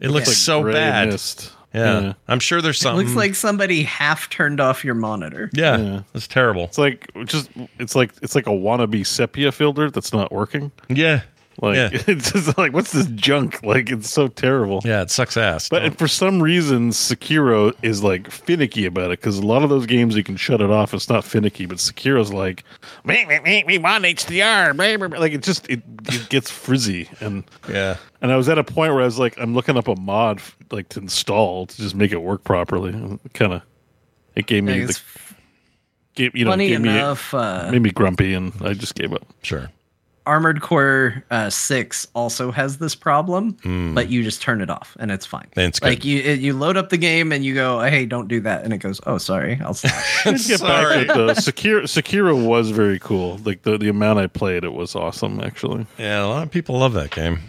It 0.01 0.11
looks 0.11 0.29
like 0.29 0.37
so 0.37 0.63
gray 0.63 0.73
bad. 0.73 1.09
mist. 1.11 1.53
Yeah. 1.75 2.01
Yeah. 2.01 2.13
I'm 2.27 2.41
sure 2.41 2.61
there's 2.61 2.79
It 2.79 2.81
something. 2.81 3.07
looks 3.07 3.17
like 3.17 3.35
somebody 3.37 3.85
half 3.85 4.29
turned 4.29 4.59
off 4.61 4.85
your 4.85 4.95
monitor. 4.97 5.51
yeah, 5.53 5.77
Yeah. 5.79 6.01
it's 6.15 6.27
terrible. 6.27 6.65
It's 6.65 6.79
like 6.79 7.09
just 7.27 7.49
it's 7.79 7.95
like 7.95 8.11
it's 8.23 8.35
like 8.35 8.47
a 8.49 8.51
wannabe 8.51 9.07
sepia 9.07 9.53
filter 9.53 9.89
that's 9.91 10.13
not 10.13 10.33
working. 10.33 10.73
Yeah, 10.89 11.21
Like 11.61 11.77
Yeah. 11.77 11.91
it's 12.07 12.33
just 12.33 12.57
like 12.57 12.73
what's 12.73 12.93
this 12.93 13.07
junk? 13.09 13.63
Like 13.63 13.91
it's 13.91 14.09
so 14.09 14.29
terrible. 14.29 14.81
yeah, 14.85 15.03
it 15.03 15.11
sucks 15.11 15.37
ass. 15.37 15.69
But 15.69 15.85
and 15.85 15.99
for 15.99 16.09
some 16.09 16.43
reason, 16.43 16.91
Sekiro 16.91 17.75
is 17.83 18.03
like 18.03 18.31
finicky 18.31 18.87
about 18.87 19.07
it 19.07 19.21
because 19.21 19.39
a 19.39 19.47
lot 19.47 19.63
of 19.63 19.69
those 19.69 19.87
games 19.87 20.17
you 20.17 20.25
can 20.25 20.37
shut 20.37 20.61
it 20.61 20.71
off. 20.71 20.95
It's 20.95 21.09
not 21.09 21.25
finicky, 21.25 21.67
but 21.67 21.79
Sekiro's 21.79 22.33
like, 22.33 22.65
me, 23.05 23.25
me, 23.27 23.41
me, 23.41 23.65
me 23.65 23.79
want 23.79 24.05
HDR, 24.05 24.77
blah, 24.77 24.97
blah, 24.97 25.09
blah." 25.09 25.19
like 25.19 25.33
it 25.33 25.43
just 25.43 25.69
it, 25.69 25.83
it 26.09 26.29
gets 26.31 26.51
frizzy 26.51 27.09
and 27.21 27.45
yeah, 27.69 27.97
and 28.23 28.33
I 28.33 28.37
was 28.37 28.49
at 28.49 28.59
a 28.59 28.65
point 28.65 28.93
where 28.93 29.03
I 29.03 29.07
was 29.07 29.19
like, 29.19 29.39
I'm 29.39 29.55
looking 29.55 29.77
up 29.77 29.89
a 29.89 29.97
mod 29.97 30.41
like 30.71 30.89
to 30.91 31.01
install 31.01 31.67
to 31.67 31.77
just 31.77 31.95
make 31.95 32.13
it 32.13 32.23
work 32.23 32.45
properly. 32.45 32.93
Kind 33.35 33.53
of, 33.53 33.63
it 34.35 34.47
gave 34.47 34.65
me 34.65 34.81
It's 34.81 34.99
the 34.99 35.35
gave, 36.15 36.37
you 36.37 36.45
know 36.45 36.53
funny 36.53 36.69
gave 36.69 36.81
me 36.81 36.91
enough, 36.91 37.35
uh, 37.35 37.69
made 37.71 37.83
me 37.83 37.91
grumpy, 37.91 38.35
and 38.35 38.53
I 38.63 38.75
just 38.75 38.95
gave 38.95 39.13
up. 39.13 39.27
sure. 39.43 39.71
Armored 40.31 40.61
Core 40.61 41.25
uh, 41.33 41.51
Six 41.51 42.07
also 42.15 42.53
has 42.53 42.79
this 42.79 42.95
problem, 42.95 43.57
Hmm. 43.65 43.95
but 43.95 44.09
you 44.11 44.23
just 44.23 44.41
turn 44.41 44.61
it 44.61 44.71
off 44.71 44.97
and 45.01 45.11
it's 45.11 45.27
fine. 45.27 45.49
It's 45.57 45.81
good. 45.81 45.89
like 45.89 46.05
you 46.05 46.21
it- 46.21 46.39
you 46.39 46.53
load 46.55 46.77
up 46.77 46.89
the 46.91 46.97
game 46.99 47.33
and 47.33 47.45
you 47.45 47.53
go, 47.55 47.81
"Hey, 47.81 48.07
don't 48.07 48.29
do 48.29 48.41
that," 48.43 48.63
and 48.65 48.73
it 48.73 48.79
goes, 48.79 49.01
"Oh, 49.07 49.19
sorry, 49.19 49.61
I'll 49.65 49.75
stop." 49.75 49.93
Let's 50.25 50.47
get 50.47 50.61
Sorry. 50.61 51.05
back 51.07 51.17
to 51.17 51.23
the 51.25 51.33
Sekiro. 51.35 51.83
Sekiro 51.83 52.47
was 52.47 52.71
very 52.71 53.01
cool. 53.01 53.41
Like 53.45 53.63
the 53.63 53.77
the 53.77 53.89
amount 53.89 54.21
I 54.21 54.29
played, 54.29 54.63
it 54.63 54.73
was 54.73 54.95
awesome. 54.95 55.41
Actually, 55.41 55.87
Yeah, 55.99 56.25
a 56.25 56.29
lot 56.29 56.43
of 56.45 56.51
people 56.53 56.79
love 56.79 56.93
that 56.93 57.11
game. 57.11 57.41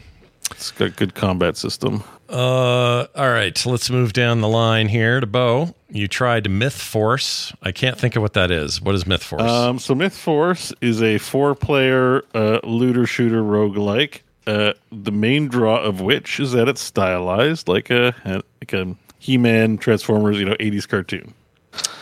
It's 0.51 0.71
got 0.71 0.95
good 0.95 1.15
combat 1.15 1.57
system. 1.57 2.03
Uh, 2.29 3.07
all 3.15 3.29
right, 3.29 3.57
so 3.57 3.69
let's 3.71 3.89
move 3.89 4.13
down 4.13 4.41
the 4.41 4.47
line 4.47 4.87
here 4.87 5.19
to 5.19 5.27
Beau. 5.27 5.75
You 5.89 6.07
tried 6.07 6.45
MythForce. 6.45 7.53
I 7.61 7.71
can't 7.73 7.97
think 7.99 8.15
of 8.15 8.21
what 8.21 8.33
that 8.33 8.51
is. 8.51 8.81
What 8.81 8.95
is 8.95 9.03
MythForce? 9.03 9.41
Um, 9.41 9.79
so 9.79 9.93
MythForce 9.93 10.73
is 10.81 11.01
a 11.01 11.17
four 11.17 11.55
player 11.55 12.23
uh, 12.33 12.59
looter 12.63 13.05
shooter 13.05 13.41
roguelike. 13.41 14.21
Uh, 14.47 14.73
the 14.91 15.11
main 15.11 15.47
draw 15.47 15.77
of 15.81 15.99
which 16.01 16.39
is 16.39 16.53
that 16.53 16.67
it's 16.67 16.81
stylized 16.81 17.67
like 17.67 17.89
a 17.91 18.15
like 18.61 18.73
a 18.73 18.95
He 19.19 19.37
Man 19.37 19.77
Transformers, 19.77 20.39
you 20.39 20.45
know, 20.45 20.55
eighties 20.59 20.85
cartoon. 20.85 21.33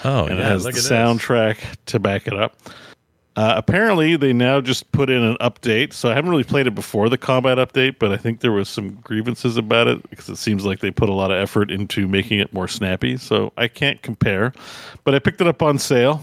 oh, 0.06 0.26
and 0.26 0.38
yeah, 0.38 0.46
it 0.46 0.48
has 0.48 0.64
the 0.64 0.70
look 0.70 0.78
at 0.78 0.84
this. 0.84 0.90
soundtrack 0.92 1.58
to 1.88 2.00
back 2.00 2.28
it 2.28 2.34
up. 2.34 2.56
Uh, 3.36 3.54
apparently, 3.56 4.18
they 4.18 4.34
now 4.34 4.60
just 4.60 4.92
put 4.92 5.10
in 5.10 5.24
an 5.24 5.38
update. 5.40 5.94
So 5.94 6.10
I 6.10 6.14
haven't 6.14 6.30
really 6.32 6.44
played 6.44 6.68
it 6.68 6.76
before 6.76 7.08
the 7.08 7.18
combat 7.18 7.58
update, 7.58 7.96
but 7.98 8.12
I 8.12 8.18
think 8.18 8.42
there 8.42 8.52
was 8.52 8.68
some 8.68 8.96
grievances 8.96 9.56
about 9.56 9.88
it 9.88 10.10
because 10.10 10.28
it 10.28 10.36
seems 10.38 10.66
like 10.66 10.80
they 10.80 10.92
put 10.92 11.08
a 11.08 11.14
lot 11.14 11.32
of 11.32 11.38
effort 11.38 11.72
into 11.72 12.08
making 12.08 12.40
it 12.40 12.52
more 12.54 12.68
snappy. 12.68 13.16
So 13.18 13.54
I 13.56 13.68
can't 13.70 14.02
compare, 14.02 14.52
but 15.06 15.16
I 15.16 15.20
picked 15.20 15.40
it 15.40 15.48
up 15.48 15.62
on 15.62 15.78
sale, 15.80 16.22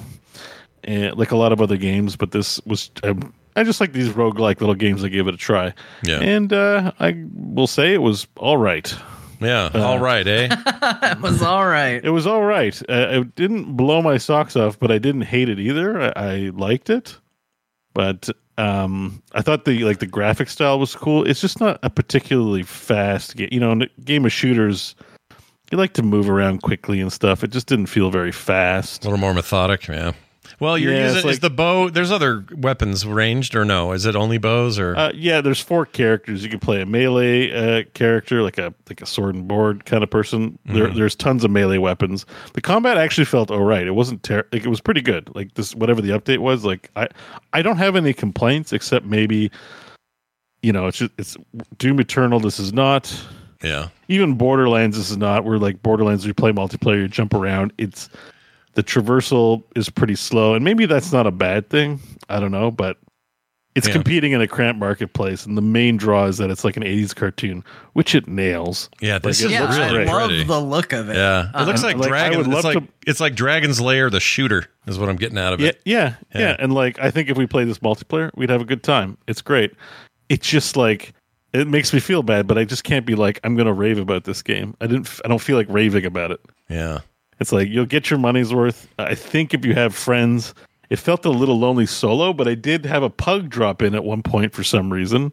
and 0.84 1.16
like 1.16 1.30
a 1.30 1.36
lot 1.36 1.52
of 1.52 1.62
other 1.62 1.76
games. 1.78 2.16
But 2.16 2.32
this 2.32 2.60
was 2.66 2.90
um, 3.02 3.32
I 3.54 3.62
just 3.62 3.80
like 3.80 3.92
these 3.92 4.10
roguelike 4.10 4.60
little 4.60 4.74
games. 4.74 5.02
I 5.02 5.08
gave 5.08 5.26
it 5.26 5.32
a 5.32 5.38
try, 5.38 5.72
Yeah. 6.02 6.18
and 6.20 6.52
uh, 6.52 6.92
I 7.00 7.24
will 7.34 7.66
say 7.68 7.94
it 7.94 8.02
was 8.02 8.26
all 8.36 8.58
right. 8.58 8.94
Yeah, 9.40 9.70
all 9.74 9.98
right, 9.98 10.26
eh? 10.26 10.48
that 10.80 11.20
was 11.20 11.42
all 11.42 11.66
right. 11.66 12.02
It 12.04 12.10
was 12.10 12.26
all 12.26 12.42
right. 12.42 12.80
Uh, 12.88 13.20
it 13.20 13.34
didn't 13.34 13.76
blow 13.76 14.02
my 14.02 14.18
socks 14.18 14.56
off, 14.56 14.78
but 14.78 14.90
I 14.90 14.98
didn't 14.98 15.22
hate 15.22 15.48
it 15.48 15.58
either. 15.58 16.00
I, 16.00 16.12
I 16.16 16.36
liked 16.54 16.90
it, 16.90 17.18
but 17.94 18.28
um, 18.58 19.22
I 19.32 19.42
thought 19.42 19.64
the 19.64 19.84
like 19.84 19.98
the 19.98 20.06
graphic 20.06 20.48
style 20.48 20.78
was 20.78 20.94
cool. 20.94 21.26
It's 21.26 21.40
just 21.40 21.60
not 21.60 21.78
a 21.82 21.90
particularly 21.90 22.62
fast 22.62 23.36
game. 23.36 23.48
You 23.52 23.60
know, 23.60 23.72
in 23.72 23.82
a 23.82 23.88
game 24.04 24.24
of 24.24 24.32
shooters, 24.32 24.94
you 25.70 25.78
like 25.78 25.92
to 25.94 26.02
move 26.02 26.30
around 26.30 26.62
quickly 26.62 27.00
and 27.00 27.12
stuff. 27.12 27.44
It 27.44 27.50
just 27.50 27.66
didn't 27.66 27.86
feel 27.86 28.10
very 28.10 28.32
fast. 28.32 29.04
A 29.04 29.08
little 29.08 29.20
more 29.20 29.34
methodic, 29.34 29.86
yeah. 29.88 30.12
Well, 30.58 30.78
you're 30.78 30.92
Yeah, 30.92 31.06
it's 31.06 31.14
using 31.16 31.30
is 31.30 31.40
the 31.40 31.50
bow. 31.50 31.90
There's 31.90 32.10
other 32.10 32.44
weapons 32.56 33.06
ranged 33.06 33.54
or 33.54 33.64
no? 33.64 33.92
Is 33.92 34.06
it 34.06 34.16
only 34.16 34.38
bows 34.38 34.78
or? 34.78 34.96
Uh, 34.96 35.12
yeah, 35.14 35.40
there's 35.42 35.60
four 35.60 35.84
characters. 35.84 36.42
You 36.42 36.48
can 36.48 36.60
play 36.60 36.80
a 36.80 36.86
melee 36.86 37.50
uh, 37.52 37.84
character, 37.92 38.42
like 38.42 38.56
a 38.56 38.72
like 38.88 39.02
a 39.02 39.06
sword 39.06 39.34
and 39.34 39.46
board 39.46 39.84
kind 39.84 40.02
of 40.02 40.10
person. 40.10 40.58
There, 40.64 40.88
there's 40.88 41.14
tons 41.14 41.44
of 41.44 41.50
melee 41.50 41.78
weapons. 41.78 42.24
The 42.54 42.62
combat 42.62 42.96
actually 42.96 43.26
felt 43.26 43.50
all 43.50 43.64
right. 43.64 43.86
It 43.86 43.94
wasn't 43.94 44.22
ter- 44.22 44.46
like 44.50 44.64
it 44.64 44.68
was 44.68 44.80
pretty 44.80 45.02
good. 45.02 45.30
Like 45.34 45.52
this, 45.54 45.74
whatever 45.74 46.00
the 46.00 46.10
update 46.10 46.38
was. 46.38 46.64
Like 46.64 46.90
I, 46.96 47.08
I 47.52 47.60
don't 47.60 47.78
have 47.78 47.94
any 47.94 48.14
complaints 48.14 48.72
except 48.72 49.04
maybe, 49.04 49.50
you 50.62 50.72
know, 50.72 50.86
it's 50.86 50.98
just, 50.98 51.12
it's 51.18 51.36
Doom 51.76 52.00
Eternal. 52.00 52.40
This 52.40 52.58
is 52.58 52.72
not 52.72 53.14
yeah, 53.62 53.88
even 54.08 54.34
Borderlands. 54.34 54.96
This 54.96 55.10
is 55.10 55.16
not. 55.16 55.44
Where 55.44 55.58
like 55.58 55.82
Borderlands, 55.82 56.26
you 56.26 56.34
play 56.34 56.52
multiplayer, 56.52 57.00
you 57.02 57.08
jump 57.08 57.34
around. 57.34 57.72
It's 57.78 58.08
the 58.76 58.82
traversal 58.84 59.64
is 59.74 59.90
pretty 59.90 60.14
slow, 60.14 60.54
and 60.54 60.64
maybe 60.64 60.86
that's 60.86 61.12
not 61.12 61.26
a 61.26 61.30
bad 61.32 61.68
thing. 61.68 61.98
I 62.28 62.38
don't 62.40 62.52
know, 62.52 62.70
but 62.70 62.96
it's 63.74 63.86
Yeah. 63.88 63.92
competing 63.94 64.32
in 64.32 64.40
a 64.40 64.46
cramped 64.48 64.78
marketplace, 64.80 65.44
and 65.44 65.54
the 65.56 65.60
main 65.62 65.96
draw 65.98 66.24
is 66.26 66.38
that 66.38 66.48
it's 66.50 66.64
like 66.64 66.76
an 66.78 66.82
'80s 66.82 67.12
cartoon, 67.14 67.62
which 67.92 68.14
it 68.14 68.26
nails. 68.28 68.88
yeah. 69.00 69.18
This 69.18 69.40
Like, 69.42 69.46
is 69.46 69.52
it 69.52 69.54
yeah, 69.54 69.62
looks 69.62 69.76
I 69.76 69.88
love 70.04 70.28
pretty. 70.28 70.44
the 70.44 70.60
look 70.60 70.92
of 70.94 71.10
it. 71.10 71.16
Yeah, 71.16 71.50
it 71.54 71.64
looks 71.66 71.82
Uh, 71.82 71.88
like 71.88 71.96
like, 71.98 72.08
Dragon. 72.08 72.52
It's 72.52 72.64
like 72.64 72.78
to- 72.78 72.88
it's 73.06 73.20
like 73.20 73.34
Dragon's 73.34 73.80
Lair, 73.80 74.08
the 74.08 74.20
shooter, 74.20 74.66
is 74.86 74.98
what 74.98 75.08
I'm 75.08 75.16
getting 75.16 75.36
out 75.38 75.52
of 75.52 75.60
it. 75.60 75.80
yeah, 75.84 76.14
yeah, 76.34 76.40
Yeah. 76.40 76.56
And 76.58 76.72
like, 76.72 76.98
I 77.00 77.10
think 77.10 77.28
if 77.28 77.36
we 77.36 77.46
play 77.46 77.64
this 77.64 77.80
multiplayer, 77.80 78.30
we'd 78.36 78.50
have 78.50 78.60
a 78.62 78.64
good 78.66 78.82
time. 78.82 79.18
It's 79.26 79.42
great. 79.42 79.72
It's 80.28 80.48
just 80.48 80.76
like 80.76 81.12
it 81.52 81.66
makes 81.68 81.92
me 81.94 82.00
feel 82.00 82.22
bad, 82.22 82.46
but 82.46 82.58
I 82.58 82.64
just 82.64 82.84
can't 82.84 83.06
be 83.06 83.14
like 83.14 83.40
I'm 83.44 83.56
going 83.56 83.66
to 83.66 83.72
rave 83.72 83.98
about 83.98 84.24
this 84.24 84.42
game. 84.42 84.74
I 84.80 84.86
didn't. 84.86 85.06
f- 85.06 85.20
I 85.24 85.28
don't 85.28 85.40
feel 85.40 85.56
like 85.56 85.66
raving 85.70 86.04
about 86.04 86.30
it. 86.30 86.40
Yeah, 86.68 86.98
It's 87.40 87.52
like 87.52 87.68
you'll 87.68 87.86
get 87.86 88.10
your 88.10 88.18
money's 88.18 88.52
worth. 88.54 88.88
I 88.98 89.14
think 89.14 89.52
if 89.54 89.64
you 89.64 89.74
have 89.74 89.94
friends, 89.94 90.54
it 90.90 90.98
felt 90.98 91.24
a 91.24 91.30
little 91.30 91.58
lonely 91.58 91.86
solo, 91.86 92.32
but 92.32 92.48
I 92.48 92.54
did 92.54 92.86
have 92.86 93.02
a 93.02 93.10
pug 93.10 93.48
drop 93.50 93.82
in 93.82 93.94
at 93.94 94.04
one 94.04 94.22
point 94.22 94.52
for 94.54 94.64
some 94.64 94.92
reason, 94.92 95.32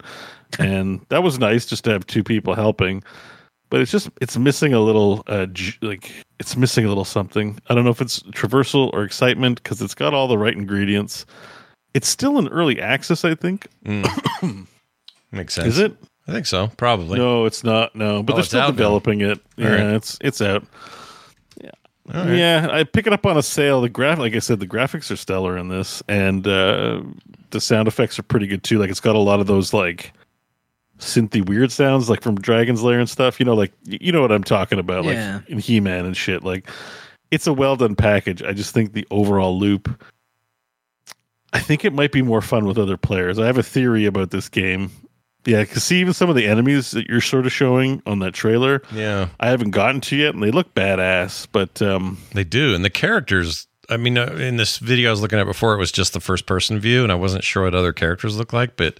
and 0.59 1.05
that 1.09 1.23
was 1.23 1.39
nice 1.39 1.65
just 1.65 1.83
to 1.85 1.91
have 1.91 2.05
two 2.05 2.23
people 2.23 2.55
helping. 2.55 3.03
But 3.69 3.81
it's 3.81 3.91
just 3.91 4.09
it's 4.21 4.37
missing 4.37 4.73
a 4.73 4.79
little 4.79 5.23
uh, 5.27 5.47
like 5.81 6.11
it's 6.39 6.55
missing 6.57 6.85
a 6.85 6.89
little 6.89 7.05
something. 7.05 7.57
I 7.69 7.73
don't 7.73 7.83
know 7.85 7.89
if 7.91 8.01
it's 8.01 8.19
traversal 8.23 8.91
or 8.93 9.03
excitement 9.03 9.63
because 9.63 9.81
it's 9.81 9.95
got 9.95 10.13
all 10.13 10.27
the 10.27 10.37
right 10.37 10.53
ingredients. 10.55 11.25
It's 11.93 12.07
still 12.07 12.37
in 12.37 12.47
early 12.49 12.81
access, 12.81 13.23
I 13.23 13.33
think. 13.35 13.67
makes 15.31 15.53
sense. 15.53 15.67
Is 15.67 15.79
it? 15.79 15.95
I 16.27 16.31
think 16.31 16.45
so. 16.45 16.67
Probably. 16.77 17.17
No, 17.19 17.45
it's 17.45 17.63
not. 17.63 17.95
No, 17.95 18.23
but 18.23 18.33
Oh, 18.33 18.35
they're 18.37 18.45
still 18.45 18.61
out 18.61 18.65
now. 18.67 18.71
developing 18.71 19.21
it. 19.21 19.39
Yeah, 19.57 19.67
right. 19.69 19.95
it's 19.95 20.17
it's 20.21 20.41
out. 20.41 20.65
Right. 22.11 22.35
Yeah, 22.35 22.67
I 22.69 22.83
pick 22.83 23.07
it 23.07 23.13
up 23.13 23.25
on 23.25 23.37
a 23.37 23.41
sale. 23.43 23.79
The 23.81 23.87
graph, 23.89 24.19
like 24.19 24.35
I 24.35 24.39
said, 24.39 24.59
the 24.59 24.67
graphics 24.67 25.09
are 25.09 25.15
stellar 25.15 25.57
in 25.57 25.69
this, 25.69 26.03
and 26.09 26.45
uh, 26.45 27.01
the 27.51 27.61
sound 27.61 27.87
effects 27.87 28.19
are 28.19 28.23
pretty 28.23 28.45
good 28.47 28.63
too. 28.63 28.77
Like 28.77 28.89
it's 28.89 28.99
got 28.99 29.15
a 29.15 29.19
lot 29.19 29.39
of 29.39 29.47
those 29.47 29.73
like 29.73 30.11
synthy 30.99 31.45
weird 31.47 31.71
sounds, 31.71 32.09
like 32.09 32.21
from 32.21 32.35
Dragon's 32.35 32.83
Lair 32.83 32.99
and 32.99 33.09
stuff. 33.09 33.39
You 33.39 33.45
know, 33.45 33.53
like 33.53 33.71
you 33.85 34.11
know 34.11 34.21
what 34.21 34.33
I'm 34.33 34.43
talking 34.43 34.79
about, 34.79 35.05
like 35.05 35.15
Yeah. 35.15 35.41
in 35.47 35.59
He 35.59 35.79
Man 35.79 36.05
and 36.05 36.15
shit. 36.17 36.43
Like 36.43 36.69
it's 37.31 37.47
a 37.47 37.53
well 37.53 37.77
done 37.77 37.95
package. 37.95 38.43
I 38.43 38.51
just 38.51 38.73
think 38.73 38.91
the 38.91 39.07
overall 39.09 39.57
loop. 39.57 39.89
I 41.53 41.59
think 41.59 41.85
it 41.85 41.93
might 41.93 42.11
be 42.11 42.21
more 42.21 42.41
fun 42.41 42.65
with 42.65 42.77
other 42.77 42.97
players. 42.97 43.39
I 43.39 43.45
have 43.45 43.57
a 43.59 43.63
theory 43.63 44.05
about 44.05 44.31
this 44.31 44.49
game. 44.49 44.91
Yeah, 45.45 45.61
because 45.61 45.83
see, 45.83 45.99
even 45.99 46.13
some 46.13 46.29
of 46.29 46.35
the 46.35 46.47
enemies 46.47 46.91
that 46.91 47.07
you're 47.07 47.21
sort 47.21 47.45
of 47.45 47.51
showing 47.51 48.01
on 48.05 48.19
that 48.19 48.33
trailer, 48.33 48.81
Yeah, 48.93 49.29
I 49.39 49.49
haven't 49.49 49.71
gotten 49.71 49.99
to 50.01 50.15
yet, 50.15 50.33
and 50.33 50.41
they 50.43 50.51
look 50.51 50.73
badass. 50.73 51.47
But 51.51 51.81
um, 51.81 52.17
they 52.33 52.43
do, 52.43 52.73
and 52.73 52.83
the 52.83 52.89
characters. 52.89 53.67
I 53.89 53.97
mean, 53.97 54.17
uh, 54.17 54.27
in 54.39 54.55
this 54.55 54.77
video 54.77 55.09
I 55.09 55.11
was 55.11 55.21
looking 55.21 55.39
at 55.39 55.43
before, 55.45 55.73
it 55.73 55.77
was 55.77 55.91
just 55.91 56.13
the 56.13 56.21
first 56.21 56.45
person 56.45 56.79
view, 56.79 57.03
and 57.03 57.11
I 57.11 57.15
wasn't 57.15 57.43
sure 57.43 57.63
what 57.63 57.75
other 57.75 57.93
characters 57.93 58.37
look 58.37 58.53
like, 58.53 58.75
but. 58.77 58.99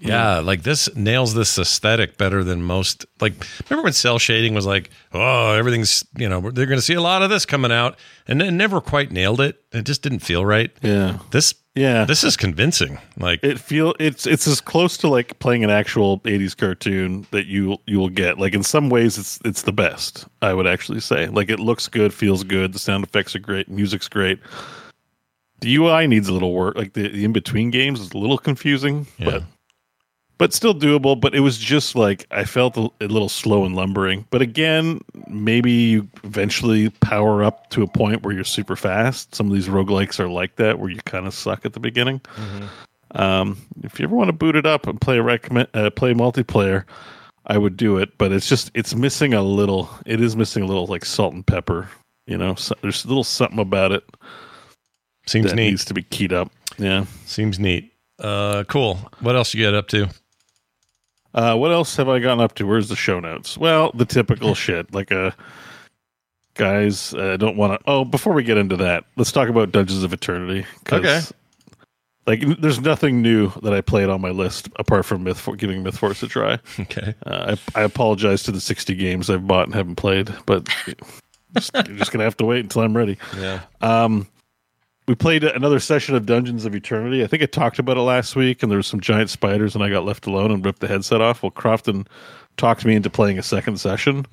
Yeah, 0.00 0.38
like 0.38 0.62
this 0.62 0.94
nails 0.94 1.34
this 1.34 1.58
aesthetic 1.58 2.16
better 2.16 2.44
than 2.44 2.62
most. 2.62 3.04
Like, 3.20 3.32
remember 3.68 3.82
when 3.82 3.92
cell 3.92 4.20
shading 4.20 4.54
was 4.54 4.64
like, 4.64 4.90
oh, 5.12 5.54
everything's, 5.54 6.04
you 6.16 6.28
know, 6.28 6.52
they're 6.52 6.66
going 6.66 6.78
to 6.78 6.82
see 6.84 6.94
a 6.94 7.00
lot 7.00 7.22
of 7.22 7.30
this 7.30 7.44
coming 7.44 7.72
out, 7.72 7.98
and 8.28 8.40
it 8.40 8.52
never 8.52 8.80
quite 8.80 9.10
nailed 9.10 9.40
it. 9.40 9.60
It 9.72 9.82
just 9.82 10.02
didn't 10.02 10.20
feel 10.20 10.46
right. 10.46 10.70
yeah, 10.82 11.18
This, 11.32 11.52
yeah, 11.78 12.04
this 12.04 12.24
is 12.24 12.36
convincing. 12.36 12.98
Like, 13.18 13.42
it 13.42 13.58
feel 13.60 13.94
it's 13.98 14.26
it's 14.26 14.46
as 14.46 14.60
close 14.60 14.96
to 14.98 15.08
like 15.08 15.38
playing 15.38 15.64
an 15.64 15.70
actual 15.70 16.20
80s 16.20 16.56
cartoon 16.56 17.26
that 17.30 17.46
you 17.46 17.78
you 17.86 17.98
will 17.98 18.08
get 18.08 18.38
like 18.38 18.54
in 18.54 18.62
some 18.62 18.90
ways 18.90 19.16
it's 19.18 19.38
it's 19.44 19.62
the 19.62 19.72
best 19.72 20.26
i 20.42 20.52
would 20.52 20.66
actually 20.66 21.00
say 21.00 21.26
like 21.28 21.48
it 21.50 21.58
looks 21.60 21.88
good 21.88 22.12
feels 22.12 22.44
good 22.44 22.72
the 22.72 22.78
sound 22.78 23.04
effects 23.04 23.34
are 23.36 23.38
great 23.40 23.68
music's 23.68 24.08
great 24.08 24.38
the 25.60 25.74
ui 25.76 26.06
needs 26.06 26.28
a 26.28 26.32
little 26.32 26.52
work 26.52 26.76
like 26.76 26.92
the, 26.94 27.08
the 27.08 27.24
in-between 27.24 27.70
games 27.70 28.00
is 28.00 28.12
a 28.12 28.18
little 28.18 28.38
confusing 28.38 29.06
Yeah. 29.18 29.30
but 29.30 29.42
but 30.38 30.54
still 30.54 30.74
doable 30.74 31.20
but 31.20 31.34
it 31.34 31.40
was 31.40 31.58
just 31.58 31.94
like 31.94 32.26
i 32.30 32.44
felt 32.44 32.76
a, 32.76 32.88
a 33.00 33.06
little 33.06 33.28
slow 33.28 33.64
and 33.64 33.76
lumbering 33.76 34.24
but 34.30 34.40
again 34.40 35.00
maybe 35.26 35.70
you 35.70 36.08
eventually 36.24 36.90
power 37.00 37.42
up 37.42 37.68
to 37.70 37.82
a 37.82 37.86
point 37.86 38.22
where 38.22 38.34
you're 38.34 38.44
super 38.44 38.76
fast 38.76 39.34
some 39.34 39.46
of 39.48 39.52
these 39.52 39.68
roguelikes 39.68 40.18
are 40.18 40.28
like 40.28 40.56
that 40.56 40.78
where 40.78 40.90
you 40.90 40.98
kind 41.04 41.26
of 41.26 41.34
suck 41.34 41.64
at 41.64 41.72
the 41.72 41.80
beginning 41.80 42.20
um, 43.12 43.56
if 43.82 43.98
you 43.98 44.04
ever 44.04 44.14
want 44.14 44.28
to 44.28 44.32
boot 44.32 44.56
it 44.56 44.66
up 44.66 44.86
and 44.86 45.00
play 45.00 45.18
a 45.18 45.22
recommend 45.22 45.68
uh, 45.74 45.90
play 45.90 46.12
multiplayer, 46.12 46.84
I 47.46 47.58
would 47.58 47.76
do 47.76 47.96
it. 47.96 48.16
But 48.18 48.32
it's 48.32 48.48
just 48.48 48.70
it's 48.74 48.94
missing 48.94 49.34
a 49.34 49.42
little. 49.42 49.90
It 50.06 50.20
is 50.20 50.36
missing 50.36 50.62
a 50.62 50.66
little 50.66 50.86
like 50.86 51.04
salt 51.04 51.34
and 51.34 51.46
pepper. 51.46 51.88
You 52.26 52.36
know, 52.36 52.54
so, 52.56 52.74
there's 52.82 53.04
a 53.04 53.08
little 53.08 53.24
something 53.24 53.58
about 53.58 53.92
it 53.92 54.04
Seems 55.26 55.46
that 55.46 55.56
neat. 55.56 55.70
needs 55.70 55.84
to 55.86 55.94
be 55.94 56.02
keyed 56.02 56.32
up. 56.32 56.52
Yeah. 56.76 57.06
Seems 57.24 57.58
neat. 57.58 57.92
Uh, 58.18 58.64
cool. 58.64 58.96
What 59.20 59.34
else 59.34 59.54
you 59.54 59.64
get 59.64 59.74
up 59.74 59.88
to? 59.88 60.08
Uh, 61.34 61.56
what 61.56 61.70
else 61.70 61.96
have 61.96 62.08
I 62.08 62.18
gotten 62.18 62.42
up 62.42 62.54
to? 62.56 62.66
Where's 62.66 62.88
the 62.88 62.96
show 62.96 63.20
notes? 63.20 63.56
Well, 63.58 63.90
the 63.94 64.04
typical 64.04 64.54
shit. 64.56 64.92
Like 64.94 65.12
uh 65.12 65.32
guys, 66.54 67.14
I 67.14 67.36
don't 67.36 67.56
want 67.56 67.80
to. 67.80 67.90
Oh, 67.90 68.04
before 68.04 68.34
we 68.34 68.42
get 68.42 68.58
into 68.58 68.76
that, 68.76 69.04
let's 69.16 69.32
talk 69.32 69.48
about 69.48 69.72
Dungeons 69.72 70.02
of 70.02 70.12
Eternity. 70.12 70.66
Okay. 70.92 71.22
Like, 72.26 72.42
there's 72.60 72.78
nothing 72.80 73.22
new 73.22 73.50
that 73.62 73.72
I 73.72 73.80
played 73.80 74.10
on 74.10 74.20
my 74.20 74.28
list 74.28 74.68
apart 74.76 75.06
from 75.06 75.24
Myth 75.24 75.40
for 75.40 75.56
giving 75.56 75.82
MythForce 75.82 76.22
a 76.22 76.26
try. 76.26 76.58
Okay. 76.78 77.14
Uh, 77.24 77.56
I, 77.74 77.80
I 77.80 77.84
apologize 77.84 78.42
to 78.42 78.52
the 78.52 78.60
60 78.60 78.94
games 78.96 79.30
I've 79.30 79.46
bought 79.46 79.64
and 79.64 79.74
haven't 79.74 79.96
played, 79.96 80.34
but 80.44 80.68
just, 81.56 81.70
you're 81.74 81.96
just 81.96 82.12
gonna 82.12 82.24
have 82.24 82.36
to 82.36 82.44
wait 82.44 82.60
until 82.60 82.82
I'm 82.82 82.94
ready. 82.94 83.16
Yeah. 83.38 83.60
Um, 83.80 84.26
we 85.08 85.14
played 85.14 85.42
another 85.42 85.80
session 85.80 86.14
of 86.14 86.26
Dungeons 86.26 86.66
of 86.66 86.74
Eternity. 86.74 87.24
I 87.24 87.26
think 87.26 87.42
I 87.42 87.46
talked 87.46 87.78
about 87.78 87.96
it 87.96 88.02
last 88.02 88.36
week, 88.36 88.62
and 88.62 88.70
there 88.70 88.76
was 88.76 88.86
some 88.86 89.00
giant 89.00 89.30
spiders, 89.30 89.74
and 89.74 89.82
I 89.82 89.88
got 89.88 90.04
left 90.04 90.26
alone 90.26 90.50
and 90.50 90.64
ripped 90.64 90.80
the 90.80 90.86
headset 90.86 91.22
off. 91.22 91.42
Well, 91.42 91.50
Crofton 91.50 92.06
talked 92.58 92.84
me 92.84 92.94
into 92.94 93.08
playing 93.08 93.38
a 93.38 93.42
second 93.42 93.80
session. 93.80 94.26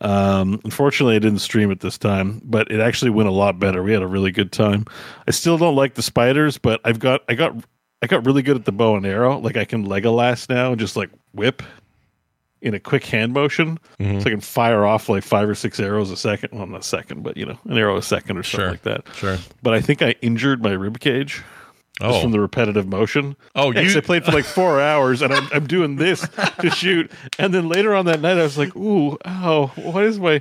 Um, 0.00 0.58
unfortunately, 0.64 1.16
I 1.16 1.18
didn't 1.18 1.40
stream 1.40 1.70
it 1.70 1.80
this 1.80 1.98
time, 1.98 2.40
but 2.42 2.70
it 2.72 2.80
actually 2.80 3.10
went 3.10 3.28
a 3.28 3.32
lot 3.32 3.58
better. 3.58 3.82
We 3.82 3.92
had 3.92 4.02
a 4.02 4.06
really 4.06 4.30
good 4.30 4.50
time. 4.50 4.86
I 5.28 5.32
still 5.32 5.58
don't 5.58 5.76
like 5.76 5.94
the 5.94 6.02
spiders, 6.02 6.56
but 6.56 6.80
I've 6.84 6.98
got 6.98 7.20
I 7.28 7.34
got 7.34 7.54
I 8.00 8.06
got 8.06 8.24
really 8.24 8.40
good 8.40 8.56
at 8.56 8.64
the 8.64 8.72
bow 8.72 8.96
and 8.96 9.04
arrow. 9.04 9.38
Like 9.38 9.58
I 9.58 9.66
can 9.66 9.86
Legolas 9.86 10.48
now 10.48 10.70
and 10.70 10.80
just 10.80 10.96
like 10.96 11.10
whip 11.34 11.62
in 12.62 12.74
a 12.74 12.80
quick 12.80 13.04
hand 13.06 13.32
motion, 13.32 13.78
Mhm. 14.00 14.20
so 14.22 14.26
I 14.26 14.30
can 14.30 14.40
fire 14.40 14.84
off 14.84 15.08
like 15.08 15.22
five 15.24 15.48
or 15.48 15.54
six 15.54 15.80
arrows 15.80 16.10
a 16.10 16.16
second. 16.16 16.50
Well, 16.52 16.66
not 16.66 16.80
a 16.80 16.84
second, 16.84 17.22
but 17.22 17.36
you 17.36 17.46
know, 17.46 17.58
an 17.64 17.78
arrow 17.78 17.96
a 17.96 18.02
second 18.02 18.36
or 18.36 18.42
something 18.42 18.60
Sure. 18.66 18.70
like 18.70 18.82
that. 18.82 19.04
Sure. 19.16 19.38
But 19.62 19.74
I 19.74 19.80
think 19.80 20.02
I 20.02 20.14
injured 20.22 20.62
my 20.62 20.72
rib 20.72 21.00
cage. 21.00 21.42
Just 22.00 22.18
Oh. 22.18 22.22
from 22.22 22.30
the 22.32 22.40
repetitive 22.40 22.86
motion. 22.86 23.36
Oh, 23.54 23.72
you- 23.72 23.94
I 23.96 24.00
played 24.00 24.24
for 24.24 24.32
like 24.32 24.46
four 24.46 24.80
hours 24.90 25.20
and 25.20 25.34
I'm, 25.34 25.46
I'm 25.52 25.66
doing 25.66 25.96
this 25.96 26.26
to 26.60 26.70
shoot. 26.70 27.10
And 27.38 27.52
then 27.52 27.68
later 27.68 27.94
on 27.94 28.06
that 28.06 28.22
night, 28.22 28.38
I 28.38 28.42
was 28.42 28.56
like, 28.56 28.74
ooh, 28.74 29.18
ow, 29.26 29.66
what 29.76 30.04
is 30.04 30.18
my 30.18 30.40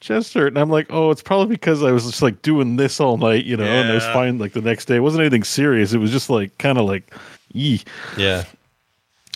chest 0.00 0.34
hurt? 0.34 0.48
And 0.48 0.58
I'm 0.58 0.68
like, 0.68 0.88
oh, 0.90 1.10
it's 1.10 1.22
probably 1.22 1.46
because 1.56 1.82
I 1.82 1.90
was 1.92 2.04
just 2.04 2.20
like 2.20 2.42
doing 2.42 2.76
this 2.76 3.00
all 3.00 3.16
night, 3.16 3.46
you 3.46 3.56
know, 3.56 3.64
Yeah. 3.64 3.80
and 3.80 3.90
I 3.92 3.94
was 3.94 4.04
fine 4.04 4.38
like 4.38 4.52
the 4.52 4.60
next 4.60 4.86
day. 4.86 4.96
It 4.96 5.00
wasn't 5.00 5.22
anything 5.22 5.42
serious. 5.44 5.94
It 5.94 5.98
was 5.98 6.10
just 6.10 6.28
like 6.28 6.56
kind 6.58 6.76
of 6.76 6.84
like, 6.86 7.10
yee. 7.52 7.80
Yeah. 8.18 8.44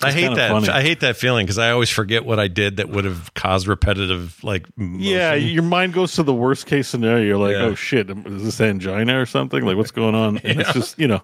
I 0.02 0.12
hate 0.12 0.34
that. 0.34 0.50
funny. 0.50 0.68
I 0.68 0.82
hate 0.82 1.00
that 1.00 1.16
feeling 1.16 1.46
because 1.46 1.58
I 1.58 1.70
always 1.70 1.88
forget 1.88 2.24
what 2.24 2.38
I 2.40 2.48
did 2.48 2.76
that 2.78 2.88
would 2.88 3.04
have 3.04 3.32
caused 3.34 3.66
repetitive 3.68 4.42
like. 4.42 4.66
Yeah, 4.76 5.34
your 5.34 5.62
mind 5.62 5.92
goes 5.94 6.14
to 6.14 6.22
the 6.22 6.34
worst 6.34 6.66
case 6.66 6.88
scenario. 6.88 7.24
You're 7.24 7.38
like, 7.38 7.52
Yeah. 7.52 7.62
oh 7.62 7.74
shit, 7.74 8.10
is 8.10 8.42
this 8.44 8.60
angina 8.60 9.20
or 9.20 9.26
something? 9.26 9.64
Like, 9.64 9.76
what's 9.76 9.92
going 9.92 10.14
on? 10.14 10.38
And 10.38 10.60
it's 10.60 10.72
just, 10.72 10.98
you 10.98 11.06
know, 11.08 11.22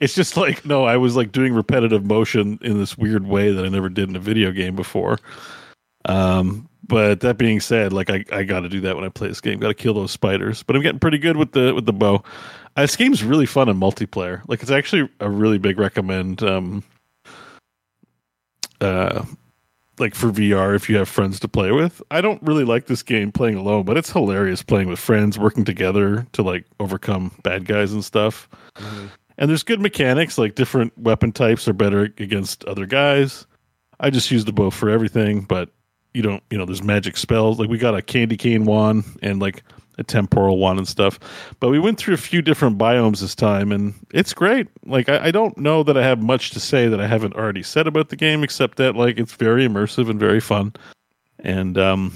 it's 0.00 0.14
just 0.14 0.36
like, 0.36 0.64
no, 0.64 0.84
I 0.84 0.96
was 0.96 1.14
like 1.16 1.30
doing 1.32 1.54
repetitive 1.54 2.04
motion 2.04 2.58
in 2.62 2.78
this 2.78 2.98
weird 2.98 3.26
way 3.26 3.52
that 3.52 3.64
I 3.64 3.68
never 3.68 3.88
did 3.88 4.08
in 4.08 4.16
a 4.16 4.20
video 4.20 4.50
game 4.50 4.74
before. 4.76 5.18
Um, 6.06 6.68
but 6.86 7.20
that 7.20 7.38
being 7.38 7.60
said, 7.60 7.92
like 7.92 8.10
I, 8.10 8.24
I 8.32 8.42
got 8.42 8.60
to 8.60 8.68
do 8.68 8.80
that 8.80 8.96
when 8.96 9.04
I 9.04 9.08
play 9.10 9.28
this 9.28 9.40
game. 9.40 9.60
Got 9.60 9.68
to 9.68 9.74
kill 9.74 9.94
those 9.94 10.10
spiders. 10.10 10.62
But 10.64 10.74
I'm 10.76 10.82
getting 10.82 10.98
pretty 10.98 11.18
good 11.18 11.36
with 11.36 11.52
the 11.52 11.72
with 11.74 11.86
the 11.86 11.92
bow. 11.92 12.24
Uh, 12.76 12.82
this 12.82 12.96
game's 12.96 13.22
really 13.22 13.46
fun 13.46 13.68
in 13.68 13.78
multiplayer. 13.78 14.42
Like 14.48 14.62
it's 14.62 14.70
actually 14.70 15.08
a 15.20 15.30
really 15.30 15.58
big 15.58 15.78
recommend. 15.78 16.42
Um, 16.42 16.82
uh, 18.80 19.24
like 19.98 20.14
for 20.14 20.28
VR 20.28 20.74
if 20.74 20.88
you 20.88 20.96
have 20.96 21.08
friends 21.08 21.38
to 21.40 21.48
play 21.48 21.70
with. 21.72 22.02
I 22.10 22.20
don't 22.20 22.42
really 22.42 22.64
like 22.64 22.86
this 22.86 23.02
game 23.02 23.30
playing 23.30 23.56
alone, 23.56 23.84
but 23.84 23.96
it's 23.96 24.10
hilarious 24.10 24.62
playing 24.62 24.88
with 24.88 24.98
friends, 24.98 25.38
working 25.38 25.64
together 25.64 26.26
to 26.32 26.42
like 26.42 26.64
overcome 26.80 27.32
bad 27.42 27.66
guys 27.66 27.92
and 27.92 28.04
stuff. 28.04 28.48
And 29.38 29.48
there's 29.48 29.62
good 29.62 29.80
mechanics, 29.80 30.38
like 30.38 30.54
different 30.54 30.96
weapon 30.98 31.32
types 31.32 31.68
are 31.68 31.72
better 31.72 32.04
against 32.18 32.64
other 32.64 32.86
guys. 32.86 33.46
I 34.00 34.10
just 34.10 34.30
use 34.30 34.44
the 34.44 34.52
bow 34.52 34.70
for 34.70 34.88
everything, 34.88 35.42
but 35.42 35.70
you 36.14 36.22
don't, 36.22 36.42
you 36.50 36.58
know, 36.58 36.64
there's 36.64 36.82
magic 36.82 37.16
spells. 37.16 37.58
Like 37.58 37.68
we 37.68 37.78
got 37.78 37.94
a 37.94 38.02
candy 38.02 38.36
cane 38.36 38.64
wand 38.64 39.04
and 39.22 39.40
like 39.40 39.62
a 39.98 40.04
temporal 40.04 40.58
one 40.58 40.78
and 40.78 40.88
stuff. 40.88 41.18
But 41.60 41.68
we 41.68 41.78
went 41.78 41.98
through 41.98 42.14
a 42.14 42.18
few 42.18 42.42
different 42.42 42.78
biomes 42.78 43.20
this 43.20 43.34
time, 43.34 43.72
and 43.72 43.94
it's 44.12 44.32
great. 44.32 44.68
Like 44.84 45.08
I, 45.08 45.26
I 45.26 45.30
don't 45.30 45.56
know 45.58 45.82
that 45.82 45.96
I 45.96 46.02
have 46.02 46.22
much 46.22 46.50
to 46.50 46.60
say 46.60 46.88
that 46.88 47.00
I 47.00 47.06
haven't 47.06 47.34
already 47.34 47.62
said 47.62 47.86
about 47.86 48.08
the 48.08 48.16
game, 48.16 48.42
except 48.42 48.78
that 48.78 48.96
like 48.96 49.18
it's 49.18 49.34
very 49.34 49.66
immersive 49.66 50.08
and 50.08 50.18
very 50.18 50.40
fun. 50.40 50.72
And 51.38 51.78
um, 51.78 52.12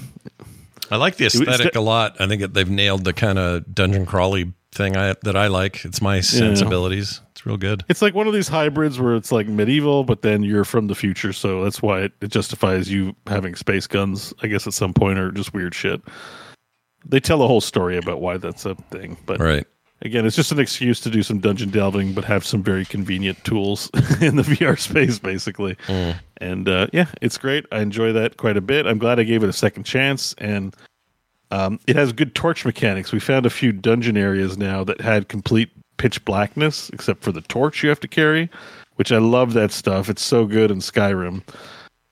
I 0.91 0.97
like 0.97 1.17
the 1.17 1.25
aesthetic 1.25 1.75
a 1.75 1.81
lot. 1.81 2.19
I 2.19 2.27
think 2.27 2.53
they've 2.53 2.69
nailed 2.69 3.03
the 3.03 3.13
kind 3.13 3.39
of 3.39 3.73
dungeon 3.73 4.05
crawly 4.05 4.53
thing 4.71 4.95
I, 4.95 5.15
that 5.23 5.35
I 5.35 5.47
like. 5.47 5.85
It's 5.85 6.01
my 6.01 6.21
sensibilities. 6.21 7.21
It's 7.31 7.45
real 7.45 7.57
good. 7.57 7.83
It's 7.89 8.01
like 8.01 8.13
one 8.13 8.27
of 8.27 8.33
these 8.33 8.47
hybrids 8.47 8.99
where 8.99 9.15
it's 9.15 9.31
like 9.31 9.47
medieval, 9.47 10.03
but 10.03 10.21
then 10.21 10.43
you're 10.43 10.65
from 10.65 10.87
the 10.87 10.95
future, 10.95 11.33
so 11.33 11.63
that's 11.63 11.81
why 11.81 12.01
it, 12.01 12.11
it 12.21 12.27
justifies 12.27 12.91
you 12.91 13.15
having 13.25 13.55
space 13.55 13.87
guns, 13.87 14.33
I 14.41 14.47
guess, 14.47 14.67
at 14.67 14.73
some 14.73 14.93
point, 14.93 15.17
or 15.17 15.31
just 15.31 15.53
weird 15.53 15.73
shit. 15.73 16.01
They 17.07 17.19
tell 17.19 17.41
a 17.41 17.47
whole 17.47 17.61
story 17.61 17.97
about 17.97 18.21
why 18.21 18.37
that's 18.37 18.65
a 18.65 18.75
thing, 18.91 19.17
but 19.25 19.39
Right. 19.39 19.65
again, 20.01 20.25
it's 20.25 20.35
just 20.35 20.51
an 20.51 20.59
excuse 20.59 20.99
to 21.01 21.09
do 21.09 21.21
some 21.23 21.39
dungeon 21.39 21.69
delving, 21.69 22.13
but 22.13 22.23
have 22.25 22.45
some 22.45 22.63
very 22.63 22.83
convenient 22.85 23.43
tools 23.43 23.89
in 24.21 24.35
the 24.35 24.43
VR 24.43 24.77
space, 24.79 25.19
basically. 25.19 25.77
And 26.37 26.67
uh, 26.67 26.87
yeah, 26.93 27.05
it's 27.21 27.37
great. 27.37 27.65
I 27.71 27.79
enjoy 27.81 28.11
that 28.13 28.37
quite 28.37 28.57
a 28.57 28.61
bit. 28.61 28.85
I'm 28.87 28.97
glad 28.97 29.19
I 29.19 29.23
gave 29.23 29.43
it 29.43 29.49
a 29.49 29.53
second 29.53 29.83
chance, 29.83 30.33
and 30.39 30.75
um, 31.51 31.79
it 31.87 31.95
has 31.95 32.11
good 32.11 32.33
torch 32.35 32.65
mechanics. 32.65 33.11
We 33.11 33.19
found 33.19 33.45
a 33.45 33.49
few 33.51 33.71
dungeon 33.71 34.17
areas 34.17 34.57
now 34.57 34.83
that 34.83 34.99
had 35.01 35.29
complete 35.29 35.69
pitch 35.97 36.23
blackness, 36.25 36.89
except 36.89 37.23
for 37.23 37.31
the 37.31 37.41
torch 37.41 37.83
you 37.83 37.89
have 37.89 37.99
to 38.01 38.07
carry, 38.07 38.49
which 38.95 39.11
I 39.11 39.19
love 39.19 39.53
that 39.53 39.71
stuff. 39.71 40.09
It's 40.09 40.23
so 40.23 40.45
good 40.45 40.71
in 40.71 40.79
Skyrim. 40.79 41.43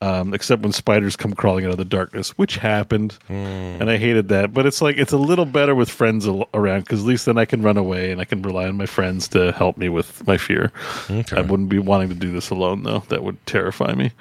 Um, 0.04 0.34
except 0.34 0.64
when 0.64 0.74
spiders 0.74 1.16
come 1.16 1.34
crawling 1.34 1.64
out 1.64 1.72
of 1.72 1.78
the 1.78 1.86
darkness, 1.86 2.32
which 2.32 2.58
happened, 2.58 3.18
and 3.30 3.90
I 3.90 3.96
hated 3.96 4.28
that. 4.30 4.54
But 4.54 4.66
it's 4.66 4.82
like 4.82 4.98
it's 4.98 5.14
a 5.14 5.18
little 5.18 5.46
better 5.46 5.76
with 5.76 5.90
friends 5.90 6.28
al- 6.28 6.50
around 6.54 6.82
because 6.82 7.00
at 7.00 7.06
least 7.06 7.26
then 7.26 7.38
I 7.38 7.46
can 7.46 7.62
run 7.62 7.78
away 7.78 8.12
and 8.12 8.20
I 8.20 8.26
can 8.26 8.42
rely 8.42 8.68
on 8.68 8.76
my 8.76 8.86
friends 8.86 9.30
to 9.30 9.54
help 9.54 9.78
me 9.78 9.88
with 9.88 10.28
my 10.28 10.38
fear. 10.38 10.74
Okay. 11.10 11.38
I 11.38 11.42
wouldn't 11.42 11.70
be 11.70 11.80
wanting 11.80 12.10
to 12.10 12.16
do 12.16 12.34
this 12.34 12.50
alone 12.50 12.84
though; 12.84 13.04
that 13.08 13.24
would 13.24 13.44
terrify 13.46 13.94
me. 13.94 14.12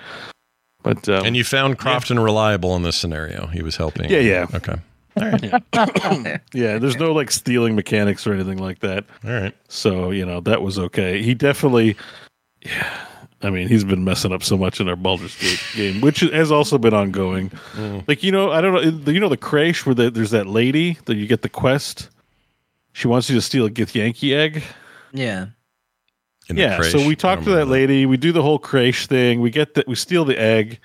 But 0.84 1.08
um, 1.08 1.26
And 1.26 1.36
you 1.36 1.42
found 1.42 1.78
Crofton 1.78 2.20
reliable 2.20 2.76
in 2.76 2.82
this 2.82 2.94
scenario. 2.96 3.48
He 3.48 3.62
was 3.62 3.76
helping. 3.76 4.08
Yeah, 4.08 4.20
yeah. 4.20 4.46
Okay. 4.54 4.76
yeah, 6.54 6.78
there's 6.78 6.96
no 6.96 7.12
like 7.12 7.32
stealing 7.32 7.74
mechanics 7.74 8.24
or 8.24 8.32
anything 8.32 8.58
like 8.58 8.78
that. 8.80 9.04
All 9.24 9.32
right. 9.32 9.54
So, 9.68 10.10
you 10.12 10.24
know, 10.24 10.40
that 10.42 10.62
was 10.62 10.78
okay. 10.78 11.22
He 11.22 11.34
definitely 11.34 11.96
yeah. 12.64 13.06
I 13.42 13.50
mean, 13.50 13.68
he's 13.68 13.84
been 13.84 14.04
messing 14.04 14.32
up 14.32 14.42
so 14.42 14.56
much 14.56 14.80
in 14.80 14.88
our 14.88 14.96
Baldur's 14.96 15.36
Gate 15.36 15.62
game, 15.74 16.00
which 16.00 16.20
has 16.20 16.52
also 16.52 16.78
been 16.78 16.94
ongoing. 16.94 17.50
Like, 18.06 18.22
you 18.22 18.30
know, 18.30 18.52
I 18.52 18.60
don't 18.60 19.04
know, 19.04 19.12
you 19.12 19.18
know 19.18 19.28
the 19.28 19.36
creche 19.36 19.84
where 19.84 19.94
the, 19.94 20.10
there's 20.10 20.30
that 20.30 20.46
lady 20.46 20.98
that 21.06 21.16
you 21.16 21.26
get 21.26 21.42
the 21.42 21.48
quest. 21.48 22.08
She 22.92 23.08
wants 23.08 23.28
you 23.28 23.34
to 23.34 23.42
steal 23.42 23.66
a 23.66 23.70
Githyanki 23.70 24.34
egg. 24.34 24.62
Yeah. 25.12 25.46
In 26.48 26.56
yeah, 26.56 26.78
creche. 26.78 26.92
so 26.92 27.06
we 27.06 27.16
talk 27.16 27.42
to 27.42 27.50
that 27.50 27.68
lady. 27.68 28.06
We 28.06 28.16
do 28.16 28.32
the 28.32 28.42
whole 28.42 28.58
creche 28.58 29.06
thing. 29.06 29.40
We 29.40 29.50
get 29.50 29.74
that. 29.74 29.86
We 29.86 29.94
steal 29.94 30.24
the 30.24 30.38
egg, 30.38 30.80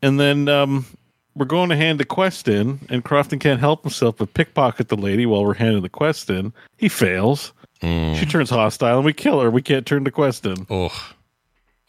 and 0.00 0.18
then 0.18 0.48
um, 0.48 0.86
we're 1.34 1.46
going 1.46 1.68
to 1.68 1.76
hand 1.76 2.00
the 2.00 2.04
quest 2.04 2.48
in. 2.48 2.80
And 2.88 3.04
Crofton 3.04 3.38
can't 3.38 3.60
help 3.60 3.82
himself 3.82 4.16
but 4.16 4.32
pickpocket 4.34 4.88
the 4.88 4.96
lady 4.96 5.26
while 5.26 5.44
we're 5.44 5.54
handing 5.54 5.82
the 5.82 5.90
quest 5.90 6.30
in. 6.30 6.52
He 6.78 6.88
fails. 6.88 7.52
Mm. 7.82 8.16
She 8.16 8.26
turns 8.26 8.48
hostile, 8.48 8.96
and 8.96 9.04
we 9.04 9.12
kill 9.12 9.40
her. 9.40 9.50
We 9.50 9.62
can't 9.62 9.86
turn 9.86 10.04
the 10.04 10.10
quest 10.10 10.46
in. 10.46 10.66
Oh, 10.70 10.92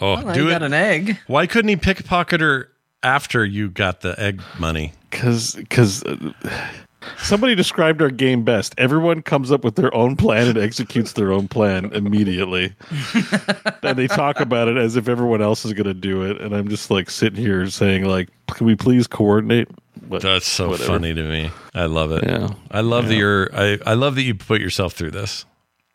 oh, 0.04 0.24
Well, 0.24 0.34
do 0.34 0.42
you 0.44 0.48
it. 0.50 0.52
got 0.52 0.64
an 0.64 0.74
egg. 0.74 1.18
Why 1.28 1.48
couldn't 1.48 1.70
he 1.70 1.76
pickpocket 1.76 2.42
her 2.42 2.70
after 3.02 3.44
you 3.46 3.70
got 3.70 4.02
the 4.02 4.20
egg 4.20 4.42
money? 4.60 4.94
because 5.10 5.54
because 5.56 6.04
uh, 6.04 6.32
somebody 7.18 7.54
described 7.56 8.02
our 8.02 8.10
game 8.10 8.44
best. 8.44 8.74
Everyone 8.78 9.22
comes 9.22 9.52
up 9.52 9.64
with 9.64 9.76
their 9.76 9.94
own 9.96 10.16
plan 10.16 10.48
and 10.48 10.58
executes 10.58 11.14
their 11.14 11.32
own 11.32 11.48
plan 11.48 11.92
immediately, 11.94 12.74
and 13.84 13.98
they 13.98 14.08
talk 14.08 14.40
about 14.40 14.68
it 14.68 14.78
as 14.78 14.96
if 14.96 15.08
everyone 15.08 15.42
else 15.42 15.66
is 15.66 15.74
going 15.74 15.86
to 15.86 15.94
do 15.94 16.24
it. 16.24 16.42
And 16.42 16.56
I'm 16.56 16.68
just 16.68 16.90
like 16.90 17.10
sitting 17.12 17.40
here 17.40 17.70
saying, 17.70 18.06
like, 18.06 18.30
can 18.48 18.66
we 18.66 18.76
please 18.76 19.06
coordinate? 19.08 19.68
But 20.10 20.22
That's 20.24 20.48
so 20.48 20.70
whatever. 20.70 20.88
funny 20.94 21.14
to 21.14 21.24
me. 21.24 21.52
I 21.76 21.86
love 21.86 22.12
it. 22.12 22.24
Yeah. 22.26 22.50
I 22.72 22.82
love 22.82 23.08
that 23.08 23.16
you're. 23.16 23.50
I, 23.56 23.78
I 23.86 23.94
love 23.94 24.16
that 24.16 24.24
you 24.24 24.34
put 24.36 24.60
yourself 24.62 24.94
through 24.94 25.12
this 25.12 25.46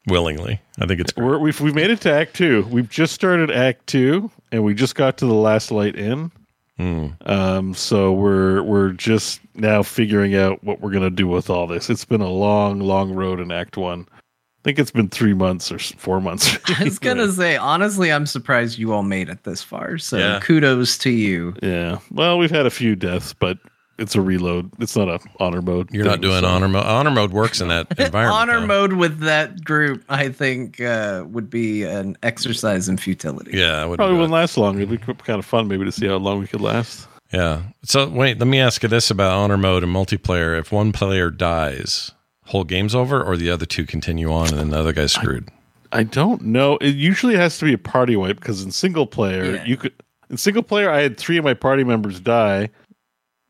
willingly. 0.09 0.61
I 0.79 0.87
think 0.87 1.01
it's 1.01 1.13
great. 1.13 1.25
We're, 1.27 1.39
we've 1.39 1.61
we've 1.61 1.75
made 1.75 1.91
it 1.91 2.01
to 2.03 2.13
Act 2.13 2.35
Two. 2.35 2.67
We've 2.71 2.89
just 2.89 3.13
started 3.15 3.51
Act 3.51 3.87
Two, 3.87 4.31
and 4.53 4.65
we 4.65 4.75
just 4.75 4.95
got 4.95 5.17
to 5.19 5.27
the 5.27 5.35
Last 5.35 5.71
Light 5.71 5.97
Inn. 5.97 6.31
Hmm. 6.77 7.09
Um, 7.27 7.75
so 7.75 8.13
we're 8.13 8.63
we're 8.63 8.91
just 8.91 9.41
now 9.55 9.83
figuring 9.83 10.35
out 10.37 10.63
what 10.63 10.81
we're 10.81 10.93
gonna 10.93 11.11
do 11.11 11.27
with 11.27 11.51
all 11.51 11.67
this. 11.67 11.91
It's 11.91 12.05
been 12.05 12.21
a 12.21 12.31
long, 12.31 12.81
long 12.81 13.13
road 13.13 13.41
in 13.41 13.51
Act 13.51 13.77
One, 13.77 14.07
I 14.11 14.61
think 14.65 14.79
it's 14.81 14.91
been 14.91 15.09
three 15.09 15.35
months 15.35 15.71
or 15.73 15.79
four 15.79 16.21
months. 16.21 16.57
I 16.81 16.85
was 16.85 16.99
gonna 16.99 17.31
say, 17.33 17.57
honestly, 17.57 18.13
I'm 18.13 18.27
surprised 18.27 18.79
you 18.79 18.93
all 18.93 19.03
made 19.05 19.29
it 19.29 19.45
this 19.45 19.63
far. 19.63 19.99
So 19.99 20.19
Yeah. 20.19 20.41
kudos 20.41 20.99
to 20.99 21.11
you. 21.11 21.55
yeah. 21.63 21.99
Well, 22.13 22.39
we've 22.39 22.51
had 22.51 22.67
a 22.67 22.71
few 22.71 22.95
deaths, 22.97 23.33
but 23.33 23.59
it's 23.99 24.15
a 24.15 24.21
reload. 24.21 24.71
It's 24.79 24.97
not 24.97 25.09
a 25.09 25.19
honor 25.41 25.61
mode. 25.63 25.91
You're 25.93 26.05
not 26.05 26.21
doing 26.21 26.41
so- 26.41 26.47
honor 26.47 26.69
mode. 26.69 26.85
Honor 26.85 27.11
mode 27.11 27.33
works 27.33 27.61
in 27.61 27.69
that 27.69 27.87
environment. 27.99 28.35
Honor 28.35 28.61
though. 28.61 28.67
mode 28.67 28.93
with 28.95 29.21
that 29.21 29.65
group, 29.65 30.05
I 30.09 30.29
think, 30.29 30.81
uh, 30.81 31.25
would 31.29 31.51
be 31.51 31.83
an 31.85 32.17
exercise 32.23 32.89
in 32.89 32.97
futility. 32.97 33.53
Yeah, 33.59 33.83
I 33.83 33.87
would. 33.87 33.97
Probably 33.99 34.15
wouldn't 34.17 34.33
last 34.33 34.57
long. 34.57 34.77
It'd 34.77 34.89
be 34.91 34.99
kind 34.99 35.39
of 35.39 35.45
fun 35.45 35.69
maybe 35.69 35.85
to 35.85 35.93
see 35.93 36.07
how 36.07 36.17
long 36.17 36.39
we 36.41 36.47
could 36.47 36.61
last. 36.61 37.09
Yeah. 37.33 37.63
So 37.83 38.09
wait, 38.09 38.39
let 38.39 38.47
me 38.49 38.59
ask 38.61 38.83
you 38.83 38.89
this 38.89 39.11
about 39.11 39.33
honor 39.33 39.59
mode 39.59 39.83
and 39.85 39.95
multiplayer. 39.95 40.59
If 40.59 40.73
one 40.73 40.93
player 40.93 41.31
dies, 41.31 42.13
whole 42.47 42.65
game's 42.65 42.95
over, 42.95 43.23
or 43.23 43.37
the 43.37 43.51
other 43.51 43.67
two 43.67 43.85
continue 43.85 44.33
on, 44.33 44.49
and 44.49 44.59
then 44.59 44.71
the 44.71 44.79
other 44.79 44.93
guy's 44.95 45.13
screwed. 45.13 45.49
I 45.93 46.03
don't 46.05 46.43
know. 46.43 46.77
It 46.79 46.95
usually 46.97 47.37
has 47.37 47.59
to 47.59 47.65
be 47.65 47.73
a 47.73 47.79
party 47.79 48.15
wipe 48.17 48.37
because 48.41 48.63
in 48.63 48.71
single 48.71 49.07
player, 49.07 49.57
Yeah. 49.57 49.65
you 49.65 49.77
could. 49.77 49.93
In 50.31 50.37
single 50.37 50.63
player, 50.63 50.91
I 50.91 51.01
had 51.01 51.17
three 51.17 51.39
of 51.39 51.45
my 51.45 51.55
party 51.55 51.83
members 51.85 52.21
die. 52.21 52.69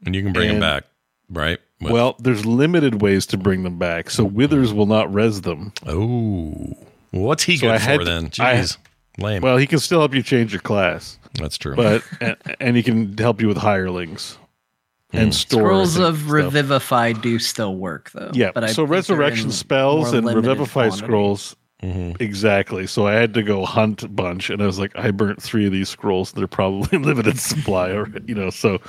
And 0.04 0.14
you 0.14 0.22
can 0.22 0.32
bring 0.32 0.48
them 0.48 0.60
back, 0.60 0.84
right? 1.30 1.58
With- 1.80 1.92
well, 1.92 2.16
there's 2.18 2.44
limited 2.44 3.00
ways 3.02 3.26
to 3.26 3.36
bring 3.36 3.62
them 3.62 3.78
back. 3.78 4.10
So 4.10 4.24
Withers 4.24 4.72
will 4.72 4.86
not 4.86 5.12
res 5.12 5.42
them. 5.42 5.72
oh, 5.86 6.76
what's 7.10 7.44
he 7.44 7.56
So 7.56 7.68
good 7.68 7.74
I 7.76 7.78
for 7.78 7.98
to- 7.98 8.04
then? 8.04 8.24
I- 8.38 8.54
Jeez, 8.56 8.76
lame. 9.18 9.42
Well, 9.42 9.56
he 9.56 9.66
can 9.66 9.78
still 9.78 10.00
help 10.00 10.14
you 10.14 10.22
change 10.22 10.52
your 10.52 10.60
class, 10.60 11.18
That's 11.34 11.56
true. 11.58 11.76
but 11.76 12.02
and, 12.20 12.36
and 12.60 12.76
he 12.76 12.82
can 12.82 13.16
help 13.18 13.40
you 13.40 13.48
with 13.48 13.58
hirelings 13.58 14.38
and 15.12 15.28
hmm. 15.28 15.32
store 15.32 15.62
Scrolls 15.62 15.96
of 15.96 16.02
and 16.06 16.16
stuff. 16.18 16.32
Revivify 16.32 17.12
do 17.12 17.38
still 17.38 17.74
work 17.76 18.10
though. 18.12 18.30
Yeah, 18.34 18.50
but 18.54 18.64
I 18.64 18.66
so 18.68 18.84
resurrection 18.84 19.50
spells 19.50 20.12
and 20.12 20.26
revivify 20.26 20.88
quantity. 20.88 21.06
scrolls. 21.06 21.56
Mhm. 21.82 22.20
Exactly. 22.20 22.88
So 22.88 23.06
I 23.06 23.12
had 23.12 23.34
to 23.34 23.42
go 23.44 23.64
hunt 23.64 24.02
a 24.02 24.08
bunch, 24.08 24.50
and 24.50 24.60
I 24.60 24.66
was 24.66 24.80
like, 24.80 24.90
I 24.96 25.12
burnt 25.12 25.40
three 25.40 25.64
of 25.64 25.70
these 25.72 25.88
scrolls. 25.88 26.32
They're 26.32 26.48
probably 26.48 26.98
limited 26.98 27.38
supply, 27.38 27.90
or 27.90 28.08
you 28.26 28.34
know, 28.34 28.50
so 28.50 28.80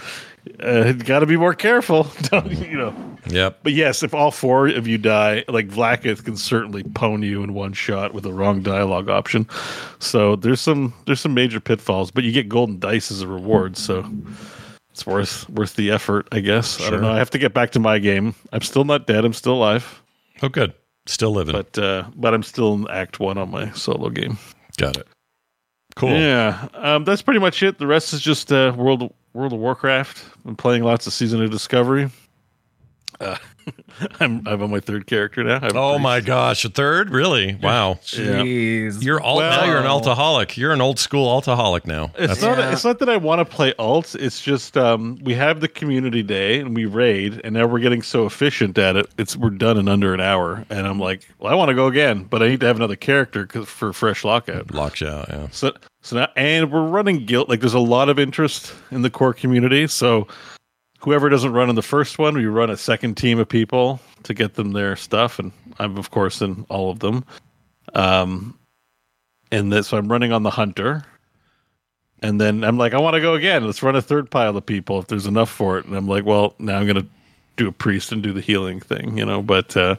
uh, 0.64 0.94
got 0.94 1.20
to 1.20 1.28
be 1.28 1.38
more 1.38 1.54
careful. 1.54 2.04
Don't- 2.24 2.52
you 2.52 2.78
know. 2.78 2.96
Yep. 3.28 3.60
But 3.62 3.74
yes, 3.74 4.02
if 4.02 4.16
all 4.16 4.32
four 4.32 4.68
of 4.70 4.88
you 4.88 4.98
die, 4.98 5.44
like 5.48 5.68
Vlaakith 5.68 6.26
can 6.26 6.36
certainly 6.36 6.82
pwn 6.82 7.24
you 7.24 7.44
in 7.44 7.54
one 7.54 7.74
shot 7.74 8.14
with 8.16 8.24
the 8.24 8.34
wrong 8.34 8.62
dialogue 8.64 9.08
option. 9.08 9.46
So 10.00 10.36
there's 10.36 10.62
some 10.62 10.94
there's 11.06 11.20
some 11.22 11.36
major 11.36 11.60
pitfalls, 11.60 12.10
but 12.10 12.24
you 12.24 12.32
get 12.32 12.50
golden 12.50 12.80
dice 12.80 13.12
as 13.12 13.22
a 13.22 13.28
reward, 13.28 13.78
so 13.78 14.04
it's 14.92 15.06
worth 15.06 15.48
worth 15.50 15.76
the 15.76 15.92
effort, 15.92 16.28
I 16.32 16.40
guess. 16.40 16.80
I 16.80 16.84
Sure. 16.84 16.92
don't 16.94 17.02
know. 17.02 17.12
I 17.12 17.18
have 17.20 17.30
to 17.32 17.38
get 17.38 17.54
back 17.54 17.70
to 17.74 17.80
my 17.80 18.00
game. 18.00 18.34
I'm 18.52 18.62
still 18.62 18.84
not 18.86 19.06
dead. 19.06 19.26
I'm 19.26 19.34
still 19.34 19.54
alive, 19.54 20.02
Oh, 20.42 20.50
good. 20.50 20.74
Still 21.10 21.32
living. 21.32 21.54
but 21.54 21.78
uh, 21.78 22.06
but 22.16 22.34
I'm 22.34 22.44
still 22.44 22.74
in 22.74 22.88
Act 22.90 23.20
One 23.20 23.38
on 23.38 23.50
my 23.50 23.72
solo 23.72 24.10
game. 24.10 24.38
Got 24.78 24.98
it. 24.98 25.08
Cool. 25.96 26.12
Yeah, 26.12 26.68
um, 26.76 27.04
that's 27.04 27.22
pretty 27.22 27.40
much 27.40 27.64
it. 27.64 27.80
The 27.80 27.88
rest 27.88 28.14
is 28.14 28.22
just 28.22 28.52
uh, 28.52 28.74
World 28.78 29.14
World 29.34 29.54
of 29.54 29.60
Warcraft. 29.60 30.24
I'm 30.46 30.56
playing 30.56 30.84
lots 30.84 31.08
of 31.08 31.14
Season 31.14 31.42
of 31.42 31.50
Discovery. 31.50 32.10
Uh, 33.20 33.38
I'm 34.20 34.48
I'm 34.48 34.62
on 34.62 34.72
my 34.72 34.80
third 34.80 35.08
character 35.08 35.44
now. 35.44 35.60
I'm 35.62 35.76
Oh 35.76 36.00
my 36.00 36.20
gosh, 36.22 36.64
a 36.66 36.70
third? 36.70 37.10
Really? 37.10 37.56
Wow. 37.56 38.00
Yeah. 38.14 38.42
Jeez. 38.44 39.04
You're 39.04 39.20
alt 39.22 39.40
now. 39.42 39.66
You're 39.66 39.78
an 39.78 39.84
Well- 39.84 40.02
altaholic. 40.02 40.58
You're 40.58 40.72
an 40.72 40.82
old 40.82 41.00
school 41.00 41.28
altaholic 41.28 41.86
now. 41.86 42.06
It's 42.18 42.40
That's- 42.40 42.42
not. 42.42 42.58
Yeah. 42.58 42.72
It's 42.72 42.84
not 42.86 43.00
that 43.00 43.10
I 43.10 43.18
want 43.18 43.40
to 43.40 43.46
play 43.46 43.74
alt. 43.78 44.16
It's 44.16 44.42
just 44.42 44.78
um, 44.78 45.18
we 45.24 45.34
have 45.36 45.60
the 45.62 45.68
community 45.68 46.24
day 46.24 46.60
and 46.60 46.76
we 46.76 46.86
raid, 46.86 47.42
and 47.44 47.54
now 47.54 47.66
we're 47.68 47.80
getting 47.80 48.02
so 48.02 48.26
efficient 48.26 48.78
at 48.78 48.96
it. 48.96 49.08
It's 49.18 49.36
we're 49.36 49.50
done 49.50 49.78
in 49.78 49.88
under 49.88 50.14
an 50.14 50.22
hour, 50.22 50.66
and 50.70 50.88
I'm 50.88 51.00
like, 51.00 51.28
well, 51.40 51.52
I 51.52 51.56
want 51.56 51.70
to 51.70 51.76
go 51.76 51.88
again, 51.88 52.24
but 52.24 52.42
I 52.42 52.48
need 52.50 52.60
to 52.62 52.66
have 52.68 52.76
another 52.78 52.96
character 52.96 53.46
'cause- 53.46 53.68
for 53.68 53.92
fresh 53.94 54.24
lockout. 54.24 54.72
locks 54.74 55.02
out. 55.02 55.28
Yeah. 55.30 55.48
So 55.52 55.74
so 56.02 56.16
now, 56.18 56.28
and 56.36 56.72
we're 56.72 56.88
running 56.88 57.26
guild. 57.26 57.50
Like 57.50 57.60
there's 57.60 57.74
a 57.74 57.80
lot 57.80 58.08
of 58.10 58.18
interest 58.20 58.74
in 58.92 59.02
the 59.02 59.10
core 59.10 59.34
community. 59.34 59.88
So 59.88 60.28
whoever 61.00 61.30
doesn't 61.30 61.54
run 61.54 61.70
in 61.70 61.76
the 61.76 61.82
first 61.82 62.20
one, 62.20 62.36
we 62.36 62.46
run 62.46 62.70
a 62.70 62.78
second 62.78 63.16
team 63.16 63.40
of 63.40 63.48
people 63.50 64.00
to 64.24 64.34
get 64.34 64.56
them 64.56 64.72
their 64.74 64.96
stuff, 64.96 65.40
and 65.40 65.52
I'm 65.80 65.98
of 65.98 66.12
course 66.12 66.42
in 66.42 66.66
all 66.70 66.90
of 66.92 67.00
them. 67.00 67.24
Um, 67.94 68.58
and 69.52 69.72
that, 69.74 69.84
so 69.86 69.98
I'm 69.98 70.12
running 70.12 70.32
on 70.32 70.44
the 70.44 70.52
hunter. 70.52 71.04
And 72.22 72.40
then 72.40 72.64
I'm 72.66 72.78
like, 72.78 72.94
I 72.94 72.98
want 73.00 73.14
to 73.16 73.22
go 73.22 73.34
again. 73.36 73.66
Let's 73.66 73.82
run 73.82 73.96
a 73.96 74.02
third 74.02 74.30
pile 74.30 74.56
of 74.58 74.66
people 74.66 75.00
if 75.00 75.08
there's 75.08 75.26
enough 75.26 75.50
for 75.50 75.78
it. 75.80 75.86
And 75.86 75.96
I'm 75.96 76.08
like, 76.08 76.26
well, 76.26 76.54
now 76.60 76.78
I'm 76.78 76.86
gonna 76.86 77.06
do 77.56 77.68
a 77.70 77.72
priest 77.72 78.12
and 78.12 78.22
do 78.22 78.34
the 78.34 78.42
healing 78.42 78.80
thing, 78.82 79.18
you 79.18 79.26
know. 79.26 79.42
But 79.42 79.76
uh, 79.78 79.96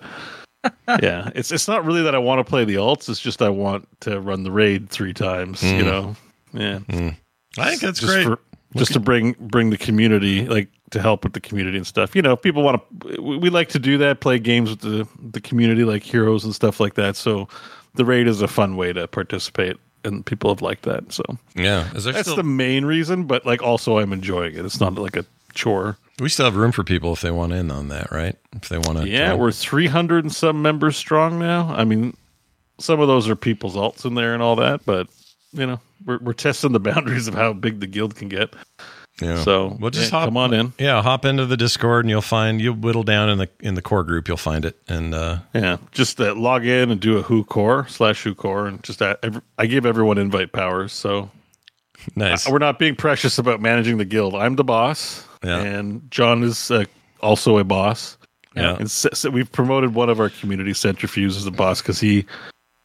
yeah, 1.02 1.30
it's 1.34 1.50
it's 1.50 1.66
not 1.66 1.84
really 1.86 2.02
that 2.02 2.14
I 2.14 2.18
want 2.18 2.38
to 2.38 2.44
play 2.44 2.64
the 2.66 2.74
alts. 2.74 3.08
It's 3.08 3.20
just 3.20 3.40
I 3.40 3.48
want 3.48 3.88
to 4.00 4.20
run 4.20 4.42
the 4.42 4.50
raid 4.52 4.90
three 4.90 5.14
times, 5.14 5.62
you 5.62 5.82
Mm. 5.82 5.84
know. 5.86 6.16
Yeah, 6.52 6.78
I 7.56 7.70
think 7.70 7.80
that's 7.80 8.00
just 8.00 8.12
great. 8.12 8.24
for 8.24 8.38
just 8.76 8.92
to 8.92 9.00
bring 9.00 9.34
bring 9.40 9.70
the 9.70 9.78
community 9.78 10.46
like 10.46 10.68
to 10.90 11.00
help 11.00 11.24
with 11.24 11.32
the 11.32 11.40
community 11.40 11.76
and 11.76 11.86
stuff. 11.86 12.14
You 12.14 12.22
know, 12.22 12.36
people 12.36 12.62
want 12.62 12.82
to. 13.00 13.22
We, 13.22 13.36
we 13.36 13.50
like 13.50 13.68
to 13.70 13.78
do 13.78 13.98
that, 13.98 14.20
play 14.20 14.38
games 14.38 14.70
with 14.70 14.80
the 14.80 15.08
the 15.30 15.40
community, 15.40 15.84
like 15.84 16.02
heroes 16.02 16.44
and 16.44 16.54
stuff 16.54 16.80
like 16.80 16.94
that. 16.94 17.16
So 17.16 17.48
the 17.94 18.04
raid 18.04 18.26
is 18.26 18.42
a 18.42 18.48
fun 18.48 18.76
way 18.76 18.92
to 18.92 19.08
participate, 19.08 19.76
and 20.04 20.24
people 20.24 20.50
have 20.50 20.62
liked 20.62 20.82
that. 20.84 21.12
So 21.12 21.22
yeah. 21.54 21.88
That's 21.92 22.20
still, 22.20 22.36
the 22.36 22.42
main 22.42 22.84
reason. 22.84 23.24
But 23.24 23.46
like, 23.46 23.62
also, 23.62 23.98
I'm 23.98 24.12
enjoying 24.12 24.56
it. 24.56 24.64
It's 24.64 24.80
not 24.80 24.94
like 24.94 25.16
a 25.16 25.24
chore. 25.54 25.96
we 26.18 26.28
still 26.28 26.46
have 26.46 26.56
room 26.56 26.72
for 26.72 26.84
people 26.84 27.12
if 27.12 27.20
they 27.20 27.30
want 27.30 27.52
in 27.52 27.70
on 27.70 27.88
that, 27.88 28.10
right? 28.10 28.36
If 28.54 28.68
they 28.68 28.78
want 28.78 28.98
to. 28.98 29.08
Yeah, 29.08 29.34
we're 29.34 29.52
300 29.52 30.24
and 30.24 30.34
some 30.34 30.62
members 30.62 30.96
strong 30.96 31.38
now. 31.38 31.72
I 31.74 31.84
mean, 31.84 32.16
some 32.78 33.00
of 33.00 33.08
those 33.08 33.28
are 33.28 33.36
people's 33.36 33.76
alts 33.76 34.04
in 34.04 34.14
there 34.14 34.34
and 34.34 34.42
all 34.42 34.56
that, 34.56 34.84
but 34.84 35.08
you 35.52 35.66
know, 35.66 35.80
we're 36.04 36.18
we're 36.18 36.32
testing 36.32 36.72
the 36.72 36.80
boundaries 36.90 37.28
of 37.28 37.34
how 37.34 37.52
big 37.52 37.80
the 37.80 37.86
guild 37.86 38.16
can 38.16 38.28
get. 38.28 38.54
Yeah. 39.20 39.42
So 39.42 39.76
we'll 39.78 39.90
just 39.90 40.10
yeah, 40.12 40.18
hop 40.20 40.28
come 40.28 40.36
on 40.38 40.54
in. 40.54 40.72
Yeah, 40.78 41.02
hop 41.02 41.24
into 41.26 41.44
the 41.44 41.56
Discord 41.56 42.04
and 42.06 42.10
you'll 42.10 42.22
find 42.22 42.60
you'll 42.60 42.74
whittle 42.74 43.02
down 43.02 43.28
in 43.28 43.36
the 43.38 43.48
in 43.60 43.74
the 43.74 43.82
core 43.82 44.02
group. 44.02 44.28
You'll 44.28 44.36
find 44.38 44.64
it, 44.64 44.78
and 44.88 45.14
uh, 45.14 45.38
Yeah, 45.54 45.76
just 45.92 46.20
uh, 46.20 46.34
log 46.34 46.64
in 46.64 46.90
and 46.90 47.00
do 47.00 47.18
a 47.18 47.22
who 47.22 47.44
core 47.44 47.86
slash 47.88 48.22
who 48.22 48.34
core, 48.34 48.66
and 48.66 48.82
just 48.82 49.02
uh, 49.02 49.16
every, 49.22 49.42
I 49.58 49.66
give 49.66 49.84
everyone 49.84 50.16
invite 50.16 50.52
powers. 50.52 50.92
So 50.94 51.30
nice. 52.16 52.48
uh, 52.48 52.50
we're 52.52 52.58
not 52.60 52.78
being 52.78 52.96
precious 52.96 53.36
about 53.38 53.60
managing 53.60 53.98
the 53.98 54.06
guild. 54.06 54.34
I'm 54.34 54.56
the 54.56 54.64
boss, 54.64 55.22
Yeah. 55.44 55.60
and 55.60 56.10
Jon 56.10 56.42
is 56.42 56.70
uh, 56.70 56.84
also 57.20 57.58
a 57.58 57.64
boss. 57.64 58.16
Yeah. 58.56 58.76
and 58.78 58.90
so, 58.90 59.10
so 59.12 59.30
we've 59.30 59.50
promoted 59.52 59.94
one 59.94 60.08
of 60.10 60.18
our 60.18 60.28
community 60.30 60.72
centrifuges 60.72 61.36
as 61.36 61.46
a 61.46 61.50
boss 61.52 61.80
because 61.82 62.00
he 62.00 62.24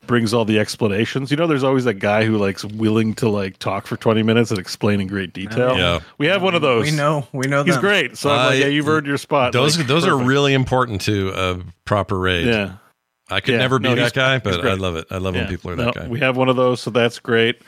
brings 0.08 0.34
all 0.34 0.46
the 0.46 0.60
explanations. 0.60 1.32
You 1.32 1.38
know, 1.38 1.48
there's 1.48 1.64
always 1.64 1.84
that 1.86 1.96
guy 1.96 2.26
who 2.26 2.38
likes 2.38 2.64
willing 2.66 3.14
to 3.16 3.30
like 3.30 3.58
talk 3.60 3.88
for 3.88 3.98
20 3.98 4.24
minutes 4.24 4.52
and 4.52 4.60
explain 4.60 5.02
in 5.02 5.08
great 5.08 5.34
detail. 5.34 5.78
Yeah. 5.78 6.00
we 6.18 6.28
have 6.28 6.42
one 6.42 6.56
of 6.56 6.62
those. 6.62 6.90
We 6.92 6.96
know. 6.98 7.28
We 7.34 7.48
know 7.48 7.64
He's 7.64 7.76
them. 7.76 7.82
great. 7.82 8.18
So 8.18 8.30
I'm 8.32 8.38
like, 8.38 8.50
Uh, 8.52 8.54
yeah, 8.58 8.66
you've 8.68 8.88
earned 8.88 9.08
your 9.08 9.18
spot. 9.18 9.54
those 9.54 9.78
Like, 9.78 9.88
those 9.88 10.06
are 10.06 10.18
really 10.18 10.54
important 10.54 11.02
to 11.02 11.30
a 11.36 11.60
proper 11.86 12.18
raid. 12.20 12.48
Yeah. 12.48 12.74
I 13.30 13.40
could 13.40 13.54
Yeah, 13.54 13.58
never 13.60 13.80
be 13.80 13.90
no, 13.90 13.96
that 13.96 14.14
guy, 14.14 14.38
but 14.38 14.66
I 14.66 14.76
love 14.76 14.96
it. 14.98 15.08
I 15.10 15.18
love 15.18 15.34
when 15.34 15.48
people 15.48 15.72
are 15.72 15.76
No, 15.76 15.86
that 15.86 15.96
guy. 15.96 16.08
We 16.08 16.20
have 16.20 16.38
one 16.38 16.48
of 16.48 16.56
those, 16.56 16.80
so 16.80 16.92
that's 16.92 17.18
great. 17.20 17.60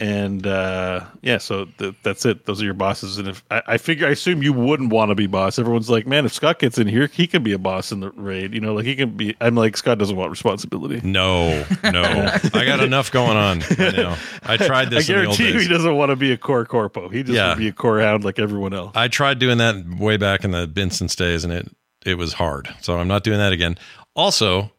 And 0.00 0.46
uh, 0.46 1.06
yeah, 1.22 1.38
so 1.38 1.64
th- 1.78 1.96
that's 2.04 2.24
it. 2.24 2.46
Those 2.46 2.62
are 2.62 2.64
your 2.64 2.74
bosses. 2.74 3.18
And 3.18 3.26
if 3.26 3.42
I, 3.50 3.62
I 3.66 3.78
figure, 3.78 4.06
I 4.06 4.10
assume 4.10 4.44
you 4.44 4.52
wouldn't 4.52 4.92
want 4.92 5.08
to 5.10 5.16
be 5.16 5.26
boss. 5.26 5.58
Everyone's 5.58 5.90
like, 5.90 6.06
man, 6.06 6.24
if 6.24 6.32
Scott 6.32 6.60
gets 6.60 6.78
in 6.78 6.86
here, 6.86 7.08
he 7.08 7.26
can 7.26 7.42
be 7.42 7.52
a 7.52 7.58
boss 7.58 7.90
in 7.90 7.98
the 7.98 8.10
raid. 8.12 8.54
You 8.54 8.60
know, 8.60 8.74
like 8.74 8.84
he 8.84 8.94
can 8.94 9.16
be. 9.16 9.34
I'm 9.40 9.56
like, 9.56 9.76
Scott 9.76 9.98
doesn't 9.98 10.14
want 10.14 10.30
responsibility. 10.30 11.00
No, 11.02 11.64
no, 11.82 12.02
I 12.54 12.64
got 12.64 12.78
enough 12.80 13.10
going 13.10 13.36
on. 13.36 13.58
right 13.76 13.96
now. 13.96 14.16
I 14.44 14.56
tried 14.56 14.86
I 14.86 14.90
this 14.90 15.08
in 15.08 15.16
the 15.16 15.26
old 15.26 15.36
guarantee 15.36 15.54
you, 15.54 15.60
he 15.62 15.68
doesn't 15.68 15.96
want 15.96 16.10
to 16.10 16.16
be 16.16 16.30
a 16.30 16.36
core 16.38 16.64
corpo. 16.64 17.08
He 17.08 17.24
just 17.24 17.34
Yeah. 17.34 17.46
wants 17.48 17.56
to 17.58 17.64
be 17.64 17.68
a 17.68 17.72
core 17.72 18.00
hound 18.00 18.22
like 18.24 18.38
everyone 18.38 18.74
else. 18.74 18.92
I 18.94 19.08
tried 19.08 19.40
doing 19.40 19.58
that 19.58 19.74
way 19.98 20.16
back 20.16 20.44
in 20.44 20.52
the 20.52 20.70
instance 20.76 21.16
days, 21.16 21.42
and 21.42 21.52
it 21.52 21.68
it 22.06 22.14
was 22.14 22.34
hard. 22.34 22.72
So 22.82 22.98
I'm 23.00 23.08
not 23.08 23.24
doing 23.24 23.38
that 23.38 23.52
again. 23.52 23.76
Also, 24.14 24.70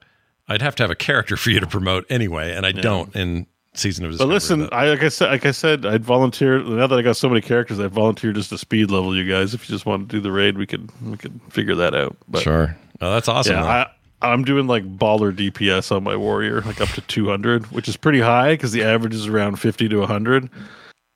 I'd 0.48 0.62
have 0.62 0.76
to 0.78 0.84
have 0.84 0.92
a 0.92 0.96
character 0.96 1.36
for 1.36 1.50
you 1.50 1.60
to 1.60 1.68
promote 1.68 2.06
anyway, 2.10 2.54
and 2.56 2.66
I 2.66 2.72
don't 2.72 3.14
in 3.16 3.48
season 3.74 4.06
of 4.06 4.12
But 4.12 4.30
Discovery. 4.30 4.34
listen, 4.34 4.70
I 4.72 4.90
like 4.90 5.04
I 5.04 5.10
said, 5.10 5.30
like 5.30 5.46
I 5.46 5.52
said, 5.52 5.86
I'd 5.86 6.04
volunteer. 6.04 6.62
Now 6.64 6.88
that 6.88 6.98
I 6.98 7.02
got 7.02 7.18
so 7.18 7.30
many 7.30 7.42
characters, 7.42 7.80
I'd 7.80 7.92
volunteer 7.92 8.34
just 8.34 8.50
to 8.50 8.58
speed 8.58 8.92
level 8.92 9.16
you 9.16 9.30
guys. 9.30 9.54
If 9.54 9.68
you 9.70 9.74
just 9.74 9.86
want 9.86 10.10
to 10.10 10.16
do 10.16 10.22
the 10.22 10.32
raid, 10.32 10.58
we 10.58 10.66
could 10.66 10.90
we 11.06 11.18
could 11.18 11.40
figure 11.50 11.76
that 11.76 11.94
out. 11.96 12.16
But 12.28 12.42
sure. 12.42 12.76
Oh, 13.02 13.14
that's 13.14 13.28
awesome. 13.28 13.56
Yeah. 13.56 13.64
I, 13.66 13.88
I'm 14.22 14.44
doing 14.44 14.68
like 14.68 14.84
baller 14.98 15.34
DPS 15.34 15.96
on 15.96 16.04
my 16.04 16.16
warrior, 16.16 16.62
like 16.62 16.82
up 16.82 16.90
to 16.90 17.02
200, 17.02 17.68
which 17.72 17.88
is 17.88 17.96
pretty 17.96 18.20
high 18.20 18.54
because 18.54 18.74
the 18.74 18.84
average 18.84 19.16
is 19.16 19.28
around 19.28 19.58
50 19.58 19.88
to 19.90 20.00
100. 20.00 20.50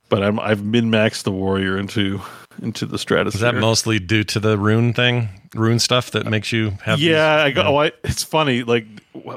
But 0.09 0.23
I'm 0.23 0.39
I've 0.39 0.63
min 0.63 0.89
maxed 0.91 1.23
the 1.23 1.31
warrior 1.31 1.77
into 1.77 2.21
into 2.61 2.85
the 2.85 2.97
stratosphere. 2.97 3.37
Is 3.37 3.41
that 3.41 3.59
mostly 3.59 3.99
due 3.99 4.23
to 4.25 4.39
the 4.39 4.57
rune 4.57 4.93
thing, 4.93 5.29
rune 5.53 5.79
stuff 5.79 6.11
that 6.11 6.25
makes 6.25 6.51
you 6.51 6.71
have? 6.83 6.99
yeah, 6.99 7.35
I 7.43 7.49
these- 7.49 7.55
go. 7.55 7.63
Oh, 7.63 7.77
I, 7.77 7.91
it's 8.03 8.23
funny. 8.23 8.63
Like 8.63 8.85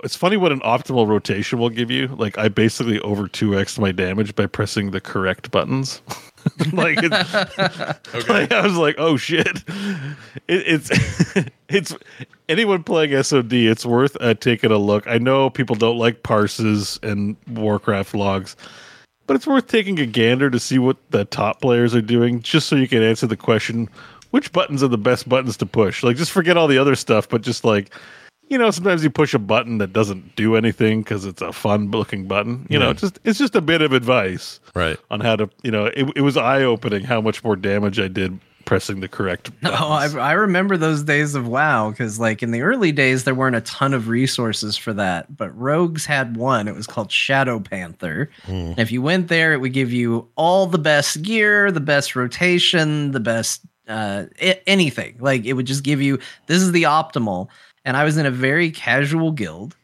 it's 0.05 0.17
funny 0.17 0.37
what 0.37 0.53
an 0.53 0.61
optimal 0.61 1.07
rotation 1.07 1.59
will 1.59 1.71
give 1.71 1.91
you. 1.91 2.09
Like 2.09 2.39
I 2.39 2.49
basically 2.49 3.01
over 3.01 3.29
two 3.29 3.59
x 3.59 3.79
my 3.79 3.93
damage 3.93 4.35
by 4.35 4.47
pressing 4.47 4.91
the 4.91 5.01
correct 5.01 5.51
buttons. 5.51 6.01
like, 6.73 6.99
it's, 7.03 8.29
like 8.29 8.53
I 8.53 8.65
was 8.65 8.77
like, 8.77 8.97
oh 8.99 9.17
shit, 9.17 9.47
it, 9.47 9.65
it's 10.49 10.91
it's 11.69 11.95
anyone 12.49 12.83
playing 12.85 13.21
SOD. 13.23 13.53
It's 13.53 13.85
worth 13.85 14.17
uh, 14.21 14.35
taking 14.35 14.71
a 14.71 14.79
look. 14.79 15.07
I 15.07 15.19
know 15.19 15.51
people 15.51 15.77
don't 15.77 15.99
like 15.99 16.23
parses 16.23 17.01
and 17.03 17.37
Warcraft 17.49 18.15
logs, 18.15 18.57
but 19.27 19.35
it's 19.37 19.47
worth 19.47 19.67
taking 19.67 19.99
a 20.01 20.07
gander 20.07 20.51
to 20.51 20.59
see 20.59 20.79
what 20.79 20.97
the 21.11 21.25
top 21.25 21.61
players 21.61 21.95
are 21.95 22.03
doing, 22.03 22.41
just 22.43 22.69
so 22.69 22.77
you 22.77 22.89
can 22.89 23.03
answer 23.03 23.27
the 23.27 23.37
question: 23.37 23.89
which 24.31 24.53
buttons 24.53 24.83
are 24.83 24.89
the 24.89 24.99
best 24.99 25.29
buttons 25.29 25.57
to 25.59 25.67
push? 25.67 26.03
Like, 26.03 26.17
just 26.17 26.31
forget 26.33 26.57
all 26.57 26.69
the 26.69 26.79
other 26.79 26.95
stuff, 26.95 27.29
but 27.29 27.43
just 27.43 27.65
like. 27.65 27.93
You 28.49 28.59
know, 28.59 28.71
sometimes 28.71 29.03
you 29.03 29.11
push 29.11 29.35
a 29.35 29.41
button 29.41 29.79
that 29.79 29.93
doesn't 29.93 30.37
do 30.37 30.55
anything 30.55 31.03
because 31.03 31.25
it's 31.25 31.43
a 31.43 31.53
fun-looking 31.53 32.29
button. 32.29 32.65
You 32.71 32.79
know, 32.79 32.85
Yeah. 32.85 32.91
it's 32.93 33.01
just 33.01 33.19
it's 33.25 33.39
just 33.41 33.57
a 33.57 33.61
bit 33.61 33.83
of 33.83 33.93
advice 33.93 34.61
Right. 34.73 34.97
on 35.11 35.19
how 35.19 35.35
to. 35.35 35.51
You 35.65 35.73
know, 35.73 35.87
it, 35.87 36.07
it 36.15 36.21
was 36.21 36.37
eye-opening 36.37 37.03
how 37.03 37.21
much 37.21 37.43
more 37.43 37.57
damage 37.57 37.99
I 37.99 38.07
did 38.07 38.39
pressing 38.67 39.01
the 39.01 39.09
correct. 39.09 39.51
No, 39.63 39.71
I, 39.73 40.09
I 40.19 40.33
remember 40.33 40.77
those 40.77 41.03
days 41.03 41.35
of 41.35 41.49
WoW 41.49 41.91
because, 41.91 42.21
like, 42.21 42.43
in 42.43 42.51
the 42.51 42.61
early 42.61 42.93
days, 42.93 43.25
there 43.25 43.35
weren't 43.35 43.57
a 43.57 43.63
ton 43.63 43.95
of 43.95 44.09
resources 44.09 44.77
for 44.77 44.93
that. 44.93 45.35
But 45.35 45.57
Rogues 45.57 46.05
had 46.05 46.37
one. 46.37 46.69
It 46.69 46.75
was 46.75 46.87
called 46.87 47.11
Shadow 47.11 47.59
Panther. 47.59 48.31
And 48.47 48.79
if 48.79 48.93
you 48.93 49.01
went 49.01 49.29
there, 49.29 49.55
it 49.55 49.61
would 49.61 49.73
give 49.73 49.93
you 49.93 50.29
all 50.37 50.67
the 50.67 50.79
best 50.79 51.23
gear, 51.23 51.73
the 51.73 51.81
best 51.81 52.15
rotation, 52.15 53.13
the 53.13 53.21
best 53.21 53.63
uh, 53.89 54.25
a- 54.41 54.69
anything. 54.69 55.17
Like, 55.21 55.47
it 55.47 55.55
would 55.55 55.67
just 55.67 55.83
give 55.83 56.03
you 56.03 56.19
this 56.47 56.61
is 56.61 56.73
the 56.73 56.83
optimal. 56.83 57.49
And 57.85 57.97
I 57.97 58.05
was 58.05 58.17
in 58.19 58.27
a 58.27 58.31
very 58.33 58.71
casual 58.71 59.31
guild, 59.33 59.77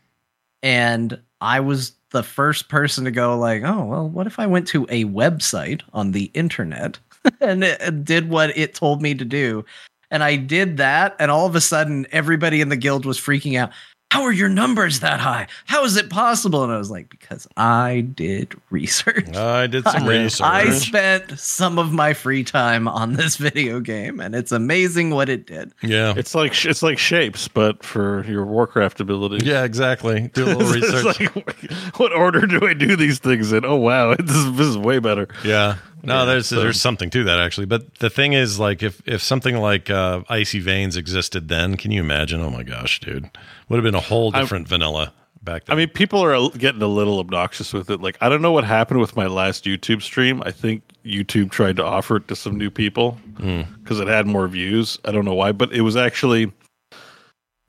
and 0.62 1.20
I 1.40 1.60
was 1.60 1.92
the 2.10 2.22
first 2.22 2.68
person 2.68 3.04
to 3.04 3.10
go 3.10 3.38
like, 3.38 3.62
oh 3.64 3.84
well, 3.84 4.09
what 4.09 4.26
if 4.26 4.38
I 4.38 4.46
went 4.46 4.68
to 4.68 4.84
a 4.90 5.04
website 5.06 5.82
on 5.92 6.12
the 6.12 6.30
internet 6.34 6.98
and 7.40 7.65
it, 7.65 7.81
it 7.81 8.05
did 8.05 8.28
what 8.31 8.57
it 8.57 8.74
told 8.74 9.03
me 9.03 9.15
to 9.15 9.24
do? 9.24 9.65
And 10.11 10.23
I 10.23 10.36
did 10.36 10.77
that, 10.77 11.16
and 11.19 11.31
all 11.31 11.47
of 11.47 11.55
a 11.57 11.61
sudden, 11.61 12.07
everybody 12.12 12.61
in 12.61 12.69
the 12.69 12.77
guild 12.77 13.07
was 13.07 13.19
freaking 13.19 13.59
out. 13.59 13.70
How 14.11 14.24
are 14.24 14.32
your 14.32 14.51
numbers 14.51 15.01
that 15.01 15.20
high? 15.20 15.47
How 15.65 15.85
is 15.86 15.97
it 15.97 16.11
possible? 16.11 16.62
And 16.62 16.70
I 16.70 16.77
was 16.77 16.90
like, 16.90 17.09
because 17.09 17.49
I 17.57 18.03
did 18.15 18.53
research. 18.69 19.35
I 19.35 19.66
did 19.66 19.85
some 19.85 20.05
research. 20.07 20.44
I 20.47 20.69
spent 20.69 21.39
some 21.39 21.78
of 21.78 21.94
my 21.94 22.12
free 22.12 22.44
time 22.44 22.89
on 22.89 23.15
this 23.15 23.36
video 23.39 23.81
game, 23.81 24.20
and 24.20 24.35
it's 24.35 24.53
amazing 24.53 25.12
what 25.15 25.31
it 25.31 25.47
did. 25.47 25.73
yeah. 25.82 26.12
It's 26.15 26.35
like 26.35 26.62
it's 26.66 26.82
like 26.82 26.99
Shapez, 26.99 27.49
but 27.55 27.82
for 27.82 28.23
your 28.28 28.44
Warcraft 28.44 29.01
ability. 29.01 29.47
Yeah, 29.47 29.65
exactly. 29.65 30.28
Do 30.35 30.44
a 30.44 30.57
little 30.57 30.74
It's 30.74 30.93
research. 30.93 31.35
like, 31.35 31.73
what 31.97 32.12
order 32.12 32.47
do 32.47 32.61
I 32.69 32.74
do 32.74 32.97
these 32.97 33.19
things 33.19 33.51
in? 33.51 33.65
Oh 33.65 33.77
wow, 33.77 34.15
this 34.16 34.36
is, 34.36 34.53
this 34.59 34.66
is 34.66 34.77
way 34.77 34.99
better. 34.99 35.27
Yeah. 35.43 35.77
No, 36.02 36.20
Yeah, 36.20 36.24
there's 36.24 36.46
so- 36.48 36.60
there's 36.60 36.80
something 36.80 37.10
to 37.10 37.24
that 37.24 37.38
actually. 37.38 37.66
But 37.66 37.94
the 38.00 38.10
thing 38.10 38.32
is, 38.32 38.58
like, 38.58 38.82
if 38.82 39.00
if 39.06 39.22
something 39.22 39.56
like 39.58 39.88
uh, 39.90 40.22
Icy 40.28 40.58
Veins 40.60 40.96
existed 40.96 41.48
then, 41.48 41.76
can 41.76 41.90
you 41.90 42.00
imagine? 42.00 42.40
Oh 42.40 42.50
my 42.50 42.62
gosh, 42.64 42.98
dude, 43.00 43.30
would 43.68 43.76
have 43.76 43.84
been 43.84 43.94
a 43.94 44.00
whole 44.00 44.30
different 44.32 44.66
vanilla 44.68 45.12
back 45.42 45.64
then. 45.64 45.74
I 45.74 45.76
mean, 45.78 45.88
people 45.88 46.20
are 46.24 46.50
getting 46.58 46.82
a 46.82 46.86
little 46.88 47.18
obnoxious 47.18 47.72
with 47.72 47.90
it. 47.90 48.00
Like, 48.00 48.16
I 48.20 48.28
don't 48.28 48.42
know 48.42 48.52
what 48.52 48.64
happened 48.64 49.00
with 49.00 49.16
my 49.16 49.26
last 49.26 49.64
YouTube 49.64 50.02
stream. 50.02 50.42
I 50.44 50.50
think 50.50 50.82
YouTube 51.04 51.50
tried 51.50 51.76
to 51.76 51.84
offer 51.84 52.16
it 52.16 52.28
to 52.28 52.36
some 52.36 52.56
new 52.58 52.70
people 52.70 53.18
because 53.36 53.98
it 54.00 54.08
had 54.08 54.26
more 54.26 54.46
views. 54.48 54.98
I 55.04 55.10
don't 55.12 55.24
know 55.24 55.34
why, 55.34 55.52
but 55.52 55.72
it 55.72 55.82
was 55.82 55.96
actually. 55.96 56.52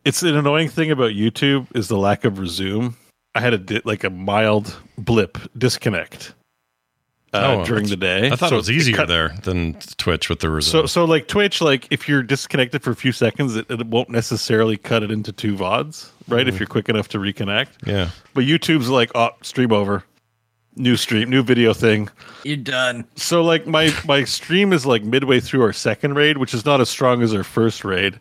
It's 0.05 0.22
an 0.22 0.35
annoying 0.35 0.68
thing 0.69 0.91
about 0.91 1.11
YouTube 1.11 1.68
is 1.76 1.88
the 1.88 1.97
lack 1.97 2.26
of 2.26 2.38
resume. 2.38 2.93
I 3.35 3.39
had 3.39 3.53
a 3.53 3.57
di- 3.57 3.81
like 3.85 4.03
a 4.03 4.10
mild 4.10 4.76
blip 4.97 5.38
disconnect 5.57 6.34
uh, 7.34 7.57
Oh, 7.61 7.65
during 7.65 7.88
the 7.88 7.95
day. 7.97 8.27
I 8.31 8.35
thought 8.35 8.49
So 8.49 8.55
it 8.55 8.60
was 8.60 8.72
easier 8.72 8.95
cut- 8.95 9.07
there 9.07 9.30
than 9.43 9.73
Twitch 9.97 10.30
with 10.30 10.39
the 10.39 10.47
So, 10.47 10.51
result. 10.53 10.89
so 10.89 11.05
like 11.05 11.27
Twitch, 11.27 11.61
like 11.61 11.88
if 11.91 12.07
you're 12.07 12.23
disconnected 12.23 12.84
for 12.84 12.91
a 12.91 12.95
few 12.95 13.11
seconds, 13.11 13.55
it, 13.55 13.69
it 13.69 13.85
won't 13.88 14.10
necessarily 14.10 14.77
cut 14.77 15.03
it 15.03 15.11
into 15.11 15.31
two 15.31 15.55
vods, 15.55 16.10
right? 16.27 16.47
If 16.47 16.60
you're 16.60 16.68
quick 16.68 16.89
enough 16.89 17.07
to 17.10 17.18
reconnect. 17.18 17.69
yeah. 17.85 18.10
But 18.34 18.43
YouTube's 18.45 18.89
like, 18.89 19.11
oh, 19.15 19.30
stream 19.41 19.72
over, 19.72 20.03
new 20.76 20.95
stream, 20.95 21.30
new 21.30 21.43
video 21.43 21.73
thing. 21.73 22.10
You're 22.43 22.57
done. 22.57 23.05
So 23.15 23.43
like 23.43 23.65
my 23.68 23.91
my 24.05 24.23
stream 24.26 24.73
is 24.73 24.85
like 24.85 25.03
midway 25.03 25.39
through 25.39 25.61
our 25.64 25.73
second 25.73 26.14
raid, 26.15 26.38
which 26.38 26.53
is 26.53 26.65
not 26.65 26.81
as 26.81 26.89
strong 26.89 27.22
as 27.23 27.34
our 27.34 27.43
first 27.43 27.84
raid. 27.84 28.19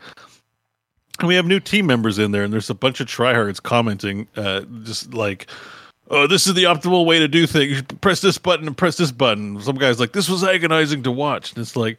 And 1.18 1.28
we 1.28 1.34
have 1.36 1.46
new 1.46 1.60
team 1.60 1.86
members 1.86 2.18
in 2.18 2.32
there, 2.32 2.42
and 2.42 2.52
there's 2.52 2.70
a 2.70 2.74
bunch 2.74 2.98
of 3.00 3.06
tryhards 3.06 3.62
commenting, 3.62 4.26
uh, 4.34 4.62
just 4.82 5.12
like, 5.14 5.46
"Oh, 6.12 6.26
this 6.28 6.46
is 6.46 6.54
the 6.54 6.64
optimal 6.64 7.04
way 7.04 7.18
to 7.18 7.26
do 7.26 7.46
things. 7.46 7.82
Press 8.00 8.20
this 8.20 8.38
button 8.38 8.66
and 8.68 8.76
press 8.76 8.96
this 8.96 9.10
button." 9.10 9.60
Some 9.60 9.76
guys 9.76 9.98
like, 9.98 10.12
"This 10.12 10.28
was 10.28 10.44
agonizing 10.44 11.02
to 11.02 11.10
watch," 11.10 11.50
and 11.50 11.58
it's 11.58 11.74
like, 11.74 11.98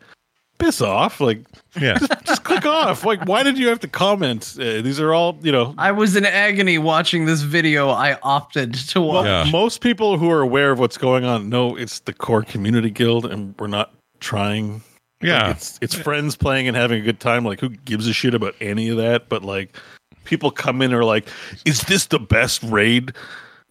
piss 0.60 0.81
off, 0.81 1.19
like, 1.19 1.41
Yeah. 1.80 1.98
just 2.26 2.44
click 2.44 2.65
off. 2.65 3.03
Like, 3.03 3.26
why 3.26 3.44
did 3.44 3.57
you 3.57 3.68
have 3.68 3.80
to 3.81 3.88
comment? 3.88 4.56
Uh, 4.57 4.81
these 4.81 4.99
are 4.99 5.14
all, 5.14 5.38
you 5.41 5.52
know, 5.52 5.73
I 5.77 5.91
was 5.91 6.15
in 6.15 6.26
agony 6.26 6.77
watching 6.77 7.26
this 7.26 7.41
video. 7.41 7.90
I 7.90 8.18
opted 8.23 8.73
to 8.73 9.02
watch. 9.02 9.26
Yeah. 9.26 9.52
most 9.52 9.81
people 9.81 10.18
who 10.18 10.30
are 10.31 10.41
aware 10.41 10.72
of 10.72 10.80
what's 10.80 10.98
going 10.98 11.26
on 11.26 11.49
know 11.49 11.76
it's 11.76 11.99
the 11.99 12.14
core 12.14 12.44
community 12.44 12.90
guild, 12.91 13.26
and 13.26 13.56
we're 13.60 13.68
not 13.68 13.94
trying. 14.19 14.81
Yeah. 15.22 15.48
Like, 15.48 15.56
it's 15.57 15.80
it's 15.81 15.95
friends 15.95 16.35
playing 16.35 16.68
and 16.68 16.77
having 16.77 17.02
a 17.02 17.03
good 17.03 17.19
time. 17.19 17.44
Like, 17.45 17.60
who 17.60 17.69
gives 17.69 18.07
a 18.07 18.14
shit 18.14 18.34
about 18.34 18.56
any 18.61 18.90
of 18.90 18.98
that? 18.98 19.30
But 19.30 19.44
like, 19.44 19.76
people 20.23 20.52
come 20.52 20.81
in 20.81 20.91
and 20.91 20.94
are 20.94 21.03
like, 21.06 21.27
"Is 21.65 21.81
this 21.81 22.06
the 22.06 22.19
best 22.19 22.61
raid?" 22.64 23.14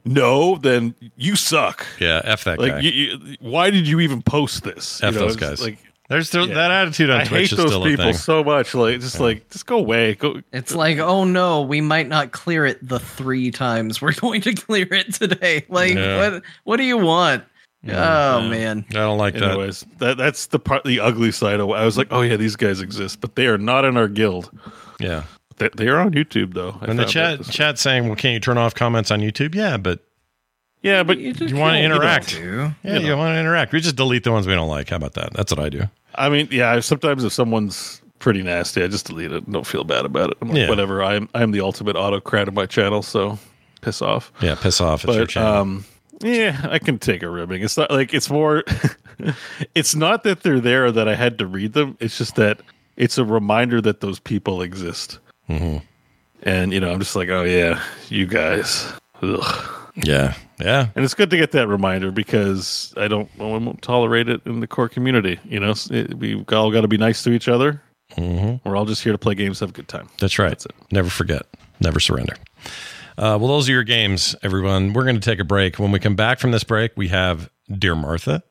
No, 0.05 0.57
then 0.57 0.95
you 1.16 1.37
suck. 1.37 1.87
Yeah. 2.01 2.20
F 2.24 2.45
that 2.45 2.59
guy. 2.59 2.65
Like, 2.74 2.83
you, 2.83 2.91
you, 2.91 3.37
why 3.41 3.70
did 3.70 3.87
you 3.87 4.01
even 4.01 4.23
post 4.23 4.65
this? 4.65 5.01
You 5.03 5.09
F 5.09 5.15
know, 5.15 5.20
those 5.20 5.37
guys. 5.37 5.61
Like, 5.62 5.79
There's 6.09 6.29
still, 6.29 6.49
Yeah. 6.49 6.55
that 6.55 6.70
attitude 6.70 7.11
on 7.11 7.20
I 7.20 7.24
Twitch 7.24 7.41
hate 7.51 7.53
is 7.53 7.59
those 7.59 7.70
still 7.70 7.85
people 7.85 8.12
so 8.12 8.43
much. 8.43 8.74
Like, 8.74 9.01
just 9.01 9.20
like, 9.20 9.49
just 9.51 9.65
go 9.66 9.79
away. 9.79 10.15
Go. 10.15 10.41
It's 10.53 10.74
like, 10.74 10.99
oh 10.99 11.24
no, 11.24 11.62
we 11.62 11.81
might 11.81 12.09
not 12.09 12.33
clear 12.33 12.66
it 12.66 12.87
the 12.87 12.99
three 12.99 13.51
times 13.51 14.03
we're 14.03 14.12
going 14.20 14.41
to 14.43 14.55
clear 14.55 14.87
it 14.91 15.15
today. 15.15 15.65
Like, 15.69 15.95
Yeah. 15.95 16.31
what? 16.33 16.43
What 16.65 16.77
do 16.79 16.83
you 16.85 16.99
want? 16.99 17.45
oh 17.89 18.41
man, 18.49 18.85
I 18.91 18.93
don't 18.95 19.19
like 19.19 19.35
that. 19.35 19.43
Anyways, 19.43 19.85
that 19.99 20.16
that's 20.16 20.47
the 20.47 20.59
part, 20.61 20.85
the 20.85 21.01
ugly 21.01 21.33
side 21.33 21.59
of. 21.59 21.69
I 21.70 21.85
was 21.85 21.99
like, 21.99 22.09
oh 22.12 22.20
yeah, 22.23 22.37
these 22.37 22.55
guys 22.57 22.81
exist, 22.81 23.20
but 23.20 23.35
they 23.35 23.47
are 23.47 23.59
not 23.59 23.85
in 23.85 23.97
our 23.97 24.07
guild. 24.09 24.51
Yeah. 25.01 25.24
They, 25.57 25.69
they 25.77 25.89
are 25.89 25.99
on 25.99 26.12
YouTube 26.12 26.55
though. 26.55 26.79
I 26.81 26.87
And 26.87 26.99
the 26.99 27.05
chat 27.05 27.43
chat 27.45 27.79
saying, 27.79 28.07
"Well, 28.07 28.16
can't 28.16 28.35
you 28.35 28.41
turn 28.41 28.59
off 28.59 28.74
comments 28.74 29.11
on 29.11 29.20
YouTube?" 29.20 29.55
Yeah, 29.55 29.77
but 29.77 30.01
yeah, 30.83 31.03
but 31.03 31.19
just 31.19 31.41
you 31.41 31.57
want 31.57 31.74
to 31.74 31.83
interact. 31.83 32.31
do. 32.31 32.74
Yeah, 32.83 32.99
you, 32.99 33.16
want 33.16 33.35
to 33.37 33.41
interact. 33.41 33.73
We 33.73 33.81
just 33.81 33.97
delete 33.97 34.24
the 34.24 34.33
ones 34.33 34.47
we 34.47 34.55
don't 34.55 34.69
like. 34.69 34.91
How 34.91 34.97
about 34.97 35.15
that? 35.15 35.33
That's 35.33 35.53
what 35.53 35.61
I 35.65 35.69
do. 35.69 35.83
I 36.15 36.29
mean, 36.29 36.49
yeah. 36.51 36.81
Sometimes 36.81 37.23
if 37.24 37.33
someone's 37.33 38.03
pretty 38.19 38.43
nasty, 38.43 38.83
I 38.83 38.89
just 38.89 39.07
delete 39.07 39.33
it. 39.33 39.51
Don't 39.51 39.66
feel 39.66 39.85
bad 39.85 40.05
about 40.05 40.31
it. 40.31 40.39
I'm 40.41 40.49
like, 40.49 40.59
Yeah. 40.59 40.69
whatever. 40.69 41.03
I'm 41.03 41.29
I'm 41.35 41.53
the 41.53 41.61
ultimate 41.61 41.97
autocrat 41.97 42.49
of 42.49 42.55
my 42.55 42.66
channel, 42.66 43.03
so 43.03 43.39
piss 43.81 44.03
off. 44.03 44.33
Yeah, 44.41 44.55
piss 44.57 44.81
off. 44.81 45.05
It's 45.05 45.15
your 45.15 45.24
But 45.24 45.31
channel. 45.31 45.55
um, 45.55 45.85
yeah, 46.20 46.66
I 46.70 46.79
can 46.79 46.99
take 46.99 47.23
a 47.23 47.29
ribbing. 47.31 47.62
It's 47.62 47.77
not 47.77 47.91
like 47.91 48.12
it's 48.15 48.31
more. 48.31 48.65
it's 49.74 49.95
not 49.95 50.24
that 50.24 50.43
they're 50.43 50.61
there 50.61 50.87
or 50.87 50.93
that 50.93 51.09
I 51.09 51.15
had 51.15 51.39
to 51.39 51.47
read 51.47 51.73
them. 51.74 51.97
It's 52.01 52.19
just 52.19 52.37
that 52.37 52.61
it's 52.97 53.19
a 53.19 53.24
reminder 53.24 53.81
that 53.81 54.01
those 54.01 54.19
people 54.19 54.62
exist. 54.62 55.19
Mm-hmm. 55.53 55.77
And 56.43 56.73
you 56.73 56.81
know, 56.81 56.93
I'm 56.93 56.99
just 56.99 57.16
like, 57.16 57.29
oh 57.29 57.45
yeah, 57.45 57.83
you 58.09 58.27
guys. 58.27 58.93
Ugh. 59.23 59.93
yeah, 60.05 60.35
yeah. 60.61 60.89
And 60.95 61.05
it's 61.05 61.15
good 61.15 61.31
to 61.31 61.37
get 61.37 61.53
that 61.53 61.69
reminder 61.69 62.11
because 62.11 62.93
I 62.97 63.09
don't, 63.09 63.31
I 63.39 63.45
won't 63.45 63.83
tolerate 63.83 64.29
it 64.29 64.41
in 64.47 64.61
the 64.61 64.66
core 64.66 64.89
community. 64.89 65.39
You 65.45 65.61
know, 65.61 65.74
it, 65.91 66.15
we 66.15 66.45
all 66.51 66.70
got 66.70 66.81
to 66.81 66.89
be 66.89 66.97
nice 66.97 67.23
to 67.24 67.31
each 67.31 67.49
other. 67.49 67.83
Mm-hmm. 68.16 68.69
We're 68.69 68.77
all 68.77 68.85
just 68.85 69.03
here 69.03 69.12
to 69.12 69.19
play 69.19 69.35
games, 69.35 69.61
have 69.61 69.70
a 69.70 69.73
good 69.73 69.89
time. 69.89 70.09
That's 70.19 70.39
right. 70.39 70.51
That's 70.51 70.66
it. 70.66 70.74
Never 70.91 71.09
forget. 71.09 71.43
Never 71.81 72.01
surrender. 72.01 72.35
Uh, 73.19 73.37
well, 73.41 73.49
those 73.49 73.69
are 73.69 73.73
your 73.73 73.85
games, 73.85 74.35
everyone. 74.43 74.93
We're 74.93 75.05
going 75.05 75.16
to 75.16 75.20
take 75.20 75.39
a 75.39 75.45
break. 75.45 75.79
When 75.79 75.93
we 75.93 75.99
come 75.99 76.16
back 76.16 76.39
from 76.39 76.51
this 76.51 76.65
break, 76.65 76.93
we 76.97 77.09
have 77.09 77.51
Dear 77.70 77.95
Martha. 77.95 78.43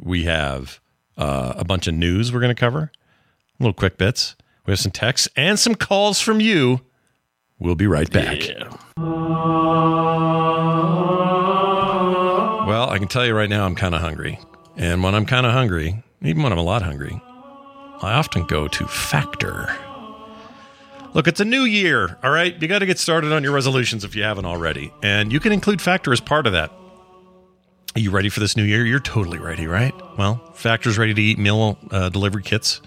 We 0.00 0.24
have 0.24 0.80
uh, 1.16 1.54
a 1.56 1.64
bunch 1.64 1.86
of 1.86 1.94
news 1.94 2.32
we're 2.32 2.40
going 2.40 2.54
to 2.54 2.58
cover, 2.58 2.90
little 3.58 3.74
quick 3.74 3.98
bits. 3.98 4.36
We 4.66 4.72
have 4.72 4.80
some 4.80 4.92
texts 4.92 5.28
and 5.36 5.58
some 5.58 5.74
calls 5.74 6.20
from 6.20 6.40
you. 6.40 6.80
We'll 7.58 7.74
be 7.74 7.86
right 7.86 8.10
back. 8.10 8.48
Yeah. 8.48 8.68
Well, 12.66 12.88
I 12.90 12.98
can 12.98 13.08
tell 13.08 13.26
you 13.26 13.34
right 13.34 13.48
now, 13.50 13.66
I'm 13.66 13.74
kind 13.74 13.94
of 13.94 14.00
hungry. 14.00 14.38
And 14.76 15.02
when 15.02 15.14
I'm 15.14 15.26
kind 15.26 15.44
of 15.46 15.52
hungry, 15.52 16.02
even 16.22 16.42
when 16.42 16.50
I'm 16.50 16.58
a 16.58 16.62
lot 16.62 16.82
hungry, 16.82 17.20
I 18.02 18.14
often 18.14 18.46
go 18.46 18.66
to 18.68 18.86
Factor. 18.86 19.74
Look, 21.12 21.28
it's 21.28 21.40
a 21.40 21.44
new 21.44 21.62
year, 21.62 22.18
all 22.24 22.30
right? 22.30 22.60
You 22.60 22.66
got 22.66 22.80
to 22.80 22.86
get 22.86 22.98
started 22.98 23.32
on 23.32 23.44
your 23.44 23.52
resolutions 23.52 24.02
if 24.02 24.16
you 24.16 24.22
haven't 24.24 24.46
already. 24.46 24.92
And 25.02 25.32
you 25.32 25.38
can 25.40 25.52
include 25.52 25.80
Factor 25.80 26.12
as 26.12 26.20
part 26.20 26.46
of 26.46 26.54
that. 26.54 26.72
Are 27.94 28.00
you 28.00 28.10
ready 28.10 28.28
for 28.30 28.40
this 28.40 28.56
new 28.56 28.64
year? 28.64 28.84
You're 28.84 28.98
totally 28.98 29.38
ready, 29.38 29.68
right? 29.68 29.94
Well, 30.18 30.40
Factor's 30.54 30.98
ready 30.98 31.14
to 31.14 31.22
eat 31.22 31.38
meal 31.38 31.78
uh, 31.92 32.08
delivery 32.08 32.42
kits. 32.42 32.80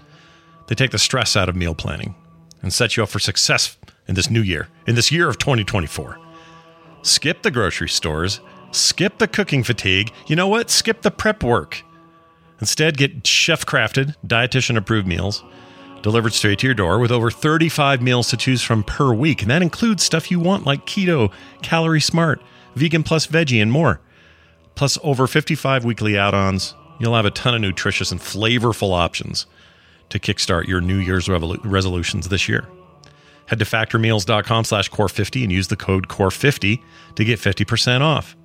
They 0.68 0.74
take 0.74 0.92
the 0.92 0.98
stress 0.98 1.36
out 1.36 1.48
of 1.48 1.56
meal 1.56 1.74
planning 1.74 2.14
and 2.62 2.72
set 2.72 2.96
you 2.96 3.02
up 3.02 3.08
for 3.08 3.18
success 3.18 3.76
in 4.06 4.14
this 4.14 4.30
new 4.30 4.42
year, 4.42 4.68
in 4.86 4.94
this 4.94 5.10
year 5.10 5.28
of 5.28 5.38
2024. 5.38 6.18
Skip 7.02 7.42
the 7.42 7.50
grocery 7.50 7.88
stores, 7.88 8.40
skip 8.70 9.18
the 9.18 9.28
cooking 9.28 9.64
fatigue. 9.64 10.12
You 10.26 10.36
know 10.36 10.48
what? 10.48 10.70
Skip 10.70 11.02
the 11.02 11.10
prep 11.10 11.42
work. 11.42 11.82
Instead, 12.60 12.96
get 12.96 13.26
chef 13.26 13.64
crafted, 13.64 14.14
dietitian 14.26 14.76
approved 14.76 15.06
meals 15.06 15.42
delivered 16.02 16.32
straight 16.32 16.58
to 16.60 16.66
your 16.66 16.74
door 16.74 16.98
with 16.98 17.10
over 17.10 17.30
35 17.30 18.00
meals 18.02 18.28
to 18.28 18.36
choose 18.36 18.62
from 18.62 18.82
per 18.84 19.12
week. 19.12 19.42
And 19.42 19.50
that 19.50 19.62
includes 19.62 20.02
stuff 20.02 20.30
you 20.30 20.40
want 20.40 20.64
like 20.64 20.86
keto, 20.86 21.32
calorie 21.62 22.00
smart, 22.00 22.40
vegan 22.74 23.02
plus 23.02 23.26
veggie, 23.26 23.60
and 23.60 23.72
more. 23.72 24.00
Plus, 24.74 24.98
over 25.02 25.26
55 25.26 25.84
weekly 25.84 26.16
add 26.16 26.34
ons. 26.34 26.74
You'll 27.00 27.16
have 27.16 27.26
a 27.26 27.30
ton 27.30 27.54
of 27.54 27.60
nutritious 27.60 28.12
and 28.12 28.20
flavorful 28.20 28.92
options 28.92 29.46
to 30.10 30.18
kickstart 30.18 30.66
your 30.66 30.80
New 30.80 30.96
Year's 30.96 31.28
revolu- 31.28 31.60
resolutions 31.64 32.28
this 32.28 32.48
year. 32.48 32.68
Head 33.46 33.58
to 33.60 33.64
factormeals.com 33.64 34.64
slash 34.64 34.90
core50 34.90 35.42
and 35.42 35.52
use 35.52 35.68
the 35.68 35.76
code 35.76 36.08
core50 36.08 36.82
to 37.14 37.24
get 37.24 37.38
50% 37.38 38.00
off. 38.02 38.36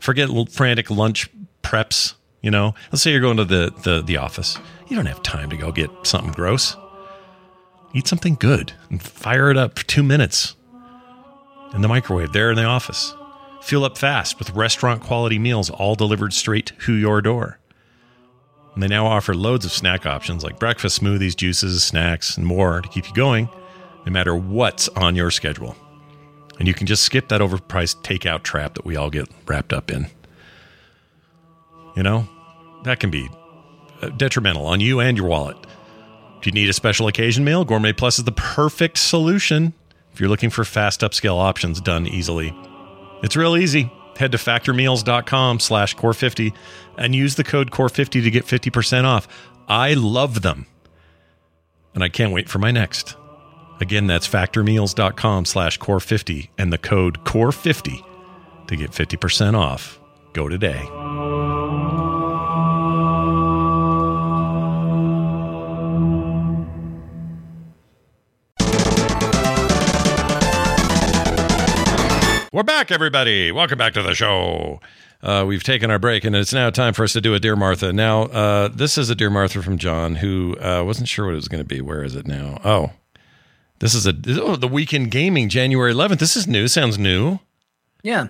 Forget 0.00 0.28
frantic 0.50 0.90
lunch 0.90 1.28
preps, 1.62 2.14
you 2.42 2.50
know. 2.50 2.74
Let's 2.90 3.02
say 3.02 3.12
you're 3.12 3.20
going 3.20 3.36
to 3.36 3.44
the, 3.44 3.72
the, 3.84 4.02
the 4.02 4.16
office. 4.16 4.58
You 4.88 4.96
don't 4.96 5.06
have 5.06 5.22
time 5.22 5.50
to 5.50 5.56
go 5.56 5.70
get 5.70 5.90
something 6.02 6.32
gross. 6.32 6.76
Eat 7.94 8.06
something 8.06 8.36
good 8.38 8.72
and 8.90 9.02
fire 9.02 9.50
it 9.50 9.56
up 9.56 9.78
for 9.78 9.86
two 9.86 10.02
minutes 10.02 10.56
in 11.74 11.82
the 11.82 11.88
microwave 11.88 12.32
there 12.32 12.50
in 12.50 12.56
the 12.56 12.64
office. 12.64 13.14
Fuel 13.62 13.84
up 13.84 13.98
fast 13.98 14.38
with 14.38 14.50
restaurant 14.50 15.02
quality 15.02 15.38
meals 15.38 15.70
all 15.70 15.94
delivered 15.94 16.32
straight 16.32 16.72
to 16.80 16.94
your 16.94 17.20
door. 17.20 17.58
And 18.78 18.82
they 18.84 18.94
now 18.94 19.06
offer 19.08 19.34
loads 19.34 19.64
of 19.64 19.72
snack 19.72 20.06
options 20.06 20.44
like 20.44 20.60
breakfast 20.60 21.02
smoothies, 21.02 21.34
juices, 21.34 21.82
snacks, 21.82 22.36
and 22.36 22.46
more 22.46 22.80
to 22.80 22.88
keep 22.88 23.08
you 23.08 23.12
going 23.12 23.48
no 24.06 24.12
matter 24.12 24.36
what's 24.36 24.88
on 24.90 25.16
your 25.16 25.32
schedule. 25.32 25.74
And 26.60 26.68
you 26.68 26.74
can 26.74 26.86
just 26.86 27.02
skip 27.02 27.26
that 27.26 27.40
overpriced 27.40 28.02
takeout 28.02 28.44
trap 28.44 28.74
that 28.74 28.84
we 28.84 28.94
all 28.94 29.10
get 29.10 29.28
wrapped 29.48 29.72
up 29.72 29.90
in. 29.90 30.06
You 31.96 32.04
know, 32.04 32.28
that 32.84 33.00
can 33.00 33.10
be 33.10 33.28
uh, 34.00 34.10
detrimental 34.10 34.64
on 34.64 34.78
you 34.78 35.00
and 35.00 35.18
your 35.18 35.26
wallet. 35.26 35.56
If 36.38 36.46
you 36.46 36.52
need 36.52 36.68
a 36.68 36.72
special 36.72 37.08
occasion 37.08 37.44
meal, 37.44 37.64
Gourmet 37.64 37.92
Plus 37.92 38.20
is 38.20 38.26
the 38.26 38.30
perfect 38.30 38.98
solution 38.98 39.74
if 40.12 40.20
you're 40.20 40.28
looking 40.28 40.50
for 40.50 40.64
fast 40.64 41.00
upscale 41.00 41.40
options 41.40 41.80
done 41.80 42.06
easily. 42.06 42.56
It's 43.24 43.34
real 43.34 43.56
easy. 43.56 43.90
Head 44.18 44.32
to 44.32 44.38
factormeals.com 44.38 45.60
slash 45.60 45.94
core50 45.94 46.52
and 46.96 47.14
use 47.14 47.36
the 47.36 47.44
code 47.44 47.70
core50 47.70 48.22
to 48.24 48.30
get 48.30 48.44
50% 48.44 49.04
off. 49.04 49.28
I 49.68 49.94
love 49.94 50.42
them. 50.42 50.66
And 51.94 52.02
I 52.02 52.08
can't 52.08 52.32
wait 52.32 52.48
for 52.48 52.58
my 52.58 52.72
next. 52.72 53.16
Again, 53.80 54.08
that's 54.08 54.26
factormeals.com 54.26 55.44
slash 55.44 55.78
core50 55.78 56.48
and 56.58 56.72
the 56.72 56.78
code 56.78 57.24
core50 57.24 58.04
to 58.66 58.76
get 58.76 58.90
50% 58.90 59.54
off. 59.54 60.00
Go 60.32 60.48
today. 60.48 60.97
Back, 72.78 72.92
everybody. 72.92 73.50
Welcome 73.50 73.76
back 73.76 73.94
to 73.94 74.04
the 74.04 74.14
show. 74.14 74.80
Uh, 75.20 75.44
we've 75.48 75.64
taken 75.64 75.90
our 75.90 75.98
break, 75.98 76.22
and 76.22 76.36
it's 76.36 76.52
now 76.52 76.70
time 76.70 76.94
for 76.94 77.02
us 77.02 77.12
to 77.14 77.20
do 77.20 77.34
a 77.34 77.40
Dear 77.40 77.56
Martha. 77.56 77.92
Now, 77.92 78.26
uh, 78.26 78.68
this 78.68 78.96
is 78.96 79.10
a 79.10 79.16
Dear 79.16 79.30
Martha 79.30 79.60
from 79.62 79.78
Jon, 79.78 80.14
who 80.14 80.56
uh, 80.60 80.84
wasn't 80.84 81.08
sure 81.08 81.24
what 81.26 81.32
it 81.32 81.34
was 81.34 81.48
going 81.48 81.60
to 81.60 81.66
be. 81.66 81.80
Where 81.80 82.04
is 82.04 82.14
it 82.14 82.28
now? 82.28 82.60
Oh, 82.64 82.92
this 83.80 83.94
is 83.94 84.06
a 84.06 84.14
oh, 84.40 84.54
the 84.54 84.68
weekend 84.68 85.10
gaming, 85.10 85.48
January 85.48 85.92
11th. 85.92 86.20
This 86.20 86.36
is 86.36 86.46
new. 86.46 86.68
Sounds 86.68 87.00
new. 87.00 87.40
Yeah. 88.04 88.28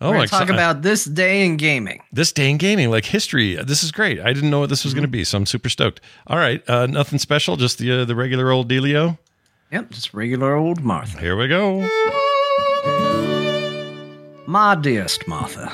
Oh, 0.00 0.10
We're 0.10 0.18
gonna 0.18 0.28
talk 0.28 0.50
about 0.50 0.82
this 0.82 1.04
day 1.04 1.44
in 1.44 1.56
gaming. 1.56 2.00
This 2.12 2.30
day 2.30 2.48
in 2.48 2.58
gaming, 2.58 2.92
like 2.92 3.06
history. 3.06 3.56
This 3.56 3.82
is 3.82 3.90
great. 3.90 4.20
I 4.20 4.32
didn't 4.32 4.50
know 4.50 4.60
what 4.60 4.68
this 4.68 4.84
was 4.84 4.94
going 4.94 5.02
to 5.02 5.08
be, 5.08 5.24
so 5.24 5.36
I'm 5.36 5.46
super 5.46 5.68
stoked. 5.68 6.00
All 6.28 6.38
right, 6.38 6.62
uh, 6.70 6.86
nothing 6.86 7.18
special, 7.18 7.56
just 7.56 7.78
the 7.78 7.90
uh, 7.90 8.04
the 8.04 8.14
regular 8.14 8.52
old 8.52 8.70
dealio. 8.70 9.18
Yep, 9.72 9.90
just 9.90 10.14
regular 10.14 10.54
old 10.54 10.80
Martha. 10.80 11.18
Here 11.18 11.36
we 11.36 11.48
go. 11.48 11.88
My 14.50 14.74
dearest 14.74 15.28
Martha, 15.28 15.72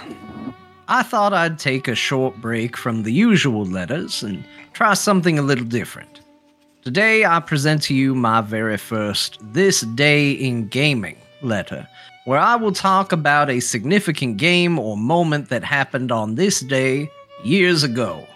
I 0.87 1.03
thought 1.03 1.33
I'd 1.33 1.59
take 1.59 1.89
a 1.89 1.95
short 1.95 2.37
break 2.43 2.77
from 2.77 3.05
the 3.05 3.11
usual 3.11 3.65
letters 3.65 4.23
and 4.23 4.45
try 4.75 4.93
something 4.93 5.39
a 5.39 5.43
little 5.43 5.65
different. 5.65 6.21
Today, 6.83 7.25
I 7.25 7.41
present 7.41 7.81
to 7.85 7.95
you 7.95 8.15
my 8.15 8.43
very 8.43 8.77
first 8.77 9.39
This 9.41 9.81
Day 9.81 10.33
in 10.33 10.69
Gaming 10.69 11.17
letter, 11.41 11.89
where 12.27 12.39
I 12.39 12.57
will 12.57 12.71
talk 12.71 13.13
about 13.13 13.49
a 13.49 13.61
significant 13.61 14.37
game 14.37 14.79
or 14.79 14.95
moment 14.95 15.49
that 15.49 15.65
happened 15.65 16.13
on 16.13 16.35
this 16.35 16.61
day 16.61 17.11
years 17.43 17.83
ago. 17.83 18.27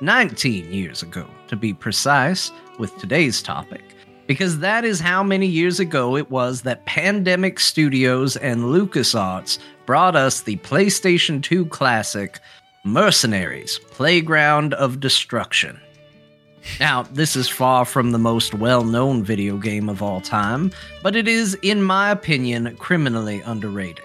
19 0.00 0.72
years 0.72 1.04
ago, 1.04 1.28
to 1.46 1.54
be 1.54 1.72
precise, 1.72 2.50
with 2.80 2.98
today's 2.98 3.40
topic, 3.40 3.84
because 4.26 4.58
that 4.58 4.84
is 4.84 4.98
how 4.98 5.22
many 5.22 5.46
years 5.46 5.78
ago 5.78 6.16
it 6.16 6.28
was 6.28 6.62
that 6.62 6.84
Pandemic 6.86 7.60
Studios 7.60 8.36
and 8.36 8.62
LucasArts 8.62 9.60
brought 9.86 10.16
us 10.16 10.40
the 10.40 10.56
PlayStation 10.58 11.42
2 11.42 11.66
classic 11.66 12.40
Mercenaries 12.84 13.78
Playground 13.78 14.74
of 14.74 15.00
Destruction. 15.00 15.80
Now, 16.80 17.04
this 17.04 17.36
is 17.36 17.48
far 17.48 17.84
from 17.84 18.10
the 18.10 18.18
most 18.18 18.52
well 18.52 18.84
known 18.84 19.22
video 19.22 19.56
game 19.56 19.88
of 19.88 20.02
all 20.02 20.20
time, 20.20 20.72
but 21.02 21.14
it 21.14 21.28
is, 21.28 21.54
in 21.62 21.82
my 21.82 22.10
opinion, 22.10 22.76
criminally 22.76 23.40
underrated. 23.42 24.04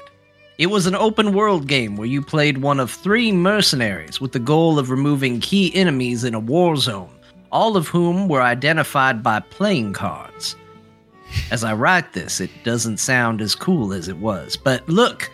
It 0.59 0.67
was 0.67 0.85
an 0.85 0.95
open 0.95 1.33
world 1.33 1.67
game 1.67 1.97
where 1.97 2.07
you 2.07 2.21
played 2.21 2.59
one 2.59 2.79
of 2.79 2.91
three 2.91 3.31
mercenaries 3.31 4.21
with 4.21 4.31
the 4.31 4.39
goal 4.39 4.77
of 4.77 4.91
removing 4.91 5.39
key 5.39 5.73
enemies 5.73 6.23
in 6.23 6.35
a 6.35 6.39
war 6.39 6.75
zone, 6.75 7.09
all 7.51 7.75
of 7.75 7.87
whom 7.87 8.27
were 8.27 8.43
identified 8.43 9.23
by 9.23 9.39
playing 9.39 9.93
cards. 9.93 10.55
As 11.49 11.63
I 11.63 11.73
write 11.73 12.13
this, 12.13 12.39
it 12.39 12.51
doesn't 12.63 12.97
sound 12.97 13.41
as 13.41 13.55
cool 13.55 13.93
as 13.93 14.07
it 14.07 14.17
was, 14.17 14.55
but 14.55 14.87
look, 14.87 15.31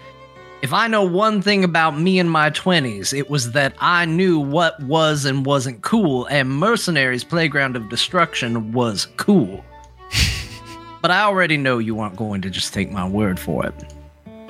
if 0.62 0.74
I 0.74 0.88
know 0.88 1.04
one 1.04 1.42
thing 1.42 1.64
about 1.64 2.00
me 2.00 2.18
in 2.18 2.30
my 2.30 2.50
20s, 2.50 3.18
it 3.18 3.30
was 3.30 3.52
that 3.52 3.76
I 3.80 4.06
knew 4.06 4.40
what 4.40 4.82
was 4.82 5.26
and 5.26 5.46
wasn't 5.46 5.82
cool, 5.82 6.26
and 6.26 6.50
Mercenaries 6.50 7.24
Playground 7.24 7.76
of 7.76 7.90
Destruction 7.90 8.72
was 8.72 9.08
cool. 9.18 9.64
but 11.02 11.12
I 11.12 11.22
already 11.22 11.58
know 11.58 11.78
you 11.78 12.00
aren't 12.00 12.16
going 12.16 12.42
to 12.42 12.50
just 12.50 12.74
take 12.74 12.92
my 12.92 13.08
word 13.08 13.40
for 13.40 13.66
it. 13.68 13.94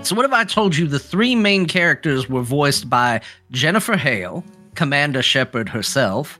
So, 0.04 0.16
what 0.16 0.26
if 0.26 0.32
I 0.32 0.46
told 0.46 0.78
you 0.78 0.88
the 0.88 1.00
three 1.00 1.36
main 1.36 1.66
characters 1.66 2.30
were 2.30 2.44
voiced 2.44 2.90
by 2.90 3.20
Jennifer 3.52 3.98
Hale, 3.98 4.46
Commander 4.76 5.22
Shepard 5.22 5.68
herself, 5.68 6.40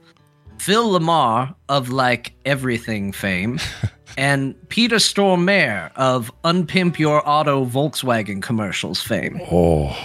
Phil 0.58 0.98
LaMarr 0.98 1.54
of 1.68 1.90
like 1.90 2.32
everything 2.46 3.12
fame, 3.12 3.60
and 4.18 4.56
Peter 4.68 4.96
Stormare 4.96 5.92
of 5.94 6.32
Unpimp 6.42 6.98
Your 6.98 7.22
Auto 7.26 7.64
Volkswagen 7.64 8.42
commercials 8.42 9.00
fame. 9.00 9.40
Oh, 9.48 9.96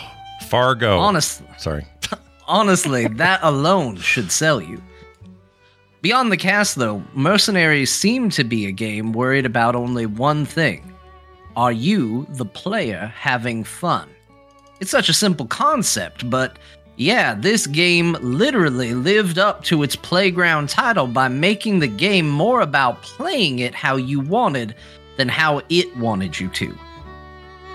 Fargo. 0.47 0.99
Honestly, 0.99 1.47
Sorry. 1.57 1.87
honestly, 2.47 3.07
that 3.07 3.39
alone 3.41 3.95
should 3.95 4.31
sell 4.31 4.61
you. 4.61 4.81
Beyond 6.03 6.31
the 6.31 6.37
cast, 6.37 6.75
though, 6.75 7.01
Mercenaries 7.15 7.91
seem 7.91 8.29
to 8.31 8.43
be 8.43 8.67
a 8.67 8.71
game 8.71 9.13
worried 9.13 9.47
about 9.47 9.75
only 9.75 10.05
one 10.05 10.45
thing 10.45 10.93
Are 11.55 11.71
you, 11.71 12.27
the 12.29 12.45
player, 12.45 13.11
having 13.15 13.63
fun? 13.63 14.07
It's 14.79 14.91
such 14.91 15.09
a 15.09 15.13
simple 15.13 15.47
concept, 15.47 16.29
but 16.29 16.59
yeah, 16.95 17.33
this 17.33 17.65
game 17.65 18.13
literally 18.21 18.93
lived 18.93 19.39
up 19.39 19.63
to 19.65 19.81
its 19.83 19.95
playground 19.95 20.69
title 20.69 21.07
by 21.07 21.27
making 21.27 21.79
the 21.79 21.87
game 21.87 22.29
more 22.29 22.61
about 22.61 23.01
playing 23.01 23.59
it 23.59 23.73
how 23.73 23.95
you 23.95 24.19
wanted 24.19 24.75
than 25.17 25.27
how 25.27 25.61
it 25.69 25.95
wanted 25.97 26.39
you 26.39 26.49
to. 26.49 26.77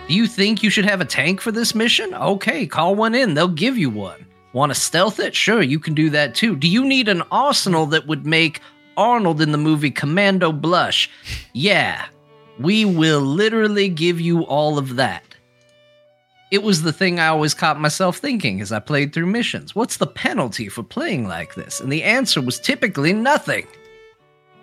Do 0.06 0.14
you 0.14 0.26
think 0.26 0.62
you 0.62 0.70
should 0.70 0.86
have 0.86 1.00
a 1.00 1.04
tank 1.04 1.40
for 1.40 1.52
this 1.52 1.74
mission? 1.74 2.14
Okay, 2.14 2.66
call 2.66 2.94
one 2.94 3.14
in, 3.14 3.34
they'll 3.34 3.48
give 3.48 3.76
you 3.76 3.90
one. 3.90 4.24
Want 4.52 4.70
to 4.70 4.74
stealth 4.74 5.20
it? 5.20 5.34
Sure, 5.34 5.62
you 5.62 5.78
can 5.78 5.94
do 5.94 6.08
that 6.10 6.34
too. 6.34 6.56
Do 6.56 6.68
you 6.68 6.84
need 6.84 7.08
an 7.08 7.22
arsenal 7.30 7.86
that 7.86 8.06
would 8.06 8.24
make 8.24 8.60
Arnold 8.96 9.40
in 9.40 9.52
the 9.52 9.58
movie 9.58 9.90
Commando 9.90 10.52
blush? 10.52 11.10
Yeah, 11.52 12.06
we 12.58 12.84
will 12.84 13.20
literally 13.20 13.88
give 13.88 14.20
you 14.20 14.42
all 14.46 14.78
of 14.78 14.96
that. 14.96 15.22
It 16.50 16.62
was 16.62 16.80
the 16.80 16.94
thing 16.94 17.20
I 17.20 17.26
always 17.26 17.52
caught 17.52 17.78
myself 17.78 18.16
thinking 18.16 18.62
as 18.62 18.72
I 18.72 18.78
played 18.78 19.12
through 19.12 19.26
missions. 19.26 19.74
What's 19.74 19.98
the 19.98 20.06
penalty 20.06 20.68
for 20.70 20.82
playing 20.82 21.28
like 21.28 21.54
this? 21.54 21.78
And 21.78 21.92
the 21.92 22.02
answer 22.02 22.40
was 22.40 22.58
typically 22.58 23.12
nothing. 23.12 23.66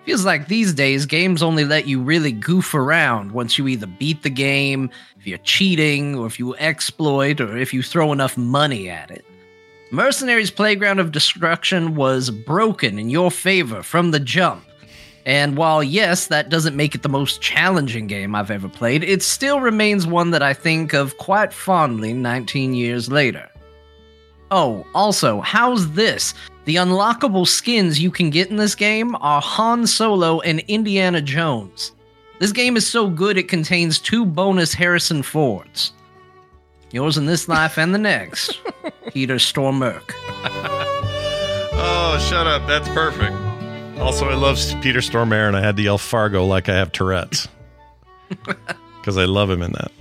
Feels 0.05 0.25
like 0.25 0.47
these 0.47 0.73
days 0.73 1.05
games 1.05 1.43
only 1.43 1.63
let 1.63 1.87
you 1.87 2.01
really 2.01 2.31
goof 2.31 2.73
around 2.73 3.31
once 3.31 3.57
you 3.57 3.67
either 3.67 3.87
beat 3.87 4.23
the 4.23 4.29
game, 4.31 4.89
if 5.19 5.27
you're 5.27 5.37
cheating, 5.39 6.15
or 6.15 6.25
if 6.25 6.39
you 6.39 6.55
exploit, 6.55 7.39
or 7.39 7.55
if 7.55 7.71
you 7.73 7.83
throw 7.83 8.11
enough 8.11 8.35
money 8.35 8.89
at 8.89 9.11
it. 9.11 9.25
Mercenaries 9.91 10.51
Playground 10.51 10.99
of 10.99 11.11
Destruction 11.11 11.95
was 11.95 12.31
broken 12.31 12.97
in 12.97 13.09
your 13.11 13.29
favor 13.29 13.83
from 13.83 14.09
the 14.09 14.19
jump. 14.19 14.64
And 15.25 15.57
while, 15.57 15.83
yes, 15.83 16.27
that 16.27 16.49
doesn't 16.49 16.75
make 16.75 16.93
it 16.93 17.01
the 17.01 17.09
most 17.09 17.41
challenging 17.41 18.05
game 18.05 18.35
I've 18.35 18.51
ever 18.51 18.69
played, 18.69 19.03
it 19.03 19.23
still 19.23 19.59
remains 19.59 20.05
one 20.05 20.31
that 20.31 20.43
I 20.43 20.53
think 20.53 20.93
of 20.93 21.17
quite 21.17 21.51
fondly 21.51 22.13
19 22.13 22.75
years 22.75 23.11
later. 23.11 23.49
Oh, 24.51 24.85
also, 24.93 25.41
how's 25.41 25.91
this? 25.93 26.35
The 26.65 26.75
unlockable 26.75 27.47
skins 27.47 27.99
you 27.99 28.11
can 28.11 28.29
get 28.29 28.49
in 28.49 28.57
this 28.57 28.75
game 28.75 29.15
are 29.19 29.41
Han 29.41 29.87
Solo 29.87 30.41
and 30.41 30.59
Indiana 30.67 31.21
Jones. 31.21 31.91
This 32.39 32.51
game 32.51 32.77
is 32.77 32.85
so 32.85 33.09
good 33.09 33.37
it 33.37 33.47
contains 33.47 33.97
two 33.97 34.25
bonus 34.25 34.73
Harrison 34.73 35.23
Fords. 35.23 35.93
Yours 36.91 37.17
in 37.17 37.25
this 37.25 37.47
life 37.47 37.77
and 37.77 37.93
the 37.93 37.99
next. 37.99 38.59
Peter 39.11 39.35
Stormare. 39.35 40.01
Oh, 41.77 42.25
shut 42.29 42.45
up. 42.45 42.67
That's 42.67 42.87
perfect. 42.89 43.35
Also, 43.97 44.29
I 44.29 44.35
love 44.35 44.59
Peter 44.81 44.99
Stormare, 44.99 45.47
and 45.47 45.55
I 45.55 45.61
had 45.61 45.77
the 45.77 45.87
El 45.87 45.97
Fargo 45.97 46.45
like 46.45 46.69
I 46.69 46.75
have 46.75 46.91
Tourette's 46.91 47.47
because 48.99 49.17
I 49.17 49.25
love 49.25 49.49
him 49.49 49.61
in 49.61 49.71
that. 49.71 49.91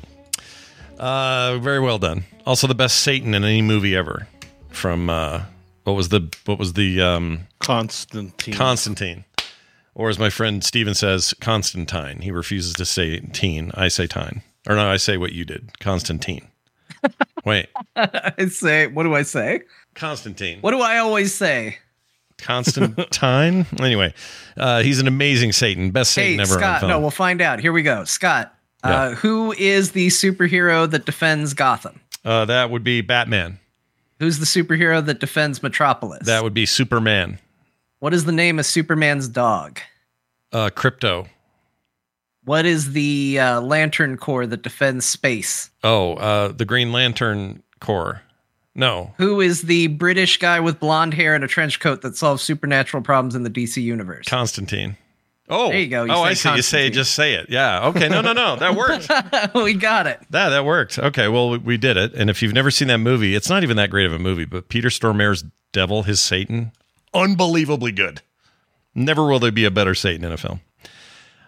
Uh, 0.99 1.59
very 1.59 1.81
well 1.81 1.99
done. 1.99 2.25
Also, 2.45 2.67
the 2.67 2.75
best 2.75 3.01
Satan 3.01 3.35
in 3.35 3.45
any 3.45 3.63
movie 3.63 3.97
ever. 3.97 4.27
From 4.69 5.09
uh, 5.09 5.45
what 5.85 5.95
was 5.95 6.09
the 6.09 6.33
what 6.45 6.59
was 6.59 6.73
the 6.73 7.01
um, 7.01 7.47
Constantine. 7.61 8.55
Constantine, 8.55 9.25
or 9.95 10.09
as 10.09 10.19
my 10.19 10.31
friend 10.31 10.65
Steven 10.65 10.95
says, 10.95 11.33
Constantine. 11.41 12.21
He 12.21 12.31
refuses 12.31 12.75
to 12.75 12.85
say 12.85 13.21
teen. 13.21 13.71
I 13.75 13.89
say 13.89 14.07
tine, 14.07 14.43
or 14.69 14.75
no, 14.75 14.91
I 14.91 14.97
say 14.97 15.17
what 15.17 15.33
you 15.33 15.45
did, 15.45 15.79
Constantine. 15.79 16.49
Wait, 17.45 17.69
I 17.95 18.47
say, 18.49 18.89
what 18.89 19.05
do 19.05 19.15
I 19.15 19.23
say? 19.23 19.63
Constantine. 19.95 20.61
What 20.61 20.73
do 20.73 20.81
I 20.81 20.99
always 20.99 21.35
say? 21.35 21.79
Constantine. 22.39 23.67
anyway, 23.81 24.13
uh, 24.57 24.83
he's 24.83 25.01
an 25.01 25.07
amazing 25.07 25.53
Satan, 25.53 25.91
best 25.91 26.13
Satan 26.13 26.39
hey, 26.39 26.43
ever 26.43 26.55
Scott, 26.55 26.83
no, 26.83 27.01
we'll 27.01 27.11
find 27.11 27.41
out. 27.41 27.61
Here 27.61 27.73
we 27.73 27.83
go. 27.83 28.05
Scott, 28.05 28.55
uh, 28.83 29.11
who 29.15 29.53
is 29.53 29.93
the 29.93 30.09
superhero 30.09 30.91
that 30.91 31.07
defends 31.07 31.55
Gotham? 31.55 32.01
uh, 32.25 32.45
that 32.47 32.71
would 32.71 32.85
be 32.85 33.01
Batman. 33.01 33.59
Who's 34.21 34.39
the 34.39 34.47
superhero 34.47 35.05
that 35.05 35.21
defends 35.21 35.63
Metropolis? 35.63 36.27
That 36.27 36.43
would 36.45 36.55
be 36.55 36.67
Superman. 36.67 37.39
what 37.99 38.15
is 38.15 38.25
the 38.25 38.33
name 38.33 38.59
of 38.59 38.67
Superman's 38.67 39.29
dog? 39.29 39.81
Uh, 40.53 40.71
Krypto. 40.71 41.27
What 42.45 42.67
is 42.67 42.93
the 42.93 43.39
uh, 43.41 43.61
Lantern 43.63 44.17
Corps 44.19 44.47
that 44.47 44.63
defends 44.63 45.05
space? 45.07 45.71
Oh, 45.83 46.15
uh, 46.15 46.49
the 46.49 46.65
Green 46.67 46.93
Lantern 46.93 47.63
Corps. 47.81 48.23
No, 48.77 49.15
Who 49.19 49.41
is 49.41 49.63
the 49.63 49.87
British 49.87 50.39
guy 50.39 50.59
with 50.59 50.81
blonde 50.81 51.15
hair 51.15 51.35
and 51.37 51.45
a 51.45 51.49
trench 51.49 51.79
coat 51.79 52.03
that 52.03 52.17
solves 52.17 52.43
supernatural 52.43 53.03
problems 53.05 53.37
in 53.37 53.45
the 53.45 53.51
DC 53.51 53.81
universe? 53.81 54.27
Constantine. 54.29 54.97
Oh, 55.49 55.69
There 55.69 55.79
you 55.79 55.89
go. 55.89 56.05
You 56.05 56.13
oh, 56.13 56.23
I 56.23 56.33
see. 56.35 56.53
You 56.55 56.63
say 56.63 56.91
just 56.91 57.15
say 57.15 57.35
it. 57.35 57.51
Yeah. 57.51 57.87
Okay. 57.89 58.09
No, 58.09 58.21
no, 58.21 58.33
no. 58.33 58.57
That 58.57 58.75
worked. 59.45 59.55
we 59.55 59.75
got 59.75 60.07
it. 60.07 60.19
That 60.31 60.49
that 60.49 60.65
worked. 60.65 60.99
Okay, 60.99 61.29
well 61.29 61.51
we, 61.51 61.59
we 61.59 61.77
did 61.77 61.97
it. 61.97 62.15
And 62.15 62.31
if 62.31 62.43
you've 62.43 62.55
never 62.55 62.71
seen 62.71 62.89
that 62.89 62.99
movie, 62.99 63.35
it's 63.35 63.49
not 63.51 63.63
even 63.63 63.77
that 63.77 63.91
great 63.91 64.07
of 64.07 64.13
a 64.13 64.19
movie. 64.19 64.47
But 64.47 64.69
Peter 64.69 64.89
Stormare's 64.89 65.45
Devil, 65.73 66.05
his 66.05 66.21
Satan, 66.21 66.73
unbelievably 67.13 67.93
good. 67.93 68.23
Never 68.95 69.27
will 69.27 69.39
there 69.39 69.53
be 69.53 69.65
a 69.65 69.71
better 69.71 69.95
Satan 69.95 70.25
in 70.25 70.33
a 70.33 70.37
film. 70.37 70.61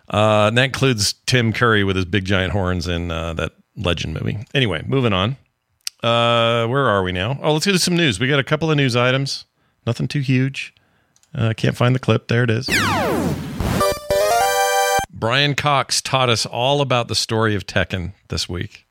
Uh, 0.08 0.46
and 0.48 0.58
that 0.58 0.64
includes 0.64 1.14
Tim 1.26 1.52
Curry 1.52 1.82
with 1.82 1.96
his 1.96 2.04
big 2.04 2.24
giant 2.24 2.52
horns 2.52 2.86
in 2.86 3.10
uh, 3.10 3.32
that 3.34 3.52
Legend 3.76 4.14
movie. 4.14 4.38
Anyway, 4.54 4.82
moving 4.86 5.12
on. 5.12 5.36
Uh, 6.02 6.66
where 6.66 6.86
are 6.86 7.02
we 7.02 7.12
now? 7.12 7.38
Oh, 7.42 7.52
let's 7.52 7.66
get 7.66 7.72
to 7.72 7.78
some 7.78 7.96
news. 7.96 8.20
We 8.20 8.28
got 8.28 8.38
a 8.38 8.44
couple 8.44 8.70
of 8.70 8.76
news 8.76 8.96
items. 8.96 9.44
Nothing 9.86 10.08
too 10.08 10.20
huge. 10.20 10.74
I 11.34 11.48
uh, 11.48 11.52
can't 11.52 11.76
find 11.76 11.94
the 11.94 11.98
clip. 11.98 12.28
There 12.28 12.44
it 12.44 12.50
is. 12.50 12.68
Brian 15.10 15.54
Cox 15.54 16.02
taught 16.02 16.28
us 16.28 16.44
all 16.44 16.80
about 16.80 17.08
the 17.08 17.14
story 17.14 17.54
of 17.54 17.66
Tekken 17.66 18.12
this 18.28 18.48
week, 18.48 18.86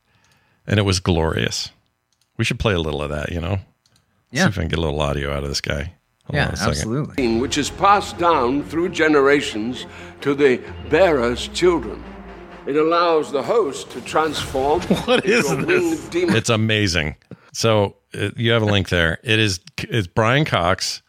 and 0.66 0.80
it 0.80 0.84
was 0.84 1.00
glorious. 1.00 1.70
We 2.38 2.44
should 2.44 2.60
play 2.60 2.74
a 2.74 2.80
little 2.80 3.02
of 3.02 3.10
that, 3.12 3.32
you 3.32 3.40
know? 3.40 3.60
Yeah. 4.32 4.44
See 4.44 4.50
if 4.50 4.58
I 4.58 4.62
can 4.62 4.70
get 4.70 4.80
a 4.80 4.82
little 4.82 5.00
audio 5.00 5.32
out 5.32 5.44
of 5.44 5.50
this 5.50 5.62
guy. 5.62 5.94
Hold 6.26 6.36
yeah, 6.36 6.48
on 6.48 6.56
a 6.56 6.70
absolutely. 6.70 7.38
which 7.38 7.58
is 7.58 7.70
passed 7.70 8.18
down 8.18 8.64
through 8.64 8.90
generations 8.90 9.86
to 10.22 10.34
the 10.34 10.60
bearer's 10.90 11.48
children. 11.50 12.04
It 12.68 12.76
allows 12.76 13.32
the 13.32 13.44
host 13.44 13.92
to 13.92 14.02
transform 14.02 14.82
What 15.06 15.24
into 15.26 15.38
is 15.38 15.52
a 15.52 15.56
this? 15.58 16.08
demon. 16.10 16.36
It's 16.36 16.50
amazing. 16.50 17.16
So 17.54 17.96
uh, 18.14 18.30
you 18.36 18.52
have 18.52 18.62
a 18.62 18.66
link 18.66 18.90
there. 18.90 19.20
It 19.24 19.40
is 19.40 19.60
it's 19.80 20.08
Brian 20.08 20.46
Cox 20.46 21.02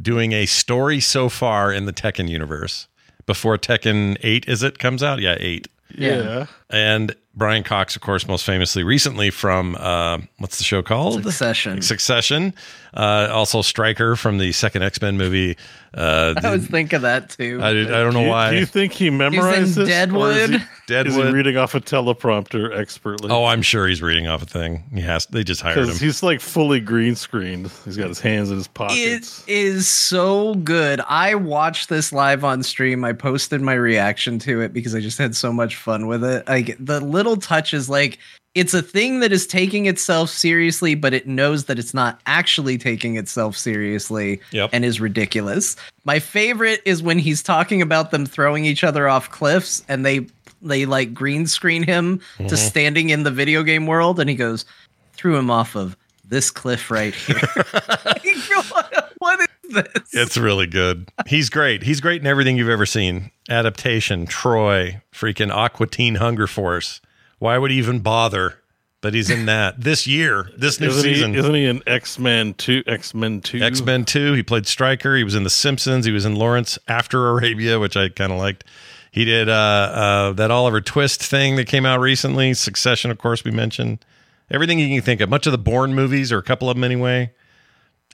doing 0.00 0.32
a 0.32 0.46
story 0.46 1.00
so 1.00 1.28
far 1.28 1.72
in 1.72 1.86
the 1.86 1.92
Tekken 1.92 2.28
universe 2.28 2.88
before 3.24 3.56
Tekken 3.56 4.16
8 4.22 4.46
is 4.48 4.62
it 4.62 4.78
comes 4.78 5.02
out? 5.02 5.20
Yeah, 5.20 5.36
8. 5.38 5.68
Yeah. 5.96 6.46
And 6.70 7.14
Brian 7.34 7.62
Cox, 7.62 7.94
of 7.96 8.02
course, 8.02 8.26
most 8.26 8.44
famously 8.44 8.82
recently 8.82 9.30
from 9.30 9.76
uh, 9.78 10.18
what's 10.38 10.58
the 10.58 10.64
show 10.64 10.82
called? 10.82 11.22
Succession. 11.22 11.82
Succession. 11.82 12.54
Uh, 12.94 13.28
also, 13.30 13.60
Stryker 13.60 14.16
from 14.16 14.38
the 14.38 14.52
second 14.52 14.82
X 14.82 15.00
Men 15.02 15.18
movie. 15.18 15.56
Uh, 15.92 16.34
I 16.42 16.50
was 16.50 16.66
thinking 16.66 17.02
that 17.02 17.28
too. 17.30 17.60
I, 17.62 17.72
did- 17.74 17.88
I 17.92 18.02
don't 18.02 18.14
know 18.14 18.20
Do 18.20 18.24
you, 18.24 18.30
why. 18.30 18.50
do 18.52 18.58
you 18.58 18.64
think 18.66 18.92
he 18.94 19.10
memorized 19.10 19.74
this? 19.74 19.78
or 19.78 19.82
is 19.82 19.88
Deadwood. 19.88 20.50
he- 20.88 20.94
Is 20.94 21.14
he 21.14 21.22
reading 21.30 21.56
off 21.58 21.74
a 21.74 21.80
teleprompter 21.80 22.74
expertly? 22.76 23.30
oh, 23.30 23.44
I'm 23.44 23.60
sure 23.60 23.86
he's 23.86 24.00
reading 24.00 24.26
off 24.28 24.42
a 24.42 24.46
thing. 24.46 24.84
He 24.94 25.02
has. 25.02 25.26
They 25.26 25.44
just 25.44 25.60
hired 25.60 25.78
him. 25.88 25.94
he's 25.96 26.22
like 26.22 26.40
fully 26.40 26.80
green 26.80 27.16
screened. 27.16 27.70
He's 27.84 27.96
got 27.98 28.08
his 28.08 28.20
hands 28.20 28.50
in 28.50 28.56
his 28.56 28.68
pockets. 28.68 29.44
It 29.46 29.52
is 29.52 29.88
so 29.88 30.54
good. 30.54 31.00
I 31.06 31.34
watched 31.34 31.90
this 31.90 32.12
live 32.14 32.44
on 32.44 32.62
stream. 32.62 33.04
I 33.04 33.12
posted 33.12 33.60
my 33.60 33.74
reaction 33.74 34.38
to 34.40 34.62
it 34.62 34.72
because 34.72 34.94
I 34.94 35.00
just 35.00 35.18
had 35.18 35.36
so 35.36 35.52
much 35.52 35.76
fun 35.76 36.06
with 36.06 36.24
it. 36.24 36.44
Like 36.56 36.76
the 36.80 37.00
little 37.02 37.36
touches, 37.36 37.90
like 37.90 38.18
it's 38.54 38.72
a 38.72 38.80
thing 38.80 39.20
that 39.20 39.30
is 39.32 39.46
taking 39.46 39.84
itself 39.84 40.30
seriously, 40.30 40.94
but 40.94 41.12
it 41.12 41.26
knows 41.26 41.66
that 41.66 41.78
it's 41.78 41.92
not 41.92 42.18
actually 42.24 42.78
taking 42.78 43.18
itself 43.18 43.54
seriously 43.58 44.40
Yep. 44.52 44.70
and 44.72 44.82
is 44.82 44.98
ridiculous. 44.98 45.76
My 46.06 46.18
favorite 46.18 46.80
is 46.86 47.02
when 47.02 47.18
he's 47.18 47.42
talking 47.42 47.82
about 47.82 48.10
them 48.10 48.24
throwing 48.24 48.64
each 48.64 48.82
other 48.84 49.06
off 49.06 49.30
cliffs 49.30 49.84
and 49.88 50.06
they 50.06 50.26
they 50.62 50.86
like 50.86 51.12
green 51.12 51.46
screen 51.46 51.82
him 51.82 52.18
Mm-hmm. 52.38 52.46
to 52.46 52.56
standing 52.56 53.10
in 53.10 53.24
the 53.24 53.30
video 53.30 53.62
game 53.62 53.86
world 53.86 54.18
and 54.18 54.30
he 54.30 54.34
goes 54.36 54.64
threw 55.12 55.36
him 55.36 55.50
off 55.50 55.76
of 55.76 55.94
this 56.28 56.50
cliff 56.50 56.90
right 56.90 57.14
here. 57.14 57.36
what, 59.18 59.40
is 59.40 59.46
this? 59.70 60.12
It's 60.12 60.36
really 60.36 60.66
good. 60.66 61.10
He's 61.26 61.48
great. 61.50 61.82
He's 61.82 62.00
great 62.00 62.20
in 62.20 62.26
everything 62.26 62.56
you've 62.56 62.68
ever 62.68 62.86
seen. 62.86 63.30
Adaptation, 63.48 64.26
Troy, 64.26 65.02
freaking 65.12 65.50
Aqua 65.52 65.86
Teen 65.86 66.16
Hunger 66.16 66.46
Force. 66.46 67.00
Why 67.38 67.58
would 67.58 67.70
he 67.70 67.78
even 67.78 68.00
bother? 68.00 68.58
But 69.02 69.14
he's 69.14 69.30
in 69.30 69.46
that 69.46 69.80
this 69.80 70.06
year, 70.06 70.50
this 70.56 70.80
new 70.80 70.88
isn't 70.88 71.02
season. 71.02 71.32
he? 71.34 71.38
Isn't 71.38 71.54
he 71.54 71.64
in 71.66 71.82
X 71.86 72.18
Men 72.18 72.54
Two? 72.54 72.82
X 72.86 73.14
Men 73.14 73.40
Two. 73.40 73.60
X 73.62 73.82
Men 73.82 74.04
2. 74.04 74.32
He 74.32 74.42
played 74.42 74.66
Stryker. 74.66 75.14
He 75.16 75.22
was 75.22 75.34
in 75.34 75.44
The 75.44 75.50
Simpsons. 75.50 76.06
He 76.06 76.12
was 76.12 76.24
in 76.24 76.34
Lawrence 76.34 76.78
After 76.88 77.28
Arabia, 77.28 77.78
which 77.78 77.96
I 77.96 78.08
kind 78.08 78.32
of 78.32 78.38
liked. 78.38 78.64
He 79.12 79.24
did 79.24 79.48
uh, 79.48 79.52
uh, 79.52 80.32
that 80.32 80.50
Oliver 80.50 80.80
Twist 80.80 81.22
thing 81.22 81.56
that 81.56 81.66
came 81.66 81.86
out 81.86 82.00
recently. 82.00 82.52
Succession, 82.54 83.10
of 83.10 83.18
course, 83.18 83.44
we 83.44 83.50
mentioned. 83.50 84.04
Everything 84.50 84.78
you 84.78 84.88
can 84.88 85.04
think 85.04 85.20
of. 85.20 85.28
Much 85.28 85.46
of 85.46 85.52
the 85.52 85.58
Bourne 85.58 85.94
movies, 85.94 86.32
or 86.32 86.38
a 86.38 86.42
couple 86.42 86.68
of 86.68 86.76
them 86.76 86.84
anyway. 86.84 87.32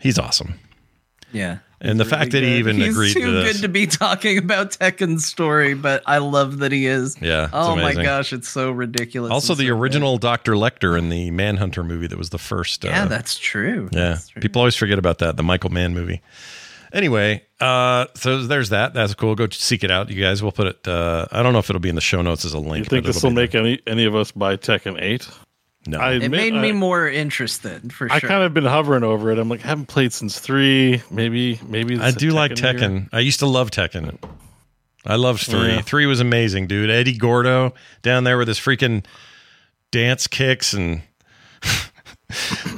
He's 0.01 0.19
awesome. 0.19 0.59
Yeah. 1.33 1.59
And 1.85 1.99
the 1.99 2.05
fact 2.05 2.31
that 2.31 2.45
he 2.45 2.59
even 2.59 2.77
He's 2.77 2.91
agreed 2.95 3.13
too 3.13 3.21
to 3.23 3.31
this. 3.33 3.55
good 3.55 3.63
to 3.63 3.69
be 3.69 3.89
talking 3.89 4.39
about 4.39 4.71
Tekken's 4.71 5.27
story, 5.27 5.75
but 5.75 6.05
I 6.07 6.19
love 6.19 6.59
that 6.59 6.71
he 6.71 6.87
is. 6.87 7.17
Yeah, 7.21 7.47
it's 7.47 7.53
Oh 7.55 7.75
my 7.75 7.93
gosh, 7.95 8.33
it's 8.33 8.49
so 8.49 8.71
ridiculous. 8.71 9.33
also, 9.33 9.55
the 9.57 9.65
so 9.67 9.75
good. 9.75 9.81
original 9.81 10.17
Dr. 10.19 10.53
Lecter 10.53 10.97
in 10.97 11.09
the 11.09 11.33
Manhunter 11.33 11.83
movie 11.83 12.07
that 12.07 12.17
was 12.17 12.31
the 12.31 12.39
first. 12.39 12.85
Yeah, 12.85 13.03
uh, 13.03 13.07
that's 13.07 13.37
true. 13.37 13.89
Yeah, 13.91 14.11
That's 14.11 14.29
true. 14.29 14.41
people 14.43 14.61
always 14.61 14.77
forget 14.77 14.99
about 15.01 15.19
that. 15.19 15.37
The 15.37 15.43
Michael 15.43 15.71
Mann 15.71 15.93
movie. 15.93 16.23
Anyway, 16.93 17.43
uh, 17.59 18.07
so 18.15 18.45
there's 18.45 18.69
that. 18.69 18.95
That's 18.95 19.15
cool. 19.15 19.35
Go 19.35 19.49
seek 19.51 19.83
it 19.83 19.91
out, 19.91 20.09
you 20.11 20.23
guys. 20.23 20.41
We'll 20.43 20.53
put 20.53 20.67
it. 20.69 20.87
Uh, 20.87 21.27
I 21.33 21.43
don't 21.43 21.53
know 21.53 21.59
if 21.59 21.69
it'll 21.69 21.81
be 21.81 21.89
in 21.89 21.95
the 21.97 22.01
show 22.01 22.23
notes 22.23 22.45
as 22.45 22.53
a 22.55 22.59
link. 22.59 22.85
You 22.85 22.91
think 22.91 23.07
this 23.07 23.17
it'll 23.17 23.31
will 23.31 23.35
be 23.37 23.43
make 23.43 23.55
any 23.57 23.81
any 23.89 24.05
of 24.05 24.15
us 24.15 24.31
buy 24.31 24.57
Tekken 24.57 25.01
Eight? 25.03 25.27
There. 25.85 25.99
no? 25.99 26.05
I 26.05 26.13
It 26.13 26.23
admit, 26.25 26.31
made 26.31 26.55
me 26.55 26.69
I, 26.71 26.73
more 26.73 27.09
interested 27.09 27.93
for 27.93 28.11
I 28.11 28.19
sure. 28.19 28.29
I 28.29 28.33
kind 28.33 28.45
of 28.45 28.55
been 28.55 28.65
hovering 28.65 29.05
over 29.05 29.31
it. 29.31 29.39
I'm 29.39 29.49
like, 29.49 29.65
I 29.65 29.69
haven't 29.69 29.87
played 29.87 30.13
since 30.13 30.39
three. 30.39 31.03
Maybe, 31.11 31.61
maybe. 31.67 31.99
I 31.99 32.09
it's 32.09 32.17
a 32.17 32.19
do 32.21 32.31
like 32.31 32.51
year. 32.59 32.73
Tekken. 32.73 33.09
I 33.13 33.21
used 33.21 33.41
to 33.41 33.47
love 33.47 33.71
Tekken. 33.71 34.19
I 35.05 35.17
loved 35.17 35.43
three. 35.43 35.69
Yeah. 35.73 35.81
Three 35.81 36.07
was 36.07 36.21
amazing, 36.21 36.69
dude. 36.69 36.89
Eddie 36.91 37.17
Gordo 37.17 37.75
down 38.03 38.25
there 38.25 38.39
with 38.39 38.47
his 38.49 38.59
freaking 38.59 39.05
dance 39.91 40.27
kicks 40.29 40.73
and 40.73 41.03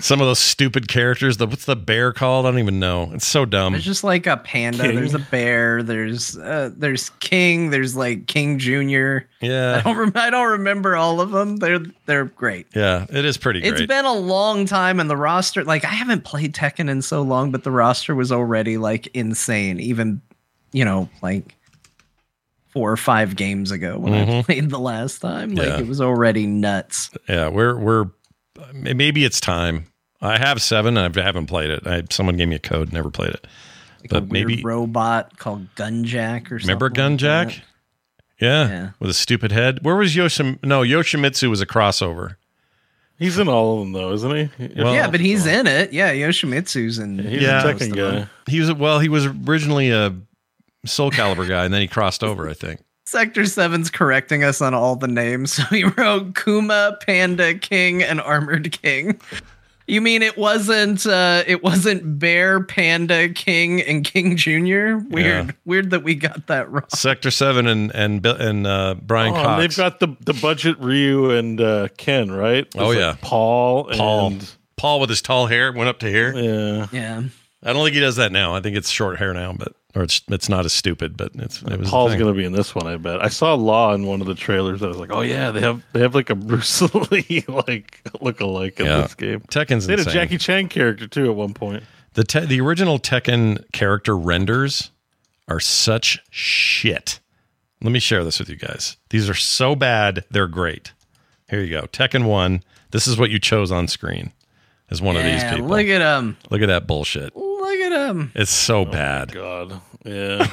some 0.00 0.20
of 0.20 0.26
those 0.26 0.38
stupid 0.38 0.88
characters. 0.88 1.36
The 1.36 1.46
what's 1.46 1.64
the 1.64 1.76
bear 1.76 2.12
called? 2.12 2.46
I 2.46 2.50
don't 2.50 2.58
even 2.60 2.78
know. 2.80 3.10
It's 3.14 3.26
so 3.26 3.44
dumb. 3.44 3.72
There's 3.72 3.84
just 3.84 4.04
like 4.04 4.26
a 4.26 4.36
panda. 4.36 4.84
King. 4.84 4.96
There's 4.96 5.14
a 5.14 5.18
bear. 5.18 5.82
There's 5.82 6.36
uh, 6.38 6.70
there's 6.76 7.10
King. 7.20 7.70
There's 7.70 7.96
like 7.96 8.26
King 8.26 8.58
Junior. 8.58 9.28
Yeah. 9.40 9.76
I 9.78 9.80
don't 9.82 9.96
rem- 9.96 10.12
I 10.14 10.30
don't 10.30 10.50
remember 10.52 10.96
all 10.96 11.20
of 11.20 11.30
them. 11.30 11.56
They're 11.56 11.80
they're 12.06 12.24
great. 12.26 12.66
yeah. 12.74 13.06
It 13.10 13.24
is 13.24 13.36
pretty 13.36 13.62
It's 13.62 13.86
been 13.86 14.04
a 14.04 14.14
long 14.14 14.66
time, 14.66 15.00
and 15.00 15.08
the 15.10 15.16
roster 15.16 15.64
like 15.64 15.84
I 15.84 15.88
haven't 15.88 16.24
played 16.24 16.54
Tekken 16.54 16.88
in 16.90 17.02
so 17.02 17.22
long, 17.22 17.50
but 17.50 17.62
the 17.64 17.70
roster 17.70 18.14
was 18.14 18.32
already 18.32 18.76
like 18.78 19.08
insane. 19.14 19.80
Even 19.80 20.20
you 20.72 20.84
know 20.84 21.08
like 21.22 21.54
four 22.72 22.90
or 22.90 22.96
five 22.96 23.36
games 23.36 23.70
ago 23.70 23.96
when 23.98 24.12
I 24.14 24.24
Mhm. 24.24 24.44
played 24.46 24.68
the 24.70 24.80
last 24.80 25.20
time, 25.20 25.54
like 25.54 25.66
Yeah. 25.68 25.78
it 25.78 25.86
was 25.86 26.00
already 26.00 26.46
nuts. 26.46 27.10
yeah, 27.28 27.48
we're 27.48 27.76
we're 27.78 28.06
Uh, 28.58 28.66
maybe 28.72 29.24
it's 29.24 29.40
time. 29.40 29.86
I 30.20 30.38
have 30.38 30.62
seven. 30.62 30.96
and 30.96 31.16
I 31.18 31.22
haven't 31.22 31.46
played 31.46 31.70
it. 31.70 31.86
I, 31.86 32.02
someone 32.10 32.36
gave 32.36 32.48
me 32.48 32.56
a 32.56 32.60
code. 32.60 32.92
Never 32.92 33.10
played 33.10 33.30
it. 33.30 33.46
Like 34.02 34.10
a 34.10 34.14
but 34.20 34.28
weird 34.28 34.48
maybe 34.48 34.62
robot 34.62 35.38
called 35.38 35.74
Gunjack 35.76 36.50
or 36.52 36.58
something. 36.60 36.66
remember 36.68 36.86
like 36.88 36.94
Gunjack? 36.94 37.46
that. 37.46 37.60
yeah, 38.40 38.68
Yeah. 38.68 38.90
with 39.00 39.10
a 39.10 39.14
stupid 39.14 39.50
head. 39.52 39.78
Where 39.82 39.96
was 39.96 40.14
Yoshim? 40.14 40.62
No, 40.64 40.80
Yoshimitsu 40.82 41.48
was 41.50 41.60
a 41.60 41.66
crossover. 41.66 42.36
He's 43.18 43.38
in 43.38 43.48
all 43.48 43.74
of 43.74 43.78
them 43.80 43.92
though, 43.92 44.12
isn't 44.12 44.50
he? 44.58 44.66
yeah, 44.76 45.08
but 45.10 45.20
he's 45.20 45.46
in 45.46 45.66
it. 45.66 45.92
Yeah, 45.92 46.12
Yoshimitsu's 46.12 46.98
in. 46.98 47.18
He's 47.18 47.42
Yeah. 47.42 47.62
a 47.62 47.64
most 47.72 47.82
Tekken 47.82 47.90
of 47.90 47.96
them. 47.96 48.22
guy. 48.24 48.50
He 48.50 48.60
was 48.60 48.72
well. 48.74 48.98
He 48.98 49.08
was 49.08 49.26
originally 49.26 49.90
a 49.90 50.14
Soulcalibur 50.86 51.48
guy, 51.48 51.64
and 51.64 51.72
then 51.72 51.80
he 51.80 51.86
crossed 51.88 52.24
over. 52.24 52.48
I 52.48 52.54
think. 52.54 52.80
Sector 53.06 53.42
7's 53.42 53.90
correcting 53.90 54.44
us 54.44 54.60
on 54.60 54.74
all 54.74 54.96
the 54.96 55.08
names. 55.08 55.52
So 55.56 55.62
he 55.64 55.84
wrote 55.84 56.34
Kuma, 56.34 56.98
Panda, 57.06 57.54
King, 57.54 58.02
and 58.02 58.20
Armored 58.20 58.72
King. 58.82 59.20
You 59.86 60.00
mean 60.00 60.22
it 60.22 60.38
wasn't 60.38 61.04
uh 61.06 61.42
it 61.46 61.62
wasn't 61.62 62.18
Bear, 62.18 62.62
Panda, 62.62 63.28
King, 63.28 63.82
and 63.82 64.02
King 64.02 64.34
Jr.? 64.36 64.96
Weird. 65.10 65.46
Yeah. 65.46 65.50
Weird 65.66 65.90
that 65.90 66.02
we 66.02 66.14
got 66.14 66.46
that 66.46 66.70
wrong. 66.70 66.84
Sector 66.88 67.30
Seven 67.30 67.66
and 67.66 67.94
and 67.94 68.24
and 68.24 68.66
uh, 68.66 68.94
Brian 69.02 69.34
Oh, 69.34 69.36
and 69.36 69.44
Cox. 69.44 69.60
they've 69.62 69.76
got 69.76 70.00
the 70.00 70.16
the 70.20 70.32
budget 70.40 70.78
Ryu 70.80 71.30
and 71.32 71.60
uh, 71.60 71.88
Ken, 71.98 72.30
right? 72.32 72.66
Oh, 72.78 72.92
yeah. 72.92 73.08
like 73.10 73.20
Paul. 73.20 73.90
Paul. 73.92 74.26
And, 74.28 74.54
Paul 74.76 75.00
with 75.00 75.10
his 75.10 75.20
tall 75.20 75.46
hair 75.48 75.70
went 75.70 75.88
up 75.90 75.98
to 75.98 76.08
here. 76.08 76.32
yeah. 76.34 76.86
Yeah. 76.90 77.22
I 77.62 77.72
don't 77.74 77.84
think 77.84 77.94
he 77.94 78.00
does 78.00 78.16
that 78.16 78.32
now. 78.32 78.54
I 78.54 78.60
think 78.60 78.76
it's 78.76 78.88
short 78.88 79.18
hair 79.18 79.34
now, 79.34 79.52
but 79.52 79.74
or 79.94 80.02
it's 80.02 80.22
it's 80.28 80.48
not 80.48 80.64
as 80.64 80.72
stupid, 80.72 81.16
but 81.16 81.32
it's 81.34 81.62
it 81.62 81.78
was 81.78 81.88
Paul's 81.90 82.14
gonna 82.16 82.32
be 82.34 82.44
in 82.44 82.52
this 82.52 82.74
one, 82.74 82.86
I 82.86 82.96
bet. 82.96 83.22
I 83.22 83.28
saw 83.28 83.54
Law 83.54 83.94
in 83.94 84.06
one 84.06 84.20
of 84.20 84.26
the 84.26 84.34
trailers. 84.34 84.82
I 84.82 84.88
was 84.88 84.96
like, 84.96 85.10
oh 85.12 85.20
yeah, 85.22 85.50
they 85.50 85.60
have 85.60 85.82
they 85.92 86.00
have 86.00 86.14
like 86.14 86.30
a 86.30 86.34
Bruce 86.34 86.82
Lee 87.10 87.44
like 87.48 88.00
look 88.20 88.40
alike 88.40 88.80
in 88.80 88.86
Yeah. 88.86 89.02
this 89.02 89.14
game. 89.14 89.40
Tekken's 89.40 89.86
They 89.86 89.96
had 89.96 90.06
a. 90.06 90.10
Jackie 90.10 90.38
Chan 90.38 90.68
character 90.68 91.06
too 91.06 91.30
at 91.30 91.36
one 91.36 91.54
point. 91.54 91.84
The 92.14 92.24
te- 92.24 92.46
the 92.46 92.60
original 92.60 92.98
Tekken 92.98 93.64
character 93.72 94.16
renders 94.16 94.90
are 95.48 95.60
such 95.60 96.18
shit. 96.30 97.20
Let 97.82 97.92
me 97.92 97.98
share 98.00 98.24
this 98.24 98.38
with 98.38 98.48
you 98.48 98.56
guys. 98.56 98.96
These 99.10 99.28
are 99.28 99.34
so 99.34 99.74
bad, 99.76 100.24
they're 100.30 100.46
great. 100.48 100.92
Here 101.50 101.60
you 101.60 101.68
go. 101.70 101.82
Tekken 101.82 102.24
1. 102.24 102.62
This 102.92 103.06
is 103.06 103.18
what 103.18 103.30
you 103.30 103.38
chose 103.38 103.70
on 103.70 103.88
screen 103.88 104.32
as 104.90 105.02
one 105.02 105.16
of 105.16 105.22
these 105.24 105.44
people. 105.44 105.66
Look 105.66 105.86
at 105.86 106.00
him. 106.00 106.38
Look 106.50 106.62
at 106.62 106.68
that 106.68 106.86
bullshit. 106.86 107.36
Look 107.36 107.53
at 107.94 108.10
him. 108.10 108.32
It's 108.34 108.50
so 108.50 108.80
oh 108.80 108.84
bad. 108.84 109.32
God. 109.32 109.80
Yeah. 110.06 110.46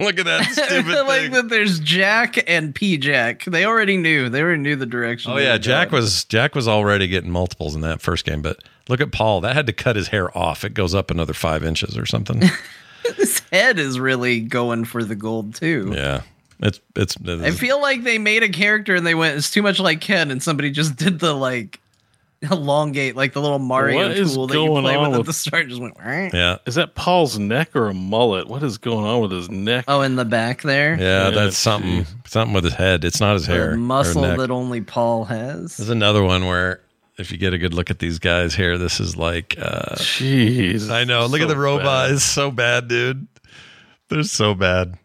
Look 0.00 0.18
at 0.18 0.24
that 0.24 0.40
I 0.48 0.50
stupid 0.50 1.06
like 1.06 1.20
thing. 1.22 1.30
that 1.30 1.48
there's 1.48 1.78
Jack 1.78 2.50
and 2.50 2.74
P 2.74 2.96
Jack. 2.96 3.44
They 3.44 3.64
already 3.64 3.96
knew. 3.96 4.28
They 4.28 4.42
already 4.42 4.62
knew 4.62 4.74
the 4.74 4.84
direction. 4.84 5.30
Oh 5.30 5.36
yeah, 5.36 5.58
Jack 5.58 5.90
going. 5.90 6.02
was 6.02 6.24
Jack 6.24 6.56
was 6.56 6.66
already 6.66 7.06
getting 7.06 7.30
multiples 7.30 7.76
in 7.76 7.82
that 7.82 8.02
first 8.02 8.24
game, 8.24 8.42
but 8.42 8.58
look 8.88 9.00
at 9.00 9.12
Paul. 9.12 9.40
That 9.42 9.54
had 9.54 9.68
to 9.68 9.72
cut 9.72 9.94
his 9.94 10.08
hair 10.08 10.36
off. 10.36 10.64
It 10.64 10.74
goes 10.74 10.92
up 10.92 11.12
another 11.12 11.34
five 11.34 11.62
inches 11.62 11.96
or 11.96 12.04
something. 12.04 12.42
His 13.16 13.38
head 13.52 13.78
is 13.78 14.00
really 14.00 14.40
going 14.40 14.86
for 14.86 15.04
the 15.04 15.14
gold 15.14 15.54
too. 15.54 15.92
yeah, 15.94 16.22
it's 16.58 16.80
it's. 16.96 17.16
I 17.24 17.52
feel 17.52 17.80
like 17.80 18.02
they 18.02 18.18
made 18.18 18.42
a 18.42 18.48
character 18.48 18.96
and 18.96 19.06
they 19.06 19.14
went, 19.14 19.36
it's 19.36 19.52
too 19.52 19.62
much 19.62 19.78
like 19.78 20.00
Ken, 20.00 20.32
and 20.32 20.42
somebody 20.42 20.72
just 20.72 20.96
did 20.96 21.20
the 21.20 21.32
like 21.34 21.78
elongate, 22.50 23.16
like 23.16 23.32
the 23.32 23.40
little 23.40 23.58
Mario 23.58 23.96
What 23.96 24.10
is 24.12 24.34
tool 24.34 24.46
that 24.46 24.54
you 24.54 24.68
play 24.68 24.94
on 24.96 25.10
with 25.10 25.20
at 25.20 25.26
the 25.26 25.32
start. 25.32 25.68
Just 25.68 25.80
went, 25.80 25.96
"Right." 25.98 26.32
yeah, 26.32 26.58
Is 26.66 26.74
that 26.76 26.94
Paul's 26.94 27.38
neck 27.38 27.74
or 27.74 27.88
a 27.88 27.94
mullet? 27.94 28.48
What 28.48 28.62
is 28.62 28.78
going 28.78 29.04
on 29.06 29.20
with 29.20 29.30
his 29.32 29.50
neck? 29.50 29.84
oh, 29.88 30.00
in 30.02 30.16
the 30.16 30.24
back 30.24 30.62
there, 30.62 30.96
yeah. 30.98 31.24
Yeah, 31.24 31.30
That's 31.30 31.56
something. 31.56 32.06
Something 32.26 32.54
with 32.54 32.64
his 32.64 32.74
head. 32.74 33.04
It's 33.04 33.20
not 33.20 33.34
his 33.34 33.46
hair. 33.46 33.66
the 33.68 33.72
or 33.72 33.76
muscle 33.76 34.22
that 34.22 34.50
only 34.50 34.80
Paul 34.80 35.24
has. 35.26 35.76
There's 35.76 35.90
another 35.90 36.22
one 36.22 36.46
where 36.46 36.80
if 37.18 37.30
you 37.30 37.38
get 37.38 37.54
a 37.54 37.58
good 37.58 37.74
look 37.74 37.90
at 37.90 37.98
these 38.00 38.18
guys 38.18 38.54
here, 38.54 38.76
this 38.78 39.00
is 39.00 39.16
like. 39.16 39.54
uh 39.58 39.94
Jeez. 39.96 40.90
I 40.90 41.04
know. 41.04 41.26
Look 41.26 41.40
at 41.40 41.48
the 41.48 41.56
robot. 41.56 41.84
bad. 42.08 42.12
It's 42.12 42.24
so 42.24 42.50
bad, 42.50 42.88
dude. 42.88 43.26
They're 44.08 44.22
so 44.24 44.54
bad. 44.54 44.98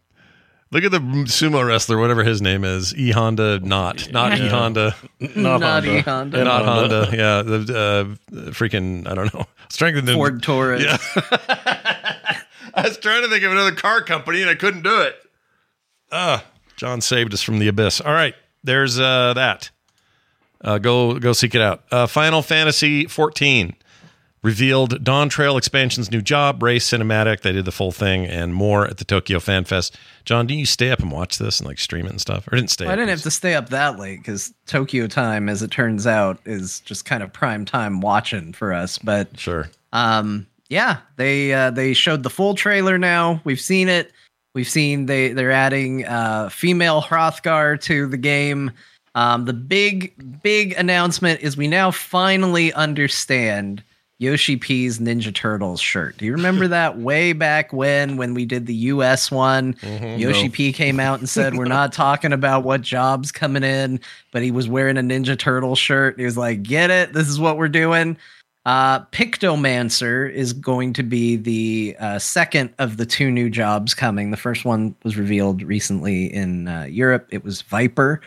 Look 0.72 0.84
at 0.84 0.92
the 0.92 1.00
sumo 1.00 1.66
wrestler, 1.66 1.98
whatever 1.98 2.22
his 2.22 2.40
name 2.40 2.62
is. 2.62 2.94
E 2.94 3.10
Honda, 3.10 3.58
not 3.58 4.12
not 4.12 4.38
E 4.38 4.46
Honda. 4.46 4.94
Not 5.18 5.60
Naughty 5.60 5.98
Honda. 5.98 6.02
Honda. 6.02 6.36
And 6.38 6.44
not 6.46 6.64
Honda. 6.64 7.04
Honda. 7.06 7.16
Yeah, 7.16 7.42
the 7.42 8.16
uh, 8.32 8.50
freaking 8.50 9.08
I 9.08 9.14
don't 9.14 9.34
know. 9.34 9.46
Strength 9.68 9.98
and 9.98 10.10
Ford 10.10 10.42
Taurus. 10.42 10.84
Yeah. 10.84 10.98
I 12.74 12.82
was 12.84 12.98
trying 12.98 13.22
to 13.22 13.28
think 13.28 13.42
of 13.42 13.50
another 13.50 13.72
car 13.72 14.00
company 14.02 14.42
and 14.42 14.50
I 14.50 14.54
couldn't 14.54 14.82
do 14.82 15.02
it. 15.02 15.16
Ah, 16.12 16.44
Jon 16.76 17.00
saved 17.00 17.34
us 17.34 17.42
from 17.42 17.58
the 17.58 17.66
abyss. 17.66 18.00
All 18.00 18.12
right, 18.12 18.34
there's 18.62 18.98
uh, 18.98 19.34
that. 19.34 19.70
Uh, 20.60 20.78
go 20.78 21.18
go 21.18 21.32
seek 21.32 21.56
it 21.56 21.62
out. 21.62 21.82
Uh, 21.90 22.06
Final 22.06 22.42
Fantasy 22.42 23.06
14 23.06 23.74
revealed 24.42 25.04
Dawntrail 25.04 25.58
expansion's 25.58 26.10
new 26.10 26.22
job, 26.22 26.62
race 26.62 26.88
cinematic. 26.88 27.40
They 27.40 27.52
did 27.52 27.64
the 27.64 27.72
full 27.72 27.92
thing 27.92 28.24
and 28.26 28.54
more 28.54 28.86
at 28.86 28.96
the 28.98 29.04
Tokyo 29.04 29.38
Fan 29.40 29.64
Fest. 29.64 29.98
Jon, 30.24 30.46
do 30.46 30.54
you 30.54 30.64
stay 30.66 30.90
up 30.90 31.00
and 31.00 31.10
watch 31.10 31.38
this 31.38 31.60
and 31.60 31.68
like 31.68 31.78
stream 31.78 32.06
it 32.06 32.10
and 32.10 32.20
stuff, 32.20 32.46
or 32.48 32.56
didn't 32.56 32.70
stay? 32.70 32.86
I 32.86 32.88
up? 32.92 32.96
didn't 32.96 33.10
have 33.10 33.22
to 33.22 33.30
stay 33.30 33.54
up 33.54 33.68
that 33.70 33.98
late 33.98 34.18
because 34.18 34.54
Tokyo 34.66 35.06
time, 35.06 35.48
as 35.48 35.62
it 35.62 35.70
turns 35.70 36.06
out, 36.06 36.38
is 36.44 36.80
just 36.80 37.04
kind 37.04 37.22
of 37.22 37.32
prime 37.32 37.64
time 37.64 38.00
watching 38.00 38.52
for 38.52 38.72
us. 38.72 38.98
But 38.98 39.38
Sure. 39.38 39.68
um, 39.92 40.46
yeah, 40.68 40.98
they 41.16 41.52
uh, 41.52 41.70
they 41.70 41.92
showed 41.92 42.22
the 42.22 42.30
full 42.30 42.54
trailer. 42.54 42.96
Now 42.96 43.40
we've 43.44 43.60
seen 43.60 43.88
it. 43.88 44.12
We've 44.54 44.68
seen 44.68 45.06
they 45.06 45.32
they're 45.32 45.50
adding 45.52 46.06
uh, 46.06 46.48
female 46.48 47.02
Hrothgar 47.02 47.80
to 47.82 48.06
the 48.06 48.16
game. 48.16 48.70
Um, 49.16 49.44
the 49.44 49.52
big 49.52 50.12
big 50.42 50.72
announcement 50.74 51.40
is 51.40 51.56
we 51.56 51.66
now 51.68 51.90
finally 51.90 52.72
understand 52.72 53.82
Yoshi 54.20 54.56
P's 54.56 54.98
Ninja 54.98 55.34
Turtles 55.34 55.80
shirt. 55.80 56.18
Do 56.18 56.26
you 56.26 56.32
remember 56.32 56.68
that 56.68 56.98
way 56.98 57.32
back 57.32 57.72
when 57.72 58.18
when 58.18 58.34
we 58.34 58.44
did 58.44 58.66
the 58.66 58.74
US 58.74 59.30
one? 59.30 59.74
Yoshi 59.82 60.50
P 60.50 60.72
came 60.72 61.00
out 61.00 61.18
and 61.18 61.28
said 61.28 61.54
we're 61.54 61.64
not 61.64 61.92
talking 61.94 62.32
about 62.32 62.62
what 62.62 62.82
jobs 62.82 63.32
coming 63.32 63.64
in, 63.64 63.98
but 64.30 64.42
he 64.42 64.50
was 64.50 64.68
wearing 64.68 64.98
a 64.98 65.02
Ninja 65.02 65.38
Turtle 65.38 65.74
shirt. 65.74 66.18
He 66.18 66.24
was 66.26 66.36
like, 66.36 66.62
"Get 66.62 66.90
it? 66.90 67.14
This 67.14 67.28
is 67.28 67.40
what 67.40 67.56
we're 67.56 67.68
doing." 67.68 68.18
Uh, 68.66 69.06
Pictomancer 69.06 70.30
is 70.30 70.52
going 70.52 70.92
to 70.92 71.02
be 71.02 71.36
the 71.36 71.96
uh, 71.98 72.18
second 72.18 72.74
of 72.78 72.98
the 72.98 73.06
two 73.06 73.30
new 73.30 73.48
jobs 73.48 73.94
coming. 73.94 74.30
The 74.30 74.36
first 74.36 74.66
one 74.66 74.94
was 75.02 75.16
revealed 75.16 75.62
recently 75.62 76.26
in 76.26 76.68
uh, 76.68 76.82
Europe. 76.82 77.26
It 77.30 77.42
was 77.42 77.62
Viper. 77.62 78.20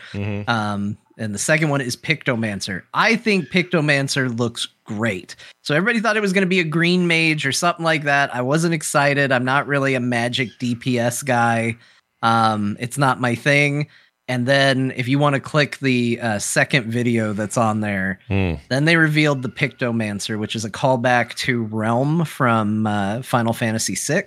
Um, 0.48 0.98
and 1.18 1.34
the 1.34 1.38
second 1.38 1.68
one 1.68 1.80
is 1.80 1.96
Pictomancer. 1.96 2.82
I 2.94 3.16
think 3.16 3.48
Pictomancer 3.50 4.36
looks 4.38 4.66
great. 4.84 5.36
So 5.62 5.74
everybody 5.74 6.00
thought 6.00 6.16
it 6.16 6.20
was 6.20 6.32
going 6.32 6.42
to 6.42 6.48
be 6.48 6.60
a 6.60 6.64
green 6.64 7.06
mage 7.06 7.46
or 7.46 7.52
something 7.52 7.84
like 7.84 8.02
that. 8.04 8.34
I 8.34 8.42
wasn't 8.42 8.74
excited. 8.74 9.32
I'm 9.32 9.44
not 9.44 9.66
really 9.66 9.94
a 9.94 10.00
magic 10.00 10.50
DPS 10.60 11.24
guy. 11.24 11.76
Um, 12.22 12.76
it's 12.80 12.98
not 12.98 13.20
my 13.20 13.34
thing. 13.34 13.88
And 14.26 14.46
then 14.46 14.92
if 14.96 15.06
you 15.06 15.18
want 15.18 15.34
to 15.34 15.40
click 15.40 15.78
the 15.80 16.18
uh, 16.20 16.38
second 16.38 16.90
video 16.90 17.34
that's 17.34 17.58
on 17.58 17.80
there, 17.80 18.18
Hmm. 18.28 18.54
then 18.70 18.86
they 18.86 18.96
revealed 18.96 19.42
the 19.42 19.50
Pictomancer, 19.50 20.38
which 20.38 20.56
is 20.56 20.64
a 20.64 20.70
callback 20.70 21.34
to 21.36 21.66
Relm 21.66 22.26
from 22.26 22.86
uh, 22.86 23.20
Final 23.22 23.52
Fantasy 23.52 23.94
VI. 23.94 24.24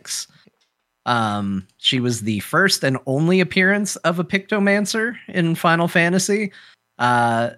Um, 1.05 1.67
she 1.77 1.99
was 1.99 2.21
the 2.21 2.39
first 2.41 2.83
and 2.83 2.97
only 3.05 3.39
appearance 3.39 3.95
of 3.97 4.19
a 4.19 4.23
Pictomancer 4.23 5.15
in 5.29 5.55
Final 5.55 5.87
Fantasy. 5.87 6.51
Uh, 6.97 7.51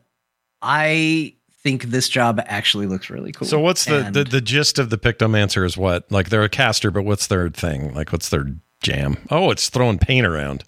I 0.61 1.36
think 1.64 1.84
this 1.86 2.10
job 2.10 2.41
actually 2.45 2.86
looks 2.88 3.10
really 3.10 3.32
cool. 3.32 3.48
So 3.48 3.60
what's 3.60 3.86
the, 3.86 4.06
And- 4.07 4.16
the 4.16 4.24
the 4.24 4.41
gist 4.41 4.80
of 4.80 4.90
the 4.90 4.98
Pictomancer 4.98 5.66
is 5.66 5.78
what? 5.78 6.10
Like 6.11 6.30
they're 6.30 6.44
a 6.44 6.49
caster, 6.49 6.91
but 6.91 7.03
what's 7.03 7.28
their 7.28 7.49
thing? 7.49 7.94
Like 7.94 8.11
what's 8.11 8.30
their 8.30 8.45
jam? 8.82 9.18
Oh, 9.30 9.52
it's 9.52 9.70
throwing 9.70 9.99
paint 9.99 10.26
around. 10.26 10.64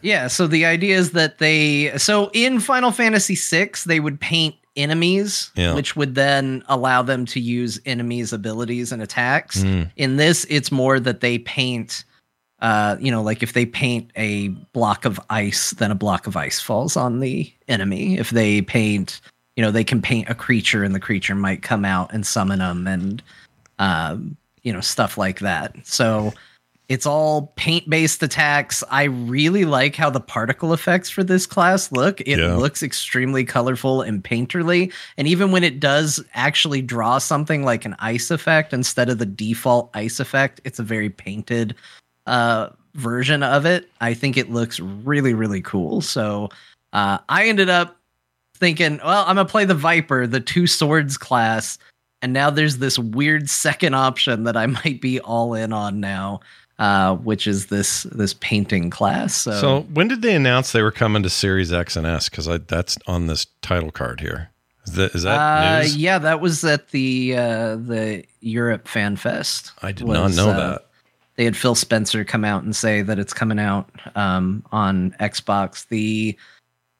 Yeah, 0.00 0.26
so 0.26 0.48
the 0.48 0.64
idea 0.66 0.96
is 0.98 1.12
that 1.12 1.38
they 1.38 1.96
so 1.96 2.30
in 2.32 2.58
Final 2.60 2.90
Fantasy 2.90 3.36
VI 3.36 3.70
they 3.86 4.00
would 4.00 4.18
paint 4.20 4.56
enemies, 4.74 5.50
Yeah. 5.54 5.74
which 5.74 5.94
would 5.96 6.14
then 6.16 6.64
allow 6.66 7.02
them 7.02 7.24
to 7.26 7.38
use 7.40 7.78
enemies' 7.86 8.32
abilities 8.32 8.90
and 8.90 9.00
attacks. 9.02 9.62
Mm. 9.62 9.90
In 9.96 10.16
this, 10.16 10.44
it's 10.48 10.72
more 10.72 10.98
that 10.98 11.20
they 11.20 11.38
paint 11.38 12.04
uh, 12.62 12.96
you 13.00 13.10
know, 13.10 13.20
like 13.22 13.42
if 13.42 13.52
they 13.52 13.66
paint 13.66 14.10
a 14.16 14.48
block 14.72 15.04
of 15.04 15.20
ice, 15.30 15.72
then 15.72 15.90
a 15.90 15.96
block 15.96 16.26
of 16.28 16.36
ice 16.36 16.60
falls 16.60 16.96
on 16.96 17.18
the 17.18 17.52
enemy. 17.68 18.16
If 18.16 18.30
they 18.30 18.62
paint, 18.62 19.20
you 19.56 19.62
know, 19.62 19.72
they 19.72 19.84
can 19.84 20.00
paint 20.00 20.30
a 20.30 20.34
creature 20.34 20.84
and 20.84 20.94
the 20.94 21.00
creature 21.00 21.34
might 21.34 21.62
come 21.62 21.84
out 21.84 22.12
and 22.14 22.24
summon 22.24 22.60
them 22.60 22.86
and 22.86 23.22
um, 23.80 24.36
you 24.62 24.72
know, 24.72 24.80
stuff 24.80 25.18
like 25.18 25.40
that. 25.40 25.74
So 25.82 26.32
it's 26.88 27.04
all 27.04 27.52
paint 27.56 27.90
based 27.90 28.22
attacks. 28.22 28.84
I 28.90 29.04
really 29.04 29.64
like 29.64 29.96
how 29.96 30.10
the 30.10 30.20
particle 30.20 30.72
effects 30.72 31.10
for 31.10 31.24
this 31.24 31.46
class 31.46 31.90
look. 31.90 32.20
It 32.20 32.38
Yeah. 32.38 32.54
looks 32.54 32.80
extremely 32.80 33.44
colorful 33.44 34.02
and 34.02 34.22
painterly. 34.22 34.92
And 35.16 35.26
even 35.26 35.50
when 35.50 35.64
it 35.64 35.80
does 35.80 36.22
actually 36.34 36.82
draw 36.82 37.18
something 37.18 37.64
like 37.64 37.84
an 37.84 37.96
ice 37.98 38.30
effect 38.30 38.72
instead 38.72 39.08
of 39.08 39.18
the 39.18 39.26
default 39.26 39.90
ice 39.94 40.20
effect, 40.20 40.60
it's 40.64 40.78
a 40.78 40.84
very 40.84 41.10
painted 41.10 41.74
uh, 42.26 42.70
version 42.94 43.42
of 43.42 43.66
it. 43.66 43.90
I 44.00 44.14
think 44.14 44.36
it 44.36 44.50
looks 44.50 44.80
really, 44.80 45.34
really 45.34 45.62
cool. 45.62 46.00
So 46.00 46.48
uh, 46.92 47.18
I 47.28 47.46
ended 47.46 47.68
up 47.68 47.96
thinking, 48.54 49.00
well, 49.04 49.24
I'm 49.26 49.36
gonna 49.36 49.48
play 49.48 49.64
the 49.64 49.74
Viper, 49.74 50.26
the 50.26 50.40
two 50.40 50.66
swords 50.66 51.16
class, 51.16 51.78
And 52.20 52.32
now 52.32 52.50
there's 52.50 52.78
this 52.78 52.98
weird 52.98 53.50
second 53.50 53.94
option 53.94 54.44
that 54.44 54.56
I 54.56 54.66
might 54.84 55.00
be 55.00 55.20
all 55.20 55.54
in 55.54 55.72
on 55.72 56.00
now, 56.00 56.40
uh, 56.78 57.16
which 57.16 57.46
is 57.46 57.66
this 57.66 58.04
this 58.04 58.34
painting 58.34 58.90
class. 58.90 59.34
So, 59.34 59.52
So 59.52 59.80
when 59.92 60.08
did 60.08 60.22
they 60.22 60.34
announce 60.34 60.72
they 60.72 60.82
were 60.82 60.92
coming 60.92 61.22
to 61.24 61.30
Series 61.30 61.72
X 61.72 61.96
and 61.96 62.06
S? 62.06 62.28
Because 62.28 62.46
that's 62.66 62.96
on 63.06 63.26
this 63.26 63.46
title 63.62 63.90
card 63.90 64.20
here. 64.20 64.50
Is 64.86 64.94
that 64.94 65.14
is 65.14 65.22
that 65.22 65.38
uh, 65.38 65.80
news? 65.82 65.96
yeah, 65.96 66.18
that 66.18 66.40
was 66.40 66.64
at 66.64 66.90
the 66.90 67.36
uh, 67.36 67.76
the 67.76 68.24
Europe 68.40 68.88
Fan 68.88 69.16
Fest. 69.16 69.72
I 69.82 69.92
did 69.92 70.06
not 70.06 70.32
know 70.32 70.46
that. 70.46 70.86
They 71.42 71.46
had 71.46 71.56
Phil 71.56 71.74
Spencer 71.74 72.22
come 72.24 72.44
out 72.44 72.62
and 72.62 72.76
say 72.76 73.02
that 73.02 73.18
it's 73.18 73.32
coming 73.34 73.58
out 73.58 73.90
um, 74.14 74.64
on 74.70 75.10
Xbox. 75.18 75.88
The 75.88 76.38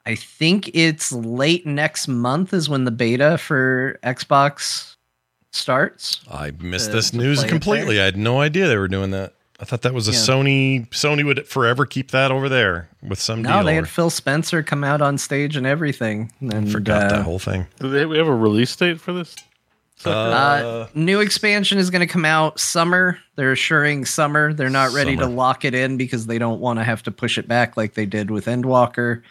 I 0.04 0.16
think 0.16 0.68
it's 0.74 1.12
late 1.12 1.64
next 1.64 2.08
month 2.08 2.52
is 2.52 2.68
when 2.68 2.82
the 2.82 2.90
beta 2.90 3.38
for 3.38 4.00
Xbox 4.02 4.96
starts. 5.52 6.22
I 6.28 6.50
missed 6.58 6.86
to- 6.86 6.96
this 6.96 7.10
to 7.12 7.18
news 7.18 7.44
completely. 7.44 8.00
I 8.00 8.04
had 8.04 8.16
no 8.16 8.40
idea 8.40 8.66
they 8.66 8.76
were 8.76 8.88
doing 8.88 9.12
that. 9.12 9.34
I 9.60 9.64
thought 9.64 9.82
that 9.82 9.94
was 9.94 10.08
a 10.08 10.10
Yeah. 10.10 10.18
Sony. 10.18 10.88
Sony 10.90 11.24
would 11.24 11.46
forever 11.46 11.86
keep 11.86 12.10
that 12.10 12.32
over 12.32 12.48
there 12.48 12.88
with 13.00 13.20
some 13.20 13.42
No, 13.42 13.58
deal. 13.58 13.64
they 13.66 13.72
or- 13.74 13.82
had 13.82 13.88
Phil 13.88 14.10
Spencer 14.10 14.64
come 14.64 14.82
out 14.82 15.00
on 15.00 15.18
stage 15.18 15.54
and 15.54 15.68
everything. 15.68 16.32
And, 16.40 16.68
forgot 16.72 17.04
uh, 17.12 17.16
that 17.18 17.22
whole 17.22 17.38
thing. 17.38 17.68
Do 17.78 18.08
we 18.08 18.18
have 18.18 18.26
a 18.26 18.34
release 18.34 18.74
date 18.74 19.00
for 19.00 19.12
this? 19.12 19.36
Uh, 20.10 20.88
new 20.94 21.20
expansion 21.20 21.78
is 21.78 21.90
going 21.90 22.00
to 22.00 22.06
come 22.12 22.24
out 22.24 22.58
summer. 22.58 23.18
They're 23.36 23.52
assuring 23.52 24.04
summer. 24.04 24.52
They're 24.52 24.70
not 24.70 24.92
ready 24.92 25.16
to 25.16 25.26
lock 25.26 25.64
it 25.64 25.74
in 25.74 25.96
because 25.96 26.26
they 26.26 26.38
don't 26.38 26.60
want 26.60 26.78
to 26.78 26.84
have 26.84 27.02
to 27.04 27.10
push 27.10 27.38
it 27.38 27.46
back 27.48 27.76
like 27.76 27.94
they 27.94 28.06
did 28.06 28.30
with 28.30 28.46
Endwalker. 28.46 29.22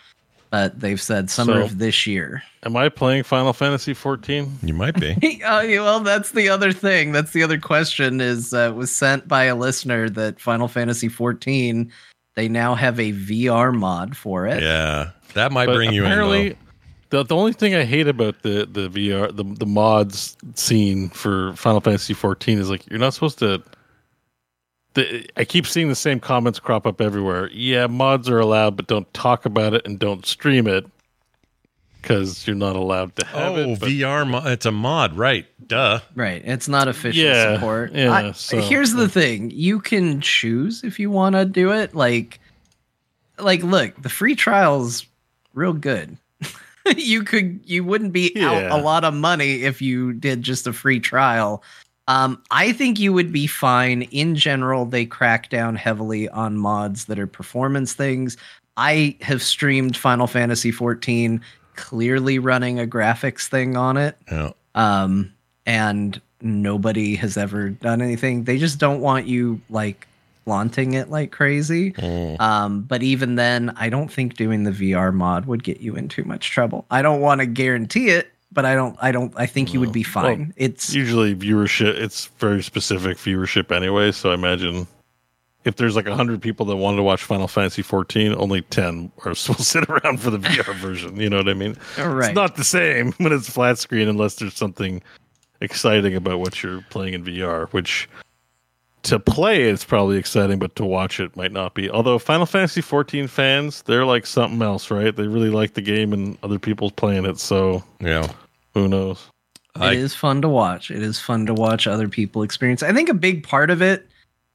But 0.50 0.80
they've 0.80 1.02
said 1.02 1.30
summer 1.30 1.60
So- 1.60 1.64
of 1.66 1.78
this 1.78 2.06
year. 2.06 2.44
Am 2.64 2.76
I 2.78 2.90
playing 2.90 3.24
Final 3.24 3.54
Fantasy 3.54 3.94
14? 3.94 4.60
You 4.62 4.74
might 4.76 5.00
be. 5.00 5.16
oh, 5.46 5.62
yeah, 5.62 5.82
well, 5.82 6.00
that's 6.02 6.32
the 6.32 6.50
other 6.50 6.72
thing. 6.72 7.12
That's 7.12 7.32
the 7.32 7.42
other 7.42 7.58
question. 7.58 8.22
Is 8.22 8.54
uh, 8.54 8.72
was 8.76 8.92
sent 8.92 9.28
by 9.28 9.46
a 9.46 9.56
listener 9.56 10.10
that 10.12 10.40
Final 10.40 10.68
Fantasy 10.68 11.08
14 11.08 11.92
they 12.36 12.48
now 12.48 12.76
have 12.76 13.00
a 13.00 13.12
VR 13.14 13.74
mod 13.76 14.16
for 14.16 14.46
it. 14.48 14.62
yeah, 14.62 15.10
that 15.34 15.52
might 15.52 15.66
But 15.66 15.76
bring 15.76 15.92
you 15.92 16.06
in. 16.06 16.12
apparently, 16.12 16.50
though. 16.50 16.56
The 17.12 17.24
the 17.24 17.36
only 17.36 17.54
thing 17.54 17.76
I 17.76 17.84
hate 17.86 18.08
about 18.08 18.42
the 18.42 18.68
the 18.70 18.90
VR 18.90 19.36
the 19.36 19.44
the 19.44 19.66
mods 19.66 20.36
scene 20.56 21.10
for 21.10 21.54
Final 21.54 21.80
Fantasy 21.82 22.14
14 22.14 22.58
is 22.58 22.70
like 22.70 22.90
you're 22.90 23.00
not 23.00 23.14
supposed 23.14 23.40
to. 23.40 23.62
The, 24.94 25.26
I 25.38 25.46
keep 25.46 25.66
seeing 25.68 25.88
the 25.88 25.96
same 25.96 26.20
comments 26.20 26.60
crop 26.60 26.86
up 26.86 27.00
everywhere. 27.00 27.50
Yeah, 27.54 27.88
mods 27.88 28.28
are 28.28 28.40
allowed, 28.40 28.76
but 28.76 28.88
don't 28.88 29.12
talk 29.14 29.46
about 29.46 29.74
it 29.74 29.84
and 29.88 29.98
don't 29.98 30.26
stream 30.26 30.68
it 30.68 30.86
because 32.02 32.46
you're 32.46 32.58
not 32.58 32.76
allowed 32.76 33.16
to 33.16 33.26
have 33.28 33.54
Oh, 33.54 33.56
it. 33.72 33.80
but- 33.80 33.88
VR. 33.90 34.28
Mo- 34.30 34.42
it's 34.48 34.66
a 34.66 34.72
mod, 34.72 35.16
right? 35.16 35.46
Duh. 35.66 36.02
Right. 36.14 36.42
It's 36.44 36.68
not 36.68 36.90
official 36.90 37.24
Yeah, 37.24 37.54
support. 37.56 37.94
yeah, 37.94 38.12
I- 38.12 38.32
so- 38.34 38.60
here's 38.60 38.92
the 38.92 39.08
thing. 39.08 39.50
You 39.52 39.80
can 39.80 40.20
choose 40.20 40.84
if 40.84 41.00
you 41.00 41.10
want 41.10 41.36
to 41.36 41.46
do 41.46 41.72
it. 41.72 41.96
Like, 41.96 42.42
like, 43.40 43.64
look, 43.64 44.02
the 44.02 44.10
free 44.10 44.36
trial's 44.36 45.06
real 45.54 45.72
good. 45.74 46.18
you 46.98 47.24
could, 47.24 47.60
you 47.66 47.84
wouldn't 47.84 48.14
be 48.14 48.32
Yeah. 48.36 48.52
out 48.52 48.72
a 48.80 48.82
lot 48.84 49.04
of 49.04 49.14
money 49.14 49.64
if 49.64 49.82
you 49.82 50.14
did 50.14 50.42
just 50.42 50.68
a 50.68 50.74
free 50.74 51.00
trial. 51.00 51.64
Um, 52.08 52.42
I 52.52 52.72
think 52.74 53.00
you 53.00 53.14
would 53.14 53.32
be 53.32 53.48
fine. 53.48 54.02
In 54.04 54.36
general, 54.36 54.86
they 54.86 55.06
crack 55.06 55.50
down 55.50 55.76
heavily 55.76 56.28
on 56.30 56.58
mods 56.58 57.06
that 57.06 57.20
are 57.20 57.28
performance 57.28 57.94
things. 57.94 58.38
I 58.78 59.16
have 59.22 59.42
streamed 59.44 59.96
Final 59.96 60.28
Fantasy 60.28 60.72
14, 60.72 61.40
clearly 61.76 62.40
running 62.40 62.80
a 62.80 62.88
graphics 62.88 63.48
thing 63.48 63.78
on 63.78 63.98
it 63.98 64.18
Yeah. 64.32 64.52
um, 64.76 65.32
and 65.66 66.20
nobody 66.42 67.16
has 67.16 67.38
ever 67.38 67.70
done 67.70 68.02
anything. 68.02 68.44
They 68.46 68.58
just 68.58 68.80
don't 68.80 69.00
want 69.02 69.28
you 69.28 69.62
like 69.70 70.08
flaunting 70.46 70.94
it 70.94 71.10
like 71.10 71.32
crazy. 71.32 71.96
Um, 72.40 72.82
but 72.82 73.04
even 73.04 73.36
then, 73.36 73.74
I 73.78 73.90
don't 73.90 74.12
think 74.12 74.36
doing 74.36 74.64
the 74.64 74.72
VR 74.72 75.14
mod 75.14 75.46
would 75.46 75.64
get 75.64 75.82
you 75.82 75.96
in 75.96 76.08
too 76.08 76.24
much 76.24 76.52
trouble. 76.52 76.86
I 76.92 77.02
don't 77.02 77.22
want 77.22 77.42
to 77.42 77.46
guarantee 77.46 78.10
it, 78.10 78.32
but 78.52 78.66
I 78.66 78.76
don't. 78.76 78.98
I 79.02 79.12
don't. 79.12 79.34
I 79.38 79.46
think 79.46 79.74
you 79.74 79.80
would 79.80 79.94
be 79.94 80.04
fine. 80.04 80.40
Well, 80.40 80.54
it's 80.58 80.94
usually 80.94 81.36
viewership. 81.36 81.96
It's 81.96 82.28
very 82.38 82.62
specific 82.62 83.18
viewership 83.18 83.76
anyway. 83.76 84.12
So 84.12 84.32
I 84.32 84.34
imagine 84.34 84.88
if 85.64 85.76
there's 85.76 85.96
like 85.96 86.08
hundred 86.08 86.42
people 86.42 86.66
that 86.68 86.76
wanted 86.76 86.98
to 86.98 87.04
watch 87.04 87.24
Final 87.24 87.48
Fantasy 87.48 87.82
14, 87.82 88.36
only 88.36 88.62
ten 88.64 89.12
are 89.20 89.30
will 89.30 89.36
sit 89.36 89.88
around 89.90 90.20
for 90.20 90.30
the 90.30 90.40
VR 90.40 90.76
version. 90.82 91.20
You 91.20 91.30
know 91.30 91.38
what 91.38 91.50
I 91.50 91.54
mean? 91.54 91.78
Right. 91.98 92.30
It's 92.30 92.36
not 92.36 92.56
the 92.56 92.64
same 92.64 93.12
when 93.18 93.32
it's 93.32 93.50
flat 93.50 93.78
screen 93.78 94.08
unless 94.08 94.36
there's 94.36 94.56
something 94.56 95.02
exciting 95.62 96.16
about 96.16 96.40
what 96.40 96.62
you're 96.64 96.82
playing 96.90 97.14
in 97.14 97.24
VR, 97.24 97.70
which. 97.70 98.10
To 99.04 99.20
play, 99.20 99.64
it's 99.64 99.84
probably 99.84 100.18
exciting, 100.18 100.60
but 100.60 100.76
to 100.76 100.86
watch 100.86 101.20
it 101.20 101.36
might 101.36 101.52
not 101.52 101.74
be. 101.74 101.90
Although 101.90 102.20
Final 102.20 102.46
Fantasy 102.46 102.82
14 102.82 103.28
fans, 103.28 103.82
they're 103.84 104.06
like 104.06 104.28
something 104.28 104.62
else, 104.62 104.92
right? 104.92 105.16
They 105.16 105.28
really 105.28 105.50
like 105.50 105.74
the 105.74 105.82
game 105.82 106.14
and 106.14 106.38
other 106.44 106.60
people's 106.60 106.92
playing 106.92 107.26
it. 107.26 107.40
So 107.40 107.84
Yeah. 108.00 108.28
who 108.76 108.88
knows? 108.88 109.28
I- 109.76 109.94
it 109.94 110.00
is 110.00 110.14
fun 110.14 110.42
to 110.44 110.50
watch. 110.50 110.92
It 110.92 111.02
is 111.02 111.20
fun 111.20 111.46
to 111.48 111.54
watch 111.54 111.88
other 111.88 112.08
people 112.08 112.44
experience. 112.44 112.84
I 112.84 112.94
think 112.94 113.10
a 113.10 113.14
big 113.16 113.44
part 113.44 113.72
of 113.72 113.82
it 113.82 114.08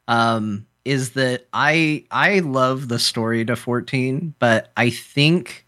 um, 0.08 0.64
is 0.84 1.10
that 1.10 1.46
I 1.52 2.04
I 2.12 2.38
love 2.40 2.86
the 2.86 3.00
story 3.00 3.44
to 3.46 3.56
14, 3.56 4.32
but 4.38 4.70
I 4.76 4.90
think 4.90 5.66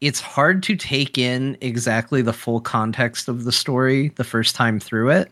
it's 0.00 0.20
hard 0.20 0.64
to 0.64 0.74
take 0.74 1.16
in 1.16 1.56
exactly 1.60 2.22
the 2.22 2.32
full 2.32 2.60
context 2.60 3.28
of 3.28 3.44
the 3.44 3.52
story 3.52 4.08
the 4.16 4.24
first 4.24 4.56
time 4.56 4.80
through 4.80 5.10
it. 5.10 5.30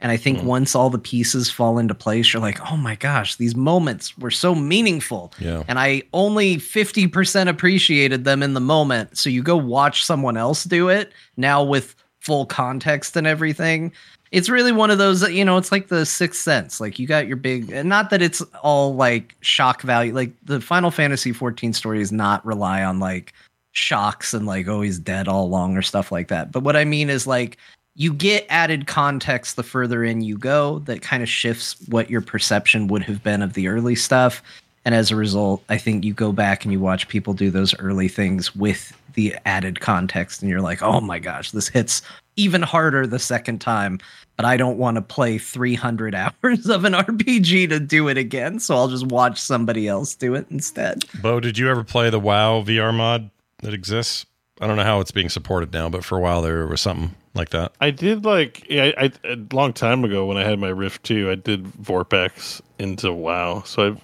And 0.00 0.12
I 0.12 0.16
think 0.16 0.40
hmm. 0.40 0.46
once 0.46 0.74
all 0.74 0.90
the 0.90 0.98
pieces 0.98 1.50
fall 1.50 1.78
into 1.78 1.94
place, 1.94 2.32
you're 2.32 2.42
like, 2.42 2.60
oh 2.70 2.76
my 2.76 2.94
gosh, 2.94 3.36
these 3.36 3.56
moments 3.56 4.16
were 4.16 4.30
so 4.30 4.54
meaningful. 4.54 5.32
Yeah. 5.40 5.64
And 5.66 5.78
I 5.78 6.02
only 6.12 6.56
50% 6.56 7.48
appreciated 7.48 8.24
them 8.24 8.42
in 8.42 8.54
the 8.54 8.60
moment. 8.60 9.18
So 9.18 9.28
you 9.28 9.42
go 9.42 9.56
watch 9.56 10.04
someone 10.04 10.36
else 10.36 10.64
do 10.64 10.88
it 10.88 11.12
now 11.36 11.64
with 11.64 11.96
full 12.20 12.46
context 12.46 13.16
and 13.16 13.26
everything. 13.26 13.92
It's 14.30 14.48
really 14.48 14.72
one 14.72 14.90
of 14.90 14.98
those, 14.98 15.28
you 15.30 15.44
know, 15.44 15.56
it's 15.56 15.72
like 15.72 15.88
the 15.88 16.06
sixth 16.06 16.42
sense. 16.42 16.80
Like 16.80 16.98
you 16.98 17.06
got 17.06 17.26
your 17.26 17.38
big, 17.38 17.72
and 17.72 17.88
not 17.88 18.10
that 18.10 18.22
it's 18.22 18.42
all 18.62 18.94
like 18.94 19.34
shock 19.40 19.82
value. 19.82 20.14
Like 20.14 20.32
the 20.44 20.60
Final 20.60 20.90
Fantasy 20.90 21.32
14 21.32 21.72
story 21.72 22.00
is 22.00 22.12
not 22.12 22.44
rely 22.44 22.84
on 22.84 23.00
like 23.00 23.32
shocks 23.72 24.34
and 24.34 24.46
like, 24.46 24.68
oh, 24.68 24.82
he's 24.82 24.98
dead 24.98 25.26
all 25.26 25.46
along 25.46 25.76
or 25.76 25.82
stuff 25.82 26.12
like 26.12 26.28
that. 26.28 26.52
But 26.52 26.62
what 26.62 26.76
I 26.76 26.84
mean 26.84 27.08
is 27.08 27.26
like, 27.26 27.56
you 27.98 28.14
get 28.14 28.46
added 28.48 28.86
context 28.86 29.56
the 29.56 29.62
further 29.64 30.04
in 30.04 30.20
you 30.22 30.38
go 30.38 30.78
that 30.80 31.02
kind 31.02 31.20
of 31.20 31.28
shifts 31.28 31.74
what 31.88 32.08
your 32.08 32.20
perception 32.20 32.86
would 32.86 33.02
have 33.02 33.24
been 33.24 33.42
of 33.42 33.54
the 33.54 33.66
early 33.66 33.96
stuff. 33.96 34.40
And 34.84 34.94
as 34.94 35.10
a 35.10 35.16
result, 35.16 35.64
I 35.68 35.78
think 35.78 36.04
you 36.04 36.14
go 36.14 36.30
back 36.30 36.64
and 36.64 36.72
you 36.72 36.78
watch 36.78 37.08
people 37.08 37.34
do 37.34 37.50
those 37.50 37.76
early 37.80 38.06
things 38.06 38.54
with 38.54 38.96
the 39.14 39.34
added 39.46 39.80
context, 39.80 40.40
and 40.40 40.48
you're 40.48 40.60
like, 40.60 40.80
oh 40.80 41.00
my 41.00 41.18
gosh, 41.18 41.50
this 41.50 41.66
hits 41.66 42.00
even 42.36 42.62
harder 42.62 43.04
the 43.04 43.18
second 43.18 43.60
time. 43.60 43.98
But 44.36 44.46
I 44.46 44.56
don't 44.56 44.78
want 44.78 44.94
to 44.94 45.02
play 45.02 45.36
300 45.36 46.14
hours 46.44 46.68
of 46.68 46.84
an 46.84 46.92
RPG 46.92 47.68
to 47.70 47.80
do 47.80 48.06
it 48.06 48.16
again. 48.16 48.60
So 48.60 48.76
I'll 48.76 48.86
just 48.86 49.08
watch 49.08 49.40
somebody 49.40 49.88
else 49.88 50.14
do 50.14 50.36
it 50.36 50.46
instead. 50.50 51.02
Beau, 51.20 51.40
did 51.40 51.58
you 51.58 51.68
ever 51.68 51.82
play 51.82 52.10
the 52.10 52.20
WoW 52.20 52.62
VR 52.62 52.94
mod 52.94 53.30
that 53.58 53.74
exists? 53.74 54.24
I 54.60 54.68
don't 54.68 54.76
know 54.76 54.84
how 54.84 55.00
it's 55.00 55.10
being 55.10 55.28
supported 55.28 55.72
now, 55.72 55.88
but 55.88 56.04
for 56.04 56.16
a 56.16 56.20
while 56.20 56.42
there 56.42 56.64
was 56.66 56.80
something 56.80 57.16
like 57.38 57.50
that. 57.50 57.72
I 57.80 57.90
did 57.90 58.24
like 58.24 58.68
yeah, 58.68 58.90
I, 58.96 59.04
I 59.04 59.12
a 59.24 59.36
long 59.52 59.72
time 59.72 60.04
ago 60.04 60.26
when 60.26 60.36
I 60.36 60.44
had 60.44 60.58
my 60.58 60.68
Rift 60.68 61.04
2, 61.04 61.30
I 61.30 61.34
did 61.36 61.64
VorpX 61.64 62.60
into 62.78 63.12
WoW. 63.12 63.62
So 63.62 63.86
I've 63.86 64.00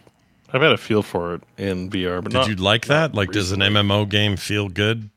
I've 0.54 0.62
had 0.62 0.70
a 0.70 0.76
feel 0.76 1.02
for 1.02 1.34
it 1.34 1.42
in 1.58 1.90
VR. 1.90 2.22
But 2.22 2.30
Did 2.30 2.38
not, 2.38 2.48
you 2.48 2.54
like 2.54 2.86
that? 2.86 3.12
Like, 3.12 3.32
does 3.32 3.50
an 3.50 3.58
MMO 3.58 4.08
game 4.08 4.36
feel 4.36 4.68
good 4.68 5.10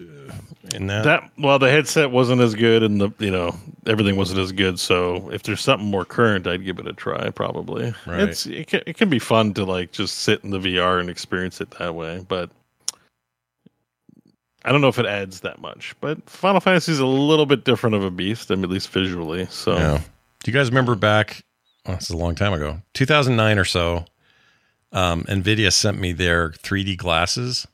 uh, 0.00 0.32
in 0.72 0.86
that? 0.86 1.02
that? 1.02 1.30
Well, 1.36 1.58
the 1.58 1.68
headset 1.68 2.12
wasn't 2.12 2.40
as 2.40 2.54
good, 2.54 2.84
and 2.84 3.00
the 3.00 3.10
you 3.18 3.32
know 3.32 3.56
everything 3.86 4.14
wasn't 4.14 4.38
as 4.38 4.52
good. 4.52 4.78
So 4.78 5.30
if 5.32 5.42
there's 5.42 5.60
something 5.60 5.90
more 5.90 6.04
current, 6.04 6.46
I'd 6.46 6.64
give 6.64 6.78
it 6.78 6.86
a 6.86 6.92
try. 6.92 7.30
Probably. 7.30 7.92
Right. 8.06 8.20
It's 8.20 8.46
it 8.46 8.68
can, 8.68 8.82
it 8.86 8.96
can 8.96 9.08
be 9.08 9.18
fun 9.18 9.52
to 9.54 9.64
like 9.64 9.90
just 9.90 10.18
sit 10.18 10.44
in 10.44 10.50
the 10.50 10.60
VR 10.60 11.00
and 11.00 11.10
experience 11.10 11.60
it 11.60 11.72
that 11.72 11.94
way, 11.94 12.24
but. 12.28 12.50
I 14.64 14.72
don't 14.72 14.80
know 14.80 14.88
if 14.88 14.98
it 14.98 15.06
adds 15.06 15.40
that 15.40 15.60
much, 15.60 15.94
but 16.00 16.28
Final 16.28 16.60
Fantasy 16.60 16.92
is 16.92 16.98
a 17.00 17.06
little 17.06 17.46
bit 17.46 17.64
different 17.64 17.94
of 17.96 18.02
a 18.04 18.10
beast, 18.10 18.50
I 18.50 18.54
mean, 18.54 18.64
at 18.64 18.70
least 18.70 18.88
visually. 18.90 19.46
So 19.50 19.76
Yeah. 19.76 20.00
Do 20.42 20.50
you 20.50 20.56
guys 20.56 20.68
remember 20.70 20.94
back? 20.94 21.44
Oh, 21.86 21.94
this 21.94 22.04
is 22.04 22.10
a 22.10 22.16
long 22.16 22.34
time 22.34 22.52
ago, 22.54 22.80
2009 22.94 23.58
or 23.58 23.64
so. 23.64 24.04
Um, 24.92 25.24
Nvidia 25.24 25.72
sent 25.72 25.98
me 25.98 26.12
their 26.12 26.50
3D 26.50 26.96
glasses. 26.96 27.66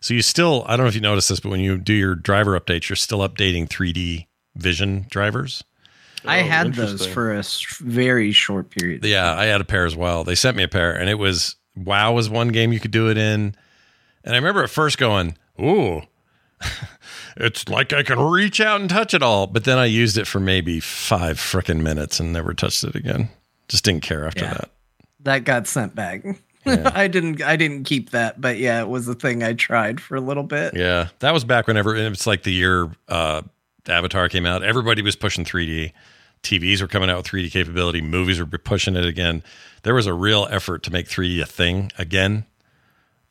So 0.00 0.14
you 0.14 0.22
still, 0.22 0.64
I 0.66 0.76
don't 0.76 0.84
know 0.84 0.88
if 0.88 0.94
you 0.96 1.00
noticed 1.00 1.28
this, 1.28 1.38
but 1.40 1.50
when 1.50 1.60
you 1.60 1.78
do 1.78 1.92
your 1.92 2.14
driver 2.16 2.58
updates, 2.58 2.88
you're 2.88 2.96
still 2.96 3.20
updating 3.20 3.68
3D 3.68 4.26
vision 4.56 5.06
drivers. 5.10 5.62
I 6.24 6.40
Oh, 6.40 6.44
had 6.44 6.74
those 6.74 7.06
for 7.06 7.32
a 7.34 7.42
very 7.80 8.32
short 8.32 8.70
period. 8.70 9.04
Yeah, 9.04 9.32
I 9.36 9.44
had 9.46 9.60
a 9.60 9.64
pair 9.64 9.84
as 9.84 9.94
well. 9.96 10.24
They 10.24 10.34
sent 10.34 10.56
me 10.56 10.62
a 10.62 10.68
pair, 10.68 10.92
and 10.96 11.08
it 11.10 11.14
was 11.18 11.56
WoW 11.76 12.12
was 12.12 12.28
one 12.30 12.48
game 12.48 12.72
you 12.72 12.80
could 12.80 12.90
do 12.90 13.10
it 13.10 13.18
in. 13.18 13.54
And 14.24 14.34
I 14.34 14.38
remember 14.38 14.62
at 14.62 14.70
first 14.70 14.98
going, 14.98 15.36
"Ooh," 15.60 16.02
it's 17.36 17.68
like 17.68 17.92
I 17.92 18.02
can 18.02 18.18
reach 18.18 18.60
out 18.60 18.80
and 18.80 18.88
touch 18.90 19.14
it 19.14 19.22
all. 19.22 19.46
But 19.46 19.64
then 19.64 19.78
I 19.78 19.86
used 19.86 20.16
it 20.18 20.26
for 20.26 20.40
maybe 20.40 20.80
five 20.80 21.38
freaking 21.38 21.80
minutes 21.82 22.20
and 22.20 22.32
never 22.32 22.54
touched 22.54 22.84
it 22.84 22.94
again. 22.94 23.28
Just 23.68 23.84
didn't 23.84 24.02
care 24.02 24.26
after 24.26 24.44
Yeah. 24.44 24.54
that. 24.54 24.70
That 25.20 25.44
got 25.44 25.66
sent 25.66 25.94
back. 25.94 26.24
I 26.66 27.08
didn't 27.08 27.42
I 27.42 27.56
didn't 27.56 27.84
keep 27.84 28.10
that, 28.10 28.40
but 28.40 28.58
yeah, 28.58 28.80
it 28.80 28.88
was 28.88 29.08
a 29.08 29.14
thing 29.14 29.42
I 29.42 29.52
tried 29.52 30.00
for 30.00 30.14
a 30.16 30.20
little 30.20 30.42
bit. 30.44 30.74
Yeah, 30.76 31.08
that 31.20 31.32
was 31.32 31.44
back 31.44 31.66
whenever 31.66 31.94
it's 31.96 32.26
like 32.26 32.44
the 32.44 32.52
year 32.52 32.90
uh, 33.08 33.42
Avatar 33.88 34.28
came 34.28 34.46
out. 34.46 34.62
Everybody 34.62 35.02
was 35.02 35.16
pushing 35.16 35.44
3D. 35.44 35.92
TVs 36.44 36.80
were 36.80 36.88
coming 36.88 37.08
out 37.10 37.16
with 37.18 37.26
3D 37.26 37.50
capability. 37.52 38.00
Movies 38.00 38.38
were 38.40 38.46
pushing 38.46 38.94
it 38.96 39.04
again. 39.04 39.42
There 39.84 39.94
was 39.94 40.06
a 40.06 40.14
real 40.14 40.46
effort 40.50 40.82
to 40.84 40.92
make 40.92 41.08
3D 41.08 41.40
a 41.42 41.46
thing 41.46 41.90
again, 41.98 42.46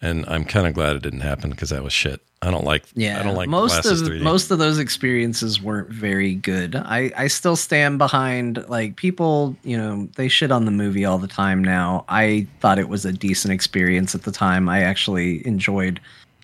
and 0.02 0.26
I'm 0.28 0.46
kind 0.46 0.68
of 0.68 0.74
glad 0.74 0.96
it 0.96 1.02
didn't 1.02 1.22
happen 1.22 1.50
because 1.52 1.70
that 1.70 1.84
was 1.84 1.94
shit. 1.94 2.22
I 2.44 2.50
don't 2.50 2.64
like. 2.66 2.86
Yeah, 2.96 3.20
I 3.20 3.24
don't 3.24 3.36
like 3.36 3.50
most 3.50 3.86
of 3.86 3.98
3D. 4.00 4.22
most 4.22 4.50
of 4.50 4.58
those 4.58 4.80
experiences 4.80 5.62
weren't 5.62 5.90
very 5.90 6.34
good. 6.34 6.76
I 6.76 7.12
I 7.16 7.28
still 7.28 7.56
stand 7.56 8.00
behind 8.00 8.68
like 8.68 8.96
people. 8.96 9.56
You 9.64 9.78
know, 9.78 10.10
they 10.16 10.28
shit 10.28 10.52
on 10.52 10.66
the 10.66 10.72
movie 10.72 11.06
all 11.06 11.20
the 11.20 11.28
time 11.28 11.64
now. 11.64 12.04
I 12.10 12.48
thought 12.60 12.80
it 12.80 12.90
was 12.90 13.06
a 13.06 13.14
decent 13.14 13.54
experience 13.54 14.16
at 14.16 14.24
the 14.24 14.32
time. 14.32 14.70
I 14.70 14.82
actually 14.82 15.46
enjoyed 15.46 16.00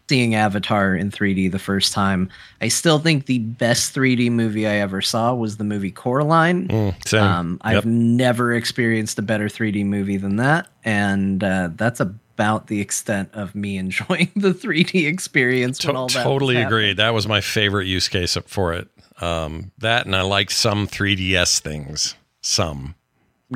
seeing 0.08 0.36
Avatar 0.36 0.96
in 0.96 1.12
3D 1.12 1.52
the 1.52 1.60
first 1.60 1.92
time. 1.92 2.30
I 2.62 2.70
still 2.70 2.98
think 3.00 3.26
the 3.26 3.40
best 3.40 3.94
3D 3.94 4.32
movie 4.32 4.66
I 4.66 4.76
ever 4.76 5.02
saw 5.02 5.34
was 5.34 5.58
the 5.58 5.66
movie 5.66 5.92
Coraline. 5.92 6.68
Mm. 6.70 7.14
Um, 7.20 7.60
Yep. 7.66 7.76
I've 7.76 7.86
never 7.86 8.54
experienced 8.54 9.20
a 9.20 9.22
better 9.22 9.50
3D 9.50 9.84
movie 9.84 10.16
than 10.16 10.38
that, 10.38 10.68
and 10.86 11.44
uh, 11.44 11.72
that's 11.76 12.00
about 12.38 12.68
the 12.68 12.80
extent 12.82 13.30
of 13.34 13.56
me 13.56 13.78
enjoying 13.78 14.32
the 14.36 14.54
3D 14.54 15.08
experience. 15.08 15.80
To- 15.80 15.92
all 15.94 16.08
that 16.08 16.24
totally 16.24 16.58
agree. 16.58 16.94
That 16.94 17.12
was 17.16 17.28
my 17.28 17.42
favorite 17.42 17.86
use 17.88 18.08
case 18.08 18.38
for 18.46 18.74
it. 18.74 18.88
Um, 19.20 19.72
that 19.80 20.06
and 20.06 20.16
I 20.16 20.22
liked 20.22 20.52
some 20.52 20.88
3DS 20.88 21.60
things. 21.60 22.14
Some 22.42 22.94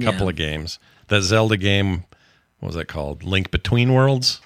couple 0.01 0.23
Yeah. 0.25 0.29
of 0.31 0.35
games. 0.35 0.79
That 1.09 1.21
Zelda 1.21 1.57
game. 1.57 2.05
What 2.59 2.67
was 2.69 2.75
that 2.75 2.87
called? 2.87 3.23
Link 3.23 3.51
Between 3.51 3.93
Worlds. 3.93 4.41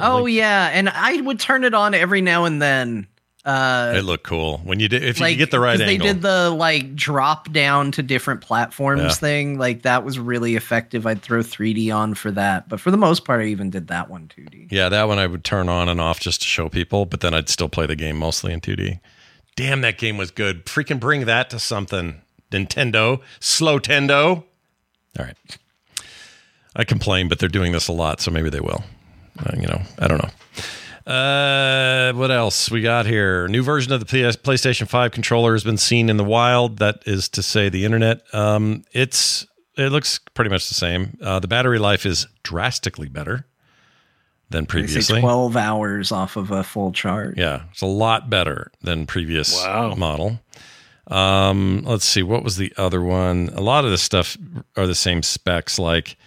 Oh 0.00 0.26
yeah, 0.26 0.70
and 0.72 0.88
I 0.88 1.20
would 1.20 1.38
turn 1.38 1.62
it 1.64 1.74
on 1.74 1.94
every 1.94 2.20
now 2.20 2.44
and 2.44 2.60
then. 2.60 3.06
Uh, 3.48 3.94
it 3.96 4.02
looked 4.04 4.24
cool 4.24 4.58
when 4.58 4.78
you 4.78 4.88
did. 4.88 5.02
If 5.02 5.18
you 5.18 5.24
like 5.24 5.32
could 5.32 5.38
get 5.38 5.50
the 5.50 5.58
right 5.58 5.80
angle. 5.80 5.86
They 5.86 5.96
did 6.12 6.20
the 6.20 6.50
like 6.50 6.94
drop 6.94 7.50
down 7.50 7.92
to 7.92 8.02
different 8.02 8.42
platforms 8.42 9.00
Yeah. 9.02 9.08
thing. 9.12 9.58
Like 9.58 9.82
that 9.82 10.04
was 10.04 10.18
really 10.18 10.54
effective. 10.54 11.06
I'd 11.06 11.22
throw 11.22 11.40
3D 11.40 11.90
on 11.90 12.12
for 12.12 12.30
that, 12.32 12.68
but 12.68 12.78
for 12.78 12.90
the 12.90 12.98
most 12.98 13.24
part, 13.24 13.40
I 13.40 13.44
even 13.46 13.70
did 13.70 13.88
that 13.88 14.10
one 14.10 14.28
2D. 14.36 14.68
Yeah, 14.70 14.90
that 14.90 15.08
one 15.08 15.18
I 15.18 15.26
would 15.26 15.44
turn 15.44 15.70
on 15.70 15.88
and 15.88 15.98
off 15.98 16.20
just 16.20 16.42
to 16.42 16.46
show 16.46 16.68
people, 16.68 17.06
but 17.06 17.20
then 17.20 17.32
I'd 17.32 17.48
still 17.48 17.70
play 17.70 17.86
the 17.86 17.96
game 17.96 18.18
mostly 18.18 18.52
in 18.52 18.60
2D. 18.60 19.00
Damn, 19.56 19.80
that 19.80 19.96
game 19.96 20.18
was 20.18 20.30
good. 20.30 20.66
Freaking 20.66 21.00
bring 21.00 21.24
that 21.24 21.48
to 21.50 21.58
something. 21.58 22.20
Nintendo, 22.50 23.20
slow 23.40 23.78
Tendo. 23.78 24.44
All 25.18 25.24
right. 25.24 25.36
I 26.76 26.84
complain, 26.84 27.28
but 27.28 27.38
they're 27.38 27.48
doing 27.48 27.72
this 27.72 27.88
a 27.88 27.92
lot, 27.92 28.20
so 28.20 28.30
maybe 28.30 28.50
they 28.50 28.60
will. 28.60 28.84
Uh, 29.38 29.52
you 29.56 29.66
know, 29.66 29.80
I 29.98 30.06
don't 30.06 30.22
know. 30.22 30.30
Uh, 31.08 32.12
what 32.12 32.30
else 32.30 32.70
we 32.70 32.82
got 32.82 33.06
here? 33.06 33.48
New 33.48 33.62
version 33.62 33.92
of 33.92 34.00
the 34.00 34.06
PS, 34.06 34.36
PlayStation 34.36 34.86
5 34.86 35.10
controller 35.10 35.52
has 35.54 35.64
been 35.64 35.78
seen 35.78 36.10
in 36.10 36.18
the 36.18 36.24
wild. 36.24 36.78
That 36.78 37.02
is 37.06 37.28
to 37.30 37.42
say, 37.42 37.68
the 37.70 37.84
internet. 37.86 38.22
Um, 38.34 38.84
it's 38.92 39.46
it 39.76 39.90
looks 39.90 40.18
pretty 40.34 40.50
much 40.50 40.68
the 40.68 40.74
same. 40.74 41.16
Uh, 41.22 41.38
the 41.40 41.48
battery 41.48 41.78
life 41.78 42.04
is 42.04 42.26
drastically 42.42 43.08
better 43.08 43.46
than 44.50 44.64
They 44.64 44.66
say 44.68 44.70
previously. 44.72 45.20
12 45.20 45.56
hours 45.56 46.12
off 46.12 46.36
of 46.36 46.50
a 46.50 46.62
full 46.62 46.92
charge. 46.92 47.38
Yeah, 47.38 47.62
it's 47.70 47.80
a 47.82 47.86
lot 47.86 48.28
better 48.28 48.70
than 48.82 49.06
previous 49.06 49.54
Wow. 49.64 49.94
model. 49.94 50.40
Um, 51.06 51.84
let's 51.86 52.04
see, 52.04 52.22
what 52.22 52.44
was 52.44 52.58
the 52.58 52.72
other 52.76 53.00
one? 53.02 53.48
A 53.54 53.62
lot 53.62 53.86
of 53.86 53.90
this 53.90 54.02
stuff 54.02 54.36
are 54.76 54.86
the 54.86 54.94
same 54.94 55.22
specs, 55.22 55.78
like 55.78 56.18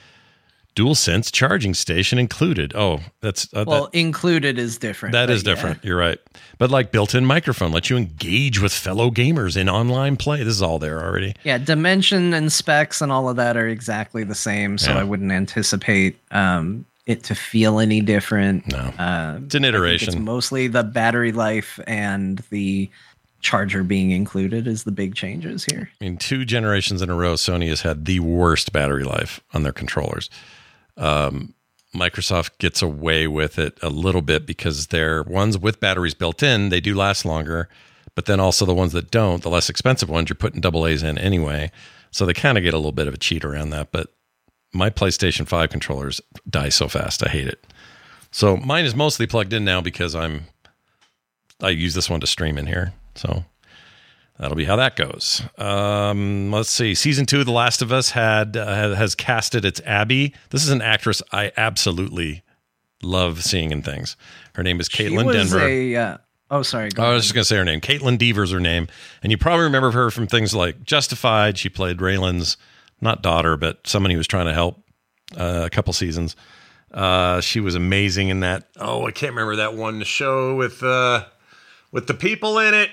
DualSense 0.76 1.32
charging 1.32 1.74
station 1.74 2.18
included. 2.18 2.74
Oh, 2.76 3.02
that's 3.20 3.54
uh, 3.54 3.66
Well, 3.68 3.86
that, 3.86 3.98
included 3.98 4.58
is 4.58 4.78
different. 4.78 5.14
That 5.14 5.30
is 5.30 5.44
yeah. 5.44 5.54
different. 5.54 5.84
You're 5.84 5.98
right, 5.98 6.18
but 6.58 6.72
like 6.72 6.92
built-in 6.92 7.26
microphone 7.26 7.72
lets 7.72 7.90
you 7.90 7.98
engage 7.98 8.62
with 8.62 8.72
fellow 8.72 9.12
gamers 9.12 9.58
in 9.58 9.68
online 9.68 10.16
play. 10.16 10.40
This 10.40 10.56
is 10.56 10.62
all 10.62 10.80
there 10.80 11.04
already. 11.04 11.36
Yeah, 11.44 11.58
dimension 11.58 12.34
and 12.34 12.52
specs 12.52 13.02
and 13.02 13.12
all 13.12 13.28
of 13.28 13.36
that 13.36 13.58
are 13.58 13.68
exactly 13.68 14.24
the 14.24 14.36
same, 14.36 14.78
so 14.78 14.92
Yeah. 14.92 15.00
I 15.00 15.04
wouldn't 15.04 15.32
anticipate 15.32 16.18
um, 16.32 16.86
it 17.06 17.24
to 17.24 17.36
feel 17.36 17.80
any 17.80 18.00
different. 18.00 18.72
No, 18.72 18.78
uh, 18.78 19.40
it's 19.44 19.56
an 19.56 19.66
iteration. 19.66 20.10
It's 20.10 20.18
mostly 20.18 20.68
the 20.68 20.84
battery 20.84 21.34
life 21.34 21.80
and 21.86 22.42
the 22.50 22.90
charger 23.42 23.84
being 23.84 24.12
included 24.12 24.68
is 24.68 24.84
the 24.84 24.92
big 24.92 25.16
changes 25.16 25.66
here. 25.66 25.90
I 26.00 26.04
mean, 26.04 26.18
two 26.18 26.46
generations 26.46 27.02
in 27.02 27.10
a 27.10 27.16
row, 27.16 27.34
Sony 27.34 27.68
has 27.70 27.82
had 27.82 28.06
the 28.06 28.20
worst 28.20 28.72
battery 28.72 29.04
life 29.04 29.42
on 29.54 29.64
their 29.64 29.74
controllers. 29.74 30.30
Um, 30.98 31.54
Microsoft 31.96 32.58
gets 32.58 32.82
away 32.82 33.28
with 33.28 33.60
it 33.60 33.78
a 33.82 33.90
little 33.90 34.22
bit 34.22 34.46
because 34.46 34.88
their 34.88 35.24
ones 35.24 35.58
with 35.58 35.80
batteries 35.80 36.14
built 36.14 36.42
in, 36.42 36.70
they 36.70 36.80
do 36.80 36.96
last 36.96 37.26
longer. 37.26 37.68
But 38.16 38.26
then 38.26 38.40
also 38.40 38.66
the 38.66 38.74
ones 38.74 38.94
that 38.94 39.12
don't, 39.12 39.42
the 39.42 39.50
less 39.50 39.70
expensive 39.70 40.10
ones, 40.10 40.30
you're 40.30 40.36
putting 40.36 40.62
double 40.62 40.86
A's 40.88 41.04
in 41.04 41.18
anyway. 41.18 41.72
So 42.12 42.26
they 42.26 42.34
kind 42.34 42.58
of 42.58 42.64
get 42.64 42.74
a 42.74 42.78
little 42.78 42.92
bit 42.92 43.08
of 43.08 43.14
a 43.14 43.18
cheat 43.18 43.44
around 43.44 43.70
that. 43.72 43.92
But 43.92 44.14
my 44.74 44.90
PlayStation 44.90 45.48
5 45.48 45.70
controllers 45.70 46.22
die 46.50 46.70
so 46.70 46.88
fast. 46.88 47.26
I 47.26 47.30
hate 47.30 47.48
it. 47.48 47.66
So 48.32 48.58
mine 48.58 48.86
is 48.86 48.96
mostly 48.96 49.28
plugged 49.28 49.54
in 49.54 49.66
now 49.66 49.82
because 49.82 50.16
I'm 50.16 50.46
I 51.62 51.70
use 51.70 51.94
this 51.94 52.10
one 52.10 52.22
to 52.22 52.28
stream 52.28 52.58
in 52.58 52.66
here. 52.66 52.94
So 53.16 53.46
that'll 54.42 54.58
be 54.58 54.66
how 54.66 54.76
that 54.76 54.96
goes. 54.96 55.42
Um, 55.58 56.52
let's 56.52 56.70
see. 56.70 56.96
Season 56.96 57.26
two 57.26 57.40
of 57.40 57.46
The 57.46 57.52
Last 57.52 57.82
of 57.82 57.94
Us 57.94 58.10
had 58.10 58.58
uh, 58.58 58.96
has 58.96 59.16
casted 59.16 59.64
its 59.64 59.80
Abby. 59.86 60.34
This 60.50 60.64
is 60.64 60.70
an 60.70 60.82
actress 60.82 61.22
I 61.32 61.52
absolutely 61.56 62.44
love 63.04 63.44
seeing 63.44 63.72
in 63.72 63.84
things. 63.84 64.18
Her 64.56 64.64
name 64.64 64.80
is 64.80 64.90
Kaitlyn 64.90 65.26
was 65.26 65.36
Denver. 65.36 65.66
a, 65.66 65.96
uh, 65.96 66.18
oh, 66.50 66.64
sorry. 66.64 66.90
I 66.98 67.14
was 67.14 67.24
just 67.24 67.34
going 67.34 67.44
to 67.44 67.48
say 67.48 67.58
her 67.58 67.66
name. 67.66 67.82
Kaitlyn 67.82 68.18
Dever's 68.18 68.52
her 68.52 68.60
name. 68.60 68.88
And 69.24 69.32
you 69.32 69.38
probably 69.38 69.64
remember 69.64 69.92
her 69.92 70.12
from 70.12 70.28
things 70.28 70.54
like 70.54 70.84
Justified. 70.84 71.58
She 71.58 71.70
played 71.70 71.98
Raylan's, 71.98 72.58
not 73.00 73.22
daughter, 73.22 73.58
but 73.58 73.88
someone 73.88 74.10
he 74.12 74.18
was 74.18 74.28
trying 74.28 74.48
to 74.48 74.54
help 74.54 74.84
uh, 75.38 75.64
a 75.66 75.70
couple 75.70 75.94
seasons. 75.94 76.36
Uh, 76.92 77.40
she 77.42 77.60
was 77.60 77.76
amazing 77.76 78.30
in 78.30 78.42
that. 78.42 78.68
Oh, 78.78 79.08
I 79.08 79.12
can't 79.12 79.32
remember 79.32 79.58
that 79.58 79.76
one 79.76 80.04
show 80.04 80.56
with 80.56 80.84
uh, 80.84 81.26
with 81.92 82.08
the 82.08 82.14
people 82.14 82.60
in 82.60 82.74
it. 82.74 82.90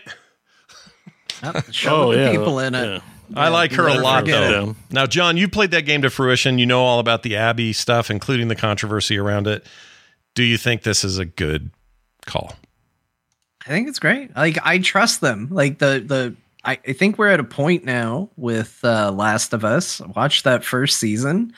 Show 1.71 2.09
Oh, 2.09 2.13
the 2.13 2.19
yeah, 2.19 2.31
people 2.31 2.59
in 2.61 2.75
it. 2.75 2.87
yeah. 2.87 3.01
I 3.37 3.49
like 3.49 3.73
her 3.73 3.87
a 3.87 3.95
lot, 3.95 4.21
forget 4.21 4.51
though. 4.51 4.71
it. 4.71 4.77
Now, 4.91 5.07
Jon, 5.07 5.37
you 5.37 5.49
played 5.49 5.71
that 5.73 5.83
game 5.83 6.01
to 6.03 6.11
fruition. 6.11 6.59
You 6.59 6.65
know 6.67 6.81
all 6.83 6.99
about 6.99 7.23
the 7.23 7.37
Abby 7.37 7.73
stuff, 7.75 8.11
including 8.11 8.49
the 8.49 8.57
controversy 8.57 9.19
around 9.19 9.47
it. 9.47 9.67
Do 10.35 10.43
you 10.45 10.57
think 10.57 10.83
this 10.83 11.05
is 11.05 11.19
a 11.19 11.25
good 11.27 11.71
call? 12.25 12.55
I 13.67 13.69
think 13.71 13.87
it's 13.89 13.99
great. 13.99 14.35
Like 14.35 14.57
I 14.65 14.79
trust 14.79 15.21
them. 15.21 15.49
Like 15.51 15.79
the 15.79 16.03
the 16.07 16.35
I, 16.65 16.79
I 16.89 16.93
think 16.95 17.19
we're 17.19 17.29
at 17.29 17.39
a 17.41 17.45
point 17.45 17.85
now 17.85 18.31
with 18.37 18.81
uh, 18.83 19.11
Last 19.13 19.53
of 19.53 19.65
Us. 19.65 20.01
I 20.01 20.07
watched 20.07 20.45
that 20.45 20.65
first 20.65 20.99
season. 20.99 21.53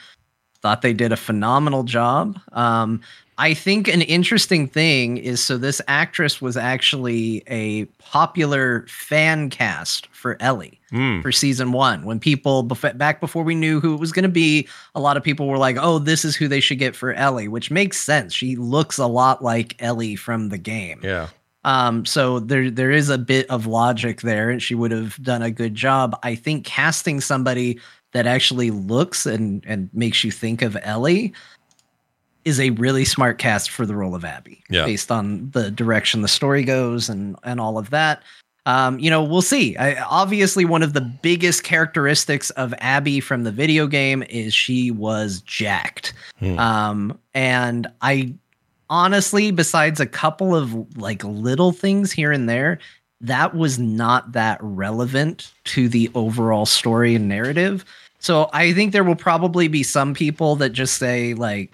Thought 0.63 0.83
they 0.83 0.93
did 0.93 1.13
a 1.13 1.17
phenomenal 1.17 1.85
job. 1.85 2.39
Um, 2.53 3.01
I 3.41 3.55
think 3.55 3.89
an 3.89 4.03
interesting 4.03 4.69
thing 4.69 5.17
is 5.17 5.43
so 5.43 5.57
this 5.57 5.81
actress 5.89 6.43
was 6.43 6.59
actually 6.59 7.43
a 7.49 7.87
popular 7.99 8.85
fan 8.87 9.49
cast 9.49 10.07
for 10.09 10.37
Ellie 10.41 10.79
Hmm. 10.91 11.21
for 11.23 11.33
season 11.33 11.73
one. 11.73 12.05
When 12.05 12.21
people 12.21 12.65
back 12.65 13.19
before 13.21 13.43
we 13.43 13.55
knew 13.55 13.81
who 13.81 13.95
it 13.95 14.01
was 14.01 14.13
going 14.13 14.25
to 14.25 14.29
be, 14.29 14.69
a 14.95 15.01
lot 15.01 15.17
of 15.17 15.23
people 15.23 15.47
were 15.47 15.57
like, 15.57 15.77
"Oh, 15.81 15.99
this 15.99 16.23
is 16.25 16.37
who 16.37 16.49
they 16.49 16.61
should 16.61 16.79
get 16.79 16.95
for 16.95 17.15
Ellie," 17.15 17.49
which 17.49 17.71
makes 17.71 17.99
sense. 17.99 18.35
She 18.35 18.57
looks 18.57 18.99
a 18.99 19.07
lot 19.07 19.43
like 19.43 19.75
Ellie 19.79 20.17
from 20.17 20.51
the 20.51 20.59
game. 20.59 21.01
Yeah. 21.03 21.29
Um, 21.65 22.05
so 22.05 22.41
there 22.41 22.71
there 22.71 22.91
is 22.91 23.09
a 23.09 23.19
bit 23.19 23.49
of 23.49 23.67
logic 23.67 24.21
there, 24.21 24.51
and 24.51 24.63
she 24.63 24.75
would 24.75 24.91
have 24.91 25.17
done 25.23 25.43
a 25.43 25.51
good 25.51 25.75
job. 25.75 26.19
I 26.23 26.35
think 26.35 26.67
casting 26.67 27.21
somebody 27.23 27.79
that 28.13 28.27
actually 28.27 28.71
looks 28.71 29.25
and 29.27 29.65
and 29.67 29.89
makes 29.95 30.25
you 30.25 30.31
think 30.31 30.61
of 30.61 30.77
Ellie 30.83 31.33
is 32.45 32.61
a 32.61 32.71
really 32.71 33.05
smart 33.05 33.39
cast 33.39 33.71
for 33.71 33.87
the 33.87 33.95
role 33.95 34.15
of 34.15 34.25
Abby. 34.25 34.63
Yeah. 34.71 34.87
Based 34.87 35.11
on 35.11 35.51
the 35.51 35.71
direction 35.71 36.23
the 36.23 36.29
story 36.29 36.65
goes 36.65 37.09
and 37.09 37.37
and 37.43 37.61
all 37.61 37.79
of 37.79 37.91
that. 37.91 38.23
Um, 38.67 38.99
you 38.99 39.09
know, 39.09 39.23
we'll 39.23 39.43
see. 39.43 39.77
I, 39.79 40.01
obviously, 40.03 40.65
one 40.65 40.83
of 40.83 40.93
the 40.93 41.01
biggest 41.01 41.65
characteristics 41.65 42.51
of 42.51 42.75
Abby 42.79 43.19
from 43.21 43.45
the 43.45 43.51
video 43.51 43.87
game 43.87 44.23
is 44.29 44.53
she 44.53 44.91
was 44.91 45.41
jacked. 45.41 46.13
Hmm. 46.39 46.59
Um, 46.59 47.19
and 47.35 47.91
I 48.03 48.35
honestly, 48.91 49.51
besides 49.51 49.99
a 49.99 50.07
couple 50.07 50.55
of 50.55 50.97
like 50.99 51.25
little 51.25 51.73
things 51.73 52.13
here 52.13 52.33
and 52.33 52.49
there, 52.49 52.79
that 53.23 53.55
was 53.55 53.79
not 53.79 54.33
that 54.33 54.59
relevant 54.61 55.53
to 55.65 55.89
the 55.89 56.11
overall 56.15 56.67
story 56.67 57.15
and 57.15 57.29
narrative. 57.29 57.85
So 58.19 58.51
I 58.53 58.73
think 58.75 58.93
there 58.93 59.05
will 59.05 59.17
probably 59.17 59.69
be 59.69 59.83
some 59.83 60.13
people 60.13 60.57
that 60.57 60.71
just 60.71 60.99
say, 60.99 61.33
like, 61.35 61.73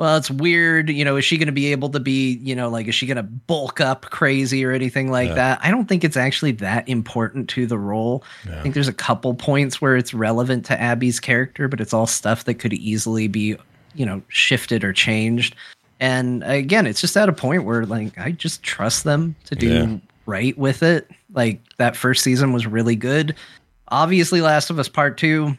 well, 0.00 0.16
it's 0.16 0.30
weird. 0.30 0.88
You 0.88 1.04
know, 1.04 1.16
is 1.16 1.26
she 1.26 1.36
going 1.36 1.46
to 1.46 1.52
be 1.52 1.70
able 1.72 1.90
to 1.90 2.00
be, 2.00 2.38
you 2.42 2.56
know, 2.56 2.70
like, 2.70 2.88
is 2.88 2.94
she 2.94 3.06
going 3.06 3.18
to 3.18 3.22
bulk 3.22 3.82
up 3.82 4.06
crazy 4.06 4.64
or 4.64 4.72
anything 4.72 5.10
like 5.10 5.34
that? 5.34 5.60
I 5.62 5.70
don't 5.70 5.86
think 5.86 6.04
it's 6.04 6.16
actually 6.16 6.52
that 6.52 6.88
important 6.88 7.50
to 7.50 7.66
the 7.66 7.78
role. 7.78 8.24
I 8.50 8.62
think 8.62 8.72
there's 8.72 8.88
a 8.88 8.94
couple 8.94 9.34
points 9.34 9.78
where 9.82 9.96
it's 9.96 10.14
relevant 10.14 10.64
to 10.66 10.80
Abby's 10.80 11.20
character, 11.20 11.68
but 11.68 11.82
it's 11.82 11.92
all 11.92 12.06
stuff 12.06 12.44
that 12.44 12.54
could 12.54 12.72
easily 12.72 13.28
be, 13.28 13.56
you 13.94 14.06
know, 14.06 14.22
shifted 14.28 14.84
or 14.84 14.94
changed. 14.94 15.54
And 16.00 16.42
again, 16.44 16.86
it's 16.86 17.02
just 17.02 17.14
at 17.18 17.28
a 17.28 17.32
point 17.34 17.64
where, 17.64 17.84
like, 17.84 18.16
I 18.18 18.30
just 18.32 18.62
trust 18.62 19.04
them 19.04 19.36
to 19.44 19.54
do 19.54 19.68
Yeah. 19.68 19.96
right 20.24 20.56
with 20.56 20.82
it. 20.82 21.10
Like, 21.34 21.60
that 21.76 21.94
first 21.94 22.24
season 22.24 22.54
was 22.54 22.66
really 22.66 22.96
good. 22.96 23.34
Obviously, 23.88 24.40
Last 24.40 24.70
of 24.70 24.78
Us 24.78 24.88
Part 24.88 25.18
2 25.18 25.58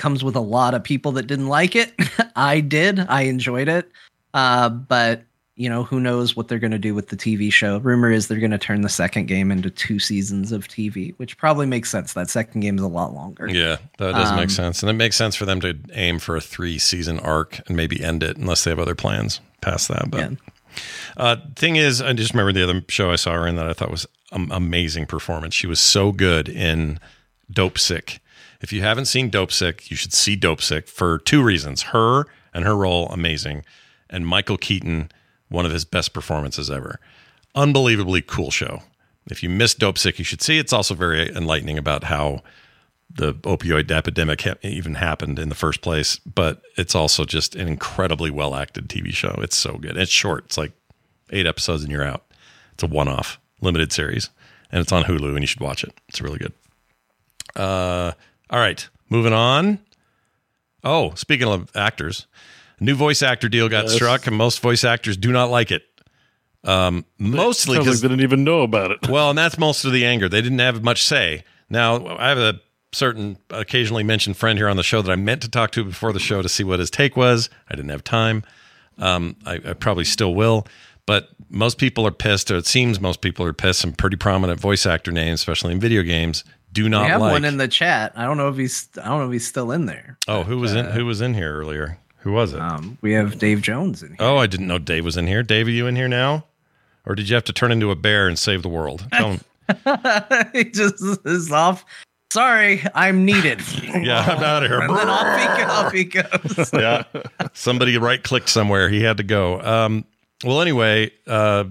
comes 0.00 0.24
with 0.24 0.34
a 0.34 0.40
lot 0.40 0.74
of 0.74 0.82
people 0.82 1.12
that 1.12 1.26
didn't 1.28 1.48
like 1.48 1.76
it. 1.76 1.92
I 2.36 2.60
did. 2.60 2.98
I 3.00 3.22
enjoyed 3.22 3.68
it. 3.68 3.88
Uh, 4.34 4.68
but 4.68 5.22
you 5.56 5.68
know, 5.68 5.84
who 5.84 6.00
knows 6.00 6.34
what 6.34 6.48
they're 6.48 6.58
going 6.58 6.70
to 6.70 6.78
do 6.78 6.94
with 6.94 7.08
the 7.08 7.16
TV 7.16 7.52
show? 7.52 7.76
Rumor 7.78 8.10
is 8.10 8.28
they're 8.28 8.38
going 8.38 8.50
to 8.50 8.56
turn 8.56 8.80
the 8.80 8.88
second 8.88 9.26
game 9.26 9.50
into 9.50 9.68
two 9.68 9.98
seasons 9.98 10.52
of 10.52 10.66
TV, 10.66 11.12
which 11.18 11.36
probably 11.36 11.66
makes 11.66 11.90
sense. 11.90 12.14
That 12.14 12.30
second 12.30 12.62
game 12.62 12.78
is 12.78 12.82
a 12.82 12.88
lot 12.88 13.12
longer. 13.12 13.46
Yeah, 13.46 13.76
that 13.98 14.12
does 14.12 14.30
Um, 14.30 14.36
make 14.36 14.48
sense. 14.48 14.82
And 14.82 14.88
it 14.88 14.94
makes 14.94 15.16
sense 15.16 15.36
for 15.36 15.44
them 15.44 15.60
to 15.60 15.78
aim 15.92 16.18
for 16.18 16.34
a 16.34 16.40
three 16.40 16.78
season 16.78 17.20
arc 17.20 17.60
and 17.68 17.76
maybe 17.76 18.02
end 18.02 18.22
it 18.22 18.38
unless 18.38 18.64
they 18.64 18.70
have 18.70 18.78
other 18.78 18.94
plans 18.94 19.40
past 19.60 19.88
that. 19.88 20.10
But 20.10 20.32
uh, 21.18 21.36
thing 21.56 21.76
is, 21.76 22.00
I 22.00 22.14
just 22.14 22.32
remember 22.32 22.52
the 22.54 22.62
other 22.62 22.82
show 22.88 23.10
I 23.10 23.16
saw 23.16 23.32
her 23.34 23.46
in 23.46 23.56
that 23.56 23.68
I 23.68 23.74
thought 23.74 23.90
was 23.90 24.06
an 24.32 24.50
amazing 24.50 25.04
performance. 25.04 25.54
She 25.54 25.66
was 25.66 25.80
so 25.80 26.10
good 26.10 26.48
in 26.48 26.98
Dopesick. 27.52 28.19
If 28.60 28.72
you 28.72 28.82
haven't 28.82 29.06
seen 29.06 29.30
Dopesick, 29.30 29.90
you 29.90 29.96
should 29.96 30.12
see 30.12 30.36
Dopesick 30.36 30.88
for 30.88 31.18
two 31.18 31.42
reasons. 31.42 31.82
Her 31.82 32.26
and 32.52 32.64
her 32.64 32.76
role, 32.76 33.08
amazing. 33.08 33.64
And 34.08 34.26
Michael 34.26 34.58
Keaton, 34.58 35.10
one 35.48 35.64
of 35.64 35.72
his 35.72 35.84
best 35.84 36.12
performances 36.12 36.70
ever. 36.70 37.00
Unbelievably 37.54 38.22
cool 38.22 38.50
show. 38.50 38.82
If 39.30 39.42
you 39.42 39.48
missed 39.48 39.78
Dopesick, 39.78 40.18
you 40.18 40.24
should 40.24 40.42
see. 40.42 40.56
It. 40.56 40.60
It's 40.60 40.72
also 40.72 40.94
very 40.94 41.34
enlightening 41.34 41.78
about 41.78 42.04
how 42.04 42.42
the 43.08 43.34
opioid 43.34 43.90
epidemic 43.90 44.42
ha- 44.42 44.54
even 44.62 44.94
happened 44.94 45.38
in 45.38 45.48
the 45.48 45.54
first 45.54 45.80
place. 45.80 46.16
But 46.18 46.62
it's 46.76 46.94
also 46.94 47.24
just 47.24 47.54
an 47.54 47.68
incredibly 47.68 48.30
well 48.30 48.54
acted 48.54 48.88
TV 48.88 49.12
show. 49.12 49.34
It's 49.38 49.56
so 49.56 49.78
good. 49.78 49.96
It's 49.96 50.12
short. 50.12 50.46
It's 50.46 50.58
like 50.58 50.72
eight 51.30 51.46
episodes 51.46 51.82
and 51.82 51.90
you're 51.92 52.04
out. 52.04 52.24
It's 52.74 52.82
a 52.82 52.86
one 52.86 53.08
off 53.08 53.38
limited 53.60 53.92
series, 53.92 54.30
and 54.72 54.80
it's 54.80 54.92
on 54.92 55.04
Hulu, 55.04 55.30
and 55.30 55.40
you 55.40 55.46
should 55.46 55.60
watch 55.60 55.84
it. 55.84 55.92
It's 56.08 56.20
really 56.20 56.38
good. 56.38 56.52
Uh, 57.54 58.12
all 58.50 58.58
right, 58.58 58.88
moving 59.08 59.32
on. 59.32 59.78
Oh, 60.82 61.12
speaking 61.14 61.48
of 61.48 61.70
actors, 61.76 62.26
a 62.78 62.84
new 62.84 62.94
voice 62.94 63.22
actor 63.22 63.48
deal 63.48 63.68
got 63.68 63.84
Yes. 63.84 63.94
struck, 63.94 64.26
and 64.26 64.36
most 64.36 64.60
voice 64.60 64.84
actors 64.84 65.16
do 65.16 65.30
not 65.32 65.50
like 65.50 65.70
it. 65.70 65.82
Um, 66.64 67.06
mostly 67.18 67.78
because 67.78 68.00
they 68.02 68.08
didn't 68.08 68.22
even 68.22 68.44
know 68.44 68.60
about 68.62 68.90
it. 68.90 69.08
well, 69.08 69.30
and 69.30 69.38
that's 69.38 69.56
most 69.58 69.84
of 69.84 69.92
the 69.92 70.04
anger. 70.04 70.28
They 70.28 70.42
didn't 70.42 70.58
have 70.58 70.82
much 70.82 71.02
say. 71.02 71.44
Now, 71.70 72.16
I 72.18 72.28
have 72.28 72.38
a 72.38 72.60
certain 72.92 73.38
occasionally 73.50 74.02
mentioned 74.02 74.36
friend 74.36 74.58
here 74.58 74.68
on 74.68 74.76
the 74.76 74.82
show 74.82 75.00
that 75.00 75.10
I 75.10 75.16
meant 75.16 75.40
to 75.42 75.48
talk 75.48 75.70
to 75.72 75.84
before 75.84 76.12
the 76.12 76.18
show 76.18 76.42
to 76.42 76.48
see 76.48 76.64
what 76.64 76.80
his 76.80 76.90
take 76.90 77.16
was. 77.16 77.48
I 77.70 77.76
didn't 77.76 77.90
have 77.90 78.04
time. 78.04 78.42
Um, 78.98 79.36
I, 79.46 79.54
I 79.64 79.72
probably 79.74 80.04
still 80.04 80.34
will. 80.34 80.66
But 81.06 81.30
most 81.48 81.78
people 81.78 82.06
are 82.06 82.10
pissed, 82.12 82.50
or 82.50 82.56
it 82.56 82.66
seems 82.66 83.00
most 83.00 83.20
people 83.22 83.46
are 83.46 83.52
pissed. 83.54 83.80
Some 83.80 83.92
pretty 83.92 84.16
prominent 84.16 84.60
voice 84.60 84.84
actor 84.86 85.10
names, 85.12 85.40
especially 85.40 85.72
in 85.72 85.80
video 85.80 86.02
games, 86.02 86.44
do 86.72 86.84
We 86.84 86.88
not 86.90 87.06
have 87.08 87.20
like. 87.20 87.32
one 87.32 87.44
in 87.44 87.56
the 87.56 87.68
chat. 87.68 88.12
I 88.16 88.24
don't 88.24 88.36
know 88.36 88.48
if 88.48 88.56
he's. 88.56 88.88
I 89.02 89.06
don't 89.08 89.20
know 89.20 89.26
if 89.26 89.32
he's 89.32 89.46
still 89.46 89.72
in 89.72 89.86
there. 89.86 90.18
oh, 90.28 90.42
who 90.44 90.58
was 90.58 90.74
in? 90.74 90.86
Who 90.86 91.06
was 91.06 91.20
in 91.20 91.34
here 91.34 91.54
earlier? 91.56 91.98
Who 92.18 92.32
was 92.32 92.52
it? 92.52 92.60
Um, 92.60 92.98
we 93.00 93.12
have 93.12 93.38
Dave 93.38 93.62
Jones 93.62 94.02
in 94.02 94.08
here. 94.10 94.16
Oh, 94.20 94.36
I 94.36 94.46
didn't 94.46 94.66
know 94.66 94.78
Dave 94.78 95.04
was 95.04 95.16
in 95.16 95.26
here. 95.26 95.42
Dave, 95.42 95.66
are 95.66 95.70
you 95.70 95.86
in 95.86 95.96
here 95.96 96.08
now? 96.08 96.44
Or 97.06 97.14
did 97.14 97.28
you 97.30 97.34
have 97.34 97.44
to 97.44 97.52
turn 97.52 97.72
into 97.72 97.90
a 97.90 97.96
bear 97.96 98.28
and 98.28 98.38
save 98.38 98.62
the 98.62 98.68
world? 98.68 99.06
Tell 99.12 99.30
him. 99.38 99.40
he 100.52 100.64
just 100.64 101.02
is 101.24 101.50
off. 101.50 101.84
Sorry, 102.32 102.82
I'm 102.94 103.24
needed. 103.24 103.60
Yeah, 104.02 104.20
I'm 104.20 104.44
out 104.44 104.62
of 104.62 104.70
here. 104.70 104.80
And 104.80 104.94
then 104.96 105.08
off 105.08 105.56
he, 105.56 105.62
off 105.64 105.92
he 105.92 106.04
goes. 106.04 106.70
yeah. 106.74 107.02
Somebody 107.54 107.96
right 107.98 108.22
clicked 108.22 108.48
somewhere. 108.50 108.88
He 108.88 109.02
had 109.02 109.16
to 109.16 109.22
go. 109.24 109.60
Um, 109.62 110.04
well, 110.44 110.60
anyway, 110.60 111.10
uh, 111.26 111.64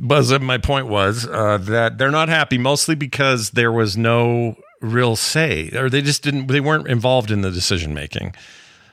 Buzz, 0.00 0.38
my 0.40 0.58
point 0.58 0.88
was 0.88 1.26
uh, 1.26 1.58
that 1.58 1.98
they're 1.98 2.10
not 2.10 2.28
happy 2.28 2.58
mostly 2.58 2.94
because 2.94 3.50
there 3.50 3.70
was 3.72 3.96
no 3.96 4.56
real 4.80 5.16
say, 5.16 5.70
or 5.74 5.88
they 5.88 6.02
just 6.02 6.22
didn't, 6.22 6.48
they 6.48 6.60
weren't 6.60 6.88
involved 6.88 7.30
in 7.30 7.42
the 7.42 7.50
decision 7.50 7.94
making. 7.94 8.34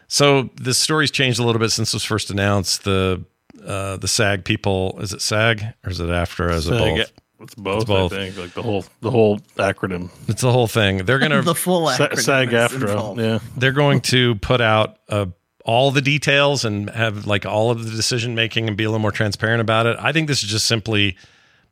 So 0.07 0.49
the 0.55 0.73
story's 0.73 1.11
changed 1.11 1.39
a 1.39 1.43
little 1.43 1.59
bit 1.59 1.71
since 1.71 1.93
it 1.93 1.95
was 1.95 2.03
first 2.03 2.29
announced. 2.29 2.83
The 2.83 3.23
uh, 3.65 3.97
the 3.97 4.07
SAG 4.07 4.43
people, 4.43 4.99
is 4.99 5.13
it 5.13 5.21
SAG 5.21 5.63
or 5.83 5.89
is 5.91 5.99
it 5.99 6.09
AFTRA? 6.09 6.51
Is 6.53 6.67
it 6.67 6.71
both? 6.71 7.11
It's 7.39 7.55
both, 7.55 7.81
It's 7.81 7.85
both. 7.85 8.13
I 8.13 8.15
think. 8.17 8.37
Like 8.37 8.53
the 8.53 8.61
whole 8.61 8.85
the 9.01 9.11
whole 9.11 9.39
acronym. 9.57 10.09
It's 10.27 10.41
the 10.41 10.51
whole 10.51 10.67
thing. 10.67 11.05
They're 11.05 11.19
gonna 11.19 11.41
the 11.43 11.55
full 11.55 11.87
acronym 11.87 12.19
SAG 12.19 12.53
is 12.53 12.71
AFTRA. 12.71 12.81
involved. 12.89 13.19
Yeah. 13.21 13.39
they're 13.57 13.71
going 13.71 14.01
to 14.01 14.35
put 14.35 14.61
out 14.61 14.97
uh, 15.09 15.25
all 15.63 15.91
the 15.91 16.01
details 16.01 16.65
and 16.65 16.89
have 16.89 17.25
like 17.25 17.45
all 17.45 17.71
of 17.71 17.85
the 17.85 17.91
decision 17.91 18.35
making 18.35 18.67
and 18.67 18.75
be 18.75 18.83
a 18.83 18.89
little 18.89 18.99
more 18.99 19.11
transparent 19.11 19.61
about 19.61 19.85
it. 19.85 19.97
I 19.99 20.11
think 20.11 20.27
this 20.27 20.43
is 20.43 20.49
just 20.49 20.65
simply 20.65 21.15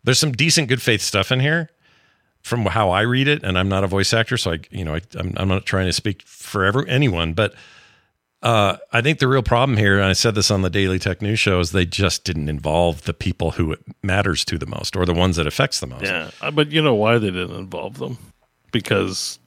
there's 0.04 0.20
some 0.20 0.32
decent 0.32 0.68
good 0.70 0.82
faith 0.82 1.02
stuff 1.02 1.32
in 1.32 1.40
here 1.40 1.70
from 2.42 2.66
how 2.66 2.90
I 2.90 3.02
read 3.02 3.28
it, 3.28 3.44
and 3.44 3.58
I'm 3.58 3.70
not 3.70 3.84
a 3.84 3.88
voice 3.88 4.14
actor, 4.14 4.38
so 4.38 4.54
I 4.54 4.60
you 4.72 4.84
know 4.84 4.96
I, 4.96 5.02
I'm 5.16 5.34
I'm 5.38 5.48
not 5.48 5.66
trying 5.66 5.86
to 5.88 5.94
speak 5.94 6.24
for 6.24 6.66
ever 6.66 6.88
anyone, 6.88 7.34
but 7.34 7.54
uh, 8.42 8.78
I 8.92 9.02
think 9.02 9.20
the 9.20 9.28
real 9.28 9.44
problem 9.44 9.78
here, 9.78 9.98
and 9.98 10.06
I 10.06 10.14
said 10.14 10.34
this 10.34 10.50
on 10.50 10.64
the 10.64 10.70
Daily 10.70 10.98
Tech 10.98 11.22
News 11.22 11.40
show, 11.40 11.60
is 11.60 11.72
they 11.72 11.86
just 11.86 12.24
didn't 12.24 12.50
involve 12.50 13.04
the 13.04 13.14
people 13.14 13.52
who 13.52 13.74
it 13.74 13.80
matters 14.02 14.44
to 14.46 14.58
the 14.58 14.66
most 14.66 14.96
or 14.96 15.06
the 15.06 15.14
ones 15.14 15.36
that 15.36 15.46
affects 15.46 15.80
the 15.80 15.86
most. 15.86 16.06
Yeah, 16.06 16.32
Uh, 16.42 16.50
but 16.50 16.72
you 16.72 16.82
know 16.82 16.96
why 16.96 17.20
they 17.20 17.30
didn't 17.30 17.56
involve 17.56 18.00
them? 18.00 18.18
Because 18.72 19.38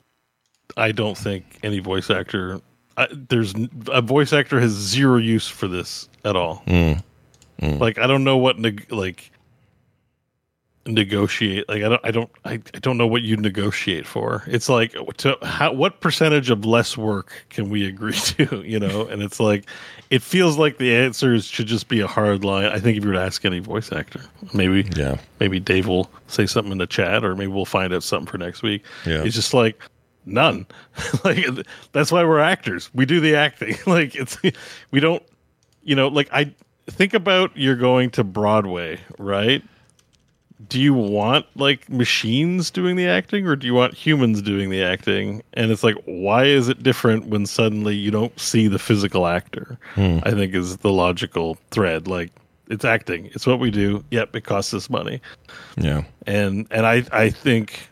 I 0.76 0.92
don't 0.92 1.18
think 1.18 1.44
any 1.64 1.80
voice 1.80 2.08
actor. 2.10 2.60
I, 2.96 3.08
there's 3.10 3.54
a 3.88 4.00
voice 4.02 4.32
actor 4.32 4.60
has 4.60 4.70
zero 4.72 5.16
use 5.18 5.48
for 5.48 5.66
this 5.68 6.08
at 6.24 6.36
all. 6.36 6.62
Mm. 6.66 7.02
Like 7.60 7.98
I 7.98 8.06
don't 8.06 8.24
know 8.24 8.36
what 8.36 8.58
neg- 8.58 8.90
like 8.92 9.30
negotiate. 10.86 11.68
Like 11.68 11.82
I 11.82 11.88
don't. 11.88 12.00
I 12.04 12.10
don't. 12.10 12.30
I, 12.44 12.52
I 12.54 12.78
don't 12.80 12.98
know 12.98 13.06
what 13.06 13.22
you 13.22 13.36
negotiate 13.36 14.06
for. 14.06 14.42
It's 14.46 14.68
like 14.68 14.94
to 15.18 15.38
how 15.42 15.72
what 15.72 16.00
percentage 16.00 16.50
of 16.50 16.64
less 16.64 16.96
work 16.96 17.44
can 17.48 17.70
we 17.70 17.86
agree 17.86 18.12
to? 18.36 18.62
You 18.64 18.78
know, 18.80 19.06
and 19.06 19.22
it's 19.22 19.40
like 19.40 19.64
it 20.10 20.22
feels 20.22 20.58
like 20.58 20.78
the 20.78 20.94
answers 20.94 21.46
should 21.46 21.66
just 21.66 21.88
be 21.88 22.00
a 22.00 22.06
hard 22.06 22.44
line. 22.44 22.66
I 22.66 22.78
think 22.80 22.96
if 22.98 23.02
you 23.04 23.08
were 23.10 23.14
to 23.16 23.22
ask 23.22 23.44
any 23.44 23.60
voice 23.60 23.92
actor, 23.92 24.20
maybe 24.52 24.88
Yeah. 24.96 25.16
maybe 25.40 25.58
Dave 25.60 25.86
will 25.86 26.10
say 26.28 26.46
something 26.46 26.72
in 26.72 26.78
the 26.78 26.86
chat, 26.86 27.24
or 27.24 27.34
maybe 27.34 27.52
we'll 27.52 27.64
find 27.64 27.92
out 27.94 28.02
something 28.02 28.30
for 28.30 28.38
next 28.38 28.62
week. 28.62 28.82
Yeah. 29.06 29.22
It's 29.24 29.34
just 29.34 29.54
like 29.54 29.80
none. 30.26 30.66
like 31.24 31.44
that's 31.92 32.10
why 32.12 32.24
we're 32.24 32.40
actors. 32.40 32.90
We 32.94 33.06
do 33.06 33.20
the 33.20 33.34
acting. 33.36 33.76
like 33.86 34.14
it's 34.14 34.38
we 34.90 35.00
don't. 35.00 35.22
You 35.82 35.94
know, 35.94 36.08
like 36.08 36.28
I 36.32 36.52
think 36.88 37.14
about 37.14 37.50
you're 37.56 37.76
going 37.76 38.10
to 38.10 38.24
Broadway, 38.24 38.98
right? 39.18 39.62
Do 40.68 40.80
you 40.80 40.94
want 40.94 41.44
like 41.56 41.90
machines 41.90 42.70
doing 42.70 42.96
the 42.96 43.06
acting, 43.06 43.46
or 43.46 43.54
do 43.56 43.66
you 43.66 43.74
want 43.74 43.92
humans 43.92 44.40
doing 44.40 44.70
the 44.70 44.82
acting? 44.82 45.42
And 45.52 45.70
it's 45.70 45.84
like, 45.84 45.96
why 46.06 46.44
is 46.44 46.68
it 46.68 46.82
different 46.82 47.26
when 47.26 47.44
suddenly 47.44 47.94
you 47.94 48.10
don't 48.10 48.38
see 48.40 48.66
the 48.68 48.78
physical 48.78 49.26
actor? 49.26 49.78
Hmm. 49.94 50.20
I 50.22 50.30
think 50.30 50.54
is 50.54 50.78
the 50.78 50.92
logical 50.92 51.58
thread. 51.70 52.08
Like 52.08 52.30
it's 52.70 52.84
acting. 52.84 53.26
It's 53.34 53.46
what 53.46 53.58
we 53.58 53.70
do. 53.70 54.02
Yep, 54.10 54.36
it 54.36 54.44
costs 54.44 54.72
us 54.72 54.88
money 54.88 55.20
Yeah. 55.76 56.04
and 56.26 56.66
and 56.70 56.86
I 56.86 57.04
I 57.12 57.28
think 57.28 57.90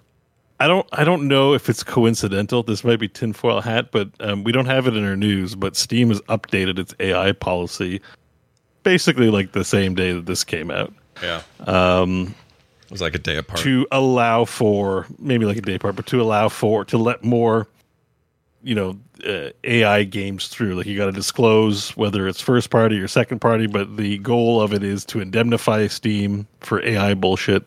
I 0.63 0.69
don't 0.69 0.87
I 0.93 1.03
don't 1.03 1.27
know 1.27 1.55
if 1.55 1.69
it's 1.69 1.83
coincidental. 1.83 2.63
This 2.63 2.85
might 2.85 3.01
be 3.01 3.09
tinfoil 3.09 3.61
hat, 3.61 3.91
but 3.91 4.11
um, 4.21 4.45
we 4.45 4.53
don't 4.53 4.67
have 4.67 4.87
it 4.87 4.97
in 4.97 5.05
our 5.05 5.17
news. 5.17 5.57
But 5.57 5.75
Steam 5.75 6.09
has 6.11 6.21
updated 6.23 6.79
its 6.79 6.95
AI 7.01 7.33
policy, 7.33 8.01
basically 8.85 9.29
like 9.29 9.53
the 9.53 9.65
same 9.65 9.95
day 9.97 10.13
that 10.13 10.27
this 10.27 10.45
came 10.45 10.71
out, 10.71 10.93
Yeah. 11.21 11.43
um, 11.67 12.35
It 12.85 12.91
was 12.93 13.01
like 13.01 13.17
a 13.17 13.19
day 13.19 13.39
apart. 13.39 13.61
to 13.63 13.87
allow 13.91 14.45
for 14.45 15.07
maybe 15.19 15.47
like 15.47 15.57
a 15.57 15.63
day 15.63 15.75
apart, 15.75 15.97
but 15.97 16.07
to 16.07 16.21
allow 16.23 16.49
for 16.49 16.85
to 16.85 16.97
let 16.99 17.25
more, 17.25 17.67
you 18.63 18.77
know, 18.77 18.97
uh, 19.27 19.51
AI 19.65 20.05
games 20.05 20.47
through. 20.47 20.77
Like 20.77 20.87
you 20.87 20.97
got 20.97 21.07
to 21.07 21.13
disclose 21.13 21.91
whether 21.97 22.29
it's 22.29 22.41
first 22.41 22.71
party 22.71 23.01
or 23.01 23.09
second 23.09 23.41
party, 23.41 23.67
but 23.67 23.97
the 23.97 24.19
goal 24.19 24.61
of 24.61 24.73
it 24.73 24.85
is 24.85 25.05
to 25.07 25.19
indemnify 25.21 25.89
Steam 25.89 26.47
for 26.61 26.81
AI 26.85 27.15
bullshit, 27.15 27.65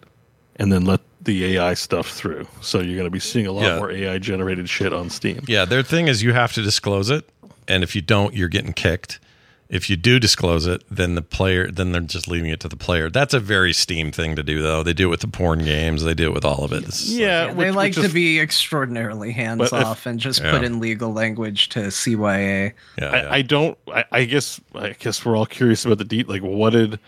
and 0.55 0.71
then 0.71 0.85
let 0.85 1.01
the 1.25 1.57
AI 1.57 1.73
stuff 1.73 2.09
through. 2.11 2.47
So 2.61 2.79
you're 2.79 2.95
going 2.95 3.05
to 3.07 3.11
be 3.11 3.19
seeing 3.19 3.47
a 3.47 3.51
lot 3.51 3.63
Yeah. 3.63 3.77
more 3.77 3.91
AI 3.91 4.17
generated 4.19 4.69
shit 4.69 4.93
on 4.93 5.09
Steam. 5.09 5.43
Yeah, 5.47 5.65
their 5.65 5.83
thing 5.83 6.07
is 6.07 6.23
you 6.23 6.33
have 6.33 6.53
to 6.53 6.61
disclose 6.61 7.09
it, 7.09 7.27
and 7.67 7.83
if 7.83 7.95
you 7.95 8.01
don't, 8.01 8.33
you're 8.33 8.49
getting 8.49 8.73
kicked. 8.73 9.19
If 9.67 9.89
you 9.89 9.95
do 9.95 10.19
disclose 10.19 10.67
it, 10.67 10.83
then 10.91 11.15
the 11.15 11.23
player, 11.23 11.71
then 11.71 11.91
they're 11.91 12.01
just 12.01 12.27
leaving 12.27 12.51
it 12.51 12.59
to 12.59 12.67
the 12.67 12.75
player. 12.75 13.09
That's 13.09 13.33
a 13.33 13.39
very 13.39 13.73
Steam 13.73 14.11
thing 14.11 14.35
to 14.35 14.43
do, 14.43 14.61
though. 14.61 14.83
They 14.83 14.93
do 14.93 15.07
it 15.07 15.09
with 15.09 15.21
the 15.21 15.27
porn 15.27 15.65
games. 15.65 16.03
They 16.03 16.13
do 16.13 16.25
it 16.25 16.33
with 16.35 16.45
all 16.45 16.63
of 16.63 16.71
it. 16.71 16.83
It's- 16.83 17.09
Yeah, 17.09 17.51
they 17.51 17.71
like 17.71 17.93
to 17.93 18.07
be 18.07 18.39
extraordinarily 18.39 19.31
hands 19.31 19.57
But 19.71 19.73
if- 19.81 19.85
off 19.87 20.05
and 20.05 20.19
just 20.19 20.39
Yeah. 20.43 20.51
put 20.51 20.63
in 20.63 20.79
legal 20.79 21.11
language 21.11 21.69
to 21.69 21.89
CYA. 21.91 22.73
yeah, 22.99 23.05
I, 23.09 23.15
yeah. 23.23 23.27
I 23.31 23.41
don't. 23.41 23.75
I, 23.91 24.05
I 24.11 24.25
guess. 24.25 24.61
I 24.75 24.89
guess 24.99 25.25
we're 25.25 25.35
all 25.35 25.47
curious 25.47 25.83
about 25.83 25.97
the 25.97 26.05
deep. 26.05 26.29
Like, 26.29 26.43
what 26.43 26.73
did, 26.73 26.99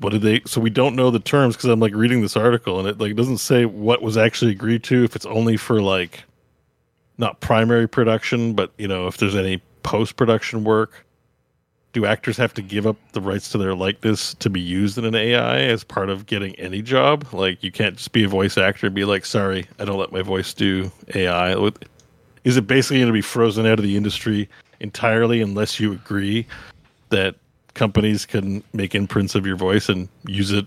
what 0.00 0.10
did 0.10 0.22
they? 0.22 0.42
So 0.46 0.60
we 0.60 0.70
don't 0.70 0.96
know 0.96 1.10
the 1.10 1.20
terms 1.20 1.56
because 1.56 1.70
I'm 1.70 1.80
like 1.80 1.94
reading 1.94 2.20
this 2.22 2.36
article 2.36 2.78
and 2.78 2.88
it 2.88 2.98
like 2.98 3.14
doesn't 3.16 3.38
say 3.38 3.64
what 3.64 4.02
was 4.02 4.16
actually 4.16 4.52
agreed 4.52 4.82
to. 4.84 5.04
If 5.04 5.16
it's 5.16 5.26
only 5.26 5.56
for 5.56 5.80
like, 5.80 6.24
not 7.18 7.40
primary 7.40 7.88
production, 7.88 8.54
but 8.54 8.72
you 8.76 8.88
know, 8.88 9.06
if 9.06 9.18
there's 9.18 9.36
any 9.36 9.62
post 9.82 10.16
production 10.16 10.64
work, 10.64 11.04
do 11.92 12.04
actors 12.04 12.36
have 12.36 12.52
to 12.54 12.62
give 12.62 12.88
up 12.88 12.96
the 13.12 13.20
rights 13.20 13.48
to 13.50 13.58
their 13.58 13.74
likeness 13.74 14.34
to 14.34 14.50
be 14.50 14.60
used 14.60 14.98
in 14.98 15.04
an 15.04 15.14
AI 15.14 15.60
as 15.60 15.84
part 15.84 16.10
of 16.10 16.26
getting 16.26 16.54
any 16.56 16.82
job? 16.82 17.24
Like, 17.32 17.62
you 17.62 17.70
can't 17.70 17.96
just 17.96 18.10
be 18.10 18.24
a 18.24 18.28
voice 18.28 18.58
actor 18.58 18.86
and 18.86 18.94
be 18.96 19.04
like, 19.04 19.24
"Sorry, 19.24 19.66
I 19.78 19.84
don't 19.84 19.98
let 19.98 20.10
my 20.10 20.22
voice 20.22 20.52
do 20.52 20.90
AI." 21.14 21.54
Is 22.42 22.56
it 22.56 22.66
basically 22.66 22.98
going 22.98 23.06
to 23.06 23.12
be 23.12 23.20
frozen 23.20 23.64
out 23.64 23.78
of 23.78 23.84
the 23.84 23.96
industry 23.96 24.48
entirely 24.80 25.40
unless 25.40 25.78
you 25.78 25.92
agree 25.92 26.46
that 27.10 27.36
companies 27.74 28.24
can 28.26 28.62
make 28.72 28.94
imprints 28.94 29.34
of 29.34 29.46
your 29.46 29.56
voice 29.56 29.88
and 29.88 30.08
use 30.26 30.50
it 30.50 30.66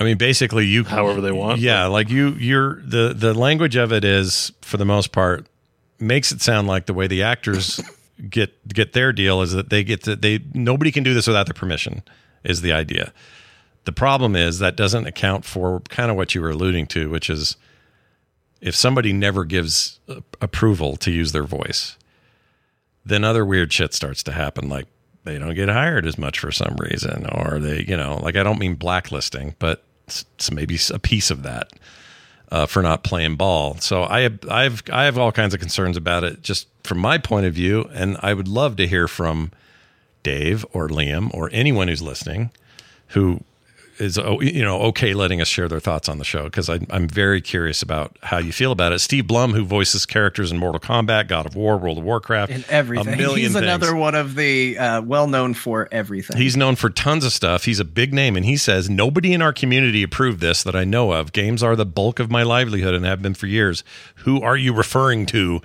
I 0.00 0.04
mean, 0.04 0.16
basically, 0.16 0.66
you 0.66 0.84
however 0.84 1.20
they 1.20 1.32
want? 1.32 1.60
Yeah, 1.60 1.86
like 1.86 2.08
you, 2.08 2.30
you're 2.30 2.80
the 2.82 3.12
the 3.14 3.34
language 3.34 3.76
of 3.76 3.92
it 3.92 4.04
is 4.04 4.50
for 4.62 4.78
the 4.78 4.86
most 4.86 5.12
part 5.12 5.46
makes 5.98 6.32
it 6.32 6.40
sound 6.40 6.66
like 6.66 6.86
the 6.86 6.94
way 6.94 7.06
the 7.06 7.22
actors 7.22 7.80
get 8.30 8.66
get 8.68 8.92
their 8.92 9.12
deal 9.12 9.42
is 9.42 9.52
that 9.52 9.70
they 9.70 9.84
get 9.84 10.02
to 10.04 10.16
they 10.16 10.40
nobody 10.54 10.90
can 10.90 11.02
do 11.02 11.14
this 11.14 11.26
without 11.26 11.46
their 11.46 11.54
permission 11.54 12.02
is 12.42 12.62
the 12.62 12.72
idea. 12.72 13.12
The 13.84 13.92
problem 13.92 14.34
is 14.36 14.60
that 14.60 14.76
doesn't 14.76 15.06
account 15.06 15.44
for 15.44 15.80
kind 15.88 16.10
of 16.10 16.16
what 16.16 16.34
you 16.34 16.40
were 16.40 16.50
alluding 16.50 16.86
to, 16.88 17.10
which 17.10 17.28
is 17.28 17.56
if 18.60 18.74
somebody 18.74 19.12
never 19.12 19.44
gives 19.44 20.00
approval 20.40 20.96
to 20.96 21.10
use 21.10 21.32
their 21.32 21.42
voice, 21.42 21.98
then 23.04 23.24
other 23.24 23.44
weird 23.44 23.72
shit 23.72 23.92
starts 23.92 24.22
to 24.22 24.32
happen. 24.32 24.68
Like 24.68 24.86
they 25.24 25.38
don't 25.38 25.54
get 25.54 25.68
hired 25.68 26.06
as 26.06 26.18
much 26.18 26.38
for 26.38 26.50
some 26.50 26.76
reason, 26.76 27.26
or 27.26 27.58
they, 27.58 27.84
you 27.86 27.96
know, 27.96 28.18
like 28.22 28.36
I 28.36 28.42
don't 28.42 28.58
mean 28.58 28.74
blacklisting, 28.74 29.54
but 29.58 29.82
it's, 30.06 30.24
it's 30.34 30.50
maybe 30.50 30.78
a 30.92 30.98
piece 30.98 31.30
of 31.30 31.42
that 31.42 31.72
uh, 32.50 32.66
for 32.66 32.82
not 32.82 33.04
playing 33.04 33.36
ball. 33.36 33.76
So 33.76 34.02
I 34.02 34.30
I 34.50 34.64
have, 34.64 34.82
I 34.92 35.04
have 35.04 35.18
all 35.18 35.32
kinds 35.32 35.54
of 35.54 35.60
concerns 35.60 35.96
about 35.96 36.24
it, 36.24 36.42
just 36.42 36.68
from 36.84 36.98
my 36.98 37.18
point 37.18 37.46
of 37.46 37.54
view, 37.54 37.88
and 37.92 38.16
I 38.20 38.34
would 38.34 38.48
love 38.48 38.76
to 38.76 38.86
hear 38.86 39.06
from 39.06 39.52
Dave 40.22 40.66
or 40.72 40.88
Liam 40.88 41.32
or 41.34 41.48
anyone 41.52 41.88
who's 41.88 42.02
listening 42.02 42.50
who 43.08 43.40
is 43.98 44.18
oh, 44.18 44.40
you 44.40 44.62
know 44.62 44.80
okay 44.82 45.14
letting 45.14 45.40
us 45.40 45.48
share 45.48 45.68
their 45.68 45.80
thoughts 45.80 46.08
on 46.08 46.18
the 46.18 46.24
show 46.24 46.44
because 46.44 46.68
I'm 46.68 47.08
very 47.08 47.40
curious 47.40 47.82
about 47.82 48.16
how 48.22 48.38
you 48.38 48.52
feel 48.52 48.72
about 48.72 48.92
it. 48.92 49.00
Steve 49.00 49.26
Blum, 49.26 49.52
who 49.52 49.64
voices 49.64 50.06
characters 50.06 50.50
in 50.52 50.58
Mortal 50.58 50.80
Kombat, 50.80 51.28
God 51.28 51.46
of 51.46 51.54
War, 51.56 51.76
World 51.76 51.98
of 51.98 52.04
Warcraft, 52.04 52.52
In 52.52 52.64
everything. 52.68 53.12
a 53.14 53.16
million 53.16 53.38
He's 53.50 53.52
things. 53.52 53.62
another 53.62 53.94
one 53.96 54.14
of 54.14 54.34
the 54.34 54.78
uh, 54.78 55.02
well 55.02 55.26
known 55.26 55.54
for 55.54 55.88
everything. 55.92 56.36
He's 56.36 56.56
known 56.56 56.76
for 56.76 56.88
tons 56.90 57.24
of 57.24 57.32
stuff. 57.32 57.64
He's 57.64 57.80
a 57.80 57.84
big 57.84 58.14
name, 58.14 58.36
and 58.36 58.44
he 58.44 58.56
says 58.56 58.88
nobody 58.88 59.32
in 59.32 59.42
our 59.42 59.52
community 59.52 60.02
approved 60.02 60.40
this 60.40 60.62
that 60.62 60.76
I 60.76 60.84
know 60.84 61.12
of. 61.12 61.32
Games 61.32 61.62
are 61.62 61.74
the 61.74 61.86
bulk 61.86 62.20
of 62.20 62.30
my 62.30 62.42
livelihood 62.44 62.94
and 62.94 63.04
have 63.04 63.20
been 63.22 63.34
for 63.34 63.46
years. 63.46 63.82
Who 64.16 64.40
are 64.40 64.56
you 64.56 64.72
referring 64.72 65.26
to? 65.26 65.60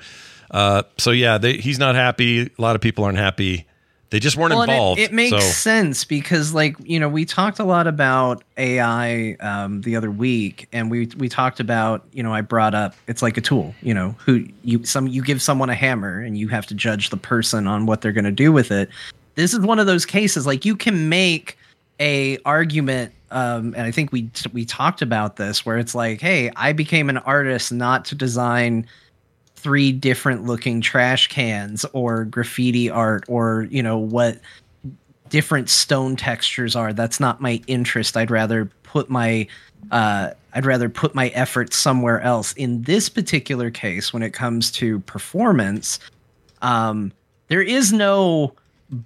Uh, 0.49 0.83
so 0.97 1.11
yeah, 1.11 1.37
they, 1.37 1.57
he's 1.57 1.77
not 1.77 1.95
happy. 1.95 2.41
A 2.41 2.49
lot 2.57 2.75
of 2.75 2.81
people 2.81 3.03
aren't 3.03 3.17
happy. 3.17 3.66
They 4.09 4.19
just 4.19 4.37
weren't 4.37 4.53
Well, 4.53 4.63
involved. 4.63 4.99
It, 4.99 5.11
it 5.11 5.13
makes 5.13 5.31
so. 5.31 5.39
sense 5.39 6.05
because, 6.05 6.53
like, 6.53 6.77
you 6.83 6.99
know, 6.99 7.09
we 7.09 7.25
talked 7.25 7.59
a 7.59 7.65
lot 7.65 7.87
about 7.87 8.43
AI 8.57 9.33
um, 9.41 9.81
the 9.81 9.97
other 9.97 10.09
week, 10.09 10.69
and 10.71 10.89
we 10.89 11.07
we 11.17 11.27
talked 11.27 11.59
about, 11.59 12.05
you 12.13 12.23
know, 12.23 12.33
I 12.33 12.41
brought 12.41 12.73
up 12.73 12.95
it's 13.07 13.21
like 13.21 13.37
a 13.37 13.41
tool. 13.41 13.75
You 13.81 13.93
know, 13.93 14.15
who 14.19 14.45
you 14.63 14.85
some 14.85 15.07
you 15.07 15.21
give 15.21 15.41
someone 15.41 15.69
a 15.69 15.75
hammer, 15.75 16.19
and 16.21 16.37
you 16.37 16.47
have 16.47 16.65
to 16.67 16.73
judge 16.73 17.09
the 17.09 17.17
person 17.17 17.67
on 17.67 17.85
what 17.85 18.01
they're 18.01 18.13
going 18.13 18.23
to 18.25 18.31
do 18.31 18.51
with 18.53 18.71
it. 18.71 18.89
This 19.35 19.53
is 19.53 19.59
one 19.59 19.77
of 19.77 19.87
those 19.87 20.05
cases. 20.05 20.47
Like, 20.47 20.63
you 20.63 20.75
can 20.75 21.09
make 21.09 21.57
a 21.99 22.37
argument. 22.45 23.13
Um, 23.29 23.73
and 23.75 23.81
I 23.81 23.91
think 23.91 24.13
we 24.13 24.29
we 24.53 24.63
talked 24.63 25.01
about 25.01 25.35
this 25.35 25.65
where 25.65 25.77
it's 25.77 25.93
like, 25.93 26.21
hey, 26.21 26.49
I 26.55 26.71
became 26.71 27.09
an 27.09 27.17
artist 27.17 27.73
not 27.73 28.05
to 28.05 28.15
design 28.15 28.87
three 29.57 29.91
different 29.91 30.45
looking 30.45 30.81
trash 30.81 31.27
cans 31.27 31.83
or 31.91 32.25
graffiti 32.25 32.89
art 32.89 33.23
or 33.27 33.67
you 33.71 33.81
know 33.81 33.97
what 33.97 34.39
different 35.29 35.67
stone 35.67 36.15
textures 36.15 36.75
are. 36.75 36.93
That's 36.93 37.19
not 37.19 37.41
my 37.41 37.61
interest. 37.67 38.15
I'd 38.15 38.31
rather 38.31 38.65
put 38.83 39.09
my 39.09 39.47
uh, 39.91 40.31
i'd 40.53 40.65
rather 40.65 40.89
put 40.89 41.13
my 41.13 41.29
effort 41.29 41.73
somewhere 41.73 42.21
else. 42.21 42.53
In 42.53 42.83
this 42.83 43.09
particular 43.09 43.69
case 43.69 44.13
when 44.13 44.23
it 44.23 44.31
comes 44.31 44.71
to 44.73 44.99
performance 45.01 45.99
um, 46.61 47.11
there 47.47 47.61
is 47.61 47.91
no 47.91 48.53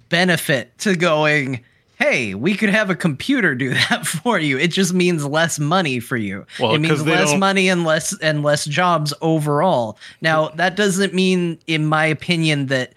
benefit 0.08 0.76
to 0.78 0.96
going 0.96 1.62
hey 2.02 2.34
we 2.34 2.54
could 2.54 2.68
have 2.68 2.90
a 2.90 2.94
computer 2.94 3.54
do 3.54 3.70
that 3.90 4.06
for 4.06 4.38
you 4.38 4.58
it 4.58 4.68
just 4.68 4.92
means 4.92 5.24
less 5.24 5.58
money 5.58 6.00
for 6.00 6.16
you 6.16 6.44
Well, 6.58 6.74
it 6.74 6.80
means 6.80 7.04
less 7.06 7.30
don't- 7.30 7.40
money 7.40 7.68
and 7.68 7.84
less 7.84 8.16
and 8.20 8.42
less 8.42 8.64
jobs 8.64 9.14
overall 9.20 9.98
now 10.20 10.48
that 10.50 10.76
doesn't 10.76 11.14
mean 11.14 11.58
in 11.66 11.86
my 11.86 12.06
opinion 12.06 12.66
that 12.66 12.92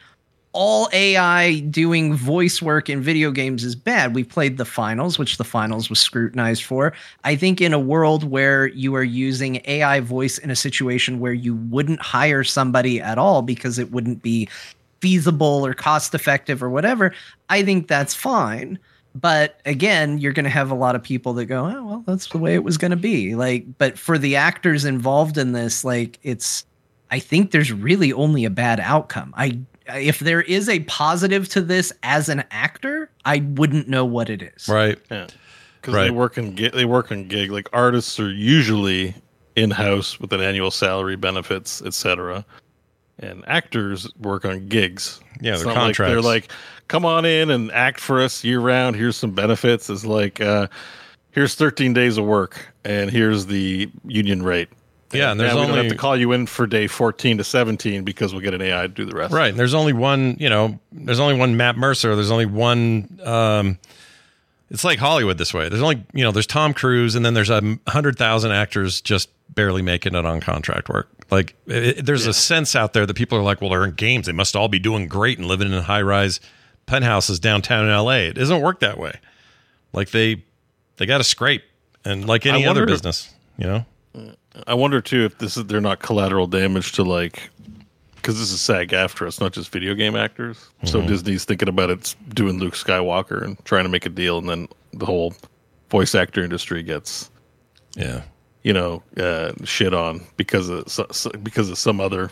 all 0.57 0.87
AI 0.93 1.59
doing 1.59 2.13
voice 2.13 2.61
work 2.61 2.89
in 2.89 3.01
video 3.01 3.29
games 3.29 3.65
is 3.65 3.75
bad. 3.75 4.15
We 4.15 4.23
played 4.23 4.55
the 4.57 4.63
finals, 4.63 5.19
which 5.19 5.35
the 5.37 5.43
finals 5.43 5.89
was 5.89 5.99
scrutinized 5.99 6.63
for. 6.63 6.93
I 7.25 7.35
think 7.35 7.59
in 7.59 7.73
a 7.73 7.77
world 7.79 8.23
where 8.23 8.67
you 8.67 8.95
are 8.95 9.03
using 9.03 9.61
AI 9.65 9.99
voice 9.99 10.37
in 10.37 10.49
a 10.49 10.55
situation 10.55 11.19
where 11.19 11.33
you 11.33 11.55
wouldn't 11.55 12.01
hire 12.01 12.45
somebody 12.45 13.01
at 13.01 13.17
all 13.17 13.41
because 13.41 13.77
it 13.77 13.91
wouldn't 13.91 14.21
be 14.21 14.47
feasible 15.01 15.65
or 15.65 15.73
cost 15.73 16.15
effective 16.15 16.63
or 16.63 16.69
whatever, 16.69 17.13
I 17.49 17.61
think 17.61 17.89
that's 17.89 18.13
fine. 18.13 18.79
But 19.15 19.61
again, 19.65 20.17
you're 20.17 20.33
going 20.33 20.43
to 20.43 20.49
have 20.49 20.69
a 20.71 20.75
lot 20.75 20.95
of 20.95 21.01
people 21.01 21.33
that 21.35 21.45
go, 21.45 21.65
"Oh, 21.65 21.85
well, 21.85 22.03
that's 22.05 22.27
the 22.27 22.37
way 22.37 22.53
it 22.53 22.63
was 22.63 22.77
going 22.77 22.91
to 22.91 22.97
be." 22.97 23.33
Like, 23.33 23.65
but 23.77 23.97
for 23.97 24.17
the 24.17 24.35
actors 24.35 24.83
involved 24.83 25.37
in 25.37 25.53
this, 25.53 25.85
like 25.85 26.19
it's 26.21 26.65
I 27.11 27.19
think 27.19 27.51
there's 27.51 27.71
really 27.71 28.11
only 28.11 28.43
a 28.45 28.49
bad 28.49 28.79
outcome. 28.81 29.33
I 29.37 29.59
if 29.87 30.19
there 30.19 30.41
is 30.41 30.67
a 30.67 30.79
positive 30.81 31.47
to 31.49 31.61
this 31.61 31.93
as 32.03 32.27
an 32.27 32.43
actor, 32.51 33.09
I 33.23 33.37
wouldn't 33.37 33.87
know 33.87 34.03
what 34.03 34.29
it 34.29 34.41
is. 34.41 34.67
Right. 34.67 34.97
Yeah. 35.09 35.27
Because 35.81 35.93
they 35.93 36.09
work 36.09 36.37
in 36.37 36.55
gi- 36.57 36.69
they 36.69 36.85
work 36.85 37.11
on 37.11 37.27
gig. 37.27 37.51
Like 37.51 37.69
artists 37.71 38.19
are 38.19 38.31
usually 38.31 39.13
in 39.55 39.71
house 39.71 40.19
with 40.19 40.33
an 40.33 40.41
annual 40.41 40.71
salary, 40.71 41.15
benefits, 41.15 41.81
etc. 41.83 42.43
And 43.19 43.43
actors 43.47 44.11
work 44.19 44.43
on 44.45 44.67
gigs. 44.67 45.21
Yeah, 45.39 45.53
It's 45.53 45.63
they're 45.63 45.73
not 45.73 45.87
like 45.87 45.97
they're 45.97 46.21
like, 46.21 46.51
come 46.87 47.05
on 47.05 47.25
in 47.25 47.49
and 47.49 47.71
act 47.71 47.99
for 47.99 48.21
us 48.21 48.43
year 48.43 48.59
round. 48.59 48.95
Here's 48.95 49.17
some 49.17 49.31
benefits. 49.31 49.89
It's 49.89 50.05
like, 50.05 50.41
uh, 50.41 50.67
here's 51.31 51.55
13 51.55 51.93
days 51.93 52.17
of 52.17 52.25
work, 52.25 52.73
and 52.83 53.09
here's 53.09 53.45
the 53.45 53.89
union 54.05 54.43
rate. 54.43 54.69
Yeah, 55.11 55.31
and 55.31 55.39
there's 55.39 55.53
we 55.53 55.61
don't 55.61 55.77
have 55.77 55.89
to 55.89 55.95
call 55.95 56.17
you 56.17 56.31
in 56.31 56.45
for 56.45 56.67
day 56.67 56.87
14 56.87 57.37
to 57.37 57.43
17 57.43 58.03
because 58.03 58.33
we'll 58.33 58.41
get 58.41 58.53
an 58.53 58.61
AI 58.61 58.83
to 58.83 58.87
do 58.87 59.05
the 59.05 59.15
rest. 59.15 59.33
Right. 59.33 59.49
And 59.49 59.59
there's 59.59 59.73
only 59.73 59.93
one, 59.93 60.35
you 60.39 60.49
know, 60.49 60.79
there's 60.91 61.19
only 61.19 61.37
one 61.37 61.55
Matt 61.57 61.77
Mercer. 61.77 62.15
There's 62.15 62.31
only 62.31 62.47
one. 62.47 63.19
Um, 63.23 63.77
it's 64.71 64.83
like 64.83 64.97
Hollywood 64.97 65.37
this 65.37 65.53
way. 65.53 65.69
There's 65.69 65.81
only, 65.81 66.03
you 66.13 66.23
know, 66.23 66.31
there's 66.31 66.47
Tom 66.47 66.73
Cruise, 66.73 67.15
and 67.15 67.23
then 67.23 67.33
there's 67.33 67.51
a 67.51 67.77
hundred 67.87 68.17
thousand 68.17 68.51
actors 68.51 68.99
just 68.99 69.29
barely 69.53 69.83
making 69.83 70.15
it 70.15 70.25
on 70.25 70.41
contract 70.41 70.89
work. 70.89 71.07
Like, 71.29 71.55
it, 71.67 72.05
there's 72.05 72.25
a 72.25 72.33
sense 72.33 72.75
out 72.75 72.93
there 72.93 73.05
that 73.05 73.13
people 73.13 73.37
are 73.37 73.43
like, 73.43 73.61
well, 73.61 73.69
they're 73.69 73.85
in 73.85 73.91
games. 73.91 74.25
They 74.25 74.31
must 74.31 74.55
all 74.55 74.67
be 74.67 74.79
doing 74.79 75.07
great 75.07 75.37
and 75.37 75.47
living 75.47 75.71
in 75.71 75.81
high 75.83 76.01
rise 76.01 76.39
penthouses 76.85 77.39
downtown 77.39 77.85
in 77.85 77.91
L.A. 77.91 78.27
It 78.27 78.33
doesn't 78.33 78.61
work 78.61 78.79
that 78.81 78.97
way. 78.97 79.13
Like 79.93 80.11
they, 80.11 80.43
they 80.97 81.05
got 81.05 81.17
to 81.19 81.23
scrape, 81.23 81.63
and 82.03 82.27
like 82.27 82.45
any 82.45 82.65
other 82.65 82.85
business, 82.85 83.33
you 83.57 83.65
know. 83.67 83.85
I 84.67 84.73
wonder 84.73 85.01
too 85.01 85.25
if 85.25 85.37
this 85.39 85.57
is 85.57 85.65
they're 85.65 85.81
not 85.81 85.99
collateral 85.99 86.47
damage 86.47 86.93
to 86.93 87.03
like 87.03 87.49
because 88.15 88.39
this 88.39 88.51
is 88.51 88.61
SAG-AFTRA 88.61 89.27
it's 89.27 89.39
not 89.41 89.51
just 89.53 89.69
video 89.69 89.93
game 89.93 90.15
actors. 90.15 90.69
So 90.85 91.01
Mhm. 91.01 91.07
Disney's 91.07 91.43
thinking 91.45 91.67
about 91.67 91.89
it's 91.89 92.15
doing 92.33 92.59
Luke 92.59 92.73
Skywalker 92.75 93.43
and 93.43 93.63
trying 93.65 93.83
to 93.83 93.89
make 93.89 94.05
a 94.05 94.09
deal, 94.09 94.37
and 94.37 94.47
then 94.49 94.67
the 94.93 95.05
whole 95.05 95.33
voice 95.91 96.15
actor 96.15 96.41
industry 96.43 96.81
gets 96.83 97.29
yeah 97.95 98.21
you 98.63 98.73
know 98.73 99.03
uh, 99.17 99.51
shit 99.65 99.93
on 99.93 100.21
because 100.37 100.69
of 100.69 100.89
so, 100.89 101.05
so- 101.11 101.29
because 101.43 101.69
of 101.69 101.77
some 101.77 101.99
other 102.01 102.31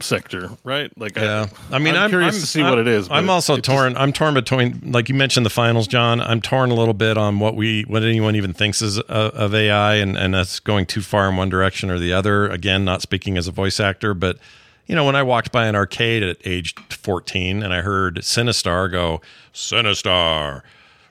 sector, 0.00 0.50
right? 0.64 0.90
Like 0.98 1.16
Yeah, 1.16 1.46
I 1.70 1.78
mean, 1.78 1.94
I'm, 1.96 2.10
curious 2.10 2.34
I'm- 2.34 2.40
to 2.40 2.46
see 2.46 2.60
I'm- 2.62 2.70
what 2.70 2.78
it 2.78 2.88
is. 2.88 3.08
I'm 3.10 3.30
also 3.30 3.54
it 3.54 3.58
just- 3.64 3.66
torn. 3.76 3.96
I'm 3.96 4.12
torn 4.12 4.34
between, 4.34 4.80
like 4.92 5.08
you 5.08 5.14
mentioned, 5.14 5.46
the 5.46 5.50
finals, 5.50 5.86
Jon. 5.86 6.20
I'm 6.20 6.40
torn 6.40 6.70
a 6.70 6.74
little 6.74 6.94
bit 6.94 7.16
on 7.16 7.38
what 7.38 7.54
we, 7.56 7.82
what 7.82 8.02
anyone 8.02 8.36
even 8.36 8.52
thinks 8.52 8.82
is 8.82 8.98
uh, 8.98 9.02
of 9.08 9.54
AI, 9.54 9.94
and 9.94 10.16
and 10.18 10.34
us 10.34 10.60
going 10.60 10.86
too 10.86 11.00
far 11.02 11.28
in 11.28 11.36
one 11.36 11.48
direction 11.48 11.90
or 11.90 11.98
the 11.98 12.12
other. 12.12 12.48
Again, 12.48 12.84
not 12.84 13.02
speaking 13.02 13.36
as 13.38 13.46
a 13.48 13.52
voice 13.52 13.78
actor, 13.80 14.14
but 14.14 14.38
you 14.86 14.94
know, 14.94 15.04
when 15.06 15.16
I 15.16 15.22
walked 15.22 15.50
by 15.52 15.66
an 15.66 15.74
arcade 15.74 16.22
at 16.22 16.36
age 16.44 16.74
14 16.90 17.62
and 17.62 17.72
I 17.72 17.80
heard 17.80 18.16
Sinistar 18.18 18.90
go, 18.90 19.22
Sinistar, 19.54 20.60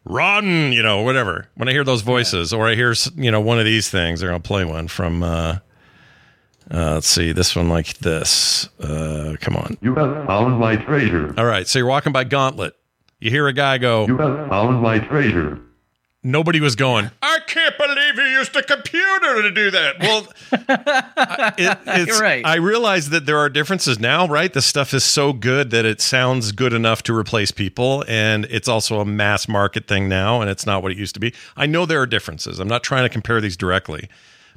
run, 0.06 0.72
you 0.72 0.84
know, 0.84 1.02
whatever. 1.02 1.48
When 1.56 1.68
I 1.68 1.72
hear 1.72 1.84
those 1.84 2.02
voices 2.02 2.54
or 2.54 2.68
I 2.68 2.76
hear, 2.76 2.94
you 3.16 3.32
know, 3.32 3.42
one 3.42 3.58
of 3.60 3.66
these 3.66 3.90
things, 3.90 4.20
they're 4.20 4.30
going 4.30 4.42
to 4.42 4.48
play 4.48 4.64
one 4.64 4.88
from, 4.88 5.24
uh, 5.24 5.58
uh, 6.72 6.94
let's 6.96 7.08
see, 7.08 7.32
this 7.32 7.56
one 7.56 7.70
like 7.70 7.98
this. 8.00 8.70
Uh, 8.80 9.36
come 9.42 9.56
on. 9.56 9.78
You 9.82 9.96
have 9.96 10.26
found 10.28 10.60
my 10.60 10.76
treasure. 10.76 11.34
All 11.38 11.46
right. 11.46 11.68
So 11.68 11.80
you're 11.80 11.88
walking 11.88 12.12
by 12.14 12.24
Gauntlet. 12.24 12.76
You 13.20 13.30
hear 13.30 13.48
a 13.48 13.54
guy 13.54 13.78
go, 13.78 14.06
You 14.08 14.18
have 14.18 14.50
found 14.50 14.82
my 14.82 15.00
treasure. 15.00 15.60
nobody 16.24 16.60
was 16.60 16.76
going, 16.76 17.10
I 17.22 17.40
can't 17.48 17.78
believe 17.78 18.16
you 18.18 18.38
used 18.38 18.56
a 18.56 18.64
computer 18.64 19.42
to 19.44 19.52
do 19.52 19.72
that. 19.72 20.00
Well, 20.00 20.28
I- 20.52 21.54
it, 21.58 21.78
it's, 21.88 22.08
You're 22.08 22.20
right. 22.20 22.46
I 22.46 22.56
realize 22.56 23.10
that 23.12 23.26
there 23.26 23.38
are 23.38 23.50
differences 23.50 24.00
now, 24.00 24.28
right? 24.28 24.52
The 24.52 24.62
stuff 24.62 24.94
is 24.94 25.04
so 25.04 25.32
good 25.34 25.70
that 25.72 25.86
it 25.86 26.02
sounds 26.02 26.52
good 26.52 26.74
enough 26.74 27.04
to 27.04 27.16
replace 27.16 27.52
people. 27.52 28.04
And 28.08 28.46
it's 28.50 28.68
also 28.68 29.00
a 29.00 29.06
mass 29.06 29.48
market 29.48 29.88
thing 29.88 30.10
now, 30.10 30.42
and 30.42 30.50
it's 30.50 30.66
not 30.66 30.84
what 30.84 30.92
it 30.92 30.98
used 30.98 31.14
to 31.16 31.20
be. 31.22 31.34
I 31.56 31.66
know 31.66 31.86
there 31.86 32.02
are 32.02 32.08
differences. 32.08 32.60
I'm 32.60 32.68
not 32.68 32.84
trying 32.84 33.04
to 33.04 33.10
compare 33.10 33.40
these 33.42 33.56
directly. 33.58 34.10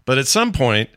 But 0.04 0.18
at 0.18 0.26
some 0.26 0.52
point, 0.52 0.88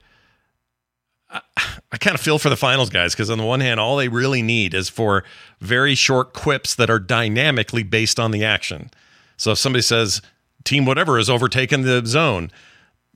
I, 1.32 1.98
kind 1.98 2.16
of 2.16 2.22
feel 2.22 2.40
for 2.40 2.50
the 2.50 2.58
finals 2.58 2.90
guys 2.90 3.14
because 3.14 3.30
on 3.30 3.38
the 3.38 3.46
one 3.46 3.60
hand, 3.60 3.80
all 3.80 3.98
they 3.98 4.08
really 4.08 4.42
need 4.42 4.74
is 4.74 4.90
for 4.90 5.24
very 5.60 5.96
short 5.96 6.34
quips 6.34 6.76
that 6.76 6.90
are 6.90 7.00
dynamically 7.00 7.84
based 7.84 8.20
on 8.20 8.32
the 8.32 8.44
action. 8.44 8.90
So 9.38 9.52
if 9.52 9.58
somebody 9.58 9.82
says 9.82 10.22
team 10.64 10.86
whatever 10.86 11.18
has 11.18 11.30
overtaken 11.30 11.82
the 11.82 12.06
zone, 12.06 12.52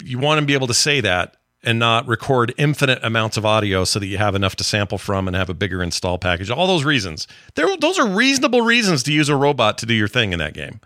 you 0.03 0.19
want 0.19 0.40
to 0.40 0.45
be 0.45 0.53
able 0.53 0.68
to 0.68 0.73
say 0.73 1.02
that 1.02 1.38
and 1.64 1.80
not 1.80 2.07
record 2.07 2.53
infinite 2.57 2.99
amounts 3.03 3.38
of 3.38 3.45
audio 3.45 3.85
so 3.85 3.99
that 3.99 4.07
you 4.07 4.18
have 4.18 4.35
enough 4.35 4.56
to 4.57 4.64
sample 4.64 4.98
from 4.98 5.27
and 5.27 5.35
have 5.35 5.49
a 5.49 5.53
bigger 5.53 5.81
install 5.81 6.18
package. 6.18 6.49
All 6.49 6.68
those 6.68 6.84
reasons. 6.84 7.27
There 7.56 7.77
those 7.77 7.98
are 7.98 8.07
reasonable 8.07 8.61
reasons 8.61 9.03
to 9.03 9.14
use 9.14 9.30
a 9.30 9.35
robot 9.35 9.77
to 9.80 9.85
do 9.85 9.94
your 9.94 10.07
thing 10.07 10.34
in 10.34 10.40
that 10.40 10.53
game. 10.53 10.81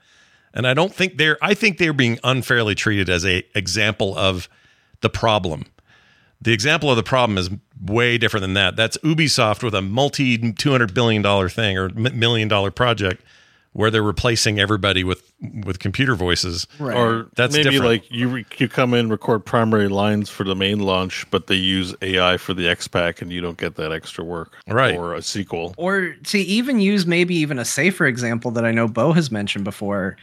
And 0.53 0.67
I 0.67 0.73
don't 0.73 0.93
think 0.93 1.17
they're 1.17 1.37
I 1.41 1.53
think 1.53 1.77
they're 1.77 1.93
being 1.93 2.19
unfairly 2.23 2.75
treated 2.75 3.09
as 3.09 3.25
a 3.25 3.43
example 3.55 4.15
of 4.17 4.47
the 5.01 5.09
problem. 5.09 5.65
The 6.41 6.53
example 6.53 6.89
of 6.89 6.97
the 6.97 7.03
problem 7.03 7.38
is 7.38 7.49
way 7.81 8.18
different 8.18 8.41
than 8.43 8.53
that. 8.53 8.76
That's 8.76 8.97
Ubisoft 8.99 9.64
with 9.64 9.73
a 9.73 9.81
multi 9.81 10.38
$200 10.38 10.93
billion 10.93 11.49
thing 11.49 11.77
or 11.77 11.85
m- 11.85 12.19
million 12.19 12.47
dollar 12.47 12.69
project 12.72 13.23
where 13.73 13.91
they're 13.91 14.01
replacing 14.01 14.59
everybody 14.59 15.03
with 15.03 15.31
with 15.64 15.77
computer 15.80 16.15
voices. 16.15 16.65
right. 16.80 16.97
Or 16.97 17.27
That's 17.35 17.53
maybe 17.55 17.69
different. 17.72 17.85
like 17.91 18.11
you 18.11 18.27
re- 18.27 18.45
you 18.57 18.68
come 18.68 18.93
in 18.95 19.09
record 19.09 19.45
primary 19.45 19.88
lines 19.88 20.30
for 20.30 20.43
the 20.43 20.55
main 20.55 20.80
launch, 20.80 21.30
but 21.30 21.45
they 21.47 21.55
use 21.55 21.93
AI 22.01 22.38
for 22.38 22.55
the 22.55 22.68
X 22.68 22.88
pack, 22.88 23.22
and 23.22 23.31
you 23.31 23.39
don't 23.41 23.57
get 23.57 23.76
that 23.76 23.91
extra 23.91 24.23
work, 24.23 24.55
Right. 24.68 24.95
Or 24.95 25.14
a 25.14 25.22
sequel. 25.22 25.76
Or 25.77 26.14
to 26.26 26.39
even 26.39 26.80
use 26.80 27.05
maybe 27.05 27.35
even 27.35 27.59
a 27.59 27.65
safer 27.65 28.07
example 28.07 28.49
that 28.51 28.65
I 28.65 28.72
know 28.72 28.88
Beau 28.88 29.11
has 29.14 29.30
mentioned 29.31 29.64
before, 29.64 30.18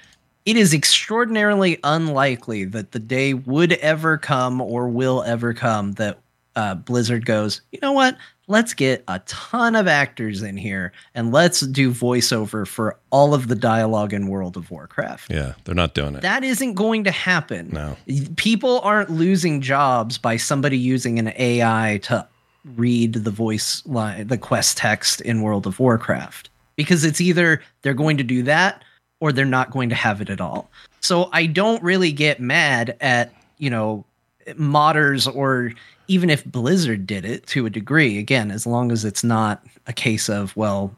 it 0.45 0.57
is 0.57 0.75
extraordinarily 0.75 1.79
unlikely 1.85 2.65
that 2.65 2.93
the 2.93 2.99
day 2.99 3.35
would 3.35 3.73
ever 3.75 4.19
come 4.19 4.61
or 4.61 4.89
will 4.89 5.23
ever 5.23 5.55
come 5.55 5.93
that 5.93 6.19
uh, 6.57 6.75
Blizzard 6.75 7.25
goes, 7.25 7.61
you 7.73 7.79
know 7.81 7.93
what? 7.93 8.17
Let's 8.47 8.75
get 8.75 9.03
a 9.09 9.21
ton 9.21 9.75
of 9.75 9.89
actors 9.89 10.43
in 10.43 10.59
here 10.59 10.93
and 11.15 11.33
let's 11.33 11.61
do 11.61 11.91
voiceover 11.91 12.67
for 12.67 12.99
all 13.11 13.33
of 13.33 13.49
the 13.49 13.55
dialogue 13.55 14.13
in 14.13 14.29
World 14.29 14.59
of 14.59 14.71
Warcraft. 14.71 15.31
Yeah, 15.31 15.55
they're 15.65 15.75
not 15.75 15.95
doing 15.95 16.15
it. 16.15 16.21
That 16.21 16.45
isn't 16.45 16.75
going 16.75 17.05
to 17.05 17.11
happen. 17.11 17.71
No. 17.73 17.97
People 18.37 18.81
aren't 18.81 19.11
losing 19.11 19.63
jobs 19.63 20.19
by 20.19 20.37
somebody 20.37 20.77
using 20.77 21.19
an 21.19 21.33
AI 21.37 22.01
to 22.03 22.29
read 22.77 23.15
the 23.15 23.31
voice 23.31 23.83
line, 23.87 24.27
the 24.27 24.39
quest 24.39 24.77
text 24.77 25.23
in 25.23 25.41
World 25.41 25.67
of 25.67 25.81
Warcraft. 25.81 26.51
Because 26.77 27.05
it's 27.05 27.21
either 27.21 27.63
they're 27.81 27.95
going 27.95 28.19
to 28.19 28.25
do 28.25 28.43
that 28.43 28.85
or 29.25 29.33
they're 29.33 29.47
not 29.47 29.71
going 29.71 29.89
to 29.89 29.95
have 29.95 30.21
it 30.21 30.29
at 30.29 30.39
all. 30.39 30.69
So 31.01 31.31
I 31.33 31.47
don't 31.47 31.83
really 31.83 32.13
get 32.13 32.41
mad 32.41 32.95
at, 33.01 33.33
you 33.57 33.71
know, 33.71 34.05
modders 34.49 35.35
or 35.35 35.73
even 36.09 36.29
if 36.29 36.45
Blizzard 36.45 37.07
did 37.07 37.25
it 37.25 37.47
to 37.47 37.65
a 37.65 37.71
degree, 37.71 38.19
again, 38.19 38.51
as 38.51 38.67
long 38.67 38.93
as 38.93 39.03
it's 39.07 39.25
not 39.25 39.65
a 39.87 39.95
case 39.95 40.29
of, 40.29 40.55
well, 40.59 40.95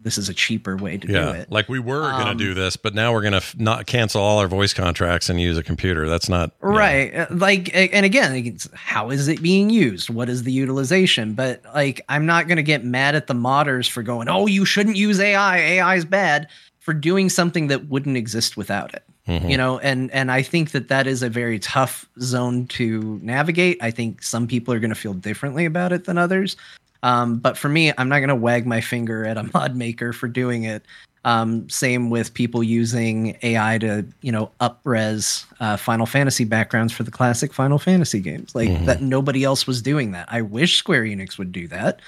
this 0.00 0.18
is 0.18 0.28
a 0.28 0.34
cheaper 0.34 0.76
way 0.76 0.98
to 0.98 1.06
do 1.06 1.12
Yeah, 1.12 1.30
it. 1.34 1.52
like 1.52 1.68
we 1.68 1.78
were 1.78 2.10
going 2.10 2.24
to 2.24 2.30
Um, 2.32 2.36
do 2.36 2.54
this, 2.54 2.76
but 2.76 2.92
now 2.92 3.12
we're 3.12 3.20
going 3.20 3.34
to 3.34 3.36
f- 3.36 3.54
not 3.56 3.86
cancel 3.86 4.20
all 4.20 4.40
our 4.40 4.48
voice 4.48 4.74
contracts 4.74 5.30
and 5.30 5.40
use 5.40 5.56
a 5.56 5.62
computer. 5.62 6.08
That's 6.08 6.28
not 6.28 6.50
right 6.60 7.14
Uh, 7.14 7.26
like 7.30 7.70
and 7.72 8.04
again 8.04 8.56
how 8.74 9.10
is 9.10 9.28
it 9.28 9.40
being 9.40 9.70
used 9.70 10.10
what 10.10 10.28
is 10.28 10.42
the 10.42 10.50
utilization 10.50 11.34
but 11.34 11.60
like 11.72 12.00
i'm 12.08 12.26
not 12.26 12.48
going 12.48 12.56
to 12.56 12.62
get 12.64 12.84
mad 12.84 13.14
at 13.14 13.28
the 13.28 13.34
modders 13.34 13.88
for 13.88 14.02
going 14.02 14.28
oh 14.28 14.46
you 14.48 14.64
shouldn't 14.64 14.96
use 14.96 15.20
ai 15.20 15.58
ai 15.58 15.94
is 15.96 16.04
bad 16.04 16.48
for 16.82 16.92
doing 16.92 17.28
something 17.30 17.68
that 17.68 17.88
wouldn't 17.88 18.16
exist 18.16 18.56
without 18.56 18.92
it 18.92 19.04
Mhm. 19.28 19.48
you 19.50 19.56
know? 19.56 19.78
And 19.78 20.10
and 20.10 20.32
i 20.32 20.42
think 20.42 20.72
that 20.72 20.88
that 20.88 21.06
is 21.06 21.22
a 21.22 21.28
very 21.28 21.58
tough 21.60 22.06
zone 22.20 22.66
to 22.78 23.20
navigate. 23.22 23.78
I 23.80 23.90
think 23.92 24.20
some 24.22 24.48
people 24.48 24.74
are 24.74 24.80
going 24.80 24.94
to 24.96 25.02
feel 25.04 25.14
differently 25.14 25.64
about 25.64 25.92
it 25.92 26.04
than 26.06 26.18
others. 26.18 26.56
Um, 27.04 27.36
but 27.38 27.56
for 27.56 27.68
me 27.68 27.92
i'm 27.98 28.08
not 28.08 28.18
going 28.18 28.34
to 28.36 28.44
wag 28.48 28.66
my 28.66 28.80
finger 28.80 29.24
at 29.24 29.36
a 29.38 29.44
mod 29.54 29.76
maker 29.76 30.12
for 30.12 30.26
doing 30.28 30.64
it. 30.64 30.82
Um, 31.24 31.68
same 31.70 32.10
with 32.10 32.34
people 32.34 32.64
using 32.64 33.36
ai 33.44 33.78
to 33.78 34.04
you 34.22 34.32
know 34.32 34.50
upres 34.60 35.44
uh, 35.60 35.76
final 35.76 36.04
fantasy 36.06 36.42
backgrounds 36.44 36.92
for 36.92 37.04
the 37.04 37.12
classic 37.12 37.52
final 37.52 37.78
fantasy 37.78 38.18
games. 38.18 38.56
Like 38.56 38.70
Mhm. 38.70 38.86
that 38.86 39.02
nobody 39.02 39.44
else 39.44 39.68
was 39.68 39.80
doing 39.82 40.10
that. 40.12 40.26
I 40.32 40.42
wish 40.42 40.76
square 40.78 41.04
enix 41.04 41.38
would 41.38 41.52
do 41.52 41.68
that 41.68 42.00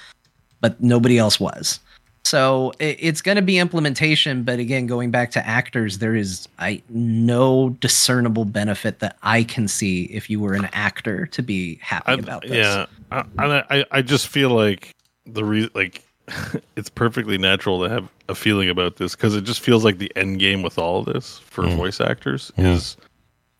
but 0.61 0.81
nobody 0.81 1.17
else 1.17 1.39
was 1.39 1.79
so 2.25 2.73
it, 2.79 2.97
it's 2.99 3.21
going 3.21 3.35
to 3.35 3.41
be 3.43 3.57
implementation, 3.59 4.41
but 4.43 4.57
again, 4.59 4.87
going 4.87 5.11
back 5.11 5.29
to 5.31 5.47
actors, 5.47 5.99
there 5.99 6.15
is 6.15 6.47
I 6.59 6.81
no 6.89 7.69
discernible 7.79 8.45
benefit 8.45 8.99
that 8.99 9.15
I 9.23 9.43
can 9.43 9.67
see 9.67 10.05
if 10.05 10.29
you 10.29 10.39
were 10.39 10.53
an 10.55 10.67
actor 10.73 11.27
to 11.27 11.41
be 11.43 11.75
happy 11.81 12.03
I- 12.11 12.13
about 12.15 12.41
this. 12.41 12.51
Yeah, 12.51 12.85
I, 13.11 13.23
I, 13.37 13.63
I- 13.79 13.85
I 13.91 14.01
just 14.01 14.27
feel 14.27 14.49
like 14.49 14.91
the 15.27 15.43
re- 15.45 15.69
like 15.75 16.03
it's 16.75 16.89
perfectly 16.89 17.37
natural 17.37 17.83
to 17.83 17.89
have 17.89 18.09
a 18.27 18.33
feeling 18.35 18.69
about 18.69 18.95
this 18.95 19.15
because 19.15 19.35
it 19.35 19.43
just 19.43 19.59
feels 19.61 19.83
like 19.85 19.99
the 19.99 20.11
end 20.15 20.39
game 20.39 20.63
with 20.63 20.79
all 20.79 20.99
of 20.99 21.05
this 21.05 21.37
for 21.45 21.63
Mm. 21.65 21.75
voice 21.77 22.01
actors 22.01 22.51
Yeah. 22.57 22.73
is 22.73 22.97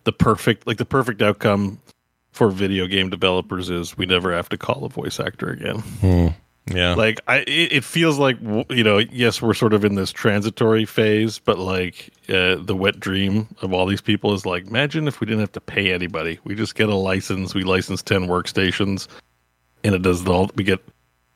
the 0.06 0.12
perfect 0.12 0.66
like 0.66 0.78
the 0.78 0.86
perfect 0.86 1.22
outcome 1.22 1.80
for 2.32 2.50
video 2.50 2.88
game 2.88 3.10
developers 3.12 3.70
is 3.70 3.96
we 3.98 4.06
never 4.08 4.34
have 4.34 4.50
to 4.50 4.58
call 4.58 4.84
a 4.84 4.90
voice 4.90 5.20
actor 5.20 5.50
again. 5.52 5.78
Hmm. 6.02 6.28
Yeah. 6.68 6.96
Like 6.96 7.22
I, 7.28 7.44
it, 7.48 7.84
feels 7.84 8.18
like 8.18 8.38
you 8.70 8.84
know, 8.84 8.98
yes, 8.98 9.40
we're 9.42 9.54
sort 9.54 9.74
of 9.74 9.86
in 9.86 9.96
this 9.96 10.12
transitory 10.12 10.86
phase, 10.86 11.38
but 11.38 11.60
like 11.60 12.12
uh, 12.28 12.56
the 12.56 12.76
wet 12.76 13.00
dream 13.00 13.48
of 13.62 13.72
all 13.72 13.86
these 13.86 14.02
people 14.02 14.34
is 14.34 14.48
like, 14.48 14.66
imagine 14.66 15.08
if 15.08 15.20
we 15.20 15.28
didn't 15.28 15.42
have 15.42 15.52
to 15.52 15.62
pay 15.62 15.94
anybody. 15.94 16.40
We 16.44 16.56
just 16.56 16.74
get 16.74 16.90
a 16.90 16.96
license. 16.96 17.54
We 17.54 17.64
license 17.64 18.02
ten 18.02 18.28
workstations, 18.28 19.08
and 19.84 19.94
it 19.94 20.02
does 20.02 20.24
the 20.24 20.32
all. 20.32 20.50
We 20.56 20.64
get 20.64 20.80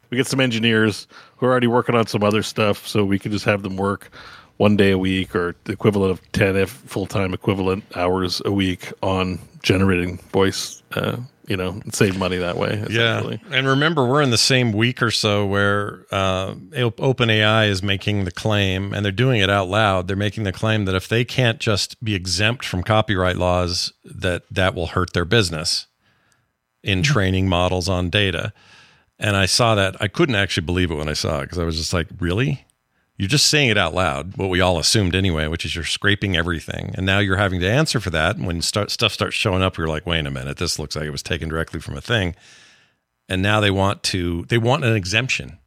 we 0.10 0.18
get 0.18 0.26
some 0.26 0.40
engineers 0.40 1.08
who 1.38 1.46
are 1.46 1.52
already 1.52 1.68
working 1.68 1.94
on 1.94 2.08
some 2.08 2.24
other 2.24 2.42
stuff, 2.42 2.88
so 2.88 3.06
we 3.06 3.20
can 3.20 3.32
just 3.32 3.46
have 3.46 3.62
them 3.62 3.78
work 3.78 4.10
one 4.58 4.76
day 4.76 4.92
a 4.92 4.98
week 4.98 5.36
or 5.36 5.56
the 5.66 5.74
equivalent 5.74 6.12
of 6.12 6.32
ten 6.32 6.56
if 6.56 6.72
full 6.72 7.06
time 7.06 7.36
equivalent 7.36 7.84
hours 7.96 8.42
a 8.46 8.52
week 8.52 8.92
on 9.04 9.38
generating 9.62 10.18
voice. 10.32 10.82
Uh, 10.94 11.18
you 11.50 11.58
know, 11.58 11.82
save 11.92 12.18
money 12.18 12.38
that 12.38 12.58
way. 12.58 12.86
Yeah, 12.90 13.38
and 13.52 13.68
remember, 13.68 14.06
we're 14.06 14.22
in 14.22 14.30
the 14.30 14.38
same 14.38 14.72
week 14.72 15.02
or 15.02 15.10
so 15.10 15.48
where 15.48 16.06
uh, 16.12 16.54
Op- 16.78 16.98
OpenAI 16.98 17.68
is 17.68 17.82
making 17.82 18.26
the 18.26 18.32
claim, 18.32 18.94
and 18.94 19.04
they're 19.04 19.12
doing 19.12 19.42
it 19.42 19.50
out 19.50 19.68
loud. 19.68 20.08
They're 20.08 20.16
making 20.16 20.44
the 20.44 20.52
claim 20.54 20.86
that 20.86 20.94
if 20.94 21.08
they 21.08 21.26
can't 21.26 21.60
just 21.60 22.02
be 22.04 22.14
exempt 22.14 22.64
from 22.64 22.84
copyright 22.84 23.36
laws, 23.36 23.92
that 24.06 24.44
that 24.52 24.76
will 24.76 24.88
hurt 24.88 25.14
their 25.14 25.26
business 25.26 25.88
in 26.84 27.02
training 27.02 27.50
models 27.50 27.90
on 27.90 28.12
data. 28.12 28.54
And 29.18 29.36
I 29.36 29.48
saw 29.48 29.74
that. 29.76 29.98
I 30.00 30.08
couldn't 30.08 30.36
actually 30.36 30.66
believe 30.66 30.92
it 30.92 30.96
when 30.96 31.10
I 31.10 31.14
saw 31.14 31.40
it 31.40 31.46
because 31.46 31.58
I 31.58 31.64
was 31.66 31.78
just 31.78 31.94
like, 31.94 32.08
really? 32.20 32.66
You're 33.20 33.28
just 33.28 33.48
saying 33.48 33.68
it 33.68 33.78
out 33.78 33.94
loud, 33.94 34.38
what 34.38 34.50
we 34.50 34.62
all 34.62 34.80
assumed 34.80 35.14
anyway, 35.14 35.48
which 35.48 35.66
is 35.66 35.76
you're 35.76 35.84
scraping 35.84 36.38
everything. 36.38 36.96
And 36.96 37.06
now 37.06 37.20
you're 37.20 37.36
having 37.36 37.60
to 37.60 37.70
answer 37.70 38.00
for 38.00 38.10
that. 38.12 38.38
And 38.38 38.48
when 38.48 38.62
start, 38.62 38.92
stuff 38.92 39.12
starts 39.12 39.36
showing 39.36 39.62
up, 39.62 39.78
you're 39.78 39.90
like, 39.90 40.06
wait 40.06 40.26
a 40.26 40.32
minute, 40.32 40.56
this 40.56 40.80
looks 40.80 40.96
like 40.96 41.04
it 41.04 41.10
was 41.10 41.22
taken 41.22 41.50
directly 41.50 41.82
from 41.82 41.98
a 41.98 42.02
thing. 42.02 42.34
And 43.28 43.42
now 43.42 43.60
they 43.60 43.72
want 43.72 44.04
to, 44.04 44.46
they 44.48 44.58
want 44.58 44.86
an 44.86 44.96
exemption 44.96 45.60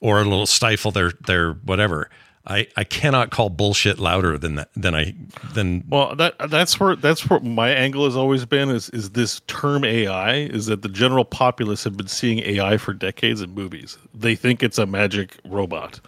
or 0.00 0.20
a 0.20 0.24
little 0.24 0.46
stifle 0.46 0.92
their, 0.92 1.10
their 1.26 1.54
whatever. 1.54 2.08
I, 2.46 2.68
I 2.76 2.84
cannot 2.84 3.32
call 3.32 3.50
bullshit 3.50 3.98
louder 3.98 4.38
than 4.38 4.54
that, 4.54 4.70
than 4.76 4.94
I, 4.94 5.16
than, 5.52 5.82
Well, 5.88 6.14
that 6.16 6.36
that's 6.48 6.78
where 6.78 6.96
that's 6.96 7.28
where 7.28 7.40
my 7.40 7.68
angle 7.68 8.06
has 8.06 8.16
always 8.16 8.46
been 8.46 8.70
is 8.70 8.88
is 8.90 9.10
this 9.10 9.40
term 9.46 9.84
AI 9.84 10.36
is 10.36 10.66
that 10.66 10.80
the 10.80 10.88
general 10.88 11.26
populace 11.26 11.84
have 11.84 11.98
been 11.98 12.08
seeing 12.08 12.38
AI 12.38 12.78
for 12.78 12.94
decades 12.94 13.42
in 13.42 13.54
movies. 13.54 13.98
They 14.14 14.36
think 14.36 14.62
it's 14.62 14.78
a 14.78 14.86
magic 14.86 15.36
robot. 15.44 16.00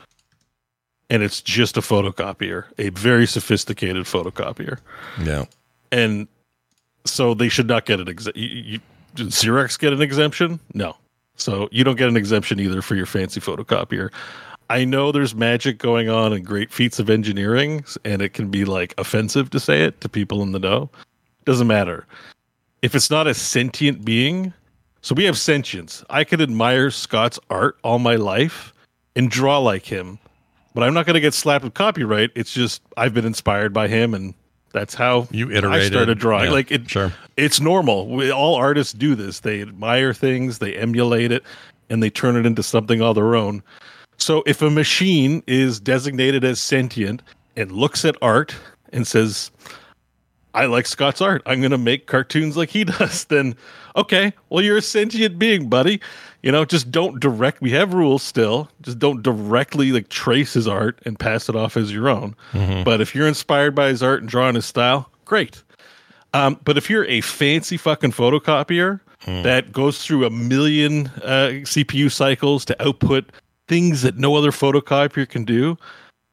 And 1.13 1.23
it's 1.23 1.43
just 1.43 1.77
a 1.77 1.81
photocopier, 1.83 2.65
a 2.79 2.89
very 2.89 3.27
sophisticated 3.27 4.07
photocopier. 4.07 4.79
yeah. 5.23 5.45
And 5.91 6.27
so 7.05 7.35
they 7.35 7.51
should 7.51 7.67
not 7.67 7.85
get 7.85 8.01
an 8.01 8.09
exemption. 8.09 8.43
You, 8.43 8.49
you, 8.49 8.81
did 9.15 9.27
Xerox 9.27 9.79
get 9.79 9.93
an 9.93 10.01
exemption? 10.01 10.59
No. 10.73 10.97
So 11.37 11.69
you 11.71 11.85
don't 11.85 11.99
get 11.99 12.09
an 12.09 12.17
exemption 12.17 12.59
either 12.61 12.81
for 12.81 12.95
your 12.95 13.05
fancy 13.05 13.41
photocopier. 13.41 14.11
I 14.71 14.87
know 14.87 15.13
there's 15.13 15.35
magic 15.35 15.77
going 15.77 16.09
on 16.09 16.33
and 16.33 16.47
great 16.47 16.73
feats 16.73 16.99
of 16.99 17.11
engineering, 17.11 17.85
and 18.07 18.23
it 18.23 18.33
can 18.33 18.49
be 18.49 18.65
like 18.65 18.95
offensive 18.97 19.51
to 19.51 19.61
say 19.61 19.85
it 19.85 20.01
to 20.01 20.09
people 20.09 20.43
in 20.43 20.53
the 20.53 20.59
know. 20.59 20.89
Doesn't 21.45 21.67
matter. 21.67 22.07
If 22.81 22.95
it's 22.95 23.11
not 23.11 23.27
a 23.27 23.35
sentient 23.35 24.03
being, 24.03 24.55
so 25.03 25.15
we 25.15 25.25
have 25.25 25.37
sentience. 25.37 26.05
I 26.09 26.25
could 26.25 26.41
admire 26.41 26.91
Scott's 26.91 27.39
art 27.51 27.77
all 27.83 27.99
my 27.99 28.17
life 28.17 28.73
and 29.15 29.31
draw 29.31 29.59
like 29.59 29.85
him, 29.85 30.19
but 30.75 30.83
I'm 30.83 30.95
not 30.95 31.07
going 31.07 31.15
to 31.15 31.21
get 31.21 31.35
slapped 31.35 31.65
with 31.65 31.75
copyright. 31.75 32.31
It's 32.35 32.53
just 32.53 32.83
I've 32.97 33.15
been 33.15 33.25
inspired 33.25 33.73
by 33.73 33.89
him, 33.89 34.15
and 34.15 34.35
that's 34.73 34.95
how 34.95 35.29
You 35.31 35.51
I 35.51 35.57
iterated. 35.59 35.93
started 35.93 36.19
drawing. 36.19 36.47
Yeah, 36.47 36.51
like 36.53 36.71
it, 36.71 36.89
sure. 36.91 37.13
it's 37.37 37.61
normal. 37.61 38.09
We, 38.09 38.31
all 38.31 38.55
artists 38.55 38.93
do 38.93 39.15
this. 39.15 39.41
They 39.41 39.61
admire 39.61 40.15
things, 40.15 40.59
they 40.59 40.75
emulate 40.77 41.31
it, 41.33 41.43
and 41.91 42.03
they 42.03 42.11
turn 42.11 42.37
it 42.37 42.47
into 42.47 42.63
something 42.63 43.03
all 43.03 43.15
their 43.15 43.35
own. 43.37 43.63
So 44.17 44.43
if 44.47 44.63
a 44.63 44.71
machine 44.71 45.43
is 45.47 45.81
designated 45.81 46.45
as 46.45 46.61
sentient 46.61 47.23
and 47.57 47.73
looks 47.73 48.05
at 48.05 48.17
art 48.23 48.55
and 48.93 49.07
says, 49.07 49.51
I 50.55 50.67
like 50.67 50.87
Scott's 50.87 51.21
art. 51.21 51.43
I'm 51.47 51.61
going 51.61 51.71
to 51.71 51.79
make 51.79 52.07
cartoons 52.07 52.57
like 52.57 52.71
he 52.71 52.85
does. 52.99 53.25
Then, 53.25 53.57
okay, 53.97 54.33
well, 54.51 54.63
you're 54.63 54.77
a 54.77 54.83
sentient 54.83 55.39
being, 55.39 55.69
buddy. 55.69 56.01
You 56.43 56.53
know, 56.53 56.65
just 56.65 56.91
don't 56.91 57.21
direct. 57.21 57.61
We 57.63 57.71
have 57.71 57.95
rules 57.95 58.23
still. 58.23 58.69
Just 58.83 58.99
don't 58.99 59.23
directly 59.23 59.93
like 59.93 60.09
trace 60.09 60.53
his 60.55 60.67
art 60.69 60.99
and 61.05 61.19
pass 61.19 61.49
it 61.49 61.57
off 61.57 61.77
as 61.77 61.93
your 61.93 62.09
own. 62.09 62.35
Mhm. 62.53 62.85
But 62.85 63.01
if 63.01 63.15
you're 63.15 63.29
inspired 63.29 63.75
by 63.75 63.89
his 63.89 64.03
art 64.03 64.21
and 64.21 64.29
drawing 64.29 64.57
his 64.57 64.67
style, 64.67 65.09
great. 65.25 65.63
Um, 66.35 66.59
but 66.65 66.77
if 66.77 66.91
you're 66.91 67.05
a 67.07 67.21
fancy 67.21 67.77
fucking 67.77 68.13
photocopier 68.13 69.01
that 69.25 69.71
goes 69.71 70.05
through 70.05 70.25
a 70.27 70.31
million 70.31 71.07
uh, 71.23 71.63
CPU 71.63 72.11
cycles 72.11 72.65
to 72.65 72.83
output 72.83 73.31
things 73.69 74.03
that 74.03 74.17
no 74.19 74.35
other 74.35 74.51
photocopier 74.51 75.29
can 75.29 75.45
do, 75.45 75.79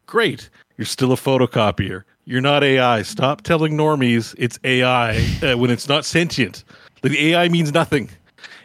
great. 0.08 0.50
You're 0.78 0.86
still 0.86 1.12
a 1.12 1.16
photocopier. 1.16 2.04
You're 2.30 2.42
not 2.42 2.64
AI. 2.64 3.02
Stop 3.02 3.42
telling 3.42 3.74
normies 3.74 4.36
it's 4.38 4.60
AI 4.64 5.18
uh, 5.42 5.58
when 5.58 5.72
it's 5.72 5.90
not 5.90 6.06
sentient. 6.06 6.64
The 7.02 7.32
AI 7.34 7.50
means 7.50 7.74
nothing. 7.74 8.08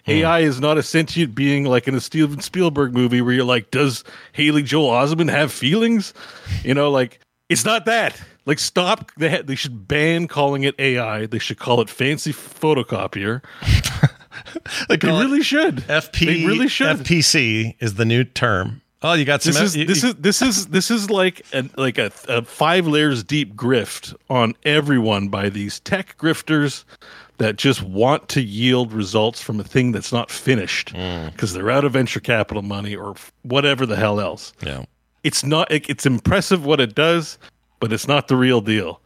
AI 0.06 0.40
is 0.40 0.60
not 0.60 0.76
a 0.76 0.82
sentient 0.82 1.34
being 1.34 1.64
like 1.64 1.88
in 1.88 1.94
a 1.94 2.00
Steven 2.02 2.40
Spielberg 2.40 2.92
movie 2.92 3.22
where 3.22 3.32
you're 3.32 3.42
like, 3.42 3.70
does 3.70 4.04
Haley 4.34 4.64
Joel 4.64 4.90
Osment 4.90 5.30
have 5.30 5.50
feelings? 5.50 6.12
You 6.62 6.74
know, 6.74 6.90
like 6.90 7.20
it's 7.48 7.64
not 7.64 7.86
that. 7.86 8.20
Like, 8.44 8.58
stop. 8.58 9.10
They 9.16 9.30
ha- 9.30 9.42
they 9.42 9.54
should 9.54 9.88
ban 9.88 10.28
calling 10.28 10.64
it 10.64 10.74
AI. 10.78 11.24
They 11.24 11.38
should 11.38 11.58
call 11.58 11.80
it 11.80 11.88
fancy 11.88 12.34
photocopier. 12.34 13.42
They 14.88 14.96
They 14.96 15.08
really 15.08 15.42
should. 15.42 15.76
FP 15.76 16.26
They 16.26 16.44
really 16.44 16.68
should. 16.68 16.98
FPC 16.98 17.76
is 17.80 17.94
the 17.94 18.04
new 18.04 18.24
term. 18.24 18.82
Oh, 19.04 19.12
you 19.12 19.24
got 19.26 19.42
some. 19.42 19.52
This 19.52 19.62
is 19.62 19.76
you- 19.76 19.84
this 19.84 20.02
you- 20.02 20.08
is 20.08 20.14
this 20.16 20.42
is 20.42 20.66
this 20.68 20.90
is 20.90 21.10
like 21.10 21.42
a, 21.52 21.68
like 21.76 21.98
a, 21.98 22.10
a 22.28 22.42
five 22.42 22.86
layers 22.86 23.22
deep 23.22 23.54
grift 23.54 24.14
on 24.30 24.54
everyone 24.64 25.28
by 25.28 25.48
these 25.50 25.78
tech 25.80 26.16
grifters 26.18 26.84
that 27.38 27.56
just 27.56 27.82
want 27.82 28.28
to 28.30 28.40
yield 28.40 28.92
results 28.92 29.40
from 29.42 29.60
a 29.60 29.64
thing 29.64 29.92
that's 29.92 30.12
not 30.12 30.30
finished 30.30 30.90
Hmm. 30.90 31.26
because 31.26 31.52
they're 31.52 31.70
out 31.70 31.84
of 31.84 31.92
venture 31.92 32.20
capital 32.20 32.62
money 32.62 32.96
or 32.96 33.14
whatever 33.42 33.84
the 33.86 33.96
hell 33.96 34.20
else. 34.20 34.52
Yeah. 34.62 34.84
It's 35.22 35.44
not. 35.44 35.70
It, 35.70 35.88
it's 35.90 36.06
impressive 36.06 36.64
what 36.64 36.80
it 36.80 36.94
does, 36.94 37.38
but 37.80 37.92
it's 37.92 38.08
not 38.08 38.28
the 38.28 38.36
real 38.36 38.60
deal. 38.60 39.00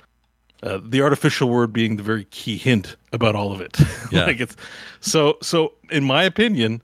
Uh, 0.63 0.81
the 0.85 1.01
artificial 1.03 1.49
word 1.49 1.73
being 1.73 1.97
the 1.97 2.03
very 2.03 2.25
key 2.27 2.57
hint 2.57 2.97
about 3.13 3.35
all 3.35 3.53
of 3.53 3.61
it. 3.61 3.77
Yeah. 4.13 4.25
like 4.27 4.41
it's 4.41 4.57
so 5.01 5.39
so. 5.43 5.73
In 5.91 6.03
my 6.05 6.23
opinion, 6.25 6.83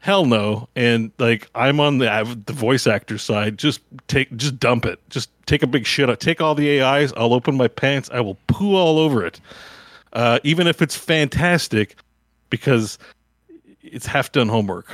hell 0.00 0.26
no. 0.26 0.68
And 0.74 1.12
like 1.18 1.48
I'm 1.54 1.78
on 1.78 1.98
the 1.98 2.42
the 2.46 2.52
voice 2.52 2.86
actor 2.86 3.18
side. 3.18 3.58
Just 3.58 3.80
take 4.08 4.34
just 4.36 4.58
dump 4.58 4.84
it. 4.84 4.98
Just 5.08 5.30
take 5.46 5.62
a 5.62 5.66
big 5.66 5.86
shit. 5.86 6.10
i 6.10 6.14
Take 6.16 6.40
all 6.40 6.54
the 6.54 6.82
AIs. 6.82 7.12
I'll 7.16 7.32
open 7.32 7.56
my 7.56 7.68
pants. 7.68 8.10
I 8.12 8.20
will 8.20 8.36
poo 8.48 8.74
all 8.74 8.98
over 8.98 9.24
it. 9.24 9.40
Uh, 10.12 10.40
even 10.42 10.66
if 10.66 10.82
it's 10.82 10.96
fantastic, 10.96 11.94
because 12.50 12.98
it's 13.80 14.06
half 14.06 14.32
done 14.32 14.48
homework. 14.48 14.88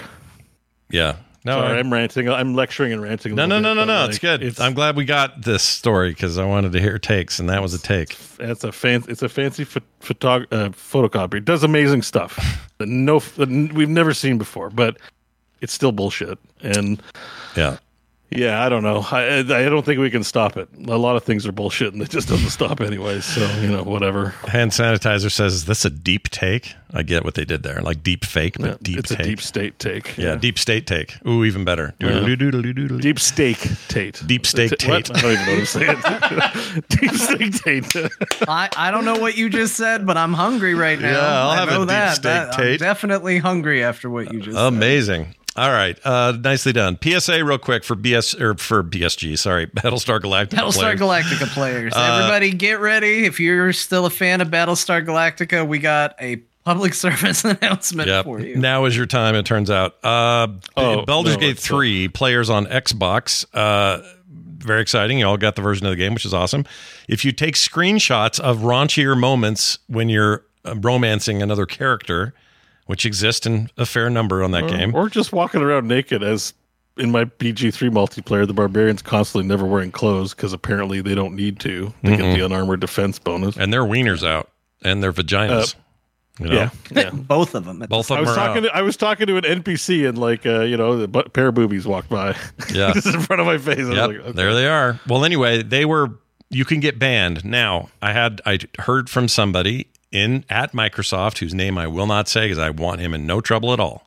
yeah. 0.91 1.16
No, 1.47 1.60
Sorry, 1.60 1.78
I'm 1.78 1.93
ranting. 1.93 2.28
I'm 2.28 2.55
lecturing 2.56 2.93
and 2.93 3.01
ranting. 3.01 3.36
no, 3.36 3.47
no, 3.47 3.60
no, 3.60 3.73
no, 3.73 3.85
no. 3.85 4.06
It's 4.06 4.18
good. 4.18 4.59
I'm 4.59 4.74
glad 4.74 4.97
we 4.97 5.05
got 5.05 5.43
this 5.43 5.62
story 5.62 6.10
because 6.10 6.39
I 6.39 6.44
wanted 6.44 6.73
to 6.73 6.81
hear 6.81 6.98
takes, 6.98 7.39
and 7.39 7.48
that 7.51 7.62
was 7.62 7.73
a 7.73 7.78
take. 7.78 8.16
It's 8.40 8.64
a 8.64 8.73
fan. 8.73 9.05
It's 9.09 9.23
a 9.23 9.28
fancy 9.28 9.62
pho- 9.62 9.81
photog- 10.02 10.48
uh, 10.51 10.70
photocopier. 10.70 11.35
It 11.36 11.44
does 11.44 11.62
amazing 11.62 12.02
stuff 12.02 12.36
that 12.78 12.89
no 12.89 13.20
that 13.20 13.48
we've 13.48 13.89
never 13.89 14.12
seen 14.12 14.39
before, 14.39 14.70
but 14.70 14.97
it's 15.60 15.73
still 15.73 15.93
bullshit. 15.93 16.36
And 16.62 17.01
Yeah. 17.55 17.77
Yeah, 18.31 18.65
I 18.65 18.69
don't 18.69 18.82
know. 18.82 19.05
I 19.11 19.39
I 19.39 19.43
don't 19.69 19.85
think 19.85 20.01
we 20.01 20.11
can 20.11 20.24
stop 20.24 20.57
it. 20.57 20.69
A 20.89 20.97
lot 20.98 21.16
of 21.16 21.24
things 21.24 21.47
are 21.47 21.53
bullshit, 21.53 21.93
and 21.93 22.03
it 22.03 22.11
just 22.11 22.28
doesn't 22.28 22.51
stop 22.51 22.81
anyway. 22.81 23.20
So 23.20 23.40
you 23.61 23.69
know, 23.69 23.82
whatever. 23.82 24.31
Hand 24.48 24.73
sanitizer 24.73 25.31
says, 25.31 25.55
"Is 25.55 25.65
this 25.66 25.85
a 25.85 25.90
deep 25.90 26.28
take?" 26.31 26.74
I 26.94 27.03
get 27.03 27.24
what 27.24 27.35
they 27.35 27.44
did 27.44 27.62
there, 27.62 27.82
like 27.82 28.03
deep 28.03 28.24
fake, 28.24 28.57
but 28.59 28.66
Yeah, 28.70 28.77
deep 28.81 28.98
it's 28.98 29.11
take. 29.11 29.20
a 29.20 29.23
deep 29.24 29.40
state 29.40 29.78
take. 29.78 30.16
yeah, 30.16 30.36
deep 30.36 30.59
state 30.59 30.86
take. 30.86 31.15
Ooh, 31.27 31.44
even 31.44 31.65
better. 31.65 31.94
Yeah. 32.01 32.20
Deep 33.01 33.19
steak 33.19 33.59
Tate. 33.89 34.23
Deep 34.27 34.47
steak 34.47 34.70
What? 34.86 35.05
Tate. 35.07 35.16
I 35.16 35.20
don't 35.20 35.32
even 35.32 35.47
know 35.47 35.53
what 35.53 35.59
I'm 35.61 35.66
saying. 35.66 36.82
deep 36.89 37.12
steak 37.12 37.53
Tate. 37.93 38.11
I, 38.48 38.69
I 38.77 38.90
don't 38.90 39.05
know 39.05 39.19
what 39.19 39.36
you 39.36 39.48
just 39.51 39.74
said, 39.77 40.07
but 40.07 40.16
I'm 40.16 40.32
hungry 40.32 40.74
right 40.74 40.98
now. 40.98 41.11
Yeah, 41.11 41.43
I'll 41.43 41.51
I 41.51 41.57
have 41.57 41.69
a 41.69 41.78
deep 41.78 41.89
that. 41.89 42.15
steak, 42.15 42.23
That- 42.23 42.55
I'm 42.55 42.65
Tate. 42.65 42.81
definitely 42.81 43.39
hungry 43.39 43.82
after 43.85 44.09
what 44.09 44.32
you 44.32 44.40
just 44.40 44.57
said. 44.57 44.62
Amazing. 45.57 45.70
All 45.70 45.77
right, 45.77 45.99
uh, 46.05 46.33
nicely 46.39 46.73
done. 46.73 46.99
PSA, 47.03 47.45
real 47.45 47.59
quick 47.59 47.83
for 47.85 47.97
BS 47.97 48.39
or 48.41 48.55
for 48.57 48.83
BSG. 48.85 49.39
Sorry, 49.39 49.66
Battlestar 49.66 50.20
Galactica. 50.20 50.51
Battlestar 50.59 50.97
players. 50.99 51.01
Galactica 51.27 51.47
players. 51.49 51.93
Uh, 51.95 52.19
Everybody 52.20 52.53
get 52.53 52.81
ready. 52.81 53.24
If 53.24 53.41
you're 53.41 53.73
still 53.73 54.07
a 54.07 54.11
fan 54.11 54.41
of 54.41 54.49
Battlestar 54.49 55.05
Galactica, 55.05 55.66
we 55.66 55.78
got 55.78 56.15
a 56.20 56.37
public 56.65 56.95
service 57.05 57.45
announcement 57.45 58.09
Yep. 58.09 58.24
for 58.24 58.41
you. 58.41 58.57
Now 58.57 58.85
is 58.87 58.97
your 58.97 59.07
time. 59.07 59.35
It 59.35 59.47
turns 59.47 59.70
out. 59.70 59.95
Uh, 60.05 60.49
Oh, 60.77 61.05
Baldur's 61.07 61.35
no, 61.35 61.41
Gate 61.41 61.51
it's, 61.53 61.65
uh, 61.70 61.74
three 61.74 62.09
players 62.09 62.51
on 62.51 62.66
Xbox. 62.66 63.47
Uh, 63.55 64.03
very 64.28 64.83
exciting. 64.83 65.19
You 65.20 65.27
all 65.27 65.37
got 65.37 65.55
the 65.55 65.62
version 65.62 65.87
of 65.87 65.91
the 65.91 65.97
game, 65.97 66.12
which 66.12 66.24
is 66.27 66.35
awesome. 66.35 66.65
If 67.09 67.24
you 67.24 67.31
take 67.31 67.55
screenshots 67.55 68.41
of 68.41 68.59
raunchier 68.59 69.16
moments 69.16 69.78
when 69.87 70.09
you're 70.09 70.45
uh, 70.65 70.74
romancing 70.77 71.41
another 71.41 71.66
character, 71.66 72.35
which 72.87 73.05
exist 73.07 73.47
in 73.47 73.69
a 73.77 73.85
fair 73.87 74.09
number 74.11 74.43
on 74.43 74.51
that 74.53 74.65
or, 74.65 74.69
game, 74.69 74.95
or 74.95 75.09
just 75.09 75.33
walking 75.33 75.61
around 75.63 75.87
naked 75.87 76.23
as 76.23 76.55
in 76.97 77.11
my 77.11 77.25
BG3 77.27 77.91
multiplayer, 77.91 78.47
the 78.47 78.55
barbarians 78.55 79.03
constantly 79.03 79.47
never 79.47 79.67
wearing 79.67 79.91
clothes 79.93 80.33
because 80.35 80.53
apparently 80.55 81.03
they 81.03 81.15
don't 81.15 81.35
need 81.35 81.61
to. 81.61 81.93
They 82.03 82.17
get 82.17 82.21
Mhm. 82.21 82.35
the 82.39 82.45
unarmored 82.47 82.81
defense 82.81 83.19
bonus. 83.19 83.57
and 83.57 83.71
their 83.73 83.83
wieners 83.85 84.27
out 84.27 84.49
and 84.83 85.03
their 85.03 85.13
vaginas. 85.13 85.75
you 86.41 86.47
know? 86.49 86.55
Yeah, 86.55 86.71
yeah. 87.03 87.11
Both 87.11 87.55
of 87.55 87.65
them. 87.67 87.81
Both 87.89 88.09
the 88.09 88.15
of 88.15 88.19
I 88.21 88.21
them 88.23 88.29
was 88.29 88.39
are 88.39 88.47
talking. 88.47 88.65
out. 88.65 88.69
To, 88.69 88.77
I 88.77 88.83
was 88.83 88.97
talking 88.97 89.27
to 89.27 89.37
an 89.37 89.45
NPC 89.45 90.07
and 90.09 90.17
like 90.19 90.47
uh, 90.47 90.61
you 90.61 90.77
know, 90.79 91.05
the 91.07 91.09
pair 91.25 91.49
of 91.49 91.55
boobies 91.55 91.87
walked 91.87 92.09
by. 92.09 92.35
Yeah. 92.73 92.93
just 92.95 93.07
in 93.09 93.21
front 93.21 93.41
of 93.41 93.47
my 93.47 93.59
face. 93.59 93.87
I 93.87 93.93
Yep, 93.93 94.09
like, 94.09 94.17
okay. 94.19 94.33
there 94.33 94.55
they 94.55 94.67
are. 94.69 94.99
Well, 95.07 95.25
anyway, 95.25 95.63
they 95.63 95.85
were. 95.85 96.11
You 96.49 96.65
can 96.65 96.81
get 96.81 96.99
banned 96.99 97.45
now. 97.45 97.89
I 98.01 98.13
had 98.13 98.41
I 98.47 98.59
heard 98.79 99.11
from 99.11 99.29
somebody 99.29 99.89
in 100.12 100.45
at 100.49 100.73
Microsoft 100.73 101.39
whose 101.39 101.55
name 101.55 101.78
I 101.78 101.87
will 101.87 102.07
not 102.07 102.28
say 102.28 102.47
because 102.47 102.59
I 102.59 102.70
want 102.70 103.01
him 103.01 103.15
in 103.15 103.27
no 103.27 103.41
trouble 103.41 103.73
at 103.73 103.81
all. 103.81 104.07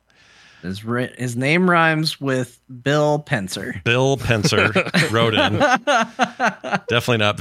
His, 0.62 0.84
ri- 0.84 1.12
his 1.16 1.36
name 1.36 1.70
rhymes 1.70 2.20
with 2.20 2.60
Bill 2.82 3.22
Pencer. 3.26 3.82
Bill 3.82 4.18
Pencer 4.18 5.10
wrote 5.10 5.32
in. 5.32 5.54
definitely 6.88 7.16
not, 7.16 7.36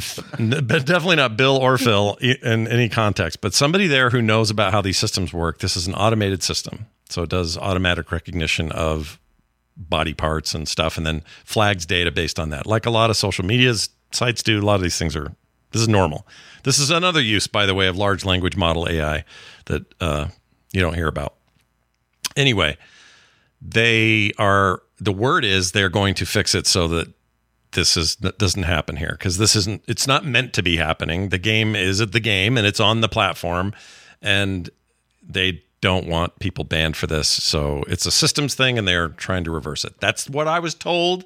definitely 0.86 1.18
not 1.18 1.36
Bill 1.36 1.58
or 1.58 1.78
Phil 1.78 2.16
in 2.22 2.68
any 2.70 2.88
context, 2.88 3.42
but 3.42 3.54
somebody 3.54 3.88
there 3.88 4.10
who 4.10 4.22
knows 4.22 4.50
about 4.50 4.72
how 4.72 4.82
these 4.82 4.98
systems 4.98 5.34
work. 5.34 5.60
This 5.60 5.76
is 5.76 5.86
an 5.86 5.96
automated 5.96 6.44
system, 6.44 6.86
so 7.10 7.24
it 7.24 7.30
does 7.30 7.58
automatic 7.58 8.10
recognition 8.14 8.72
of 8.72 9.20
body 9.76 10.14
parts 10.14 10.54
and 10.56 10.66
stuff, 10.68 10.96
and 10.98 11.06
then 11.06 11.22
flags 11.44 11.86
data 11.86 12.12
based 12.12 12.40
on 12.40 12.52
that. 12.52 12.66
Like 12.66 12.86
a 12.86 12.90
lot 12.90 13.10
of 13.10 13.18
social 13.18 13.44
media 13.46 13.74
sites 14.12 14.44
do, 14.44 14.60
a 14.60 14.64
lot 14.64 14.76
of 14.76 14.82
these 14.82 14.98
things 14.98 15.16
are. 15.18 15.34
This 15.72 15.82
is 15.84 15.88
normal. 15.90 16.26
This 16.64 16.80
is 16.80 16.90
another 16.90 17.22
use, 17.22 17.48
by 17.48 17.66
the 17.66 17.74
way, 17.74 17.88
of 17.88 17.98
large 17.98 18.26
language 18.26 18.56
model 18.56 18.88
AI 18.90 19.24
that 19.66 19.86
uh, 20.02 20.28
you 20.72 20.82
don't 20.82 20.96
hear 20.96 21.08
about. 21.08 21.36
Anyway, 22.36 22.78
they 23.62 24.32
are 24.38 24.82
the 25.00 25.12
word 25.12 25.46
is 25.46 25.72
they're 25.72 25.90
going 25.90 26.14
to 26.16 26.26
fix 26.26 26.54
it 26.54 26.68
so 26.68 26.88
that 26.88 27.14
this 27.72 27.96
is 27.96 28.16
doesn't 28.16 28.64
happen 28.64 28.96
here 28.96 29.12
because 29.12 29.38
this 29.38 29.56
isn't 29.56 29.84
it's 29.88 30.08
not 30.08 30.26
meant 30.26 30.54
to 30.54 30.64
be 30.64 30.78
happening. 30.78 31.30
The 31.30 31.38
game 31.38 31.76
is 31.76 32.02
at 32.02 32.12
the 32.12 32.20
game 32.20 32.58
and 32.58 32.66
it's 32.66 32.80
on 32.80 33.02
the 33.02 33.10
platform 33.10 33.74
and 34.22 34.70
they 35.22 35.64
don't 35.82 36.08
want 36.08 36.40
people 36.40 36.64
banned 36.64 36.98
for 36.98 37.08
this. 37.08 37.28
So 37.28 37.84
it's 37.88 38.06
a 38.06 38.12
systems 38.12 38.56
thing 38.56 38.78
and 38.78 38.88
they're 38.88 39.10
trying 39.10 39.44
to 39.46 39.52
reverse 39.52 39.86
it. 39.86 40.00
That's 40.00 40.30
what 40.30 40.48
i 40.48 40.60
was 40.60 40.76
told. 40.76 41.26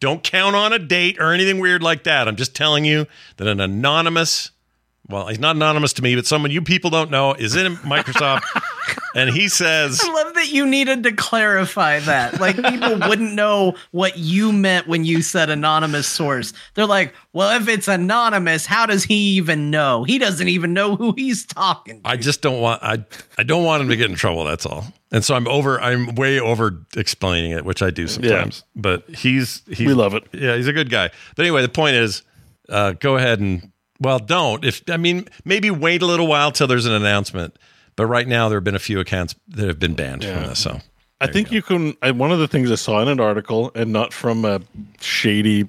Don't 0.00 0.22
count 0.22 0.56
on 0.56 0.72
a 0.72 0.78
date 0.78 1.18
or 1.20 1.32
anything 1.32 1.60
weird 1.60 1.82
like 1.82 2.04
that. 2.04 2.26
I'm 2.26 2.36
just 2.36 2.54
telling 2.54 2.84
you 2.84 3.06
that 3.36 3.46
an 3.46 3.60
anonymous 3.60 4.50
Well, 5.08 5.26
he's 5.28 5.38
not 5.38 5.56
anonymous 5.56 5.92
to 5.94 6.02
me, 6.02 6.14
but 6.16 6.26
someone 6.26 6.50
you 6.50 6.62
people 6.62 6.88
don't 6.88 7.10
know 7.10 7.34
is 7.34 7.56
in 7.56 7.76
Microsoft, 7.76 8.42
and 9.14 9.28
he 9.28 9.48
says, 9.48 10.00
I 10.02 10.10
love 10.10 10.34
that 10.34 10.50
you 10.50 10.66
needed 10.66 11.02
to 11.02 11.12
clarify 11.12 11.98
that. 12.00 12.40
Like 12.40 12.56
people 12.56 12.98
wouldn't 13.06 13.34
know 13.34 13.74
what 13.90 14.16
you 14.16 14.50
meant 14.50 14.88
when 14.88 15.04
you 15.04 15.20
said 15.20 15.50
anonymous 15.50 16.06
source. 16.06 16.54
They're 16.72 16.86
like, 16.86 17.14
well, 17.34 17.60
if 17.60 17.68
it's 17.68 17.86
anonymous, 17.86 18.64
how 18.64 18.86
does 18.86 19.04
he 19.04 19.36
even 19.36 19.70
know? 19.70 20.04
He 20.04 20.18
doesn't 20.18 20.48
even 20.48 20.72
know 20.72 20.96
who 20.96 21.12
he's 21.12 21.44
talking. 21.44 22.00
To. 22.00 22.08
I 22.08 22.16
just 22.16 22.40
don't 22.40 22.60
want 22.60 22.82
I 22.82 23.04
I 23.36 23.42
don't 23.42 23.64
want 23.64 23.82
him 23.82 23.90
to 23.90 23.96
get 23.96 24.08
in 24.08 24.16
trouble. 24.16 24.44
That's 24.44 24.64
all. 24.64 24.86
And 25.12 25.22
so 25.22 25.34
I'm 25.34 25.46
over. 25.48 25.78
I'm 25.80 26.14
way 26.14 26.40
over 26.40 26.82
explaining 26.96 27.52
it, 27.52 27.66
which 27.66 27.82
I 27.82 27.90
do 27.90 28.08
sometimes. 28.08 28.64
But 28.74 29.08
he's 29.10 29.62
he's 29.68 29.86
We 29.86 29.92
love 29.92 30.14
it. 30.14 30.24
Yeah, 30.32 30.56
he's 30.56 30.66
a 30.66 30.72
good 30.72 30.88
guy. 30.90 31.10
But 31.36 31.44
anyway, 31.44 31.60
the 31.60 31.68
point 31.68 31.96
is, 31.96 32.22
uh, 32.70 32.92
go 32.92 33.16
ahead 33.16 33.38
and 33.40 33.70
well, 34.00 34.18
don't. 34.18 34.64
If 34.64 34.82
I 34.88 34.96
mean, 34.96 35.26
maybe 35.44 35.70
wait 35.70 36.02
a 36.02 36.06
little 36.06 36.26
while 36.26 36.50
till 36.52 36.66
there's 36.66 36.86
an 36.86 36.92
announcement. 36.94 37.56
But 37.96 38.06
right 38.06 38.26
now, 38.26 38.48
there 38.48 38.56
have 38.56 38.64
been 38.64 38.74
a 38.74 38.80
few 38.80 38.98
accounts 39.00 39.34
that 39.48 39.68
have 39.68 39.78
been 39.78 39.94
banned 39.94 40.24
from 40.24 40.42
this. 40.42 40.58
So 40.58 40.80
I 41.20 41.28
think 41.28 41.52
you 41.52 41.62
can. 41.62 41.94
I, 42.02 42.10
one 42.10 42.32
of 42.32 42.40
the 42.40 42.48
things 42.48 42.70
I 42.72 42.74
saw 42.74 43.00
in 43.00 43.08
an 43.08 43.20
article, 43.20 43.70
and 43.76 43.92
not 43.92 44.12
from 44.12 44.44
a 44.44 44.60
shady 45.00 45.68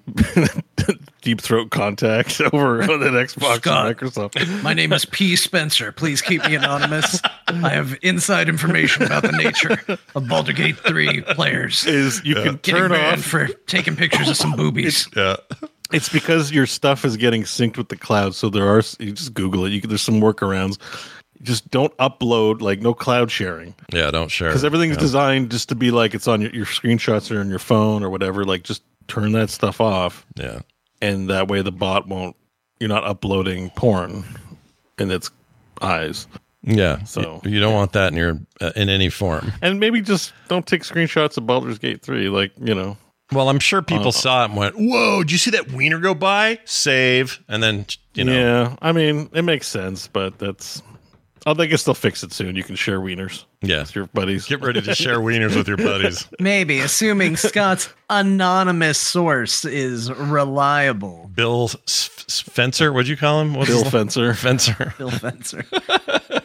deep 1.22 1.42
throat 1.42 1.70
contact 1.72 2.42
over 2.54 2.82
on 2.84 2.90
an 3.04 3.14
Xbox 3.14 3.58
Scott. 3.58 3.88
and 3.88 3.98
Microsoft. 3.98 4.64
My 4.64 4.74
name 4.74 4.92
is 4.94 5.06
P. 5.06 5.36
Spencer. 5.36 5.92
Please 5.92 6.22
keep 6.22 6.44
me 6.46 6.56
anonymous. 6.56 7.22
I 7.48 7.70
have 7.70 7.96
inside 8.02 8.50
information 8.50 9.04
about 9.04 9.24
the 9.24 9.32
nature 9.32 9.80
of 10.16 10.28
Baldur's 10.28 10.56
Gate 10.56 10.78
3 10.78 11.22
players. 11.22 11.86
Is 11.86 12.24
you 12.26 12.36
can 12.36 12.44
Getting 12.58 12.60
turn 12.76 12.92
banned 12.92 13.20
off. 13.20 13.26
for 13.26 13.48
taking 13.68 13.96
pictures 13.96 14.30
of 14.30 14.38
some 14.38 14.54
boobies. 14.56 15.08
yeah, 15.16 15.36
It's 15.96 16.10
because 16.10 16.52
your 16.52 16.66
stuff 16.66 17.06
is 17.06 17.18
getting 17.18 17.44
synced 17.44 17.78
with 17.78 17.90
the 17.90 17.96
cloud. 17.96 18.36
So 18.36 18.50
there 18.50 18.68
are. 18.68 18.82
You 19.00 19.12
just 19.12 19.34
Google 19.34 19.66
it. 19.66 19.72
You 19.72 19.82
can, 19.82 19.90
there's 19.90 20.02
some 20.02 20.22
workarounds. 20.22 20.78
Just 21.42 21.70
don't 21.70 21.96
upload 21.98 22.62
like 22.62 22.82
no 22.82 22.94
cloud 22.94 23.30
sharing 23.30 23.76
yeah, 23.92 24.10
don't 24.10 24.32
share 24.32 24.50
because 24.50 24.64
everything's 24.64 24.96
yeah. 24.96 25.02
designed 25.02 25.52
just 25.52 25.70
to 25.70 25.76
be 25.76 25.92
like 25.92 26.16
it's 26.16 26.28
on 26.28 26.42
your, 26.42 26.50
your 26.52 26.66
screenshots 26.66 27.34
or 27.34 27.40
on 27.40 27.50
your 27.50 27.60
phone 27.60 28.04
or 28.04 28.10
whatever. 28.10 28.46
Like 28.46 28.64
just 28.64 28.84
turn 29.08 29.34
that 29.34 29.50
stuff 29.50 29.82
off. 29.82 30.26
Yeah, 30.36 30.62
and 31.02 31.30
that 31.30 31.48
way 31.48 31.62
the 31.62 31.72
bot 31.72 32.08
won't. 32.08 32.36
You're 32.80 32.90
not 32.90 33.04
uploading 33.04 33.70
porn 33.72 34.24
in 34.98 35.12
its 35.12 35.30
eyes. 35.82 36.28
yeah. 36.64 37.04
So, 37.04 37.42
you, 37.44 37.60
don't 37.60 37.74
want 37.74 37.94
that 37.94 38.12
in 38.12 38.18
your 38.18 38.40
uh, 38.60 38.72
in 38.76 38.90
any 38.90 39.10
form. 39.10 39.52
And 39.62 39.80
maybe 39.80 40.02
just 40.02 40.34
don't 40.48 40.66
take 40.66 40.82
screenshots 40.82 41.38
of 41.38 41.46
Baldur's 41.46 41.78
Gate 41.78 42.02
3. 42.02 42.30
Like, 42.30 42.52
you 42.60 42.74
know, 42.74 42.98
Well, 43.32 43.50
I'm 43.50 43.60
sure 43.60 43.82
people 43.82 44.10
Uh, 44.10 44.12
saw 44.12 44.44
it 44.44 44.50
and 44.50 44.56
went, 44.58 44.76
"Whoa! 44.78 45.24
Did 45.24 45.32
you 45.32 45.38
see 45.38 45.52
that 45.52 45.72
wiener 45.72 46.00
go 46.00 46.14
by? 46.14 46.60
Save!" 46.66 47.44
And 47.48 47.62
then 47.64 47.86
you 48.14 48.24
know, 48.24 48.34
yeah, 48.34 48.76
I 48.82 48.92
mean, 48.92 49.30
it 49.34 49.42
makes 49.44 49.68
sense, 49.68 50.08
but 50.08 50.38
that's. 50.40 50.82
I 51.48 51.54
guess 51.68 51.84
they'll 51.84 51.94
fix 51.94 52.24
it 52.24 52.34
soon. 52.34 52.56
You 52.56 52.64
can 52.64 52.76
share 52.76 53.00
wieners. 53.00 53.44
Yeah. 53.62 53.82
with 53.82 53.96
your 53.96 54.08
buddies. 54.08 54.48
get 54.48 54.62
ready 54.62 54.82
to 54.82 54.96
share 54.96 55.20
wieners 55.20 55.56
with 55.56 55.68
your 55.68 55.78
buddies. 55.78 56.28
Maybe, 56.40 56.80
assuming 56.80 57.36
Scott's 57.36 57.88
anonymous 58.10 58.98
source 58.98 59.64
is 59.64 60.12
reliable. 60.12 61.30
Bill 61.36 61.66
S- 61.86 62.10
S- 62.28 62.42
Fencer, 62.42 62.92
what'd 62.92 63.08
you 63.08 63.16
call 63.16 63.42
him? 63.42 63.54
What's 63.54 63.70
Bill 63.70 63.84
his- 63.84 63.92
Fencer. 63.92 64.34
Fencer. 64.34 64.94
Bill 64.98 65.12
Fencer. 65.12 65.64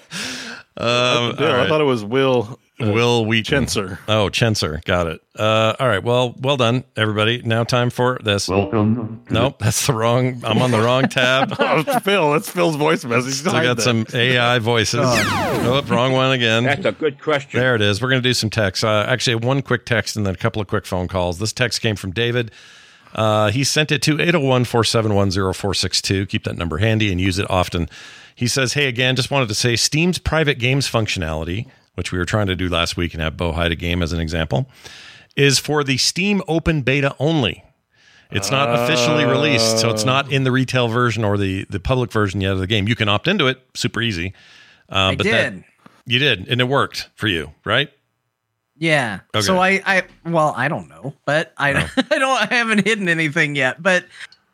Um, 0.77 1.37
Yeah, 1.39 1.57
all 1.57 1.61
I 1.61 1.69
thought 1.69 1.81
it 1.81 1.85
was 1.85 2.05
Will. 2.05 2.59
Uh, 2.81 2.93
Will 2.93 3.25
Wheaton. 3.27 3.65
Chenser. 3.65 3.99
Oh, 4.09 4.29
Chenser. 4.29 4.83
Got 4.85 5.07
it. 5.09 5.21
Uh, 5.39 5.75
all 5.79 5.89
right. 5.89 6.03
Well, 6.03 6.35
well 6.41 6.57
done, 6.57 6.85
everybody. 6.97 7.43
Now 7.43 7.65
time 7.65 7.91
for 7.91 8.19
this. 8.23 8.49
Welcome. 8.49 9.23
Nope, 9.31 9.59
that's 9.59 9.87
the 9.87 9.93
wrong. 9.95 10.43
I'm 10.45 10.61
on 10.61 10.71
the 10.71 10.81
wrong 10.81 11.05
tab. 11.09 11.55
Oh, 11.63 11.81
it's 11.87 12.05
Phil. 12.05 12.33
That's 12.33 12.51
Phil's 12.51 12.77
voice 12.77 13.05
message. 13.05 13.35
Still 13.35 13.53
got 13.53 13.77
that. 13.77 13.83
some 13.83 14.07
AI 14.13 14.59
voices. 14.59 15.01
Oh, 15.03 15.83
wrong 15.89 16.13
one 16.13 16.33
again. 16.33 16.65
That's 16.65 16.85
a 16.85 16.93
good 16.93 17.21
question. 17.21 17.61
There 17.61 17.75
it 17.75 17.81
is. 17.81 18.01
We're 18.03 18.09
going 18.09 18.23
to 18.23 18.29
do 18.29 18.35
some 18.35 18.51
text. 18.51 18.83
Uh, 18.83 19.05
actually, 19.07 19.37
one 19.37 19.63
quick 19.63 19.85
text 19.87 20.17
and 20.17 20.27
then 20.27 20.35
a 20.35 20.39
couple 20.39 20.61
of 20.61 20.69
quick 20.69 20.87
phone 20.87 21.07
calls. 21.07 21.39
This 21.39 21.53
text 21.53 21.81
came 21.81 21.97
from 21.97 22.11
David. 22.13 22.51
Uh, 23.15 23.51
he 23.51 23.65
sent 23.65 23.91
it 23.93 24.03
to 24.03 24.15
801 24.21 24.65
471 24.65 25.31
0462. 25.31 26.27
Keep 26.27 26.45
that 26.45 26.57
number 26.57 26.79
handy 26.79 27.11
and 27.11 27.21
use 27.21 27.39
it 27.39 27.49
often. 27.51 27.89
He 28.35 28.47
says, 28.47 28.73
Hey, 28.75 28.87
again, 28.87 29.17
just 29.17 29.31
wanted 29.31 29.49
to 29.49 29.55
say 29.55 29.77
Steam's 29.77 30.19
private 30.19 30.59
games 30.59 30.89
functionality, 30.91 31.67
which 32.01 32.13
we 32.13 32.19
were 32.19 32.25
trying 32.25 32.47
to 32.47 32.57
do 32.57 32.67
last 32.67 32.97
week 32.97 33.13
and 33.13 33.23
have 33.23 33.37
Beau 33.37 33.53
hide 33.53 33.73
a 33.73 33.77
game 33.77 34.03
as 34.03 34.15
an 34.15 34.21
example, 34.21 34.67
is 35.37 35.59
for 35.59 35.85
the 35.85 35.99
Steam 35.99 36.41
open 36.49 36.81
beta 36.81 37.15
only. 37.19 37.63
It's 38.31 38.51
not 38.51 38.71
officially 38.73 39.27
released, 39.27 39.79
so 39.81 39.91
it's 39.91 40.07
not 40.07 40.33
in 40.33 40.45
the 40.45 40.51
retail 40.51 40.89
version 40.89 41.23
or 41.25 41.37
the, 41.37 41.67
the 41.69 41.79
public 41.79 42.11
version 42.11 42.41
yet 42.41 42.53
of 42.53 42.59
the 42.59 42.67
game. 42.67 42.89
You 42.89 42.97
can 42.97 43.07
opt 43.11 43.29
into 43.29 43.49
it, 43.49 43.61
super 43.75 44.01
easy. 44.01 44.33
Uh, 44.91 44.95
I 45.13 45.15
but 45.17 45.27
that- 45.27 45.51
did. 45.53 45.65
you 46.07 46.19
did, 46.19 46.49
and 46.49 46.59
it 46.59 46.65
worked 46.65 47.11
for 47.17 47.29
you, 47.29 47.53
right? 47.67 47.93
Yeah. 48.79 49.21
Okay. 49.35 49.43
So 49.45 49.59
I, 49.59 49.83
I, 49.85 50.03
well, 50.25 50.55
I 50.57 50.69
don't 50.69 50.89
know, 50.89 51.13
but 51.27 51.53
I, 51.59 51.75
Oh. 51.83 51.89
I 52.11 52.19
don't, 52.19 52.51
I 52.51 52.55
haven't 52.55 52.87
hidden 52.87 53.11
anything 53.11 53.55
yet. 53.55 53.83
But, 53.83 54.07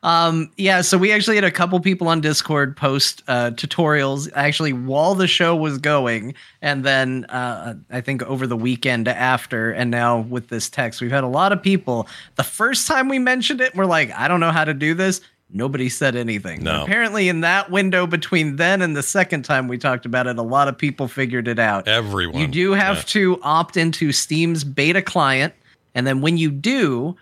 um, 0.02 0.50
yeah. 0.56 0.82
So 0.82 0.98
we 0.98 1.10
actually 1.12 1.36
had 1.36 1.44
a 1.44 1.50
couple 1.50 1.80
people 1.80 2.08
on 2.08 2.20
Discord 2.20 2.76
post 2.76 3.22
uh, 3.28 3.50
tutorials 3.52 4.30
actually 4.34 4.72
while 4.72 5.14
the 5.14 5.26
show 5.26 5.56
was 5.56 5.78
going, 5.78 6.34
and 6.62 6.84
then 6.84 7.24
uh, 7.26 7.74
I 7.90 8.00
think 8.00 8.22
over 8.22 8.46
the 8.46 8.56
weekend 8.56 9.08
after, 9.08 9.72
and 9.72 9.90
now 9.90 10.20
with 10.20 10.48
this 10.48 10.68
text, 10.70 11.00
we've 11.00 11.10
had 11.10 11.24
a 11.24 11.28
lot 11.28 11.52
of 11.52 11.62
people. 11.62 12.06
The 12.36 12.44
first 12.44 12.86
time 12.86 13.08
we 13.08 13.18
mentioned 13.18 13.60
it, 13.60 13.74
we're 13.74 13.86
like, 13.86 14.10
I 14.12 14.28
don't 14.28 14.40
know 14.40 14.52
how 14.52 14.64
to 14.64 14.74
do 14.74 14.94
this. 14.94 15.20
Nobody 15.48 15.88
said 15.88 16.16
anything. 16.16 16.64
No. 16.64 16.82
Apparently, 16.82 17.28
in 17.28 17.40
that 17.42 17.70
window 17.70 18.04
between 18.06 18.56
then 18.56 18.82
and 18.82 18.96
the 18.96 19.02
second 19.02 19.44
time 19.44 19.68
we 19.68 19.78
talked 19.78 20.04
about 20.04 20.26
it, 20.26 20.38
a 20.38 20.42
lot 20.42 20.66
of 20.66 20.76
people 20.76 21.06
figured 21.06 21.46
it 21.46 21.60
out. 21.60 21.86
Everyone. 21.86 22.40
You 22.40 22.48
do 22.48 22.72
have 22.72 22.96
Yeah. 22.96 23.02
to 23.06 23.40
opt 23.42 23.76
into 23.76 24.10
Steam's 24.10 24.64
beta 24.64 25.02
client, 25.02 25.54
and 25.94 26.04
then 26.06 26.20
when 26.20 26.36
you 26.36 26.50
do, 26.50 27.16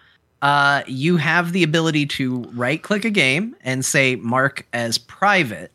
uh, 0.44 0.82
you 0.86 1.16
have 1.16 1.52
the 1.52 1.62
ability 1.62 2.04
to 2.04 2.42
right 2.52 2.82
click 2.82 3.06
a 3.06 3.10
game 3.10 3.56
and 3.62 3.82
say 3.82 4.16
mark 4.16 4.66
as 4.74 4.98
private. 4.98 5.72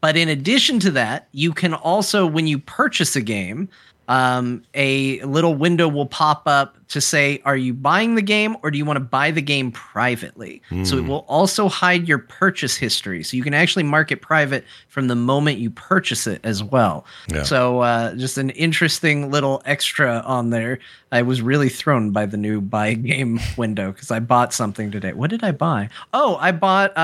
But 0.00 0.16
in 0.16 0.28
addition 0.28 0.80
to 0.80 0.90
that, 0.90 1.28
you 1.30 1.52
can 1.52 1.72
also, 1.72 2.26
when 2.26 2.48
you 2.48 2.58
purchase 2.58 3.14
a 3.14 3.20
game, 3.20 3.68
um, 4.08 4.62
a 4.74 5.20
little 5.20 5.54
window 5.54 5.86
will 5.88 6.06
pop 6.06 6.42
up 6.46 6.76
to 6.88 7.00
say, 7.00 7.42
Are 7.44 7.56
you 7.56 7.74
buying 7.74 8.14
the 8.14 8.22
game 8.22 8.56
or 8.62 8.70
do 8.70 8.78
you 8.78 8.84
want 8.86 8.96
to 8.96 9.04
buy 9.04 9.30
the 9.30 9.42
game 9.42 9.70
privately? 9.70 10.62
So 10.84 10.96
it 10.96 11.02
Hmm. 11.02 11.08
will 11.08 11.24
also 11.28 11.68
hide 11.68 12.08
your 12.08 12.16
purchase 12.18 12.76
history. 12.76 13.22
So 13.22 13.36
you 13.36 13.42
can 13.42 13.52
actually 13.52 13.82
mark 13.82 14.10
it 14.10 14.22
private 14.22 14.64
from 14.88 15.08
the 15.08 15.14
moment 15.14 15.58
you 15.58 15.68
purchase 15.70 16.26
it 16.26 16.40
as 16.44 16.64
well. 16.64 17.04
Yeah. 17.28 17.42
So 17.42 17.80
uh, 17.80 18.14
just 18.14 18.38
an 18.38 18.48
interesting 18.50 19.30
little 19.30 19.60
extra 19.66 20.22
on 20.24 20.48
there. 20.50 20.78
I 21.12 21.20
was 21.22 21.42
really 21.42 21.68
thrown 21.68 22.10
by 22.10 22.24
the 22.26 22.36
new 22.38 22.60
buy 22.62 22.94
game 22.94 23.38
window 23.58 23.92
because 23.92 24.10
I 24.10 24.20
bought 24.20 24.54
something 24.54 24.90
today. 24.90 25.12
What 25.12 25.28
did 25.30 25.44
I 25.44 25.52
buy? 25.52 25.90
Oh, 26.14 26.36
I 26.40 26.52
bought 26.52 26.96
uh, 26.96 27.00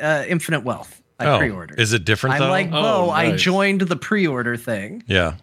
uh, 0.00 0.24
Infinite 0.28 0.60
Wealth. 0.64 1.00
I 1.18 1.26
Oh, 1.26 1.38
pre-ordered. 1.38 1.78
is 1.80 1.92
it 1.92 2.04
different, 2.04 2.34
I'm 2.34 2.40
though? 2.42 2.48
like 2.50 2.70
Beau. 2.72 3.06
Oh, 3.06 3.10
I 3.10 3.36
joined 3.36 3.82
the 3.82 3.96
pre-order 3.96 4.56
thing. 4.56 5.02
Yeah. 5.06 5.34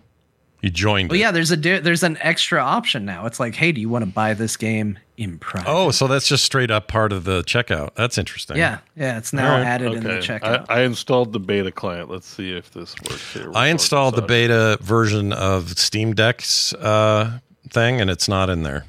You 0.62 0.70
joined. 0.70 1.10
Well, 1.10 1.18
it. 1.18 1.22
yeah, 1.22 1.32
there's 1.32 1.52
a 1.52 1.58
there's 1.58 2.04
an 2.04 2.18
extra 2.22 2.62
option 2.62 3.04
now. 3.04 3.26
It's 3.26 3.40
like, 3.40 3.56
hey, 3.56 3.72
do 3.72 3.82
you 3.82 3.90
want 3.90 4.06
to 4.06 4.12
buy 4.12 4.36
this 4.36 4.58
game 4.58 5.00
in 5.18 5.40
private? 5.40 5.68
Oh, 5.68 5.90
so 5.90 6.08
that's 6.08 6.28
just 6.28 6.46
straight 6.46 6.70
up 6.70 6.88
part 6.88 7.12
of 7.12 7.24
the 7.24 7.42
checkout. 7.44 7.96
That's 7.96 8.20
interesting. 8.20 8.58
yeah, 8.58 8.80
yeah. 8.96 9.18
It's 9.18 9.34
now 9.34 9.54
All 9.54 9.58
right, 9.58 9.66
added 9.66 9.94
in 9.94 10.04
the 10.04 10.10
checkout. 10.20 10.68
I, 10.70 10.82
I 10.82 10.82
installed 10.82 11.34
the 11.34 11.40
beta 11.40 11.72
client. 11.72 12.12
Let's 12.12 12.28
see 12.28 12.52
if 12.52 12.72
this 12.72 12.96
works 13.10 13.34
here. 13.34 13.52
I 13.56 13.68
installed 13.68 14.16
the 14.16 14.22
beta 14.22 14.78
version 14.82 15.34
of 15.34 15.80
Steam 15.80 16.14
Deck's 16.14 16.74
uh, 16.76 17.40
thing, 17.70 18.00
and 18.00 18.12
it's 18.12 18.28
not 18.28 18.50
in 18.52 18.62
there. 18.62 18.86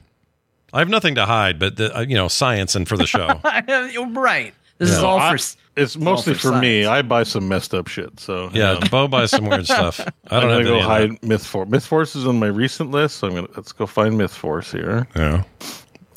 I 0.74 0.78
have 0.78 0.88
nothing 0.88 1.14
to 1.16 1.26
hide, 1.26 1.58
but 1.58 1.76
the, 1.76 1.96
uh, 1.96 2.00
you 2.00 2.14
know, 2.14 2.28
science 2.28 2.74
and 2.74 2.88
for 2.88 2.96
the 2.96 3.06
show. 3.06 3.40
Right. 4.12 4.54
This 4.86 4.96
is 4.96 5.02
all 5.02 5.18
I- 5.18 5.30
for. 5.30 5.34
s- 5.36 5.56
It's 5.76 5.96
all 5.96 6.02
mostly 6.02 6.34
for 6.34 6.52
for, 6.52 6.58
me. 6.58 6.84
I 6.84 7.00
buy 7.02 7.22
some 7.22 7.48
messed 7.48 7.72
up 7.74 7.88
shit. 7.88 8.20
So 8.20 8.50
yeah, 8.52 8.74
on. 8.74 8.88
Beau 8.90 9.08
buys 9.08 9.30
some 9.30 9.46
weird 9.46 9.64
stuff. 9.76 10.00
I 10.30 10.40
don't 10.40 10.50
gonna 10.50 10.64
go 10.64 10.80
hide 10.80 11.12
that. 11.12 11.20
MythForce. 11.22 11.68
Myth 11.68 11.86
Force 11.86 12.14
is 12.14 12.26
on 12.26 12.38
my 12.38 12.48
recent 12.48 12.90
list, 12.90 13.16
so 13.16 13.28
I'm 13.28 13.34
gonna 13.34 13.48
let's 13.56 13.72
go 13.72 13.86
find 13.86 14.14
MythForce 14.20 14.70
here. 14.72 15.06
Yeah. 15.16 15.44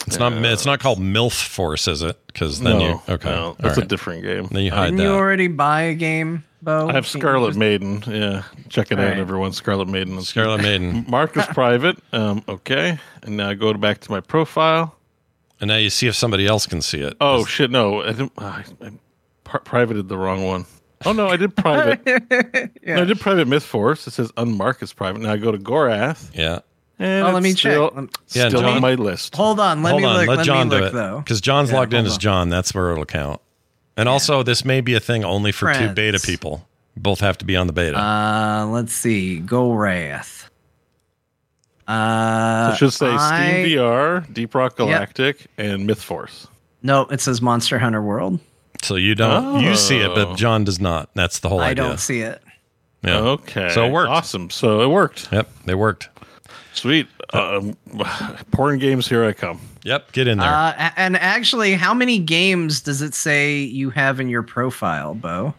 It's 0.07 0.19
not. 0.19 0.33
It's 0.33 0.65
not 0.65 0.79
called 0.79 0.99
MILF 0.99 1.41
Force, 1.47 1.87
is 1.87 2.01
it? 2.03 2.19
Because 2.27 2.59
then 2.59 2.77
no, 2.79 2.87
you 2.87 3.01
okay. 3.15 3.29
no, 3.29 3.43
all 3.45 3.55
that's 3.59 3.77
a 3.79 3.85
different 3.85 4.21
game. 4.23 4.47
Then 4.51 4.63
you 4.63 4.71
hide 4.71 4.85
Didn't 4.85 4.97
that. 4.97 5.03
you 5.03 5.09
already 5.09 5.47
buy 5.47 5.81
a 5.83 5.95
game, 5.95 6.43
Beau? 6.61 6.89
I 6.89 6.93
have 6.93 7.07
Scarlet 7.07 7.47
just- 7.49 7.57
Maiden. 7.59 8.03
Yeah, 8.05 8.43
check 8.69 8.91
it 8.91 8.99
All 8.99 9.05
out, 9.05 9.11
right. 9.11 9.17
everyone. 9.17 9.51
Scarlet 9.53 9.87
Maiden. 9.87 10.21
Scarlet 10.21 10.61
Maiden. 10.61 11.05
Mark 11.09 11.35
is 11.37 11.45
private. 11.47 11.97
Um, 12.13 12.43
okay, 12.47 12.99
and 13.23 13.37
now 13.37 13.49
I 13.49 13.53
go 13.55 13.73
back 13.73 13.99
to 14.01 14.11
my 14.11 14.19
profile. 14.19 14.95
And 15.61 15.67
now 15.69 15.77
you 15.77 15.89
see 15.89 16.07
if 16.07 16.15
somebody 16.15 16.45
else 16.47 16.65
can 16.65 16.81
see 16.81 16.99
it. 16.99 17.15
Oh 17.21 17.45
shit! 17.45 17.71
No, 17.71 18.01
I 18.03 18.07
didn't. 18.07 18.33
I, 18.37 18.63
I 18.81 18.91
pri- 19.43 19.61
privated 19.63 20.09
the 20.09 20.17
wrong 20.17 20.45
one. 20.45 20.65
Oh 21.05 21.13
no, 21.13 21.27
I 21.27 21.37
did 21.37 21.55
private. 21.55 22.05
no, 22.85 23.01
I 23.01 23.05
did 23.05 23.19
private 23.19 23.47
MythForce. 23.47 24.07
It 24.07 24.11
says 24.11 24.31
unmarked 24.37 24.81
is 24.83 24.91
private. 24.93 25.21
Now 25.21 25.31
I 25.33 25.37
go 25.37 25.51
to 25.51 25.57
Gorath. 25.57 26.29
Yeah. 26.33 26.59
And 26.97 27.25
Oh, 27.27 27.31
let 27.31 27.43
me 27.43 27.49
check. 27.53 27.73
still, 27.73 27.91
Lem- 27.93 28.09
Yeah, 28.29 28.47
still 28.49 28.61
Jon- 28.61 28.75
on 28.75 28.81
my 28.81 28.95
list. 28.95 29.35
Hold 29.35 29.59
on. 29.59 29.83
Let 29.83 29.91
hold 29.91 30.01
me 30.01 30.07
on. 30.07 30.15
look. 30.17 30.27
let, 30.29 30.37
Let, 30.37 30.45
Jon 30.45 30.67
me 30.69 30.75
do 30.75 30.81
look 30.81 30.91
it 30.91 30.95
though. 30.95 31.19
because 31.19 31.41
Jon's 31.41 31.69
Yeah, 31.71 31.77
logged 31.79 31.93
in 31.93 32.05
hold 32.05 32.11
as. 32.13 32.17
Jon. 32.17 32.49
That's 32.49 32.73
where 32.73 32.91
it'll 32.91 33.05
count. 33.05 33.41
And 33.97 34.09
also, 34.09 34.43
this 34.43 34.65
may 34.65 34.81
be 34.81 34.93
a 34.93 34.99
thing 34.99 35.23
only 35.23 35.51
for 35.53 35.73
two 35.73 35.89
beta 35.93 36.19
people. 36.19 36.67
Both 36.97 37.19
have 37.19 37.37
to 37.39 37.45
be 37.45 37.55
on 37.57 37.67
the 37.67 37.73
beta. 37.73 37.97
Uh, 37.99 38.65
let's 38.67 38.93
see. 38.93 39.39
Go 39.39 39.73
Wrath. 39.73 40.49
Uh, 41.87 42.71
it 42.73 42.77
should 42.77 42.93
say 42.93 43.07
I- 43.07 43.51
Steam 43.63 43.77
VR, 43.77 44.33
Deep 44.33 44.55
Rock 44.55 44.75
Galactic, 44.77 45.47
and 45.57 45.87
MythForce. 45.87 46.47
No, 46.81 47.01
it 47.07 47.21
says 47.21 47.41
Monster 47.41 47.79
Hunter 47.79 48.01
World. 48.01 48.39
so 48.81 48.95
you 48.95 49.15
don't 49.15 49.61
you 49.61 49.75
see 49.75 49.97
it, 49.99 50.09
Oh. 50.11 50.15
but 50.15 50.35
Jon 50.37 50.63
does 50.63 50.79
not. 50.79 51.09
That's 51.15 51.39
the 51.39 51.49
whole 51.49 51.59
I 51.61 51.69
idea. 51.69 51.83
don't 51.85 51.99
see 51.99 52.21
it. 52.21 52.41
Yeah. 53.03 53.17
Okay. 53.19 53.69
So 53.69 53.85
it 53.85 53.91
worked. 53.91 54.09
Awesome. 54.09 54.49
So 54.49 54.81
it 54.81 54.87
worked. 54.87 55.29
Yep, 55.31 55.49
they 55.65 55.75
worked. 55.75 56.09
Sweet. 56.73 57.07
Um, 57.33 57.75
porn 58.51 58.79
games, 58.79 59.07
here 59.07 59.23
I 59.25 59.33
come. 59.33 59.59
Yep, 59.83 60.11
get 60.11 60.27
in 60.27 60.39
there. 60.39 60.49
Uh, 60.49 60.89
and 60.97 61.15
actually, 61.17 61.73
how 61.73 61.93
many 61.93 62.17
games 62.19 62.81
does 62.81 63.01
it 63.01 63.13
say 63.13 63.59
you 63.59 63.91
have 63.91 64.19
in 64.19 64.27
your 64.29 64.43
profile, 64.43 65.13
Beau? 65.15 65.53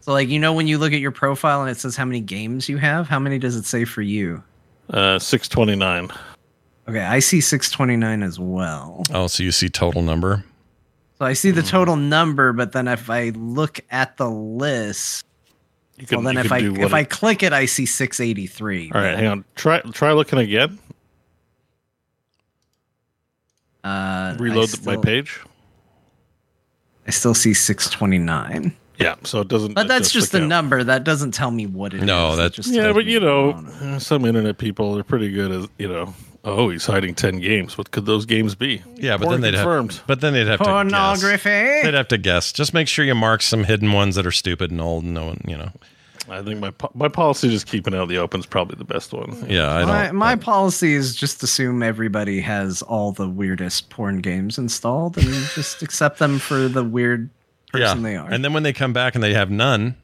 So, 0.00 0.12
like, 0.12 0.28
you 0.28 0.38
know, 0.38 0.52
when 0.52 0.66
you 0.66 0.76
look 0.78 0.92
at 0.92 1.00
your 1.00 1.10
profile 1.12 1.62
and 1.62 1.70
it 1.70 1.78
says 1.78 1.96
how 1.96 2.04
many 2.04 2.20
games 2.20 2.68
you 2.68 2.76
have, 2.78 3.08
how 3.08 3.18
many 3.18 3.38
does 3.38 3.56
it 3.56 3.64
say 3.64 3.84
for 3.84 4.02
you? 4.02 4.42
Uh, 4.90 5.18
629. 5.18 6.10
Okay, 6.88 7.00
I 7.00 7.18
see 7.20 7.40
629 7.40 8.22
as 8.22 8.38
well. 8.38 9.02
oh, 9.12 9.26
so 9.26 9.42
you 9.42 9.50
see 9.52 9.68
total 9.70 10.02
number. 10.02 10.44
So 11.18 11.24
I 11.24 11.32
see 11.32 11.50
Hmm. 11.50 11.56
the 11.56 11.62
total 11.62 11.96
number, 11.96 12.52
but 12.52 12.72
then 12.72 12.88
if 12.88 13.08
I 13.08 13.30
look 13.30 13.80
at 13.90 14.16
the 14.18 14.28
list, 14.28 15.24
You 15.96 16.06
can, 16.06 16.18
well, 16.18 16.24
then 16.26 16.34
you 16.34 16.40
if 16.40 16.48
can 16.48 16.52
I 16.56 16.60
do 16.60 16.72
what 16.72 16.80
if 16.82 16.92
I 16.94 17.04
click 17.04 17.42
it, 17.42 17.52
I 17.52 17.66
see 17.66 17.86
683. 17.86 18.90
All 18.94 19.00
right, 19.00 19.16
hang 19.16 19.28
on. 19.28 19.44
Try 19.54 19.80
try 19.92 20.12
looking 20.12 20.38
again. 20.40 20.78
Uh, 23.82 24.34
Reload 24.38 24.70
I 24.70 24.76
the 24.76 24.82
my 24.90 24.96
page. 25.02 25.40
I 27.06 27.10
still 27.10 27.34
see 27.34 27.54
629. 27.54 28.74
Yeah, 28.98 29.16
so 29.24 29.40
it 29.40 29.48
doesn't. 29.48 29.74
But 29.74 29.88
that's 29.88 30.10
just 30.12 30.32
the 30.32 30.42
a 30.42 30.46
number. 30.46 30.84
That 30.84 31.04
doesn't 31.04 31.32
tell 31.32 31.50
me 31.50 31.66
what 31.66 31.94
it 31.94 31.98
is. 31.98 32.02
No, 32.06 32.34
It 32.34 32.36
that- 32.36 32.52
just 32.52 32.70
Yeah, 32.72 32.82
tells 32.84 32.94
but 32.94 33.04
you 33.06 33.20
the 33.20 33.26
know, 33.26 33.50
uh, 33.82 33.98
some 33.98 34.24
internet 34.24 34.58
people 34.58 34.96
are 34.98 35.02
pretty 35.04 35.30
good 35.32 35.50
at 35.50 35.70
you 35.78 35.88
know. 35.88 36.14
Oh, 36.46 36.68
he's 36.68 36.84
hiding 36.84 37.14
ten 37.14 37.40
games. 37.40 37.78
What 37.78 37.90
could 37.90 38.04
those 38.06 38.26
games 38.26 38.54
be? 38.54 38.82
Yeah, 38.96 39.16
but 39.16 39.24
Porn 39.26 39.40
then 39.40 39.52
they'd 39.52 39.56
confirmed. 39.56 39.92
have. 39.94 40.06
But 40.06 40.20
then 40.20 40.34
they'd 40.34 40.46
have 40.46 40.58
to 40.60 40.84
guess. 40.88 41.22
They'd 41.22 41.94
have 41.94 42.08
to 42.08 42.18
guess. 42.18 42.52
Just 42.52 42.74
make 42.74 42.86
sure 42.86 43.04
you 43.04 43.14
mark 43.14 43.40
some 43.42 43.64
hidden 43.64 43.92
ones 43.92 44.14
that 44.16 44.26
are 44.26 44.30
stupid 44.32 44.70
and 44.70 44.80
old. 44.80 45.04
And 45.04 45.14
no 45.14 45.24
one, 45.26 45.40
you 45.46 45.56
know. 45.56 45.70
I 46.28 46.42
think 46.42 46.58
my 46.60 46.70
po- 46.70 46.90
my 46.94 47.08
policy 47.08 47.48
just 47.50 47.66
keeping 47.66 47.94
out 47.94 48.08
the 48.08 48.16
open 48.18 48.40
is 48.40 48.46
probably 48.46 48.76
the 48.76 48.84
best 48.84 49.12
one. 49.12 49.44
Yeah, 49.48 49.70
I 49.74 49.78
don't. 49.80 49.88
My, 49.88 50.12
my 50.12 50.36
policy 50.36 50.94
is 50.94 51.14
just 51.14 51.42
assume 51.42 51.82
everybody 51.82 52.40
has 52.40 52.80
all 52.82 53.12
the 53.12 53.28
weirdest 53.28 53.90
porn 53.90 54.18
games 54.20 54.56
installed 54.58 55.16
and 55.18 55.26
just 55.54 55.82
accept 55.82 56.18
them 56.18 56.38
for 56.38 56.66
the 56.68 56.82
weird 56.84 57.28
person 57.80 58.02
they 58.02 58.16
are. 58.16 58.30
And 58.30 58.44
then 58.44 58.52
when 58.52 58.62
they 58.62 58.72
come 58.72 58.92
back 58.92 59.14
and 59.14 59.22
they 59.22 59.34
have 59.34 59.50
none, 59.50 59.96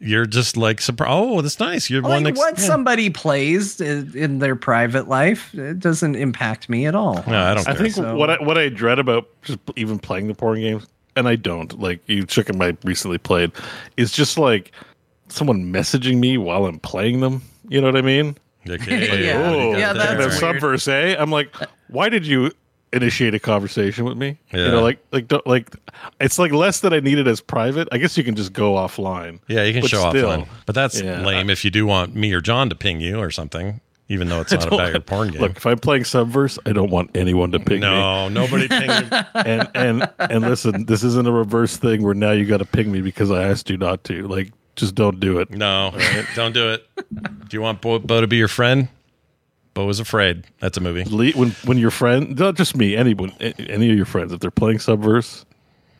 you're 0.00 0.26
just 0.26 0.56
like 0.56 0.80
surprised. 0.80 1.10
Oh, 1.12 1.40
that's 1.40 1.58
nice. 1.60 1.88
You're 1.88 2.02
one. 2.02 2.26
ex- 2.26 2.38
what 2.38 2.58
yeah. 2.58 2.64
somebody 2.64 3.10
plays 3.10 3.80
in, 3.80 4.16
in 4.16 4.38
their 4.40 4.56
private 4.56 5.08
life, 5.08 5.54
it 5.54 5.78
doesn't 5.78 6.16
impact 6.16 6.68
me 6.68 6.86
at 6.86 6.94
all. 6.94 7.24
No, 7.26 7.40
I 7.42 7.54
don't. 7.54 7.60
I 7.68 7.72
care. 7.72 7.74
think 7.82 7.94
So- 7.94 8.16
what 8.16 8.30
I, 8.30 8.42
what 8.42 8.58
I 8.58 8.68
dread 8.68 8.98
about 8.98 9.28
just 9.42 9.58
even 9.76 9.98
playing 9.98 10.26
the 10.28 10.34
porn 10.34 10.60
games, 10.60 10.86
and 11.16 11.28
I 11.28 11.36
don't 11.36 11.78
like 11.80 12.00
you 12.08 12.26
chicken 12.26 12.60
I 12.60 12.76
recently 12.84 13.18
played, 13.18 13.52
is 13.96 14.10
just 14.12 14.36
like 14.36 14.72
someone 15.28 15.72
messaging 15.72 16.18
me 16.18 16.36
while 16.38 16.66
I'm 16.66 16.78
playing 16.80 17.20
them. 17.20 17.42
You 17.68 17.80
know 17.80 17.86
what 17.86 17.96
I 17.96 18.02
mean? 18.02 18.36
Like, 18.66 18.84
Yeah. 18.86 18.96
hey, 18.98 19.26
Yeah, 19.26 19.52
you 19.52 19.76
got 19.78 19.96
that's 19.96 20.08
there. 20.08 20.18
Now, 20.18 20.50
weird. 20.52 20.62
Subverse, 20.62 20.88
eh? 20.88 21.16
I'm 21.18 21.30
like, 21.30 21.54
why 21.88 22.08
did 22.08 22.26
you 22.26 22.50
initiate 22.94 23.34
a 23.34 23.38
conversation 23.38 24.04
with 24.04 24.16
me? 24.16 24.38
Yeah. 24.52 24.66
You 24.66 24.70
know, 24.72 24.82
like, 24.82 24.98
like, 25.12 25.28
don't, 25.28 25.46
like, 25.46 25.70
it's 26.20 26.38
like 26.38 26.52
less 26.52 26.80
that 26.80 26.92
I 26.92 27.00
need 27.00 27.18
it 27.18 27.26
as 27.26 27.40
private. 27.40 27.88
I 27.92 27.98
guess 27.98 28.16
you 28.16 28.24
can 28.24 28.36
just 28.36 28.52
go 28.52 28.74
offline. 28.74 29.40
Yeah, 29.48 29.64
you 29.64 29.72
can 29.72 29.86
show 29.86 30.08
still, 30.10 30.28
offline, 30.28 30.48
but 30.66 30.74
that's 30.74 31.00
yeah, 31.00 31.20
lame. 31.24 31.50
if 31.50 31.64
you 31.64 31.70
do 31.70 31.86
want 31.86 32.14
me 32.14 32.32
or 32.32 32.40
Jon 32.40 32.68
to 32.70 32.74
ping 32.74 33.00
you 33.00 33.18
or 33.18 33.30
something, 33.30 33.80
even 34.08 34.28
though 34.28 34.40
it's 34.40 34.52
not 34.54 34.66
about 34.66 34.92
your 34.92 35.00
porn 35.00 35.30
game. 35.30 35.40
Look, 35.40 35.56
if 35.56 35.66
I'm 35.66 35.78
playing 35.78 36.02
Subverse, 36.04 36.58
I 36.66 36.72
don't 36.72 36.90
want 36.90 37.10
anyone 37.14 37.50
to 37.52 37.58
ping 37.58 37.80
me. 37.80 37.86
no, 37.86 38.28
nobody 38.28 38.68
ping 38.68 38.90
you. 38.90 39.08
and 39.34 39.68
and 39.74 40.10
and 40.18 40.42
listen, 40.42 40.86
this 40.86 41.02
isn't 41.04 41.26
a 41.26 41.32
reverse 41.32 41.76
thing 41.76 42.02
where 42.02 42.14
now 42.14 42.32
you 42.32 42.44
got 42.44 42.58
to 42.58 42.64
ping 42.64 42.92
me 42.92 43.00
because 43.00 43.30
I 43.30 43.44
asked 43.44 43.70
you 43.70 43.76
not 43.76 44.04
to. 44.04 44.26
Like, 44.26 44.52
just 44.76 44.94
don't 44.94 45.20
do 45.20 45.38
it. 45.38 45.50
No, 45.50 45.94
don't 46.34 46.52
do 46.52 46.70
it. 46.70 46.86
Do 47.14 47.56
you 47.56 47.62
want 47.62 47.80
Beau, 47.80 47.98
Beau 47.98 48.20
to 48.20 48.26
be 48.26 48.36
your 48.36 48.48
friend? 48.48 48.88
Beau 49.74 49.88
is 49.88 50.00
afraid. 50.00 50.44
That's 50.60 50.76
a 50.78 50.80
movie. 50.80 51.04
Le- 51.04 51.32
When 51.38 51.50
when 51.64 51.78
your 51.78 51.90
friend, 51.90 52.38
not 52.38 52.54
just 52.56 52.76
me, 52.76 52.96
anyone, 52.96 53.30
any 53.40 53.90
of 53.90 53.96
your 53.96 54.06
friends, 54.06 54.32
if 54.32 54.40
they're 54.40 54.50
playing 54.50 54.78
Subverse, 54.78 55.44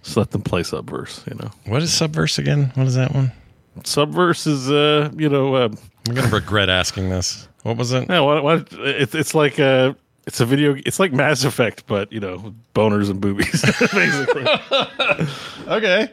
just 0.02 0.16
let 0.16 0.30
them 0.30 0.42
play 0.42 0.62
Subverse. 0.62 1.26
You 1.28 1.36
know, 1.38 1.50
What 1.66 1.82
is 1.82 1.90
Subverse 1.90 2.38
again? 2.38 2.70
What 2.74 2.86
is 2.86 2.94
that 2.94 3.12
one? 3.12 3.32
Subverse 3.80 4.46
is 4.46 4.70
uh, 4.70 5.10
you 5.16 5.28
know, 5.28 5.54
uh, 5.56 5.68
I'm 6.08 6.14
gonna 6.14 6.28
regret 6.28 6.68
asking 6.70 7.10
this. 7.10 7.48
What 7.64 7.76
was 7.76 7.92
it? 7.92 8.08
yeah, 8.08 8.20
what, 8.20 8.44
what 8.44 8.68
it's 8.72 9.14
it's 9.14 9.34
like 9.34 9.58
uh 9.58 9.94
it's 10.26 10.40
a 10.40 10.46
video, 10.46 10.74
it's 10.86 10.98
like 11.00 11.12
Mass 11.12 11.44
Effect, 11.44 11.84
but 11.86 12.10
you 12.12 12.20
know, 12.20 12.54
boners 12.74 13.10
and 13.10 13.20
boobies, 13.20 13.60
basically. 13.92 14.46
Okay. 15.68 16.08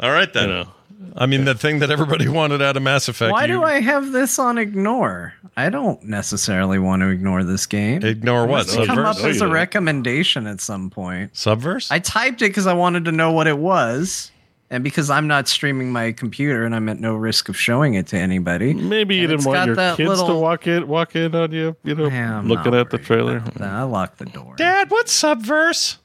All 0.00 0.10
right 0.10 0.32
then. 0.32 0.48
you 0.48 0.54
know, 0.54 0.68
I 1.16 1.26
mean, 1.26 1.44
the 1.44 1.54
thing 1.54 1.78
that 1.80 1.90
everybody 1.90 2.28
wanted 2.40 2.62
out 2.62 2.76
of 2.76 2.82
Mass 2.82 3.08
Effect. 3.08 3.32
Why 3.32 3.42
you 3.42 3.54
do 3.54 3.62
I 3.64 3.80
have 3.80 4.12
this 4.12 4.38
on 4.38 4.58
ignore? 4.58 5.34
I 5.56 5.70
don't 5.70 6.02
necessarily 6.02 6.78
want 6.78 7.00
to 7.02 7.08
ignore 7.08 7.42
this 7.44 7.66
game. 7.66 8.02
ignore 8.04 8.46
what? 8.46 8.62
It's 8.62 8.74
come 8.76 8.86
Subverse? 8.88 9.04
up 9.16 9.22
No, 9.22 9.28
as 9.28 9.40
a 9.40 9.46
oh, 9.46 9.50
recommendation 9.50 10.46
at 10.46 10.60
some 10.60 10.90
point. 10.90 11.32
Subverse? 11.34 11.90
I 11.90 11.98
typed 11.98 12.42
it 12.42 12.48
because 12.50 12.66
I 12.66 12.74
wanted 12.74 13.04
to 13.06 13.12
know 13.12 13.32
what 13.32 13.46
it 13.46 13.56
was, 13.58 14.30
and 14.70 14.84
because 14.84 15.08
I'm 15.10 15.26
not 15.26 15.48
streaming 15.48 15.92
my 15.92 16.12
computer 16.12 16.64
and 16.64 16.74
I'm 16.74 16.88
at 16.90 16.98
no 17.00 17.14
risk 17.14 17.48
of 17.48 17.56
showing 17.58 17.94
it 17.94 18.06
to 18.08 18.18
anybody. 18.18 18.74
maybe 18.74 19.16
you 19.16 19.26
didn't 19.26 19.46
want 19.46 19.66
your 19.66 19.76
that 19.76 19.96
kids 19.96 20.22
to 20.22 20.34
walk 20.34 20.66
in, 20.66 20.86
walk 20.88 21.16
in 21.16 21.34
on 21.34 21.52
you, 21.52 21.76
you 21.84 21.94
know, 21.94 22.08
Yeah, 22.08 22.38
I'm 22.38 22.48
looking 22.48 22.74
at 22.74 22.90
the 22.90 22.98
trailer. 22.98 23.38
about. 23.38 23.60
I 23.62 23.82
locked 23.84 24.18
the 24.18 24.26
door. 24.26 24.54
Dad, 24.56 24.90
what's 24.90 25.18
Subverse? 25.22 25.96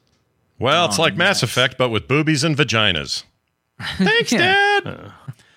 Well, 0.58 0.86
it's 0.86 0.98
Oh, 0.98 1.02
like 1.02 1.16
Mass. 1.16 1.42
Effect, 1.42 1.76
but 1.76 1.88
with 1.90 2.06
boobies 2.08 2.44
and 2.44 2.56
vaginas. 2.56 3.24
Thanks, 3.98 4.32
Yeah. 4.32 4.80
Dad. 4.84 5.12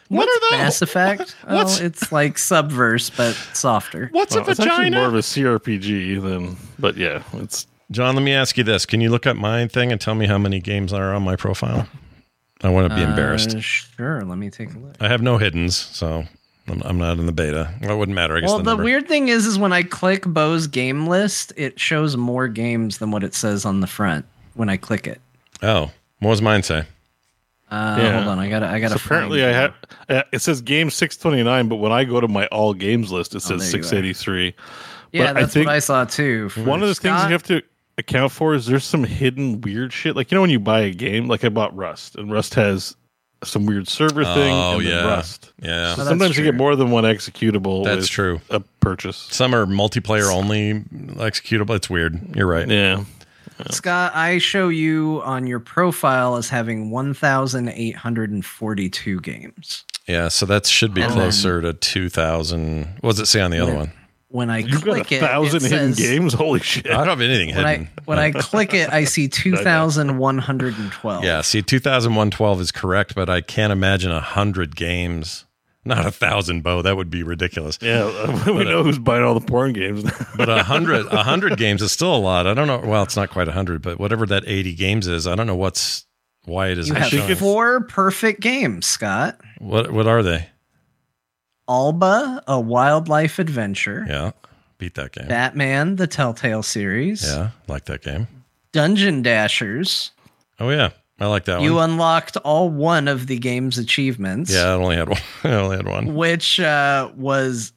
what 0.09 0.27
are 0.27 0.39
those? 0.51 0.59
Mass 0.59 0.81
Effect? 0.81 1.35
Oh, 1.47 1.55
What's- 1.55 1.79
it's 1.79 2.11
like 2.11 2.35
Subverse, 2.35 3.15
but 3.15 3.33
softer. 3.55 4.09
What's 4.11 4.35
Well, 4.35 4.47
a 4.47 4.51
it's 4.51 4.59
actually 4.59 4.75
vagina? 4.89 4.97
more 4.97 5.07
of 5.07 5.15
a 5.15 5.19
CRPG 5.21 6.21
than, 6.21 6.57
but 6.79 6.97
yeah, 6.97 7.23
it's 7.33 7.67
Jon, 7.91 8.15
let 8.15 8.23
me 8.23 8.33
ask 8.33 8.57
you 8.57 8.63
this. 8.63 8.85
Can 8.85 8.99
you 9.01 9.09
look 9.11 9.27
up 9.27 9.37
my 9.37 9.67
thing 9.67 9.91
and 9.91 10.01
tell 10.01 10.15
me 10.15 10.25
how 10.25 10.37
many 10.39 10.59
games 10.59 10.91
are 10.91 11.13
on 11.13 11.21
my 11.23 11.35
profile? 11.35 11.87
I 12.63 12.69
want 12.69 12.89
to 12.89 12.95
be 12.95 13.03
embarrassed. 13.03 13.55
Uh, 13.55 13.59
sure, 13.59 14.21
let 14.23 14.37
me 14.39 14.49
take 14.49 14.73
a 14.73 14.79
look. 14.79 14.95
I 14.99 15.07
have 15.07 15.21
no 15.21 15.37
hiddens, 15.37 15.73
so 15.73 16.23
I'm, 16.67 16.81
I'm 16.83 16.97
not 16.97 17.19
in 17.19 17.27
the 17.27 17.31
beta. 17.31 17.71
Well, 17.81 17.91
it 17.91 17.97
wouldn't 17.97 18.15
matter. 18.15 18.37
I 18.37 18.39
guess 18.39 18.49
Well, 18.49 18.57
the, 18.63 18.75
the, 18.75 18.83
weird 18.83 19.07
thing 19.07 19.27
is, 19.27 19.45
is 19.45 19.59
when 19.59 19.71
I 19.71 19.83
click 19.83 20.23
Beau's 20.25 20.65
game 20.65 21.05
list, 21.05 21.53
it 21.57 21.79
shows 21.79 22.17
more 22.17 22.47
games 22.47 22.97
than 22.97 23.11
what 23.11 23.23
it 23.23 23.35
says 23.35 23.65
on 23.65 23.81
the 23.81 23.87
front 23.87 24.25
when 24.55 24.67
I 24.69 24.77
click 24.77 25.05
it. 25.05 25.21
Oh, 25.61 25.91
what 26.21 26.31
does 26.31 26.41
mine 26.41 26.63
say? 26.63 26.85
Uh, 27.69 27.98
Yeah. 28.00 28.11
Hold 28.18 28.27
on, 28.27 28.40
I 28.40 28.50
gotta, 28.50 28.68
I 28.68 28.80
gotta. 28.80 28.98
So 29.00 29.06
apparently 29.06 29.44
I 29.44 29.50
it. 29.50 29.53
had 29.53 29.74
uh, 30.10 30.24
it 30.32 30.40
says 30.40 30.61
game 30.61 30.90
629 30.90 31.68
but 31.68 31.77
when 31.77 31.92
I 31.92 32.03
go 32.03 32.22
to 32.22 32.27
my 32.27 32.45
all 32.48 32.74
games 32.74 33.11
list 33.11 33.34
it 33.34 33.38
Oh, 33.38 33.40
says 33.40 33.72
there 33.72 33.80
you 33.80 33.85
are. 33.85 33.90
683 33.90 34.53
Yeah, 35.11 35.27
but 35.34 35.38
I 35.38 35.42
that's 35.42 35.53
think 35.53 35.66
what 35.68 35.76
I 35.76 35.80
saw 35.80 36.06
too. 36.06 36.50
one 36.58 36.82
of 36.84 36.88
the 36.90 36.95
things 36.95 37.22
you 37.24 37.30
have 37.30 37.44
to 37.44 37.61
account 37.98 38.32
for 38.32 38.53
is 38.53 38.66
there's 38.66 38.84
some 38.84 39.03
hidden 39.03 39.61
weird 39.61 39.94
shit 39.94 40.16
like 40.16 40.30
you 40.32 40.35
know 40.35 40.42
when 40.42 40.50
you 40.50 40.60
buy 40.60 40.82
a 40.82 40.92
game 40.92 41.27
like 41.27 41.44
I 41.44 41.50
bought 41.50 41.76
Rust 41.76 42.16
and 42.18 42.32
Rust 42.32 42.53
has 42.56 42.95
some 43.44 43.66
weird 43.66 43.88
server 43.88 44.24
thing 44.24 44.53
Oh, 44.53 44.76
and 44.80 44.84
yeah. 44.88 45.06
Rust 45.08 45.52
Yeah. 45.61 45.92
So 45.92 45.98
that's 45.98 46.10
sometimes 46.10 46.38
you 46.38 46.44
get 46.44 46.56
more 46.56 46.76
than 46.76 46.92
one 46.92 47.03
executable 47.03 47.84
That's 47.84 48.02
with 48.02 48.10
true. 48.10 48.42
a 48.50 48.60
purchase 48.80 49.18
Some 49.32 49.53
are 49.56 49.66
multiplayer 49.66 50.32
only 50.34 50.82
executable. 51.16 51.76
It's 51.76 51.90
weird. 51.90 52.35
You're 52.35 52.48
right. 52.48 52.68
yeah 52.68 53.03
Scott, 53.72 54.16
I 54.16 54.38
show 54.38 54.69
you 54.69 55.22
on 55.24 55.48
your 55.48 55.59
profile 55.59 56.35
as 56.35 56.50
having 56.50 56.92
1,842 56.92 59.19
games. 59.22 59.84
Yeah, 60.08 60.27
so 60.27 60.45
that 60.45 60.66
should 60.66 60.93
be 60.93 61.01
And 61.01 61.14
closer 61.14 61.61
to 61.61 61.74
2,000. 61.74 62.98
What 63.01 63.11
does 63.11 63.19
it 63.22 63.25
say 63.27 63.42
on 63.42 63.51
the 63.51 63.59
other 63.59 63.72
Yeah. 63.72 63.77
one? 63.80 63.92
When 64.30 64.50
I 64.50 64.58
you've 64.59 64.84
got 64.84 65.06
click 65.06 65.11
a 65.11 65.16
it, 65.16 65.19
thousand 65.22 65.64
it 65.66 65.72
hidden 65.72 65.93
says- 65.93 66.06
games 66.09 66.34
holy 66.34 66.59
shit 66.59 66.88
I 66.88 66.98
don't 66.98 67.08
have 67.08 67.22
anything 67.22 67.56
When 67.56 67.66
I 67.66 67.72
hidden. 67.72 67.88
when 68.03 68.19
I 68.19 68.32
click 68.32 68.74
it, 68.74 68.92
I 68.92 69.06
see 69.06 69.27
2,112. 69.30 71.24
yeah, 71.24 71.42
see, 71.42 71.61
2012 71.61 72.59
is 72.61 72.72
correct, 72.72 73.16
but 73.16 73.30
I 73.30 73.40
can't 73.40 73.72
imagine 73.72 74.11
a 74.11 74.19
hundred 74.19 74.75
games. 74.75 75.44
Not 75.88 76.05
a 76.05 76.11
thousand, 76.11 76.64
Beau. 76.64 76.81
That 76.81 76.97
would 76.97 77.09
be 77.11 77.22
ridiculous. 77.22 77.77
yeah 77.81 78.05
we 78.47 78.64
know 78.64 78.80
uh, 78.80 78.83
who's 78.83 78.97
buying 78.97 79.23
all 79.23 79.39
the 79.39 79.45
porn 79.45 79.72
games 79.73 80.03
But 80.35 80.49
a 80.49 80.64
hundred, 80.64 81.05
a 81.07 81.23
hundred 81.23 81.57
games 81.57 81.81
is 81.81 81.91
still 81.91 82.14
a 82.15 82.17
lot. 82.17 82.47
I 82.47 82.53
don't 82.55 82.67
know. 82.67 82.80
Well, 82.80 83.03
it's 83.03 83.15
not 83.15 83.30
quite 83.30 83.47
a 83.47 83.51
hundred, 83.51 83.81
but 83.81 83.99
whatever 83.99 84.25
that 84.25 84.43
80 84.47 84.73
games 84.73 85.07
is, 85.07 85.27
I 85.27 85.35
don't 85.35 85.47
know 85.47 85.55
what's 85.55 86.05
why 86.45 86.69
it 86.69 86.77
is. 86.80 86.89
You 86.89 86.95
have 86.95 87.09
showing. 87.09 87.35
four 87.35 87.81
perfect 87.81 88.41
games, 88.41 88.85
Scott. 88.85 89.39
What 89.59 89.91
what 89.91 90.07
are 90.07 90.23
they? 90.23 90.49
Alba, 91.67 92.43
a 92.47 92.59
wildlife 92.59 93.39
adventure. 93.39 94.05
Yeah, 94.07 94.31
beat 94.77 94.93
that 94.95 95.11
game. 95.14 95.27
Batman, 95.27 95.95
the 95.95 96.07
Telltale 96.07 96.61
series. 96.64 97.25
Yeah, 97.25 97.51
like 97.67 97.85
that 97.85 98.03
game. 98.03 98.27
Dungeon 98.72 99.23
Dashers. 99.23 100.11
Oh 100.59 100.69
yeah, 100.69 100.91
I 101.19 101.27
like 101.27 101.45
that 101.45 101.61
You 101.61 101.76
one. 101.76 101.92
unlocked 101.92 102.35
all 102.38 102.69
one 102.69 103.08
of 103.08 103.27
the 103.27 103.38
game's 103.38 103.77
achievements. 103.77 104.52
yeah, 104.53 104.66
I 104.69 104.74
only 104.74 104.95
had 104.98 105.08
one. 105.10 105.22
I 105.44 105.53
only 105.53 105.77
had 105.77 105.88
one. 105.88 106.14
Which 106.16 106.60
uh, 106.60 107.10
was 107.16 107.72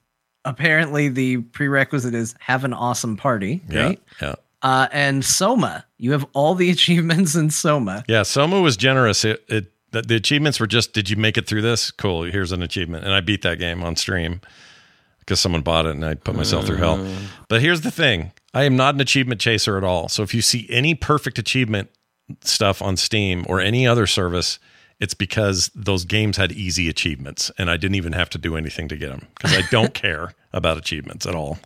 apparently 0.45 1.09
the 1.09 1.39
prerequisite 1.39 2.15
is 2.15 2.35
have 2.41 2.65
an 2.65 2.73
awesome 2.73 3.17
party, 3.17 3.63
Yeah, 3.69 3.83
right? 3.85 4.03
yeah. 4.21 4.35
Uh, 4.63 4.89
and 4.91 5.25
Soma, 5.25 5.85
you 5.99 6.11
have 6.13 6.27
all 6.33 6.55
the 6.57 6.71
achievements 6.77 7.35
in 7.37 7.51
Soma. 7.51 8.05
Yeah, 8.09 8.25
Soma 8.25 8.61
was 8.61 8.77
generous. 8.77 9.25
It, 9.25 9.45
it 9.49 9.73
the, 9.93 10.03
the 10.03 10.17
achievements 10.17 10.59
were 10.61 10.67
just, 10.67 10.93
did 10.93 11.09
you 11.09 11.17
make 11.17 11.39
it 11.39 11.47
through 11.47 11.63
this? 11.63 11.91
Cool. 11.93 12.25
Here's 12.25 12.51
an 12.53 12.63
achievement, 12.63 13.05
and 13.05 13.15
I 13.15 13.21
beat 13.21 13.43
that 13.43 13.59
game 13.59 13.83
on 13.85 13.95
stream 13.97 14.41
because 15.21 15.39
someone 15.41 15.63
bought 15.63 15.87
it, 15.87 15.91
and 15.93 16.05
I 16.05 16.15
put 16.15 16.35
myself 16.35 16.67
through 16.67 16.77
hell. 16.79 17.07
But 17.49 17.63
here's 17.63 17.83
the 17.83 17.91
thing: 17.91 18.33
I 18.53 18.65
am 18.65 18.77
not 18.77 18.95
an 18.97 19.01
achievement 19.01 19.41
chaser 19.41 19.79
at 19.79 19.85
all. 19.85 20.09
So 20.09 20.23
if 20.25 20.35
you 20.35 20.43
see 20.43 20.67
any 20.71 20.95
perfect 20.95 21.39
achievement 21.39 21.89
stuff 22.43 22.81
on 22.83 22.97
Steam 22.97 23.45
or 23.49 23.61
any 23.61 23.87
other 23.87 24.07
service, 24.07 24.59
it's 25.01 25.15
because 25.15 25.71
those 25.75 26.05
games 26.05 26.37
had 26.37 26.53
easy 26.53 26.89
achievements, 26.89 27.51
and 27.59 27.71
I 27.71 27.77
didn't 27.77 27.95
even 27.97 28.13
have 28.15 28.29
to 28.31 28.39
do 28.39 28.57
anything 28.57 28.89
to 28.89 28.97
get 28.97 29.11
them 29.11 29.27
because 29.37 29.57
I 29.57 29.63
don't 29.71 29.95
care 30.07 30.35
about 30.53 30.77
achievements 30.77 31.25
at 31.27 31.35
all. 31.35 31.59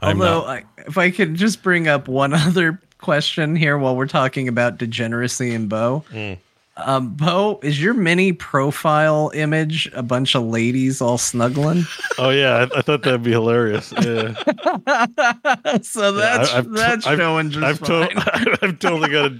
I'm 0.00 0.20
Although, 0.20 0.40
not- 0.40 0.48
I, 0.48 0.64
if 0.86 0.98
I 0.98 1.10
could 1.10 1.34
just 1.36 1.62
bring 1.62 1.86
up 1.88 2.08
one 2.08 2.32
other 2.34 2.80
question 2.98 3.54
here 3.56 3.78
while 3.78 3.96
we're 3.96 4.06
talking 4.06 4.48
about 4.48 4.78
degeneracy 4.78 5.54
and 5.54 5.68
Beau. 5.68 6.04
Mm. 6.10 6.38
Um, 6.76 7.14
Beau, 7.14 7.60
is 7.62 7.80
your 7.82 7.92
mini 7.94 8.32
profile 8.32 9.30
image 9.34 9.90
a 9.92 10.02
bunch 10.02 10.34
of 10.34 10.44
ladies 10.44 11.00
all 11.02 11.18
snuggling? 11.18 11.84
Oh 12.18 12.30
yeah, 12.30 12.66
I, 12.72 12.78
I 12.78 12.82
thought 12.82 13.02
that'd 13.02 13.22
be 13.22 13.30
hilarious. 13.32 13.92
Yeah. 14.02 14.32
so 15.82 16.12
that's 16.12 16.52
I- 16.52 16.58
I've- 16.58 16.68
that's 16.70 17.06
I've- 17.06 17.20
showing 17.20 17.50
just 17.50 17.64
I've, 17.64 17.78
fine. 17.78 18.08
to- 18.10 18.58
I've 18.62 18.78
totally 18.78 19.10
got 19.10 19.32
a. 19.32 19.38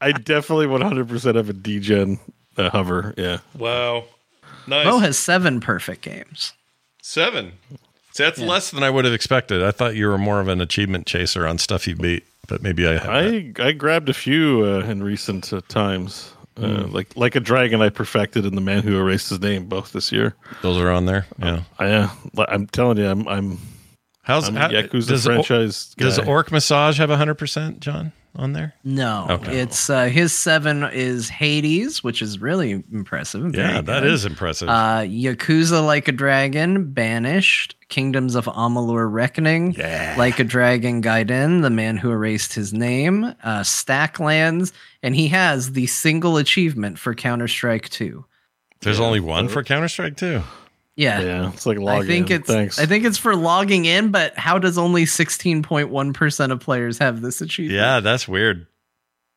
I 0.00 0.12
definitely 0.12 0.66
100% 0.66 1.34
have 1.34 1.48
a 1.50 1.52
DGen 1.52 2.18
uh, 2.56 2.70
hover. 2.70 3.14
Yeah. 3.16 3.38
wow, 3.56 4.04
nice. 4.66 4.84
Beau 4.86 4.98
has 4.98 5.18
seven 5.18 5.60
perfect 5.60 6.02
games. 6.02 6.52
Seven. 7.02 7.52
See, 8.12 8.24
that's 8.24 8.38
less 8.38 8.70
than 8.70 8.82
I 8.82 8.90
would 8.90 9.04
have 9.04 9.14
expected. 9.14 9.62
I 9.62 9.70
thought 9.70 9.94
you 9.94 10.08
were 10.08 10.18
more 10.18 10.40
of 10.40 10.48
an 10.48 10.60
achievement 10.60 11.06
chaser 11.06 11.46
on 11.46 11.58
stuff 11.58 11.86
you 11.86 11.94
beat, 11.96 12.24
but 12.48 12.62
maybe 12.62 12.86
I. 12.86 12.92
Have. 12.98 13.08
I 13.08 13.52
I 13.68 13.72
grabbed 13.72 14.08
a 14.08 14.14
few 14.14 14.64
uh, 14.64 14.80
in 14.80 15.02
recent 15.02 15.52
uh, 15.52 15.60
times. 15.68 16.32
Uh, 16.56 16.62
Mm. 16.62 16.92
like 16.92 17.16
like 17.16 17.36
a 17.36 17.40
dragon 17.40 17.80
I 17.80 17.88
perfected 17.88 18.44
and 18.44 18.54
the 18.56 18.60
man 18.60 18.82
who 18.82 18.98
erased 18.98 19.30
his 19.30 19.40
name 19.40 19.66
both 19.66 19.92
this 19.92 20.10
year. 20.12 20.34
Those 20.60 20.76
are 20.78 20.90
on 20.90 21.06
there. 21.06 21.26
Yeah. 21.38 21.62
I, 21.78 21.90
uh, 21.92 22.08
I'm 22.48 22.66
telling 22.66 22.98
you, 22.98 23.06
I'm 23.06 23.26
I'm 23.28 23.58
How's 24.22 24.48
I'm 24.48 24.56
a 24.56 24.60
how, 24.60 24.68
Yakuza 24.68 25.08
does 25.08 25.24
franchise 25.24 25.94
Does. 25.96 26.18
Orc 26.18 26.50
Massage 26.52 26.98
have 26.98 27.08
hundred 27.08 27.36
percent, 27.36 27.80
Jon, 27.80 28.12
on 28.36 28.52
there? 28.52 28.74
No, 28.84 29.26
Okay. 29.28 29.60
it's 29.60 29.90
uh, 29.90 30.04
his 30.04 30.32
seven 30.32 30.84
is 30.84 31.28
Hades, 31.28 32.02
which 32.04 32.22
is 32.22 32.38
really 32.40 32.82
impressive. 32.92 33.44
and 33.44 33.54
Yeah, 33.54 33.72
very 33.72 33.82
that 33.82 34.00
good. 34.02 34.12
is 34.12 34.24
impressive. 34.24 34.68
Uh, 34.68 35.00
Yakuza 35.02 35.84
Like 35.84 36.08
a 36.08 36.12
Dragon, 36.12 36.92
Banished, 36.92 37.74
Kingdoms 37.88 38.34
of 38.34 38.44
Amalur 38.46 39.10
Reckoning, 39.12 39.74
Yeah. 39.76 40.14
Like 40.16 40.38
a 40.38 40.44
Dragon 40.44 41.02
Gaiden, 41.02 41.62
The 41.62 41.70
Man 41.70 41.96
Who 41.96 42.10
Erased 42.10 42.54
His 42.54 42.72
Name, 42.72 43.24
uh, 43.24 43.60
Stacklands, 43.62 44.72
and 45.02 45.14
he 45.16 45.28
has 45.28 45.72
the 45.72 45.86
single 45.86 46.36
achievement 46.36 46.98
for 46.98 47.14
Counter 47.14 47.48
Strike 47.48 47.88
2. 47.90 48.24
There's 48.82 49.00
only 49.00 49.20
one 49.20 49.48
for 49.48 49.62
Counter 49.62 49.88
Strike 49.88 50.16
too. 50.16 50.42
Yeah. 51.00 51.20
yeah, 51.22 51.48
it's 51.52 51.64
like 51.64 51.78
I 51.78 51.80
log 51.80 52.06
think 52.06 52.30
in. 52.30 52.40
it's 52.40 52.46
Thanks. 52.48 52.78
I 52.78 52.84
think 52.86 53.04
it's 53.06 53.16
for 53.18 53.34
logging 53.34 53.86
in, 53.86 54.10
but 54.10 54.36
how 54.38 54.58
does 54.58 54.76
only 54.76 55.04
16.1% 55.04 56.52
of 56.52 56.60
players 56.60 56.98
have 56.98 57.22
this 57.22 57.40
achievement? 57.40 57.76
Yeah, 57.80 58.00
that's 58.00 58.28
weird. 58.28 58.66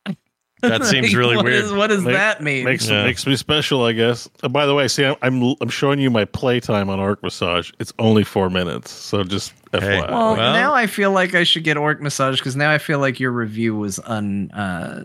That 0.61 0.85
seems 0.85 1.13
really 1.13 1.35
What 1.35 1.43
weird. 1.43 1.65
is- 1.65 1.73
what 1.73 1.87
does 1.87 2.03
Make- 2.03 2.13
that 2.13 2.41
mean? 2.41 2.63
Makes 2.63 2.87
Yeah. 2.89 3.03
makes 3.03 3.27
me 3.27 3.35
special, 3.35 3.83
I 3.83 3.91
guess. 3.91 4.29
Uh, 4.41 4.47
by 4.47 4.65
the 4.65 4.73
way, 4.73 4.87
see, 4.87 5.03
I'm, 5.03 5.15
I'm 5.21 5.55
I'm 5.59 5.67
showing 5.67 5.99
you 5.99 6.09
my 6.09 6.23
playtime 6.23 6.89
on 6.89 7.01
Orc 7.01 7.21
Massage. 7.21 7.71
It's 7.79 7.91
only 7.99 8.23
four 8.23 8.49
minutes, 8.49 8.89
so 8.89 9.25
just 9.25 9.51
FYI. 9.73 10.09
Well, 10.09 10.35
Well- 10.37 10.53
now 10.53 10.73
I 10.73 10.87
feel 10.87 11.11
like 11.11 11.35
I 11.35 11.43
should 11.43 11.65
get 11.65 11.75
Orc 11.75 11.99
Massage 12.01 12.37
because 12.39 12.55
now 12.55 12.71
I 12.71 12.77
feel 12.77 12.99
like 12.99 13.19
your 13.19 13.31
review 13.31 13.75
was 13.75 13.99
un 14.05 14.51
uh, 14.51 15.03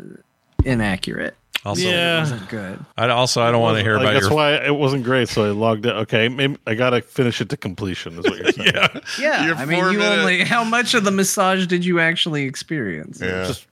inaccurate. 0.64 1.36
Also, 1.64 1.82
It 1.82 1.90
Yeah. 1.92 2.20
wasn't 2.20 2.48
good. 2.48 2.78
I 2.96 3.08
also 3.08 3.42
I 3.42 3.50
don't 3.50 3.60
want 3.60 3.76
to 3.78 3.82
hear 3.82 3.94
Like, 3.94 4.02
about 4.04 4.12
that's 4.14 4.26
your. 4.26 4.34
why 4.34 4.54
it 4.54 4.74
wasn't 4.74 5.04
great. 5.04 5.28
So 5.28 5.44
I 5.44 5.50
logged 5.50 5.86
out. 5.86 5.96
Okay, 6.02 6.28
maybe 6.28 6.56
I 6.66 6.74
gotta 6.74 7.02
finish 7.02 7.40
it 7.40 7.48
to 7.50 7.56
completion. 7.56 8.18
Is 8.18 8.24
what 8.24 8.38
you're 8.38 8.52
saying? 8.52 8.70
yeah, 8.74 8.88
Yeah, 9.20 9.46
Your 9.46 9.56
I 9.56 9.64
mean, 9.64 9.78
you 9.92 9.98
minute- 9.98 10.18
only 10.20 10.44
how 10.44 10.62
much 10.64 10.94
of 10.94 11.04
the 11.04 11.10
massage 11.10 11.66
did 11.66 11.84
you 11.84 11.98
actually 12.00 12.44
experience? 12.44 13.18
Yeah. 13.20 13.46
Just 13.46 13.66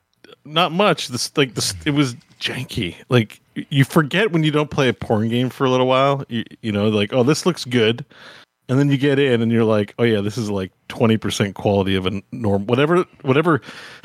not 0.45 0.73
much. 0.73 1.09
This 1.09 1.31
like 1.37 1.55
this. 1.55 1.75
It 1.85 1.91
was 1.93 2.15
janky. 2.41 2.97
Like 3.09 3.41
you 3.71 3.85
forget 3.85 4.33
when 4.33 4.43
you 4.43 4.51
don't 4.51 4.71
play 4.71 4.89
a 4.89 4.93
porn 4.93 5.29
game 5.29 5.49
for 5.49 5.65
a 5.65 5.71
little 5.71 5.87
while. 5.87 6.25
You, 6.29 6.45
you 6.63 6.73
know, 6.73 6.89
like 6.89 7.13
oh, 7.13 7.23
this 7.23 7.47
looks 7.47 7.65
good, 7.65 8.05
and 8.69 8.79
then 8.79 8.91
you 8.91 8.97
get 8.97 9.19
in 9.19 9.43
and 9.43 9.53
you're 9.53 9.65
like, 9.65 9.95
oh 9.99 10.03
yeah, 10.05 10.21
this 10.21 10.37
is 10.37 10.51
like 10.51 10.73
twenty 10.89 11.17
percent 11.17 11.55
quality 11.55 11.95
of 11.95 12.07
a 12.07 12.23
norm. 12.33 12.67
Whatever 12.67 13.05
whatever 13.23 13.61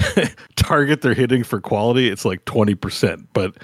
target 0.55 1.01
they're 1.01 1.13
hitting 1.13 1.43
for 1.43 1.59
quality, 1.59 2.09
it's 2.09 2.25
like 2.25 2.45
twenty 2.45 2.75
percent, 2.75 3.27
but 3.33 3.55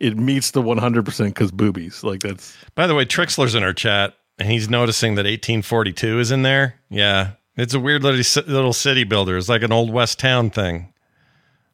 it 0.00 0.16
meets 0.16 0.52
the 0.52 0.62
one 0.62 0.78
hundred 0.78 1.04
percent 1.04 1.34
because 1.34 1.50
boobies. 1.50 2.04
Like 2.04 2.20
that's 2.20 2.56
By 2.74 2.86
the 2.86 2.94
way, 2.94 3.04
Trixler's 3.04 3.54
in 3.54 3.64
our 3.64 3.72
chat, 3.72 4.14
and 4.38 4.48
he's 4.48 4.68
noticing 4.68 5.16
that 5.16 5.24
1842 5.24 6.20
is 6.20 6.30
in 6.30 6.42
there. 6.42 6.80
Yeah, 6.88 7.32
it's 7.56 7.74
a 7.74 7.80
weird 7.80 8.02
little, 8.02 8.20
little 8.52 8.72
city 8.72 9.04
builder. 9.04 9.36
It's 9.36 9.48
like 9.48 9.62
an 9.62 9.72
old 9.72 9.92
west 9.92 10.18
town 10.20 10.50
thing. 10.50 10.92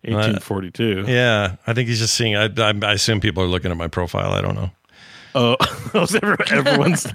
eighteen 0.05 0.39
forty 0.39 0.70
two. 0.70 1.05
Yeah, 1.07 1.57
I 1.67 1.75
think 1.75 1.89
he's 1.89 1.99
just 1.99 2.15
seeing. 2.15 2.34
I, 2.34 2.44
I, 2.57 2.73
I 2.83 2.92
assume 2.92 3.20
people 3.20 3.42
are 3.42 3.49
looking 3.49 3.70
at 3.70 3.76
my 3.76 3.89
profile. 3.89 4.33
I 4.33 4.41
don't 4.41 4.55
know. 4.55 4.70
Oh, 5.34 5.57
everyone, 5.94 6.39
everyone's 6.50 7.07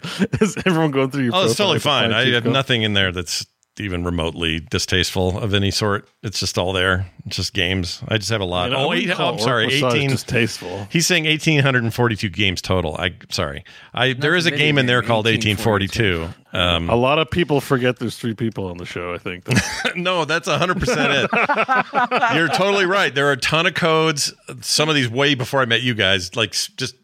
is 0.41 0.57
everyone 0.65 0.91
going 0.91 1.11
through 1.11 1.25
your? 1.25 1.35
Oh, 1.35 1.45
it's 1.45 1.55
totally 1.55 1.79
fine. 1.79 2.13
I 2.13 2.29
have 2.31 2.45
nothing 2.45 2.83
in 2.83 2.93
there 2.93 3.11
that's 3.11 3.45
even 3.79 4.03
remotely 4.05 4.59
distasteful 4.59 5.37
of 5.37 5.53
any 5.53 5.69
sort. 5.71 6.07
It's 6.23 6.39
just 6.39 6.57
all 6.57 6.71
there. 6.71 7.11
It's 7.25 7.35
just 7.35 7.53
games. 7.53 8.01
I 8.07 8.17
just 8.17 8.29
have 8.29 8.41
a 8.41 8.45
lot. 8.45 8.69
You 8.69 8.77
know, 8.77 8.89
oh, 8.89 8.93
eight, 8.93 9.09
oh, 9.19 9.33
I'm 9.33 9.39
sorry, 9.39 9.65
18. 9.65 10.11
distasteful. 10.11 10.87
He's 10.89 11.05
saying 11.05 11.25
1842 11.25 12.29
games 12.29 12.61
total. 12.61 12.95
I 12.95 13.15
sorry. 13.29 13.65
I 13.93 14.13
there 14.13 14.35
is 14.35 14.45
a 14.45 14.51
game 14.51 14.77
in 14.77 14.85
there 14.85 15.01
called 15.01 15.25
1842. 15.25 16.29
Um, 16.53 16.89
A 16.89 16.95
lot 16.95 17.19
of 17.19 17.29
people 17.29 17.59
forget 17.59 17.99
there's 17.99 18.17
three 18.17 18.33
people 18.33 18.67
on 18.67 18.77
the 18.77 18.85
show. 18.85 19.13
I 19.13 19.17
think. 19.17 19.45
no, 19.95 20.23
that's 20.23 20.47
100% 20.47 21.25
it. 21.25 22.35
You're 22.35 22.47
totally 22.47 22.85
right. 22.85 23.13
There 23.13 23.27
are 23.27 23.33
a 23.33 23.37
ton 23.37 23.65
of 23.65 23.73
codes. 23.73 24.33
Some 24.61 24.87
of 24.87 24.95
these 24.95 25.09
way 25.09 25.35
before 25.35 25.61
I 25.61 25.65
met 25.65 25.81
you 25.81 25.93
guys, 25.93 26.35
like 26.35 26.51
just 26.51 26.95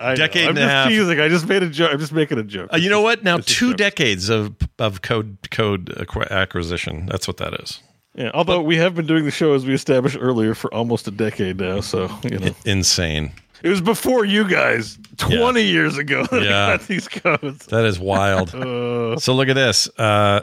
I 0.00 0.14
decade 0.14 0.44
I'm 0.44 0.48
and 0.50 0.58
a 0.58 0.60
just 0.62 0.70
half. 0.70 0.88
teasing. 0.88 1.20
I 1.20 1.28
just 1.28 1.46
made 1.48 1.62
a 1.62 1.68
joke. 1.68 1.92
I'm 1.92 1.98
just 1.98 2.12
making 2.12 2.38
a 2.38 2.42
joke. 2.42 2.70
Uh, 2.72 2.76
you 2.78 2.88
know 2.90 3.02
what? 3.02 3.22
Now 3.22 3.36
It's 3.36 3.46
two 3.54 3.74
decades 3.74 4.28
of 4.30 4.54
of 4.78 5.02
code 5.02 5.36
code 5.50 5.90
acquisition. 6.30 7.06
That's 7.06 7.28
what 7.28 7.36
that 7.38 7.54
is. 7.60 7.80
Yeah, 8.14 8.30
although 8.34 8.60
we 8.62 8.76
have 8.76 8.94
been 8.96 9.06
doing 9.06 9.24
the 9.24 9.30
show 9.30 9.52
as 9.54 9.64
we 9.64 9.72
established 9.74 10.16
earlier 10.18 10.54
for 10.54 10.72
almost 10.74 11.06
a 11.06 11.10
decade 11.12 11.58
now, 11.60 11.80
so 11.80 12.10
you 12.24 12.38
know 12.38 12.54
Insane. 12.64 13.30
it 13.62 13.68
was 13.68 13.80
before 13.80 14.24
you 14.24 14.48
guys, 14.48 14.98
twenty 15.16 15.62
years 15.62 15.96
ago. 15.96 16.24
that 16.30 16.42
Yeah. 16.42 16.76
got 16.76 16.86
these 16.88 17.06
codes. 17.06 17.66
That 17.66 17.84
is 17.84 17.98
wild. 18.00 18.52
Uh, 18.54 19.16
so 19.18 19.34
look 19.34 19.48
at 19.48 19.54
this. 19.54 19.88
Uh, 19.98 20.40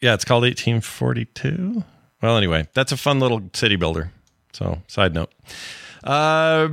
yeah, 0.00 0.14
it's 0.14 0.24
called 0.24 0.44
1842. 0.44 1.82
Well, 2.22 2.36
anyway, 2.36 2.68
that's 2.74 2.92
a 2.92 2.96
fun 2.96 3.18
little 3.20 3.42
city 3.54 3.76
builder. 3.76 4.12
So, 4.52 4.80
side 4.88 5.14
note. 5.14 5.30
Uh, 6.02 6.68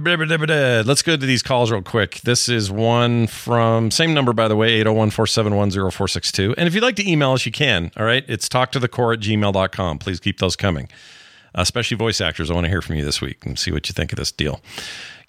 let's 0.85 1.01
go 1.01 1.17
to 1.17 1.25
these 1.25 1.43
calls 1.43 1.72
real 1.72 1.81
quick. 1.81 2.22
This 2.22 2.47
is 2.47 2.72
one 2.72 3.27
from 3.27 3.91
same 3.91 4.14
number, 4.14 4.33
by 4.33 4.47
the 4.47 4.56
way, 4.56 4.75
801 4.75 5.09
471 5.11 5.72
0462. 5.72 6.56
And 6.57 6.67
if 6.67 6.73
you'd 6.73 6.83
like 6.83 6.95
to 6.95 7.09
email 7.09 7.33
us, 7.33 7.45
you 7.45 7.51
can. 7.51 7.91
All 7.97 8.06
right. 8.06 8.23
It's 8.27 8.47
talktothecore 8.47 9.14
at 9.15 9.19
gmail.com. 9.19 9.99
Please 9.99 10.19
keep 10.19 10.39
those 10.39 10.56
coming, 10.56 10.89
especially 11.56 11.97
voice 11.97 12.22
actors. 12.22 12.49
I 12.49 12.53
want 12.53 12.65
to 12.65 12.69
hear 12.69 12.81
from 12.81 12.95
you 12.95 13.06
this 13.06 13.22
week 13.22 13.45
and 13.45 13.59
see 13.59 13.72
what 13.72 13.89
you 13.89 13.93
think 13.93 14.14
of 14.14 14.17
this 14.17 14.31
deal. 14.31 14.61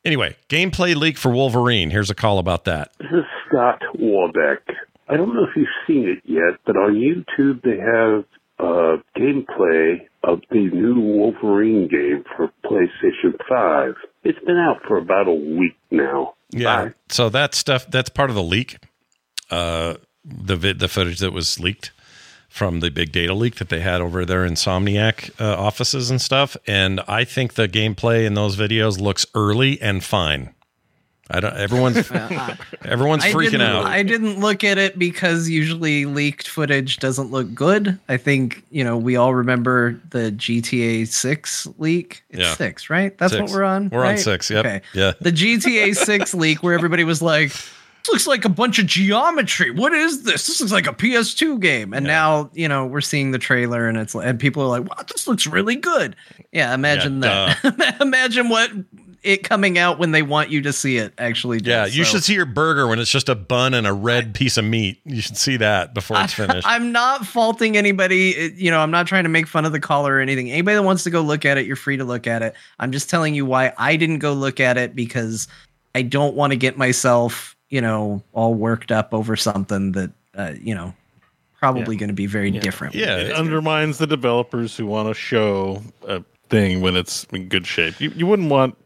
Anyway, 0.05 0.37
gameplay 0.49 0.95
leak 0.95 1.19
for 1.19 1.31
Wolverine. 1.31 1.91
Here's 1.91 2.11
a 2.11 2.15
call 2.15 2.39
about 2.39 2.65
that. 2.65 2.93
This 2.99 3.11
is 3.13 3.25
Scott 3.49 3.83
Warbeck. 3.99 4.63
I 5.09 5.17
don't 5.17 5.35
know 5.35 5.45
if 5.45 5.57
you've 5.57 5.67
seen 5.87 6.09
it 6.09 6.23
yet, 6.25 6.61
but 6.67 6.77
on 6.77 6.95
YouTube 6.95 7.63
they 7.63 7.79
have 7.79 8.25
uh, 8.59 8.97
gameplay 9.17 10.01
of 10.25 10.41
the 10.51 10.69
new 10.73 11.01
Wolverine 11.01 11.89
game 11.89 12.25
for 12.37 12.53
PlayStation 12.65 13.37
5. 13.49 13.95
It's 14.25 14.39
been 14.45 14.57
out 14.57 14.83
for 14.87 14.99
about 14.99 15.29
a 15.29 15.33
week 15.33 15.77
now. 15.91 16.35
Yeah. 16.51 16.91
So 17.09 17.29
that 17.29 17.55
stuff 17.55 17.87
that's 17.89 18.09
part 18.09 18.31
of 18.31 18.37
the 18.37 18.43
leak. 18.43 18.79
Uh 19.51 19.95
the 20.25 20.57
vid, 20.57 20.79
the 20.79 20.89
footage 20.89 21.21
that 21.21 21.33
was 21.33 21.59
leaked 21.59 21.93
from 22.49 22.81
the 22.81 22.91
big 22.91 23.13
data 23.13 23.33
leak 23.33 23.57
that 23.57 23.69
they 23.69 23.81
had 23.81 24.01
over 24.01 24.25
their 24.25 24.47
Insomniac 24.47 25.31
uh, 25.41 25.57
offices 25.57 26.11
and 26.11 26.21
stuff 26.21 26.57
and 26.67 27.01
I 27.07 27.25
think 27.25 27.55
the 27.55 27.69
gameplay 27.69 28.27
in 28.27 28.35
those 28.35 28.57
videos 28.57 29.01
looks 29.01 29.25
early 29.35 29.81
and 29.81 30.03
fine. 30.03 30.55
I 31.31 31.41
don't. 31.41 31.55
Everyone's 31.57 31.97
everyone's 32.85 33.25
I 33.25 33.33
freaking 33.33 33.61
out. 33.63 33.85
I 33.85 34.03
didn't 34.03 34.41
look 34.41 34.65
at 34.65 34.79
it 34.79 34.99
because 34.99 35.49
usually 35.49 36.07
leaked 36.07 36.49
footage 36.49 36.99
doesn't 36.99 37.31
look 37.31 37.53
good. 37.55 37.99
I 38.09 38.17
think 38.17 38.65
you 38.71 38.83
know 38.83 38.97
we 38.97 39.17
all 39.17 39.35
remember 39.35 40.01
the 40.11 40.33
GTA 40.33 41.07
Six 41.07 41.67
leak. 41.79 42.23
It's 42.31 42.41
Yeah. 42.41 42.55
six, 42.55 42.89
right? 42.89 43.17
That's 43.19 43.33
Six. 43.35 43.43
what 43.43 43.51
we're 43.53 43.65
on. 43.65 43.91
We're 43.91 44.07
on 44.07 44.17
six, 44.17 44.51
yep. 44.51 44.65
Okay. 44.65 44.81
Yeah. 44.95 45.13
The 45.21 45.33
GTA 45.33 45.95
Six 46.05 46.33
leak 46.35 46.63
where 46.63 46.75
everybody 46.75 47.05
was 47.05 47.21
like. 47.23 47.51
"This 47.51 48.09
Looks 48.15 48.27
like 48.27 48.45
a 48.47 48.49
bunch 48.49 48.79
of 48.79 48.87
geometry. 48.87 49.71
What 49.71 49.93
is 49.93 50.23
this? 50.23 50.47
This 50.47 50.61
looks 50.61 50.73
like 50.73 50.87
a 50.87 50.95
PS2 50.95 51.61
game. 51.61 51.93
And 51.93 52.07
now, 52.07 52.49
you 52.55 52.67
know, 52.67 52.87
we're 52.87 53.03
seeing 53.03 53.33
the 53.33 53.39
trailer 53.39 53.87
and 53.87 53.99
it's 53.99 54.15
and 54.15 54.41
people 54.41 54.63
are 54.63 54.81
like, 54.81 54.89
"Wow, 54.89 55.05
this 55.09 55.27
looks 55.27 55.47
really 55.47 55.77
good." 55.77 56.17
Yeah, 56.53 56.73
imagine 56.73 57.23
Yeah, 57.23 57.55
that. 57.63 57.97
imagine 58.01 58.49
what 58.49 58.71
it 59.23 59.43
coming 59.45 59.79
out 59.79 59.99
when 59.99 60.13
they 60.13 60.23
want 60.23 60.51
you 60.51 60.63
to 60.63 60.73
see 60.73 60.97
it 60.99 61.13
actually. 61.19 61.59
yeah, 61.65 61.85
does. 61.85 61.97
you 61.97 62.05
So- 62.05 62.13
should 62.13 62.25
see 62.25 62.35
your 62.35 62.47
burger 62.47 62.87
when 62.87 62.99
it's 62.99 63.11
just 63.11 63.29
a 63.29 63.35
bun 63.35 63.75
and 63.75 63.87
a 63.87 63.93
red 63.93 64.35
piece 64.35 64.57
of 64.57 64.65
meat. 64.65 65.01
You 65.05 65.21
should 65.21 65.37
see 65.37 65.57
that 65.59 65.95
before 65.95 66.21
it's 66.21 66.33
finished. 66.33 66.67
I'm 66.71 66.93
not 66.93 67.27
faulting 67.27 67.77
anybody. 67.77 68.53
You 68.57 68.71
know, 68.71 68.81
I'm 68.81 68.91
not 68.91 69.07
trying 69.07 69.25
to 69.25 69.29
make 69.29 69.47
fun 69.47 69.65
of 69.65 69.73
the 69.73 69.81
caller 69.81 70.15
or 70.15 70.21
anything. 70.21 70.51
Anybody 70.51 70.77
that 70.77 70.83
wants 70.83 71.05
to 71.05 71.11
go 71.11 71.21
look 71.21 71.45
at 71.45 71.59
it, 71.59 71.67
you're 71.67 71.77
free 71.77 71.97
to 71.97 72.05
look 72.05 72.27
at 72.27 72.43
it. 72.43 72.55
I'm 72.79 72.93
just 72.93 73.11
telling 73.11 73.35
you 73.35 73.45
why 73.45 73.73
I 73.79 73.97
didn't 73.97 74.19
go 74.21 74.33
look 74.33 74.61
at 74.61 74.77
it 74.77 74.95
because 74.95 75.49
I 75.95 76.03
don't 76.03 76.35
want 76.35 76.53
to 76.53 76.57
get 76.57 76.77
myself, 76.79 77.57
you 77.71 77.81
know, 77.81 78.23
all 78.33 78.55
worked 78.55 78.93
up 78.93 79.13
over 79.13 79.37
something 79.37 79.93
that, 79.93 80.11
uh, 80.37 80.53
you 80.61 80.75
know, 80.75 80.95
probably 81.59 81.97
going 81.97 82.09
to 82.09 82.15
be 82.15 82.27
very 82.27 82.53
different. 82.53 82.95
Yeah, 82.95 83.17
it 83.17 83.33
undermines 83.33 83.99
the 83.99 84.07
developers 84.07 84.77
who 84.77 84.87
want 84.87 85.09
to 85.09 85.15
show 85.15 85.83
a 86.07 86.23
thing 86.51 86.81
when 86.83 86.95
it's 86.97 87.25
in 87.33 87.49
good 87.49 87.67
shape. 87.67 88.01
You, 88.01 88.11
you 88.15 88.27
wouldn't 88.27 88.49
want 88.51 88.77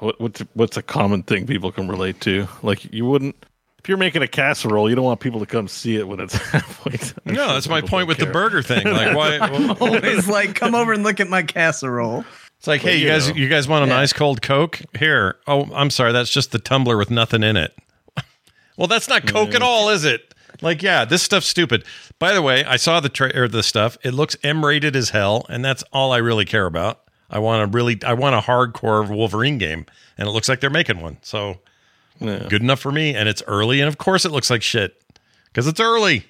what 0.00 0.20
what's 0.20 0.40
what's 0.54 0.76
a 0.76 0.82
common 0.82 1.22
thing 1.22 1.46
people 1.46 1.72
can 1.72 1.88
relate 1.88 2.20
to? 2.22 2.46
Like 2.62 2.92
you 2.92 3.04
wouldn't 3.06 3.36
if 3.78 3.88
you're 3.88 3.98
making 3.98 4.22
a 4.22 4.26
casserole, 4.28 4.88
you 4.90 4.96
don't 4.96 5.04
want 5.04 5.20
people 5.20 5.38
to 5.40 5.46
come 5.46 5.68
see 5.68 5.94
it 5.96 6.08
when 6.08 6.18
it's 6.18 6.34
halfway. 6.50 6.96
done. 6.96 7.12
no, 7.36 7.52
that's 7.54 7.68
my 7.68 7.80
point 7.80 8.08
with 8.08 8.18
the 8.18 8.26
burger 8.26 8.60
thing. 8.60 8.84
Like, 8.92 9.14
why? 9.16 9.38
Always 9.80 10.26
like, 10.26 10.56
come 10.56 10.74
over 10.74 10.92
and 10.92 11.04
look 11.04 11.20
at 11.20 11.28
my 11.28 11.42
casserole. 11.44 12.24
It's 12.58 12.66
like, 12.66 12.82
But, 12.82 12.90
hey, 12.90 12.96
you 12.96 13.04
you 13.04 13.10
guys, 13.10 13.28
know. 13.28 13.34
you 13.36 13.48
guys 13.48 13.68
want 13.68 13.84
an 13.84 13.90
Yeah. 13.90 14.00
ice 14.00 14.12
cold 14.12 14.42
Coke? 14.42 14.80
Here. 14.98 15.36
Oh, 15.46 15.70
I'm 15.72 15.90
sorry, 15.90 16.10
that's 16.12 16.30
just 16.30 16.50
the 16.50 16.58
tumbler 16.58 16.96
with 16.96 17.10
nothing 17.12 17.44
in 17.44 17.56
it. 17.56 17.76
well, 18.76 18.88
that's 18.88 19.08
not 19.08 19.24
Coke 19.26 19.54
at 19.54 19.62
all, 19.62 19.88
is 19.90 20.04
it? 20.04 20.34
Like, 20.62 20.82
yeah, 20.82 21.04
this 21.04 21.22
stuff's 21.22 21.46
stupid. 21.46 21.84
By 22.18 22.32
the 22.32 22.42
way, 22.42 22.64
I 22.64 22.76
saw 22.76 22.98
the 22.98 23.08
tra- 23.10 23.36
or 23.38 23.46
the 23.46 23.62
stuff. 23.62 23.98
It 24.02 24.14
looks 24.14 24.36
M-rated 24.42 24.96
as 24.96 25.10
hell, 25.10 25.46
and 25.48 25.64
that's 25.64 25.84
all 25.92 26.10
I 26.12 26.16
really 26.18 26.44
care 26.46 26.66
about. 26.66 27.02
I 27.30 27.38
want 27.38 27.62
a 27.62 27.66
really, 27.66 27.98
I 28.04 28.12
want 28.14 28.34
a 28.34 28.40
hardcore 28.40 29.08
Wolverine 29.08 29.58
game, 29.58 29.86
and 30.16 30.28
it 30.28 30.30
looks 30.30 30.48
like 30.48 30.60
they're 30.60 30.70
making 30.70 31.00
one. 31.00 31.18
So, 31.22 31.58
good 32.18 32.62
enough 32.62 32.80
for 32.80 32.92
me. 32.92 33.14
And 33.14 33.28
it's 33.28 33.42
early, 33.46 33.80
and 33.80 33.88
of 33.88 33.98
course, 33.98 34.24
it 34.24 34.32
looks 34.32 34.50
like 34.50 34.62
shit 34.62 35.00
because 35.46 35.66
it's 35.66 35.80
early. 35.80 36.26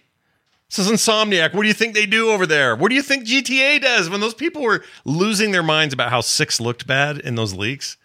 This 0.69 0.81
is 0.81 0.91
Insomniac. 0.91 1.55
What 1.55 1.63
do 1.63 1.69
you 1.69 1.75
think 1.75 1.95
they 1.95 2.07
do 2.07 2.31
over 2.31 2.45
there? 2.45 2.75
What 2.75 2.89
do 2.89 2.97
you 2.97 3.03
think 3.03 3.25
GTA 3.25 3.81
does 3.81 4.11
when 4.11 4.21
those 4.21 4.35
people 4.35 4.63
were 4.63 4.83
losing 5.05 5.53
their 5.53 5.63
minds 5.63 5.95
about 5.95 6.11
how 6.11 6.21
six 6.21 6.61
looked 6.61 6.87
bad 6.87 7.19
in 7.19 7.37
those 7.37 7.55
leaks? 7.55 7.97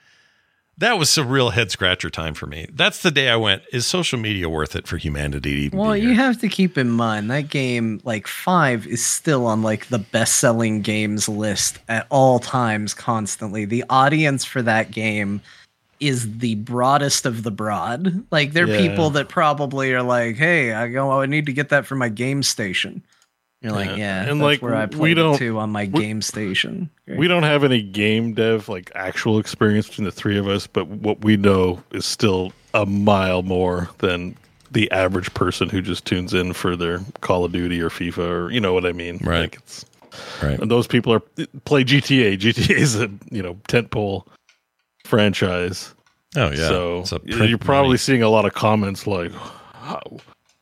That 0.81 0.97
was 0.97 1.15
a 1.15 1.23
real 1.23 1.51
head 1.51 1.69
scratcher 1.69 2.09
time 2.09 2.33
for 2.33 2.47
me. 2.47 2.65
That's 2.73 3.03
the 3.03 3.11
day 3.11 3.29
I 3.29 3.35
went, 3.35 3.61
is 3.71 3.85
social 3.85 4.17
media 4.17 4.49
worth 4.49 4.75
it 4.75 4.87
for 4.87 4.97
humanity 4.97 5.69
Well, 5.71 5.95
you 5.95 6.15
have 6.15 6.39
to 6.41 6.49
keep 6.49 6.75
in 6.75 6.89
mind 6.89 7.29
that 7.29 7.49
game, 7.49 8.01
like 8.03 8.25
five, 8.25 8.87
is 8.87 9.05
still 9.05 9.45
on 9.45 9.61
like 9.61 9.89
the 9.89 9.99
best-selling 9.99 10.81
games 10.81 11.29
list 11.29 11.77
at 11.87 12.07
all 12.09 12.39
times, 12.39 12.95
constantly. 12.95 13.63
The 13.63 13.83
audience 13.91 14.43
for 14.43 14.63
that 14.63 14.89
game 14.89 15.41
is 15.99 16.39
the 16.39 16.55
broadest 16.55 17.27
of 17.27 17.43
the 17.43 17.51
broad. 17.51 18.23
Like, 18.31 18.53
there 18.53 18.65
are 18.65 18.67
Yeah. 18.67 18.89
people 18.89 19.11
that 19.11 19.29
probably 19.29 19.93
are 19.93 20.01
like, 20.01 20.35
"Hey, 20.37 20.73
I 20.73 20.87
go, 20.87 21.21
I 21.21 21.27
need 21.27 21.45
to 21.45 21.53
get 21.53 21.69
that 21.69 21.85
for 21.85 21.95
my 21.95 22.09
game 22.09 22.41
station." 22.41 23.03
You're 23.61 23.73
like, 23.73 23.89
Yeah. 23.91 23.95
"Yeah, 23.97 24.21
And, 24.21 24.29
and 24.31 24.39
like, 24.41 24.61
like 24.61 24.61
where 24.63 24.75
I 24.75 24.85
we 24.85 25.13
don't- 25.13 25.35
it 25.35 25.37
too 25.39 25.59
on 25.59 25.69
my 25.71 25.89
we- 25.91 26.01
game 26.01 26.21
station." 26.21 26.89
We 27.07 27.27
don't 27.27 27.43
have 27.43 27.63
any 27.63 27.81
game 27.81 28.33
dev 28.33 28.69
like 28.69 28.91
actual 28.95 29.37
experience 29.37 29.87
between 29.89 30.05
the 30.05 30.11
three 30.11 30.37
of 30.37 30.47
us, 30.47 30.65
but 30.65 30.87
what 30.87 31.23
we 31.23 31.35
know 31.37 31.83
is 31.91 32.05
still 32.05 32.53
a 32.73 32.85
mile 32.85 33.43
more 33.43 33.89
than 33.99 34.35
the 34.71 34.89
average 34.91 35.33
person 35.33 35.67
who 35.67 35.81
just 35.81 36.05
tunes 36.05 36.33
in 36.33 36.53
for 36.53 36.77
their 36.77 37.01
Call 37.19 37.43
of 37.43 37.51
Duty 37.51 37.81
or 37.81 37.89
FIFA 37.89 38.17
or 38.29 38.51
you 38.51 38.61
know 38.61 38.73
what 38.73 38.85
I 38.85 38.93
mean. 38.93 39.19
Right. 39.21 39.41
Like 39.41 39.55
it's, 39.57 39.85
right. 40.41 40.57
And 40.59 40.71
those 40.71 40.87
people 40.87 41.11
are 41.13 41.19
play 41.65 41.83
GTA. 41.83 42.37
GTA 42.39 42.69
is 42.77 42.95
a 42.95 43.11
you 43.29 43.43
know 43.43 43.55
tentpole 43.67 44.25
franchise. 45.05 45.93
Oh, 46.37 46.49
yeah. 46.51 46.67
So 46.67 47.03
you're 47.25 47.57
probably 47.57 47.89
money. 47.89 47.97
seeing 47.97 48.23
a 48.23 48.29
lot 48.29 48.45
of 48.45 48.53
comments 48.53 49.05
like, 49.05 49.33
how, 49.73 50.01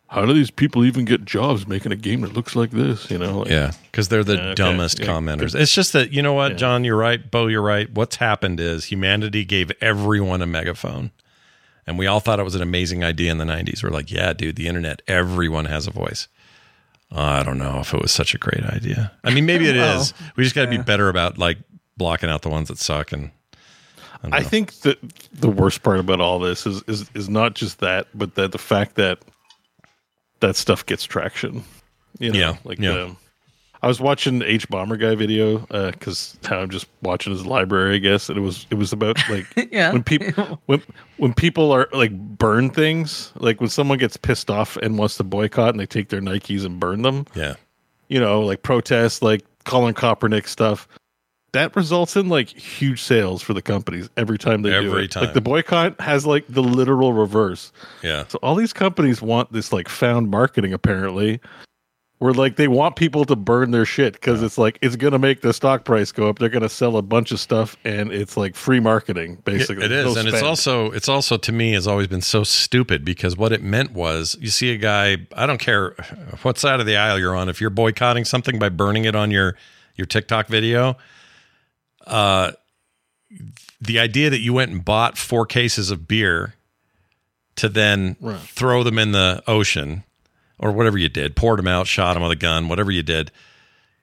how 0.09 0.25
do 0.25 0.33
these 0.33 0.51
people 0.51 0.83
even 0.85 1.05
get 1.05 1.23
jobs 1.23 1.67
making 1.67 1.91
a 1.91 1.95
game 1.95 2.21
that 2.21 2.33
looks 2.33 2.55
like 2.55 2.71
this? 2.71 3.09
You 3.11 3.17
know, 3.19 3.39
like, 3.39 3.49
Yeah, 3.49 3.71
because 3.91 4.07
they're 4.09 4.23
the 4.23 4.35
Yeah, 4.35 4.41
okay. 4.41 4.55
dumbest 4.55 4.99
Yeah, 4.99 5.05
commenters. 5.07 5.53
It's 5.55 5.73
just 5.73 5.93
that 5.93 6.11
you 6.11 6.21
know 6.21 6.33
what, 6.33 6.51
Yeah. 6.53 6.57
Jon, 6.57 6.83
you're 6.83 6.97
right. 6.97 7.29
Beau, 7.29 7.47
you're 7.47 7.61
right. 7.61 7.89
What's 7.91 8.15
happened 8.17 8.59
is 8.59 8.85
humanity 8.85 9.45
gave 9.45 9.71
everyone 9.81 10.41
a 10.41 10.47
megaphone, 10.47 11.11
and 11.88 11.97
we 11.99 12.07
all 12.07 12.19
thought 12.19 12.39
it 12.39 12.43
was 12.43 12.55
an 12.55 12.61
amazing 12.61 13.03
idea 13.03 13.31
in 13.31 13.38
the 13.38 13.45
'90s. 13.45 13.83
We're 13.83 13.89
like, 13.91 14.11
yeah, 14.11 14.33
dude, 14.33 14.55
the 14.55 14.67
internet, 14.67 15.01
everyone 15.07 15.65
has 15.65 15.85
a 15.88 15.91
voice. 15.91 16.27
Uh, 17.11 17.21
I 17.21 17.43
don't 17.43 17.57
know 17.57 17.79
if 17.79 17.93
it 17.93 18.01
was 18.01 18.11
such 18.11 18.33
a 18.35 18.38
great 18.38 18.63
idea. 18.65 19.11
I 19.23 19.33
mean, 19.33 19.45
maybe 19.45 19.67
it 19.67 19.75
is. 19.77 20.13
Well, 20.19 20.31
We 20.35 20.43
just 20.43 20.55
got 20.55 20.65
to 20.65 20.71
yeah. 20.71 20.77
be 20.77 20.83
better 20.83 21.09
about 21.09 21.38
like 21.38 21.57
blocking 21.97 22.29
out 22.29 22.41
the 22.43 22.49
ones 22.49 22.67
that 22.69 22.77
suck. 22.77 23.11
And 23.11 23.31
I, 24.23 24.38
I 24.38 24.43
think 24.43 24.73
that 24.81 24.97
the 25.33 25.49
worst 25.49 25.81
part 25.83 25.99
about 25.99 26.19
all 26.21 26.39
this 26.39 26.65
is 26.65 26.81
is 26.88 27.09
is 27.13 27.29
not 27.29 27.53
just 27.55 27.79
that, 27.79 28.07
but 28.13 28.35
that 28.35 28.51
the 28.51 28.57
fact 28.57 28.95
that 28.95 29.19
that 30.42 30.56
stuff 30.56 30.85
gets 30.85 31.03
traction. 31.03 31.64
You 32.19 32.32
know, 32.32 32.40
Yeah, 32.40 32.58
like 32.64 32.80
yeah. 32.80 33.03
um, 33.03 33.18
I 33.82 33.88
was 33.88 34.01
watching 34.01 34.42
HBomberguy 34.42 35.18
video 35.18 35.59
because 35.92 36.38
I'm 36.50 36.69
just 36.69 36.85
watching 37.01 37.32
his 37.32 37.45
library, 37.45 37.95
I 37.95 38.00
guess, 38.00 38.27
and 38.27 38.38
it 38.38 38.42
was 38.42 38.68
it 38.69 38.76
was 38.76 38.92
about 38.92 39.18
like 39.30 39.45
Yeah. 39.72 39.93
when 39.93 40.03
people 40.03 40.59
when 40.66 40.82
when 41.18 41.34
people 41.34 41.72
are 41.72 41.88
like 41.93 42.11
burn 42.11 42.69
things, 42.72 43.32
like 43.35 43.61
when 43.61 43.69
someone 43.69 43.98
gets 43.98 44.18
pissed 44.18 44.50
off 44.50 44.76
and 44.77 44.98
wants 44.98 45.16
to 45.18 45.24
boycott 45.24 45.69
and 45.69 45.80
they 45.80 45.85
take 45.85 46.09
their 46.09 46.19
Nikes 46.22 46.66
and 46.66 46.80
burn 46.80 47.03
them. 47.03 47.26
yeah, 47.35 47.56
you 48.09 48.19
know, 48.19 48.42
like 48.42 48.64
protests, 48.64 49.22
like 49.22 49.43
Colin 49.64 49.93
Kaepernick 49.93 50.48
stuff. 50.48 50.88
That 51.53 51.75
results 51.75 52.15
in 52.15 52.29
like 52.29 52.49
huge 52.49 53.01
sales 53.01 53.41
for 53.41 53.53
the 53.53 53.61
companies 53.61 54.09
every 54.17 54.37
time 54.37 54.61
they 54.61 54.69
do 54.69 54.95
it. 54.97 55.11
time. 55.11 55.25
Like 55.25 55.33
the 55.33 55.41
boycott 55.41 55.99
has 55.99 56.25
like 56.25 56.45
the 56.47 56.61
literal 56.61 57.13
reverse. 57.13 57.71
yeah. 58.03 58.25
So 58.27 58.37
all 58.43 58.55
these 58.55 58.73
companies 58.73 59.21
want 59.21 59.51
this 59.51 59.73
like 59.73 59.89
found 59.89 60.29
marketing 60.29 60.73
apparently, 60.73 61.39
where 62.19 62.33
like 62.33 62.57
they 62.57 62.67
want 62.67 62.97
people 62.97 63.25
to 63.25 63.35
burn 63.35 63.71
their 63.71 63.85
shit 63.85 64.13
because 64.13 64.43
it's 64.43 64.57
like 64.57 64.77
it's 64.81 64.95
gonna 64.95 65.17
make 65.17 65.41
the 65.41 65.53
stock 65.53 65.85
price 65.85 66.11
go 66.11 66.29
up. 66.29 66.37
They're 66.37 66.49
gonna 66.49 66.69
sell 66.69 66.97
a 66.97 67.01
bunch 67.01 67.31
of 67.31 67.39
stuff 67.39 67.77
and 67.83 68.11
it's 68.11 68.37
like 68.37 68.55
free 68.55 68.79
marketing 68.81 69.41
basically. 69.45 69.85
It 69.85 69.91
is, 69.91 70.13
No 70.13 70.19
and 70.19 70.29
it's 70.29 70.43
also 70.43 70.91
it's 70.91 71.09
also 71.09 71.37
to 71.37 71.51
me 71.51 71.71
has 71.73 71.87
always 71.87 72.07
been 72.07 72.21
so 72.21 72.43
stupid 72.43 73.03
because 73.03 73.37
what 73.37 73.51
it 73.51 73.63
meant 73.63 73.91
was 73.93 74.37
you 74.39 74.49
see 74.49 74.71
a 74.71 74.77
guy. 74.77 75.17
I 75.35 75.45
don't 75.45 75.59
care 75.59 75.95
what 76.41 76.57
side 76.57 76.79
of 76.79 76.85
the 76.85 76.97
aisle 76.97 77.17
you're 77.17 77.35
on. 77.35 77.49
If 77.49 77.61
you're 77.61 77.69
boycotting 77.69 78.25
something 78.25 78.59
by 78.59 78.69
burning 78.69 79.05
it 79.05 79.15
on 79.15 79.31
your 79.31 79.55
your 79.95 80.05
TikTok 80.05 80.47
video, 80.47 80.97
uh, 82.09 82.51
the 83.81 83.99
idea 83.99 84.29
that 84.29 84.39
you 84.39 84.53
went 84.53 84.71
and 84.71 84.83
bought 84.83 85.17
four 85.17 85.45
cases 85.45 85.91
of 85.91 86.07
beer 86.07 86.55
to 87.55 87.69
then 87.69 88.15
Right. 88.19 88.39
throw 88.39 88.83
them 88.83 88.97
in 88.97 89.11
the 89.11 89.43
ocean 89.47 90.03
or 90.57 90.71
whatever 90.71 90.97
you 90.97 91.09
did, 91.09 91.35
poured 91.35 91.59
them 91.59 91.67
out, 91.67 91.88
shot 91.88 92.13
them 92.13 92.23
with 92.23 92.31
a 92.31 92.35
gun, 92.35 92.67
whatever 92.67 92.91
you 92.91 93.03
did. 93.03 93.31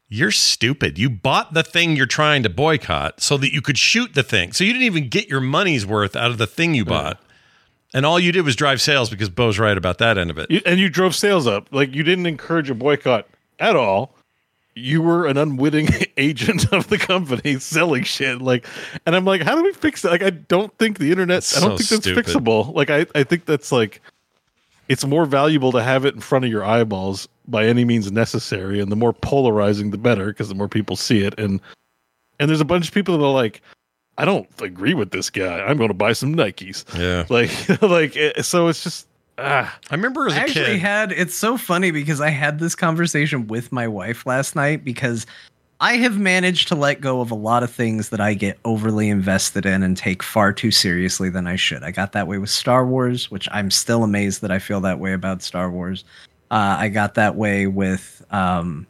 You're 0.08 0.30
stupid. 0.30 0.98
You 0.98 1.10
bought 1.10 1.52
the 1.52 1.62
thing 1.64 1.96
you're 1.96 2.06
trying 2.06 2.42
to 2.44 2.48
boycott 2.48 3.20
so 3.20 3.36
that 3.38 3.52
you 3.52 3.60
could 3.60 3.76
shoot 3.76 4.14
the 4.14 4.22
thing. 4.22 4.52
So 4.52 4.62
you 4.62 4.72
didn't 4.72 4.84
even 4.86 5.08
get 5.08 5.28
your 5.28 5.40
money's 5.40 5.84
worth 5.84 6.14
out 6.14 6.30
of 6.30 6.38
the 6.38 6.46
thing 6.46 6.74
you 6.74 6.84
bought. 6.84 7.20
And 7.92 8.06
all 8.06 8.18
you 8.20 8.30
did 8.30 8.42
was 8.44 8.54
drive 8.56 8.80
sales 8.80 9.10
because 9.10 9.28
Beau's 9.30 9.58
right 9.58 9.76
about 9.76 9.98
that 9.98 10.16
end 10.16 10.30
of 10.30 10.38
it. 10.38 10.50
You, 10.50 10.60
and 10.64 10.78
you 10.78 10.88
drove 10.88 11.14
sales 11.14 11.46
up. 11.46 11.68
Like 11.72 11.94
you 11.94 12.02
didn't 12.02 12.26
encourage 12.26 12.70
a 12.70 12.74
boycott 12.74 13.26
at 13.58 13.74
all. 13.74 14.15
You 14.76 15.00
were 15.00 15.26
an 15.26 15.36
unwitting 15.38 15.88
agent 16.18 16.72
of 16.72 16.88
the 16.88 16.98
company 16.98 17.58
selling 17.58 18.04
shit. 18.04 18.40
Like, 18.42 18.66
and 19.06 19.16
I'm 19.16 19.24
like, 19.24 19.42
how 19.42 19.56
do 19.56 19.62
we 19.62 19.72
fix 19.72 20.04
it? 20.04 20.10
Like, 20.10 20.22
I 20.22 20.30
don't 20.30 20.76
think 20.78 20.98
the 20.98 21.10
internet. 21.10 21.50
I 21.56 21.60
don't 21.60 21.70
so 21.70 21.76
think 21.78 21.88
that's 21.88 22.02
stupid. 22.02 22.26
fixable. 22.26 22.74
Like, 22.74 22.90
I 22.90 23.06
I 23.14 23.24
think 23.24 23.46
that's 23.46 23.72
like, 23.72 24.02
it's 24.88 25.04
more 25.04 25.24
valuable 25.24 25.72
to 25.72 25.82
have 25.82 26.04
it 26.04 26.14
in 26.14 26.20
front 26.20 26.44
of 26.44 26.50
your 26.50 26.62
eyeballs 26.64 27.26
by 27.48 27.64
any 27.64 27.84
means 27.84 28.12
necessary, 28.12 28.78
and 28.80 28.92
the 28.92 28.96
more 28.96 29.12
polarizing, 29.12 29.90
the 29.90 29.98
better, 29.98 30.26
because 30.26 30.48
the 30.48 30.54
more 30.54 30.68
people 30.68 30.94
see 30.94 31.22
it. 31.22 31.38
And 31.40 31.60
and 32.38 32.50
there's 32.50 32.60
a 32.60 32.66
bunch 32.66 32.86
of 32.88 32.94
people 32.94 33.16
that 33.16 33.24
are 33.24 33.32
like, 33.32 33.62
I 34.18 34.24
don't 34.24 34.48
agree 34.60 34.94
with 34.94 35.10
this 35.10 35.30
guy. 35.30 35.60
I'm 35.60 35.76
going 35.76 35.88
to 35.88 35.94
buy 35.94 36.12
some 36.12 36.34
Nikes. 36.34 36.84
Yeah. 36.98 37.24
Like, 37.30 37.82
like, 37.82 38.16
eh, 38.16 38.42
so 38.42 38.68
it's 38.68 38.82
just 38.82 39.06
ah. 39.38 39.78
I 39.90 39.94
remember 39.94 40.26
as 40.26 40.34
I 40.34 40.36
a 40.36 40.40
actually 40.40 40.64
kid. 40.64 40.80
had 40.80 41.12
it's 41.12 41.34
so 41.34 41.56
funny 41.56 41.90
because 41.90 42.20
I 42.20 42.30
had 42.30 42.58
this 42.58 42.74
conversation 42.74 43.46
with 43.46 43.72
my 43.72 43.86
wife 43.88 44.26
last 44.26 44.54
night 44.56 44.84
because 44.84 45.26
I 45.78 45.96
have 45.98 46.18
managed 46.18 46.68
to 46.68 46.74
let 46.74 47.02
go 47.02 47.20
of 47.20 47.30
a 47.30 47.34
lot 47.34 47.62
of 47.62 47.70
things 47.70 48.08
that 48.08 48.20
I 48.20 48.32
get 48.32 48.58
overly 48.64 49.10
invested 49.10 49.66
in 49.66 49.82
and 49.82 49.94
take 49.94 50.22
far 50.22 50.52
too 50.52 50.70
seriously 50.70 51.28
than 51.28 51.46
I 51.46 51.56
should. 51.56 51.82
I 51.82 51.90
got 51.90 52.12
that 52.12 52.26
way 52.26 52.38
with 52.38 52.48
Star 52.48 52.86
Wars, 52.86 53.30
which 53.30 53.46
I'm 53.52 53.70
still 53.70 54.02
amazed 54.02 54.40
that 54.40 54.50
I 54.50 54.58
feel 54.58 54.80
that 54.80 54.98
way 55.00 55.12
about 55.12 55.42
Star 55.42 55.70
Wars. 55.70 56.04
Uh, 56.50 56.76
I 56.78 56.88
got 56.88 57.14
that 57.16 57.34
way 57.36 57.66
with 57.66 58.24
um, 58.30 58.86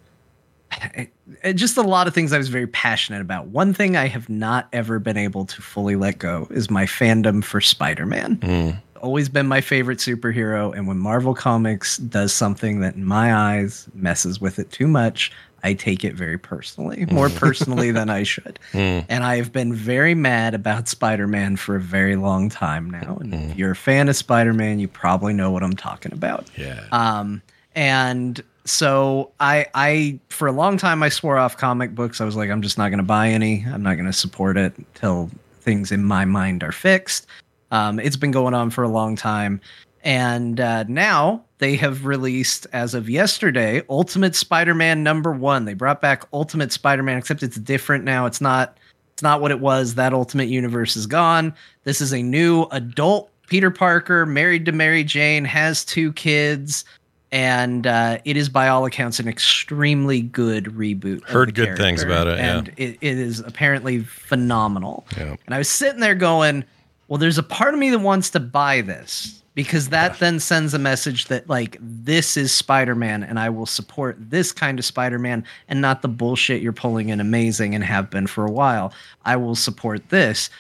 it- 0.95 1.11
it- 1.43 1.55
just 1.55 1.77
a 1.77 1.83
lot 1.83 2.07
of 2.07 2.15
things 2.15 2.33
I 2.33 2.39
was 2.39 2.49
very 2.49 2.69
passionate 2.69 3.21
about. 3.21 3.49
One 3.49 3.75
thing 3.75 3.97
I 3.97 4.07
have 4.07 4.29
not 4.29 4.69
ever 4.73 5.01
been 5.01 5.17
able 5.17 5.45
to 5.47 5.63
fully 5.63 5.97
let 5.97 6.19
go 6.19 6.47
is 6.51 6.71
my 6.71 6.87
fandom 6.87 7.43
for 7.43 7.61
Spider 7.61 8.07
Man 8.07 8.81
always 8.97 9.29
been 9.29 9.47
my 9.47 9.61
favorite 9.61 9.99
superhero 9.99 10.75
and 10.77 10.87
when 10.87 10.99
marvel 10.99 11.35
comics 11.35 11.99
does 11.99 12.33
something 12.33 12.81
that 12.81 12.95
in 12.95 13.05
my 13.05 13.35
eyes 13.35 13.87
messes 13.95 14.41
with 14.41 14.59
it 14.59 14.71
too 14.71 14.87
much 14.87 15.33
i 15.63 15.73
take 15.73 16.05
it 16.05 16.15
very 16.15 16.39
personally 16.39 16.99
mm. 16.99 17.13
more 17.13 17.31
personally 17.31 17.91
than 17.91 18.11
i 18.11 18.23
should 18.25 18.59
hmm. 18.73 19.01
and 19.09 19.25
i've 19.25 19.53
been 19.53 19.73
very 19.75 20.15
mad 20.15 20.55
about 20.55 20.89
spider-man 20.89 21.57
for 21.57 21.77
a 21.77 21.81
very 21.81 22.17
long 22.17 22.49
time 22.49 22.91
now 22.91 23.17
and 23.21 23.35
hmm. 23.35 23.51
if 23.51 23.57
you're 23.57 23.73
a 23.73 23.77
fan 23.77 24.09
of 24.09 24.17
spider-man 24.17 24.79
you 24.79 24.89
probably 24.89 25.33
know 25.33 25.51
what 25.51 25.63
i'm 25.63 25.77
talking 25.77 26.13
about 26.13 26.47
Yeah. 26.57 26.85
um, 26.93 27.43
and 27.75 28.43
so 28.67 29.31
I, 29.39 29.67
I 29.75 30.19
for 30.29 30.49
a 30.49 30.53
long 30.53 30.77
time 30.77 31.03
I 31.03 31.09
swore 31.09 31.39
off 31.39 31.57
comic 31.57 31.95
books. 31.95 32.21
I 32.21 32.25
was 32.25 32.37
like, 32.37 32.51
I'm 32.51 32.63
just 32.63 32.77
not 32.79 32.89
going 32.89 32.99
to 32.99 33.05
buy 33.05 33.29
any. 33.29 33.65
I'm 33.65 33.83
not 33.83 33.95
going 33.95 34.07
to 34.07 34.13
support 34.13 34.57
it 34.57 34.77
until 34.77 35.31
things 35.61 35.93
in 35.93 36.05
my 36.05 36.25
mind 36.25 36.63
are 36.63 36.73
fixed. 36.73 37.27
Um, 37.71 37.99
it's 37.99 38.17
been 38.17 38.31
going 38.31 38.55
on 38.55 38.71
for 38.71 38.85
a 38.85 38.89
long 38.89 39.17
time, 39.17 39.61
and 40.03 40.61
uh, 40.61 40.85
now 40.85 41.45
they 41.59 41.77
have 41.77 42.07
released, 42.07 42.67
as 42.73 42.95
of 42.95 43.09
yesterday, 43.09 43.83
Ultimate 43.89 44.35
Spider-Man 44.35 45.03
number 45.03 45.33
one. 45.33 45.65
They 45.65 45.75
brought 45.75 46.01
back 46.01 46.25
Ultimate 46.33 46.73
Spider-Man, 46.73 47.19
except 47.19 47.43
it's 47.43 47.57
different 47.57 48.05
now. 48.05 48.27
It's 48.27 48.41
not. 48.41 48.79
It's 49.15 49.23
not 49.23 49.41
what 49.41 49.51
it 49.51 49.61
was. 49.61 49.95
That 49.95 50.13
Ultimate 50.13 50.49
Universe 50.49 50.95
is 50.95 51.07
gone. 51.07 51.55
This 51.85 52.03
is 52.03 52.13
a 52.13 52.23
new 52.23 52.65
adult 52.65 53.31
Peter 53.47 53.71
Parker, 53.71 54.27
married 54.27 54.67
to 54.67 54.73
Mary 54.73 55.05
Jane, 55.05 55.45
has 55.45 55.85
two 55.85 56.13
kids 56.13 56.85
and 57.33 57.87
uh, 57.87 58.19
it 58.25 58.37
is 58.37 58.49
by 58.49 58.69
all 58.69 58.85
accounts 58.85 59.19
an 59.19 59.29
extremely 59.29 60.23
good 60.23 60.67
reboot. 60.67 61.25
Heard 61.25 61.55
good 61.55 61.77
things 61.77 62.03
about 62.03 62.29
it, 62.29 62.39
yeah. 62.39 62.59
and 62.59 62.69
it, 62.77 62.99
it 63.01 63.19
is 63.19 63.41
apparently 63.41 64.01
phenomenal. 64.01 65.07
Yeah. 65.17 65.37
And 65.45 65.55
I 65.55 65.59
was 65.59 65.69
sitting 65.69 66.01
there 66.01 66.15
going, 66.15 66.65
"Well, 67.09 67.19
there's 67.19 67.39
a 67.39 67.43
part 67.43 67.75
of 67.75 67.81
me 67.81 67.91
that 67.91 67.99
wants 67.99 68.31
to 68.31 68.41
buy 68.41 68.81
this 68.81 69.43
because 69.55 69.89
that 69.89 70.19
then 70.19 70.39
sends 70.39 70.75
a 70.75 70.79
message 70.79 71.27
that 71.27 71.49
like 71.49 71.77
this 71.81 72.37
is 72.37 72.53
Spider-Man, 72.53 73.23
and 73.23 73.39
I 73.39 73.49
will 73.49 73.67
support 73.67 74.17
this 74.19 74.53
kind 74.53 74.79
of 74.79 74.85
Spider-Man, 74.85 75.45
and 75.69 75.81
not 75.81 76.03
the 76.03 76.09
bullshit 76.09 76.61
you're 76.63 76.73
pulling 76.73 77.09
in 77.09 77.21
Amazing 77.21 77.75
and 77.75 77.83
have 77.85 78.11
been 78.11 78.27
for 78.27 78.45
a 78.45 78.51
while. 78.51 78.93
I 79.25 79.37
will 79.37 79.55
support 79.57 80.09
this." 80.11 80.51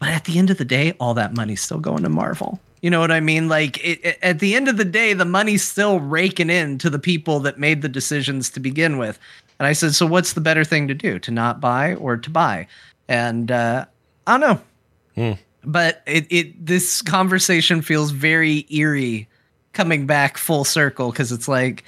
But 0.00 0.10
at 0.10 0.24
the 0.24 0.38
end 0.38 0.50
of 0.50 0.58
the 0.58 0.64
day, 0.66 0.92
all 1.00 1.14
that 1.14 1.34
money's 1.34 1.62
still 1.62 1.78
going 1.78 2.02
to 2.02 2.08
Marvel. 2.10 2.60
You 2.82 2.90
know 2.90 3.00
what 3.00 3.10
I 3.12 3.20
mean? 3.20 3.48
Like 3.48 3.78
it, 3.82 4.00
it- 4.04 4.18
at 4.20 4.40
the 4.40 4.54
end 4.54 4.68
of 4.68 4.76
the 4.76 4.84
day, 4.84 5.14
the 5.14 5.24
money's 5.24 5.62
still 5.64 6.00
raking 6.00 6.50
in 6.50 6.76
to 6.78 6.90
the 6.90 6.98
people 6.98 7.40
that 7.40 7.58
made 7.58 7.80
the 7.80 7.88
decisions 7.88 8.50
to 8.50 8.60
begin 8.60 8.98
with. 8.98 9.18
And 9.58 9.66
I 9.66 9.72
said, 9.72 9.94
so 9.94 10.04
what's 10.04 10.34
the 10.34 10.42
better 10.42 10.64
thing 10.64 10.88
to 10.88 10.94
do? 10.94 11.18
To 11.20 11.30
not 11.30 11.60
buy 11.60 11.94
or 11.94 12.18
to 12.18 12.28
buy? 12.28 12.66
And 13.08 13.50
uh, 13.50 13.86
I 14.26 14.38
don't 14.38 14.40
know. 14.40 14.60
But 15.66 16.02
it, 16.06 16.26
it 16.30 16.66
this 16.66 17.02
conversation 17.02 17.82
feels 17.82 18.10
very 18.10 18.66
eerie 18.70 19.28
coming 19.72 20.06
back 20.06 20.38
full 20.38 20.64
circle 20.64 21.10
because 21.10 21.32
it's 21.32 21.48
like 21.48 21.84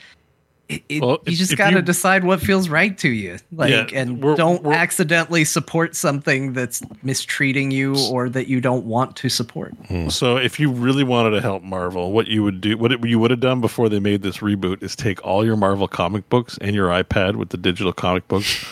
it, 0.69 0.83
it- 0.89 1.01
Well, 1.01 1.19
you 1.27 1.33
if- 1.33 1.39
just 1.39 1.57
got 1.57 1.71
to 1.71 1.83
decide 1.83 2.25
what 2.25 2.41
feels 2.41 2.69
right 2.69 2.99
to 2.99 3.09
you 3.09 3.39
like 3.53 3.71
Yeah, 3.71 3.87
and 4.01 4.21
we're- 4.21 4.37
don't 4.37 4.65
we're- 4.65 4.77
accidentally 4.77 5.45
support 5.45 5.95
something 5.95 6.53
that's 6.53 6.83
mistreating 7.05 7.71
you 7.71 7.95
or 8.11 8.29
that 8.31 8.49
you 8.49 8.61
don't 8.61 8.85
want 8.85 9.15
to 9.17 9.29
support. 9.29 9.75
Hmm. 9.87 10.09
So, 10.09 10.37
if 10.37 10.59
you 10.59 10.73
really 10.73 11.05
wanted 11.05 11.31
to 11.31 11.41
help 11.41 11.63
Marvel, 11.63 12.11
what 12.11 12.27
you 12.27 12.43
would 12.43 12.61
do, 12.61 12.77
what 12.77 12.91
it, 12.91 13.05
you 13.07 13.21
would 13.21 13.31
have 13.31 13.39
done 13.39 13.61
before 13.61 13.89
they 13.89 14.01
made 14.01 14.23
this 14.23 14.39
reboot, 14.39 14.83
is 14.83 14.97
take 14.97 15.25
all 15.25 15.45
your 15.45 15.57
Marvel 15.57 15.87
comic 15.87 16.29
books 16.29 16.59
and 16.61 16.75
your 16.75 16.89
iPad 16.89 17.37
with 17.37 17.51
the 17.51 17.57
digital 17.57 17.93
comic 17.93 18.27
books, 18.27 18.67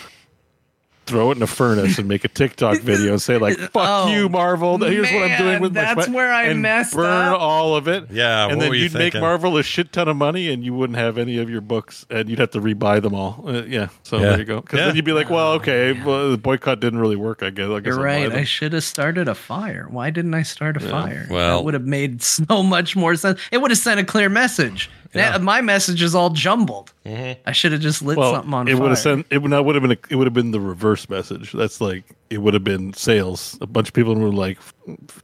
throw 1.07 1.31
it 1.31 1.37
in 1.37 1.43
a 1.43 1.47
furnace, 1.47 1.99
and 1.99 2.09
make 2.09 2.25
a 2.25 2.29
TikTok 2.29 2.81
video 2.81 3.13
and 3.13 3.23
say 3.23 3.39
like, 3.39 3.57
"Fuck 3.59 3.71
Oh, 3.77 4.09
you, 4.13 4.29
Marvel! 4.29 4.79
Here's 4.85 5.11
what 5.11 5.23
I'm 5.31 5.39
doing 5.39 5.51
man, 5.53 5.61
with 5.63 5.75
my 5.75 5.81
that's 5.83 6.05
sweat," 6.07 6.15
where 6.17 6.33
I 6.33 6.45
and 6.45 6.63
messed 6.63 6.95
burn 6.95 7.07
up. 7.35 7.41
all 7.41 7.77
of 7.77 7.89
it. 7.89 8.11
Yeah, 8.11 8.45
and 8.47 8.57
what 8.57 8.61
then 8.61 8.69
were 8.71 8.75
you 8.75 8.85
you'd 8.85 8.95
make 8.95 9.01
thinking? 9.13 9.21
Marvel 9.21 9.57
a 9.57 9.63
shit 9.63 9.93
ton 9.93 10.09
of 10.09 10.17
money, 10.17 10.51
and 10.51 10.65
you 10.65 10.75
wouldn't 10.75 10.99
have 10.99 11.19
any 11.19 11.39
of 11.39 11.51
your 11.51 11.61
books, 11.61 12.07
and 12.11 12.29
you'd 12.29 12.39
have 12.39 12.51
to 12.53 12.61
rebuy 12.61 13.03
them 13.03 13.15
all. 13.15 13.45
Uh, 13.47 13.63
yeah, 13.65 13.89
so 14.03 14.17
Yeah. 14.19 14.23
there 14.31 14.39
you 14.39 14.45
go. 14.45 14.61
Because 14.61 14.79
Yeah. 14.81 14.87
then 14.87 14.97
you'd 14.97 15.05
be 15.05 15.13
like, 15.13 15.31
"Well, 15.31 15.53
okay, 15.55 15.93
well, 15.93 16.31
the 16.31 16.39
boycott 16.39 16.81
didn't 16.81 16.99
really 16.99 17.17
work. 17.17 17.43
I 17.43 17.51
guess. 17.51 17.69
I 17.69 17.81
guess 17.81 17.87
you're 17.95 18.01
right 18.03 18.33
i 18.33 18.45
should 18.45 18.73
have 18.73 18.85
started 18.85 19.29
a 19.29 19.35
fire 19.35 19.87
why 19.91 20.11
didn't 20.11 20.35
i 20.35 20.43
start 20.43 20.77
a 20.77 20.81
fire 20.81 21.27
well- 21.31 21.59
that 21.59 21.65
would 21.65 21.75
have 21.75 21.85
made 21.85 22.23
so 22.23 22.63
much 22.63 22.97
more 22.97 23.15
sense 23.17 23.41
it 23.53 23.59
would 23.61 23.71
have 23.71 23.79
sent 23.79 23.99
a 24.01 24.05
clear 24.05 24.29
message 24.29 24.91
now, 25.15 25.39
my 25.39 25.61
message 25.61 26.03
is 26.03 26.15
all 26.15 26.31
jumbled 26.31 26.93
mm-hmm. 27.05 27.41
i 27.47 27.53
should 27.53 27.73
have 27.73 27.81
just 27.81 28.03
lit 28.03 28.17
well, 28.17 28.35
something 28.35 28.55
on 28.55 28.69
it 28.69 28.73
fire 28.73 28.81
would 28.83 28.89
have 28.91 28.99
sent 28.99 29.27
it 29.31 29.39
would 29.39 29.51
not 29.51 29.65
would 29.65 29.75
have 29.75 29.83
been 29.83 29.93
a, 29.93 29.99
it 30.11 30.17
would 30.17 30.27
have 30.27 30.35
been 30.35 30.51
the 30.51 30.61
reverse 30.61 31.09
message. 31.09 31.53
That's 31.53 31.81
like 31.81 32.05
it 32.31 32.39
would 32.39 32.55
have 32.55 32.65
been 32.65 32.93
sales. 32.95 33.57
A 33.61 33.67
bunch 33.67 33.89
of 33.89 33.95
people 33.95 34.15
were 34.15 34.33
like, 34.33 34.59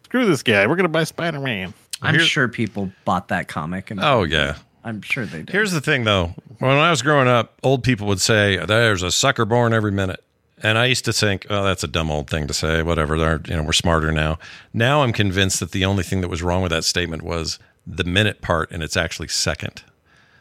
"Screw 0.05 0.27
this 0.27 0.43
guy, 0.43 0.67
we're 0.67 0.77
gonna 0.77 0.89
buy 0.89 1.05
Spider 1.05 1.41
Man." 1.41 1.75
i'm 2.03 2.15
Here- 2.15 2.25
sure 2.25 2.49
people 2.49 2.91
bought 3.05 3.29
that 3.29 3.47
comic 3.49 3.91
and 3.91 4.01
Oh 4.03 4.23
yeah. 4.23 4.57
i'm 4.85 5.03
sure 5.03 5.27
they 5.27 5.39
did 5.39 5.51
Here's 5.51 5.73
the 5.73 5.81
thing, 5.83 6.05
though. 6.05 6.35
When 6.59 6.71
I 6.71 6.91
was 6.91 7.03
growing 7.03 7.29
up, 7.29 7.59
old 7.63 7.83
people 7.83 8.07
would 8.07 8.21
say, 8.21 8.57
"There's 8.57 9.03
a 9.03 9.11
sucker 9.11 9.45
born 9.45 9.73
every 9.73 9.93
minute," 9.93 10.23
and 10.63 10.79
I 10.79 10.87
used 10.87 11.05
to 11.07 11.13
think, 11.13 11.47
"Oh, 11.51 11.65
that's 11.65 11.85
a 11.85 11.89
dumb 11.89 12.11
old 12.11 12.29
thing 12.31 12.47
to 12.47 12.55
say." 12.55 12.83
Whatever. 12.83 13.19
They're, 13.19 13.41
you 13.47 13.57
know, 13.57 13.63
we're 13.63 13.73
smarter 13.73 14.13
now. 14.13 14.39
Now 14.73 15.03
I'm 15.03 15.13
convinced 15.13 15.61
that 15.61 15.73
the 15.73 15.85
only 15.85 16.03
thing 16.03 16.21
that 16.23 16.29
was 16.29 16.43
wrong 16.43 16.63
with 16.63 16.71
that 16.71 16.85
statement 16.85 17.23
was 17.23 17.59
the 17.97 18.05
minute 18.05 18.41
part, 18.41 18.71
and 18.71 18.83
it's 18.83 18.97
actually 18.97 19.29
second. 19.29 19.83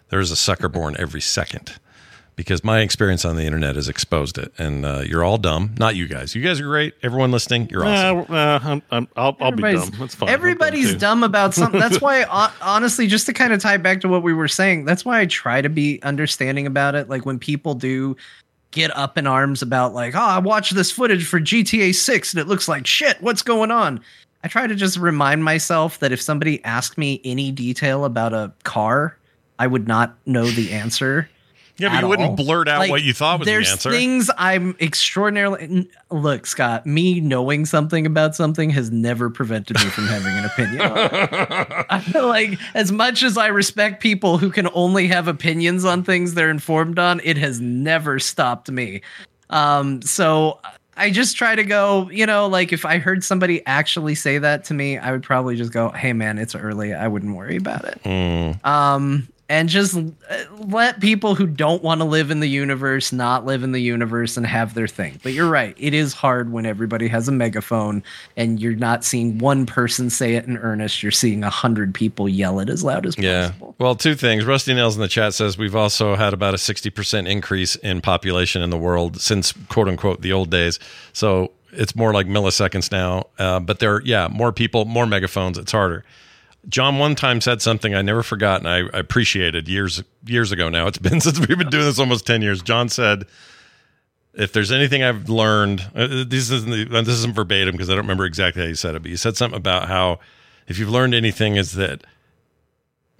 There's 0.09 0.31
a 0.31 0.35
sucker 0.35 0.69
born 0.69 0.95
every 0.99 1.21
second. 1.21 1.77
Because 2.35 2.63
my 2.63 2.79
experience 2.79 3.25
on 3.25 3.35
the 3.35 3.43
internet 3.43 3.75
has 3.75 3.89
exposed 3.89 4.37
it, 4.37 4.53
and 4.57 4.85
uh, 4.85 5.01
you're 5.05 5.25
all 5.25 5.37
dumb. 5.37 5.75
Not 5.77 5.97
you 5.97 6.07
guys. 6.07 6.35
You 6.35 6.41
guys 6.41 6.61
are 6.61 6.67
great. 6.67 6.93
Everyone 7.03 7.33
listening, 7.33 7.67
you're 7.69 7.85
awesome. 7.85 8.33
Nah, 8.33 8.57
nah, 8.57 8.59
I'm, 8.63 8.81
I'm, 8.91 9.07
I'll, 9.17 9.35
I'll 9.41 9.51
be 9.51 9.61
dumb. 9.61 9.91
That's 9.99 10.15
fine. 10.15 10.29
Everybody's 10.29 10.91
dumb, 10.91 10.99
dumb 10.99 11.23
about 11.23 11.53
something. 11.53 11.81
That's 11.81 11.99
why, 12.01 12.23
honestly, 12.61 13.07
just 13.07 13.25
to 13.25 13.33
kind 13.33 13.51
of 13.51 13.59
tie 13.59 13.75
back 13.75 13.99
to 14.01 14.07
what 14.07 14.23
we 14.23 14.33
were 14.33 14.47
saying, 14.47 14.85
that's 14.85 15.03
why 15.03 15.19
I 15.19 15.25
try 15.25 15.61
to 15.61 15.67
be 15.67 16.01
understanding 16.01 16.65
about 16.65 16.95
it. 16.95 17.09
Like 17.09 17.25
when 17.25 17.39
people 17.39 17.73
do 17.75 18.15
get 18.71 18.95
up 18.95 19.17
in 19.17 19.27
arms 19.27 19.61
about, 19.61 19.93
like, 19.93 20.15
oh, 20.15 20.19
I 20.19 20.39
watched 20.39 20.73
this 20.75 20.93
footage 20.93 21.27
for 21.27 21.41
GTA 21.41 21.93
6 21.93 22.33
and 22.33 22.39
it 22.39 22.47
looks 22.47 22.69
like 22.69 22.87
shit. 22.87 23.21
What's 23.21 23.41
going 23.41 23.69
on? 23.69 23.99
I 24.43 24.47
try 24.47 24.67
to 24.67 24.75
just 24.75 24.97
remind 24.97 25.43
myself 25.43 25.99
that 25.99 26.11
if 26.11 26.21
somebody 26.21 26.63
asked 26.63 26.97
me 26.97 27.19
any 27.23 27.51
detail 27.51 28.05
about 28.05 28.33
a 28.33 28.53
car, 28.63 29.17
I 29.57 29.67
would 29.67 29.87
not 29.87 30.17
know 30.25 30.45
the 30.45 30.71
answer. 30.71 31.29
Yeah, 31.79 31.89
but 31.89 32.01
you 32.01 32.07
wouldn't 32.09 32.29
all. 32.31 32.35
blurt 32.35 32.67
out 32.67 32.79
Like, 32.79 32.89
what 32.89 33.03
you 33.03 33.13
thought 33.13 33.39
was 33.39 33.45
the 33.45 33.53
answer. 33.53 33.89
there's 33.89 33.97
things 33.97 34.29
I'm 34.37 34.75
extraordinarily. 34.81 35.89
Look, 36.11 36.45
Scott, 36.45 36.85
me 36.85 37.21
knowing 37.21 37.65
something 37.65 38.05
about 38.05 38.35
something 38.35 38.69
has 38.71 38.91
never 38.91 39.29
prevented 39.29 39.77
me 39.77 39.89
from 39.89 40.07
having 40.07 40.33
an 40.33 40.45
opinion. 40.45 40.81
I 41.89 41.99
feel 42.01 42.27
like 42.27 42.59
as 42.73 42.91
much 42.91 43.23
as 43.23 43.37
I 43.37 43.47
respect 43.47 44.01
people 44.01 44.37
who 44.37 44.49
can 44.49 44.67
only 44.73 45.07
have 45.07 45.29
opinions 45.29 45.85
on 45.85 46.03
things 46.03 46.33
they're 46.33 46.49
informed 46.49 46.99
on, 46.99 47.21
it 47.23 47.37
has 47.37 47.61
never 47.61 48.19
stopped 48.19 48.69
me. 48.69 49.01
Um, 49.49 50.01
so 50.01 50.59
I 50.99 51.11
just 51.11 51.37
try 51.37 51.55
to 51.55 51.63
go, 51.63 52.09
you 52.11 52.25
know, 52.25 52.47
like 52.47 52.73
if 52.73 52.85
I 52.85 52.99
heard 52.99 53.23
somebody 53.23 53.65
actually 53.65 54.15
say 54.15 54.37
that 54.37 54.65
to 54.65 54.73
me, 54.73 54.97
I 54.97 55.11
would 55.11 55.23
probably 55.23 55.55
just 55.55 55.71
go, 55.71 55.89
"Hey, 55.89 56.13
man, 56.13 56.37
it's 56.37 56.55
early. 56.55 56.93
I 56.93 57.07
wouldn't 57.07 57.35
worry 57.35 57.55
about 57.55 57.85
it." 57.85 57.99
Hmm. 58.03 58.67
um 58.69 59.27
and 59.49 59.69
just 59.69 59.97
uh, 59.97 60.03
let 60.67 60.99
people 60.99 61.35
who 61.35 61.47
don't 61.47 61.83
want 61.83 61.99
to 62.01 62.05
live 62.05 62.31
in 62.31 62.39
the 62.39 62.49
universe 62.49 63.11
not 63.11 63.45
live 63.45 63.63
in 63.63 63.71
the 63.71 63.81
universe 63.81 64.37
and 64.37 64.45
have 64.45 64.73
their 64.73 64.87
thing 64.87 65.19
but 65.23 65.33
you're 65.33 65.49
right 65.49 65.75
it 65.77 65.93
is 65.93 66.13
hard 66.13 66.51
when 66.51 66.65
everybody 66.65 67.07
has 67.07 67.27
a 67.27 67.31
megaphone 67.31 68.03
and 68.37 68.61
you're 68.61 68.75
not 68.75 69.03
seeing 69.03 69.37
one 69.37 69.65
person 69.65 70.09
say 70.09 70.35
it 70.35 70.45
in 70.45 70.57
earnest 70.57 71.03
you're 71.03 71.11
seeing 71.11 71.43
a 71.43 71.49
hundred 71.49 71.93
people 71.93 72.27
yell 72.27 72.59
it 72.59 72.69
as 72.69 72.83
loud 72.83 73.05
as 73.05 73.15
possible. 73.15 73.29
Yeah. 73.29 73.49
possible 73.49 73.75
Well, 73.79 73.95
two 73.95 74.15
things. 74.15 74.45
Rusty 74.45 74.73
Nails 74.73 74.95
in 74.95 75.01
the 75.01 75.07
chat 75.07 75.33
says 75.33 75.57
we've 75.57 75.75
also 75.75 76.15
had 76.15 76.33
about 76.33 76.53
a 76.53 76.57
60% 76.57 77.29
increase 77.29 77.75
in 77.77 78.01
population 78.01 78.61
in 78.61 78.69
the 78.69 78.77
world 78.77 79.21
since 79.21 79.53
quote 79.69 79.87
unquote 79.87 80.21
the 80.21 80.33
old 80.33 80.49
days. 80.49 80.79
So 81.13 81.51
it's 81.71 81.95
more 81.95 82.13
like 82.13 82.27
milliseconds 82.27 82.91
now. 82.91 83.27
Uh, 83.37 83.59
but 83.59 83.79
there, 83.79 84.01
yeah, 84.01 84.27
more 84.29 84.51
people, 84.51 84.85
more 84.85 85.05
megaphones. 85.05 85.57
It's 85.57 85.71
harder. 85.71 86.03
Jon 86.67 86.97
one 86.99 87.15
time 87.15 87.39
said 87.41 87.61
something 87.61 87.95
I 87.95 88.01
never 88.01 88.21
forgot 88.21 88.59
and 88.61 88.67
I, 88.69 88.79
I 88.95 88.99
appreciated 88.99 89.67
years 89.67 90.03
years 90.25 90.51
ago 90.51 90.69
now. 90.69 90.87
It's 90.87 90.97
been 90.97 91.21
since 91.21 91.39
we've 91.39 91.57
been 91.57 91.69
doing 91.69 91.85
this 91.85 91.99
almost 91.99 92.27
10 92.27 92.41
years. 92.41 92.61
Jon 92.61 92.89
said, 92.89 93.25
if 94.33 94.53
there's 94.53 94.71
anything 94.71 95.01
I've 95.03 95.29
learned, 95.29 95.89
uh, 95.95 96.23
this 96.27 96.49
isn't 96.51 96.69
the, 96.69 96.85
this 97.01 97.15
isn't 97.15 97.33
verbatim 97.35 97.73
because 97.73 97.89
I 97.89 97.93
don't 97.93 98.03
remember 98.03 98.25
exactly 98.25 98.61
how 98.61 98.67
he 98.67 98.75
said 98.75 98.95
it, 98.95 99.01
but 99.01 99.09
he 99.09 99.17
said 99.17 99.35
something 99.37 99.57
about 99.57 99.87
how 99.87 100.19
if 100.67 100.77
you've 100.77 100.89
learned 100.89 101.15
anything 101.15 101.55
is 101.55 101.73
that 101.73 102.03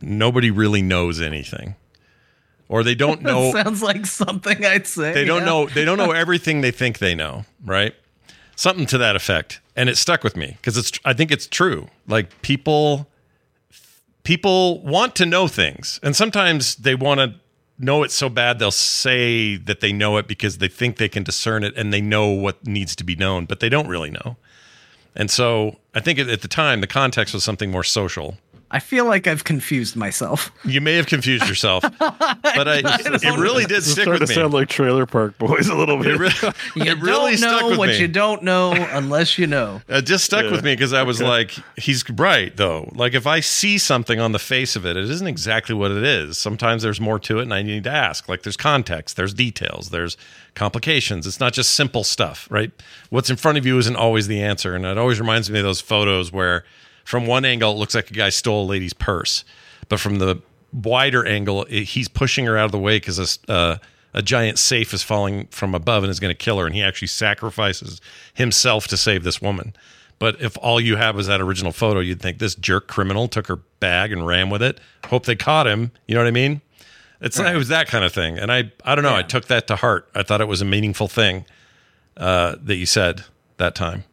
nobody 0.01 0.51
really 0.51 0.82
knows 0.82 1.19
anything. 1.19 1.76
or 2.68 2.84
they 2.84 2.95
don't 2.95 3.22
know 3.24 3.51
Sounds 3.51 3.82
like 3.82 4.06
something 4.06 4.64
I'd 4.66 4.85
say. 4.88 5.14
they 5.14 5.26
don't 5.26 5.40
yeah. 5.42 5.45
know 5.45 5.66
they 5.68 5.84
don't 5.85 5.98
know 5.98 6.11
everything 6.24 6.61
they 6.61 6.72
think 6.72 7.00
they 7.00 7.16
know 7.16 7.45
right 7.66 7.95
something 8.56 8.85
to 8.85 8.98
that 9.00 9.16
effect 9.16 9.59
and 9.76 9.90
it 9.90 9.98
stuck 9.98 10.24
with 10.24 10.35
me 10.38 10.56
because 10.58 10.77
it's 10.77 10.92
i 11.06 11.14
think 11.14 11.32
it's 11.32 11.48
true 11.48 11.88
like 12.08 12.42
people 12.42 13.08
people 14.30 14.80
want 14.83 15.16
to 15.16 15.25
know 15.25 15.48
things 15.48 15.99
and 16.03 16.16
sometimes 16.16 16.75
they 16.75 16.93
want 16.93 17.19
to 17.19 17.33
know 17.80 18.03
it 18.03 18.11
so 18.11 18.30
bad 18.30 18.59
they'll 18.59 18.69
say 18.69 19.56
that 19.56 19.80
they 19.80 19.91
know 19.91 20.17
it 20.17 20.27
because 20.27 20.59
they 20.59 20.67
think 20.67 20.98
they 20.98 21.09
can 21.09 21.24
discern 21.24 21.64
it 21.64 21.74
and 21.75 21.91
they 21.91 21.99
know 21.99 22.27
what 22.27 22.67
needs 22.67 22.95
to 22.95 23.03
be 23.03 23.16
known 23.16 23.45
but 23.45 23.59
they 23.59 23.69
don't 23.69 23.88
really 23.88 24.11
know. 24.11 24.38
And 25.16 25.32
so 25.32 25.80
i 25.95 25.99
think 25.99 26.19
at 26.19 26.41
the 26.43 26.48
time 26.48 26.80
the 26.80 26.85
context 27.01 27.33
was 27.33 27.43
something 27.43 27.72
more 27.72 27.83
social 27.83 28.38
I 28.72 28.80
feel 28.80 29.06
like 29.06 29.25
I've 29.25 29.43
confused 29.43 29.95
myself. 29.95 30.51
you 30.64 30.80
may 30.81 30.95
have 30.95 31.07
confused 31.07 31.48
yourself 31.48 31.81
but 31.99 32.67
I, 32.67 32.81
it 32.85 33.39
really 33.39 33.65
did 33.65 33.77
It's 33.80 33.88
stick 33.91 34.03
starting 34.03 34.19
with 34.22 34.30
to 34.30 34.35
me 34.35 34.35
sound 34.35 34.53
like 34.53 34.69
Trailer 34.69 35.06
Park 35.07 35.38
Boys 35.39 35.67
a 35.69 35.75
little 35.75 35.99
it, 36.01 36.17
bit. 36.19 36.19
re- 36.43 36.51
You 36.75 36.91
it 36.91 36.99
really 37.01 37.31
don't 37.35 37.38
stuck 37.38 37.61
know 37.61 37.69
with 37.69 37.77
what 37.80 37.89
me 37.89 37.98
you 37.99 38.07
don't 38.07 38.43
know 38.43 38.73
unless 38.91 39.38
you 39.38 39.48
know. 39.48 39.81
It 39.89 40.03
just 40.03 40.23
stuck 40.25 40.45
Yeah. 40.45 40.51
with 40.51 40.64
me 40.64 40.73
because 40.73 40.93
I 40.93 41.01
was 41.03 41.19
Okay. 41.22 41.27
like, 41.30 41.51
he's 41.77 42.07
right 42.11 42.56
though. 42.56 42.91
Like 42.93 43.14
if 43.15 43.25
I 43.25 43.39
see 43.39 43.77
something 43.77 44.19
on 44.19 44.33
the 44.33 44.39
face 44.39 44.75
of 44.75 44.85
it, 44.85 44.95
it 44.98 45.09
isn't 45.09 45.27
exactly 45.27 45.73
what 45.73 45.89
it 45.91 46.03
is. 46.03 46.38
Sometimes 46.38 46.83
there's 46.83 47.01
more 47.01 47.17
to 47.19 47.39
it, 47.39 47.43
and 47.43 47.53
I 47.53 47.61
need 47.64 47.83
to 47.85 47.91
ask. 47.91 48.30
Like 48.30 48.43
there's 48.43 48.57
context, 48.57 49.15
there's 49.17 49.33
details, 49.33 49.89
there's 49.89 50.15
complications. 50.56 51.25
It's 51.25 51.39
not 51.39 51.53
just 51.53 51.73
simple 51.73 52.03
stuff, 52.03 52.48
right? 52.51 52.72
What's 53.09 53.30
in 53.30 53.35
front 53.35 53.57
of 53.57 53.65
you 53.65 53.77
isn't 53.80 53.95
always 53.95 54.27
the 54.27 54.41
answer, 54.41 54.75
and 54.75 54.85
it 54.85 54.98
always 54.98 55.19
reminds 55.19 55.49
me 55.49 55.59
of 55.59 55.65
those 55.65 55.81
photos 55.81 56.31
where, 56.31 56.64
from 57.05 57.25
one 57.25 57.45
angle, 57.45 57.71
it 57.71 57.77
looks 57.77 57.95
like 57.95 58.09
a 58.11 58.13
guy 58.13 58.29
stole 58.29 58.65
a 58.65 58.67
lady's 58.67 58.93
purse, 58.93 59.43
but 59.87 59.99
from 59.99 60.19
the 60.19 60.41
wider 60.71 61.25
angle, 61.25 61.65
it, 61.65 61.83
he's 61.83 62.07
pushing 62.07 62.45
her 62.45 62.57
out 62.57 62.65
of 62.65 62.71
the 62.71 62.79
way 62.79 62.97
because 62.97 63.39
a, 63.47 63.51
uh, 63.51 63.77
a 64.13 64.21
giant 64.21 64.59
safe 64.59 64.93
is 64.93 65.03
falling 65.03 65.47
from 65.47 65.75
above 65.75 66.03
and 66.03 66.11
is 66.11 66.19
going 66.19 66.33
to 66.33 66.37
kill 66.37 66.59
her, 66.59 66.65
and 66.65 66.75
he 66.75 66.83
actually 66.83 67.07
sacrifices 67.07 68.01
himself 68.33 68.87
to 68.87 68.97
save 68.97 69.23
this 69.23 69.41
woman. 69.41 69.73
But 70.17 70.41
if 70.41 70.57
all 70.57 70.81
you 70.81 70.97
have 70.97 71.17
is 71.17 71.27
that 71.27 71.39
original 71.39 71.71
photo, 71.71 72.01
you'd 72.01 72.21
think 72.21 72.39
this 72.39 72.55
jerk 72.55 72.87
criminal 72.87 73.27
took 73.27 73.47
her 73.47 73.55
bag 73.79 74.11
and 74.11 74.27
ran 74.27 74.49
with 74.49 74.61
it. 74.61 74.79
Hope 75.05 75.25
they 75.25 75.35
caught 75.35 75.65
him. 75.65 75.91
You 76.07 76.15
know 76.15 76.21
what 76.21 76.27
I 76.27 76.31
mean? 76.31 76.61
It's 77.21 77.37
it 77.37 77.55
was 77.55 77.67
that 77.67 77.87
kind 77.87 78.05
of 78.05 78.13
thing, 78.13 78.37
and 78.37 78.51
I 78.51 78.71
I 78.85 78.95
don't 78.95 79.03
know. 79.03 79.15
I 79.15 79.23
took 79.23 79.45
that 79.45 79.67
to 79.67 79.75
heart. 79.75 80.09
I 80.15 80.23
thought 80.23 80.39
it 80.39 80.47
was 80.47 80.61
a 80.61 80.65
meaningful 80.65 81.09
thing 81.09 81.45
uh, 82.15 82.55
that 82.63 82.75
you 82.75 82.85
said 82.85 83.25
that 83.57 83.75
time. 83.75 84.05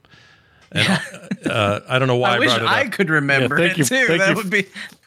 And 0.77 1.51
uh, 1.53 1.81
I 1.89 1.99
don't 1.99 2.09
know 2.09 2.17
why 2.19 2.31
I, 2.31 2.37
I 2.37 2.39
wish 2.39 2.49
brought 2.49 2.61
it 2.63 2.67
up. 2.67 2.71
I 2.73 2.89
could 2.89 3.11
remember 3.11 3.59
Yeah, 3.59 3.67
thank 3.69 3.73
it 3.73 3.79
you- 3.79 3.85
too. 3.85 4.07
thank 4.07 4.21
That 4.21 4.29
you. 4.31 4.35
would 4.37 4.51
be 4.51 4.63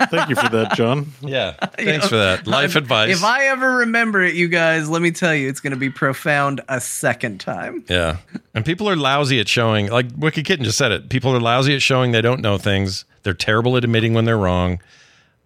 Thank 0.09 0.29
you 0.29 0.35
for 0.35 0.49
that, 0.49 0.73
Jon. 0.75 1.11
yeah, 1.21 1.55
You 1.77 1.85
thanks 1.85 2.05
know, 2.05 2.09
for 2.09 2.17
that 2.17 2.47
life 2.47 2.75
advice. 2.75 3.11
If 3.17 3.23
I 3.23 3.45
ever 3.47 3.77
remember 3.77 4.21
it, 4.23 4.33
you 4.35 4.47
guys, 4.47 4.89
let 4.89 5.01
me 5.01 5.11
tell 5.11 5.35
you, 5.35 5.49
it's 5.49 5.59
going 5.59 5.71
to 5.73 5.79
be 5.79 5.89
profound 5.89 6.61
a 6.69 6.79
second 6.79 7.39
time. 7.41 7.83
Yeah. 7.89 8.17
And 8.53 8.63
people 8.65 8.89
are 8.89 8.95
lousy 8.95 9.39
at 9.39 9.47
showing, 9.49 9.87
like 9.89 10.05
Wicked 10.17 10.45
Kitten 10.45 10.63
just 10.65 10.77
said 10.77 10.91
it. 10.93 11.09
People 11.09 11.31
are 11.35 11.39
lousy 11.41 11.75
at 11.75 11.81
showing 11.81 12.11
they 12.13 12.21
don't 12.21 12.41
know 12.41 12.57
things. 12.57 13.03
They're 13.23 13.33
terrible 13.33 13.75
at 13.75 13.83
admitting 13.83 14.13
when 14.13 14.23
they're 14.25 14.37
wrong. 14.37 14.79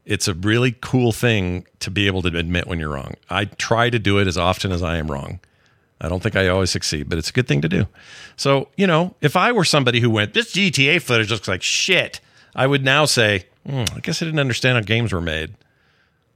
It's 0.06 0.28
a 0.28 0.34
really 0.34 0.76
cool 0.82 1.12
thing 1.14 1.66
to 1.80 1.90
be 1.90 2.08
able 2.08 2.22
to 2.24 2.38
admit 2.38 2.68
when 2.68 2.78
you're 2.78 2.90
wrong. 2.94 3.14
I 3.30 3.46
try 3.46 3.90
to 3.90 3.98
do 3.98 4.20
it 4.20 4.28
as 4.28 4.38
often 4.38 4.72
as 4.72 4.84
I 4.84 4.98
am 4.98 5.10
wrong. 5.10 5.40
I 6.02 6.10
don't 6.10 6.22
think 6.22 6.36
I 6.36 6.48
always 6.50 6.70
succeed, 6.72 7.08
but 7.10 7.18
it's 7.18 7.30
a 7.30 7.34
good 7.34 7.48
thing 7.48 7.62
to 7.62 7.70
do. 7.70 7.88
So, 8.36 8.68
you 8.76 8.88
know, 8.88 9.16
if 9.22 9.36
I 9.38 9.52
were 9.52 9.64
somebody 9.64 10.00
who 10.02 10.10
went, 10.10 10.34
this 10.34 10.52
GTA 10.54 11.02
footage 11.02 11.32
looks 11.32 11.48
like 11.48 11.62
shit, 11.62 12.20
I 12.56 12.68
would 12.68 12.84
now 12.84 13.06
say, 13.06 13.46
"Hmm, 13.66 13.84
I 13.96 14.00
guess 14.02 14.22
I 14.22 14.26
didn't 14.26 14.40
understand 14.40 14.76
how 14.78 14.82
games 14.82 15.14
were 15.14 15.22
made. 15.22 15.54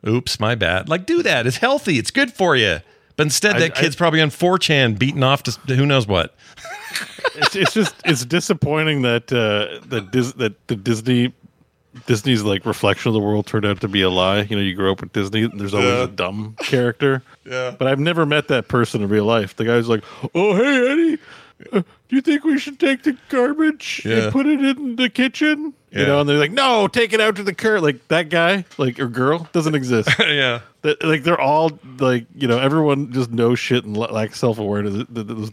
Oops, 0.08 0.40
my 0.40 0.56
bad. 0.56 0.88
Like, 0.88 1.06
do 1.06 1.22
that. 1.24 1.46
It's 1.48 1.58
healthy. 1.58 1.98
It's 1.98 2.12
good 2.12 2.32
for 2.32 2.56
you. 2.56 2.80
But 3.18 3.26
instead, 3.26 3.56
I- 3.58 3.60
that 3.60 3.76
kid's 3.76 3.96
probably 3.96 4.22
on 4.22 4.30
4chan 4.30 4.98
beating 5.00 5.24
off 5.24 5.44
to 5.44 5.52
who 5.76 5.86
knows 5.86 6.08
what. 6.08 6.36
it's, 7.36 7.56
it's 7.56 7.74
just 7.74 7.96
it's 8.06 8.24
disappointing 8.24 9.02
that 9.02 9.32
uh, 9.34 9.86
that 9.90 10.12
Dis- 10.12 10.34
that 10.34 10.68
the 10.68 10.76
Disney 10.76 11.34
Disney's 12.06 12.44
like 12.44 12.66
reflection 12.66 13.10
of 13.10 13.14
the 13.14 13.20
world 13.20 13.48
turned 13.48 13.66
out 13.66 13.82
to 13.82 13.88
be 13.88 14.02
a 14.02 14.10
lie. 14.10 14.42
You 14.42 14.56
know, 14.56 14.62
you 14.62 14.76
grow 14.76 14.92
up 14.92 15.02
with 15.02 15.14
Disney, 15.14 15.44
and 15.44 15.60
there's 15.60 15.74
always 15.74 15.90
Yeah. 15.90 16.04
a 16.04 16.08
dumb 16.08 16.56
character. 16.60 17.24
Yeah. 17.46 17.72
But 17.78 17.88
I've 17.88 18.00
never 18.00 18.26
met 18.26 18.48
that 18.50 18.68
person 18.68 19.02
in 19.02 19.10
real 19.10 19.26
life. 19.26 19.56
The 19.56 19.66
guy's 19.66 19.88
like, 19.90 20.04
"Oh, 20.36 20.56
hey 20.56 20.92
Eddie, 20.92 21.18
uh, 21.74 21.82
do 22.10 22.16
you 22.16 22.22
think 22.22 22.44
we 22.44 22.60
should 22.60 22.80
take 22.80 23.04
the 23.04 23.18
garbage 23.30 24.04
Yeah. 24.06 24.24
and 24.26 24.32
put 24.32 24.46
it 24.46 24.60
in 24.64 24.96
the 24.98 25.10
kitchen?" 25.10 25.74
Yeah. 25.92 26.00
You 26.02 26.06
know, 26.08 26.20
and 26.22 26.30
they're 26.30 26.38
like, 26.38 26.52
"No, 26.52 26.88
take 26.88 27.14
it 27.14 27.22
out 27.22 27.36
to 27.38 27.44
the 27.44 27.54
curb." 27.56 27.82
Like 27.82 28.06
that 28.10 28.30
guy, 28.30 28.66
like 28.78 29.00
or 29.00 29.08
girl, 29.08 29.48
doesn't 29.54 29.74
exist. 29.76 30.10
yeah. 30.20 30.60
that, 30.82 31.02
like 31.04 31.24
they're 31.24 31.40
all 31.40 31.72
like 32.00 32.26
you 32.36 32.48
know 32.48 32.60
everyone 32.60 33.12
just 33.14 33.32
knows 33.32 33.58
shit 33.60 33.86
and 33.86 33.96
la- 33.98 34.12
lacks 34.12 34.40
self 34.40 34.60
awareness. 34.60 35.06
That, 35.10 35.52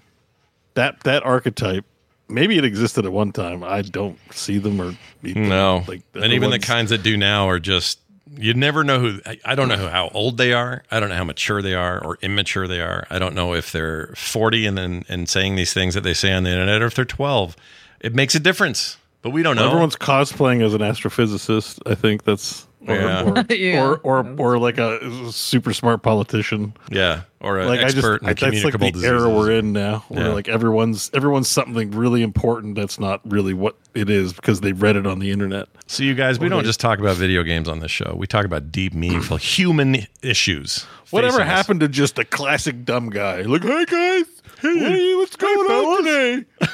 that 0.75 1.01
that 1.05 1.23
archetype, 1.25 1.85
maybe 2.29 2.59
it 2.59 2.65
existed 2.65 3.05
at 3.05 3.13
one 3.13 3.33
time. 3.33 3.63
I 3.63 3.83
don't 3.83 4.19
see 4.33 4.59
them 4.59 4.81
or 4.81 4.97
them. 5.23 5.49
No. 5.49 5.85
Like 5.87 6.03
and 6.15 6.33
even 6.33 6.51
the 6.51 6.59
kinds 6.59 6.91
that 6.91 7.03
do 7.03 7.17
now 7.17 7.49
are 7.49 7.59
just, 7.59 7.99
you 8.37 8.55
never 8.55 8.83
know 8.83 8.99
who, 8.99 9.21
I, 9.27 9.39
I 9.45 9.55
don't 9.55 9.69
know 9.69 9.77
who, 9.77 9.87
how 9.87 10.09
old 10.09 10.39
they 10.39 10.53
are. 10.53 10.83
I 10.91 10.99
don't 10.99 11.09
know 11.09 11.17
how 11.17 11.25
mature 11.25 11.63
they 11.63 11.75
are 11.75 12.03
or 12.03 12.19
immature 12.23 12.67
they 12.67 12.81
are. 12.81 13.07
I 13.11 13.19
don't 13.19 13.35
know 13.35 13.55
if 13.55 13.71
they're 13.71 14.13
40 14.17 14.67
and 14.67 14.79
then 14.79 15.05
and 15.09 15.29
saying 15.29 15.57
these 15.57 15.73
things 15.73 15.95
that 15.95 16.01
they 16.01 16.15
say 16.15 16.33
on 16.33 16.43
the 16.43 16.51
internet 16.51 16.83
or 16.83 16.87
if 16.87 16.95
they're 16.95 17.05
12. 17.05 17.57
It 18.01 18.15
makes 18.15 18.35
a 18.35 18.41
difference, 18.41 18.97
but 19.23 19.31
we 19.31 19.43
don't 19.43 19.57
know. 19.57 19.67
Everyone's 19.67 19.97
cosplaying 19.97 20.65
as 20.65 20.75
an 20.75 20.81
astrophysicist. 20.81 21.81
I 21.91 21.95
think 21.95 22.25
that's 22.25 22.67
or 22.87 22.95
Yeah. 22.95 23.23
or, 23.31 23.45
Yeah. 23.55 23.85
or, 23.85 23.97
or 23.99 24.35
or 24.39 24.59
like 24.59 24.79
a 24.79 25.31
super 25.33 25.73
smart 25.73 26.03
politician. 26.03 26.75
yeah. 26.91 27.23
Or 27.41 27.59
an 27.59 27.69
Like 27.69 27.81
I 27.81 27.85
just 27.85 27.97
expert 27.99 28.23
I, 28.23 28.29
that's 28.33 28.43
like 28.43 28.51
communicable 28.53 28.87
the 28.87 28.93
diseases. 28.93 29.11
era 29.23 29.29
we're 29.29 29.51
in 29.53 29.73
now, 29.75 30.05
where 30.09 30.29
Yeah. 30.29 30.33
like 30.33 30.49
everyone's 30.49 31.11
everyone's 31.13 31.49
something 31.49 31.91
really 31.91 32.23
important 32.23 32.75
that's 32.75 32.99
not 32.99 33.21
really 33.31 33.53
what 33.53 33.77
it 33.95 34.09
is 34.09 34.33
because 34.33 34.61
they 34.63 34.73
read 34.73 34.97
it 34.97 35.07
on 35.07 35.19
the 35.19 35.31
internet. 35.31 35.69
So 35.87 36.03
you 36.05 36.15
guys, 36.15 36.39
we 36.39 36.47
Or 36.47 36.51
don't 36.51 36.65
just 36.65 36.81
talk 36.81 36.99
about 36.99 37.17
video 37.17 37.43
games 37.43 37.69
on 37.69 37.81
this 37.81 37.91
show. 37.91 38.15
We 38.17 38.27
talk 38.27 38.47
about 38.47 38.73
deep, 38.73 38.95
meaningful 38.95 39.37
human 39.39 40.07
issues. 40.23 40.85
Whatever 41.11 41.39
facing 41.39 41.49
us. 41.51 41.57
happened 41.57 41.81
to 41.81 41.89
just 41.89 42.19
a 42.19 42.25
classic 42.25 42.85
dumb 42.87 43.11
guy? 43.11 43.43
Like, 43.43 43.63
hey 43.63 43.85
guys, 43.85 44.25
what 44.63 44.93
are 44.93 44.97
you, 44.97 45.19
what's 45.19 45.37
going 45.37 45.59
on 45.59 46.05
today? 46.05 46.45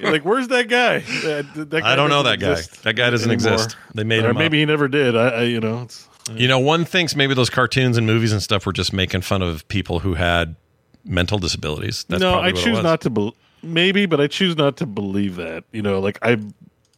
like, 0.00 0.24
where's 0.24 0.48
that 0.48 0.68
guy? 0.68 1.00
That, 1.00 1.70
that 1.70 1.84
I 1.84 1.96
don't 1.96 2.08
know 2.10 2.22
that 2.22 2.40
guy. 2.40 2.60
That 2.82 2.94
guy 2.94 3.10
doesn't 3.10 3.30
anymore. 3.30 3.54
exist. 3.54 3.76
They 3.94 4.04
made 4.04 4.24
Or 4.24 4.30
him 4.30 4.36
maybe 4.38 4.58
up. 4.58 4.60
he 4.60 4.66
never 4.66 4.88
did. 4.88 5.16
I, 5.16 5.28
I 5.28 5.42
you 5.42 5.60
know, 5.60 5.82
it's, 5.82 6.08
You 6.34 6.48
know, 6.48 6.58
one 6.58 6.84
thinks 6.84 7.14
maybe 7.16 7.34
those 7.34 7.50
cartoons 7.50 7.96
and 7.96 8.06
movies 8.06 8.32
and 8.32 8.42
stuff 8.42 8.66
were 8.66 8.72
just 8.72 8.92
making 8.92 9.22
fun 9.22 9.42
of 9.42 9.66
people 9.68 10.00
who 10.00 10.14
had 10.14 10.56
mental 11.04 11.38
disabilities. 11.38 12.04
That's 12.08 12.20
no, 12.20 12.32
probably 12.32 12.50
I 12.50 12.52
what 12.52 12.60
it 12.60 12.64
choose 12.64 12.76
was. 12.76 12.84
not 12.84 13.00
to. 13.02 13.10
Be- 13.10 13.34
maybe, 13.62 14.06
but 14.06 14.20
I 14.20 14.26
choose 14.26 14.56
not 14.56 14.76
to 14.78 14.86
believe 14.86 15.36
that. 15.36 15.64
You 15.72 15.82
know, 15.82 16.00
like 16.00 16.18
I, 16.22 16.38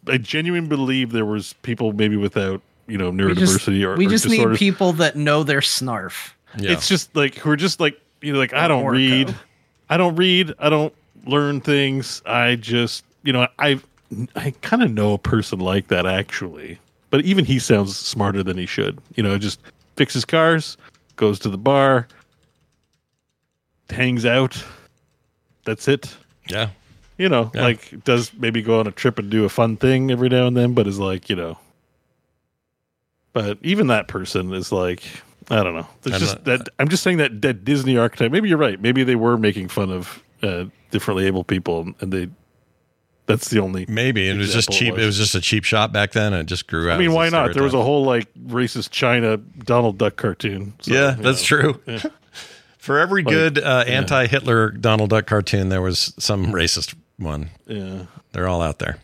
I 0.08 0.18
genuinely 0.18 0.68
believe 0.68 1.12
there 1.12 1.24
was 1.26 1.54
people 1.62 1.92
maybe 1.92 2.16
without 2.16 2.60
you 2.86 2.98
know 2.98 3.10
We 3.10 3.34
just, 3.34 3.58
neurodiversity 3.66 3.82
or 3.84 3.96
we 3.96 4.06
or 4.06 4.10
just 4.10 4.28
need 4.28 4.56
people 4.56 4.92
that 4.94 5.16
know 5.16 5.42
their 5.42 5.60
snarf. 5.60 6.32
Yeah. 6.58 6.72
It's 6.72 6.86
just 6.86 7.14
like 7.16 7.34
who 7.36 7.50
are 7.50 7.56
just 7.56 7.80
like 7.80 8.00
you 8.20 8.32
know, 8.32 8.38
like 8.38 8.52
I 8.52 8.68
don't 8.68 8.84
Orko. 8.84 8.92
read, 8.92 9.34
I 9.88 9.96
don't 9.96 10.16
read, 10.16 10.52
I 10.58 10.68
don't 10.70 10.94
learn 11.26 11.60
things. 11.60 12.22
I 12.26 12.56
just 12.56 13.04
you 13.22 13.32
know, 13.32 13.46
I 13.58 13.80
I 14.36 14.50
kind 14.62 14.82
of 14.82 14.90
know 14.92 15.14
a 15.14 15.18
person 15.18 15.58
like 15.58 15.88
that 15.88 16.06
actually, 16.06 16.78
but 17.10 17.24
even 17.24 17.44
he 17.44 17.58
sounds 17.58 17.96
smarter 17.96 18.42
than 18.42 18.56
he 18.58 18.66
should. 18.66 18.98
You 19.16 19.22
know, 19.22 19.38
just 19.38 19.60
fixes 19.96 20.24
cars, 20.24 20.76
goes 21.16 21.38
to 21.40 21.48
the 21.48 21.58
bar, 21.58 22.06
hangs 23.90 24.24
out. 24.26 24.62
That's 25.64 25.88
it. 25.88 26.14
yeah. 26.48 26.70
You 27.16 27.28
know, 27.28 27.50
Yeah. 27.54 27.62
like 27.62 28.02
does 28.04 28.32
maybe 28.34 28.60
go 28.60 28.80
on 28.80 28.88
a 28.88 28.90
trip 28.90 29.20
and 29.20 29.30
do 29.30 29.44
a 29.44 29.48
fun 29.48 29.76
thing 29.76 30.10
every 30.10 30.28
now 30.28 30.48
and 30.48 30.56
then, 30.56 30.74
but 30.74 30.88
is 30.88 30.98
like 30.98 31.30
you 31.30 31.36
know. 31.36 31.58
But 33.32 33.58
even 33.62 33.86
that 33.86 34.08
person 34.08 34.52
is 34.52 34.72
like 34.72 35.02
I 35.50 35.62
don't 35.62 35.74
know. 35.76 35.86
I'm 36.06 36.12
just 36.18 36.34
not- 36.36 36.44
that 36.46 36.68
I'm 36.80 36.88
just 36.88 37.04
saying 37.04 37.18
that 37.18 37.40
that 37.42 37.64
Disney 37.64 37.96
archetype. 37.96 38.32
Maybe 38.32 38.48
you're 38.48 38.58
right. 38.58 38.80
Maybe 38.80 39.04
they 39.04 39.14
were 39.14 39.38
making 39.38 39.68
fun 39.68 39.90
of 39.90 40.23
uh, 40.44 40.66
differently 40.90 41.26
able 41.26 41.44
people, 41.44 41.92
and 42.00 42.12
they. 42.12 42.28
That's 43.26 43.48
the 43.48 43.60
only. 43.60 43.86
Maybe 43.88 44.28
it 44.28 44.36
was 44.36 44.52
just 44.52 44.70
cheap. 44.70 44.98
It 44.98 45.06
was 45.06 45.16
just 45.16 45.34
a 45.34 45.40
cheap 45.40 45.64
shot 45.64 45.92
back 45.92 46.12
then, 46.12 46.34
and 46.34 46.42
it 46.42 46.46
just 46.46 46.66
grew 46.66 46.90
out. 46.90 46.96
I 46.96 46.98
mean, 46.98 47.12
why 47.12 47.30
not? 47.30 47.54
There 47.54 47.62
was 47.62 47.72
a 47.72 47.82
whole 47.82 48.04
like 48.04 48.32
racist 48.34 48.90
China 48.90 49.38
Donald 49.38 49.96
Duck 49.96 50.16
cartoon. 50.16 50.74
So, 50.80 50.92
yeah, 50.92 51.16
that's 51.18 51.40
know. 51.50 51.72
true. 51.72 51.80
Yeah. 51.86 52.02
For 52.78 52.98
every 52.98 53.22
Like, 53.22 53.32
good 53.32 53.58
uh, 53.58 53.84
yeah. 53.86 53.94
anti-Hitler 53.94 54.72
Donald 54.72 55.08
Duck 55.08 55.24
cartoon, 55.24 55.70
there 55.70 55.80
was 55.80 56.12
some 56.18 56.48
racist 56.48 56.94
one. 57.16 57.48
Yeah. 57.66 58.02
They're 58.32 58.46
all 58.46 58.60
out 58.60 58.78
there. 58.78 58.98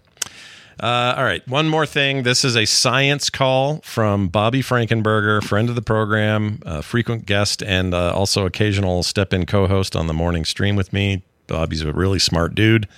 Uh, 0.79 1.15
all 1.17 1.25
right, 1.25 1.47
one 1.49 1.67
more 1.67 1.87
thing. 1.87 2.23
This 2.23 2.45
is 2.45 2.57
a 2.59 2.67
science 2.67 3.31
call 3.31 3.81
from 3.83 4.29
Bobby 4.29 4.61
Frankenberger, 4.63 5.43
friend 5.43 5.71
of 5.71 5.77
the 5.77 5.83
program, 5.83 6.59
frequent 6.83 7.25
guest, 7.25 7.63
and 7.63 7.95
uh, 7.95 8.13
also 8.15 8.45
occasional 8.45 9.03
step-in 9.03 9.47
co-host 9.47 9.97
on 9.97 10.07
the 10.09 10.15
morning 10.15 10.45
stream 10.45 10.77
with 10.77 10.93
me. 10.93 11.23
Bobby's 11.51 11.83
a 11.83 11.93
really 11.93 12.21
smart 12.21 12.55
dude, 12.55 12.89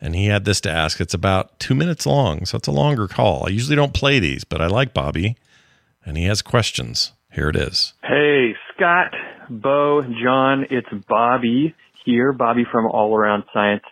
and 0.00 0.14
he 0.14 0.26
had 0.26 0.44
this 0.46 0.60
to 0.62 0.70
ask. 0.70 1.00
It's 1.00 1.14
about 1.14 1.58
two 1.58 1.74
minutes 1.74 2.06
long, 2.06 2.46
so 2.46 2.56
it's 2.56 2.66
a 2.66 2.72
longer 2.72 3.06
call. 3.06 3.44
I 3.46 3.50
usually 3.50 3.76
don't 3.76 3.92
play 3.92 4.18
these, 4.18 4.44
but 4.44 4.62
I 4.62 4.66
like 4.66 4.94
Bobby, 4.94 5.36
and 6.04 6.16
he 6.16 6.24
has 6.24 6.40
questions. 6.42 7.12
Here 7.30 7.50
it 7.50 7.56
is. 7.56 7.92
Hey, 8.02 8.54
Scott, 8.74 9.12
Beau, 9.48 10.02
Jon, 10.02 10.66
it's 10.70 10.88
Bobby 11.06 11.74
here. 12.04 12.32
Bobby 12.32 12.64
from 12.70 12.86
All 12.86 13.14
Around 13.14 13.44
Science. 13.52 13.84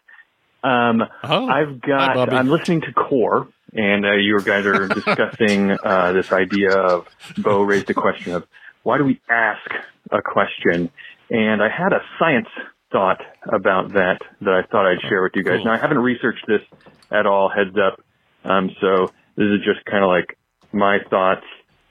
Um, 0.65 1.03
I've 1.23 1.81
got, 1.81 2.15
Bobby. 2.15 2.37
I'm 2.37 2.49
listening 2.49 2.81
to 2.83 2.93
Core, 2.93 3.49
and 3.75 4.07
uh, 4.07 4.13
you 4.13 4.39
guys 4.41 4.65
are 4.65 4.89
discussing 4.95 5.77
uh, 5.85 6.13
this 6.13 6.33
idea 6.33 6.71
of, 6.77 7.07
Beau 7.37 7.63
raised 7.63 7.91
a 7.91 7.95
question 7.95 8.33
of, 8.33 8.47
why 8.83 8.97
do 8.97 9.05
we 9.05 9.21
ask 9.29 9.71
a 10.11 10.23
question? 10.23 10.91
And 11.31 11.63
I 11.63 11.69
had 11.69 11.93
a 11.93 12.01
science 12.19 12.49
thought 12.93 13.21
about 13.45 13.93
that 13.93 14.19
that 14.41 14.55
I 14.55 14.63
thought 14.71 14.87
I'd 14.87 15.01
share 15.09 15.23
with 15.23 15.33
you 15.35 15.43
guys. 15.43 15.59
Cool. 15.59 15.67
Now, 15.67 15.73
I 15.73 15.79
haven't 15.79 15.99
researched 15.99 16.45
this 16.47 16.63
at 17.11 17.27
all, 17.27 17.49
heads 17.49 17.77
up. 17.77 18.01
Um, 18.45 18.71
so 18.81 19.13
this 19.37 19.47
is 19.47 19.61
just 19.65 19.85
kind 19.87 20.05
of 20.05 20.09
like 20.09 20.39
my 20.73 20.99
thoughts. 21.09 21.45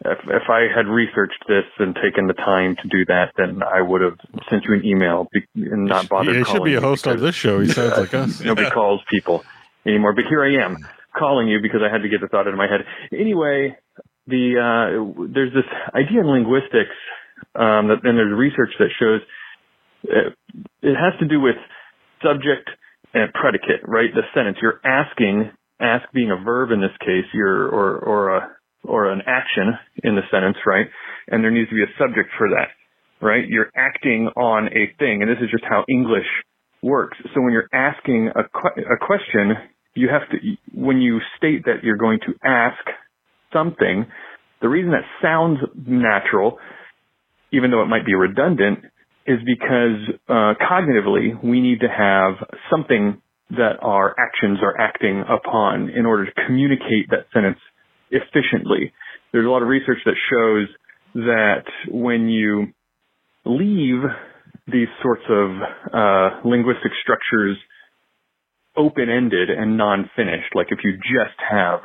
If, 0.06 0.20
if 0.28 0.50
I 0.50 0.68
had 0.74 0.88
researched 0.88 1.44
this 1.48 1.66
and 1.78 1.94
taken 1.96 2.28
the 2.28 2.34
time 2.34 2.78
to 2.82 2.88
do 2.88 3.06
that, 3.06 3.34
then 3.38 3.62
I 3.64 3.82
would 3.82 4.02
have 4.02 4.18
sent 4.50 4.64
you 4.64 4.74
an 4.74 4.86
email 4.86 5.28
be- 5.32 5.46
and 5.56 5.86
not 5.86 6.08
bothered 6.08 6.34
Yeah, 6.34 6.44
he 6.44 6.46
should 6.46 6.64
be 6.64 6.76
a 6.76 6.82
host 6.82 7.06
on 7.08 7.20
this 7.20 7.36
show. 7.36 7.60
He 7.60 7.72
sounds 7.72 7.98
like 7.98 8.14
us. 8.14 8.40
Nobody 8.44 8.70
calls 8.70 9.02
people 9.10 9.44
anymore. 9.86 10.14
But 10.14 10.26
here 10.30 10.44
I 10.44 10.64
am 10.64 10.78
calling 11.18 11.48
you 11.50 11.60
because 11.62 11.82
I 11.84 11.92
had 11.92 12.02
to 12.04 12.10
get 12.10 12.22
the 12.22 12.28
thought 12.28 12.48
out 12.48 12.54
of 12.54 12.58
my 12.58 12.68
head. 12.68 12.86
Anyway, 13.12 13.78
the 14.28 14.56
uh, 14.56 15.28
there's 15.34 15.54
this 15.54 15.66
idea 15.94 16.22
in 16.22 16.28
linguistics, 16.28 16.96
um, 17.56 17.90
that, 17.90 18.00
and 18.04 18.18
there's 18.18 18.32
research 18.38 18.72
that 18.80 18.90
shows 18.98 19.22
Uh, 20.04 20.32
it 20.82 20.96
has 20.96 21.20
to 21.20 21.28
do 21.28 21.40
with 21.40 21.56
subject 22.24 22.70
and 23.14 23.34
predicate, 23.34 23.82
right? 23.88 24.10
The 24.14 24.22
sentence 24.34 24.58
you're 24.62 24.80
asking, 24.86 25.52
ask 25.80 26.06
being 26.14 26.32
a 26.32 26.44
verb 26.44 26.72
in 26.72 26.82
this 26.82 26.96
case, 27.00 27.26
you're 27.34 27.68
or 27.68 27.98
or 27.98 28.38
a 28.38 28.50
or 28.84 29.12
an 29.12 29.22
action 29.28 29.74
in 30.04 30.16
the 30.16 30.22
sentence, 30.32 30.58
right? 30.66 30.88
And 31.28 31.44
there 31.44 31.52
needs 31.52 31.70
to 31.70 31.76
be 31.76 31.84
a 31.84 31.94
subject 31.98 32.30
for 32.38 32.50
that, 32.50 32.70
right? 33.26 33.44
You're 33.48 33.72
acting 33.76 34.30
on 34.38 34.68
a 34.68 34.94
thing, 34.98 35.22
and 35.22 35.30
this 35.30 35.38
is 35.42 35.52
just 35.52 35.64
how 35.68 35.84
English 35.90 36.28
works. 36.82 37.18
So 37.34 37.42
when 37.42 37.52
you're 37.52 37.70
asking 37.74 38.30
a, 38.30 38.44
que- 38.44 38.84
a 38.84 39.06
question, 39.06 39.54
you 39.96 40.08
have 40.10 40.30
to, 40.30 40.38
when 40.74 41.02
you 41.02 41.20
state 41.38 41.66
that 41.66 41.84
you're 41.84 41.98
going 41.98 42.20
to 42.26 42.34
ask 42.48 42.80
something, 43.52 44.06
the 44.62 44.70
reason 44.70 44.92
that 44.92 45.04
sounds 45.22 45.60
natural, 45.86 46.58
even 47.52 47.72
though 47.72 47.82
it 47.82 47.88
might 47.88 48.06
be 48.06 48.16
redundant, 48.16 48.80
is 49.30 49.38
because 49.46 50.18
uh, 50.28 50.58
cognitively 50.58 51.42
we 51.44 51.62
need 51.62 51.82
to 51.82 51.88
have 51.88 52.34
something 52.72 53.22
that 53.52 53.78
our 53.82 54.16
actions 54.20 54.58
are 54.64 54.76
acting 54.80 55.24
upon 55.30 55.90
in 55.90 56.06
order 56.08 56.26
to 56.26 56.32
communicate 56.48 57.10
that 57.12 57.26
sentence 57.32 57.60
efficiently. 58.10 58.92
There's 59.32 59.46
a 59.46 59.50
lot 59.50 59.62
of 59.62 59.68
research 59.68 60.00
that 60.06 60.16
shows 60.30 60.68
that 61.14 61.66
when 61.90 62.28
you 62.28 62.74
leave 63.46 64.02
these 64.68 64.88
sorts 65.02 65.24
of 65.30 65.50
uh, 65.94 66.48
linguistic 66.48 66.92
structures 67.04 67.58
open-ended 68.76 69.50
and 69.50 69.78
non-finished, 69.78 70.56
like 70.56 70.68
if 70.72 70.80
you 70.84 70.94
just 70.94 71.38
have 71.50 71.82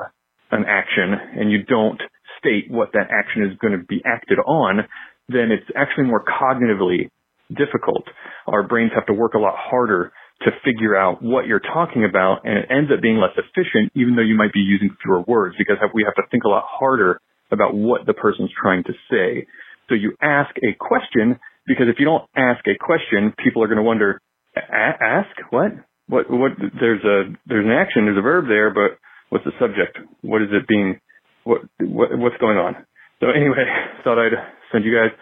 an 0.51 0.65
action 0.67 1.13
and 1.39 1.53
you 1.53 1.63
don't 1.63 2.01
state 2.39 2.71
what 2.71 2.93
that 2.93 3.09
action 3.11 3.43
is 3.45 3.59
going 3.59 3.79
to 3.79 3.85
be 3.85 4.03
acted 4.07 4.39
on, 4.39 4.81
then 5.29 5.51
it's 5.51 5.69
actually 5.77 6.05
more 6.05 6.25
cognitively 6.25 7.11
difficult. 7.55 8.05
Our 8.47 8.63
brains 8.63 8.93
have 8.95 9.07
to 9.07 9.13
work 9.13 9.35
a 9.35 9.39
lot 9.39 9.55
harder 9.57 10.13
to 10.43 10.51
figure 10.65 10.97
out 10.97 11.23
what 11.23 11.47
you're 11.47 11.61
talking 11.61 12.05
about 12.05 12.45
and 12.45 12.59
it 12.59 12.67
ends 12.71 12.91
up 12.93 13.01
being 13.01 13.17
less 13.17 13.33
efficient 13.39 13.93
even 13.95 14.17
though 14.17 14.27
you 14.27 14.35
might 14.37 14.53
be 14.53 14.61
using 14.61 14.91
fewer 15.03 15.23
words 15.23 15.55
because 15.57 15.77
we 15.95 16.05
have 16.05 16.15
to 16.17 16.23
think 16.31 16.45
a 16.45 16.49
lot 16.49 16.65
harder 16.67 17.21
about 17.51 17.75
what 17.75 18.05
the 18.07 18.13
person's 18.15 18.51
trying 18.61 18.83
to 18.85 18.93
say. 19.11 19.47
So 19.89 19.95
you 19.95 20.13
ask 20.21 20.51
a 20.59 20.75
question 20.79 21.39
because 21.67 21.87
if 21.89 21.97
you 21.99 22.05
don't 22.05 22.25
ask 22.37 22.65
a 22.67 22.77
question, 22.79 23.33
people 23.43 23.63
are 23.63 23.69
going 23.69 23.79
to 23.79 23.83
wonder, 23.83 24.21
"A- 24.57 24.61
ask 25.03 25.31
what? 25.51 25.73
What, 26.09 26.29
what, 26.29 26.53
there's 26.59 27.03
a, 27.05 27.33
there's 27.47 27.65
an 27.65 27.73
action, 27.73 28.05
there's 28.05 28.19
a 28.19 28.23
verb 28.23 28.47
there, 28.49 28.69
but 28.75 28.99
what's 29.31 29.45
the 29.45 29.53
subject? 29.59 29.97
What 30.21 30.43
is 30.43 30.49
it 30.53 30.69
being, 30.69 31.01
what, 31.45 31.63
what 31.81 32.11
what's 32.19 32.37
going 32.39 32.59
on? 32.59 32.85
So 33.21 33.31
anyway, 33.31 33.65
thought 34.05 34.19
I'd 34.19 34.37
send 34.73 34.85
you 34.85 34.93
guys 34.93 35.17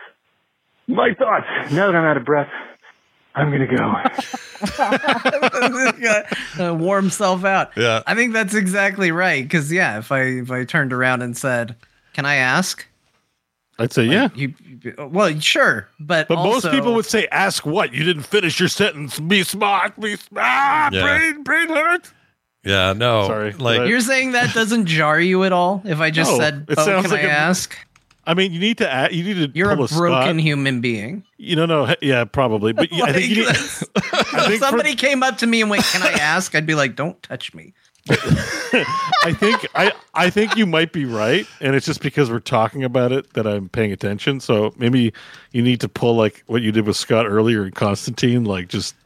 my 0.89 1.15
thoughts. 1.15 1.47
Now 1.73 1.87
that 1.87 1.95
I'm 1.97 2.05
out 2.05 2.17
of 2.17 2.25
breath, 2.25 2.51
I'm 3.35 3.51
going 3.51 3.67
to 3.67 3.77
go. 3.77 3.93
uh, 6.65 6.75
warm 6.75 7.11
self 7.11 7.45
out. 7.45 7.71
Yeah. 7.77 8.03
I 8.07 8.15
think 8.15 8.33
that's 8.33 8.55
exactly 8.55 9.11
right. 9.13 9.43
Because 9.43 9.73
yeah, 9.73 9.99
if 9.99 10.13
I 10.13 10.21
if 10.23 10.51
I 10.51 10.65
turned 10.65 10.93
around 10.93 11.23
and 11.23 11.37
said, 11.37 11.77
"Can 12.13 12.25
I 12.27 12.37
ask?" 12.37 12.87
I'd 13.79 13.93
say 13.93 14.05
yeah. 14.05 14.29
You, 14.35 14.55
you- 14.83 14.95
well, 15.11 15.39
sure, 15.41 15.89
but 15.99 16.29
But 16.29 16.37
most 16.37 16.71
people 16.71 16.95
would 16.95 17.07
say, 17.07 17.27
"Ask 17.33 17.65
what? 17.65 17.93
You 17.95 18.05
didn't 18.05 18.25
finish 18.25 18.61
your 18.61 18.69
sentence. 18.69 19.19
Be 19.19 19.43
smart. 19.45 19.99
Be 19.99 20.17
smart. 20.17 20.93
Yeah. 20.93 21.03
Brain, 21.03 21.43
brain 21.43 21.69
hurt." 21.69 22.13
Yeah, 22.65 22.93
no. 22.93 23.27
Sorry. 23.27 23.53
Like 23.55 23.89
You're 23.89 24.01
saying 24.01 24.33
that 24.33 24.55
doesn't 24.55 24.87
jar 24.87 25.19
you 25.21 25.43
at 25.45 25.53
all? 25.53 25.83
If 25.85 25.99
I 26.01 26.11
just 26.11 26.31
No, 26.33 26.39
said, 26.39 26.67
it 26.69 26.79
"Oh, 26.79 26.85
sounds 26.85 27.03
can 27.07 27.11
like 27.13 27.25
I 27.25 27.29
a- 27.29 27.31
ask?" 27.31 27.77
I 28.25 28.35
mean, 28.35 28.53
you 28.53 28.61
need 28.61 28.79
to. 28.79 28.91
Add, 28.91 29.13
you 29.13 29.25
need 29.25 29.53
to. 29.53 29.59
You're 29.59 29.71
a 29.73 29.77
broken 29.77 29.89
spot. 29.97 30.37
human 30.39 30.81
being. 30.81 31.25
You 31.39 31.57
don't 31.57 31.69
know. 31.69 31.95
Yeah, 32.01 32.25
probably. 32.25 32.73
But 32.73 32.93
I 32.93 33.13
think 33.13 33.29
you 33.29 33.37
need. 33.37 33.47
Like, 33.47 33.57
I 34.35 34.47
think 34.47 34.61
for- 34.61 34.67
somebody 34.67 34.95
came 34.95 35.23
up 35.23 35.39
to 35.39 35.47
me 35.47 35.61
and 35.61 35.71
went, 35.71 35.85
"Can 35.85 36.03
I 36.03 36.13
ask?" 36.13 36.55
I'd 36.55 36.67
be 36.67 36.75
like, 36.75 36.95
"Don't 36.95 37.21
touch 37.23 37.53
me." 37.55 37.75
I 38.11 39.33
think 39.39 39.65
I 39.77 39.93
I 40.15 40.29
think 40.31 40.57
you 40.57 40.67
might 40.67 40.93
be 40.93 41.05
right, 41.05 41.47
and 41.61 41.77
it's 41.77 41.87
just 41.87 42.01
because 42.01 42.31
we're 42.31 42.41
talking 42.41 42.83
about 42.83 43.13
it 43.13 43.33
that 43.35 43.47
I'm 43.47 43.69
paying 43.69 43.93
attention. 43.93 44.41
So 44.41 44.73
maybe 44.77 45.13
you 45.53 45.63
need 45.63 45.81
to 45.83 45.89
pull 45.89 46.17
like 46.17 46.43
what 46.47 46.63
you 46.63 46.73
did 46.73 46.87
with 46.87 46.97
Scott 46.97 47.27
earlier 47.27 47.65
in 47.65 47.73
Constantine, 47.73 48.45
like 48.45 48.69
just 48.69 48.97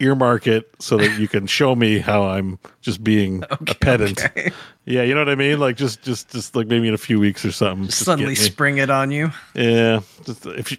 earmark 0.00 0.46
it 0.46 0.70
so 0.78 0.96
that 0.96 1.18
you 1.18 1.28
can 1.28 1.46
show 1.46 1.74
me 1.74 1.98
how 1.98 2.24
I'm 2.24 2.58
just 2.80 3.04
being 3.04 3.44
a 3.50 3.74
pedant. 3.74 4.20
Yeah, 4.86 5.02
you 5.02 5.14
know 5.14 5.20
what 5.20 5.28
I 5.28 5.36
mean? 5.36 5.60
Like 5.60 5.76
just 5.76 6.02
just 6.02 6.30
just 6.30 6.56
like 6.56 6.66
maybe 6.66 6.88
in 6.88 6.94
a 6.94 6.98
few 6.98 7.20
weeks 7.20 7.44
or 7.44 7.52
something. 7.52 7.86
just 7.86 8.04
Suddenly 8.04 8.34
spring 8.34 8.78
it 8.78 8.90
on 8.90 9.12
you. 9.12 9.30
Yeah, 9.54 10.00
just 10.24 10.46
if 10.46 10.72
you. 10.72 10.78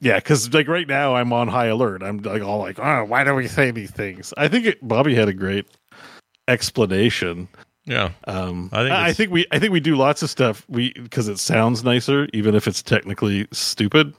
Yeah, 0.00 0.16
because 0.16 0.52
like 0.52 0.66
right 0.66 0.88
now 0.88 1.14
I'm 1.14 1.32
on 1.32 1.46
high 1.46 1.66
alert. 1.66 2.02
I'm 2.02 2.18
like 2.18 2.42
all 2.42 2.58
like, 2.58 2.80
oh, 2.80 3.04
why 3.04 3.22
don't 3.22 3.36
we 3.36 3.46
say 3.46 3.70
these 3.70 3.92
things? 3.92 4.34
I 4.36 4.48
think 4.48 4.66
it, 4.66 4.88
Bobby 4.88 5.14
had 5.14 5.28
a 5.28 5.32
great 5.32 5.66
explanation. 6.48 7.46
Yeah, 7.86 8.10
um, 8.26 8.70
I 8.72 8.82
think 8.82 8.92
I, 8.92 9.06
I 9.08 9.12
think 9.12 9.30
we 9.30 9.46
I 9.52 9.58
think 9.58 9.72
we 9.72 9.80
do 9.80 9.94
lots 9.94 10.22
of 10.22 10.30
stuff 10.30 10.64
we 10.68 10.92
because 10.94 11.28
it 11.28 11.38
sounds 11.38 11.84
nicer, 11.84 12.28
even 12.32 12.54
if 12.54 12.66
it's 12.66 12.82
technically 12.82 13.46
stupid. 13.52 14.14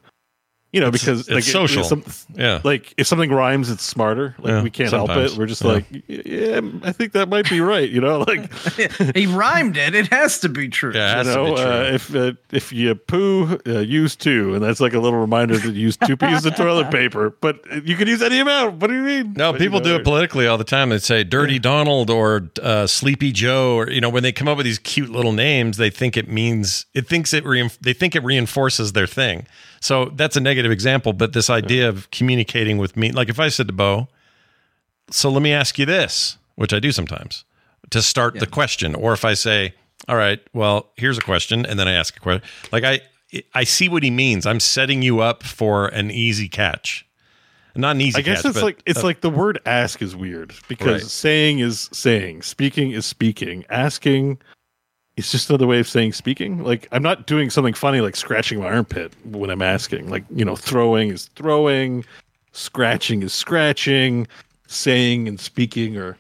You 0.76 0.82
know, 0.82 0.88
It's- 0.90 1.02
because 1.04 1.20
it's 1.22 1.30
like 1.30 1.48
it- 1.48 1.52
social. 1.52 1.84
some- 1.86 2.04
Yeah. 2.36 2.60
like 2.66 2.94
if 2.98 3.08
something 3.08 3.32
rhymes, 3.32 3.70
it's 3.72 3.84
smarter. 3.84 4.36
Like 4.40 4.52
Yeah, 4.52 4.62
we 4.62 4.70
can't 4.70 4.92
help 4.92 5.10
it. 5.12 5.32
We're 5.38 5.46
just 5.46 5.64
Yeah. 5.64 5.72
like, 5.72 5.86
yeah, 6.08 6.60
I 6.84 6.92
think 6.92 7.14
that 7.14 7.30
might 7.30 7.50
be 7.50 7.62
right. 7.62 7.90
You 7.90 8.02
know, 8.02 8.20
like 8.28 8.52
he 9.16 9.26
rhymed 9.26 9.78
it. 9.78 9.96
It 9.96 10.08
has 10.12 10.40
to 10.40 10.50
be 10.50 10.68
true. 10.68 10.92
Yeah, 10.94 11.22
it 11.22 11.26
has 11.26 11.28
you 11.28 11.34
to 11.34 11.40
be 11.40 11.50
know, 11.52 11.56
true. 11.56 11.66
uh, 11.66 11.92
if 11.94 12.16
uh, 12.16 12.32
if 12.52 12.74
you 12.74 12.94
poo, 12.96 13.58
uh, 13.66 13.80
use 13.80 14.18
two, 14.18 14.54
and 14.54 14.62
that's 14.62 14.82
like 14.82 14.94
a 14.94 15.00
little 15.00 15.20
reminder 15.20 15.58
to 15.62 15.72
use 15.72 15.96
two 15.96 16.18
pieces 16.18 16.46
of 16.46 16.56
toilet 16.58 16.92
paper. 16.92 17.34
But 17.40 17.62
you 17.88 17.96
can 17.96 18.10
use 18.10 18.22
any 18.22 18.40
amount. 18.40 18.82
What 18.82 18.88
do 18.88 18.96
you 18.96 19.02
mean? 19.02 19.34
No, 19.38 19.54
But, 19.54 19.60
people 19.62 19.80
you 19.80 19.86
know, 19.86 19.96
do 19.96 20.02
it 20.02 20.04
politically 20.04 20.46
all 20.46 20.58
the 20.58 20.64
time. 20.66 20.90
They 20.90 20.98
say 21.00 21.24
"Dirty 21.24 21.58
Donald" 21.58 22.10
or 22.10 22.50
uh, 22.62 22.86
"Sleepy 22.86 23.32
Joe," 23.32 23.76
or 23.78 23.90
you 23.90 24.02
know, 24.02 24.10
when 24.10 24.24
they 24.24 24.34
come 24.34 24.50
up 24.50 24.58
with 24.58 24.66
these 24.66 24.80
cute 24.80 25.10
little 25.10 25.32
names, 25.32 25.78
they 25.78 25.90
think 25.90 26.18
it 26.18 26.28
means 26.28 26.86
it 26.94 27.08
thinks 27.08 27.34
it 27.34 27.46
reinf- 27.46 27.78
they 27.80 27.94
think 27.94 28.14
it 28.16 28.24
reinforces 28.26 28.92
their 28.92 29.08
thing. 29.08 29.46
So 29.86 30.06
that's 30.16 30.36
a 30.36 30.40
negative 30.40 30.72
example. 30.72 31.14
But 31.14 31.34
this 31.34 31.48
idea 31.48 31.88
of 31.88 32.10
communicating 32.10 32.80
with 32.80 32.98
me, 32.98 33.12
like 33.12 33.30
if 33.30 33.40
I 33.40 33.50
said 33.50 33.68
to 33.68 33.74
Beau, 33.74 34.08
"So 35.12 35.30
let 35.30 35.44
me 35.44 35.54
ask 35.54 35.78
you 35.78 35.86
this," 35.86 36.38
which 36.56 36.74
I 36.74 36.80
do 36.80 36.92
sometimes 36.92 37.46
to 37.92 38.02
start 38.02 38.40
the 38.40 38.48
question, 38.48 38.96
or 38.96 39.14
if 39.14 39.24
I 39.24 39.36
say, 39.36 39.76
"All 40.08 40.16
right, 40.16 40.40
well, 40.54 40.90
here's 40.98 41.20
a 41.20 41.22
question," 41.22 41.68
and 41.68 41.78
then 41.80 41.88
I 41.88 41.92
ask 41.92 42.18
a 42.18 42.20
question, 42.20 42.42
like 42.72 42.84
I 42.84 43.02
I 43.54 43.64
see 43.64 43.88
what 43.88 44.02
he 44.02 44.10
means. 44.10 44.48
I'm 44.48 44.60
setting 44.60 45.04
you 45.04 45.20
up 45.20 45.44
for 45.44 45.86
an 45.88 46.10
easy 46.10 46.48
catch. 46.48 47.06
Not 47.76 47.92
an 47.98 48.02
easy 48.02 48.20
I 48.20 48.22
guess 48.22 48.38
catch, 48.38 48.46
it's 48.52 48.54
but 48.60 48.64
like 48.64 48.82
it's 48.88 49.02
a- 49.02 49.06
like 49.06 49.22
the 49.22 49.30
word 49.30 49.60
ask 49.68 50.02
is 50.02 50.16
weird 50.16 50.54
because 50.68 51.04
Right. 51.04 51.12
saying 51.12 51.60
is 51.60 51.90
saying, 51.94 52.42
speaking 52.42 52.90
is 52.92 53.06
speaking, 53.06 53.66
asking 53.70 54.40
is 55.18 55.32
just 55.32 55.50
another 55.50 55.68
way 55.68 55.80
of 55.80 55.88
saying 55.88 56.14
speaking. 56.14 56.64
Like 56.64 56.88
I'm 56.92 57.04
not 57.04 57.28
doing 57.28 57.50
something 57.50 57.74
funny 57.74 58.02
like 58.02 58.16
scratching 58.16 58.60
my 58.60 58.68
armpit 58.68 59.14
when 59.26 59.50
I'm 59.50 59.62
asking. 59.62 60.10
Like, 60.10 60.24
you 60.30 60.46
know, 60.46 60.56
throwing 60.56 61.10
is 61.10 61.30
throwing, 61.36 62.06
scratching 62.52 63.24
is 63.24 63.34
scratching, 63.34 64.28
saying 64.68 65.28
and 65.28 65.40
speaking 65.40 65.98
or 65.98 66.18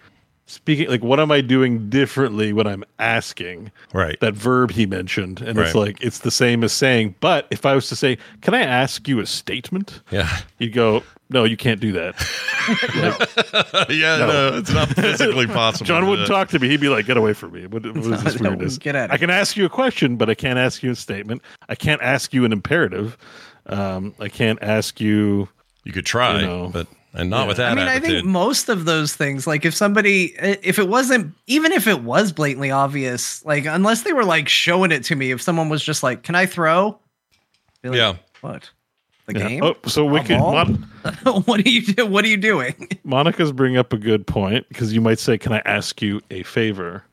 speaking 0.47 0.87
like 0.87 1.03
what 1.03 1.19
am 1.19 1.31
I 1.31 1.41
doing 1.41 1.89
differently 1.89 2.53
when 2.53 2.67
I'm 2.67 2.83
asking? 2.99 3.71
Right. 3.93 4.19
That 4.21 4.33
verb 4.33 4.71
he 4.71 4.85
mentioned. 4.85 5.41
And 5.41 5.59
it's 5.59 5.75
like 5.75 6.01
it's 6.01 6.19
the 6.19 6.31
same 6.31 6.63
as 6.63 6.71
saying, 6.71 7.15
but 7.19 7.47
if 7.51 7.65
I 7.65 7.75
was 7.75 7.89
to 7.89 7.95
say, 7.95 8.17
Can 8.41 8.53
I 8.53 8.61
ask 8.61 9.07
you 9.07 9.19
a 9.19 9.25
statement? 9.25 10.01
Yeah. 10.11 10.37
You'd 10.59 10.73
go, 10.73 11.03
no, 11.29 11.43
you 11.43 11.57
can't 11.57 11.79
do 11.79 11.91
that. 11.93 12.15
yeah, 13.89 14.17
no. 14.17 14.57
it's 14.57 14.71
not 14.71 14.89
physically 14.89 15.47
possible. 15.47 15.85
Jon 15.85 16.07
wouldn't 16.07 16.27
talk 16.27 16.49
to 16.49 16.59
me. 16.59 16.69
He'd 16.69 16.81
be 16.81 16.89
like, 16.89 17.05
"Get 17.05 17.17
away 17.17 17.33
from 17.33 17.51
me! 17.53 17.67
What, 17.67 17.85
what 17.85 17.97
is 17.97 18.23
this 18.23 18.39
weirdness? 18.39 18.77
get 18.77 18.95
out 18.95 19.11
I 19.11 19.17
can 19.17 19.29
ask 19.29 19.55
you 19.57 19.65
a 19.65 19.69
question, 19.69 20.17
but 20.17 20.29
I 20.29 20.35
can't 20.35 20.59
ask 20.59 20.83
you 20.83 20.91
a 20.91 20.95
statement. 20.95 21.41
I 21.69 21.75
can't 21.75 22.01
ask 22.01 22.33
you 22.33 22.45
an 22.45 22.51
imperative. 22.51 23.17
Um, 23.67 24.13
I 24.19 24.29
can't 24.29 24.59
ask 24.61 24.99
you. 24.99 25.49
You 25.83 25.91
could 25.91 26.05
try, 26.05 26.39
you 26.41 26.47
know, 26.47 26.69
but 26.69 26.87
and 27.13 27.29
not 27.29 27.43
Yeah. 27.43 27.47
with 27.47 27.57
that 27.57 27.71
I 27.71 27.75
mean, 27.75 27.87
I 27.87 27.99
think 27.99 28.25
most 28.25 28.69
of 28.69 28.85
those 28.85 29.15
things, 29.15 29.47
like 29.47 29.65
if 29.65 29.73
somebody, 29.75 30.33
if 30.39 30.79
it 30.79 30.87
wasn't, 30.87 31.33
even 31.47 31.71
if 31.71 31.87
it 31.87 32.01
was 32.01 32.31
blatantly 32.31 32.71
obvious, 32.71 33.45
like 33.45 33.65
unless 33.65 34.01
they 34.01 34.11
were 34.13 34.25
like 34.25 34.49
showing 34.49 34.91
it 34.91 35.03
to 35.05 35.15
me, 35.15 35.31
if 35.31 35.41
someone 35.41 35.69
was 35.69 35.83
just 35.83 36.03
like, 36.03 36.23
"Can 36.23 36.35
I 36.35 36.45
throw?" 36.45 36.99
Like, 37.83 37.95
yeah. 37.95 38.15
What? 38.41 38.69
The 39.27 39.39
Yeah. 39.39 39.47
game? 39.47 39.63
Oh, 39.63 39.75
so 39.87 40.05
we 40.05 40.19
A 40.19 40.23
could. 40.23 40.37
Mon- 40.37 40.83
what 41.45 41.65
are 41.65 41.69
you 41.69 41.81
do? 41.81 42.05
What 42.05 42.23
are 42.25 42.27
you 42.27 42.37
doing? 42.37 42.87
Monica's 43.03 43.51
bring 43.51 43.75
up 43.77 43.91
a 43.93 43.97
good 43.97 44.27
point 44.27 44.67
because 44.69 44.93
you 44.93 45.01
might 45.01 45.17
say, 45.19 45.37
"Can 45.37 45.51
I 45.53 45.59
ask 45.65 46.01
you 46.01 46.21
a 46.29 46.43
favor?" 46.43 47.03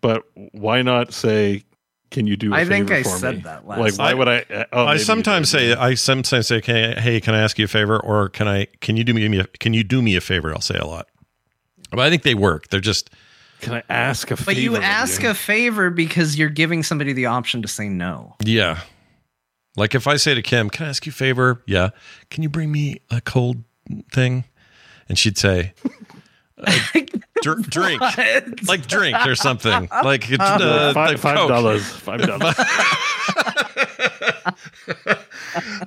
But 0.00 0.24
why 0.52 0.80
not 0.82 1.12
say, 1.12 1.62
"Can 2.10 2.26
you 2.26 2.36
do?" 2.36 2.54
I 2.54 2.60
I 2.60 2.64
think 2.64 2.88
favor 2.88 3.00
I 3.00 3.02
for 3.02 3.18
said 3.18 3.34
me? 3.36 3.40
that 3.42 3.66
last 3.66 3.78
Like, 3.80 3.98
why 3.98 4.14
would 4.14 4.28
I? 4.28 4.38
uh, 4.52 4.64
oh, 4.72 4.86
I 4.86 4.96
sometimes 4.96 5.50
say 5.50 5.74
I 5.74 5.92
sometimes 5.94 6.46
say, 6.46 6.60
"Can 6.62 6.74
I, 6.96 7.00
hey, 7.00 7.20
can 7.20 7.34
I 7.34 7.40
ask 7.40 7.58
you 7.58 7.66
a 7.66 7.68
favor?" 7.68 8.00
Or 8.00 8.28
can 8.30 8.48
I? 8.48 8.66
Can 8.80 8.96
you 8.96 9.04
do 9.04 9.12
me? 9.12 9.38
a- 9.38 9.44
Can 9.46 9.74
you 9.74 9.84
do 9.84 10.00
me 10.00 10.16
a 10.16 10.20
favor? 10.22 10.52
I'll 10.54 10.60
say 10.62 10.76
a 10.78 10.86
lot, 10.86 11.06
but 11.90 12.00
I 12.00 12.08
think 12.10 12.22
they 12.22 12.34
work. 12.34 12.68
They're 12.68 12.80
just 12.80 13.10
Can 13.60 13.74
I 13.74 13.82
ask 13.90 14.30
a 14.30 14.36
favor? 14.36 14.46
But 14.46 14.56
you 14.56 14.74
of 14.76 14.82
ask 14.82 15.22
a 15.22 15.34
favor 15.34 15.90
because 15.90 16.38
you're 16.38 16.48
giving 16.48 16.82
somebody 16.82 17.12
the 17.12 17.26
option 17.26 17.60
to 17.62 17.68
say 17.68 17.88
no. 17.90 18.36
yeah. 18.42 18.80
Like 19.76 19.94
if 19.94 20.06
I 20.06 20.16
say 20.16 20.34
to 20.34 20.42
Kim, 20.42 20.70
"Can 20.70 20.86
I 20.86 20.88
ask 20.90 21.06
you 21.06 21.10
a 21.10 21.14
favor?" 21.14 21.62
Yeah. 21.66 21.90
Can 22.30 22.42
you 22.42 22.48
bring 22.48 22.70
me 22.70 23.00
a 23.10 23.20
cold 23.20 23.64
thing? 24.12 24.44
And 25.08 25.18
she'd 25.18 25.36
say, 25.38 25.74
uh, 26.58 26.78
dr- 27.42 27.68
"Drink, 27.68 28.00
What? 28.00 28.68
like 28.68 28.86
drink 28.86 29.16
or 29.26 29.34
something, 29.34 29.88
like 30.04 30.30
uh, 30.32 30.58
the 30.58 30.90
five, 30.94 31.20
five 31.20 31.48
dollars. 31.48 31.84
Five 31.86 32.22
dollars. 32.22 32.54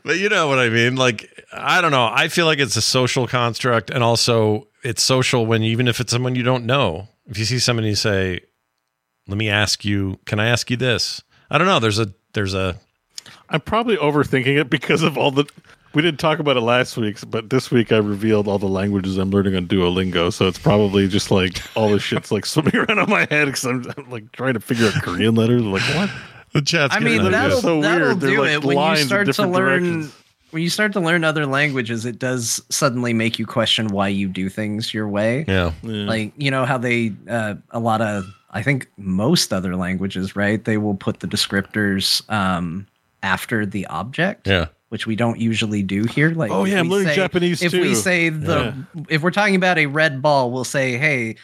but 0.03 0.17
you 0.17 0.29
know 0.29 0.47
what 0.47 0.59
I 0.59 0.69
mean. 0.69 0.95
Like 0.95 1.29
I 1.53 1.81
don't 1.81 1.91
know. 1.91 2.09
I 2.11 2.27
feel 2.27 2.45
like 2.45 2.59
it's 2.59 2.75
a 2.75 2.81
social 2.81 3.27
construct, 3.27 3.89
and 3.89 4.03
also 4.03 4.67
it's 4.83 5.03
social 5.03 5.45
when 5.45 5.63
even 5.63 5.87
if 5.87 5.99
it's 5.99 6.11
someone 6.11 6.35
you 6.35 6.43
don't 6.43 6.65
know. 6.65 7.07
If 7.27 7.39
you 7.39 7.45
see 7.45 7.59
somebody 7.59 7.89
and 7.89 7.97
say, 7.97 8.41
"Let 9.27 9.37
me 9.37 9.49
ask 9.49 9.85
you, 9.85 10.19
can 10.25 10.39
I 10.39 10.47
ask 10.47 10.69
you 10.69 10.77
this?" 10.77 11.21
I 11.49 11.57
don't 11.57 11.67
know. 11.67 11.79
There's 11.79 11.99
a 11.99 12.13
there's 12.33 12.53
a 12.53 12.77
I'm 13.49 13.61
probably 13.61 13.97
overthinking 13.97 14.59
it 14.59 14.69
because 14.69 15.03
of 15.03 15.17
all 15.17 15.31
the. 15.31 15.45
We 15.93 16.01
didn't 16.01 16.19
talk 16.19 16.39
about 16.39 16.57
it 16.57 16.61
last 16.61 16.97
week, 16.97 17.17
but 17.29 17.49
this 17.49 17.71
week 17.71 17.93
I 17.93 17.97
revealed 17.97 18.49
all 18.49 18.59
the 18.59 18.67
languages 18.67 19.17
I'm 19.17 19.31
learning 19.31 19.55
on 19.55 19.65
Duolingo. 19.65 20.33
So 20.33 20.45
it's 20.47 20.59
probably 20.59 21.07
just 21.07 21.31
like 21.31 21.61
all 21.75 21.89
the 21.89 21.99
shit's 21.99 22.33
like 22.33 22.45
swimming 22.45 22.75
around 22.75 22.99
on 22.99 23.09
my 23.09 23.25
head 23.29 23.45
because 23.45 23.65
I'm, 23.65 23.85
I'm, 23.97 24.09
like 24.09 24.29
trying 24.33 24.55
to 24.55 24.59
figure 24.59 24.87
out 24.87 24.93
Korean 24.95 25.35
letters. 25.35 25.61
Like 25.61 25.83
what? 25.95 26.09
the 26.55 26.61
chat's. 26.61 26.95
I 26.95 26.99
mean, 26.99 27.23
that 27.23 27.31
that'll, 27.31 27.57
good. 27.57 27.61
so 27.61 27.81
that'll 27.81 28.07
weird. 28.07 28.19
Do 28.19 28.41
like 28.41 28.51
it 28.51 28.63
when 28.65 28.77
you 28.77 28.97
start 28.97 29.33
to 29.33 29.47
learn. 29.47 29.83
directions. 29.83 30.15
When 30.51 30.63
you 30.63 30.69
start 30.69 30.93
to 30.93 31.01
learn 31.01 31.25
other 31.25 31.45
languages, 31.45 32.05
it 32.05 32.17
does 32.17 32.61
suddenly 32.69 33.13
make 33.13 33.37
you 33.37 33.45
question 33.45 33.89
why 33.89 34.07
you 34.07 34.29
do 34.29 34.47
things 34.47 34.93
your 34.93 35.07
way. 35.07 35.43
yeah. 35.47 35.71
Like 35.83 36.33
you 36.37 36.49
know 36.49 36.65
how 36.65 36.77
they 36.77 37.13
uh, 37.29 37.55
a 37.71 37.79
lot 37.79 38.01
of 38.01 38.25
I 38.51 38.63
think 38.63 38.89
most 38.97 39.51
other 39.51 39.75
languages, 39.75 40.35
right? 40.35 40.63
They 40.63 40.77
will 40.77 40.95
put 40.95 41.19
the 41.19 41.27
descriptors 41.27 42.27
um, 42.31 42.87
after 43.25 43.65
the 43.65 43.85
object. 43.87 44.47
Yeah. 44.47 44.67
Which 44.89 45.07
we 45.07 45.15
don't 45.15 45.39
usually 45.41 45.81
do 45.83 46.03
here. 46.05 46.29
Like, 46.29 46.51
Oh, 46.51 46.63
if 46.63 46.71
yeah, 46.71 46.79
I'm 46.79 46.87
we 46.87 46.93
learning 46.97 47.07
say- 47.09 47.15
Japanese 47.15 47.61
If 47.61 47.71
too. 47.71 47.81
we 47.81 47.95
say 47.95 48.29
the, 48.29 48.73
if 49.09 49.23
we're 49.23 49.31
talking 49.31 49.55
about 49.55 49.77
a 49.77 49.87
red 49.87 50.21
ball, 50.21 50.51
we'll 50.51 50.63
say, 50.63 50.97
"Hey, 50.97 51.35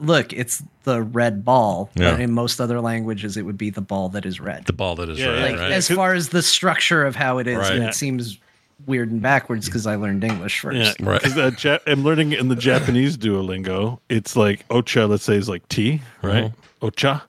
look, 0.00 0.32
it's 0.32 0.62
the 0.84 1.00
red 1.00 1.44
ball." 1.44 1.88
Yeah. 1.94 2.10
But 2.10 2.20
in 2.20 2.32
most 2.32 2.60
other 2.60 2.80
languages, 2.80 3.36
it 3.36 3.42
would 3.42 3.56
be 3.56 3.70
the 3.70 3.80
ball 3.80 4.08
that 4.10 4.26
is 4.26 4.40
red 4.40 4.66
The 4.66 4.72
ball 4.72 4.96
that 4.96 5.08
is 5.08 5.18
Yeah, 5.18 5.28
right. 5.28 5.52
like 5.52 5.60
right? 5.60 5.72
as 5.72 5.88
far 5.88 6.12
as 6.14 6.28
the 6.30 6.42
structure 6.42 7.04
of 7.04 7.14
how 7.16 7.38
it 7.38 7.46
is 7.46 7.56
Right. 7.58 7.72
and 7.72 7.82
Yeah. 7.84 7.88
it 7.90 7.94
seems 7.94 8.38
weird 8.86 9.10
and 9.10 9.20
backwards 9.20 9.66
because 9.66 9.86
i 9.86 9.94
learned 9.94 10.24
english 10.24 10.60
first 10.60 10.78
Yeah, 11.00 11.06
Right. 11.06 11.36
Uh, 11.36 11.50
ja- 11.62 11.78
I'm 11.86 12.02
learning 12.02 12.32
in 12.32 12.48
the 12.48 12.56
Japanese 12.56 13.14
Duolingo. 13.18 13.98
It's 14.08 14.36
like 14.36 14.66
ocha. 14.68 15.06
Let's 15.08 15.22
say 15.24 15.36
is 15.36 15.50
like 15.50 15.66
tea, 15.68 16.00
right? 16.22 16.44
Uh-huh. 16.44 16.86
Ocha, 16.90 17.22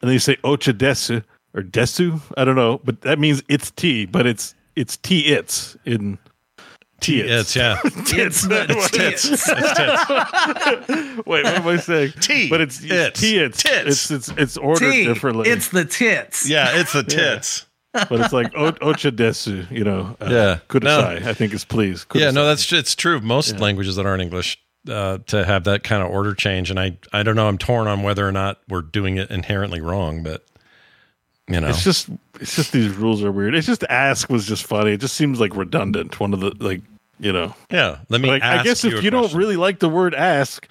and 0.00 0.08
then 0.08 0.12
you 0.12 0.18
say 0.18 0.36
ocha 0.42 0.72
desu 0.72 1.22
or 1.56 1.62
desu. 1.62 2.20
I 2.36 2.44
don't 2.44 2.56
know, 2.56 2.80
but 2.84 3.00
that 3.00 3.18
means 3.18 3.42
it's 3.48 3.70
tea, 3.72 4.06
but 4.06 4.26
it's 4.26 4.54
it's 4.76 4.96
tea. 4.98 5.26
It's 5.34 5.76
in 5.84 6.18
tea. 7.00 7.20
it's 7.20 7.56
yeah. 7.56 7.78
it's 7.84 8.42
the 8.42 8.66
It's 8.68 8.90
tits. 8.90 9.24
It's 9.30 9.44
tits. 9.46 11.26
Wait, 11.26 11.44
what 11.44 11.46
am 11.46 11.66
I 11.66 11.76
saying? 11.76 12.12
Tea. 12.20 12.48
But 12.48 12.60
it's, 12.60 12.82
It's. 12.82 12.92
it's 12.92 13.20
tea. 13.20 13.38
It's 13.38 13.62
Tits. 13.62 13.86
It's 13.88 14.10
it's 14.10 14.28
it's 14.38 14.56
ordered 14.56 14.90
T. 14.92 15.04
differently. 15.04 15.48
it's 15.50 15.68
the 15.68 15.84
tits 15.84 16.48
Yeah, 16.48 16.78
it's 16.80 16.92
the 16.92 17.02
tits. 17.02 17.66
but 17.92 18.12
it's 18.20 18.32
like 18.32 18.52
o- 18.56 18.72
ocha 18.72 19.10
desu. 19.10 19.70
You 19.70 19.84
know. 19.84 20.16
Uh, 20.20 20.28
Yeah. 20.30 20.58
Kudasai. 20.68 21.24
I 21.24 21.32
think 21.34 21.52
is 21.54 21.64
please. 21.64 22.06
Yeah, 22.14 22.30
no, 22.30 22.44
that's 22.46 22.70
it's 22.72 22.94
true. 22.94 23.16
of 23.16 23.22
Most 23.24 23.58
languages 23.58 23.96
that 23.96 24.04
aren't 24.06 24.22
English 24.22 24.58
uh, 24.88 25.18
to 25.26 25.44
have 25.44 25.64
that 25.64 25.82
kind 25.82 26.02
of 26.02 26.10
order 26.10 26.34
change, 26.34 26.70
and 26.70 26.78
I 26.78 26.98
I 27.12 27.22
don't 27.22 27.36
know. 27.36 27.48
I'm 27.48 27.58
torn 27.58 27.88
on 27.88 28.02
whether 28.02 28.26
or 28.26 28.32
not 28.32 28.60
we're 28.68 28.82
doing 28.82 29.16
it 29.16 29.30
inherently 29.30 29.80
wrong, 29.80 30.22
but 30.22 30.44
you 31.48 31.60
know, 31.60 31.68
It's 31.68 31.84
just 31.84 32.08
it's 32.40 32.56
just 32.56 32.72
these 32.72 32.94
rules 32.94 33.22
are 33.22 33.32
weird. 33.32 33.54
It's 33.54 33.66
just 33.66 33.84
ask 33.84 34.28
was 34.28 34.46
just 34.46 34.64
funny. 34.64 34.92
It 34.92 35.00
just 35.00 35.16
seems 35.16 35.40
like 35.40 35.56
redundant. 35.56 36.18
One 36.18 36.34
of 36.34 36.40
the 36.40 36.52
like 36.58 36.80
you 37.18 37.32
know. 37.32 37.54
yeah. 37.70 37.98
Let 38.08 38.20
me. 38.20 38.28
Like 38.28 38.42
I 38.42 38.62
guess 38.62 38.84
you 38.84 38.96
if 38.96 39.04
you 39.04 39.10
don't 39.10 39.32
really 39.32 39.56
like 39.56 39.78
the 39.78 39.88
word 39.88 40.14
ask, 40.14 40.66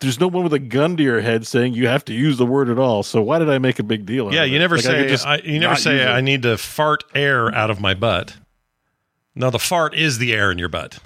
there's 0.00 0.20
no 0.20 0.28
one 0.28 0.44
with 0.44 0.52
a 0.52 0.58
gun 0.58 0.96
to 0.96 1.02
your 1.02 1.20
head 1.20 1.46
saying 1.46 1.74
you 1.74 1.88
have 1.88 2.04
to 2.06 2.12
use 2.12 2.36
the 2.36 2.46
word 2.46 2.68
at 2.68 2.78
all. 2.78 3.02
So 3.02 3.22
why 3.22 3.38
did 3.38 3.48
I 3.50 3.58
make 3.58 3.78
a 3.78 3.82
big 3.82 4.06
deal? 4.06 4.32
yeah, 4.32 4.42
of 4.42 4.48
you 4.50 4.56
it? 4.56 4.60
never 4.60 4.76
Like, 4.76 4.84
say 4.84 5.08
just 5.08 5.26
I, 5.26 5.38
you 5.38 5.58
never 5.58 5.76
say 5.76 5.94
use 5.94 6.02
it. 6.02 6.08
I 6.08 6.20
need 6.20 6.42
to 6.42 6.56
fart 6.58 7.04
air 7.14 7.52
out 7.54 7.70
of 7.70 7.80
my 7.80 7.94
butt. 7.94 8.36
No, 9.34 9.50
the 9.50 9.58
fart 9.58 9.94
is 9.94 10.18
the 10.18 10.32
air 10.32 10.52
in 10.52 10.58
your 10.58 10.68
butt, 10.68 11.00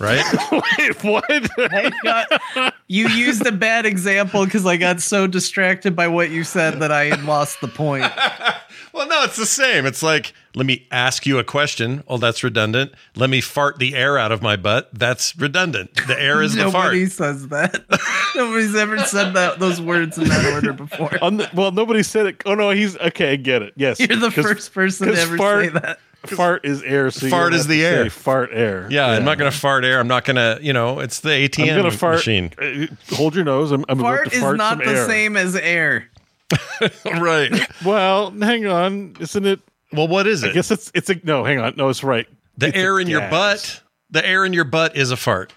right? 0.00 0.24
Wait, 0.78 1.04
what? 1.04 2.80
you 2.88 3.08
used 3.08 3.46
a 3.46 3.52
bad 3.52 3.86
example 3.86 4.44
because 4.44 4.66
i 4.66 4.76
got 4.76 5.00
so 5.00 5.26
distracted 5.26 5.94
by 5.94 6.08
what 6.08 6.30
you 6.30 6.42
said 6.42 6.80
that 6.80 6.90
i 6.90 7.10
lost 7.22 7.60
the 7.60 7.68
point 7.68 8.10
well, 8.92 9.06
no, 9.06 9.22
it's 9.22 9.36
the 9.36 9.46
same. 9.46 9.86
It's 9.86 10.02
like 10.02 10.32
let 10.54 10.66
me 10.66 10.86
ask 10.90 11.26
you 11.26 11.38
a 11.38 11.44
question. 11.44 12.02
Oh, 12.08 12.18
that's 12.18 12.42
redundant. 12.42 12.92
Let 13.14 13.30
me 13.30 13.40
fart 13.40 13.78
the 13.78 13.94
air 13.94 14.18
out 14.18 14.32
of 14.32 14.42
my 14.42 14.56
butt. 14.56 14.90
That's 14.92 15.36
redundant. 15.36 15.94
The 16.08 16.20
air 16.20 16.42
is 16.42 16.54
the 16.54 16.62
fart. 16.64 16.74
nobody 16.86 17.06
says 17.06 17.48
that 17.48 17.84
nobody's 18.34 18.74
ever 18.74 18.98
said 18.98 19.32
that 19.34 19.60
those 19.60 19.80
words 19.80 20.18
in 20.18 20.24
that 20.28 20.52
order 20.52 20.72
before 20.72 21.22
On 21.22 21.36
the, 21.36 21.48
well, 21.54 21.70
nobody 21.70 22.02
said 22.02 22.26
it. 22.26 22.42
Oh 22.46 22.54
no, 22.54 22.70
he's 22.70 22.96
okay. 22.98 23.32
I 23.32 23.36
get 23.36 23.62
it. 23.62 23.74
Yes, 23.76 24.00
you're 24.00 24.16
the 24.16 24.30
first 24.30 24.74
person 24.74 25.08
to 25.08 25.14
ever 25.14 25.36
fart, 25.36 25.66
say 25.66 25.70
that 25.70 26.00
Fart 26.26 26.64
is 26.64 26.82
air. 26.82 27.10
So 27.10 27.28
Fart 27.28 27.54
is 27.54 27.66
the 27.66 27.84
air. 27.84 28.08
Fart 28.10 28.50
air. 28.52 28.86
Yeah, 28.90 29.06
I'm 29.06 29.24
not 29.24 29.38
going 29.38 29.50
to 29.50 29.56
fart 29.56 29.84
air. 29.84 29.98
I'm 30.00 30.08
not 30.08 30.24
going 30.24 30.36
to, 30.36 30.58
you 30.62 30.72
know, 30.72 31.00
it's 31.00 31.20
the 31.20 31.30
ATM 31.30 31.70
I'm 31.70 31.76
gonna 31.76 31.90
fart. 31.90 32.16
machine. 32.16 32.52
uh, 32.60 32.86
Hold 33.16 33.34
your 33.34 33.44
nose. 33.44 33.72
I'm, 33.72 33.84
I'm 33.88 33.98
about 34.00 34.16
fart 34.16 34.30
to 34.30 34.36
is 34.36 34.42
not 34.42 34.58
some 34.58 34.78
the 34.80 34.84
air. 34.86 35.06
same 35.06 35.36
as 35.36 35.56
air 35.56 36.08
right. 37.20 37.52
Well, 37.84 38.30
hang 38.32 38.66
on. 38.66 39.16
Isn't 39.20 39.46
it? 39.46 39.60
Well, 39.92 40.08
what 40.08 40.26
is 40.26 40.42
it? 40.44 40.50
I 40.50 40.52
guess 40.52 40.70
it's 40.70 40.90
it's 40.94 41.08
a 41.10 41.16
no. 41.24 41.44
Hang 41.44 41.58
on. 41.58 41.74
No, 41.76 41.88
it's 41.88 42.02
right. 42.04 42.26
The 42.58 42.68
It's 42.68 42.76
air 42.76 42.98
in 43.00 43.08
your 43.08 43.28
butt. 43.30 43.80
The 44.10 44.24
air 44.26 44.44
in 44.44 44.52
your 44.52 44.64
butt 44.64 44.96
is 44.96 45.10
a 45.12 45.16
fart. 45.16 45.52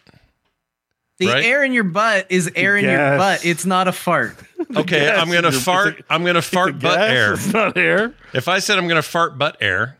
the 1.19 1.27
Right? 1.27 1.43
air 1.43 1.64
in 1.64 1.74
your 1.74 1.83
butt 1.83 2.27
is 2.30 2.50
air 2.56 2.77
in 2.77 2.85
your 2.85 3.17
butt 3.17 3.45
it's 3.45 3.66
not 3.66 3.88
a 3.88 3.92
fart 3.92 4.35
Okay, 4.75 5.00
gas 5.00 5.19
I'm 5.19 5.30
going 5.30 5.43
to 5.43 5.51
your- 5.51 5.59
fart. 5.59 6.00
it's 6.00 6.09
a- 6.09 6.14
I'm 6.14 6.24
going 6.24 6.35
to 6.35 6.42
fart 6.42 6.74
butt 6.80 6.98
gas, 6.98 7.09
air. 7.11 7.33
It's 7.33 7.53
not 7.53 7.77
air. 7.77 8.14
If 8.33 8.48
I 8.48 8.59
said 8.59 8.77
I'm 8.77 8.88
going 8.88 9.01
to 9.01 9.08
fart 9.08 9.38
butt 9.38 9.58
air, 9.61 9.98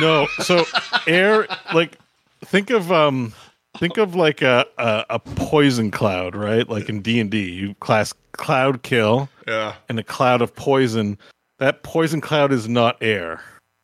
No. 0.00 0.26
So 0.42 0.64
air, 1.06 1.46
like, 1.74 1.98
think 2.44 2.70
of 2.70 2.90
um, 2.90 3.32
think 3.76 3.98
of 3.98 4.14
like 4.14 4.42
a 4.42 4.66
a, 4.78 5.04
a 5.10 5.18
poison 5.18 5.90
cloud, 5.90 6.34
right? 6.34 6.68
Like 6.68 6.88
in 6.88 7.00
D 7.00 7.20
and 7.20 7.30
D, 7.30 7.50
you 7.50 7.74
class 7.74 8.14
Cloudkill, 8.32 9.28
yeah. 9.46 9.74
and 9.88 9.98
a 9.98 10.04
cloud 10.04 10.42
of 10.42 10.54
poison. 10.54 11.18
That 11.58 11.82
poison 11.82 12.20
cloud 12.20 12.52
is 12.52 12.68
not 12.68 12.96
air. 13.00 13.40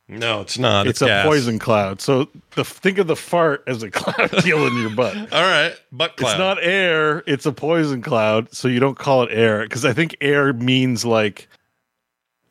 No, 0.08 0.40
it's 0.40 0.58
not. 0.58 0.88
It's, 0.88 0.96
It's, 0.96 1.02
a 1.02 1.06
gas. 1.06 1.24
poison 1.26 1.60
cloud. 1.60 2.00
So 2.00 2.28
the 2.56 2.64
think 2.64 2.98
of 2.98 3.06
the 3.06 3.14
fart 3.14 3.62
as 3.68 3.84
a 3.84 3.90
cloud 3.92 4.30
kill 4.42 4.66
in 4.66 4.76
your 4.76 4.90
butt. 4.90 5.16
All 5.32 5.42
right, 5.42 5.72
butt 5.92 6.16
cloud. 6.16 6.30
It's 6.30 6.38
not 6.38 6.58
air. 6.62 7.22
It's 7.26 7.46
a 7.46 7.52
poison 7.52 8.02
cloud. 8.02 8.52
So 8.52 8.66
you 8.66 8.80
don't 8.80 8.98
call 8.98 9.22
it 9.22 9.30
air 9.30 9.62
because 9.62 9.84
I 9.84 9.92
think 9.92 10.16
air 10.20 10.52
means 10.52 11.04
like 11.04 11.48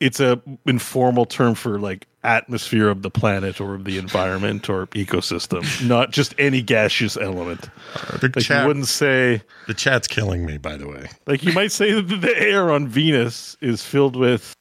it's 0.00 0.18
a 0.20 0.40
informal 0.66 1.26
term 1.26 1.54
for 1.54 1.78
like 1.78 2.06
atmosphere 2.22 2.88
of 2.88 3.02
the 3.02 3.10
planet 3.10 3.60
or 3.60 3.74
of 3.74 3.84
the 3.84 3.96
environment 3.98 4.68
or 4.68 4.86
ecosystem, 4.88 5.62
not 5.88 6.10
just 6.10 6.34
any 6.38 6.60
gaseous 6.62 7.16
element. 7.16 7.62
the, 8.20 8.30
Like 8.34 8.44
chat, 8.44 8.62
you 8.62 8.66
wouldn't 8.68 8.88
say 8.88 9.42
the 9.66 9.74
chat's 9.74 10.08
killing 10.08 10.44
me, 10.44 10.58
by 10.58 10.76
the 10.76 10.88
way. 10.88 11.08
like 11.26 11.42
you 11.44 11.52
might 11.52 11.72
say 11.72 11.92
that 11.92 12.02
the 12.20 12.38
air 12.38 12.70
on 12.70 12.88
Venus 12.88 13.56
is 13.60 13.82
filled 13.84 14.16
with 14.16 14.52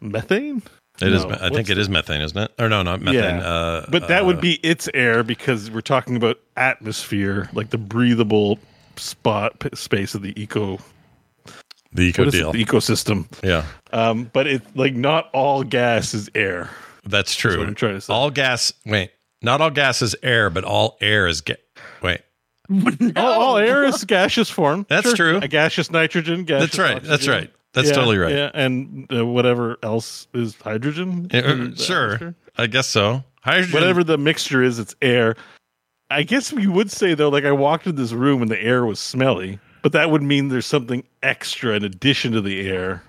methane. 0.00 0.62
It 1.00 1.12
is. 1.14 1.24
No, 1.24 1.30
me- 1.30 1.36
I 1.40 1.48
think 1.48 1.70
it 1.70 1.78
is 1.78 1.88
methane, 1.88 2.20
isn't 2.20 2.36
it? 2.36 2.52
Or 2.58 2.68
no, 2.68 2.82
not 2.82 3.00
methane. 3.00 3.36
Yeah. 3.40 3.46
Uh, 3.46 3.86
but 3.90 4.08
that 4.08 4.22
uh, 4.22 4.26
would 4.26 4.40
be 4.40 4.54
its 4.56 4.88
air 4.92 5.22
because 5.22 5.70
we're 5.70 5.80
talking 5.80 6.14
about 6.16 6.38
atmosphere, 6.56 7.48
like 7.54 7.70
the 7.70 7.78
breathable 7.78 8.58
spot 8.96 9.58
p- 9.60 9.70
space 9.74 10.14
of 10.14 10.20
the 10.20 10.38
eco 10.40 10.78
the 11.92 12.02
eco 12.02 12.22
what 12.22 12.28
is 12.28 12.34
it? 12.34 12.38
deal. 12.38 12.52
the 12.52 12.64
ecosystem. 12.64 13.26
yeah, 13.42 13.64
Um, 13.92 14.30
but 14.32 14.46
it's 14.46 14.66
like 14.74 14.94
not 14.94 15.28
all 15.32 15.62
gas 15.64 16.14
is 16.14 16.30
air. 16.34 16.70
that's 17.04 17.34
true. 17.34 17.58
what 17.58 17.68
I'm 17.68 17.74
trying 17.74 17.94
to 17.94 18.00
say. 18.00 18.12
All 18.12 18.30
gas. 18.30 18.72
Wait, 18.86 19.10
not 19.42 19.60
all 19.60 19.70
gas 19.70 20.02
is 20.02 20.14
air, 20.22 20.50
but 20.50 20.64
all 20.64 20.96
air 21.00 21.26
is 21.26 21.40
ga- 21.40 21.56
Wait, 22.02 22.20
All, 23.16 23.42
all 23.42 23.56
air 23.58 23.84
is 23.84 24.04
gaseous 24.04 24.48
form. 24.48 24.86
That's 24.88 25.12
true. 25.14 25.38
A 25.38 25.48
gaseous 25.48 25.90
nitrogen. 25.90 26.44
Gaseous 26.44 26.70
That's 26.70 26.78
right. 26.78 27.02
That's 27.02 27.26
right. 27.26 27.52
That's 27.72 27.88
Yeah, 27.88 27.94
totally 27.94 28.18
right. 28.18 28.32
Yeah, 28.32 28.50
and 28.54 29.06
uh, 29.12 29.26
whatever 29.26 29.76
else 29.82 30.26
is 30.34 30.54
hydrogen. 30.56 31.28
Uh, 31.32 31.74
sure, 31.76 32.14
atmosphere? 32.14 32.34
I 32.56 32.66
guess 32.68 32.86
so. 32.88 33.24
Hydrogen. 33.42 33.72
Whatever 33.72 34.04
the 34.04 34.18
mixture 34.18 34.62
is, 34.62 34.78
it's 34.78 34.94
air. 35.02 35.34
I 36.10 36.22
guess 36.24 36.52
we 36.52 36.66
would 36.66 36.90
say 36.90 37.14
though, 37.14 37.28
like 37.28 37.44
I 37.44 37.52
walked 37.52 37.86
in 37.86 37.94
this 37.96 38.12
room 38.12 38.42
and 38.42 38.50
the 38.50 38.60
air 38.60 38.84
was 38.84 38.98
smelly, 39.00 39.58
but 39.82 39.92
that 39.92 40.10
would 40.10 40.22
mean 40.22 40.48
there's 40.48 40.66
something 40.66 41.04
extra 41.22 41.74
in 41.74 41.84
addition 41.84 42.32
to 42.32 42.40
the 42.40 42.68
air. 42.68 43.02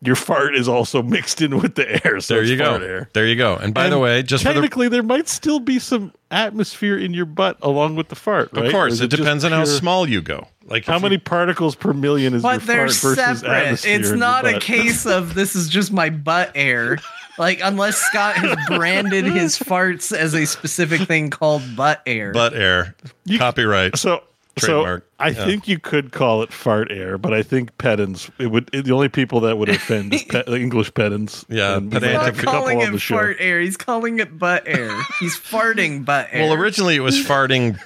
Your 0.00 0.16
fart 0.16 0.54
is 0.54 0.68
also 0.68 1.02
mixed 1.02 1.40
in 1.40 1.58
with 1.60 1.76
the 1.76 2.04
air. 2.04 2.20
So 2.20 2.34
There 2.34 2.44
you 2.44 2.58
go. 2.58 2.74
Air. 2.74 3.08
There 3.14 3.26
you 3.26 3.36
go. 3.36 3.56
And 3.56 3.72
by 3.72 3.88
the 3.88 3.98
way, 3.98 4.22
just 4.22 4.44
for 4.44 4.48
the 4.50 4.54
technically, 4.54 4.88
there 4.88 5.02
might 5.02 5.28
still 5.28 5.60
be 5.60 5.78
some 5.78 6.12
atmosphere 6.30 6.98
in 6.98 7.14
your 7.14 7.24
butt 7.24 7.56
along 7.62 7.96
with 7.96 8.08
the 8.08 8.14
fart. 8.14 8.50
Right? 8.52 8.66
Of 8.66 8.72
course, 8.72 8.94
is 8.94 9.00
it 9.00 9.10
depends 9.10 9.44
on 9.44 9.52
how 9.52 9.64
small 9.64 10.06
you 10.06 10.20
go. 10.20 10.46
Like 10.66 10.84
how 10.84 10.96
if 10.96 11.02
many 11.02 11.16
particles 11.18 11.74
per 11.74 11.94
million 11.94 12.34
is 12.34 12.42
your 12.42 12.52
But 12.52 12.66
they're 12.66 12.88
fart 12.88 12.90
versus 12.90 13.16
separate. 13.16 13.50
atmosphere 13.50 13.94
It's 13.94 14.08
in 14.08 14.14
your 14.14 14.18
not 14.18 14.46
a 14.46 14.58
case 14.60 15.06
of 15.06 15.34
this 15.34 15.56
is 15.56 15.68
just 15.68 15.90
my 15.92 16.10
butt 16.10 16.52
air. 16.54 16.98
Like 17.38 17.60
unless 17.62 17.96
Scott 17.96 18.36
has 18.36 18.56
branded 18.68 19.24
his 19.24 19.58
farts 19.58 20.14
as 20.16 20.34
a 20.34 20.44
specific 20.46 21.02
thing 21.08 21.30
called 21.30 21.62
butt 21.76 22.02
air. 22.06 22.32
butt 22.32 22.54
air 22.54 22.94
copyright. 23.38 23.96
So, 23.96 24.22
Trademark. 24.56 25.02
so 25.02 25.06
I 25.24 25.28
Yeah. 25.28 25.44
think 25.46 25.68
you 25.68 25.78
could 25.78 26.12
call 26.12 26.42
it 26.42 26.52
fart 26.52 26.90
air, 26.92 27.18
but 27.18 27.32
I 27.34 27.42
think 27.42 27.76
pedants 27.78 28.30
it 28.38 28.48
would 28.48 28.68
it, 28.72 28.84
the 28.84 28.92
only 28.92 29.08
people 29.08 29.40
that 29.40 29.58
would 29.58 29.68
offend 29.68 30.14
is 30.14 30.22
pe- 30.24 30.42
the 30.46 30.56
English 30.58 30.92
pedants. 30.94 31.44
Yeah, 31.48 31.76
and 31.76 31.90
pedantic. 31.90 32.36
He's 32.36 32.44
not 32.44 32.52
calling 32.52 32.78
on 32.82 32.88
it 32.88 32.92
the 32.92 32.98
show. 32.98 33.14
fart 33.16 33.36
air. 33.40 33.60
He's 33.60 33.76
calling 33.76 34.18
it 34.20 34.38
butt 34.38 34.62
air. 34.66 34.90
He's 35.20 35.36
farting 35.36 36.04
butt 36.04 36.28
air. 36.32 36.42
Well, 36.48 36.54
originally 36.54 36.96
it 36.96 37.00
was 37.00 37.16
farting 37.16 37.78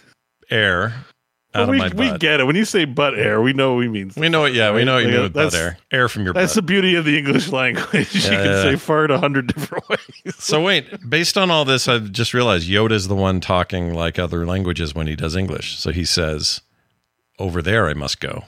air 0.50 0.94
But 1.04 1.17
out 1.54 1.68
we, 1.68 1.80
we 1.94 2.18
get 2.18 2.40
it 2.40 2.44
when 2.44 2.56
you 2.56 2.64
say 2.64 2.84
butt 2.84 3.18
air. 3.18 3.40
We 3.40 3.52
know 3.54 3.72
what 3.74 3.78
we 3.78 3.88
mean. 3.88 4.12
We 4.16 4.28
know 4.28 4.44
it. 4.44 4.54
Yeah, 4.54 4.72
we 4.72 4.84
know 4.84 4.94
what 4.94 5.04
you 5.04 5.06
Like, 5.08 5.14
mean 5.14 5.22
with 5.24 5.32
butt 5.32 5.52
that's- 5.52 5.60
air. 5.60 5.78
Air 5.90 6.08
from 6.08 6.24
your 6.24 6.34
That's 6.34 6.52
butt. 6.54 6.56
the 6.56 6.66
beauty 6.66 6.94
of 6.94 7.04
the 7.04 7.16
English 7.18 7.48
language. 7.48 8.14
you 8.14 8.20
Yeah, 8.20 8.28
can 8.28 8.44
yeah. 8.44 8.62
say 8.62 8.76
fart 8.76 9.10
a 9.10 9.18
hundred 9.18 9.46
different 9.54 9.88
ways. 9.88 10.34
So 10.38 10.62
wait, 10.62 10.86
based 11.08 11.38
on 11.38 11.50
all 11.50 11.64
this, 11.64 11.88
I've 11.88 12.12
just 12.12 12.34
realized 12.34 12.68
Yoda's 12.68 13.08
the 13.08 13.16
one 13.16 13.40
talking 13.40 13.94
like 13.94 14.18
other 14.18 14.44
languages 14.46 14.94
when 14.94 15.06
he 15.06 15.16
does 15.16 15.34
English. 15.36 15.78
So 15.78 15.90
he 15.90 16.04
says, 16.04 16.60
"Over 17.38 17.62
there, 17.62 17.88
I 17.88 17.94
must 17.94 18.20
go." 18.20 18.44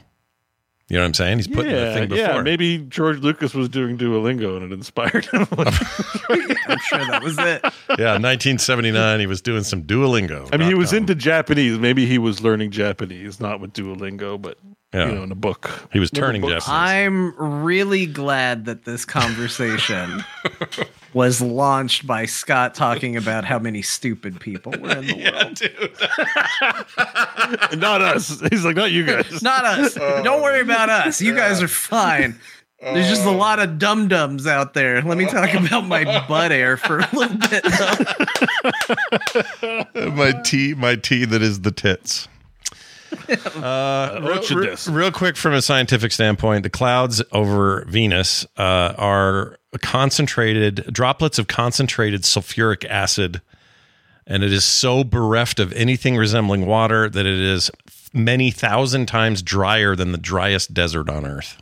You 0.88 0.96
know 0.96 1.02
what 1.02 1.06
I'm 1.06 1.14
saying? 1.14 1.38
He's 1.38 1.46
putting 1.46 1.70
the 1.72 1.94
thing 1.94 2.08
before. 2.08 2.24
yeah. 2.24 2.42
Maybe 2.42 2.78
George 2.78 3.20
Lucas 3.20 3.54
was 3.54 3.68
doing 3.68 3.96
Duolingo 3.96 4.56
and 4.56 4.64
it 4.64 4.72
inspired 4.74 5.24
him. 5.26 5.46
I'm 6.92 7.00
sure 7.00 7.10
that 7.10 7.22
was 7.22 7.38
it. 7.38 7.62
yeah, 7.98 8.18
1979, 8.18 9.20
he 9.20 9.26
was 9.26 9.40
doing 9.40 9.62
some 9.62 9.82
Duolingo. 9.84 10.48
I 10.52 10.56
mean, 10.56 10.68
he 10.68 10.74
was 10.74 10.92
into 10.92 11.14
Japanese. 11.14 11.78
Maybe 11.78 12.06
he 12.06 12.18
was 12.18 12.42
learning 12.42 12.70
Japanese, 12.70 13.40
not 13.40 13.60
with 13.60 13.72
Duolingo, 13.72 14.40
but 14.40 14.58
Yeah. 14.92 15.08
you 15.08 15.14
know, 15.14 15.22
in 15.24 15.32
a 15.32 15.36
book. 15.36 15.70
He 15.92 16.00
was 16.00 16.10
turning 16.10 16.40
books? 16.42 16.66
Japanese. 16.66 16.68
I'm 16.68 17.62
really 17.62 18.06
glad 18.06 18.64
that 18.66 18.84
this 18.84 19.04
conversation 19.04 20.24
was 21.14 21.40
launched 21.40 22.06
by 22.06 22.26
Scott 22.26 22.74
talking 22.74 23.16
about 23.16 23.44
how 23.44 23.58
many 23.58 23.82
stupid 23.82 24.40
people 24.40 24.72
were 24.72 24.96
in 24.98 25.06
the 25.06 25.14
world. 27.70 27.80
not 27.80 28.02
us. 28.02 28.40
He's 28.50 28.64
like, 28.64 28.76
not 28.76 28.92
you 28.92 29.04
guys. 29.04 29.42
Not 29.42 29.64
us. 29.64 29.96
Uh, 29.96 30.22
Don't 30.22 30.42
worry 30.42 30.60
about 30.60 30.88
us. 30.88 31.20
You 31.20 31.34
guys 31.34 31.62
are 31.62 31.68
fine. 31.68 32.38
There's 32.80 33.08
just 33.08 33.26
a 33.26 33.30
lot 33.30 33.58
of 33.58 33.78
dum 33.78 34.08
dums 34.08 34.46
out 34.46 34.72
there. 34.72 35.02
Let 35.02 35.18
me 35.18 35.26
talk 35.26 35.52
about 35.52 35.86
my 35.86 36.26
butt 36.26 36.50
air 36.50 36.78
for 36.78 37.00
a 37.00 37.08
little 37.12 37.36
bit. 37.36 37.62
my 40.16 40.32
tea, 40.42 40.72
my 40.74 40.96
tea 40.96 41.26
that 41.26 41.42
is 41.42 41.60
the 41.60 41.70
tits. 41.70 42.26
Uh, 43.56 44.18
real, 44.22 44.28
Roach 44.28 44.50
real- 44.50 44.76
real 44.88 45.12
quick, 45.12 45.36
from 45.36 45.52
a 45.52 45.62
scientific 45.62 46.12
standpoint, 46.12 46.62
the 46.62 46.70
clouds 46.70 47.22
over 47.32 47.84
Venus 47.86 48.46
uh, 48.56 48.94
are 48.96 49.58
concentrated 49.82 50.86
droplets 50.92 51.38
of 51.38 51.46
concentrated 51.48 52.22
sulfuric 52.22 52.84
acid, 52.88 53.40
and 54.26 54.42
it 54.42 54.52
is 54.52 54.64
so 54.64 55.04
bereft 55.04 55.60
of 55.60 55.72
anything 55.74 56.16
resembling 56.16 56.66
water 56.66 57.08
that 57.08 57.26
it 57.26 57.38
is 57.38 57.70
many 58.12 58.50
thousand 58.50 59.06
times 59.06 59.42
drier 59.42 59.94
than 59.94 60.12
the 60.12 60.18
driest 60.18 60.72
desert 60.74 61.08
on 61.08 61.26
Earth. 61.26 61.60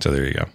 So 0.00 0.10
there 0.10 0.24
you 0.26 0.34
go. 0.34 0.46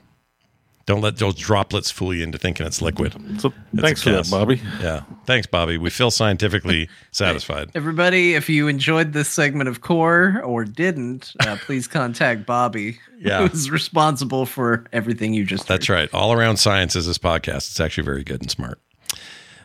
Don't 0.85 1.01
let 1.01 1.17
those 1.17 1.35
droplets 1.35 1.91
fool 1.91 2.15
you 2.15 2.23
into 2.23 2.39
thinking 2.39 2.65
it's 2.65 2.81
liquid. 2.81 3.13
So 3.39 3.53
It's 3.73 3.81
thanks 3.81 4.01
for 4.01 4.09
that. 4.09 4.27
Bobby. 4.31 4.59
Yeah. 4.81 5.03
Thanks, 5.27 5.45
Bobby. 5.45 5.77
We 5.77 5.91
feel 5.91 6.09
scientifically 6.09 6.89
satisfied. 7.11 7.69
Everybody, 7.75 8.33
if 8.33 8.49
you 8.49 8.67
enjoyed 8.67 9.13
this 9.13 9.29
segment 9.29 9.69
of 9.69 9.81
Core 9.81 10.41
or 10.43 10.65
didn't, 10.65 11.33
uh, 11.41 11.57
please 11.61 11.87
contact 11.87 12.47
Bobby, 12.47 12.97
Yeah. 13.19 13.47
who's 13.47 13.69
responsible 13.69 14.47
for 14.47 14.85
everything 14.91 15.35
you 15.35 15.45
just 15.45 15.67
That's 15.67 15.89
right. 15.89 16.11
All 16.11 16.33
around 16.33 16.57
science 16.57 16.95
is 16.95 17.05
this 17.05 17.19
podcast. 17.19 17.69
It's 17.69 17.79
actually 17.79 18.05
very 18.05 18.23
good 18.23 18.41
and 18.41 18.49
smart. 18.49 18.79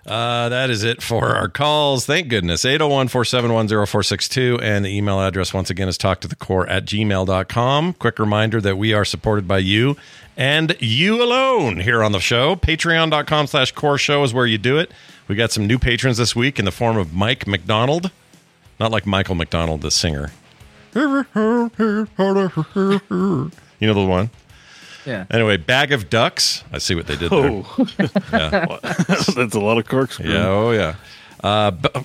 Uh, 0.07 0.51
that 0.51 0.69
is 0.69 0.85
it 0.85 1.03
for 1.03 1.35
our 1.35 1.49
calls. 1.49 2.05
Thank 2.05 2.29
goodness. 2.29 2.65
801 2.65 3.09
471 3.09 3.69
0462. 3.69 4.59
And 4.61 4.85
the 4.85 4.95
email 4.95 5.21
address, 5.21 5.55
once 5.55 5.71
again, 5.71 5.89
is 5.89 5.97
talktothecore 5.97 6.69
at 6.69 6.85
gmail.com. 6.85 7.95
Quick 7.95 8.19
reminder 8.19 8.61
that 8.61 8.77
we 8.77 8.93
are 8.93 9.05
supported 9.05 9.49
by 9.49 9.59
you 9.59 9.97
and 10.37 10.77
you 10.81 11.23
alone 11.23 11.81
here 11.81 12.03
on 12.03 12.13
the 12.13 12.21
show. 12.21 12.55
Patreon.com 12.57 13.47
slash 13.47 13.73
core 13.73 13.99
show 13.99 14.23
is 14.25 14.35
where 14.35 14.47
you 14.47 14.59
do 14.59 14.79
it. 14.79 14.91
We 15.27 15.37
got 15.37 15.53
some 15.53 15.67
new 15.67 15.79
patrons 15.79 16.19
this 16.19 16.37
week 16.37 16.59
in 16.59 16.67
the 16.67 16.73
form 16.73 16.99
of 16.99 17.15
Mike 17.15 17.47
McDonald. 17.47 18.11
Not 18.79 18.91
like 18.91 19.07
Michael 19.07 19.37
McDonald, 19.37 19.81
the 19.81 19.91
singer. 19.91 20.33
You 23.81 23.89
know 23.89 23.95
the 23.95 24.07
one? 24.07 24.31
Yeah. 25.07 25.25
Anyway, 25.31 25.57
bag 25.59 25.93
of 25.93 26.09
ducks. 26.11 26.65
I 26.73 26.79
see 26.79 26.95
what 26.95 27.07
they 27.07 27.17
did 27.17 27.31
there. 27.31 27.51
Oh, 27.51 27.87
Yeah. 28.33 28.79
that's 29.35 29.55
a 29.55 29.61
lot 29.61 29.79
of 29.79 29.87
corkscrew. 29.89 30.31
Yeah. 30.33 30.47
Oh, 30.49 30.71
yeah. 30.71 30.95
Uh, 31.43 31.71
bu- 31.73 31.89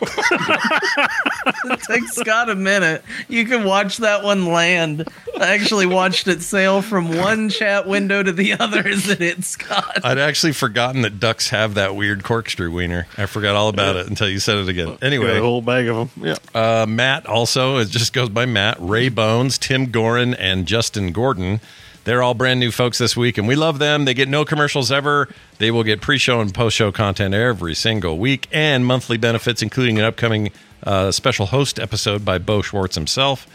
it 0.00 1.80
takes 1.88 2.14
Scott 2.16 2.50
a 2.50 2.54
minute. 2.56 3.04
You 3.28 3.44
can 3.44 3.64
watch 3.64 3.98
that 3.98 4.24
one 4.24 4.46
land. 4.46 5.06
I 5.38 5.54
actually 5.54 5.86
watched 5.86 6.26
it 6.26 6.42
sail 6.42 6.82
from 6.82 7.16
one 7.16 7.50
chat 7.50 7.86
window 7.86 8.22
to 8.22 8.32
the 8.32 8.54
other 8.54 8.86
as 8.86 9.08
it 9.08 9.20
hit 9.20 9.44
Scott. 9.44 9.98
I'd 10.04 10.18
actually 10.18 10.52
forgotten 10.52 11.02
that 11.02 11.20
ducks 11.20 11.50
have 11.50 11.74
that 11.74 11.94
weird 11.94 12.24
corkscrew 12.24 12.70
wiener. 12.72 13.06
I 13.16 13.26
forgot 13.26 13.54
all 13.54 13.68
about 13.68 13.96
it 13.96 14.08
until 14.08 14.28
you 14.28 14.40
said 14.40 14.56
it 14.58 14.68
again. 14.68 14.86
Got 14.88 15.02
Anyway, 15.04 15.38
a 15.38 15.40
whole 15.40 15.62
bag 15.62 15.86
of 15.88 16.12
them. 16.16 16.24
Yeah. 16.24 16.36
Uh, 16.54 16.86
Matt 16.88 17.26
also, 17.26 17.76
it 17.78 17.88
just 17.88 18.12
goes 18.12 18.28
by 18.28 18.46
Matt, 18.46 18.76
Ray 18.80 19.08
Bones, 19.08 19.56
Tim 19.58 19.86
Gorin, 19.88 20.34
and 20.38 20.66
Justin 20.66 21.12
Gordon. 21.12 21.60
They're 22.08 22.22
all 22.22 22.32
brand 22.32 22.58
new 22.58 22.70
folks 22.70 22.96
this 22.96 23.14
week, 23.18 23.36
and 23.36 23.46
we 23.46 23.54
love 23.54 23.78
them. 23.78 24.06
They 24.06 24.14
get 24.14 24.28
no 24.30 24.46
commercials 24.46 24.90
ever. 24.90 25.28
They 25.58 25.70
will 25.70 25.82
get 25.84 26.00
pre 26.00 26.16
show 26.16 26.40
and 26.40 26.54
post 26.54 26.74
show 26.74 26.90
content 26.90 27.34
every 27.34 27.74
single 27.74 28.16
week 28.16 28.48
and 28.50 28.86
monthly 28.86 29.18
benefits, 29.18 29.60
including 29.60 29.98
an 29.98 30.06
upcoming 30.06 30.50
uh, 30.84 31.10
special 31.10 31.44
host 31.44 31.78
episode 31.78 32.24
by 32.24 32.38
Beau 32.38 32.62
Schwartz 32.62 32.94
himself 32.94 33.46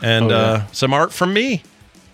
and 0.00 0.26
Oh, 0.26 0.28
yeah. 0.28 0.36
uh, 0.36 0.66
some 0.70 0.94
art 0.94 1.12
from 1.12 1.32
me. 1.32 1.64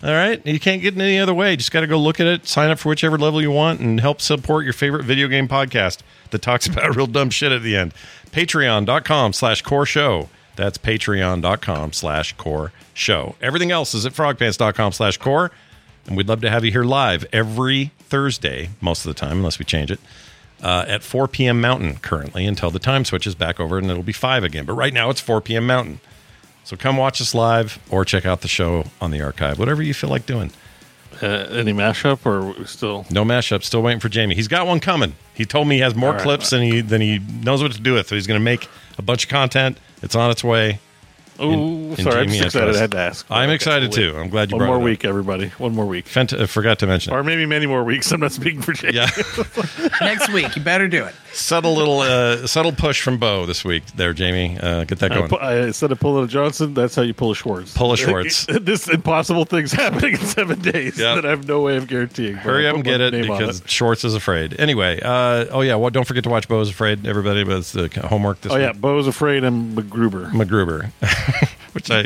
All 0.03 0.09
right. 0.09 0.43
You 0.43 0.59
can't 0.59 0.81
get 0.81 0.95
it 0.97 0.99
any 0.99 1.19
other 1.19 1.35
way. 1.35 1.55
Just 1.55 1.71
got 1.71 1.81
to 1.81 1.87
go 1.87 1.99
look 1.99 2.19
at 2.19 2.25
it, 2.25 2.47
sign 2.47 2.71
up 2.71 2.79
for 2.79 2.89
whichever 2.89 3.17
level 3.19 3.39
you 3.39 3.51
want, 3.51 3.79
and 3.79 3.99
help 3.99 4.21
support 4.21 4.63
your 4.63 4.73
favorite 4.73 5.03
video 5.03 5.27
game 5.27 5.47
podcast 5.47 5.99
that 6.31 6.41
talks 6.41 6.65
about 6.67 6.95
real 6.95 7.05
dumb 7.07 7.29
shit 7.29 7.51
at 7.51 7.61
the 7.61 7.77
end. 7.77 7.93
Patreon.com 8.31 9.33
slash 9.33 9.61
core 9.61 9.85
show. 9.85 10.29
That's 10.55 10.77
patreon.com 10.79 11.93
slash 11.93 12.33
core 12.33 12.71
show. 12.93 13.35
Everything 13.41 13.71
else 13.71 13.93
is 13.93 14.05
at 14.05 14.13
frogpants.com 14.13 14.91
slash 14.93 15.17
core. 15.17 15.51
And 16.07 16.15
we'd 16.15 16.27
love 16.27 16.41
to 16.41 16.49
have 16.49 16.63
you 16.63 16.71
here 16.71 16.83
live 16.83 17.25
every 17.33 17.91
Thursday, 17.99 18.69
most 18.81 19.05
of 19.05 19.13
the 19.13 19.19
time, 19.19 19.37
unless 19.37 19.59
we 19.59 19.65
change 19.65 19.91
it, 19.91 19.99
uh, 20.61 20.85
at 20.87 21.03
4 21.03 21.27
p.m. 21.27 21.59
Mountain 21.59 21.97
currently 21.97 22.45
until 22.45 22.71
the 22.71 22.79
time 22.79 23.05
switches 23.05 23.35
back 23.35 23.59
over 23.59 23.77
and 23.77 23.89
it'll 23.89 24.03
be 24.03 24.13
5 24.13 24.43
again. 24.43 24.65
But 24.65 24.73
right 24.73 24.93
now 24.93 25.09
it's 25.09 25.21
4 25.21 25.41
p.m. 25.41 25.65
Mountain. 25.65 25.99
So 26.63 26.75
come 26.75 26.97
watch 26.97 27.21
us 27.21 27.35
live 27.35 27.79
or 27.89 28.05
check 28.05 28.25
out 28.25 28.41
the 28.41 28.47
show 28.47 28.85
on 28.99 29.11
the 29.11 29.21
archive, 29.21 29.59
whatever 29.59 29.83
you 29.83 29.93
feel 29.93 30.09
like 30.09 30.25
doing. 30.25 30.51
Uh, 31.21 31.27
any 31.51 31.71
mashup 31.71 32.25
or 32.25 32.65
still? 32.65 33.05
No 33.09 33.23
mashup. 33.23 33.63
Still 33.63 33.81
waiting 33.81 33.99
for 33.99 34.09
Jamie. 34.09 34.35
He's 34.35 34.47
got 34.47 34.67
one 34.67 34.79
coming. 34.79 35.15
He 35.33 35.45
told 35.45 35.67
me 35.67 35.75
he 35.75 35.81
has 35.81 35.95
more 35.95 36.11
right. 36.11 36.21
clips 36.21 36.49
than 36.49 36.61
he 36.61 36.81
than 36.81 36.99
he 36.99 37.19
knows 37.19 37.61
what 37.61 37.71
to 37.71 37.79
do 37.79 37.93
with. 37.93 38.07
So 38.07 38.15
he's 38.15 38.27
going 38.27 38.39
to 38.39 38.43
make 38.43 38.67
a 38.97 39.01
bunch 39.01 39.23
of 39.23 39.29
content. 39.29 39.77
It's 40.01 40.15
on 40.15 40.29
its 40.29 40.43
way. 40.43 40.79
Oh, 41.39 41.95
sorry, 41.95 42.21
I'm 42.21 42.27
just 42.29 42.45
excited. 42.45 42.67
Antois. 42.69 42.77
I 42.77 42.81
had 42.81 42.91
to 42.91 42.97
ask. 42.97 43.25
I'm 43.29 43.43
Okay, 43.49 43.55
excited 43.55 43.91
too. 43.91 44.15
I'm 44.17 44.29
glad 44.29 44.49
you 44.51 44.55
One 44.57 44.59
brought 44.59 44.67
more 44.67 44.75
it 44.77 44.79
up. 44.81 44.85
week, 44.85 45.05
everybody. 45.05 45.47
One 45.57 45.73
more 45.75 45.85
week. 45.85 46.05
Fent- 46.07 46.33
I 46.33 46.45
forgot 46.45 46.79
to 46.79 46.87
mention 46.87 47.13
it. 47.13 47.15
Or 47.15 47.23
maybe 47.23 47.45
many 47.45 47.65
more 47.65 47.83
weeks. 47.83 48.11
I'm 48.11 48.19
not 48.21 48.31
speaking 48.31 48.61
for 48.61 48.73
Jake. 48.73 48.93
Yeah. 48.93 49.09
Next 50.01 50.31
week, 50.31 50.55
you 50.55 50.61
better 50.61 50.87
do 50.87 51.03
it. 51.05 51.13
subtle 51.33 51.73
little 51.75 51.99
uh, 51.99 52.47
subtle 52.47 52.71
push 52.71 53.01
from 53.01 53.17
Beau 53.17 53.45
this 53.45 53.63
week 53.65 53.83
there, 53.95 54.13
Jamie. 54.13 54.57
Uh, 54.61 54.83
get 54.85 54.99
that 54.99 55.11
I 55.11 55.15
going. 55.15 55.29
pu- 55.29 55.35
I, 55.37 55.65
instead 55.67 55.91
of 55.91 55.99
pulling 55.99 56.23
a 56.23 56.27
Johnson, 56.27 56.73
that's 56.73 56.95
how 56.95 57.01
you 57.01 57.13
pull 57.13 57.31
a 57.31 57.35
Schwartz. 57.35 57.73
Pull 57.75 57.91
a 57.93 57.97
Schwartz. 58.05 58.45
this 58.47 58.87
impossible 58.87 59.45
thing's 59.45 59.71
happening 59.73 60.13
in 60.13 60.19
seven 60.19 60.59
days 60.61 60.97
Yep. 60.97 61.15
that 61.15 61.25
I 61.25 61.29
have 61.31 61.47
no 61.47 61.61
way 61.61 61.75
of 61.77 61.87
guaranteeing. 61.87 62.35
Hurry 62.35 62.67
up 62.67 62.75
and 62.75 62.83
get 62.83 63.01
it 63.01 63.11
name 63.13 63.29
on 63.29 63.37
because 63.39 63.61
Schwartz 63.65 64.03
is 64.03 64.15
afraid. 64.15 64.59
Anyway, 64.59 64.99
uh, 65.01 65.45
oh 65.51 65.61
yeah, 65.61 65.75
well, 65.75 65.89
don't 65.89 66.07
forget 66.07 66.23
to 66.23 66.29
watch 66.29 66.47
Beau's 66.47 66.69
Afraid, 66.69 67.05
everybody. 67.05 67.43
But 67.43 67.57
it's 67.57 67.71
the 67.73 67.87
homework 68.07 68.41
this 68.41 68.51
Oh 68.51 68.57
yeah. 68.57 68.71
Beau's 68.71 69.07
afraid 69.07 69.43
and 69.43 69.77
McGruber. 69.77 70.31
MacGruber, 70.31 70.91
which 71.73 71.91
I 71.91 71.99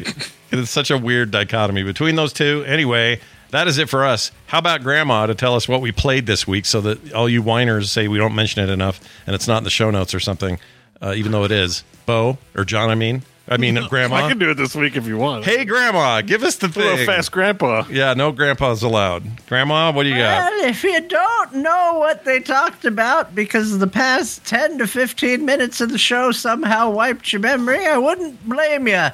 it 0.51 0.59
is 0.59 0.69
such 0.69 0.91
a 0.91 0.97
weird 0.97 1.31
dichotomy 1.31 1.83
between 1.83 2.15
those 2.15 2.33
two. 2.33 2.63
Anyway, 2.67 3.19
that 3.51 3.67
is 3.67 3.77
it 3.77 3.89
for 3.89 4.05
us. 4.05 4.31
How 4.47 4.59
about 4.59 4.83
Grandma 4.83 5.25
to 5.27 5.35
tell 5.35 5.55
us 5.55 5.67
what 5.67 5.81
we 5.81 5.91
played 5.91 6.25
this 6.25 6.47
week, 6.47 6.65
so 6.65 6.81
that 6.81 7.13
all 7.13 7.29
you 7.29 7.41
whiners 7.41 7.91
say 7.91 8.07
we 8.07 8.17
don't 8.17 8.35
mention 8.35 8.63
it 8.63 8.71
enough 8.71 8.99
and 9.25 9.35
it's 9.35 9.47
not 9.47 9.59
in 9.59 9.63
the 9.63 9.69
show 9.69 9.91
notes 9.91 10.13
or 10.13 10.19
something, 10.19 10.59
uh, 11.01 11.13
even 11.15 11.31
though 11.31 11.43
it 11.43 11.51
is. 11.51 11.83
Beau 12.05 12.37
or 12.55 12.65
Jon, 12.65 12.89
I 12.89 12.95
mean, 12.95 13.23
I 13.49 13.57
mean 13.57 13.75
Grandma. 13.89 14.17
I 14.17 14.29
can 14.29 14.37
do 14.37 14.51
it 14.51 14.53
this 14.55 14.75
week 14.75 14.95
if 14.95 15.07
you 15.07 15.17
want. 15.17 15.43
Hey, 15.43 15.65
Grandma, 15.65 16.21
give 16.21 16.43
us 16.43 16.55
the 16.57 16.67
A 16.67 16.69
thing. 16.69 17.05
fast 17.05 17.31
grandpa. 17.31 17.85
Yeah, 17.89 18.13
no 18.13 18.31
grandpas 18.31 18.83
allowed. 18.83 19.23
Grandma, 19.47 19.91
what 19.91 20.03
do 20.03 20.09
you 20.09 20.15
got? 20.15 20.51
Well, 20.51 20.69
if 20.69 20.83
you 20.83 21.01
don't 21.01 21.55
know 21.55 21.95
what 21.97 22.25
they 22.25 22.39
talked 22.39 22.85
about 22.85 23.33
because 23.33 23.79
the 23.79 23.87
past 23.87 24.45
10 24.45 24.77
to 24.77 24.87
15 24.87 25.43
minutes 25.43 25.81
of 25.81 25.91
the 25.91 25.97
show 25.97 26.31
somehow 26.31 26.91
wiped 26.91 27.33
your 27.33 27.41
memory, 27.41 27.85
I 27.87 27.97
wouldn't 27.97 28.47
blame 28.47 28.87
you. 28.87 29.07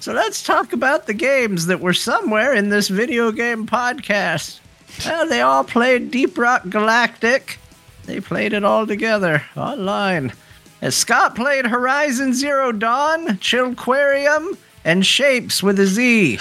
So 0.00 0.12
let's 0.12 0.42
talk 0.44 0.72
about 0.72 1.06
the 1.06 1.14
games 1.14 1.66
that 1.66 1.80
were 1.80 1.94
somewhere 1.94 2.54
in 2.54 2.68
this 2.68 2.88
video 2.88 3.32
game 3.32 3.66
podcast. 3.66 4.60
Well, 5.04 5.26
they 5.28 5.40
all 5.40 5.64
played 5.64 6.10
Deep 6.10 6.36
Rock 6.38 6.62
Galactic. 6.68 7.58
They 8.04 8.20
played 8.20 8.52
it 8.52 8.64
all 8.64 8.86
together 8.86 9.42
online. 9.56 10.32
As 10.80 10.94
Scott 10.94 11.34
played 11.34 11.66
Horizon 11.66 12.34
Zero 12.34 12.70
Dawn, 12.72 13.26
Chillquarium, 13.38 14.56
and 14.84 15.04
Shapes 15.04 15.62
with 15.62 15.80
a 15.80 15.86
Z. 15.86 16.38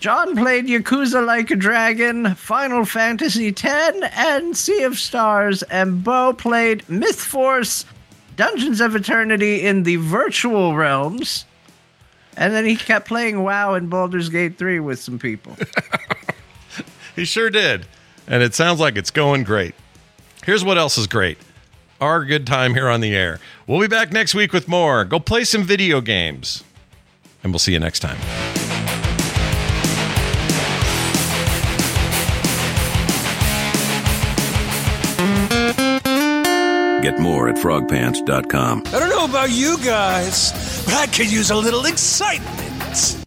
Jon 0.00 0.36
played 0.36 0.66
Yakuza 0.66 1.24
Like 1.24 1.50
a 1.50 1.56
Dragon, 1.56 2.34
Final 2.34 2.84
Fantasy 2.84 3.48
X, 3.48 3.98
and 4.14 4.54
Sea 4.54 4.82
of 4.82 4.98
Stars, 4.98 5.62
and 5.64 6.04
Beau 6.04 6.34
played 6.34 6.84
MythForce, 6.88 7.86
Dungeons 8.36 8.82
of 8.82 8.94
Eternity 8.94 9.64
in 9.64 9.84
the 9.84 9.96
virtual 9.96 10.74
realms. 10.76 11.46
And 12.36 12.52
then 12.52 12.66
he 12.66 12.76
kept 12.76 13.08
playing 13.08 13.42
WoW 13.42 13.74
and 13.74 13.88
Baldur's 13.88 14.28
Gate 14.28 14.58
3 14.58 14.80
with 14.80 15.00
some 15.00 15.18
people. 15.18 15.56
He 17.16 17.24
sure 17.24 17.50
did. 17.50 17.86
And 18.26 18.42
it 18.42 18.54
sounds 18.54 18.80
like 18.80 18.96
it's 18.96 19.10
going 19.10 19.44
great. 19.44 19.74
Here's 20.44 20.64
what 20.64 20.78
else 20.78 20.98
is 20.98 21.06
great 21.06 21.38
our 22.04 22.24
good 22.24 22.46
time 22.46 22.74
here 22.74 22.88
on 22.88 23.00
the 23.00 23.14
air. 23.16 23.40
We'll 23.66 23.80
be 23.80 23.88
back 23.88 24.12
next 24.12 24.34
week 24.34 24.52
with 24.52 24.68
more. 24.68 25.04
Go 25.04 25.18
play 25.18 25.44
some 25.44 25.64
video 25.64 26.00
games. 26.00 26.62
And 27.42 27.52
we'll 27.52 27.58
see 27.58 27.72
you 27.72 27.78
next 27.78 28.00
time. 28.00 28.18
Get 37.02 37.18
more 37.18 37.48
at 37.48 37.56
frogpants.com. 37.56 38.84
I 38.86 38.98
don't 38.98 39.10
know 39.10 39.24
about 39.24 39.50
you 39.50 39.76
guys, 39.84 40.84
but 40.84 40.94
I 40.94 41.06
could 41.06 41.30
use 41.30 41.50
a 41.50 41.56
little 41.56 41.86
excitement. 41.86 43.23